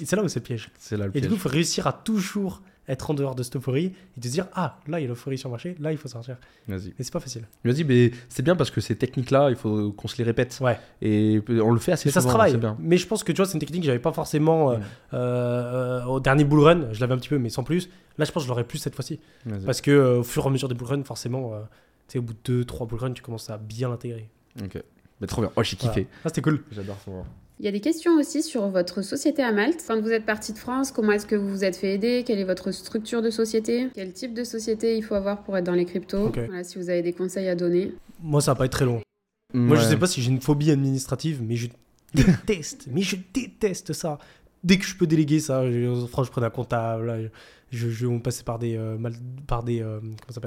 Et 0.00 0.04
c'est 0.04 0.16
là 0.16 0.22
où 0.22 0.28
c'est 0.28 0.40
le 0.40 0.44
piège. 0.44 0.70
C'est 0.78 0.96
là 0.96 1.06
le 1.06 1.16
Et 1.16 1.20
du 1.20 1.28
coup, 1.28 1.34
il 1.34 1.40
faut 1.40 1.48
réussir 1.48 1.86
à 1.86 1.92
toujours 1.92 2.62
être 2.88 3.10
en 3.10 3.14
dehors 3.14 3.34
de 3.34 3.42
cette 3.42 3.56
euphorie 3.56 3.86
et 4.16 4.20
de 4.20 4.24
se 4.26 4.30
dire, 4.30 4.46
ah, 4.54 4.78
là, 4.86 5.00
il 5.00 5.02
y 5.02 5.04
a 5.06 5.08
l'euphorie 5.08 5.38
sur 5.38 5.48
le 5.48 5.52
marché, 5.52 5.76
là, 5.80 5.92
il 5.92 5.98
faut 5.98 6.08
sortir. 6.08 6.36
Vas-y. 6.68 6.94
Mais 6.98 7.04
c'est 7.04 7.12
pas 7.12 7.20
facile. 7.20 7.46
Vas-y, 7.64 7.84
mais 7.84 8.12
c'est 8.28 8.42
bien 8.42 8.54
parce 8.56 8.70
que 8.70 8.80
ces 8.80 8.96
techniques-là, 8.96 9.50
il 9.50 9.56
faut 9.56 9.92
qu'on 9.92 10.08
se 10.08 10.16
les 10.18 10.24
répète. 10.24 10.58
Ouais. 10.60 10.78
Et 11.02 11.40
on 11.48 11.72
le 11.72 11.80
fait 11.80 11.92
assez 11.92 12.08
Mais 12.08 12.12
ça 12.12 12.20
se 12.20 12.26
souvent, 12.26 12.38
travaille. 12.38 12.56
bien. 12.56 12.76
Mais 12.80 12.96
je 12.96 13.06
pense 13.06 13.24
que 13.24 13.32
tu 13.32 13.36
vois, 13.38 13.46
c'est 13.46 13.54
une 13.54 13.60
technique 13.60 13.82
que 13.82 13.86
j'avais 13.86 13.98
pas 13.98 14.12
forcément 14.12 14.70
euh, 14.72 14.76
euh, 15.14 16.04
au 16.04 16.20
dernier 16.20 16.44
bull 16.44 16.60
run. 16.60 16.92
Je 16.92 17.00
l'avais 17.00 17.14
un 17.14 17.18
petit 17.18 17.28
peu, 17.28 17.38
mais 17.38 17.50
sans 17.50 17.64
plus. 17.64 17.88
Là, 18.18 18.24
je 18.24 18.32
pense 18.32 18.42
que 18.42 18.46
je 18.46 18.48
l'aurais 18.48 18.64
plus 18.64 18.78
cette 18.78 18.94
fois-ci. 18.94 19.20
Parce 19.64 19.80
que 19.80 19.90
euh, 19.90 20.18
au 20.18 20.22
fur 20.22 20.44
et 20.44 20.48
à 20.48 20.50
mesure 20.50 20.68
des 20.68 20.74
bull 20.74 20.88
runs, 20.88 21.04
forcément, 21.04 21.52
tu 22.08 22.12
sais, 22.12 22.18
au 22.18 22.22
bout 22.22 22.34
de 22.34 22.38
2, 22.58 22.64
3 22.64 22.86
bull 22.86 22.98
runs, 23.00 23.12
tu 23.12 23.22
commences 23.22 23.50
à 23.50 23.58
bien 23.58 23.88
l'intégrer. 23.88 24.28
Ok. 24.62 24.82
Mais 25.20 25.26
trop 25.26 25.42
bien. 25.42 25.50
Oh, 25.56 25.62
j'ai 25.62 25.76
kiffé. 25.76 25.92
Voilà. 25.92 26.08
Ah, 26.24 26.28
c'était 26.28 26.42
cool. 26.42 26.62
J'adore 26.70 26.98
ça. 27.04 27.10
Il 27.58 27.64
y 27.64 27.68
a 27.68 27.72
des 27.72 27.80
questions 27.80 28.12
aussi 28.18 28.42
sur 28.42 28.68
votre 28.68 29.00
société 29.00 29.42
à 29.42 29.50
Malte. 29.50 29.82
Quand 29.86 29.98
vous 30.00 30.10
êtes 30.10 30.26
parti 30.26 30.52
de 30.52 30.58
France, 30.58 30.92
comment 30.92 31.12
est-ce 31.12 31.26
que 31.26 31.36
vous 31.36 31.48
vous 31.48 31.64
êtes 31.64 31.76
fait 31.76 31.94
aider? 31.94 32.22
Quelle 32.26 32.38
est 32.38 32.44
votre 32.44 32.70
structure 32.70 33.22
de 33.22 33.30
société? 33.30 33.88
Quel 33.94 34.12
type 34.12 34.34
de 34.34 34.44
société 34.44 34.96
il 34.98 35.02
faut 35.02 35.14
avoir 35.14 35.42
pour 35.42 35.56
être 35.56 35.64
dans 35.64 35.72
les 35.72 35.86
cryptos? 35.86 36.30
Voilà, 36.34 36.64
Si 36.64 36.76
vous 36.78 36.90
avez 36.90 37.00
des 37.02 37.14
conseils 37.14 37.48
à 37.48 37.54
donner. 37.54 37.92
Moi, 38.22 38.42
ça 38.42 38.50
va 38.52 38.56
pas 38.56 38.66
être 38.66 38.72
très 38.72 38.84
long. 38.84 39.00
Moi, 39.54 39.76
je 39.76 39.84
sais 39.84 39.96
pas 39.96 40.06
si 40.06 40.20
j'ai 40.20 40.30
une 40.30 40.40
phobie 40.42 40.70
administrative, 40.70 41.40
mais 41.42 41.56
je 41.56 41.68
déteste, 42.12 42.88
mais 42.90 43.00
je 43.00 43.16
déteste 43.32 43.94
ça. 43.94 44.18
Dès 44.62 44.76
que 44.76 44.84
je 44.84 44.94
peux 44.96 45.06
déléguer 45.06 45.40
ça, 45.40 45.70
je, 45.70 45.94
franchement, 46.06 46.24
je 46.24 46.30
prenais 46.32 46.46
un 46.46 46.50
comptable, 46.50 47.06
là, 47.06 47.16
je, 47.70 47.88
je, 47.88 48.06
on 48.06 48.18
passait 48.20 48.42
par 48.44 48.58
des, 48.58 48.76
euh, 48.76 48.98
mal- 48.98 49.14
par 49.46 49.62
des, 49.62 49.80
euh, 49.80 50.00
comment 50.00 50.14
ça 50.34 50.40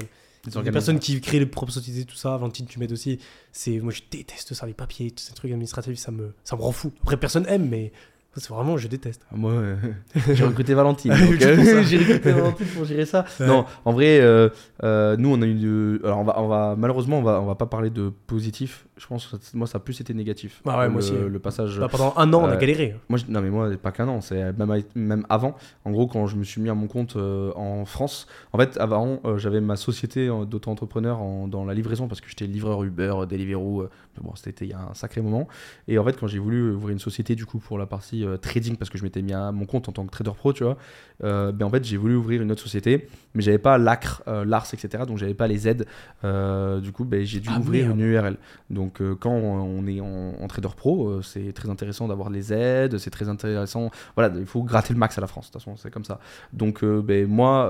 s'appelle, 0.46 0.64
des 0.64 0.72
personnes 0.72 0.98
qui 0.98 1.20
créent 1.20 1.38
les 1.38 1.46
propres 1.46 1.72
sociétés, 1.72 2.04
tout 2.04 2.16
ça. 2.16 2.36
Valentine, 2.36 2.66
tu 2.66 2.78
m'aides 2.78 2.92
aussi. 2.92 3.18
C'est, 3.52 3.78
moi, 3.80 3.92
je 3.92 4.02
déteste 4.10 4.54
ça, 4.54 4.66
les 4.66 4.74
papiers, 4.74 5.10
tous 5.10 5.22
ces 5.22 5.34
trucs 5.34 5.50
administratifs, 5.50 5.98
ça 5.98 6.10
me, 6.10 6.32
ça 6.44 6.56
me 6.56 6.62
rend 6.62 6.72
fou. 6.72 6.92
Après, 7.02 7.16
personne 7.18 7.46
aime, 7.46 7.68
mais 7.68 7.92
c'est 8.36 8.50
vraiment, 8.50 8.76
je 8.76 8.86
déteste. 8.88 9.26
Ah, 9.32 9.34
Moi, 9.36 9.52
euh, 9.52 9.76
j'ai 10.34 10.44
recruté 10.44 10.72
Valentine. 10.74 11.10
Donc, 11.12 11.20
euh, 11.42 11.82
j'ai 11.84 11.98
recruté 11.98 12.30
Valentine 12.32 12.66
pour 12.76 12.84
gérer 12.84 13.04
ça. 13.04 13.24
Ouais. 13.40 13.46
Non, 13.46 13.64
en 13.84 13.92
vrai, 13.92 14.20
euh, 14.20 14.48
euh, 14.84 15.16
nous, 15.16 15.32
on 15.34 15.42
a 15.42 15.46
eu. 15.46 16.00
Alors, 16.04 16.18
on 16.20 16.24
va, 16.24 16.40
on 16.40 16.46
va, 16.48 16.74
malheureusement, 16.78 17.18
on 17.18 17.22
va, 17.22 17.40
on 17.40 17.46
va 17.46 17.56
pas 17.56 17.66
parler 17.66 17.90
de 17.90 18.12
positif. 18.26 18.86
Je 18.96 19.06
pense 19.06 19.26
que 19.26 19.36
ça- 19.36 19.50
moi, 19.54 19.66
ça 19.66 19.78
a 19.78 19.80
plus 19.80 20.00
été 20.00 20.14
négatif. 20.14 20.62
Ah 20.66 20.78
ouais, 20.78 20.84
le, 20.84 20.90
moi 20.90 20.98
aussi. 21.00 21.12
Le 21.12 21.38
passage. 21.38 21.78
Bah, 21.80 21.88
pendant 21.90 22.14
un 22.16 22.32
an, 22.32 22.42
on 22.44 22.48
a 22.50 22.56
galéré. 22.56 22.94
Moi, 23.08 23.18
je- 23.18 23.24
non, 23.30 23.40
mais 23.40 23.50
moi, 23.50 23.68
pas 23.82 23.90
qu'un 23.92 24.06
an, 24.08 24.20
c'est 24.20 24.52
même, 24.52 24.82
même 24.94 25.26
avant. 25.28 25.56
En 25.84 25.90
gros, 25.90 26.06
quand 26.06 26.26
je 26.26 26.36
me 26.36 26.44
suis 26.44 26.60
mis 26.60 26.68
à 26.70 26.74
mon 26.74 26.86
compte 26.86 27.16
en 27.16 27.84
France, 27.84 28.26
en 28.52 28.58
fait, 28.58 28.76
avant, 28.78 29.20
j'avais 29.38 29.60
ma 29.60 29.76
société 29.76 30.28
d'auto-entrepreneur 30.46 31.20
en- 31.20 31.48
dans 31.48 31.64
la 31.64 31.74
livraison 31.74 32.06
parce 32.08 32.20
que 32.20 32.28
j'étais 32.28 32.46
livreur 32.46 32.82
Uber, 32.84 33.14
Deliveroo. 33.28 33.88
bon, 34.22 34.34
c'était 34.36 34.66
il 34.66 34.70
y 34.70 34.74
a 34.74 34.80
un 34.90 34.94
sacré 34.94 35.20
moment. 35.22 35.48
Et 35.88 35.98
en 35.98 36.04
fait, 36.04 36.16
quand 36.18 36.26
j'ai 36.26 36.38
voulu 36.38 36.72
ouvrir 36.72 36.92
une 36.92 36.98
société, 36.98 37.34
du 37.34 37.46
coup, 37.46 37.58
pour 37.58 37.78
la 37.78 37.86
partie 37.86 38.19
partie 38.20 38.24
euh, 38.24 38.36
trading 38.36 38.76
parce 38.76 38.90
que 38.90 38.98
je 38.98 39.04
m'étais 39.04 39.22
mis 39.22 39.32
à 39.32 39.52
mon 39.52 39.66
compte 39.66 39.88
en 39.88 39.92
tant 39.92 40.04
que 40.04 40.10
trader 40.10 40.32
pro, 40.36 40.52
tu 40.52 40.64
vois, 40.64 40.76
euh, 41.22 41.52
ben 41.52 41.66
en 41.66 41.70
fait 41.70 41.84
j'ai 41.84 41.96
voulu 41.96 42.16
ouvrir 42.16 42.42
une 42.42 42.50
autre 42.52 42.62
société, 42.62 43.08
mais 43.34 43.42
j'avais 43.42 43.58
pas 43.58 43.78
l'ACRE, 43.78 44.22
euh, 44.28 44.44
l'ARS, 44.44 44.66
etc. 44.72 45.04
Donc 45.06 45.18
j'avais 45.18 45.34
pas 45.34 45.46
les 45.46 45.68
aides. 45.68 45.86
Du 46.82 46.92
coup, 46.92 47.04
ben, 47.04 47.24
j'ai 47.24 47.40
dû 47.40 47.48
Ah, 47.52 47.58
ouvrir 47.58 47.86
merde. 47.88 47.98
une 48.00 48.04
URL. 48.06 48.36
Donc 48.70 49.00
quand 49.20 49.30
on 49.32 49.86
est 49.86 50.00
en, 50.00 50.34
en 50.40 50.48
trader 50.48 50.68
pro, 50.76 51.22
c'est 51.22 51.52
très 51.52 51.68
intéressant 51.70 52.08
d'avoir 52.08 52.30
les 52.30 52.52
aides, 52.52 52.98
c'est 52.98 53.10
très 53.10 53.28
intéressant. 53.28 53.90
Voilà, 54.16 54.34
il 54.38 54.46
faut 54.46 54.62
gratter 54.62 54.92
le 54.92 54.98
max 54.98 55.16
à 55.18 55.20
la 55.20 55.26
France. 55.26 55.46
De 55.48 55.52
toute 55.52 55.62
façon, 55.62 55.76
c'est 55.76 55.90
comme 55.90 56.04
ça. 56.04 56.20
Donc 56.52 56.84
ben, 56.84 57.26
moi, 57.26 57.68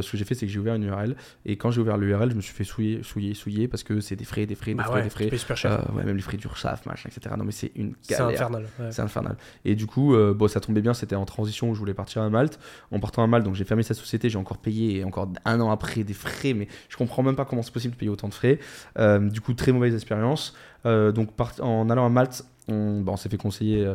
ce 0.00 0.10
que 0.10 0.16
j'ai 0.16 0.24
fait, 0.24 0.34
c'est 0.34 0.46
que 0.46 0.52
j'ai 0.52 0.58
ouvert 0.58 0.74
une 0.74 0.84
URL. 0.84 1.16
Et 1.44 1.56
quand 1.56 1.70
j'ai 1.70 1.80
ouvert 1.80 1.96
l'URL, 1.96 2.30
je 2.30 2.36
me 2.36 2.40
suis 2.40 2.54
fait 2.54 2.64
souiller, 2.64 3.02
souiller, 3.02 3.34
souiller 3.34 3.68
parce 3.68 3.82
que 3.82 4.00
c'est 4.00 4.16
des 4.16 4.24
frais, 4.24 4.46
des 4.46 4.54
frais, 4.54 4.72
des 4.72 4.76
Bah 4.78 4.84
frais, 4.84 4.94
ouais, 4.96 5.02
des 5.04 5.10
frais. 5.10 5.36
super 5.36 5.56
cher. 5.56 5.90
Ouais, 5.94 6.04
même 6.04 6.16
les 6.16 6.22
frais 6.22 6.36
d'URSSAF, 6.36 6.86
machin, 6.86 7.08
etc. 7.14 7.34
Non 7.38 7.44
mais 7.44 7.52
c'est 7.52 7.72
une 7.76 7.94
c'est 8.02 8.14
galère. 8.14 8.28
infernal. 8.28 8.66
ouais. 8.78 8.86
C'est 8.92 9.02
infernal. 9.02 9.36
Et 9.64 9.74
du 9.74 9.86
coup, 9.86 9.91
euh, 10.00 10.34
bon, 10.34 10.48
ça 10.48 10.60
tombait 10.60 10.80
bien, 10.80 10.94
c'était 10.94 11.16
en 11.16 11.24
transition 11.24 11.70
où 11.70 11.74
je 11.74 11.78
voulais 11.78 11.94
partir 11.94 12.22
à 12.22 12.30
Malte. 12.30 12.58
En 12.90 13.00
partant 13.00 13.22
à 13.22 13.26
Malte, 13.26 13.44
donc 13.44 13.54
j'ai 13.54 13.64
fermé 13.64 13.82
cette 13.82 13.96
société, 13.96 14.30
j'ai 14.30 14.38
encore 14.38 14.58
payé, 14.58 14.98
et 14.98 15.04
encore 15.04 15.28
un 15.44 15.60
an 15.60 15.70
après, 15.70 16.04
des 16.04 16.14
frais, 16.14 16.54
mais 16.54 16.68
je 16.88 16.96
comprends 16.96 17.22
même 17.22 17.36
pas 17.36 17.44
comment 17.44 17.62
c'est 17.62 17.72
possible 17.72 17.94
de 17.94 17.98
payer 17.98 18.10
autant 18.10 18.28
de 18.28 18.34
frais. 18.34 18.58
Euh, 18.98 19.18
du 19.30 19.40
coup, 19.40 19.54
très 19.54 19.72
mauvaise 19.72 19.94
expérience. 19.94 20.54
Euh, 20.84 21.12
donc 21.12 21.30
en 21.60 21.90
allant 21.90 22.06
à 22.06 22.08
Malte, 22.08 22.44
on, 22.68 23.16
s'est 23.16 23.28
fait 23.28 23.36
conseiller 23.36 23.92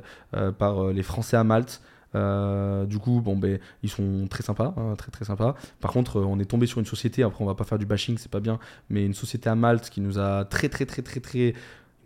par 0.60 0.88
les 0.90 1.04
Français 1.04 1.38
à 1.38 1.44
Malte. 1.44 1.82
Du 2.14 3.00
coup, 3.00 3.22
bon, 3.22 3.38
ben, 3.38 3.60
ils 3.84 3.90
sont 3.90 4.28
très 4.30 4.44
sympas, 4.44 4.74
hein, 4.78 4.96
très 4.98 5.12
très 5.12 5.26
sympas. 5.26 5.56
Par 5.80 5.92
contre, 5.92 6.22
on 6.22 6.40
est 6.40 6.46
tombé 6.46 6.68
sur 6.68 6.80
une 6.80 6.86
société. 6.86 7.24
Après, 7.24 7.44
on 7.44 7.48
va 7.48 7.56
pas 7.56 7.64
faire 7.64 7.78
du 7.78 7.86
bashing, 7.86 8.18
c'est 8.18 8.32
pas 8.32 8.40
bien, 8.40 8.60
mais 8.90 9.06
une 9.06 9.14
société 9.14 9.50
à 9.50 9.56
Malte 9.56 9.90
qui 9.90 10.02
nous 10.02 10.20
a 10.20 10.46
très 10.46 10.70
très 10.70 10.86
très 10.86 11.02
très 11.02 11.20
très, 11.20 11.54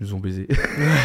ils 0.01 0.07
nous 0.07 0.15
ont 0.15 0.19
baisé. 0.19 0.47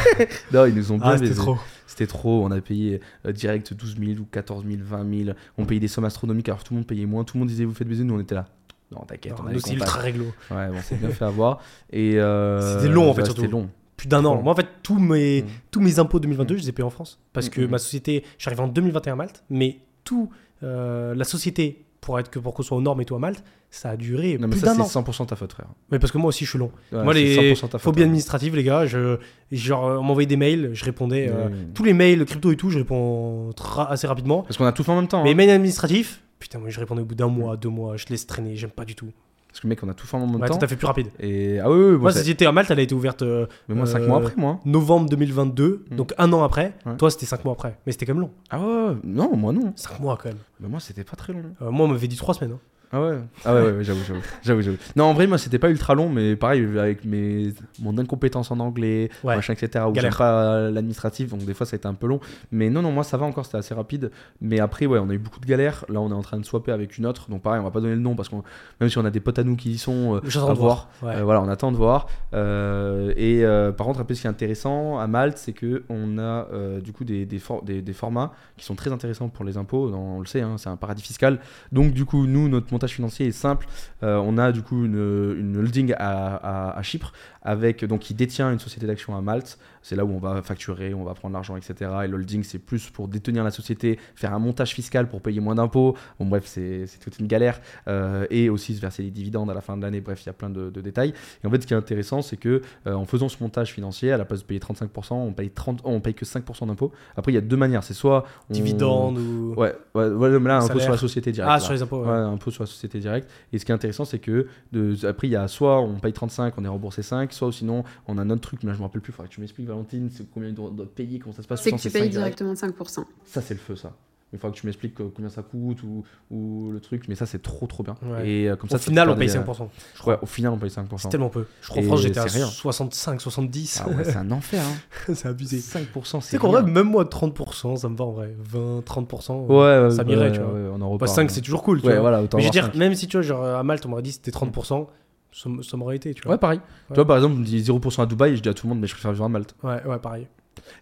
non, 0.53 0.65
ils 0.65 0.75
nous 0.75 0.91
ont 0.91 0.97
bien 0.97 1.11
Ah, 1.11 1.19
c'était 1.19 1.35
trop. 1.35 1.59
C'était 1.87 2.07
trop, 2.07 2.45
on 2.45 2.51
a 2.51 2.61
payé 2.61 3.01
euh, 3.27 3.33
direct 3.33 3.75
12 3.75 3.97
000 3.99 4.21
ou 4.21 4.25
14 4.25 4.65
000, 4.67 4.79
20 4.83 5.25
000. 5.25 5.37
On 5.59 5.67
payait 5.67 5.81
des 5.81 5.89
sommes 5.89 6.07
astronomiques 6.07 6.49
alors 6.49 6.65
tout 6.65 6.73
le 6.73 6.79
monde 6.79 6.87
payait 6.87 7.07
moins. 7.07 7.23
Tout 7.23 7.37
le 7.37 7.41
monde 7.41 7.49
disait 7.49 7.65
vous 7.65 7.75
faites 7.75 7.89
baiser, 7.89 8.05
nous 8.05 8.15
on 8.15 8.21
était 8.21 8.35
là. 8.35 8.47
Non, 8.91 9.01
t'inquiète, 9.07 9.35
on 9.45 9.51
ultra 9.51 10.01
réglo. 10.01 10.27
Ouais, 10.51 10.69
bon, 10.69 10.79
c'est 10.83 10.99
bien 10.99 11.11
fait 11.11 11.25
avoir. 11.25 11.61
Et 11.91 12.19
euh, 12.21 12.79
C'était 12.79 12.93
long, 12.93 13.11
en 13.11 13.15
fait, 13.15 13.23
ouais, 13.23 13.27
surtout. 13.27 13.43
C'était 13.43 13.53
long. 13.53 13.69
Plus 13.97 14.07
d'un 14.09 14.25
an. 14.25 14.41
Moi, 14.41 14.53
en 14.53 14.57
fait, 14.57 14.69
tous 14.83 14.99
mes, 14.99 15.43
Mm. 15.43 15.47
tous 15.73 15.81
mes 15.81 15.99
impôts 15.99 16.21
2022, 16.21 16.57
je 16.57 16.63
les 16.63 16.69
ai 16.69 16.73
payés 16.73 16.87
en 16.87 16.91
France. 16.91 17.19
Parce 17.33 17.49
que 17.49 17.63
Mm, 17.63 17.65
mm, 17.65 17.71
ma 17.71 17.77
mm. 17.77 17.81
société, 17.81 18.25
j'arrive 18.39 18.61
en 18.61 18.69
2021 18.69 19.15
à 19.15 19.17
Malte, 19.17 19.43
mais 19.51 19.81
tout, 20.05 20.31
euh, 20.63 21.15
la 21.15 21.25
société, 21.25 21.86
pour 22.01 22.19
être 22.21 22.31
que 22.31 22.39
pour 22.39 22.55
qu'on 22.55 22.63
soit 22.63 22.77
aux 22.77 22.83
normes 22.83 23.01
et 23.01 23.05
tout 23.05 23.15
à 23.15 23.19
Malte, 23.19 23.43
ça 23.71 23.91
a 23.91 23.97
duré 23.97 24.39
Non, 24.39 24.47
mais 24.47 24.53
plus 24.53 24.61
ça, 24.61 24.75
d'un 24.75 24.85
c'est 24.85 24.97
an. 24.97 25.03
100% 25.03 25.27
ta 25.27 25.37
faute, 25.37 25.53
frère. 25.53 25.67
Mais 25.91 25.99
parce 25.99 26.13
que 26.13 26.19
moi 26.19 26.29
aussi, 26.29 26.45
je 26.45 26.51
suis 26.51 26.59
long. 26.59 26.71
Ouais, 26.93 27.03
moi, 27.03 27.15
c'est 27.15 27.23
les 27.23 27.55
100% 27.55 27.61
ta 27.61 27.67
faute. 27.69 27.81
phobies 27.81 28.03
hein. 28.03 28.05
administratives, 28.07 28.55
les 28.55 28.63
gars, 28.65 28.87
je, 28.87 29.19
genre, 29.51 30.01
on 30.01 30.03
m'envoyait 30.03 30.27
des 30.27 30.37
mails, 30.37 30.71
je 30.73 30.85
répondais. 30.85 31.29
euh, 31.29 31.49
tous 31.75 31.85
les 31.85 31.93
mails, 31.93 32.25
crypto 32.25 32.53
et 32.53 32.57
tout, 32.57 32.71
je 32.71 32.79
réponds 32.79 33.51
assez 33.89 34.07
rapidement. 34.07 34.43
Parce 34.43 34.57
qu'on 34.57 34.67
a 34.67 34.73
tout 34.73 34.85
fait 34.85 34.93
en 34.93 34.97
même 34.97 35.09
temps. 35.09 35.25
Mais 35.25 35.33
hein. 35.33 35.35
mails 35.35 35.51
administratifs, 35.51 36.23
putain, 36.39 36.59
moi, 36.59 36.69
je 36.71 36.79
répondais 36.79 37.03
au 37.03 37.07
bout 37.07 37.15
d'un 37.15 37.29
mois, 37.29 37.57
deux 37.57 37.69
mois, 37.69 37.97
je 37.97 38.07
laisse 38.09 38.27
traîner, 38.27 38.57
j'aime 38.57 38.71
pas 38.71 38.85
du 38.85 38.95
tout. 38.95 39.11
Parce 39.57 39.63
que 39.63 39.69
mec, 39.69 39.83
on 39.83 39.89
a 39.89 39.95
tout 39.95 40.07
fait 40.07 40.19
en 40.19 40.27
même 40.27 40.37
Ouais, 40.39 40.47
temps. 40.49 40.59
tout 40.59 40.65
à 40.67 40.69
fait 40.69 40.77
plus 40.77 40.87
rapide. 40.87 41.07
Et 41.19 41.59
ah 41.61 41.71
oui, 41.71 41.79
oui, 41.79 41.93
bon, 41.97 42.03
moi, 42.03 42.13
cette 42.13 42.21
société 42.21 42.45
à 42.45 42.53
Malte, 42.53 42.71
elle 42.71 42.79
a 42.79 42.83
été 42.83 42.95
ouverte 42.95 43.23
euh, 43.23 43.47
mais 43.69 43.75
moi 43.75 43.87
5 43.87 44.03
euh, 44.03 44.07
mois 44.07 44.19
après, 44.19 44.35
moi. 44.37 44.61
novembre 44.67 45.09
2022, 45.09 45.87
Mm. 45.91 45.97
donc 45.97 46.13
un 46.19 46.31
an 46.35 46.43
après. 46.45 46.75
Ouais. 46.85 46.95
Toi, 46.99 47.11
c'était 47.11 47.25
cinq 47.25 47.43
mois 47.45 47.55
après. 47.55 47.79
Mais 47.87 47.93
c'était 47.93 48.05
quand 48.05 48.13
même 48.13 48.21
long. 48.21 48.31
Ah 48.51 48.61
ouais, 48.61 48.65
ouais, 48.67 48.97
non, 49.03 49.35
moi 49.35 49.55
non. 49.55 49.73
Cinq 49.75 49.99
mois 50.01 50.19
quand 50.23 50.29
même. 50.29 50.39
Mais 50.61 50.69
moi, 50.69 50.79
c'était 50.79 51.05
pas 51.05 51.17
très 51.17 51.33
long. 51.33 51.41
Euh, 51.63 51.71
moi, 51.71 51.87
on 51.87 51.89
m'avait 51.89 52.07
dit 52.07 52.17
trois 52.17 52.35
semaines. 52.35 52.53
hein. 52.53 52.61
Ah 52.93 53.01
ouais 53.03 53.19
Ah 53.45 53.55
ouais, 53.55 53.63
ouais, 53.63 53.73
ouais, 53.79 53.85
j'avoue, 53.85 54.01
j'avoue, 54.07 54.21
j'avoue, 54.43 54.63
j'avoue. 54.63 54.77
Non, 54.95 55.05
en 55.07 55.15
vrai, 55.15 55.27
moi, 55.27 55.39
c'était 55.39 55.59
pas 55.59 55.71
ultra 55.71 55.95
long, 55.95 56.09
mais 56.09 56.37
pareil, 56.37 56.65
avec 56.79 57.05
mes, 57.05 57.53
mon 57.81 57.99
incompétence 57.99 58.51
en 58.51 58.61
anglais, 58.61 59.11
Ouais. 59.25 59.35
machin, 59.37 59.55
etc., 59.55 59.85
j'aime 59.95 60.15
pas 60.15 60.71
l'administratif, 60.71 61.31
donc 61.31 61.45
des 61.45 61.53
fois, 61.53 61.67
ça 61.67 61.75
a 61.75 61.79
été 61.79 61.89
un 61.89 61.95
peu 61.95 62.07
long. 62.07 62.21
Mais 62.53 62.71
non, 62.71 62.83
non, 62.83 62.93
moi, 62.93 63.03
ça 63.03 63.17
va 63.17 63.27
encore, 63.27 63.45
c'était 63.45 63.59
assez 63.59 63.75
rapide. 63.75 64.11
Mais 64.41 64.61
après, 64.61 64.87
ouais, 64.87 64.99
on 65.01 65.11
a 65.11 65.15
eu 65.15 65.19
beaucoup 65.19 65.41
de 65.41 65.47
galères. 65.47 65.85
Là, 65.89 66.01
on 66.01 66.11
est 66.11 66.15
en 66.15 66.23
train 66.23 66.39
de 66.39 66.45
swapper 66.45 66.71
avec 66.73 66.97
une 66.97 67.07
autre, 67.07 67.29
donc 67.29 67.43
pareil, 67.43 67.61
on 67.61 67.65
va 67.65 67.71
pas 67.73 67.81
donner 67.81 67.95
le 67.97 68.01
nom, 68.01 68.15
parce 68.15 68.29
que 68.29 68.37
même 68.81 68.89
si 68.89 68.99
on 68.99 69.05
a 69.05 69.11
des 69.11 69.21
potes 69.21 69.39
à 69.41 69.45
nous 69.45 69.57
qui 69.57 69.73
y 69.73 69.79
sont, 69.79 70.15
euh, 70.15 70.19
à 70.19 70.53
de 70.53 70.59
voir. 70.59 70.89
Ouais. 71.03 71.17
euh, 71.17 71.25
voilà, 71.25 71.43
on 71.43 71.49
attend 71.49 71.73
de 71.73 71.77
voir. 71.77 72.07
Euh, 72.35 73.13
et 73.17 73.45
euh, 73.45 73.73
par 73.73 73.87
contre, 73.87 74.01
un 74.01 74.05
peu 74.05 74.15
ce 74.15 74.21
qui 74.21 74.27
est 74.27 74.31
intéressant 74.31 74.99
à 74.99 75.07
Malte, 75.07 75.39
c'est 75.39 75.53
que 75.53 75.83
on 75.89 76.19
a 76.19 76.47
du 76.81 76.93
coup 76.93 77.05
des, 77.05 77.27
des, 77.27 77.39
for- 77.39 77.63
des- 77.63 77.83
des 77.83 77.93
formats 77.93 78.33
qui 78.57 78.65
sont 78.65 78.75
très 78.75 78.93
intéressants 78.93 79.29
pour 79.29 79.45
les 79.45 79.57
impôts. 79.57 79.91
On 79.93 80.21
le 80.21 80.27
sait, 80.27 80.41
hein, 80.43 80.55
c'est 80.59 80.69
un 80.69 80.77
paradis 80.77 81.03
fiscal. 81.03 81.39
Donc 81.73 81.93
du 81.93 82.05
coup, 82.05 82.27
nous, 82.27 82.49
notre 82.49 82.73
montage 82.77 82.93
financier 82.95 83.27
est 83.27 83.33
simple. 83.33 83.67
Euh, 84.03 84.17
on 84.19 84.39
a 84.39 84.53
du 84.53 84.63
coup 84.63 84.85
une, 84.85 85.57
holding 85.57 85.93
à, 85.99 86.37
à- 86.37 86.79
à 86.79 86.83
Chypre 86.83 87.13
avec 87.43 87.85
donc 87.85 88.01
qui 88.01 88.15
détient 88.15 88.53
une 88.53 88.59
société 88.59 88.87
d'action 88.87 89.17
à 89.17 89.21
Malte. 89.21 89.59
C'est 89.89 89.95
là 89.95 90.05
où 90.05 90.11
on 90.11 90.19
va 90.19 90.43
facturer, 90.43 90.95
on 90.95 91.05
va 91.05 91.15
prendre 91.15 91.35
l'argent, 91.35 91.57
etc. 91.57 91.89
Et 92.05 92.09
l'holding, 92.09 92.43
c'est 92.43 92.59
plus 92.59 92.91
pour 92.91 93.07
détenir 93.07 93.45
la 93.45 93.53
société, 93.53 94.01
faire 94.17 94.35
un 94.35 94.41
montage 94.41 94.73
fiscal 94.75 95.09
pour 95.09 95.21
payer 95.21 95.39
moins 95.39 95.55
d'impôts. 95.55 95.95
Bon, 96.19 96.27
bref, 96.27 96.43
c'est 96.47 96.87
toute 97.01 97.21
une 97.21 97.29
galère. 97.29 97.61
Euh, 97.87 98.27
et 98.31 98.49
aussi 98.51 98.75
se 98.75 98.81
verser 98.81 99.05
les 99.05 99.13
dividendes 99.13 99.49
à 99.49 99.55
la 99.55 99.61
fin 99.61 99.77
de 99.77 99.83
l'année. 99.83 100.01
Bref, 100.01 100.25
il 100.25 100.27
y 100.27 100.31
a 100.31 100.33
plein 100.33 100.51
de, 100.51 100.71
de 100.71 100.81
détails. 100.81 101.15
Et 101.45 101.47
en 101.47 101.51
fait, 101.51 101.63
ce 101.63 101.69
qui 101.69 101.73
est 101.73 101.77
intéressant, 101.77 102.21
c'est 102.21 102.37
que 102.37 102.63
euh, 102.89 102.95
en 102.95 103.05
faisant 103.05 103.29
ce 103.29 103.37
montage 103.41 103.73
financier, 103.73 104.11
à 104.11 104.17
la 104.17 104.25
place 104.25 104.41
de 104.41 104.47
payer 104.47 104.59
35%, 104.59 105.13
on 105.15 105.33
paye 105.33 105.51
30, 105.51 105.83
oh, 105.85 105.91
on 105.91 106.01
paye 106.01 106.15
que 106.15 106.25
5% 106.25 106.67
d'impôts. 106.67 106.91
Après, 107.17 107.31
il 107.31 107.37
y 107.37 107.39
a 107.39 107.43
deux 107.43 107.57
manières. 107.57 107.85
C'est 107.85 107.95
soit 107.95 108.25
on- 108.51 108.55
Dividendes 108.55 109.19
ou. 109.19 109.55
Ouais, 109.57 109.73
ouais, 109.95 110.09
ouais, 110.09 110.39
mais 110.41 110.49
là, 110.49 110.57
impôt 110.57 110.67
Salaire. 110.67 110.83
sur 110.83 110.93
la 110.93 110.99
société 110.99 111.31
directe. 111.31 111.49
ah, 111.49 111.59
là. 111.59 111.61
sur 111.61 111.73
les 111.73 111.83
impôts. 111.83 112.01
Ouais, 112.03 112.09
ouais. 112.09 112.15
impôt 112.17 112.51
sur 112.51 112.65
la 112.65 112.67
société 112.67 112.99
directe. 112.99 113.31
Et 113.53 113.59
ce 113.61 113.65
qui 113.65 113.71
est 113.71 113.75
intéressant, 113.77 114.05
c'est 114.05 114.19
que 114.19 114.49
de, 114.73 114.97
après, 115.07 115.29
il 115.29 115.31
y 115.31 115.37
a 115.37 115.47
soit 115.47 115.81
on 115.81 115.95
paye 116.01 116.13
35, 116.13 116.55
on 116.59 116.65
est 116.65 116.69
remboursé 116.69 117.03
5, 117.03 117.33
soit 117.33 117.53
sinon 117.53 117.85
on 118.09 118.19
a 118.19 118.23
un 118.23 118.31
autre 118.31 118.41
truc, 118.41 118.65
mais 118.65 118.71
là, 118.71 118.75
je 118.75 118.79
me 118.81 118.85
rappelle 118.85 119.01
plus. 119.01 119.13
Faudrait 119.13 119.29
que 119.29 119.35
tu 119.35 119.41
m'expliques, 119.41 119.69
Valentine, 119.77 120.11
c'est 120.13 120.29
combien 120.33 120.49
ils 120.49 120.55
doivent 120.55 120.73
payer, 120.95 121.19
comment 121.19 121.35
ça 121.35 121.43
se 121.43 121.49
passe. 121.49 121.63
C'est 121.63 121.71
que 121.73 121.77
tu 121.77 121.91
5 121.91 121.93
payes 121.93 122.09
direct. 122.11 122.39
directement 122.43 122.55
5%. 122.55 123.05
Ça, 123.25 123.41
c'est 123.41 123.55
le 123.55 123.61
feu, 123.61 123.77
ça. 123.77 123.93
Il 124.33 124.41
faudra 124.41 124.53
que 124.55 124.61
tu 124.61 124.67
m'expliques 124.67 125.01
euh, 125.01 125.09
combien 125.15 125.31
ça 125.31 125.43
coûte 125.43 125.85
ou, 125.85 126.03
ou 126.33 126.71
le 126.73 126.81
truc, 126.81 127.05
mais 127.09 127.15
ça, 127.15 127.27
c'est 127.27 127.41
trop 127.41 127.69
trop 127.69 127.85
bien. 127.85 127.95
Ouais. 128.03 128.29
Et 128.29 128.49
euh, 128.51 128.57
comme 128.57 128.67
Au 128.69 128.73
ça, 128.73 128.77
ça 128.79 128.85
te 128.85 128.91
final, 128.91 129.09
on 129.09 129.15
paye 129.15 129.31
euh, 129.31 129.41
5%. 129.41 129.69
Je 129.95 130.01
crois. 130.01 130.15
Ouais, 130.15 130.19
au 130.21 130.27
final, 130.27 130.53
on 130.53 130.59
paye 130.59 130.69
5%. 130.69 130.85
C'est 130.99 131.09
tellement 131.11 131.29
peu. 131.29 131.47
Je 131.63 131.69
crois 131.69 131.81
en 131.81 131.87
France, 131.87 132.01
j'étais 132.03 132.19
à 132.19 132.27
c'est 132.29 132.39
rien. 132.39 132.47
65, 132.49 133.21
70. 133.21 133.83
Ah 133.85 133.89
ouais, 133.89 134.03
c'est 134.05 134.17
un 134.17 134.31
enfer. 134.33 134.61
Hein. 134.65 135.13
c'est 135.15 135.29
abusé. 135.29 135.59
5%, 135.59 135.87
c'est 136.05 136.21
C'est 136.23 136.39
qu'en 136.39 136.51
vrai, 136.51 136.65
même 136.65 136.89
moi, 136.89 137.05
30%, 137.05 137.77
ça 137.77 137.89
me 137.89 137.97
va 137.97 138.05
en 138.05 138.11
vrai. 138.11 138.35
20, 138.37 138.81
30%. 138.81 139.47
Ouais, 139.47 139.91
ça 139.95 140.03
m'irait, 140.03 140.27
ouais, 140.27 140.33
tu 140.33 140.41
vois. 140.41 140.53
ouais, 140.53 140.69
on 140.73 140.75
en 140.75 140.79
Bah, 140.81 140.87
reparle. 140.87 141.11
5, 141.15 141.31
c'est 141.31 141.41
toujours 141.41 141.63
cool. 141.63 141.81
Tu 141.81 141.87
Ouais, 141.87 141.93
vois. 141.93 142.01
voilà, 142.03 142.23
autant 142.23 142.37
Mais 142.39 142.43
je 142.43 142.49
veux 142.49 142.53
dire, 142.53 142.73
même 142.75 142.97
si 142.97 143.07
tu 143.07 143.17
vois, 143.17 143.23
genre 143.23 143.45
à 143.45 143.63
Malte, 143.63 143.87
on 143.87 143.91
m'aurait 143.91 144.03
dit 144.03 144.11
c'était 144.13 144.33
30%, 144.33 144.89
ça, 145.33 145.77
m'aurait 145.77 145.97
été, 145.97 146.15
tu 146.15 146.23
vois. 146.23 146.33
Ouais, 146.33 146.39
pareil. 146.39 146.59
Ouais. 146.59 146.65
Tu 146.91 146.95
vois, 146.95 147.07
par 147.07 147.17
exemple, 147.17 147.35
on 147.37 147.39
me 147.41 147.45
dit 147.45 147.61
0% 147.63 148.03
à 148.03 148.07
Dubaï, 148.07 148.33
et 148.33 148.37
je 148.37 148.43
dis 148.43 148.49
à 148.49 148.55
tout 148.55 148.67
le 148.67 148.71
monde, 148.71 148.81
mais 148.81 148.87
je 148.87 148.95
préfère 148.95 149.13
vivre 149.13 149.25
à 149.25 149.29
Malte. 149.29 149.55
Ouais, 149.63 149.85
ouais, 149.85 149.99
pareil. 149.99 150.27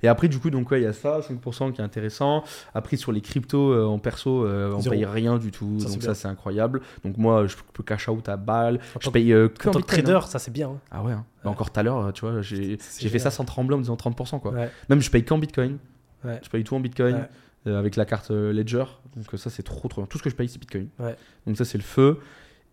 Et 0.02 0.08
après, 0.08 0.28
du 0.28 0.38
coup, 0.38 0.48
donc, 0.50 0.70
ouais, 0.70 0.80
il 0.80 0.84
y 0.84 0.86
a 0.86 0.92
ça, 0.92 1.20
5% 1.20 1.72
qui 1.72 1.80
est 1.80 1.84
intéressant. 1.84 2.44
Après, 2.74 2.96
sur 2.96 3.10
les 3.12 3.20
cryptos 3.20 3.72
euh, 3.72 3.84
en 3.84 3.98
perso, 3.98 4.46
euh, 4.46 4.72
on 4.74 4.80
Zéro. 4.80 4.94
paye 4.94 5.04
rien 5.04 5.36
du 5.36 5.50
tout. 5.50 5.78
Ça, 5.80 5.88
donc, 5.88 6.02
ça, 6.02 6.14
c'est 6.14 6.28
incroyable. 6.28 6.80
Donc, 7.04 7.18
moi, 7.18 7.46
je 7.46 7.56
peux 7.72 7.82
cash 7.82 8.08
out 8.08 8.26
à 8.28 8.36
balle. 8.36 8.76
En 8.94 9.00
Je 9.00 9.04
tant 9.06 9.10
paye 9.10 9.32
euh, 9.32 9.48
que 9.48 9.68
En 9.68 9.72
trader, 9.72 10.12
hein. 10.12 10.20
ça 10.22 10.38
c'est 10.38 10.52
bien. 10.52 10.68
hein. 10.70 10.80
Ah 10.90 11.02
ouais, 11.02 11.12
hein. 11.12 11.24
Bah, 11.42 11.50
encore 11.50 11.70
tout 11.70 11.80
à 11.80 11.82
l'heure, 11.82 12.12
tu 12.12 12.20
vois, 12.22 12.40
j'ai 12.40 12.78
fait 12.78 13.18
ça 13.18 13.30
sans 13.30 13.44
trembler 13.44 13.74
en 13.74 13.78
me 13.78 13.82
disant 13.82 13.96
30%, 13.96 14.40
quoi. 14.40 14.52
Ouais. 14.52 14.70
Même, 14.88 15.00
je 15.00 15.10
paye 15.10 15.24
qu'en 15.24 15.38
Bitcoin. 15.38 15.78
Ouais. 16.24 16.40
Je 16.42 16.48
paye 16.48 16.64
tout 16.64 16.76
en 16.76 16.80
Bitcoin. 16.80 17.26
Avec 17.66 17.96
la 17.96 18.04
carte 18.04 18.30
Ledger. 18.30 18.84
Donc, 19.16 19.38
ça, 19.38 19.50
c'est 19.50 19.62
trop, 19.62 19.88
trop 19.88 20.02
bien. 20.02 20.06
Tout 20.06 20.18
ce 20.18 20.22
que 20.22 20.30
je 20.30 20.34
paye, 20.36 20.48
c'est 20.48 20.58
Bitcoin. 20.58 20.88
Donc, 21.46 21.56
ça, 21.56 21.64
c'est 21.64 21.78
le 21.78 21.84
feu. 21.84 22.20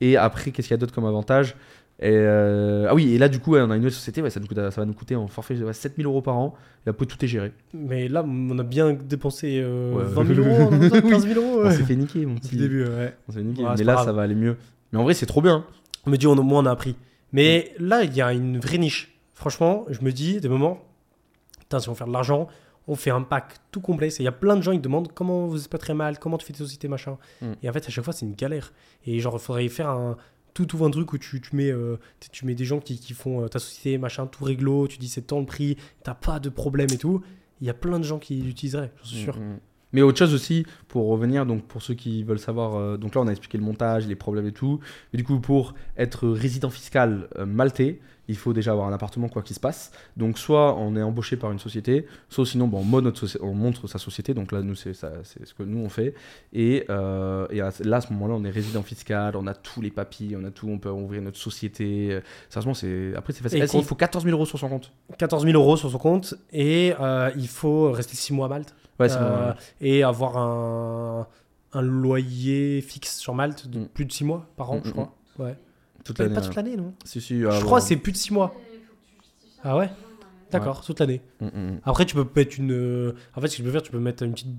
Et 0.02 0.18
après, 0.18 0.52
qu'est-ce 0.52 0.68
qu'il 0.68 0.74
y 0.74 0.76
a 0.76 0.78
d'autre 0.78 0.94
comme 0.94 1.06
avantage? 1.06 1.56
Et 2.04 2.10
euh, 2.12 2.88
Ah 2.90 2.96
oui, 2.96 3.14
et 3.14 3.18
là, 3.20 3.30
du 3.30 3.40
coup, 3.40 3.52
ouais, 3.52 3.62
on 3.62 3.70
a 3.70 3.76
une 3.76 3.82
nouvelle 3.82 3.92
société. 3.94 4.22
Ouais, 4.24 4.30
ça, 4.32 4.40
nous 4.40 4.48
coûte- 4.48 4.58
ça 4.58 4.82
va 4.82 4.86
nous 4.86 4.94
coûter 4.94 5.16
en 5.16 5.28
forfait 5.28 5.56
ouais, 5.62 5.72
7000 5.74 6.06
euros 6.08 6.22
par 6.24 6.36
an. 6.36 6.56
Et 6.86 6.90
après, 6.90 7.06
tout 7.06 7.24
est 7.24 7.28
géré. 7.28 7.52
Mais 7.76 8.08
là, 8.08 8.24
on 8.28 8.58
a 8.58 8.64
bien 8.64 8.94
dépensé 8.94 9.62
euh, 9.64 9.94
Ouais. 9.94 10.04
20 10.06 10.34
000 10.36 10.40
euros, 10.48 10.70
on 10.72 10.74
a 10.74 10.78
besoin 10.78 11.02
de 11.02 11.10
15 11.10 11.28
000 11.28 11.40
euros. 11.40 11.62
On 11.66 11.72
s'est 11.72 11.84
fait 11.84 11.96
niquer, 11.96 12.26
mon 12.26 12.36
petit. 12.36 12.56
début, 12.58 12.84
ouais. 12.86 13.16
On 13.30 13.32
s'est 13.32 13.38
fait 13.40 13.44
niquer. 13.46 13.62
Mais 13.78 13.84
là, 13.84 13.94
grave. 13.94 14.06
ça 14.06 14.12
va 14.14 14.24
aller 14.24 14.34
mieux. 14.36 14.58
Mais 14.92 15.00
en 15.00 15.04
vrai, 15.04 15.14
c'est 15.14 15.28
trop 15.28 15.42
bien. 15.42 15.64
On 16.08 16.10
me 16.10 16.18
dit, 16.18 16.26
au 16.26 16.34
moins, 16.36 16.64
on 16.64 16.66
a 16.66 16.72
appris. 16.72 16.96
Mais 17.34 17.74
là, 17.78 18.04
il 18.04 18.16
y 18.16 18.22
a 18.22 18.34
une 18.34 18.58
vraie 18.60 18.80
niche. 18.80 19.16
Franchement, 19.36 19.86
je 19.90 20.02
me 20.02 20.12
dis, 20.12 20.40
des 20.42 20.50
moments, 20.50 20.84
putain, 21.60 21.80
si 21.80 21.88
on 21.90 21.96
faire 21.96 22.08
de 22.08 22.14
l'argent, 22.14 22.48
on 22.88 22.96
fait 22.96 23.12
un 23.12 23.22
pack 23.22 23.56
tout 23.72 23.82
complet. 23.82 24.10
Il 24.20 24.24
y 24.24 24.28
a 24.28 24.32
plein 24.32 24.56
de 24.58 24.62
gens 24.62 24.72
qui 24.74 24.80
demandent 24.80 25.12
comment 25.14 25.46
vous 25.48 25.62
êtes 25.64 25.70
pas 25.70 25.78
très 25.78 25.94
mal, 25.94 26.20
comment 26.20 26.38
tu 26.38 26.46
fais 26.46 26.54
tes 26.54 26.60
sociétés, 26.60 26.88
machin. 26.88 27.18
Mm. 27.42 27.52
Et 27.64 27.70
en 27.70 27.74
fait, 27.74 27.86
à 27.86 27.90
chaque 27.90 28.04
fois, 28.04 28.14
c'est 28.14 28.26
une 28.26 28.36
galère. 28.36 28.74
Et 29.06 29.20
genre, 29.20 29.36
il 29.36 29.40
faudrait 29.40 29.68
faire 29.70 29.90
un 29.90 30.18
tout 30.54 30.66
tout 30.66 30.84
un 30.84 30.90
truc 30.92 31.14
où 31.14 31.18
tu, 31.18 31.40
tu 31.40 31.56
mets 31.56 31.72
euh, 31.72 31.98
tu- 32.20 32.30
tu 32.30 32.46
mets 32.46 32.56
des 32.56 32.66
gens 32.66 32.80
qui, 32.82 33.00
qui 33.00 33.14
font 33.14 33.42
euh, 33.44 33.48
ta 33.48 33.58
société 33.60 33.98
machin 33.98 34.28
tout 34.28 34.44
réglo 34.44 34.86
tu 34.90 34.98
dis 34.98 35.08
c'est 35.08 35.22
tant 35.22 35.40
le 35.40 35.46
prix 35.46 35.78
t'as 36.04 36.14
pas 36.14 36.40
de 36.42 36.50
problème 36.50 36.90
et 36.92 36.98
tout 36.98 37.22
il 37.62 37.68
y 37.68 37.70
a 37.70 37.74
plein 37.74 38.00
de 38.00 38.04
gens 38.04 38.20
qui 38.20 38.36
l'utiliseraient 38.42 38.92
j'en 38.98 39.06
suis 39.06 39.22
sûr 39.22 39.38
Mm, 39.38 39.44
mm. 39.54 39.60
Mais 39.94 40.02
autre 40.02 40.18
chose 40.20 40.34
aussi, 40.34 40.66
pour 40.88 41.08
revenir, 41.08 41.46
donc 41.46 41.64
pour 41.64 41.82
ceux 41.82 41.94
qui 41.94 42.24
veulent 42.24 42.40
savoir, 42.40 42.76
euh, 42.76 42.98
donc 42.98 43.16
là 43.16 43.22
on 43.22 43.28
a 43.28 43.32
expliqué 43.32 43.58
le 43.58 43.64
montage, 43.64 44.08
les 44.08 44.16
problèmes 44.16 44.48
et 44.48 44.52
tout. 44.54 44.80
Mais 45.14 45.18
du 45.18 45.24
coup, 45.24 45.40
pour 45.40 45.74
être 45.98 46.28
résident 46.30 46.70
fiscal 46.70 47.28
euh, 47.38 47.46
maltais, 47.46 48.00
il 48.28 48.38
faut 48.38 48.54
déjà 48.54 48.72
avoir 48.72 48.88
un 48.88 48.94
appartement, 48.94 49.28
quoi 49.28 49.42
qu'il 49.42 49.56
se 49.56 49.60
passe. 49.60 49.92
Donc 50.16 50.38
soit 50.38 50.78
on 50.78 50.96
est 50.96 51.02
embauché 51.02 51.36
par 51.36 51.52
une 51.52 51.60
société, 51.60 52.06
soit 52.30 52.46
sinon 52.46 52.68
bon, 52.68 52.78
on, 52.80 52.84
montre 52.86 53.04
notre 53.04 53.26
soci- 53.28 53.40
on 53.42 53.54
montre 53.54 53.88
sa 53.88 53.98
société. 53.98 54.34
Donc 54.34 54.54
là, 54.54 54.62
nous, 54.62 54.76
c'est 54.76 54.94
ce 54.94 55.54
que 55.58 55.64
nous 55.64 55.80
on 55.80 55.90
fait. 55.90 56.14
Et, 56.54 56.86
euh, 56.90 57.46
et 57.50 57.58
là, 57.58 57.98
à 57.98 58.02
ce 58.02 58.14
moment-là, 58.14 58.36
on 58.38 58.46
est 58.46 58.50
résident 58.50 58.84
fiscal, 58.84 59.36
on 59.36 59.48
a 59.48 59.54
tous 59.54 59.82
les 59.82 59.90
papiers, 59.92 60.38
on 60.40 60.46
a 60.46 60.52
tout, 60.52 60.70
on 60.70 60.78
peut 60.78 60.90
ouvrir 60.90 61.22
notre 61.22 61.40
société. 61.40 62.20
Sérieusement, 62.50 62.74
c'est 62.76 63.14
après 63.18 63.34
c'est 63.34 63.44
facile. 63.44 63.60
Ah, 63.64 63.68
compte- 63.68 63.82
il 63.84 63.88
faut 63.88 63.96
14 63.96 64.24
000 64.24 64.34
euros 64.38 64.46
sur 64.46 64.60
son 64.60 64.70
compte. 64.70 64.94
14 65.18 65.44
000 65.44 65.58
euros 65.58 65.76
sur 65.76 65.92
son 65.92 65.98
compte 65.98 66.36
et 66.54 66.94
euh, 67.02 67.32
il 67.36 67.48
faut 67.50 67.92
rester 67.92 68.16
6 68.16 68.32
mois 68.32 68.46
à 68.46 68.50
Malte 68.50 68.74
Ouais, 69.02 69.12
Euh, 69.22 69.54
et 69.82 70.04
avoir 70.04 70.38
un, 70.38 71.28
un 71.74 71.82
loyer 71.82 72.82
fixe 72.82 73.18
sur 73.18 73.34
Malte 73.34 73.68
de 73.68 73.80
Mm. 73.80 73.88
plus 73.88 74.06
de 74.06 74.12
6 74.12 74.24
mois 74.24 74.46
par 74.58 74.72
an, 74.72 74.78
Mm, 74.78 74.82
je 74.86 74.90
mm, 74.90 74.94
crois. 74.94 75.16
Ouais. 75.40 75.56
Toute 76.04 76.18
Pas, 76.18 76.24
l'année. 76.24 76.36
pas 76.36 76.42
toute 76.42 76.56
l'année, 76.56 76.76
non 76.78 76.94
Si, 77.06 77.22
si, 77.22 77.40
Je 77.42 77.48
ah, 77.48 77.60
crois 77.62 77.78
ouais. 77.78 77.82
que 77.82 77.88
c'est 77.88 77.96
plus 77.98 78.12
de 78.12 78.18
6 78.18 78.34
mois. 78.34 78.54
Ah 79.64 79.78
ouais 79.78 79.90
D'accord, 80.52 80.82
toute 80.84 81.00
l'année. 81.00 81.22
Après, 81.86 82.06
tu 82.06 82.16
peux 82.16 82.28
mettre 82.36 82.60
une. 82.60 82.72
euh, 82.74 83.14
En 83.36 83.42
fait, 83.42 83.48
ce 83.48 83.54
que 83.54 83.58
tu 83.58 83.64
peux 83.64 83.72
faire, 83.72 83.82
tu 83.84 83.92
peux 83.92 84.00
mettre 84.00 84.24
une 84.24 84.34
petite 84.34 84.50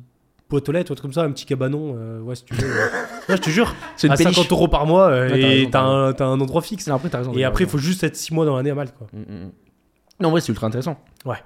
boîte 0.48 0.66
aux 0.68 0.72
lettres 0.72 0.90
ou 0.90 0.94
un 0.94 0.96
truc 0.96 1.02
comme 1.02 1.12
ça, 1.12 1.22
un 1.22 1.30
petit 1.32 1.44
cabanon. 1.44 1.94
euh, 1.98 2.20
ouais, 2.20 2.34
si 2.34 2.44
tu 2.44 2.54
veux. 2.54 2.66
Ouais, 3.28 3.36
je 3.36 3.42
te 3.42 3.50
jure. 3.50 3.72
C'est 3.96 4.06
une 4.08 4.14
à 4.14 4.16
péniche. 4.16 4.34
50 4.34 4.50
euros 4.50 4.66
par 4.68 4.84
mois 4.86 5.08
euh, 5.08 5.32
et 5.34 5.68
t'as 5.70 5.82
un, 5.82 6.12
t'as 6.12 6.26
un 6.26 6.40
endroit 6.40 6.60
fixe. 6.62 6.86
Non, 6.88 6.96
après, 6.96 7.08
t'as 7.08 7.18
raison. 7.18 7.32
Et 7.34 7.44
après, 7.44 7.64
il 7.64 7.70
faut 7.70 7.78
juste 7.78 8.02
être 8.02 8.16
6 8.16 8.32
mois 8.34 8.44
dans 8.46 8.56
l'année 8.56 8.70
à 8.70 8.74
Malte. 8.74 8.94
Quoi. 8.96 9.06
Non, 10.18 10.28
en 10.28 10.30
vrai, 10.32 10.40
c'est 10.40 10.48
ultra 10.48 10.66
intéressant. 10.66 10.98
Ouais. 11.24 11.36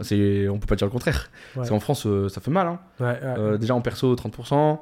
C'est... 0.00 0.48
On 0.48 0.58
peut 0.58 0.66
pas 0.66 0.76
dire 0.76 0.86
le 0.86 0.92
contraire. 0.92 1.30
Parce 1.54 1.68
qu'en 1.70 1.80
France, 1.80 2.06
euh, 2.06 2.28
ça 2.28 2.40
fait 2.40 2.50
mal. 2.50 2.66
Hein. 2.66 2.80
Ouais, 3.00 3.06
ouais. 3.06 3.18
Euh, 3.22 3.58
déjà 3.58 3.74
en 3.74 3.80
perso, 3.80 4.14
30%. 4.14 4.78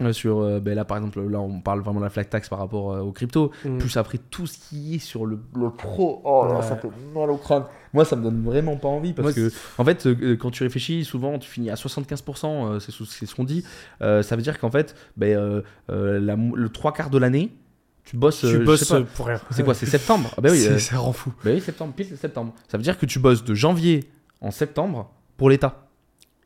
Euh, 0.00 0.12
sur, 0.12 0.40
euh, 0.40 0.58
ben 0.58 0.74
là, 0.74 0.84
par 0.84 0.96
exemple, 0.96 1.20
là, 1.22 1.38
on 1.38 1.60
parle 1.60 1.80
vraiment 1.80 2.00
de 2.00 2.04
la 2.04 2.10
flat 2.10 2.24
tax 2.24 2.48
par 2.48 2.58
rapport 2.58 2.92
euh, 2.92 3.00
aux 3.00 3.12
crypto. 3.12 3.52
Mm. 3.64 3.78
Plus 3.78 3.96
après, 3.96 4.18
tout 4.18 4.44
ce 4.48 4.58
qui 4.58 4.96
est 4.96 4.98
sur 4.98 5.24
le, 5.24 5.38
le 5.54 5.70
pro. 5.70 6.20
Oh 6.24 6.46
là, 6.48 6.56
Ouais. 6.56 6.62
ça 6.62 6.74
fait 6.76 6.88
mal 7.14 7.30
au 7.30 7.36
crâne. 7.36 7.62
Moi, 7.92 8.04
ça 8.04 8.16
me 8.16 8.24
donne 8.24 8.42
vraiment 8.42 8.74
pas 8.76 8.88
envie 8.88 9.12
parce 9.12 9.36
Moi, 9.36 9.48
que, 9.48 9.52
en 9.78 9.84
fait, 9.84 10.08
quand 10.38 10.50
tu 10.50 10.64
réfléchis, 10.64 11.04
souvent, 11.04 11.38
tu 11.38 11.48
finis 11.48 11.70
à 11.70 11.74
75%. 11.76 12.66
euh, 12.72 12.80
c'est, 12.80 12.90
ce- 12.90 13.34
qu'on 13.36 13.44
dit. 13.44 13.64
Ça 14.00 14.34
veut 14.34 14.42
dire 14.42 14.58
qu'en 14.58 14.70
fait, 14.70 14.96
ben, 15.16 15.62
la 15.88 16.34
le 16.36 16.68
trois 16.70 16.92
quarts 16.92 17.10
de 17.10 17.18
l'année, 17.18 17.52
tu 18.04 18.16
bosses. 18.16 18.40
tu 18.40 18.48
je 18.48 18.58
bosses 18.58 18.82
sais 18.84 18.94
pas. 19.00 19.08
pour 19.14 19.26
rien. 19.26 19.40
C'est 19.50 19.62
quoi 19.62 19.74
C'est 19.74 19.86
septembre? 19.86 20.30
Ah, 20.36 20.40
bah 20.40 20.48
oui. 20.50 20.66
Euh, 20.68 20.78
Ça 20.78 20.98
rend 20.98 21.12
fou. 21.12 21.32
bah 21.44 21.52
oui, 21.54 21.60
septembre, 21.60 21.92
pile 21.94 22.16
septembre. 22.16 22.52
Ça 22.68 22.76
veut 22.78 22.82
dire 22.82 22.98
que 22.98 23.06
tu 23.06 23.18
bosses 23.20 23.44
de 23.44 23.54
janvier 23.54 24.04
en 24.44 24.50
septembre 24.50 25.10
pour 25.36 25.50
l'État. 25.50 25.88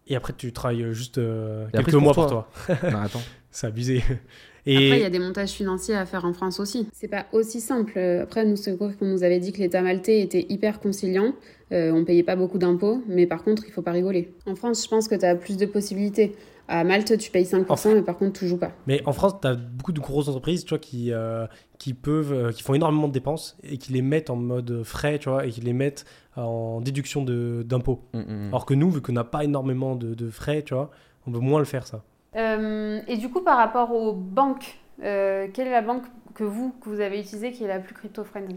Et 0.07 0.17
après, 0.17 0.33
tu 0.37 0.53
travailles 0.53 0.85
euh, 0.85 0.93
juste 0.93 1.19
euh, 1.19 1.65
Et 1.65 1.79
après, 1.79 1.85
quelques 1.85 1.93
pour 1.93 2.03
mois 2.03 2.15
pour 2.15 2.27
toi. 2.27 2.49
non, 2.91 2.99
attends. 3.03 3.21
C'est 3.51 3.67
abusé. 3.67 4.03
Après, 4.03 4.19
il 4.67 4.99
y 4.99 5.03
Et 5.03 5.05
a 5.05 5.11
des 5.11 5.19
montages 5.19 5.51
financiers 5.51 5.95
à 5.95 6.07
faire 6.07 6.25
en 6.25 6.33
France 6.33 6.61
aussi. 6.61 6.89
C'est 6.93 7.09
pas 7.09 7.27
aussi 7.33 7.61
simple. 7.61 7.93
Euh, 7.97 8.23
Après, 8.23 8.45
nous, 8.45 8.57
c'est 8.57 8.73
vrai 8.73 8.95
qu'on 8.99 9.07
nous 9.07 9.25
avait 9.25 9.39
dit 9.41 9.53
que 9.53 9.59
l'État 9.59 9.83
maltais 9.83 10.21
était 10.21 10.47
hyper 10.49 10.81
conciliant. 10.81 11.35
Euh, 11.73 11.91
on 11.93 12.05
payait 12.05 12.23
pas 12.23 12.37
beaucoup 12.37 12.59
d'impôts, 12.59 13.03
mais 13.09 13.27
par 13.27 13.43
contre, 13.43 13.65
il 13.67 13.73
faut 13.73 13.83
pas 13.83 13.93
rigoler. 13.93 14.33
En 14.47 14.55
France, 14.55 14.83
je 14.85 14.89
pense 14.89 15.09
que 15.09 15.15
tu 15.15 15.25
as 15.25 15.35
plus 15.35 15.57
de 15.57 15.67
possibilités. 15.67 16.35
À 16.71 16.85
Malte, 16.85 17.17
tu 17.17 17.31
payes 17.31 17.45
5%, 17.45 17.95
mais 17.95 18.03
par 18.03 18.19
contre, 18.19 18.39
tu 18.39 18.47
joues 18.47 18.59
pas. 18.59 18.73
Mais 18.87 19.03
en 19.07 19.13
France, 19.13 19.35
tu 19.41 19.49
as 19.49 19.55
beaucoup 19.55 19.93
de 19.93 20.01
grosses 20.01 20.29
entreprises 20.29 20.65
tu 20.65 20.71
vois, 20.71 20.79
qui, 20.79 21.13
euh, 21.13 21.47
qui, 21.79 21.95
peuvent, 21.95 22.33
euh, 22.33 22.53
qui 22.53 22.63
font 22.63 22.75
énormément 22.75 23.09
de 23.09 23.13
dépenses 23.15 23.57
et 23.63 23.79
qui 23.79 23.93
les 23.95 24.03
mettent 24.03 24.29
en 24.29 24.37
mode 24.37 24.83
frais 24.85 25.19
tu 25.19 25.31
vois, 25.31 25.47
et 25.47 25.51
qui 25.51 25.63
les 25.63 25.73
mettent 25.73 26.05
en 26.37 26.83
déduction 26.83 27.25
de- 27.25 27.63
d'impôts. 27.67 28.03
Mm, 28.13 28.19
mm. 28.19 28.49
Alors 28.49 28.67
que 28.67 28.75
nous, 28.75 28.91
vu 28.91 29.01
qu'on 29.01 29.13
n'a 29.13 29.25
pas 29.25 29.45
énormément 29.45 29.97
de, 29.97 30.13
de 30.15 30.29
frais, 30.31 30.63
tu 30.63 30.75
vois, 30.75 30.91
on 31.27 31.33
peut 31.33 31.39
moins 31.39 31.59
le 31.59 31.65
faire 31.65 31.87
ça. 31.87 32.03
Euh, 32.37 33.01
et 33.09 33.17
du 33.17 33.31
coup, 33.31 33.41
par 33.41 33.57
rapport 33.57 33.91
aux 33.93 34.13
banques, 34.13 34.79
euh, 35.03 35.49
quelle 35.55 35.69
est 35.69 35.73
la 35.73 35.81
banque 35.83 36.05
que 36.35 36.45
vous, 36.45 36.75
que 36.83 36.91
vous 36.91 37.01
avez 37.01 37.19
utilisée 37.19 37.51
qui 37.51 37.65
est 37.65 37.69
la 37.69 37.79
plus 37.79 37.95
crypto-friendly? 37.95 38.57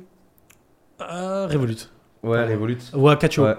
Euh, 1.02 1.48
Revolut. 1.48 1.90
Ouais, 2.24 2.44
Revolut. 2.54 2.78
Ou 2.94 3.08
Akacho. 3.08 3.46
Ouais. 3.46 3.56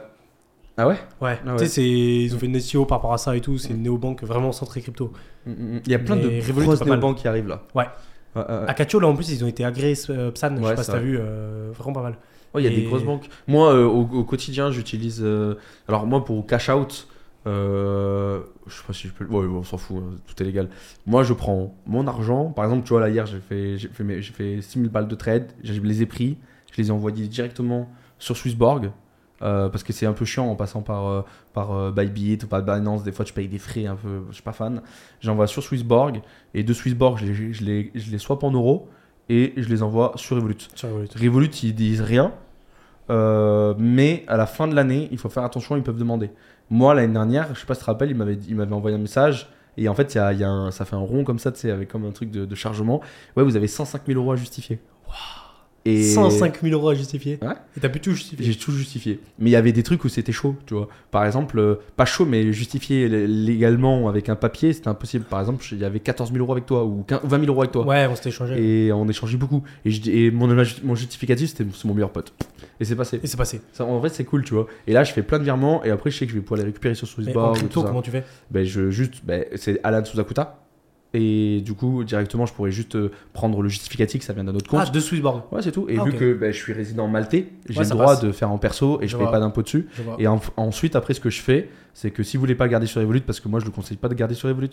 Ah 0.77 0.89
ouais 0.89 0.97
Ouais. 1.21 1.39
Ah 1.47 1.53
ouais. 1.55 1.59
Tu 1.59 1.67
sais, 1.67 1.89
ils 1.89 2.35
ont 2.35 2.39
fait 2.39 2.47
une 2.47 2.59
SEO 2.59 2.87
par 2.87 2.99
rapport 2.99 3.13
à 3.13 3.19
ça 3.19 3.37
et 3.37 3.41
tout. 3.41 3.59
C'est 3.59 3.71
une 3.71 3.83
néobanque 3.83 4.23
vraiment 4.25 4.53
centrée 4.53 4.81
crypto. 4.81 5.13
Mm, 5.47 5.51
mm, 5.51 5.55
mm. 5.77 5.81
Il 5.87 5.93
y 5.93 5.95
a 5.95 5.99
plein 5.99 6.17
Mais 6.17 6.41
de 6.41 6.53
grosses 6.53 6.85
néobanques 6.85 7.19
qui 7.19 7.29
arrivent 7.29 7.49
là. 7.49 7.63
Ouais. 7.75 7.87
Ouais, 8.35 8.43
là, 8.49 9.07
en 9.09 9.15
plus, 9.15 9.31
ils 9.31 9.45
ont 9.45 9.49
été 9.49 9.65
agréés 9.65 9.95
euh, 10.09 10.31
PSAN. 10.31 10.57
je 10.57 10.63
Ouais, 10.63 10.69
sais 10.71 10.75
pas 10.77 10.83
si 10.85 10.91
t'as 10.91 10.99
vu. 10.99 11.19
euh, 11.21 11.71
vraiment 11.75 11.93
pas 11.93 12.03
mal. 12.03 12.17
Ouais, 12.55 12.63
il 12.63 12.65
y 12.65 12.73
a 12.73 12.75
des 12.75 12.85
grosses 12.85 13.05
banques. 13.05 13.29
Moi, 13.47 13.73
euh, 13.75 13.85
au, 13.85 14.01
au 14.03 14.25
quotidien, 14.25 14.71
j'utilise. 14.71 15.21
euh, 15.23 15.57
Alors, 15.89 16.07
moi, 16.07 16.25
pour 16.25 16.47
cash 16.47 16.69
out, 16.71 17.07
euh, 17.47 18.41
je 18.67 18.75
sais 18.75 18.83
pas 18.87 18.93
si 18.93 19.09
je 19.09 19.13
peux. 19.13 19.25
Ouais, 19.27 19.47
on 19.47 19.63
s'en 19.63 19.77
fout, 19.79 19.97
hein, 19.99 20.17
tout 20.27 20.43
est 20.43 20.47
légal. 20.47 20.69
Moi, 21.07 21.23
je 21.23 21.33
prends 21.35 21.75
mon 21.87 22.07
argent. 22.07 22.47
Par 22.47 22.65
exemple, 22.65 22.85
tu 22.85 22.91
vois, 22.91 23.01
là, 23.01 23.09
hier, 23.11 23.27
j'ai 23.27 23.41
fait, 23.41 23.77
j'ai 23.79 23.89
fait, 23.89 24.05
mes- 24.05 24.23
fait 24.23 24.61
6000 24.63 24.89
balles 24.91 25.09
de 25.09 25.15
trade. 25.15 25.53
Je 25.63 25.73
les 25.81 26.03
ai 26.03 26.07
pris. 26.07 26.39
Je 26.73 26.81
les 26.81 26.89
ai 26.89 26.91
envoyés 26.91 27.27
directement 27.29 27.91
sur 28.19 28.37
Swissborg. 28.37 28.91
Euh, 29.43 29.69
parce 29.69 29.83
que 29.83 29.93
c'est 29.93 30.07
un 30.07 30.13
peu 30.13 30.25
chiant 30.25 30.47
en 30.47 30.55
passant 30.57 30.83
par, 30.83 31.07
euh, 31.09 31.23
par 31.53 31.73
euh, 31.73 31.91
Bybit 31.91 32.39
ou 32.45 32.47
par 32.47 32.63
Binance. 32.63 33.03
Des 33.03 33.13
fois, 33.13 33.25
tu 33.25 33.33
payes 33.33 33.49
des 33.49 33.59
frais 33.59 33.87
un 33.87 33.97
peu. 33.97 34.23
Je 34.29 34.35
suis 34.35 34.43
pas 34.43 34.53
fan. 34.53 34.83
J'envoie 35.21 35.47
sur 35.47 35.63
Swissborg. 35.63 36.21
Et 36.55 36.63
de 36.63 36.73
Swissborg, 36.73 37.19
je 37.19 37.27
les, 37.27 37.53
je 37.53 37.65
les, 37.65 37.91
je 37.95 38.11
les 38.11 38.19
swap 38.19 38.43
en 38.45 38.51
euros. 38.51 38.89
Et 39.29 39.53
je 39.57 39.69
les 39.69 39.83
envoie 39.83 40.13
sur 40.17 40.37
Revolut. 40.37 40.57
Sur 40.75 40.89
Revolut. 40.91 41.09
Revolut, 41.21 41.51
ils 41.63 41.75
disent 41.75 42.01
rien. 42.03 42.33
Mais 43.79 44.25
à 44.29 44.37
la 44.37 44.47
fin 44.47 44.67
de 44.69 44.75
l'année, 44.75 45.09
il 45.13 45.19
faut 45.19 45.29
faire 45.29 45.45
attention, 45.45 45.77
ils 45.77 45.83
peuvent 45.83 45.99
demander. 45.99 46.31
Moi, 46.71 46.95
l'année 46.95 47.13
dernière, 47.13 47.55
je 47.55 47.61
sais 47.61 47.67
pas 47.67 47.75
si 47.75 47.81
tu 47.81 47.85
te 47.87 47.91
rappelles, 47.91 48.11
il 48.11 48.17
m'avait, 48.17 48.37
dit- 48.37 48.47
il 48.51 48.57
m'avait 48.57 48.73
envoyé 48.75 48.97
un 48.97 49.01
message. 49.01 49.49
Et 49.77 49.89
en 49.89 49.95
fait, 49.95 50.15
y 50.15 50.19
a, 50.19 50.33
y 50.33 50.45
a 50.45 50.49
un- 50.51 50.71
ça 50.71 50.85
fait 50.85 50.97
un 50.97 51.01
rond 51.01 51.25
comme 51.25 51.39
ça, 51.39 51.51
tu 51.53 51.61
sais, 51.61 51.71
avec 51.71 51.89
comme 51.89 52.05
un 52.05 52.11
truc 52.13 52.31
de, 52.31 52.45
de 52.45 52.55
chargement. 52.55 53.01
Ouais, 53.37 53.43
vous 53.43 53.57
avez 53.57 53.67
105 53.69 54.03
000 54.07 54.19
euros 54.21 54.33
à 54.33 54.37
justifier. 54.37 54.81
Et 55.85 56.03
105 56.05 56.61
000 56.63 56.73
euros 56.75 56.91
à 56.91 56.95
justifier. 56.95 57.39
Ouais. 57.43 57.55
Et 57.77 57.81
t'as 57.81 57.89
pu 57.89 57.99
tout 58.01 58.13
justifier. 58.13 58.45
J'ai 58.47 58.55
tout 58.57 58.71
justifié. 58.71 59.19
Mais 59.41 59.51
il 59.51 59.53
y 59.53 59.57
avait 59.57 59.73
des 59.73 59.83
trucs 59.83 60.05
où 60.05 60.09
c'était 60.09 60.31
chaud, 60.31 60.55
tu 60.65 60.75
vois. 60.75 60.89
Par 61.11 61.25
exemple, 61.27 61.59
euh, 61.59 61.75
pas 61.97 62.05
chaud, 62.05 62.25
mais 62.25 62.53
justifié 62.53 63.07
l- 63.07 63.45
légalement 63.45 64.09
avec 64.09 64.29
un 64.29 64.37
papier, 64.37 64.73
c'était 64.73 64.87
impossible. 64.89 65.25
Par 65.25 65.41
exemple, 65.41 65.65
il 65.73 65.79
y 65.79 65.85
avait 65.85 65.99
14 65.99 66.31
000 66.33 66.41
euros 66.41 66.53
avec 66.53 66.67
toi 66.67 66.85
ou 66.85 67.03
15 67.03 67.21
20 67.25 67.41
000 67.41 67.51
euros 67.51 67.63
avec 67.63 67.73
toi. 67.73 67.85
Ouais, 67.85 68.07
on 68.09 68.15
s'était 68.15 68.29
échangé. 68.29 68.87
Et 68.87 68.93
on 68.93 69.09
échangeait 69.09 69.37
beaucoup. 69.39 69.65
Et, 69.85 69.91
je, 69.91 70.09
et 70.11 70.31
mon, 70.31 70.47
mon 70.85 70.95
justificatif, 70.95 71.51
c'était 71.51 71.67
mon 71.85 71.95
meilleur 71.95 72.11
pote. 72.13 72.33
Et 72.79 72.85
c'est 72.85 72.95
passé. 72.97 73.19
Et 73.23 73.27
c'est 73.27 73.37
passé. 73.37 73.61
Ça, 73.73 73.85
en 73.85 73.99
vrai, 73.99 74.09
c'est 74.09 74.25
cool, 74.25 74.45
tu 74.45 74.55
vois. 74.55 74.69
Et 74.87 74.93
là, 74.93 75.03
je 75.03 75.13
fais 75.13 75.23
plein 75.23 75.39
de 75.41 75.45
virements. 75.45 75.83
Et 75.85 75.91
après, 75.91 76.11
je 76.13 76.19
sais 76.19 76.27
que 76.27 76.31
je 76.33 76.37
vais 76.37 76.43
pouvoir 76.43 76.59
les 76.61 76.67
récupérer 76.67 76.95
sur 76.95 77.09
Mais 77.09 77.13
en 77.13 77.25
Swissborg. 77.25 77.51
ou 77.51 77.55
crypto, 77.55 77.75
tout 77.75 77.81
ça. 77.81 77.89
comment 77.89 78.03
tu 78.03 78.11
fais? 78.13 78.25
Ben, 78.53 78.65
je, 78.65 78.91
juste, 78.91 79.15
ben, 79.25 79.45
c'est 79.57 79.81
Alan 79.83 80.05
Suzakuta. 80.05 80.59
Et 81.15 81.61
du 81.61 81.75
coup, 81.75 82.05
directement, 82.05 82.47
je 82.47 82.55
pourrais 82.55 82.71
juste 82.71 82.97
euh, 82.97 83.11
prendre 83.35 83.61
le 83.61 83.69
justificatif, 83.69 84.23
ça 84.23 84.33
vient 84.33 84.45
d'un 84.45 84.55
autre 84.55 84.71
compte. 84.71 84.85
Ah, 84.87 84.91
de 84.91 84.99
Swissborg. 85.01 85.43
Ouais, 85.53 85.61
c'est 85.61 85.73
tout. 85.73 85.87
Et 85.89 85.99
Ah, 85.99 86.05
vu 86.05 86.13
que 86.15 86.33
ben, 86.33 86.53
je 86.53 86.57
suis 86.59 86.73
résident 86.73 87.07
maltais, 87.07 87.49
j'ai 87.69 87.79
Ouais, 87.79 87.85
le 87.85 87.91
droit 87.91 88.07
passe. 88.07 88.21
de 88.21 88.33
faire 88.33 88.51
en 88.51 88.57
perso 88.59 88.99
et 89.03 89.07
je, 89.07 89.13
Je 89.13 89.17
paye 89.19 89.25
vois. 89.25 89.33
pas 89.33 89.41
d'impôt 89.41 89.63
dessus. 89.63 89.89
Et 90.19 90.27
en- 90.27 90.41
ensuite, 90.57 90.97
après, 90.97 91.13
ce 91.13 91.21
que 91.21 91.29
je 91.29 91.43
fais, 91.43 91.69
c'est 91.93 92.11
que 92.11 92.23
si 92.23 92.37
vous 92.37 92.41
voulez 92.41 92.55
pas 92.55 92.67
garder 92.69 92.87
sur 92.87 93.01
Revolut, 93.03 93.21
parce 93.21 93.41
que 93.41 93.49
moi, 93.49 93.61
je 93.61 93.67
le 93.67 93.71
conseille 93.71 93.99
pas 93.99 94.09
de 94.09 94.15
garder 94.15 94.35
sur 94.35 94.49
Revolut. 94.49 94.71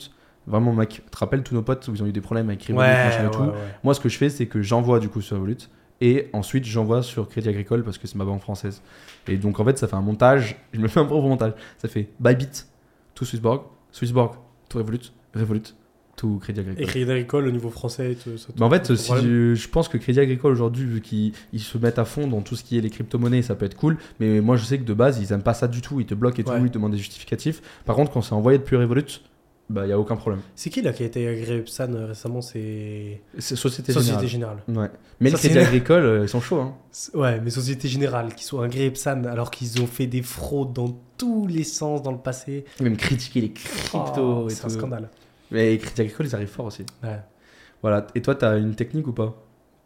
Vraiment, 0.48 0.72
mec, 0.72 0.90
tu 0.90 1.02
te 1.02 1.18
rappelles 1.18 1.44
tous 1.44 1.54
nos 1.56 1.62
potes 1.62 1.86
où 1.90 1.94
ils 1.94 2.02
ont 2.02 2.06
eu 2.06 2.14
des 2.14 2.22
problèmes 2.22 2.48
avec 2.48 2.62
Revolut, 2.64 2.80
Ouais, 2.80 3.04
machin 3.04 3.28
et 3.28 3.32
tout. 3.32 3.40
ouais. 3.42 3.50
Moi, 3.84 3.94
ce 3.94 4.00
que 4.00 4.08
je 4.08 4.18
fais, 4.18 4.30
c'est 4.30 4.46
que 4.46 4.62
j'envoie 4.62 5.00
du 5.02 5.10
coup 5.10 5.20
sur 5.22 5.36
Revolut 5.36 5.58
et 6.00 6.30
ensuite 6.32 6.64
j'envoie 6.64 7.04
sur 7.04 7.28
Crédit 7.28 7.50
Agricole 7.50 7.84
parce 7.84 7.98
que 7.98 8.08
c'est 8.08 8.16
ma 8.16 8.24
banque 8.24 8.40
française. 8.42 8.82
Et 9.28 9.36
donc, 9.36 9.60
en 9.60 9.66
fait, 9.66 9.78
ça 9.78 9.90
fait 9.90 9.98
un 9.98 10.02
montage. 10.02 10.56
Je 10.72 10.80
me 10.80 10.88
fais 10.88 11.02
un 11.02 11.06
propre 11.06 11.28
montage. 11.28 11.52
Ça 11.78 11.90
fait 11.90 12.08
Bybit, 12.22 12.66
tout 13.14 13.26
Swissborg, 13.26 13.64
Swissborg, 13.92 14.36
tout 14.70 14.78
Revolut, 14.78 15.12
Revolut, 15.36 15.62
tout 16.20 16.38
Crédit 16.42 16.60
Agricole. 16.60 16.84
Et 16.84 16.86
Crédit 16.88 17.10
Agricole 17.12 17.48
au 17.48 17.52
niveau 17.52 17.70
français. 17.70 18.16
tout- 18.22 18.38
ça- 18.38 18.50
Mais 18.58 18.64
en 18.66 18.70
fait, 18.70 18.94
si 18.96 19.12
je, 19.24 19.56
je 19.56 19.68
pense 19.70 19.88
que 19.88 19.98
Crédit 19.98 20.20
Agricole 20.20 20.52
aujourd'hui, 20.52 20.86
vu 20.86 21.02
qu'ils 21.02 21.32
ils 21.54 21.60
se 21.62 21.78
mettent 21.78 21.98
à 22.00 22.06
fond 22.06 22.28
dans 22.28 22.42
tout 22.42 22.56
ce 22.56 22.64
qui 22.64 22.78
est 22.78 22.82
les 22.82 22.90
crypto-monnaies, 22.90 23.42
ça 23.42 23.56
peut 23.56 23.66
être 23.66 23.76
cool. 23.78 23.98
Mais 24.20 24.42
moi, 24.42 24.58
je 24.58 24.66
sais 24.66 24.78
que 24.78 24.84
de 24.84 24.94
base, 24.94 25.20
ils 25.22 25.32
aiment 25.34 25.44
pas 25.44 25.54
ça 25.54 25.68
du 25.68 25.82
tout. 25.82 26.00
Ils 26.00 26.06
te 26.06 26.14
bloquent 26.16 26.40
et 26.42 26.44
tout, 26.44 26.52
ils 26.62 26.70
te 26.70 26.74
demandent 26.74 26.92
des 26.92 26.98
justificatifs. 26.98 27.62
Par 27.86 27.96
contre, 27.96 28.12
quand 28.12 28.22
c'est 28.22 28.34
envoyé 28.34 28.58
depuis 28.58 28.76
Revolut, 28.76 29.22
bah, 29.70 29.86
il 29.86 29.90
y 29.90 29.94
a 29.94 30.00
aucun 30.00 30.16
problème. 30.16 30.42
C'est 30.56 30.72
qui 30.72 30.82
là 30.82 30.92
qui 30.94 31.04
a 31.04 31.06
été 31.06 31.28
agréé 31.28 31.62
PSAN 31.62 31.94
euh, 31.94 32.08
récemment 32.08 32.42
C'est 32.42 33.22
Société, 33.38 33.94
Société 33.94 34.28
Générale. 34.28 34.58
Générale. 34.68 34.84
Ouais. 34.84 34.98
Mais 35.20 35.30
Ça, 35.30 35.36
le 35.36 35.40
Crédit 35.40 35.54
c'est- 35.54 35.60
Agricole, 35.68 36.04
euh, 36.04 36.24
ils 36.24 36.30
sont 36.30 36.42
chauds. 36.42 36.60
Hein. 36.60 36.74
Ouais, 37.14 37.40
mais 37.40 37.52
Société 37.52 37.88
Générale 37.88 38.34
qui 38.34 38.44
sont 38.46 38.62
agréés 38.62 38.90
PSAN 38.90 39.26
alors 39.26 39.52
qu'ils 39.52 39.80
ont 39.82 39.86
fait 39.86 40.08
des 40.08 40.24
fraudes 40.24 40.74
dans 40.74 40.98
tous 41.20 41.46
les 41.46 41.64
sens 41.64 42.02
dans 42.02 42.12
le 42.12 42.18
passé. 42.18 42.66
Même 42.82 42.98
critiquer 42.98 43.42
les 43.42 43.52
cryptos 43.52 44.46
Oh, 44.46 44.50
c'est 44.50 44.66
un 44.66 44.70
scandale. 44.70 45.10
Mais 45.52 45.78
Crédit 45.78 46.02
Agricole, 46.02 46.26
ils 46.28 46.36
arrivent 46.36 46.48
fort 46.48 46.66
aussi. 46.66 46.86
Ouais. 47.04 47.20
Voilà. 47.82 48.08
Et 48.16 48.22
toi, 48.22 48.36
t'as 48.36 48.58
une 48.60 48.76
technique 48.76 49.08
ou 49.08 49.14
pas? 49.14 49.36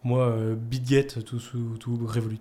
Moi, 0.03 0.27
euh, 0.27 0.55
BitGet, 0.55 1.07
tout, 1.25 1.39
sous- 1.39 1.77
tout 1.79 1.97
Revolut. 2.05 2.39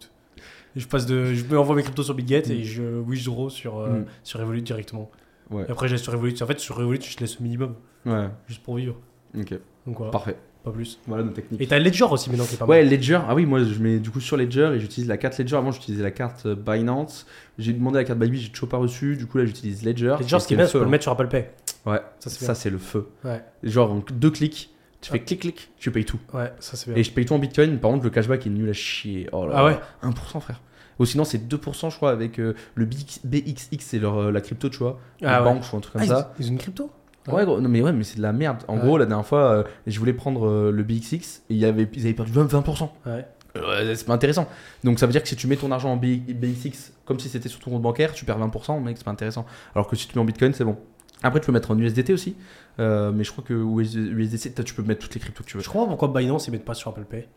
Je 0.75 0.87
passe 0.87 1.07
de, 1.07 1.35
je 1.35 1.45
me 1.45 1.59
envoie 1.59 1.77
mes 1.77 1.83
cryptos 1.83 2.03
sur 2.03 2.15
BitGet 2.15 2.51
et 2.51 2.65
je 2.65 2.99
withdraw 3.01 3.51
sur 3.51 3.79
euh, 3.79 4.01
Mm. 4.01 4.07
sur 4.25 4.41
Revolut 4.41 4.63
directement. 4.63 5.11
Ouais. 5.51 5.65
Et 5.69 5.71
après, 5.71 5.87
je 5.87 5.93
laisse 5.95 6.03
sur 6.03 6.13
Revolut. 6.13 6.35
En 6.43 6.47
fait, 6.47 6.59
sur 6.59 6.77
Revolut, 6.77 7.01
je 7.03 7.19
laisse 7.21 7.39
au 7.39 7.43
minimum 7.43 7.75
Ouais. 8.07 8.29
juste 8.49 8.63
pour 8.63 8.77
vivre. 8.77 8.97
Ok. 9.39 9.53
Donc 9.87 9.97
voilà, 9.99 10.11
Parfait. 10.11 10.37
Pas 10.65 10.71
plus. 10.71 10.99
Voilà 11.07 11.25
nos 11.25 11.31
techniques. 11.33 11.61
Et 11.61 11.67
t'as 11.67 11.79
Ledger 11.79 12.05
aussi 12.05 12.31
maintenant 12.31 12.45
qui 12.45 12.55
est 12.55 12.59
pas 12.59 12.67
Ouais. 12.67 12.85
Ledger. 12.85 13.21
Ah 13.29 13.35
oui, 13.35 13.47
moi 13.47 13.63
je 13.65 13.79
mets 13.81 13.99
du 13.99 14.11
coup 14.11 14.21
sur 14.21 14.37
Ledger 14.37 14.73
et 14.75 14.81
j'utilise 14.81 15.09
la 15.09 15.17
carte 15.17 15.39
Ledger. 15.39 15.57
Avant, 15.57 15.73
j'utilisais 15.73 16.03
la 16.03 16.11
carte 16.11 16.47
euh, 16.47 16.55
Binance. 16.55 17.27
J'ai 17.59 17.73
demandé 17.73 17.99
la 17.99 18.05
carte 18.05 18.19
Bybit, 18.19 18.41
j'ai 18.41 18.51
toujours 18.51 18.69
pas 18.69 18.77
reçu. 18.77 19.17
Du 19.17 19.27
coup, 19.27 19.39
là, 19.39 19.45
j'utilise 19.45 19.85
Ledger. 19.85 20.17
Ledger, 20.21 20.39
ce 20.41 20.47
qui 20.47 20.55
est 20.55 20.57
bien, 20.57 20.67
peut 20.67 20.73
feu, 20.73 20.81
le 20.81 20.87
mettre 20.87 21.03
sur 21.03 21.13
Apple 21.13 21.29
Pay. 21.29 21.49
hein. 21.87 21.91
Ouais, 21.93 22.01
Ça, 22.21 22.31
c'est 22.31 22.45
ça 22.45 22.55
c'est 22.55 22.71
le 22.71 22.79
feu. 22.79 23.09
Ouais, 23.25 23.43
Genre 23.65 23.91
en 23.93 24.05
deux 24.13 24.31
clics, 24.31 24.71
tu 25.01 25.11
fais 25.11 25.19
clic 25.21 25.41
clic, 25.41 25.71
tu 25.79 25.91
payes 25.91 26.05
tout. 26.05 26.21
ouais, 26.33 26.53
ça 26.61 26.77
c'est 26.77 26.91
bien. 26.91 27.01
Et 27.01 27.03
je 27.05 27.11
paye 27.11 27.25
tout 27.27 27.35
en 27.35 27.39
Bitcoin. 27.41 27.79
Par 27.79 27.91
contre, 27.91 28.05
le 28.05 28.11
cashback 28.11 28.47
est 28.47 28.51
nul 28.51 28.69
à 28.71 28.73
chier. 28.73 29.29
Oh 29.33 29.47
là 29.47 29.53
Ah 29.57 29.65
ouais 29.65 29.79
1% 30.05 30.41
frère. 30.41 30.61
Ou 30.99 31.07
sinon, 31.07 31.25
c'est 31.25 31.39
2%, 31.49 31.91
je 31.91 31.97
crois, 31.97 32.11
avec 32.11 32.39
euh, 32.39 32.55
le 32.77 32.85
BX 32.85 33.21
BXX, 33.25 33.79
c'est 33.81 33.99
leur, 33.99 34.17
euh, 34.19 34.31
la 34.31 34.41
crypto, 34.41 34.69
tu 34.69 34.79
vois. 34.79 35.01
Ah 35.25 35.43
ouais. 35.43 35.49
banque 35.53 35.65
ou 35.73 35.77
un 35.77 35.81
truc 35.81 35.95
comme 35.95 36.03
Ah, 36.03 36.07
ça. 36.07 36.35
ils, 36.39 36.45
ils 36.45 36.49
ont 36.51 36.53
une 36.53 36.59
crypto? 36.59 36.91
Ouais, 37.29 37.45
gros, 37.45 37.61
non, 37.61 37.69
mais 37.69 37.83
ouais, 37.83 37.93
mais 37.93 38.05
c'est 38.05 38.17
de 38.17 38.23
la 38.23 38.33
merde. 38.33 38.59
En 38.69 38.77
Ouais. 38.77 38.81
gros, 38.85 38.99
la 38.99 39.07
dernière 39.07 39.27
fois, 39.27 39.41
euh, 39.53 39.63
je 39.87 39.99
voulais 39.99 40.13
prendre 40.13 40.47
euh, 40.49 40.71
le 40.73 40.83
BXX 40.83 41.15
et 41.15 41.55
il 41.55 41.57
y 41.59 41.65
avait, 41.65 41.89
ils 41.93 42.01
avaient 42.03 42.15
perdu 42.15 42.33
20%. 42.33 42.49
20%. 42.63 42.91
Ouais. 43.07 43.27
Euh, 43.57 43.95
c'est 43.95 44.07
pas 44.07 44.15
intéressant. 44.15 44.49
Donc 44.83 44.99
ça 44.99 45.07
veut 45.07 45.13
dire 45.13 45.23
que 45.23 45.29
si 45.29 45.37
tu 45.37 45.47
mets 45.47 45.57
ton 45.57 45.71
argent 45.71 45.93
en 45.93 45.97
B- 45.99 46.35
BXX 46.35 46.93
comme 47.05 47.21
si 47.21 47.29
c'était 47.29 47.49
sur 47.51 47.61
ton 47.61 47.71
compte 47.71 47.83
bancaire, 47.83 48.13
tu 48.15 48.25
perds 48.25 48.39
20%, 48.39 48.81
mec, 48.83 48.97
c'est 48.97 49.05
pas 49.05 49.11
intéressant. 49.11 49.45
Alors 49.75 49.87
que 49.89 49.95
si 49.95 50.09
tu 50.09 50.15
mets 50.17 50.23
en 50.23 50.25
Bitcoin, 50.25 50.53
c'est 50.55 50.65
bon. 50.65 50.79
Après, 51.23 51.39
tu 51.39 51.47
peux 51.47 51.53
mettre 51.53 51.71
en 51.71 51.79
USDT 51.79 52.13
aussi, 52.15 52.35
euh, 52.81 53.13
mais 53.13 53.23
je 53.25 53.31
crois 53.31 53.45
que 53.45 53.53
USDC, 53.55 54.55
toi, 54.55 54.65
tu 54.65 54.75
peux 54.75 54.83
mettre 54.83 55.01
toutes 55.03 55.15
les 55.15 55.21
cryptos 55.21 55.45
que 55.45 55.49
tu 55.49 55.57
veux. 55.57 55.63
Je 55.63 55.69
crois 55.69 55.87
pourquoi 55.87 56.09
Binance 56.09 56.49
ils 56.49 56.51
mettent 56.51 56.65
pas 56.65 56.75
sur 56.75 56.91
Apple 56.91 57.05
Pay. 57.05 57.29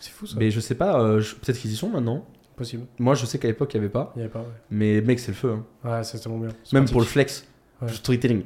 C'est 0.00 0.10
fou 0.10 0.26
ça. 0.26 0.34
Mais 0.38 0.50
je 0.50 0.60
sais 0.60 0.74
pas, 0.74 1.00
euh, 1.00 1.20
je- 1.20 1.34
peut-être 1.36 1.58
qu'ils 1.58 1.70
y 1.72 1.76
sont 1.76 1.88
maintenant. 1.88 2.26
Possible. 2.56 2.84
Moi, 2.98 3.14
je 3.14 3.24
sais 3.24 3.38
qu'à 3.38 3.48
l'époque, 3.48 3.72
il 3.72 3.78
n'y 3.78 3.84
avait 3.86 3.92
pas. 3.92 4.12
Il 4.16 4.18
y 4.18 4.22
avait 4.22 4.30
pas. 4.30 4.40
Ouais, 4.40 4.44
Mais 4.70 5.00
mec, 5.00 5.18
c'est 5.20 5.28
le 5.30 5.36
feu. 5.36 5.52
hein. 5.52 5.88
ouais 5.88 6.04
c'est 6.04 6.18
tellement 6.18 6.38
bien. 6.38 6.48
Même 6.48 6.54
pratique. 6.82 6.90
pour 6.92 7.00
le 7.00 7.06
flex, 7.06 7.46
Ouais. 7.80 7.88
le 7.88 7.94
storytelling. 7.94 8.42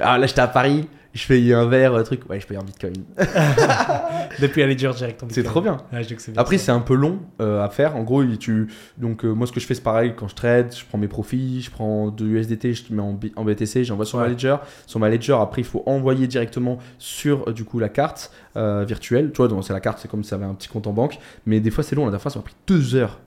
Ah, 0.00 0.18
là, 0.18 0.26
j'étais 0.26 0.40
à 0.42 0.46
Paris, 0.48 0.88
je 1.14 1.26
paye 1.26 1.52
un 1.54 1.64
verre, 1.66 1.94
un 1.94 2.02
truc. 2.02 2.28
Ouais, 2.28 2.38
je 2.40 2.46
paye 2.46 2.56
un 2.58 2.62
bitcoin. 2.62 2.92
Depuis 4.40 4.60
la 4.60 4.66
Ledger 4.66 4.90
direct. 4.96 5.22
en 5.22 5.26
C'est 5.30 5.42
trop 5.42 5.60
bien. 5.62 5.78
Ouais, 5.92 6.02
je 6.02 6.08
dis 6.08 6.16
que 6.16 6.22
c'est 6.22 6.32
bien, 6.32 6.40
Après, 6.40 6.58
c'est 6.58 6.72
un 6.72 6.80
peu 6.80 6.94
long 6.94 7.20
euh, 7.40 7.62
à 7.64 7.68
faire. 7.70 7.96
En 7.96 8.02
gros, 8.02 8.22
tu... 8.36 8.68
donc 8.98 9.24
euh, 9.24 9.32
moi, 9.32 9.46
ce 9.46 9.52
que 9.52 9.60
je 9.60 9.66
fais, 9.66 9.74
c'est 9.74 9.82
pareil. 9.82 10.12
Quand 10.16 10.28
je 10.28 10.34
trade, 10.34 10.74
je 10.76 10.84
prends 10.84 10.98
mes 10.98 11.08
profits, 11.08 11.62
je 11.62 11.70
prends 11.70 12.08
de 12.10 12.24
l'USDT, 12.24 12.74
je 12.74 12.92
mets 12.92 13.00
en, 13.02 13.14
B- 13.14 13.32
en 13.36 13.44
BTC, 13.44 13.84
j'envoie 13.84 14.04
sur 14.04 14.18
ma 14.18 14.24
Ouais. 14.24 14.30
ledger. 14.30 14.56
Sur 14.86 15.00
ma 15.00 15.08
ledger, 15.08 15.36
après, 15.40 15.62
il 15.62 15.66
faut 15.66 15.82
envoyer 15.86 16.26
directement 16.26 16.78
sur 16.98 17.48
euh, 17.48 17.52
du 17.52 17.64
coup 17.64 17.78
la 17.78 17.88
carte 17.88 18.30
euh, 18.56 18.84
virtuelle. 18.86 19.30
Tu 19.32 19.42
vois, 19.42 19.62
c'est 19.62 19.72
la 19.72 19.80
carte, 19.80 19.98
c'est 20.00 20.10
comme 20.10 20.22
si 20.24 20.30
ça 20.30 20.36
avait 20.36 20.44
un 20.44 20.54
petit 20.54 20.68
compte 20.68 20.86
en 20.86 20.92
banque. 20.92 21.18
Mais 21.46 21.60
des 21.60 21.70
fois, 21.70 21.82
c'est 21.84 21.96
long. 21.96 22.02
La 22.04 22.10
dernière 22.10 22.22
fois, 22.22 22.30
ça 22.30 22.38
m'a 22.38 22.44
pris 22.44 22.54
deux 22.66 22.94
heures. 22.94 23.20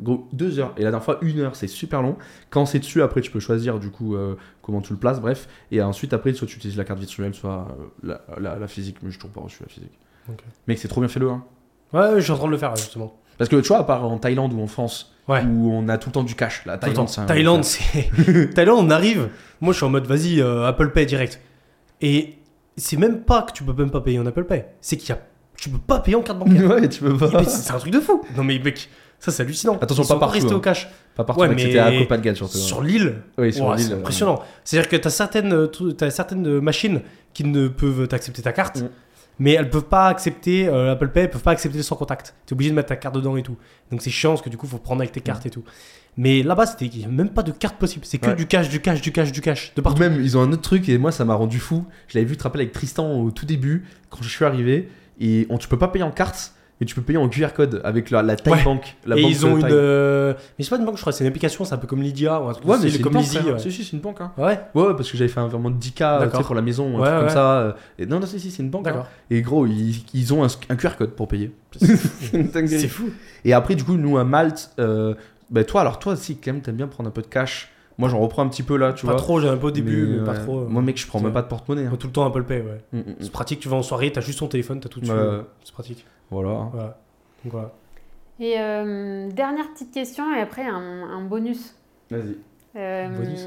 Gros, 0.00 0.28
deux 0.32 0.58
heures. 0.58 0.72
Et 0.76 0.80
la 0.82 0.90
dernière 0.90 1.04
fois, 1.04 1.18
une 1.22 1.38
heure, 1.40 1.54
c'est 1.56 1.68
super 1.68 2.02
long. 2.02 2.16
Quand 2.50 2.66
c'est 2.66 2.80
dessus, 2.80 3.00
après, 3.02 3.20
tu 3.20 3.30
peux 3.30 3.40
choisir 3.40 3.78
du 3.78 3.90
coup 3.90 4.16
euh, 4.16 4.34
comment 4.62 4.80
tu 4.80 4.92
le 4.92 4.98
places, 4.98 5.20
bref. 5.20 5.48
Et 5.70 5.80
ensuite, 5.82 6.12
après, 6.12 6.32
soit 6.32 6.46
tu 6.48 6.56
utilises 6.56 6.76
la 6.76 6.84
carte 6.84 6.98
virtuelle, 6.98 7.32
soit 7.34 7.68
euh, 7.78 7.84
la, 8.02 8.20
la- 8.40 8.58
la 8.58 8.66
physique. 8.68 8.96
Mais 9.02 9.10
j'ai 9.10 9.16
toujours 9.18 9.30
pas 9.30 9.40
reçu 9.40 9.58
la 9.62 9.68
physique. 9.68 9.92
Ok. 10.28 10.40
Mec, 10.66 10.78
c'est 10.78 10.88
trop 10.88 11.00
bien, 11.00 11.08
fais-le. 11.08 11.30
Hein. 11.30 11.44
Ouais, 11.92 12.14
je 12.16 12.20
suis 12.20 12.32
en 12.32 12.36
train 12.36 12.46
de 12.46 12.52
le 12.52 12.58
faire 12.58 12.74
justement. 12.74 13.14
Parce 13.38 13.48
que 13.50 13.56
tu 13.56 13.68
vois, 13.68 13.78
à 13.78 13.84
part 13.84 14.04
en 14.04 14.18
Thaïlande 14.18 14.52
ou 14.52 14.60
en 14.60 14.66
France, 14.66 15.12
Ouais. 15.28 15.42
où 15.44 15.70
on 15.72 15.88
a 15.88 15.96
tout 15.96 16.08
le 16.10 16.12
temps 16.12 16.22
du 16.22 16.34
cash, 16.34 16.64
la 16.66 16.76
Thaïlande, 16.76 17.08
c'est 17.08 17.24
Thaïlande, 17.26 17.64
c'est. 17.64 18.10
Thaïlande, 18.54 18.84
on 18.86 18.90
arrive. 18.90 19.30
Moi, 19.60 19.72
je 19.72 19.78
suis 19.78 19.86
en 19.86 19.90
mode, 19.90 20.06
vas-y, 20.06 20.40
euh, 20.40 20.66
Apple 20.66 20.90
Pay 20.90 21.06
direct. 21.06 21.40
Et 22.00 22.34
c'est 22.76 22.96
même 22.96 23.22
pas 23.22 23.42
que 23.42 23.52
tu 23.52 23.64
peux 23.64 23.72
même 23.72 23.90
pas 23.90 24.00
payer 24.00 24.18
en 24.18 24.26
Apple 24.26 24.44
Pay. 24.44 24.66
C'est 24.80 24.96
qu'il 24.96 25.08
y 25.10 25.12
a. 25.12 25.18
Tu 25.56 25.70
peux 25.70 25.78
pas 25.78 26.00
payer 26.00 26.16
en 26.16 26.22
carte 26.22 26.38
bancaire. 26.40 26.68
ouais, 26.70 26.88
tu 26.88 27.00
peux 27.00 27.16
pas. 27.16 27.44
c'est 27.44 27.50
c'est 27.50 27.72
un 27.72 27.78
truc 27.78 27.92
de 27.92 28.00
fou. 28.00 28.22
Non, 28.36 28.44
mais 28.44 28.58
mec, 28.58 28.88
ça, 29.24 29.30
c'est 29.32 29.42
hallucinant. 29.42 29.78
Attention, 29.80 30.02
Ils 30.02 30.06
pas 30.06 30.14
sont 30.14 30.18
partout, 30.20 30.34
restés 30.34 30.52
hein. 30.52 30.56
au 30.56 30.60
cash. 30.60 30.88
Pas 31.14 31.24
partout, 31.24 31.42
Ouais, 31.42 31.48
mais 31.48 31.58
c'était 31.60 31.78
à 31.78 31.90
Copenhague 31.96 32.34
surtout. 32.34 32.58
Sur 32.58 32.82
l'île. 32.82 33.16
Oui, 33.38 33.52
sur 33.52 33.66
Ouah, 33.66 33.76
l'île. 33.76 33.86
c'est 33.86 33.92
euh, 33.92 33.98
impressionnant. 33.98 34.42
C'est-à-dire 34.64 34.88
que 34.88 34.96
tu 34.96 35.06
as 35.06 35.10
certaines, 35.10 35.52
euh, 35.52 35.66
tout- 35.66 35.92
t'as 35.92 36.10
certaines 36.10 36.46
euh, 36.46 36.60
machines 36.60 37.00
qui 37.32 37.44
ne 37.44 37.68
peuvent 37.68 38.08
accepter 38.12 38.42
ta 38.42 38.52
carte, 38.52 38.80
Mm. 38.82 38.88
mais 39.38 39.52
elles 39.52 39.70
peuvent 39.70 39.84
pas 39.84 40.08
accepter 40.08 40.68
euh, 40.68 40.92
Apple 40.92 41.08
Pay, 41.08 41.22
elles 41.24 41.30
peuvent 41.30 41.42
pas 41.42 41.50
accepter 41.52 41.76
le 41.78 41.82
sans 41.84 41.96
contact. 41.96 42.34
Tu 42.46 42.52
es 42.52 42.54
obligé 42.54 42.70
de 42.70 42.76
mettre 42.76 42.88
ta 42.88 42.96
carte 42.96 43.14
dedans 43.14 43.36
et 43.36 43.42
tout. 43.42 43.56
Donc 43.90 44.02
c'est 44.02 44.10
chiant 44.10 44.30
parce 44.30 44.42
que 44.42 44.50
du 44.50 44.56
coup, 44.56 44.66
faut 44.66 44.78
prendre 44.78 45.00
avec 45.00 45.12
tes 45.12 45.20
cartes 45.20 45.46
et 45.46 45.50
tout. 45.50 45.64
Mais 46.16 46.44
là-bas, 46.44 46.66
c'était 46.66 46.86
il 46.86 47.00
y 47.00 47.04
a 47.04 47.08
même 47.08 47.30
pas 47.30 47.42
de 47.42 47.50
carte 47.50 47.76
possible. 47.76 48.04
C'est 48.04 48.18
que 48.18 48.28
Ouais. 48.28 48.36
du 48.36 48.46
cash, 48.46 48.68
du 48.68 48.80
cash, 48.80 49.00
du 49.00 49.10
cash, 49.10 49.32
du 49.32 49.40
cash. 49.40 49.72
De 49.74 49.80
Ou 49.80 49.84
partout. 49.84 49.98
Même, 50.00 50.20
ils 50.22 50.36
ont 50.38 50.42
un 50.42 50.52
autre 50.52 50.62
truc, 50.62 50.88
et 50.88 50.96
moi, 50.96 51.10
ça 51.10 51.24
m'a 51.24 51.34
rendu 51.34 51.58
fou. 51.58 51.84
Je 52.06 52.16
l'avais 52.16 52.26
vu 52.28 52.36
te 52.36 52.42
rappeler 52.44 52.62
avec 52.62 52.72
Tristan 52.72 53.10
au 53.20 53.32
tout 53.32 53.46
début, 53.46 53.84
quand 54.10 54.18
je 54.22 54.28
suis 54.28 54.44
arrivé, 54.44 54.88
et 55.20 55.46
on, 55.50 55.58
tu 55.58 55.66
peux 55.66 55.76
pas 55.78 55.88
payer 55.88 56.04
en 56.04 56.12
carte, 56.12 56.52
mais 56.80 56.86
tu 56.86 56.94
peux 56.94 57.02
payer 57.02 57.18
en 57.18 57.28
QR 57.28 57.48
code 57.54 57.80
avec 57.84 58.10
la, 58.10 58.22
la 58.22 58.36
Thai 58.36 58.50
Ouais. 58.50 58.64
Bank. 58.64 58.96
La 59.06 59.16
et 59.16 59.22
banque 59.22 59.30
ils 59.30 59.46
ont 59.46 59.54
de 59.56 59.60
une. 59.60 59.66
Euh, 59.70 60.34
Mais 60.58 60.64
c'est 60.64 60.70
pas 60.70 60.76
une 60.78 60.84
banque, 60.84 60.96
je 60.96 61.00
crois, 61.00 61.12
c'est 61.12 61.22
une 61.24 61.28
application, 61.28 61.64
c'est 61.64 61.74
un 61.74 61.78
peu 61.78 61.86
comme 61.86 62.02
Lydia 62.02 62.40
ou 62.40 62.48
un 62.48 62.52
truc 62.52 62.66
Ouais, 62.66 62.76
mais 62.82 62.90
c'est 62.90 63.00
comme. 63.00 63.16
Lizzy. 63.16 63.36
frère. 63.38 63.54
Ouais. 63.54 63.58
Si, 63.60 63.70
si, 63.72 63.84
c'est 63.84 63.92
une 63.92 64.00
banque. 64.00 64.20
Hein. 64.20 64.32
ouais, 64.38 64.58
Ouais, 64.74 64.94
parce 64.96 65.10
que 65.10 65.16
j'avais 65.16 65.28
fait 65.28 65.40
un 65.40 65.48
virement 65.48 65.70
de 65.70 65.76
10K 65.76 65.78
euh, 65.78 65.84
tu 65.84 65.92
sais, 65.92 66.18
D'accord. 66.26 66.42
pour 66.46 66.54
la 66.54 66.62
maison, 66.62 66.96
un 66.98 67.00
Ouais, 67.00 67.06
truc 67.08 67.20
comme 67.20 67.28
ça. 67.30 67.58
euh, 67.60 67.72
Et 67.98 68.06
non, 68.06 68.18
non, 68.20 68.26
si, 68.26 68.40
si, 68.40 68.50
c'est 68.50 68.62
une 68.62 68.70
banque. 68.70 68.88
hein. 68.88 69.04
Et 69.30 69.40
gros, 69.42 69.66
ils, 69.66 70.04
ils 70.14 70.34
ont 70.34 70.42
un, 70.44 70.48
un 70.68 70.76
QR 70.76 70.96
code 70.98 71.10
pour 71.10 71.28
payer. 71.28 71.52
C'est 71.80 72.88
fou. 72.88 73.10
Et 73.44 73.52
après, 73.52 73.74
du 73.74 73.84
coup, 73.84 73.94
nous 73.96 74.18
à 74.18 74.24
Malte, 74.24 74.70
euh, 74.78 75.14
bah, 75.50 75.64
toi, 75.64 75.80
alors 75.82 75.98
toi 75.98 76.14
aussi, 76.14 76.36
quand 76.36 76.52
même, 76.52 76.62
t'aimes 76.62 76.76
bien 76.76 76.86
prendre 76.88 77.08
un 77.08 77.12
peu 77.12 77.22
de 77.22 77.26
cash. 77.26 77.70
Moi, 77.96 78.08
j'en 78.08 78.18
reprends 78.18 78.42
un 78.42 78.48
petit 78.48 78.64
peu 78.64 78.76
là, 78.76 78.92
tu 78.92 79.06
Pas 79.06 79.12
vois. 79.12 79.20
trop, 79.20 79.40
j'ai 79.40 79.48
un 79.48 79.56
peu 79.56 79.68
au 79.68 79.70
début, 79.70 80.16
mais, 80.18 80.24
pas 80.24 80.34
trop. 80.34 80.66
Moi, 80.66 80.82
mec, 80.82 80.98
je 81.00 81.06
prends 81.06 81.20
même 81.20 81.32
pas 81.32 81.42
de 81.42 81.46
porte-monnaie. 81.46 81.86
hein. 81.86 81.92
Tout 81.98 82.08
le 82.08 82.12
temps 82.12 82.26
Apple 82.26 82.42
Pay, 82.42 82.60
ouais. 82.62 82.80
Mm, 82.92 82.98
mm, 82.98 83.00
mm. 83.02 83.14
C'est 83.20 83.30
pratique, 83.30 83.60
tu 83.60 83.68
vas 83.68 83.76
en 83.76 83.82
soirée, 83.82 84.10
t'as 84.10 84.20
juste 84.20 84.40
ton 84.40 84.48
téléphone, 84.48 84.80
t'as 84.80 84.88
tout. 84.88 84.98
Ouais. 85.00 85.10
euh, 85.10 85.42
C'est 85.62 85.72
pratique. 85.72 86.04
Voilà. 86.30 86.68
Voilà. 86.72 86.98
Donc 87.44 87.52
voilà. 87.52 87.72
Et 88.40 88.58
euh, 88.58 89.30
dernière 89.30 89.70
petite 89.72 89.92
question 89.92 90.34
et 90.34 90.40
après 90.40 90.66
un, 90.66 90.74
un 91.08 91.22
bonus. 91.22 91.74
Vas-y. 92.10 92.36
Euh, 92.76 93.08
Bonus. 93.08 93.46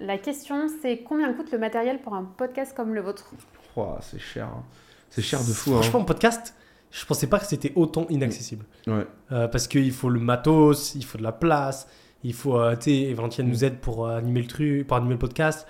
la 0.00 0.16
question 0.16 0.66
c'est 0.80 1.02
combien 1.02 1.30
coûte 1.34 1.52
le 1.52 1.58
matériel 1.58 2.00
pour 2.00 2.14
un 2.14 2.24
podcast 2.24 2.74
comme 2.74 2.94
le 2.94 3.02
vôtre? 3.02 3.30
Ouah, 3.76 3.98
c'est 4.00 4.18
cher. 4.18 4.46
hein. 4.46 4.62
C'est 5.10 5.20
cher 5.20 5.40
de 5.40 5.44
fou. 5.52 5.72
Hein. 5.72 5.82
Franchement, 5.82 6.04
podcast, 6.04 6.54
je 6.90 7.04
pensais 7.04 7.26
pas 7.26 7.38
que 7.38 7.44
c'était 7.44 7.72
autant 7.76 8.06
inaccessible. 8.08 8.64
Ouais. 8.86 9.06
Euh, 9.30 9.46
parce 9.48 9.68
qu'il 9.68 9.92
faut 9.92 10.08
le 10.08 10.20
matos, 10.20 10.94
il 10.94 11.04
faut 11.04 11.18
de 11.18 11.22
la 11.22 11.32
place, 11.32 11.86
il 12.24 12.32
faut. 12.32 12.58
Euh, 12.58 12.74
tu 12.76 12.90
sais, 13.08 13.12
Valentine 13.12 13.46
nous 13.46 13.62
aide 13.62 13.76
pour 13.78 14.08
animer 14.08 14.40
le 14.40 14.48
truc, 14.48 14.86
pour 14.86 14.96
animer 14.96 15.12
le 15.14 15.18
podcast. 15.18 15.66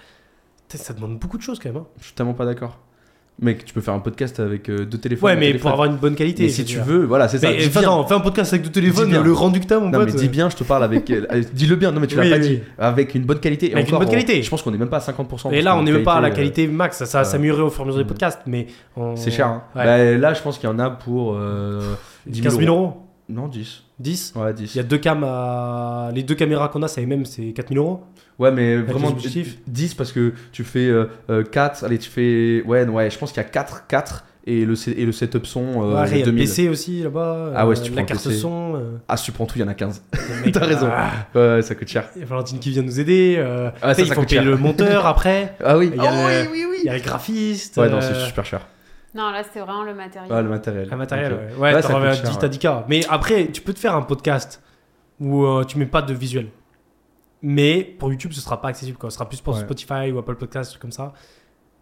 Ça 0.69 0.95
demande 0.95 1.19
beaucoup 1.19 1.37
de 1.39 1.43
choses 1.43 1.59
quand 1.59 1.71
même. 1.71 1.83
hein. 1.83 1.87
Je 1.99 2.05
suis 2.05 2.15
tellement 2.15 2.35
pas 2.35 2.45
d'accord. 2.47 2.79
Mec, 3.41 3.65
tu 3.65 3.75
peux 3.75 3.81
faire 3.81 3.95
un 3.95 3.99
podcast 3.99 4.39
avec 4.39 4.69
euh, 4.69 4.85
deux 4.85 4.99
téléphones. 4.99 5.31
Ouais, 5.31 5.35
mais 5.37 5.47
téléphone. 5.47 5.61
pour 5.63 5.71
avoir 5.73 5.87
une 5.89 5.97
bonne 5.97 6.15
qualité. 6.15 6.45
Mais 6.45 6.49
si 6.49 6.65
tu 6.65 6.79
veux, 6.79 7.05
voilà, 7.05 7.27
c'est 7.29 7.39
ça. 7.39 7.51
Mais 7.51 7.59
fais 7.61 7.85
un 7.85 8.21
podcast 8.21 8.53
avec 8.53 8.65
deux 8.67 8.71
téléphones, 8.71 9.11
le 9.21 9.33
rendu 9.33 9.59
que 9.59 9.67
t'as, 9.67 9.81
mon 9.81 9.87
Non, 9.91 9.99
pote. 9.99 10.11
mais 10.13 10.21
dis 10.21 10.29
bien, 10.29 10.49
je 10.49 10.55
te 10.57 10.63
parle 10.65 10.85
avec. 10.85 11.11
euh, 11.11 11.43
Dis-le 11.53 11.75
bien, 11.77 11.91
non, 11.91 12.01
mais 12.01 12.07
tu 12.07 12.17
Oui, 12.19 12.29
l'as 12.29 12.37
pas 12.37 12.43
oui. 12.43 12.49
dit. 12.49 12.61
Avec 12.79 13.15
une 13.17 13.25
bonne 13.25 13.41
qualité. 13.41 13.71
Et 13.71 13.75
Avec 13.75 13.89
une 13.89 13.95
encore, 13.95 14.01
bonne 14.07 14.11
qualité. 14.15 14.39
on- 14.39 14.43
Je 14.45 14.51
pense 14.51 14.63
qu'on 14.63 14.73
est 14.75 14.79
même 14.79 14.91
pas 14.91 14.99
à 14.99 15.01
50%. 15.01 15.51
Et 15.53 15.63
là, 15.63 15.77
on 15.77 15.83
n'est 15.83 15.91
même 15.93 16.05
pas 16.05 16.15
à 16.15 16.21
la 16.21 16.29
euh, 16.29 16.31
qualité 16.31 16.69
max, 16.69 16.99
ça, 16.99 17.07
ça 17.07 17.25
s'améliorer 17.25 17.63
au 17.63 17.71
fur 17.71 17.81
et 17.81 17.85
à 17.85 17.87
mesure 17.87 17.99
des 17.99 18.05
Mm. 18.05 18.09
podcasts, 18.09 18.41
mais. 18.47 18.67
on- 18.97 19.17
C'est 19.17 19.31
cher. 19.33 19.47
Hein. 19.49 19.63
Ouais. 19.75 19.85
Bah, 19.85 20.19
là, 20.19 20.35
je 20.35 20.43
pense 20.43 20.59
qu'il 20.59 20.69
y 20.69 20.73
en 20.73 20.79
a 20.79 20.91
pour 20.91 21.35
euh, 21.35 21.95
10 22.27 22.43
15 22.43 22.59
000 22.59 22.73
euros 22.73 22.93
Non, 23.29 23.49
10. 23.49 23.83
10 23.99 24.35
Ouais, 24.37 24.53
10. 24.53 24.75
Il 24.75 24.79
y 24.79 24.81
a 24.81 24.85
deux 24.85 24.99
cams 24.99 25.25
à... 25.25 26.11
Les 26.15 26.23
deux 26.23 26.35
caméras 26.35 26.69
qu'on 26.69 26.83
a, 26.83 26.89
c'est 26.89 27.01
les 27.01 27.07
mêmes, 27.07 27.25
c'est 27.25 27.53
4000 27.53 27.79
euros. 27.79 28.03
Ouais, 28.43 28.51
mais 28.53 28.75
Avec 28.75 28.89
vraiment 28.89 29.09
les 29.09 29.13
objectifs. 29.15 29.59
10 29.67 29.95
parce 29.95 30.13
que 30.13 30.33
tu 30.53 30.65
fais 30.65 30.91
4. 31.51 31.85
allez, 31.85 31.99
tu 31.99 32.11
fais. 32.11 32.63
Ouais, 32.67 32.85
ouais, 32.87 33.11
je 33.11 33.19
pense 33.19 33.33
qu'il 33.33 33.43
y 33.43 33.47
a 33.47 33.49
4, 33.49 33.87
4 33.87 34.25
et 34.45 34.65
le, 34.65 34.75
et 34.99 35.07
le 35.07 35.13
setup 35.13 35.47
son 35.47 35.61
euh, 35.61 35.95
Ouais, 36.03 36.09
il 36.11 36.19
y 36.19 36.23
a 36.23 36.27
le 36.27 36.33
2000. 36.33 36.43
PC 36.45 36.69
aussi 36.69 37.03
là-bas. 37.05 37.53
Ah 37.55 37.65
ouais, 37.67 37.73
euh, 37.73 37.75
si 37.77 37.83
tu 37.85 37.91
La 37.91 37.95
prends 37.95 38.03
le 38.03 38.07
carte 38.09 38.25
PC. 38.25 38.37
son. 38.37 38.75
euh, 38.75 38.97
Ah, 39.09 39.17
si 39.17 39.27
tu 39.27 39.33
prends 39.33 39.47
tout, 39.47 39.57
il 39.57 39.61
y 39.61 39.65
en 39.65 39.69
a 39.69 39.75
15. 39.75 40.03
le 40.13 40.45
mec, 40.45 40.53
T'as 40.55 40.67
raison. 40.67 40.89
ah, 40.91 41.11
Ouais, 41.35 41.63
ça 41.63 41.75
coûte 41.77 41.87
cher. 41.89 42.09
Il 42.17 42.21
y 42.23 42.25
a 42.25 42.27
Valentine 42.27 42.59
qui 42.59 42.71
vient 42.71 42.83
nous 42.83 42.99
aider. 42.99 43.37
euh, 43.39 43.71
Ah, 43.81 43.95
ça, 43.95 44.03
il 44.03 44.09
ça 44.09 44.15
faut 44.17 44.23
payer 44.23 44.41
cher. 44.41 44.45
le 44.45 44.57
monteur 44.57 45.07
après. 45.07 45.55
Ah 45.65 45.79
oui. 45.79 45.91
Il 45.95 46.03
y 46.03 46.05
a 46.07 46.11
Ah 46.11 46.43
le- 46.43 46.43
oui, 46.43 46.49
oui, 46.53 46.67
oui. 46.71 46.77
Il 46.83 46.87
y 46.87 46.91
a 46.91 46.95
le 46.95 47.01
graphiste. 47.01 47.77
Ouais, 47.77 47.89
non, 47.89 47.99
euh, 47.99 48.01
c'est 48.01 48.27
super 48.27 48.45
cher. 48.45 48.67
Non, 49.15 49.31
là 49.31 49.43
c'était 49.45 49.61
vraiment 49.61 49.85
le 49.85 49.95
matériel. 49.95 50.33
Ah, 50.35 50.43
le 50.43 50.49
matériel. 50.49 50.89
Un 50.91 50.97
matériel, 50.97 51.33
Ok. 51.35 51.39
ouais. 51.39 51.63
Ouais, 51.63 51.73
t'as 51.75 51.83
ça 51.83 51.93
coûte 51.93 52.45
dit 52.51 52.67
ouais. 52.67 52.73
Mais 52.89 53.01
après, 53.09 53.47
tu 53.53 53.61
peux 53.61 53.75
te 53.75 53.79
faire 53.79 53.95
un 53.95 54.03
podcast 54.03 54.61
où 55.21 55.45
euh, 55.45 55.63
tu 55.65 55.79
mets 55.79 55.87
pas 55.87 56.03
de 56.03 56.15
visuel. 56.15 56.47
Mais 57.43 57.83
pour 57.99 58.11
YouTube, 58.11 58.33
ce 58.33 58.41
sera 58.41 58.61
pas 58.61 58.69
accessible. 58.69 58.97
Quoi. 58.99 59.11
Ce 59.11 59.17
sera 59.17 59.29
plus 59.29 59.41
pour 59.41 59.55
Ouais. 59.55 59.61
Spotify 59.61 60.13
ou 60.13 60.19
Apple 60.19 60.37
Podcast, 60.37 60.71
trucs 60.71 60.83
comme 60.83 60.93
ça. 60.93 61.13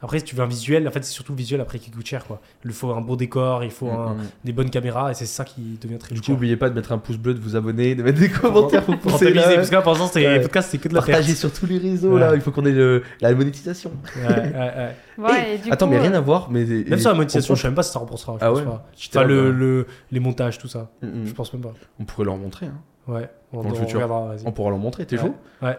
Après, 0.02 0.18
si 0.18 0.24
tu 0.24 0.34
veux 0.34 0.42
un 0.42 0.46
visuel, 0.46 0.88
en 0.88 0.90
fait, 0.90 1.04
c'est 1.04 1.12
surtout 1.12 1.32
le 1.32 1.36
visuel 1.36 1.60
après 1.60 1.78
qui 1.78 1.90
coûte 1.90 2.06
cher. 2.06 2.24
Quoi. 2.26 2.40
Il 2.64 2.72
faut 2.72 2.90
un 2.92 3.02
beau 3.02 3.16
décor, 3.16 3.62
il 3.64 3.70
faut 3.70 3.90
un- 3.90 4.14
Mm, 4.14 4.18
mm. 4.18 4.26
des 4.46 4.52
bonnes 4.54 4.70
caméras, 4.70 5.10
et 5.10 5.14
c'est 5.14 5.26
ça 5.26 5.44
qui 5.44 5.78
devient 5.78 5.98
très 5.98 6.14
Du 6.14 6.20
coup, 6.22 6.26
cher. 6.28 6.34
n'oubliez 6.34 6.56
pas 6.56 6.70
de 6.70 6.74
mettre 6.74 6.92
un 6.92 6.96
pouce 6.96 7.18
bleu, 7.18 7.34
de 7.34 7.38
vous 7.38 7.54
abonner, 7.54 7.94
de 7.94 8.02
mettre 8.02 8.18
des 8.18 8.30
commentaires 8.30 8.82
pour 8.82 8.96
Pour 8.98 9.12
pousser 9.12 9.30
là. 9.34 9.42
parce 9.56 9.68
que 9.68 9.74
là, 9.74 9.82
pour 9.82 9.92
l'instant, 9.92 10.08
c'est 10.10 10.26
Ouais. 10.26 10.36
les 10.36 10.40
podcasts, 10.40 10.70
c'est 10.70 10.78
que 10.78 10.88
de 10.88 10.94
la 10.94 11.02
Partagez 11.02 11.34
sur 11.34 11.52
tous 11.52 11.66
les 11.66 11.76
réseaux 11.76 12.14
Ouais. 12.14 12.20
là, 12.20 12.34
il 12.34 12.40
faut 12.40 12.50
qu'on 12.50 12.64
ait 12.64 12.72
le- 12.72 13.02
la 13.20 13.34
monétisation. 13.34 13.92
Ouais, 14.16 14.26
ouais, 14.26 14.52
ouais. 14.54 14.96
Ouais, 15.18 15.54
et 15.56 15.58
du 15.58 15.70
Attends, 15.70 15.84
coup, 15.86 15.92
mais 15.92 15.98
rien 15.98 16.14
à 16.14 16.20
voir, 16.22 16.50
mais 16.50 16.64
Même 16.64 16.98
sur 16.98 17.10
la 17.10 17.14
monétisation, 17.16 17.54
je 17.54 17.60
sais 17.60 17.68
même 17.68 17.74
pas 17.74 17.82
si 17.82 17.92
ça 17.92 17.98
remboursera. 17.98 18.38
Je 18.40 18.44
Ah 18.46 18.48
pense 18.48 18.58
ouais 18.60 18.64
pas. 18.64 18.86
Enfin, 19.10 19.24
le, 19.24 19.50
le- 19.52 19.86
les 20.12 20.20
montages, 20.20 20.56
tout 20.56 20.68
ça. 20.68 20.90
Mm, 21.02 21.08
mm. 21.08 21.26
Je 21.26 21.32
pense 21.34 21.52
même 21.52 21.60
pas. 21.60 21.74
On 21.98 22.04
pourrait 22.06 22.24
leur 22.24 22.38
montrer, 22.38 22.64
hein. 22.64 22.80
Ouais, 23.06 23.28
on, 23.52 23.62
Dans 23.62 23.68
le 23.68 23.74
on 23.74 23.74
futur. 23.74 23.94
regardera, 24.00 24.32
on 24.44 24.52
pourra 24.52 24.70
leur 24.70 24.78
montrer, 24.78 25.06
t'es 25.06 25.16
Ouais. 25.16 25.22
chaud 25.22 25.34
Ouais. 25.62 25.76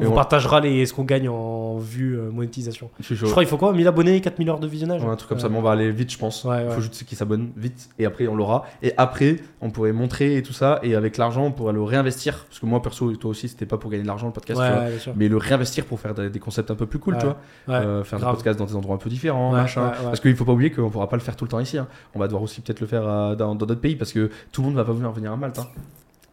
On 0.00 0.06
on- 0.06 0.14
partagera 0.14 0.60
les, 0.60 0.86
ce 0.86 0.94
qu'on 0.94 1.02
gagne 1.02 1.28
en 1.28 1.76
vue 1.78 2.16
euh, 2.16 2.30
monétisation. 2.30 2.88
Je 3.00 3.16
crois 3.26 3.42
qu'il 3.42 3.50
faut 3.50 3.56
quoi? 3.56 3.72
1000 3.72 3.88
abonnés, 3.88 4.20
4000 4.20 4.48
heures 4.48 4.60
de 4.60 4.68
visionnage? 4.68 5.02
Ouais, 5.02 5.10
un 5.10 5.16
truc 5.16 5.28
comme 5.28 5.40
ça, 5.40 5.48
mais 5.48 5.58
on 5.58 5.60
va 5.62 5.72
aller 5.72 5.90
vite, 5.90 6.12
je 6.12 6.18
pense. 6.18 6.44
Ouais, 6.44 6.62
Il 6.62 6.68
ouais. 6.68 6.72
faut 6.76 6.80
juste 6.80 7.02
qu'ils 7.04 7.18
s'abonnent 7.18 7.50
vite, 7.56 7.88
et 7.98 8.06
après 8.06 8.28
on 8.28 8.36
l'aura. 8.36 8.64
Et 8.80 8.92
après, 8.96 9.38
on 9.60 9.70
pourrait 9.70 9.90
montrer 9.90 10.36
et 10.36 10.44
tout 10.44 10.52
ça, 10.52 10.78
et 10.84 10.94
avec 10.94 11.16
l'argent, 11.16 11.46
on 11.46 11.50
pourrait 11.50 11.72
le 11.72 11.82
réinvestir. 11.82 12.44
Parce 12.48 12.60
que 12.60 12.66
moi, 12.66 12.80
perso, 12.80 13.10
et 13.10 13.16
toi 13.16 13.32
aussi, 13.32 13.48
c'était 13.48 13.66
pas 13.66 13.76
pour 13.76 13.90
gagner 13.90 14.04
de 14.04 14.06
l'argent 14.08 14.28
le 14.28 14.32
podcast, 14.32 14.60
Ouais, 14.60 14.68
tu 15.02 15.04
vois. 15.10 15.14
Mais 15.16 15.26
le 15.26 15.36
réinvestir 15.36 15.84
pour 15.84 15.98
faire 15.98 16.14
des, 16.14 16.30
des 16.30 16.38
concepts 16.38 16.70
un 16.70 16.76
peu 16.76 16.86
plus 16.86 17.00
cool, 17.00 17.18
tu 17.18 17.24
vois. 17.26 17.36
Ouais. 17.66 17.74
Euh, 17.84 18.04
faire 18.04 18.20
grave. 18.20 18.34
des 18.34 18.36
podcasts 18.36 18.58
dans 18.60 18.66
des 18.66 18.76
endroits 18.76 18.94
un 18.94 18.98
peu 18.98 19.10
différents, 19.10 19.50
machin. 19.50 19.90
Parce 20.04 20.20
qu'il 20.20 20.36
faut 20.36 20.44
pas 20.44 20.52
oublier 20.52 20.70
qu'on 20.70 20.90
pourra 20.90 21.08
pas 21.08 21.16
le 21.16 21.22
faire 21.22 21.34
tout 21.34 21.44
le 21.44 21.50
temps 21.50 21.58
ici. 21.58 21.76
hein. 21.76 21.88
On 22.14 22.20
va 22.20 22.26
devoir 22.26 22.44
aussi 22.44 22.60
peut-être 22.60 22.78
le 22.78 22.86
faire 22.86 23.02
euh, 23.04 23.34
dans 23.34 23.56
d'autres 23.56 23.74
pays 23.74 23.96
parce 23.96 24.12
que 24.12 24.30
tout 24.52 24.60
le 24.60 24.68
monde 24.68 24.76
va 24.76 24.84
pas 24.84 24.92
venir 24.92 25.10
venir 25.10 25.32
à 25.32 25.36
Malte. 25.36 25.58
hein. 25.58 25.66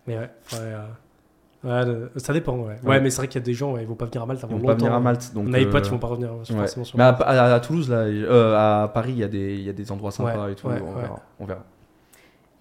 Mais 0.07 0.18
ouais, 0.18 0.30
ouais, 0.53 0.60
euh, 1.64 2.03
ouais, 2.06 2.10
ça 2.19 2.32
dépend, 2.34 2.57
ouais. 2.57 2.76
Ouais, 2.84 2.99
mais 3.02 3.10
c'est 3.10 3.18
vrai 3.18 3.27
qu'il 3.27 3.41
y 3.41 3.44
a 3.44 3.45
des 3.45 3.53
gens, 3.53 3.73
ouais, 3.73 3.82
ils 3.82 3.88
vont 3.88 3.95
pas 3.95 4.06
venir 4.06 4.22
à 4.22 4.26
Malte 4.26 4.41
Ils 4.41 4.45
avant 4.45 4.53
vont 4.57 4.60
longtemps. 4.61 4.73
pas 4.73 4.76
venir 4.84 4.94
à 4.94 4.99
Malte. 4.99 5.32
Donc, 5.34 5.45
On 5.49 5.53
a 5.53 5.57
des 5.57 5.65
potes, 5.65 5.84
euh, 5.84 5.88
ils 5.88 5.91
vont 5.91 5.98
pas 5.99 6.07
revenir 6.07 6.30
forcément 6.45 6.86
sur 6.86 6.98
Mais 6.98 7.03
à, 7.03 7.10
à- 7.10 7.53
à 7.56 7.60
Toulouse, 7.60 7.90
là, 7.90 7.98
euh, 7.98 8.84
à 8.84 8.88
Paris, 8.90 9.11
il 9.14 9.19
y, 9.19 9.23
a 9.23 9.27
des- 9.27 9.56
il 9.56 9.61
y 9.64 9.69
a 9.69 9.73
des 9.73 9.91
endroits 9.91 10.11
sympas 10.11 10.49
et 10.49 10.56
tout. 10.56 10.68
on. 10.68 10.69
Verra, 10.69 11.19
on 11.40 11.45
verra. 11.45 11.64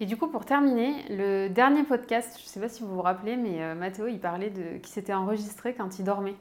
Et 0.01 0.05
du 0.05 0.17
coup, 0.17 0.27
pour 0.27 0.43
terminer, 0.43 0.91
le 1.09 1.47
dernier 1.47 1.83
podcast, 1.83 2.31
je 2.37 2.43
ne 2.43 2.47
sais 2.49 2.59
pas 2.59 2.67
si 2.67 2.83
vous 2.83 2.93
vous 2.93 3.01
rappelez, 3.01 3.37
mais 3.37 3.61
euh, 3.61 3.75
Mathéo, 3.75 4.07
il 4.09 4.19
parlait 4.19 4.49
de 4.49 4.77
qui 4.83 4.91
s'était 4.91 5.13
enregistré 5.13 5.73
quand 5.73 5.99
il 5.99 6.03
dormait. 6.03 6.35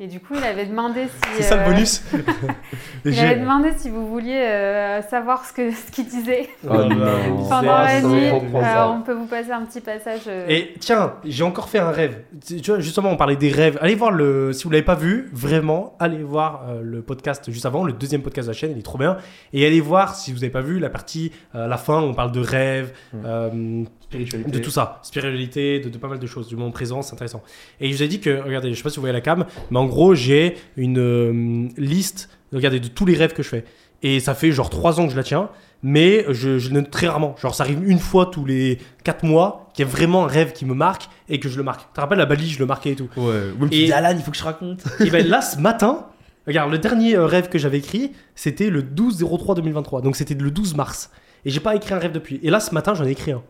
Et 0.00 0.06
du 0.06 0.20
coup, 0.20 0.32
il 0.34 0.42
avait 0.42 0.64
demandé 0.64 1.04
si. 1.08 1.28
C'est 1.36 1.42
ça 1.42 1.56
le 1.56 1.62
euh, 1.62 1.66
bonus 1.66 2.02
Il 3.04 3.18
avait 3.20 3.40
demandé 3.40 3.72
si 3.76 3.90
vous 3.90 4.08
vouliez 4.08 4.38
euh, 4.40 5.02
savoir 5.02 5.44
ce 5.44 5.52
que 5.52 5.70
ce 5.70 5.90
qu'il 5.90 6.06
disait 6.06 6.48
Oh 6.66 6.68
non. 6.76 6.88
non. 6.88 7.48
pendant 7.48 7.76
la 7.82 8.00
nuit. 8.00 8.28
Alors, 8.56 8.94
on 8.98 9.02
peut 9.02 9.12
vous 9.12 9.26
passer 9.26 9.52
un 9.52 9.66
petit 9.66 9.82
passage. 9.82 10.22
euh, 10.26 10.46
Et 10.48 10.72
tiens, 10.80 11.12
j'ai 11.26 11.44
encore 11.44 11.68
fait 11.68 11.80
un 11.80 11.90
rêve. 11.90 12.22
Tu 12.46 12.58
vois, 12.70 12.80
justement, 12.80 13.10
on 13.10 13.16
parlait 13.18 13.36
des 13.36 13.50
rêves. 13.50 13.76
Allez 13.82 13.94
voir 13.96 14.12
le. 14.12 14.54
Si 14.54 14.64
vous 14.64 14.70
l'avez 14.70 14.82
pas 14.82 14.94
vu, 14.94 15.28
vraiment, 15.30 15.94
allez 16.00 16.22
voir 16.22 16.64
euh, 16.70 16.80
le 16.82 17.02
podcast 17.02 17.50
juste 17.50 17.66
avant, 17.66 17.84
le 17.84 17.92
deuxième 17.92 18.22
podcast 18.22 18.48
de 18.48 18.52
la 18.54 18.58
chaîne, 18.58 18.70
il 18.72 18.78
est 18.78 18.82
trop 18.82 18.96
bien. 18.98 19.18
Et 19.52 19.66
allez 19.66 19.82
voir, 19.82 20.14
si 20.14 20.32
vous 20.32 20.38
n'avez 20.38 20.50
pas 20.50 20.62
vu, 20.62 20.78
la 20.78 20.88
partie 20.88 21.32
euh, 21.54 21.66
à 21.66 21.68
la 21.68 21.76
fin, 21.76 22.00
où 22.00 22.04
on 22.06 22.14
parle 22.14 22.32
de 22.32 22.40
rêves, 22.40 22.92
Mm. 23.12 23.16
euh, 23.24 23.84
Spiritualité. 24.00 24.50
de 24.50 24.58
tout 24.58 24.70
ça, 24.70 25.00
spiritualité, 25.02 25.80
de, 25.80 25.88
de 25.88 25.98
pas 25.98 26.08
mal 26.08 26.18
de 26.18 26.26
choses, 26.26 26.48
du 26.48 26.56
moment 26.56 26.70
présent, 26.70 27.02
c'est 27.02 27.14
intéressant. 27.14 27.42
Et 27.80 27.90
je 27.90 27.96
vous 27.96 28.02
ai 28.02 28.08
dit 28.08 28.20
que, 28.20 28.40
regardez, 28.42 28.70
je 28.72 28.76
sais 28.76 28.82
pas 28.82 28.90
si 28.90 28.96
vous 28.96 29.02
voyez 29.02 29.12
la 29.12 29.20
cam, 29.20 29.44
mais 29.70 29.78
en 29.78 29.86
gros, 29.86 30.14
j'ai 30.14 30.56
une 30.76 30.98
euh, 30.98 31.68
liste, 31.76 32.28
regardez, 32.52 32.80
de 32.80 32.88
tous 32.88 33.06
les 33.06 33.14
rêves 33.14 33.32
que 33.32 33.42
je 33.42 33.48
fais. 33.48 33.64
Et 34.02 34.20
ça 34.20 34.34
fait 34.34 34.52
genre 34.52 34.68
3 34.68 35.00
ans 35.00 35.06
que 35.06 35.12
je 35.12 35.16
la 35.16 35.22
tiens, 35.22 35.48
mais 35.82 36.26
je, 36.28 36.58
je 36.58 36.68
le 36.68 36.74
note 36.80 36.90
très 36.90 37.08
rarement. 37.08 37.34
Genre, 37.40 37.54
ça 37.54 37.64
arrive 37.64 37.82
une 37.88 37.98
fois 37.98 38.26
tous 38.26 38.44
les 38.44 38.78
4 39.02 39.24
mois, 39.24 39.70
qu'il 39.74 39.84
y 39.84 39.88
a 39.88 39.90
vraiment 39.90 40.24
un 40.24 40.28
rêve 40.28 40.52
qui 40.52 40.66
me 40.66 40.74
marque 40.74 41.08
et 41.28 41.40
que 41.40 41.48
je 41.48 41.56
le 41.56 41.62
marque. 41.62 41.80
Tu 41.88 41.94
te 41.94 42.00
rappelles 42.00 42.18
la 42.18 42.26
balise, 42.26 42.50
je 42.52 42.58
le 42.58 42.66
marquais 42.66 42.90
et 42.90 42.96
tout. 42.96 43.08
Ouais. 43.16 43.40
Ou 43.60 43.66
Et- 43.72 43.86
et... 43.86 43.92
Alan, 43.92 44.10
il 44.14 44.22
faut 44.22 44.30
que 44.30 44.36
je 44.36 44.44
raconte. 44.44 44.84
Et 45.00 45.08
ben 45.10 45.26
là, 45.26 45.40
ce 45.40 45.58
matin, 45.58 46.06
regarde, 46.46 46.70
le 46.70 46.78
dernier 46.78 47.16
euh, 47.16 47.24
rêve 47.26 47.48
que 47.48 47.58
j'avais 47.58 47.78
écrit, 47.78 48.12
c'était 48.34 48.68
le 48.70 48.82
12-03-2023. 48.82 50.02
Donc 50.02 50.16
c'était 50.16 50.34
le 50.34 50.50
12 50.50 50.74
mars. 50.76 51.10
Et 51.44 51.50
j'ai 51.50 51.60
pas 51.60 51.74
écrit 51.74 51.94
un 51.94 51.98
rêve 51.98 52.12
depuis. 52.12 52.40
Et 52.42 52.50
là, 52.50 52.60
ce 52.60 52.72
matin, 52.72 52.94
j'en 52.94 53.04
ai 53.04 53.10
écrit 53.10 53.32
un. 53.32 53.42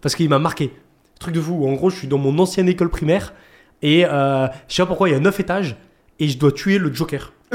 Parce 0.00 0.14
qu'il 0.14 0.28
m'a 0.28 0.38
marqué. 0.38 0.70
Truc 1.18 1.34
de 1.34 1.40
fou. 1.40 1.66
En 1.66 1.72
gros, 1.74 1.90
je 1.90 1.96
suis 1.96 2.08
dans 2.08 2.18
mon 2.18 2.38
ancienne 2.38 2.68
école 2.68 2.88
primaire. 2.88 3.34
Et 3.82 4.04
euh, 4.04 4.46
je 4.68 4.74
sais 4.74 4.82
pas 4.82 4.86
pourquoi, 4.86 5.08
il 5.08 5.12
y 5.12 5.14
a 5.14 5.20
9 5.20 5.40
étages. 5.40 5.76
Et 6.18 6.28
je 6.28 6.38
dois 6.38 6.52
tuer 6.52 6.78
le 6.78 6.92
Joker. 6.92 7.32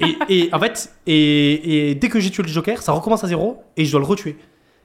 et, 0.00 0.16
et 0.28 0.54
en 0.54 0.58
fait, 0.58 0.92
et, 1.06 1.90
et 1.90 1.94
dès 1.94 2.08
que 2.08 2.18
j'ai 2.18 2.30
tué 2.30 2.42
le 2.42 2.48
Joker, 2.48 2.82
ça 2.82 2.92
recommence 2.92 3.22
à 3.24 3.28
zéro. 3.28 3.62
Et 3.76 3.84
je 3.84 3.90
dois 3.90 4.00
le 4.00 4.06
retuer. 4.06 4.36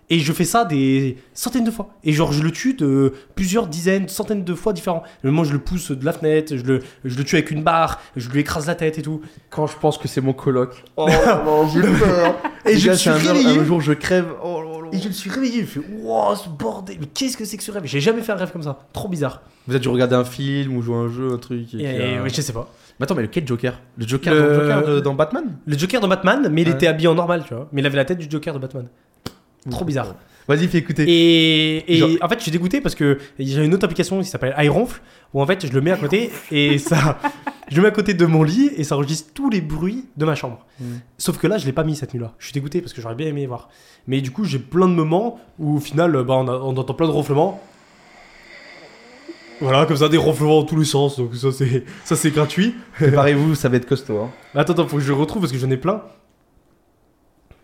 Et 0.10 0.20
je 0.20 0.32
fais 0.32 0.46
ça 0.46 0.64
des 0.64 1.18
centaines 1.34 1.66
de 1.66 1.72
fois. 1.72 1.90
Et 2.06 2.14
genre, 2.14 2.32
je 2.32 2.42
le 2.42 2.52
tue 2.52 2.74
de 2.76 3.14
plusieurs 3.36 3.68
dizaines, 3.68 4.08
centaines 4.08 4.46
de 4.46 4.54
fois 4.54 4.72
différents. 4.72 5.04
Moi, 5.24 5.44
je 5.44 5.52
le 5.52 5.60
pousse 5.60 5.92
de 5.92 6.06
la 6.06 6.14
fenêtre, 6.14 6.56
je 6.56 6.64
le, 6.64 6.80
je 7.04 7.18
le 7.18 7.24
tue 7.26 7.36
avec 7.36 7.52
une 7.52 7.62
barre, 7.62 8.00
je 8.16 8.30
lui 8.30 8.40
écrase 8.40 8.68
la 8.68 8.76
tête 8.76 8.98
et 8.98 9.02
tout. 9.02 9.20
Quand 9.50 9.68
je 9.68 9.76
pense 9.78 9.98
que 9.98 10.08
c'est 10.08 10.22
mon 10.22 10.32
coloc. 10.32 10.82
Oh 10.96 11.08
non, 11.46 11.68
j'ai 11.68 11.82
peur. 12.00 12.36
Et 12.66 12.74
Les 12.74 12.78
je 12.80 12.86
gars, 12.86 12.94
me 12.94 12.98
suis 12.98 13.10
un, 13.10 13.14
réveillé. 13.16 13.60
un 13.60 13.64
jour, 13.66 13.82
je 13.82 13.92
crève. 13.94 14.28
Oh. 14.44 14.64
Et 14.94 15.00
je 15.00 15.10
me 15.10 15.14
suis 15.14 15.30
réveillé, 15.30 15.66
je 15.66 15.80
me 15.80 15.84
fais 15.86 15.92
Wow, 16.02 16.36
ce 16.36 16.48
bordel, 16.48 16.96
mais 17.02 17.08
qu'est-ce 17.08 17.36
que 17.36 17.44
c'est 17.44 17.58
que 17.58 17.64
ce 17.64 17.72
rêve? 17.72 17.84
J'ai 17.86 18.00
jamais 18.00 18.22
fait 18.22 18.32
un 18.32 18.36
rêve 18.38 18.54
comme 18.54 18.64
ça, 18.64 18.80
trop 18.94 19.10
bizarre. 19.10 19.42
Vous 19.68 19.74
avez 19.74 19.82
dû 19.82 19.90
regarder 19.90 20.16
un 20.16 20.24
film 20.24 20.78
ou 20.78 20.82
jouer 20.82 20.96
à 20.96 21.00
un 21.00 21.10
jeu, 21.10 21.34
un 21.34 21.38
truc. 21.38 21.74
Et, 21.74 21.86
a- 21.86 22.24
ouais, 22.24 22.30
je 22.30 22.40
sais 22.40 22.54
pas. 22.54 22.74
Mais 22.98 23.04
attends, 23.04 23.16
mais 23.16 23.24
lequel 23.24 23.46
Joker? 23.46 23.82
Le 23.98 24.08
Joker, 24.08 24.34
Le- 24.34 24.40
dans, 24.40 24.48
le 24.48 24.56
Joker 24.62 24.88
de- 24.96 25.00
dans 25.02 25.14
Batman? 25.14 25.44
Le 25.66 25.78
Joker 25.78 26.00
de 26.00 26.08
Batman, 26.08 26.48
mais 26.50 26.62
il 26.62 26.70
Ouais. 26.70 26.74
était 26.74 26.88
habillé 26.88 27.10
en 27.10 27.16
normal, 27.16 27.44
tu 27.46 27.54
vois. 27.54 27.68
Mais 27.74 27.82
il 27.82 27.86
avait 27.86 27.98
la 27.98 28.06
tête 28.06 28.18
du 28.18 28.28
Joker 28.32 28.54
de 28.54 28.60
Batman. 28.60 28.88
Trop 29.70 29.86
bizarre. 29.86 30.16
Vas-y, 30.48 30.68
fais 30.68 30.78
écouter. 30.78 31.04
Et, 31.08 31.94
et 31.94 31.98
Genre- 31.98 32.10
en 32.22 32.30
fait, 32.30 32.38
je 32.38 32.44
suis 32.44 32.52
dégoûté 32.52 32.80
parce 32.80 32.96
que 32.96 33.18
j'ai 33.38 33.66
une 33.66 33.74
autre 33.74 33.84
application 33.84 34.22
qui 34.22 34.28
s'appelle 34.30 34.56
iRonfle 34.58 35.02
où 35.34 35.42
en 35.42 35.46
fait, 35.46 35.68
je 35.68 35.74
le 35.74 35.82
mets 35.82 35.92
à 35.92 35.98
côté 35.98 36.32
et 36.52 36.78
ça. 36.78 37.20
Je 37.70 37.76
le 37.76 37.82
mets 37.82 37.90
à 37.90 37.92
côté 37.92 38.14
de 38.14 38.26
mon 38.26 38.44
lit 38.44 38.72
et 38.78 38.86
ça 38.86 38.96
enregistre 38.96 39.32
tous 39.34 39.50
les 39.50 39.60
bruits 39.60 40.06
de 40.16 40.24
ma 40.26 40.36
chambre. 40.36 40.66
Mm. 40.80 40.86
Sauf 41.18 41.38
que 41.38 41.48
là, 41.48 41.58
je 41.58 41.66
l'ai 41.66 41.74
pas 41.74 41.84
mis 41.84 41.98
cette 41.98 42.14
nuit-là. 42.14 42.34
Je 42.40 42.46
suis 42.46 42.54
dégoûté 42.54 42.80
parce 42.80 42.94
que 42.94 43.02
j'aurais 43.02 43.16
bien 43.16 43.28
aimé 43.28 43.46
voir. 43.46 43.68
Mais 44.08 44.22
du 44.22 44.32
coup, 44.32 44.46
j'ai 44.46 44.60
plein 44.60 44.88
de 44.88 44.94
moments 44.94 45.38
où 45.60 45.76
au 45.76 45.80
final, 45.82 46.12
bah, 46.24 46.36
on, 46.38 46.48
a- 46.48 46.54
on 46.62 46.78
entend 46.78 46.94
plein 46.94 47.08
de 47.08 47.12
ronflements. 47.12 47.62
Voilà, 49.60 49.86
comme 49.86 49.98
ça, 49.98 50.08
des 50.08 50.18
ronflements 50.18 50.60
dans 50.62 50.66
tous 50.66 50.78
les 50.78 50.86
sens. 50.86 51.18
Donc 51.18 51.36
ça, 51.36 51.52
c'est 51.52 51.84
ça, 52.06 52.16
c'est 52.16 52.32
gratuit. 52.32 52.76
Préparez-vous, 52.94 53.56
ça 53.56 53.68
va 53.70 53.78
être 53.78 53.88
costaud. 53.88 54.20
hein. 54.20 54.30
Attends, 54.56 54.74
attends, 54.74 54.88
faut 54.88 54.98
que 54.98 55.04
je 55.04 55.08
le 55.10 55.16
retrouve 55.16 55.42
parce 55.42 55.52
que 55.52 55.58
j'en 55.58 55.70
ai 55.72 55.78
plein. 55.78 56.04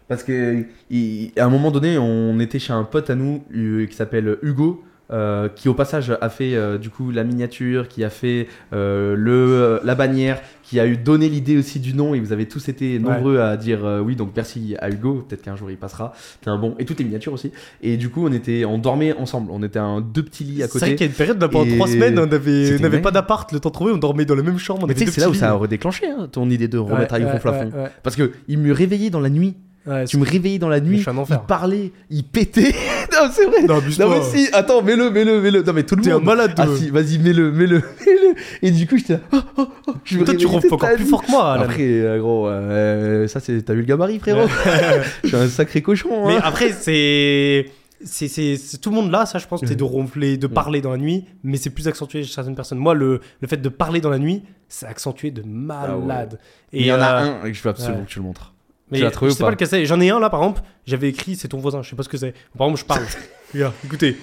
Parce 0.07 0.23
que 0.23 0.63
il- 0.89 1.31
à 1.37 1.45
un 1.45 1.49
moment 1.49 1.71
donné, 1.71 1.97
on 1.97 2.39
était 2.39 2.59
chez 2.59 2.73
un 2.73 2.83
pote 2.83 3.09
à 3.09 3.15
nous 3.15 3.43
euh, 3.55 3.85
qui 3.85 3.95
s'appelle 3.95 4.37
Hugo. 4.41 4.83
euh, 5.11 5.49
qui 5.49 5.67
au 5.69 5.73
passage 5.75 6.17
a 6.21 6.29
fait 6.29 6.55
euh, 6.55 6.77
du 6.79 6.89
coup 6.89 7.11
la 7.11 7.23
miniature, 7.25 7.87
qui 7.89 8.03
a 8.05 8.09
fait 8.09 8.47
euh, 8.71 9.15
le, 9.15 9.31
euh, 9.31 9.79
la 9.83 9.93
bannière, 9.95 10.41
qui 10.63 10.79
a 10.79 10.87
eu 10.87 10.95
donné 10.97 11.27
l'idée 11.29 11.57
aussi 11.57 11.79
du 11.81 11.93
nom 11.93 12.15
et 12.15 12.19
vous 12.21 12.31
avez 12.31 12.47
tous 12.47 12.67
été 12.69 12.97
nombreux 12.99 13.37
à 13.39 13.55
dire 13.57 13.85
euh, 13.85 13.99
oui 13.99 14.15
donc 14.15 14.31
merci 14.35 14.75
à 14.79 14.89
Hugo, 14.89 15.23
peut-être 15.27 15.41
qu'un 15.43 15.57
jour 15.57 15.69
il 15.69 15.77
passera, 15.77 16.13
c'est 16.41 16.49
un 16.49 16.57
bon 16.57 16.73
et 16.79 16.85
toutes 16.85 16.97
les 16.99 17.05
miniatures 17.05 17.33
aussi 17.33 17.51
et 17.83 17.97
du 17.97 18.09
coup 18.09 18.25
on 18.25 18.31
était 18.31 18.63
on 18.65 18.77
dormait 18.79 19.13
ensemble, 19.13 19.51
on 19.51 19.61
était 19.61 19.77
un 19.77 19.99
deux 20.01 20.23
petits 20.23 20.45
lits 20.45 20.63
à 20.63 20.67
C'est 20.67 20.79
vrai 20.79 20.87
côté. 20.91 20.95
qu'il 20.95 21.05
y 21.05 21.09
a 21.09 21.11
une 21.11 21.17
période, 21.17 21.41
là, 21.41 21.49
pendant 21.49 21.65
Et 21.69 21.75
trois 21.75 21.87
semaines, 21.87 22.17
on 22.17 22.23
avait- 22.31 22.65
c'était 22.65 22.79
on 22.79 22.81
n'avait 22.83 22.97
dingue. 22.97 23.03
pas 23.03 23.11
d'appart, 23.11 23.51
le 23.51 23.59
temps 23.59 23.69
de 23.69 23.73
trouver, 23.73 23.91
on 23.91 23.97
dormait 23.97 24.25
dans 24.25 24.35
la 24.35 24.41
même 24.43 24.57
chambre. 24.57 24.83
On 24.83 24.87
Mais 24.87 24.93
avait 24.93 24.99
tu 24.99 24.99
sais 25.01 25.05
que 25.07 25.11
c'est 25.11 25.21
là 25.21 25.27
où 25.27 25.31
petits 25.31 25.39
ça 25.41 25.49
a 25.51 25.53
lits. 25.53 25.59
redéclenché 25.59 26.07
hein, 26.07 26.27
ton 26.31 26.49
idée 26.49 26.69
de 26.69 26.77
remettre 26.77 27.13
à 27.13 27.19
ouais, 27.19 27.39
plafond. 27.39 27.69
ouais, 27.71 27.83
ouais. 27.83 27.89
Parce 28.03 28.15
que 28.15 28.31
il 28.47 28.57
me 28.57 28.71
réveillait 28.73 29.09
dans 29.11 29.19
la 29.21 29.29
nuit, 29.29 29.53
Ouais, 29.85 30.05
tu 30.05 30.17
me 30.17 30.25
réveillais 30.25 30.59
dans 30.59 30.69
la 30.69 30.79
Mais 30.79 30.87
nuit, 30.87 31.05
il 31.05 31.37
parlait, 31.45 31.91
il 32.09 32.23
pétait. 32.23 32.73
non 33.11 33.29
c'est 33.31 33.45
vrai. 33.45 33.63
Non, 33.63 33.81
Non 33.99 34.09
mais 34.09 34.21
si, 34.21 34.47
attends, 34.53 34.81
mets-le, 34.81 35.11
mets-le, 35.11 35.41
mets-le. 35.41 35.61
Non 35.61 35.73
mais 35.73 35.83
tout 35.83 35.95
le 35.97 36.01
T'es 36.01 36.11
un 36.11 36.15
monde. 36.15 36.23
malade. 36.25 36.53
Ah 36.57 36.67
de- 36.67 36.75
si, 36.77 36.89
vas-y, 36.89 37.17
mets-le, 37.17 37.51
mets-le, 37.51 37.75
mets-le. 38.05 38.33
Et 38.61 38.71
du 38.71 38.87
coup, 38.87 38.97
j'étais 38.97 39.13
là. 39.13 39.19
oh, 39.33 39.39
oh, 39.57 39.67
oh, 39.87 39.93
je 40.05 40.19
me 40.19 40.23
Toi, 40.25 40.35
tu 40.35 40.45
ronfles 40.45 40.73
encore 40.73 40.89
plus 40.93 41.05
fort 41.05 41.21
que 41.23 41.31
moi, 41.31 41.53
Alan. 41.53 41.63
Après, 41.63 41.83
euh, 41.83 42.17
gros, 42.19 42.47
euh, 42.47 43.27
ça 43.27 43.41
c'est. 43.41 43.61
T'as 43.61 43.73
vu 43.73 43.81
le 43.81 43.85
gabarit, 43.85 44.19
frérot 44.19 44.47
Je 45.23 45.27
suis 45.27 45.35
un 45.35 45.47
sacré 45.49 45.81
cochon. 45.81 46.27
Mais 46.27 46.35
hein. 46.37 46.41
après, 46.43 46.71
c'est. 46.71 47.65
C'est, 48.05 48.27
c'est, 48.27 48.57
c'est- 48.57 48.77
tout 48.79 48.89
le 48.89 48.95
monde 48.97 49.11
là, 49.11 49.25
ça 49.25 49.39
je 49.39 49.47
pense, 49.47 49.61
c'est 49.65 49.75
de 49.77 49.83
ronfler, 49.83 50.35
de 50.35 50.47
parler 50.47 50.81
dans 50.81 50.91
la 50.91 50.97
nuit, 50.97 51.23
mais 51.43 51.55
c'est 51.55 51.69
plus 51.69 51.87
accentué 51.87 52.23
chez 52.23 52.33
certaines 52.33 52.55
personnes. 52.55 52.77
Moi, 52.77 52.95
le, 52.95 53.21
le 53.39 53.47
fait 53.47 53.55
de 53.57 53.69
parler 53.69 54.01
dans 54.01 54.09
la 54.09 54.19
nuit, 54.19 54.43
c'est 54.67 54.85
accentué 54.85 55.31
de 55.31 55.41
malade. 55.41 56.37
Et 56.73 56.81
il 56.81 56.85
y 56.85 56.91
en 56.91 56.99
a 56.99 57.23
euh, 57.23 57.41
un 57.43 57.45
et 57.45 57.53
je 57.53 57.63
veux 57.63 57.69
absolument 57.69 57.99
ouais. 57.99 58.05
que 58.05 58.09
tu 58.11 58.19
le 58.19 58.25
montres. 58.25 58.52
Mais 58.93 58.99
Tu 58.99 59.03
l'as 59.05 59.11
trouvé 59.11 59.31
je 59.31 59.33
ou 59.33 59.37
sais 59.37 59.41
pas 59.41 59.47
pas 59.47 59.51
lequel 59.51 59.67
c'est. 59.67 59.85
J'en 59.87 59.99
ai 59.99 60.11
un 60.11 60.19
là, 60.19 60.29
par 60.29 60.41
exemple, 60.41 60.61
j'avais 60.85 61.09
écrit, 61.09 61.35
c'est 61.35 61.47
ton 61.47 61.57
voisin, 61.57 61.81
je 61.81 61.89
sais 61.89 61.95
pas 61.95 62.03
ce 62.03 62.09
que 62.09 62.17
c'est. 62.17 62.33
Par 62.55 62.67
exemple, 62.67 62.79
je 62.79 62.85
parle. 62.85 63.05
Regarde, 63.53 63.73
écoutez. 63.83 64.19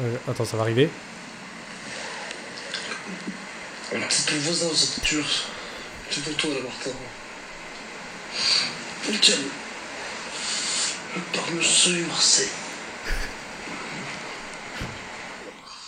Euh, 0.00 0.16
attends, 0.28 0.44
ça 0.44 0.56
va 0.56 0.64
arriver. 0.64 0.90
C'est 4.08 4.26
ton 4.26 4.36
voisin, 4.40 4.66
cette 4.74 4.94
culture. 5.04 5.24
C'est 6.10 6.24
pour 6.24 6.34
toi, 6.34 6.50
la 6.56 6.62
Martin. 6.62 6.90
Tiens. 9.20 9.34
Par 11.32 11.44
le 11.54 11.62
seuil, 11.62 12.02
Marseille. 12.08 12.48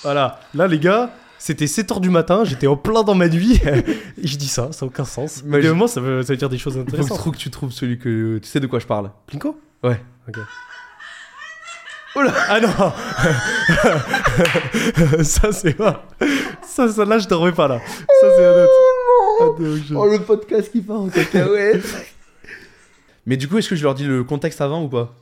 Voilà, 0.04 0.40
là 0.54 0.68
les 0.68 0.78
gars, 0.78 1.10
c'était 1.38 1.66
7h 1.66 2.00
du 2.00 2.10
matin, 2.10 2.44
j'étais 2.44 2.66
en 2.66 2.76
plein 2.76 3.02
dans 3.02 3.14
ma 3.14 3.28
nuit, 3.28 3.60
et 3.66 4.26
je 4.26 4.36
dis 4.36 4.48
ça, 4.48 4.72
ça 4.72 4.84
n'a 4.84 4.90
aucun 4.90 5.04
sens. 5.04 5.42
Mais 5.44 5.62
ça 5.62 6.00
veut, 6.00 6.22
ça 6.22 6.32
veut 6.32 6.36
dire 6.36 6.48
des 6.48 6.58
choses 6.58 6.74
Il 6.74 6.80
faut 6.80 6.84
que, 6.84 6.90
intéressantes. 6.90 7.18
trop 7.18 7.30
que 7.30 7.36
tu 7.38 7.50
trouves 7.50 7.72
celui 7.72 7.98
que. 7.98 8.38
Tu 8.38 8.48
sais 8.48 8.60
de 8.60 8.66
quoi 8.66 8.78
je 8.78 8.86
parle 8.86 9.10
Plinko? 9.26 9.58
Ouais. 9.82 10.00
Ok. 10.28 10.36
Oh 12.16 12.22
là 12.22 12.32
Ah 12.48 12.60
non 12.60 12.68
Ça 15.24 15.52
c'est 15.52 15.74
pas... 15.74 16.06
Ça, 16.66 16.88
ça 16.88 17.04
là 17.04 17.18
je 17.18 17.28
dormais 17.28 17.52
pas 17.52 17.68
là. 17.68 17.78
Ça 17.78 18.26
c'est 18.36 18.44
un 18.44 18.62
autre. 18.64 18.72
Ah, 19.40 19.44
Oh, 19.94 20.06
le 20.10 20.18
podcast 20.20 20.72
qui 20.72 20.80
part 20.80 21.02
en 21.02 21.08
cacahuète 21.08 21.84
Mais 23.26 23.36
du 23.36 23.46
coup, 23.46 23.58
est-ce 23.58 23.68
que 23.68 23.76
je 23.76 23.82
leur 23.84 23.94
dis 23.94 24.04
le 24.04 24.24
contexte 24.24 24.60
avant 24.60 24.82
ou 24.82 24.88
pas? 24.88 25.14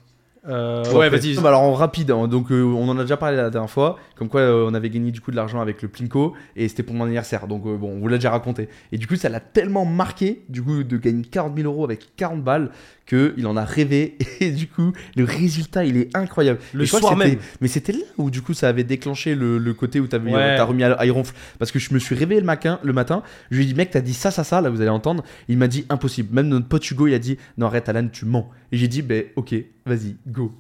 Euh, 0.49 0.85
ouais, 0.93 1.09
vas-y. 1.09 1.37
Alors 1.39 1.63
en 1.63 1.75
rapide, 1.75 2.11
hein, 2.11 2.29
donc 2.29 2.51
euh, 2.53 2.63
on 2.63 2.89
en 2.89 2.99
a 2.99 3.03
déjà 3.03 3.17
parlé 3.17 3.37
la 3.37 3.51
dernière 3.51 3.71
fois, 3.71 3.97
comme 4.15 4.29
quoi 4.29 4.41
euh, 4.43 4.67
on 4.71 4.75
avait 4.75 4.91
gagné 4.91 5.11
du 5.11 5.21
coup 5.21 5.31
de 5.31 5.37
l'argent 5.37 5.61
avec 5.61 5.83
le 5.83 5.89
Plinko 5.89 6.35
et 6.55 6.69
c'était 6.69 6.83
pour 6.85 6.95
mon 6.95 7.05
anniversaire, 7.05 7.47
donc 7.49 7.67
euh, 7.67 7.77
bon, 7.77 7.93
on 7.97 7.99
vous 7.99 8.09
l'a 8.09 8.17
déjà 8.17 8.31
raconté. 8.31 8.69
Et 8.93 8.99
du 8.99 9.07
coup, 9.07 9.17
ça 9.17 9.29
l'a 9.29 9.41
tellement 9.41 9.85
marqué, 9.85 10.43
du 10.49 10.63
coup, 10.63 10.85
de 10.85 10.97
gagner 10.97 11.23
40 11.25 11.57
000 11.57 11.69
euros 11.73 11.85
avec 11.85 12.15
40 12.17 12.43
balles, 12.45 12.71
qu'il 13.07 13.47
en 13.47 13.57
a 13.57 13.65
rêvé 13.65 14.17
et 14.41 14.51
du 14.51 14.67
coup, 14.67 14.93
le 15.15 15.23
résultat 15.25 15.85
il 15.85 15.97
est 15.97 16.17
incroyable. 16.17 16.59
Le 16.75 16.83
Et 16.83 16.87
je 16.87 16.91
crois 16.91 17.01
soir 17.01 17.15
que 17.15 17.19
même. 17.19 17.37
Mais 17.61 17.69
c'était 17.69 17.93
là 17.93 17.99
où 18.19 18.31
du 18.31 18.43
coup 18.43 18.53
ça 18.53 18.69
avait 18.69 18.83
déclenché 18.85 19.35
le, 19.37 19.59
le 19.59 19.75
côté 19.75 20.01
où 20.01 20.07
t'avais, 20.09 20.33
Ouais. 20.33 20.57
t'as 20.57 20.65
remis 20.65 20.83
à 20.83 21.05
iRonfle. 21.07 21.33
Parce 21.61 21.71
que 21.71 21.79
je 21.79 21.95
me 21.95 21.99
suis 22.01 22.15
réveillé 22.17 22.41
le 22.41 22.47
matin, 22.47 22.81
le 22.83 22.93
matin, 22.93 23.23
je 23.51 23.57
lui 23.59 23.65
ai 23.65 23.67
dit, 23.69 23.75
mec, 23.75 23.91
t'as 23.91 24.01
dit 24.01 24.15
ça, 24.15 24.31
ça, 24.33 24.43
ça, 24.45 24.61
là 24.61 24.71
vous 24.71 24.81
allez 24.81 24.91
entendre. 24.91 25.23
Il 25.49 25.57
m'a 25.59 25.69
dit, 25.69 25.87
impossible. 25.89 26.35
Même 26.35 26.49
notre 26.49 26.67
pote 26.67 26.89
Hugo, 26.91 27.07
il 27.07 27.15
a 27.15 27.19
dit, 27.21 27.37
non, 27.59 27.67
arrête, 27.67 27.89
Alan, 27.89 28.09
tu 28.13 28.25
mens. 28.27 28.51
Et 28.73 28.77
j'ai 28.77 28.89
dit, 28.89 29.03
ben 29.03 29.25
ok, 29.37 29.55
vas-y, 29.85 30.17
go. 30.27 30.53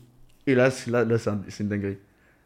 Et 0.47 0.55
là, 0.55 0.71
c'est, 0.71 0.91
là, 0.91 1.05
là 1.05 1.19
c'est, 1.19 1.31
un- 1.31 1.43
une 1.61 1.69
dinguerie. 1.69 1.99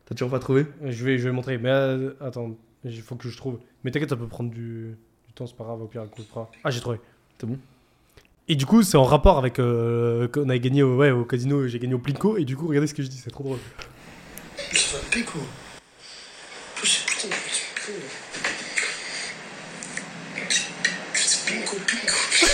T'as 0.06 0.14
toujours 0.14 0.30
pas 0.30 0.38
trouvé? 0.38 0.66
Je 0.84 1.04
vais, 1.04 1.18
je 1.18 1.24
vais 1.28 1.32
montrer. 1.32 1.58
Mais 1.58 1.68
euh, 1.70 2.12
attends, 2.20 2.56
il 2.84 3.00
faut 3.02 3.14
que 3.16 3.28
je 3.28 3.36
trouve. 3.36 3.58
Mais 3.84 3.90
t'inquiète, 3.90 4.10
ça 4.10 4.16
peut 4.16 4.26
prendre 4.26 4.50
du, 4.50 4.96
du 5.26 5.32
temps, 5.34 5.46
c'est 5.46 5.56
pas 5.56 5.64
grave, 5.64 5.82
au 5.82 5.86
pire, 5.86 6.02
on 6.02 6.08
coupera. 6.08 6.50
Ah, 6.64 6.70
j'ai 6.70 6.80
trouvé. 6.80 6.98
C'est 7.38 7.46
bon? 7.46 7.58
Et 8.48 8.56
du 8.56 8.66
coup, 8.66 8.82
c'est 8.82 8.96
en 8.96 9.04
rapport 9.04 9.38
avec. 9.38 9.58
Euh, 9.58 10.26
qu'on 10.28 10.48
a 10.48 10.58
gagné 10.58 10.82
au, 10.82 10.96
ouais, 10.96 11.10
au 11.10 11.24
casino, 11.24 11.68
j'ai 11.68 11.78
gagné 11.78 11.94
au 11.94 11.98
Plinko, 11.98 12.36
et 12.36 12.44
du 12.44 12.56
coup, 12.56 12.66
regardez 12.66 12.86
ce 12.88 12.94
que 12.94 13.02
je 13.02 13.08
dis, 13.08 13.18
c'est 13.18 13.30
trop 13.30 13.44
drôle. 13.44 13.58
Ça 14.72 14.96
va 14.98 15.04
pique 15.10 15.32
ou 15.34 15.38
Poussez, 16.76 17.04
putain, 17.06 17.28
c'est 17.48 17.74
piquant. 17.74 17.98
C'est 21.14 21.46
pinko, 21.54 21.76
pinko, 21.76 22.16
putain. 22.30 22.46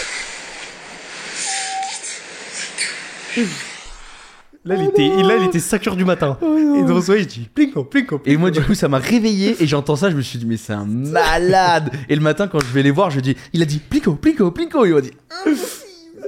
Là, 4.64 4.74
il 4.74 4.84
était, 4.86 5.06
et 5.06 5.22
là, 5.22 5.36
il 5.36 5.44
était 5.44 5.58
5h 5.60 5.94
du 5.94 6.04
matin. 6.04 6.36
Et 6.42 6.82
dans 6.82 6.96
son 6.96 7.00
sommeil, 7.02 7.22
je 7.22 7.28
dis 7.28 7.48
plinko, 7.54 7.84
plinko. 7.84 8.20
Et 8.24 8.36
moi, 8.36 8.50
du 8.50 8.60
coup, 8.60 8.74
ça 8.74 8.88
m'a 8.88 8.98
réveillé 8.98 9.56
et 9.62 9.66
j'entends 9.68 9.94
ça. 9.94 10.10
Je 10.10 10.16
me 10.16 10.22
suis 10.22 10.40
dit, 10.40 10.46
mais 10.46 10.56
c'est 10.56 10.72
un 10.72 10.84
malade. 10.86 11.90
Et 12.08 12.16
le 12.16 12.20
matin, 12.20 12.48
quand 12.48 12.58
je 12.60 12.72
vais 12.72 12.82
les 12.82 12.90
voir, 12.90 13.10
je 13.10 13.20
dis, 13.20 13.36
il 13.52 13.62
a 13.62 13.64
dit 13.64 13.78
Plinko, 13.78 14.14
Plinko, 14.16 14.50
Plinko. 14.50 14.84
Et 14.84 14.88
il 14.88 14.94
m'a 14.96 15.00
dit, 15.02 15.12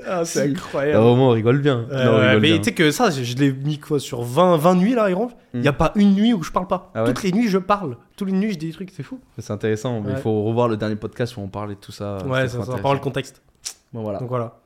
Ah, 0.07 0.25
c'est 0.25 0.45
si. 0.45 0.51
incroyable. 0.53 0.99
Ah, 0.99 1.01
vraiment, 1.01 1.29
on 1.31 1.33
rigole 1.33 1.59
bien. 1.61 1.87
Non, 1.91 1.99
on 2.13 2.21
rigole 2.21 2.41
mais 2.41 2.59
tu 2.59 2.65
sais 2.65 2.73
que 2.75 2.93
ça, 2.93 3.11
je, 3.11 3.25
je 3.25 3.37
l'ai 3.37 3.51
mis 3.53 3.79
quoi 3.79 3.99
sur 3.99 4.23
20, 4.23 4.57
20 4.57 4.75
nuits 4.77 4.95
là, 4.95 5.11
Iron 5.11 5.31
Il 5.53 5.59
Mm. 5.59 5.63
n'y 5.63 5.69
a 5.69 5.73
pas 5.73 5.93
une 5.97 6.15
nuit 6.15 6.33
où 6.33 6.43
je 6.45 6.53
parle 6.53 6.69
pas. 6.69 6.93
Ah 6.95 7.03
ouais 7.03 7.09
Toutes 7.13 7.25
les 7.25 7.33
nuits, 7.33 7.49
je 7.49 7.59
parle. 7.59 7.97
Toutes 8.17 8.29
les 8.29 8.35
nuits, 8.35 8.53
je 8.53 8.59
dis 8.59 8.67
des 8.69 8.73
trucs, 8.73 8.91
c'est 8.97 9.03
fou. 9.03 9.19
C'est 9.37 9.51
intéressant. 9.53 10.01
Mais 10.01 10.11
il 10.11 10.15
Ouais. 10.15 10.21
faut 10.21 10.45
revoir 10.45 10.69
le 10.69 10.77
dernier 10.77 10.95
podcast 10.97 11.37
où 11.37 11.41
on 11.41 11.49
parlait 11.49 11.75
de 11.75 11.81
tout 11.81 11.91
ça. 11.93 12.19
ouais, 12.25 12.47
ça, 12.47 12.63
ça 12.65 12.77
parle 12.79 12.95
le 12.99 13.01
contexte. 13.03 13.43
Bon, 13.93 14.03
voilà. 14.03 14.21
Donc 14.21 14.29
voilà. 14.29 14.59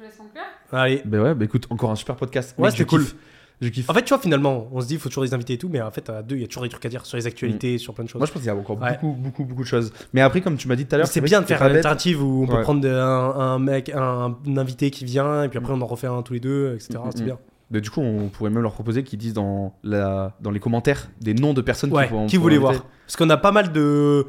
Je 0.00 0.04
vous 0.04 0.10
laisse 0.10 0.16
conclure. 0.16 0.42
Allez. 0.72 1.02
Ben 1.04 1.20
ouais, 1.20 1.34
bah 1.34 1.44
écoute, 1.44 1.66
encore 1.68 1.90
un 1.90 1.96
super 1.96 2.16
podcast. 2.16 2.54
Ouais, 2.56 2.70
c'était 2.70 2.84
cool. 2.84 3.02
kiffe. 3.02 3.16
Je 3.60 3.68
kiffe. 3.68 3.90
En 3.90 3.92
fait, 3.92 4.02
tu 4.02 4.08
vois, 4.14 4.18
finalement, 4.22 4.66
on 4.72 4.80
se 4.80 4.86
dit, 4.86 4.94
il 4.94 5.00
faut 5.00 5.10
toujours 5.10 5.24
des 5.24 5.34
invités 5.34 5.52
et 5.54 5.58
tout, 5.58 5.68
mais 5.68 5.82
en 5.82 5.90
fait, 5.90 6.08
à 6.08 6.22
deux, 6.22 6.36
il 6.36 6.40
y 6.40 6.44
a 6.44 6.46
toujours 6.46 6.62
des 6.62 6.70
trucs 6.70 6.86
à 6.86 6.88
dire 6.88 7.04
sur 7.04 7.18
les 7.18 7.26
actualités, 7.26 7.76
sur 7.76 7.92
plein 7.92 8.04
de 8.04 8.08
choses. 8.08 8.18
Moi, 8.18 8.26
je 8.26 8.32
pense 8.32 8.40
qu'il 8.40 8.46
y 8.48 8.50
a 8.50 8.56
encore 8.56 8.80
Ouais. 8.80 8.92
beaucoup, 8.92 9.12
beaucoup, 9.12 9.44
beaucoup 9.44 9.62
de 9.62 9.66
choses. 9.68 9.92
Mais 10.14 10.22
après, 10.22 10.40
comme 10.40 10.56
tu 10.56 10.66
m'as 10.68 10.76
dit 10.76 10.86
tout 10.86 10.94
à 10.94 10.98
l'heure, 10.98 11.06
c'est 11.06 11.20
bien 11.20 11.42
de 11.42 11.46
faire 11.46 11.60
une 11.62 11.76
alternative 11.76 12.22
où 12.22 12.44
on 12.44 12.46
peut 12.46 12.54
Ouais. 12.54 12.62
prendre 12.62 12.80
de- 12.80 12.88
un, 12.88 12.94
un 13.38 13.58
mec, 13.58 13.90
un, 13.90 14.38
un 14.46 14.56
invité 14.56 14.90
qui 14.90 15.04
vient, 15.04 15.42
et 15.42 15.48
puis 15.50 15.58
après 15.58 15.74
on 15.74 15.80
en 15.82 15.86
refait 15.86 16.06
un 16.06 16.22
tous 16.22 16.32
les 16.32 16.40
deux, 16.40 16.74
etc. 16.74 16.94
Mm, 17.04 17.10
C'est 17.14 17.22
mm. 17.22 17.26
bien. 17.26 17.38
Mais 17.70 17.80
du 17.82 17.90
coup, 17.90 18.00
on 18.00 18.28
pourrait 18.28 18.50
même 18.50 18.62
leur 18.62 18.72
proposer 18.72 19.04
qu'ils 19.04 19.18
disent 19.18 19.34
dans, 19.34 19.74
la... 19.84 20.34
dans 20.40 20.50
les 20.50 20.58
commentaires 20.58 21.08
des 21.20 21.34
noms 21.34 21.52
de 21.52 21.60
personnes 21.60 21.92
Ouais, 21.92 22.08
qui 22.08 22.14
inviter. 22.36 22.56
voir 22.58 22.72
Parce 23.06 23.16
qu'on 23.16 23.28
a 23.30 23.36
pas 23.36 23.52
mal 23.52 23.70
de 23.72 24.26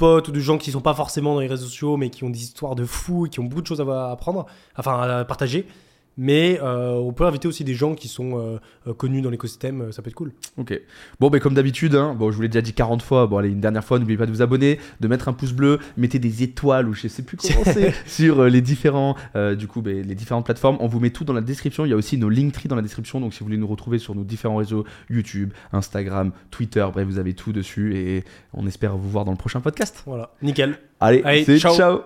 ou 0.00 0.20
de 0.20 0.40
gens 0.40 0.58
qui 0.58 0.70
sont 0.70 0.80
pas 0.80 0.94
forcément 0.94 1.34
dans 1.34 1.40
les 1.40 1.46
réseaux 1.46 1.66
sociaux, 1.66 1.96
mais 1.96 2.10
qui 2.10 2.24
ont 2.24 2.30
des 2.30 2.42
histoires 2.42 2.74
de 2.74 2.84
fous 2.84 3.26
et 3.26 3.28
qui 3.28 3.40
ont 3.40 3.44
beaucoup 3.44 3.62
de 3.62 3.66
choses 3.66 3.80
à 3.80 4.10
apprendre, 4.10 4.46
enfin 4.76 5.00
à 5.00 5.24
partager. 5.24 5.66
Mais 6.16 6.58
euh, 6.62 6.94
on 6.94 7.12
peut 7.12 7.24
inviter 7.24 7.48
aussi 7.48 7.64
des 7.64 7.74
gens 7.74 7.94
qui 7.94 8.08
sont 8.08 8.38
euh, 8.38 8.58
euh, 8.86 8.94
connus 8.94 9.22
dans 9.22 9.30
l'écosystème, 9.30 9.92
ça 9.92 10.02
peut 10.02 10.08
être 10.10 10.14
cool. 10.14 10.32
Ok. 10.58 10.78
Bon, 11.18 11.30
ben 11.30 11.40
comme 11.40 11.54
d'habitude, 11.54 11.94
hein, 11.94 12.14
bon, 12.14 12.30
je 12.30 12.36
vous 12.36 12.42
l'ai 12.42 12.48
déjà 12.48 12.60
dit 12.60 12.72
40 12.72 13.00
fois. 13.02 13.26
Bon, 13.26 13.38
allez, 13.38 13.48
une 13.48 13.60
dernière 13.60 13.84
fois, 13.84 13.98
n'oubliez 13.98 14.18
pas 14.18 14.26
de 14.26 14.30
vous 14.30 14.42
abonner, 14.42 14.78
de 15.00 15.08
mettre 15.08 15.28
un 15.28 15.32
pouce 15.32 15.52
bleu, 15.52 15.78
mettez 15.96 16.18
des 16.18 16.42
étoiles 16.42 16.88
ou 16.88 16.94
je 16.94 17.08
sais 17.08 17.22
plus 17.22 17.36
comment 17.36 17.64
c'est 17.64 17.94
sur 18.06 18.44
les 18.44 18.60
différents, 18.60 19.16
euh, 19.36 19.54
du 19.54 19.66
coup, 19.66 19.82
ben, 19.82 20.06
les 20.06 20.14
différentes 20.14 20.44
plateformes. 20.44 20.76
On 20.80 20.88
vous 20.88 21.00
met 21.00 21.10
tout 21.10 21.24
dans 21.24 21.32
la 21.32 21.40
description. 21.40 21.86
Il 21.86 21.90
y 21.90 21.94
a 21.94 21.96
aussi 21.96 22.18
nos 22.18 22.28
Linktree 22.28 22.68
dans 22.68 22.76
la 22.76 22.82
description. 22.82 23.20
Donc, 23.20 23.32
si 23.32 23.40
vous 23.40 23.46
voulez 23.46 23.58
nous 23.58 23.66
retrouver 23.66 23.98
sur 23.98 24.14
nos 24.14 24.24
différents 24.24 24.56
réseaux, 24.56 24.84
YouTube, 25.08 25.52
Instagram, 25.72 26.32
Twitter, 26.50 26.86
bref, 26.92 27.06
vous 27.06 27.18
avez 27.18 27.34
tout 27.34 27.52
dessus 27.52 27.96
et 27.96 28.24
on 28.52 28.66
espère 28.66 28.96
vous 28.96 29.08
voir 29.08 29.24
dans 29.24 29.32
le 29.32 29.38
prochain 29.38 29.60
podcast. 29.60 30.02
Voilà, 30.06 30.30
nickel. 30.42 30.78
Allez, 31.00 31.22
Allez, 31.24 31.58
ciao. 31.58 31.74
ciao. 31.74 32.00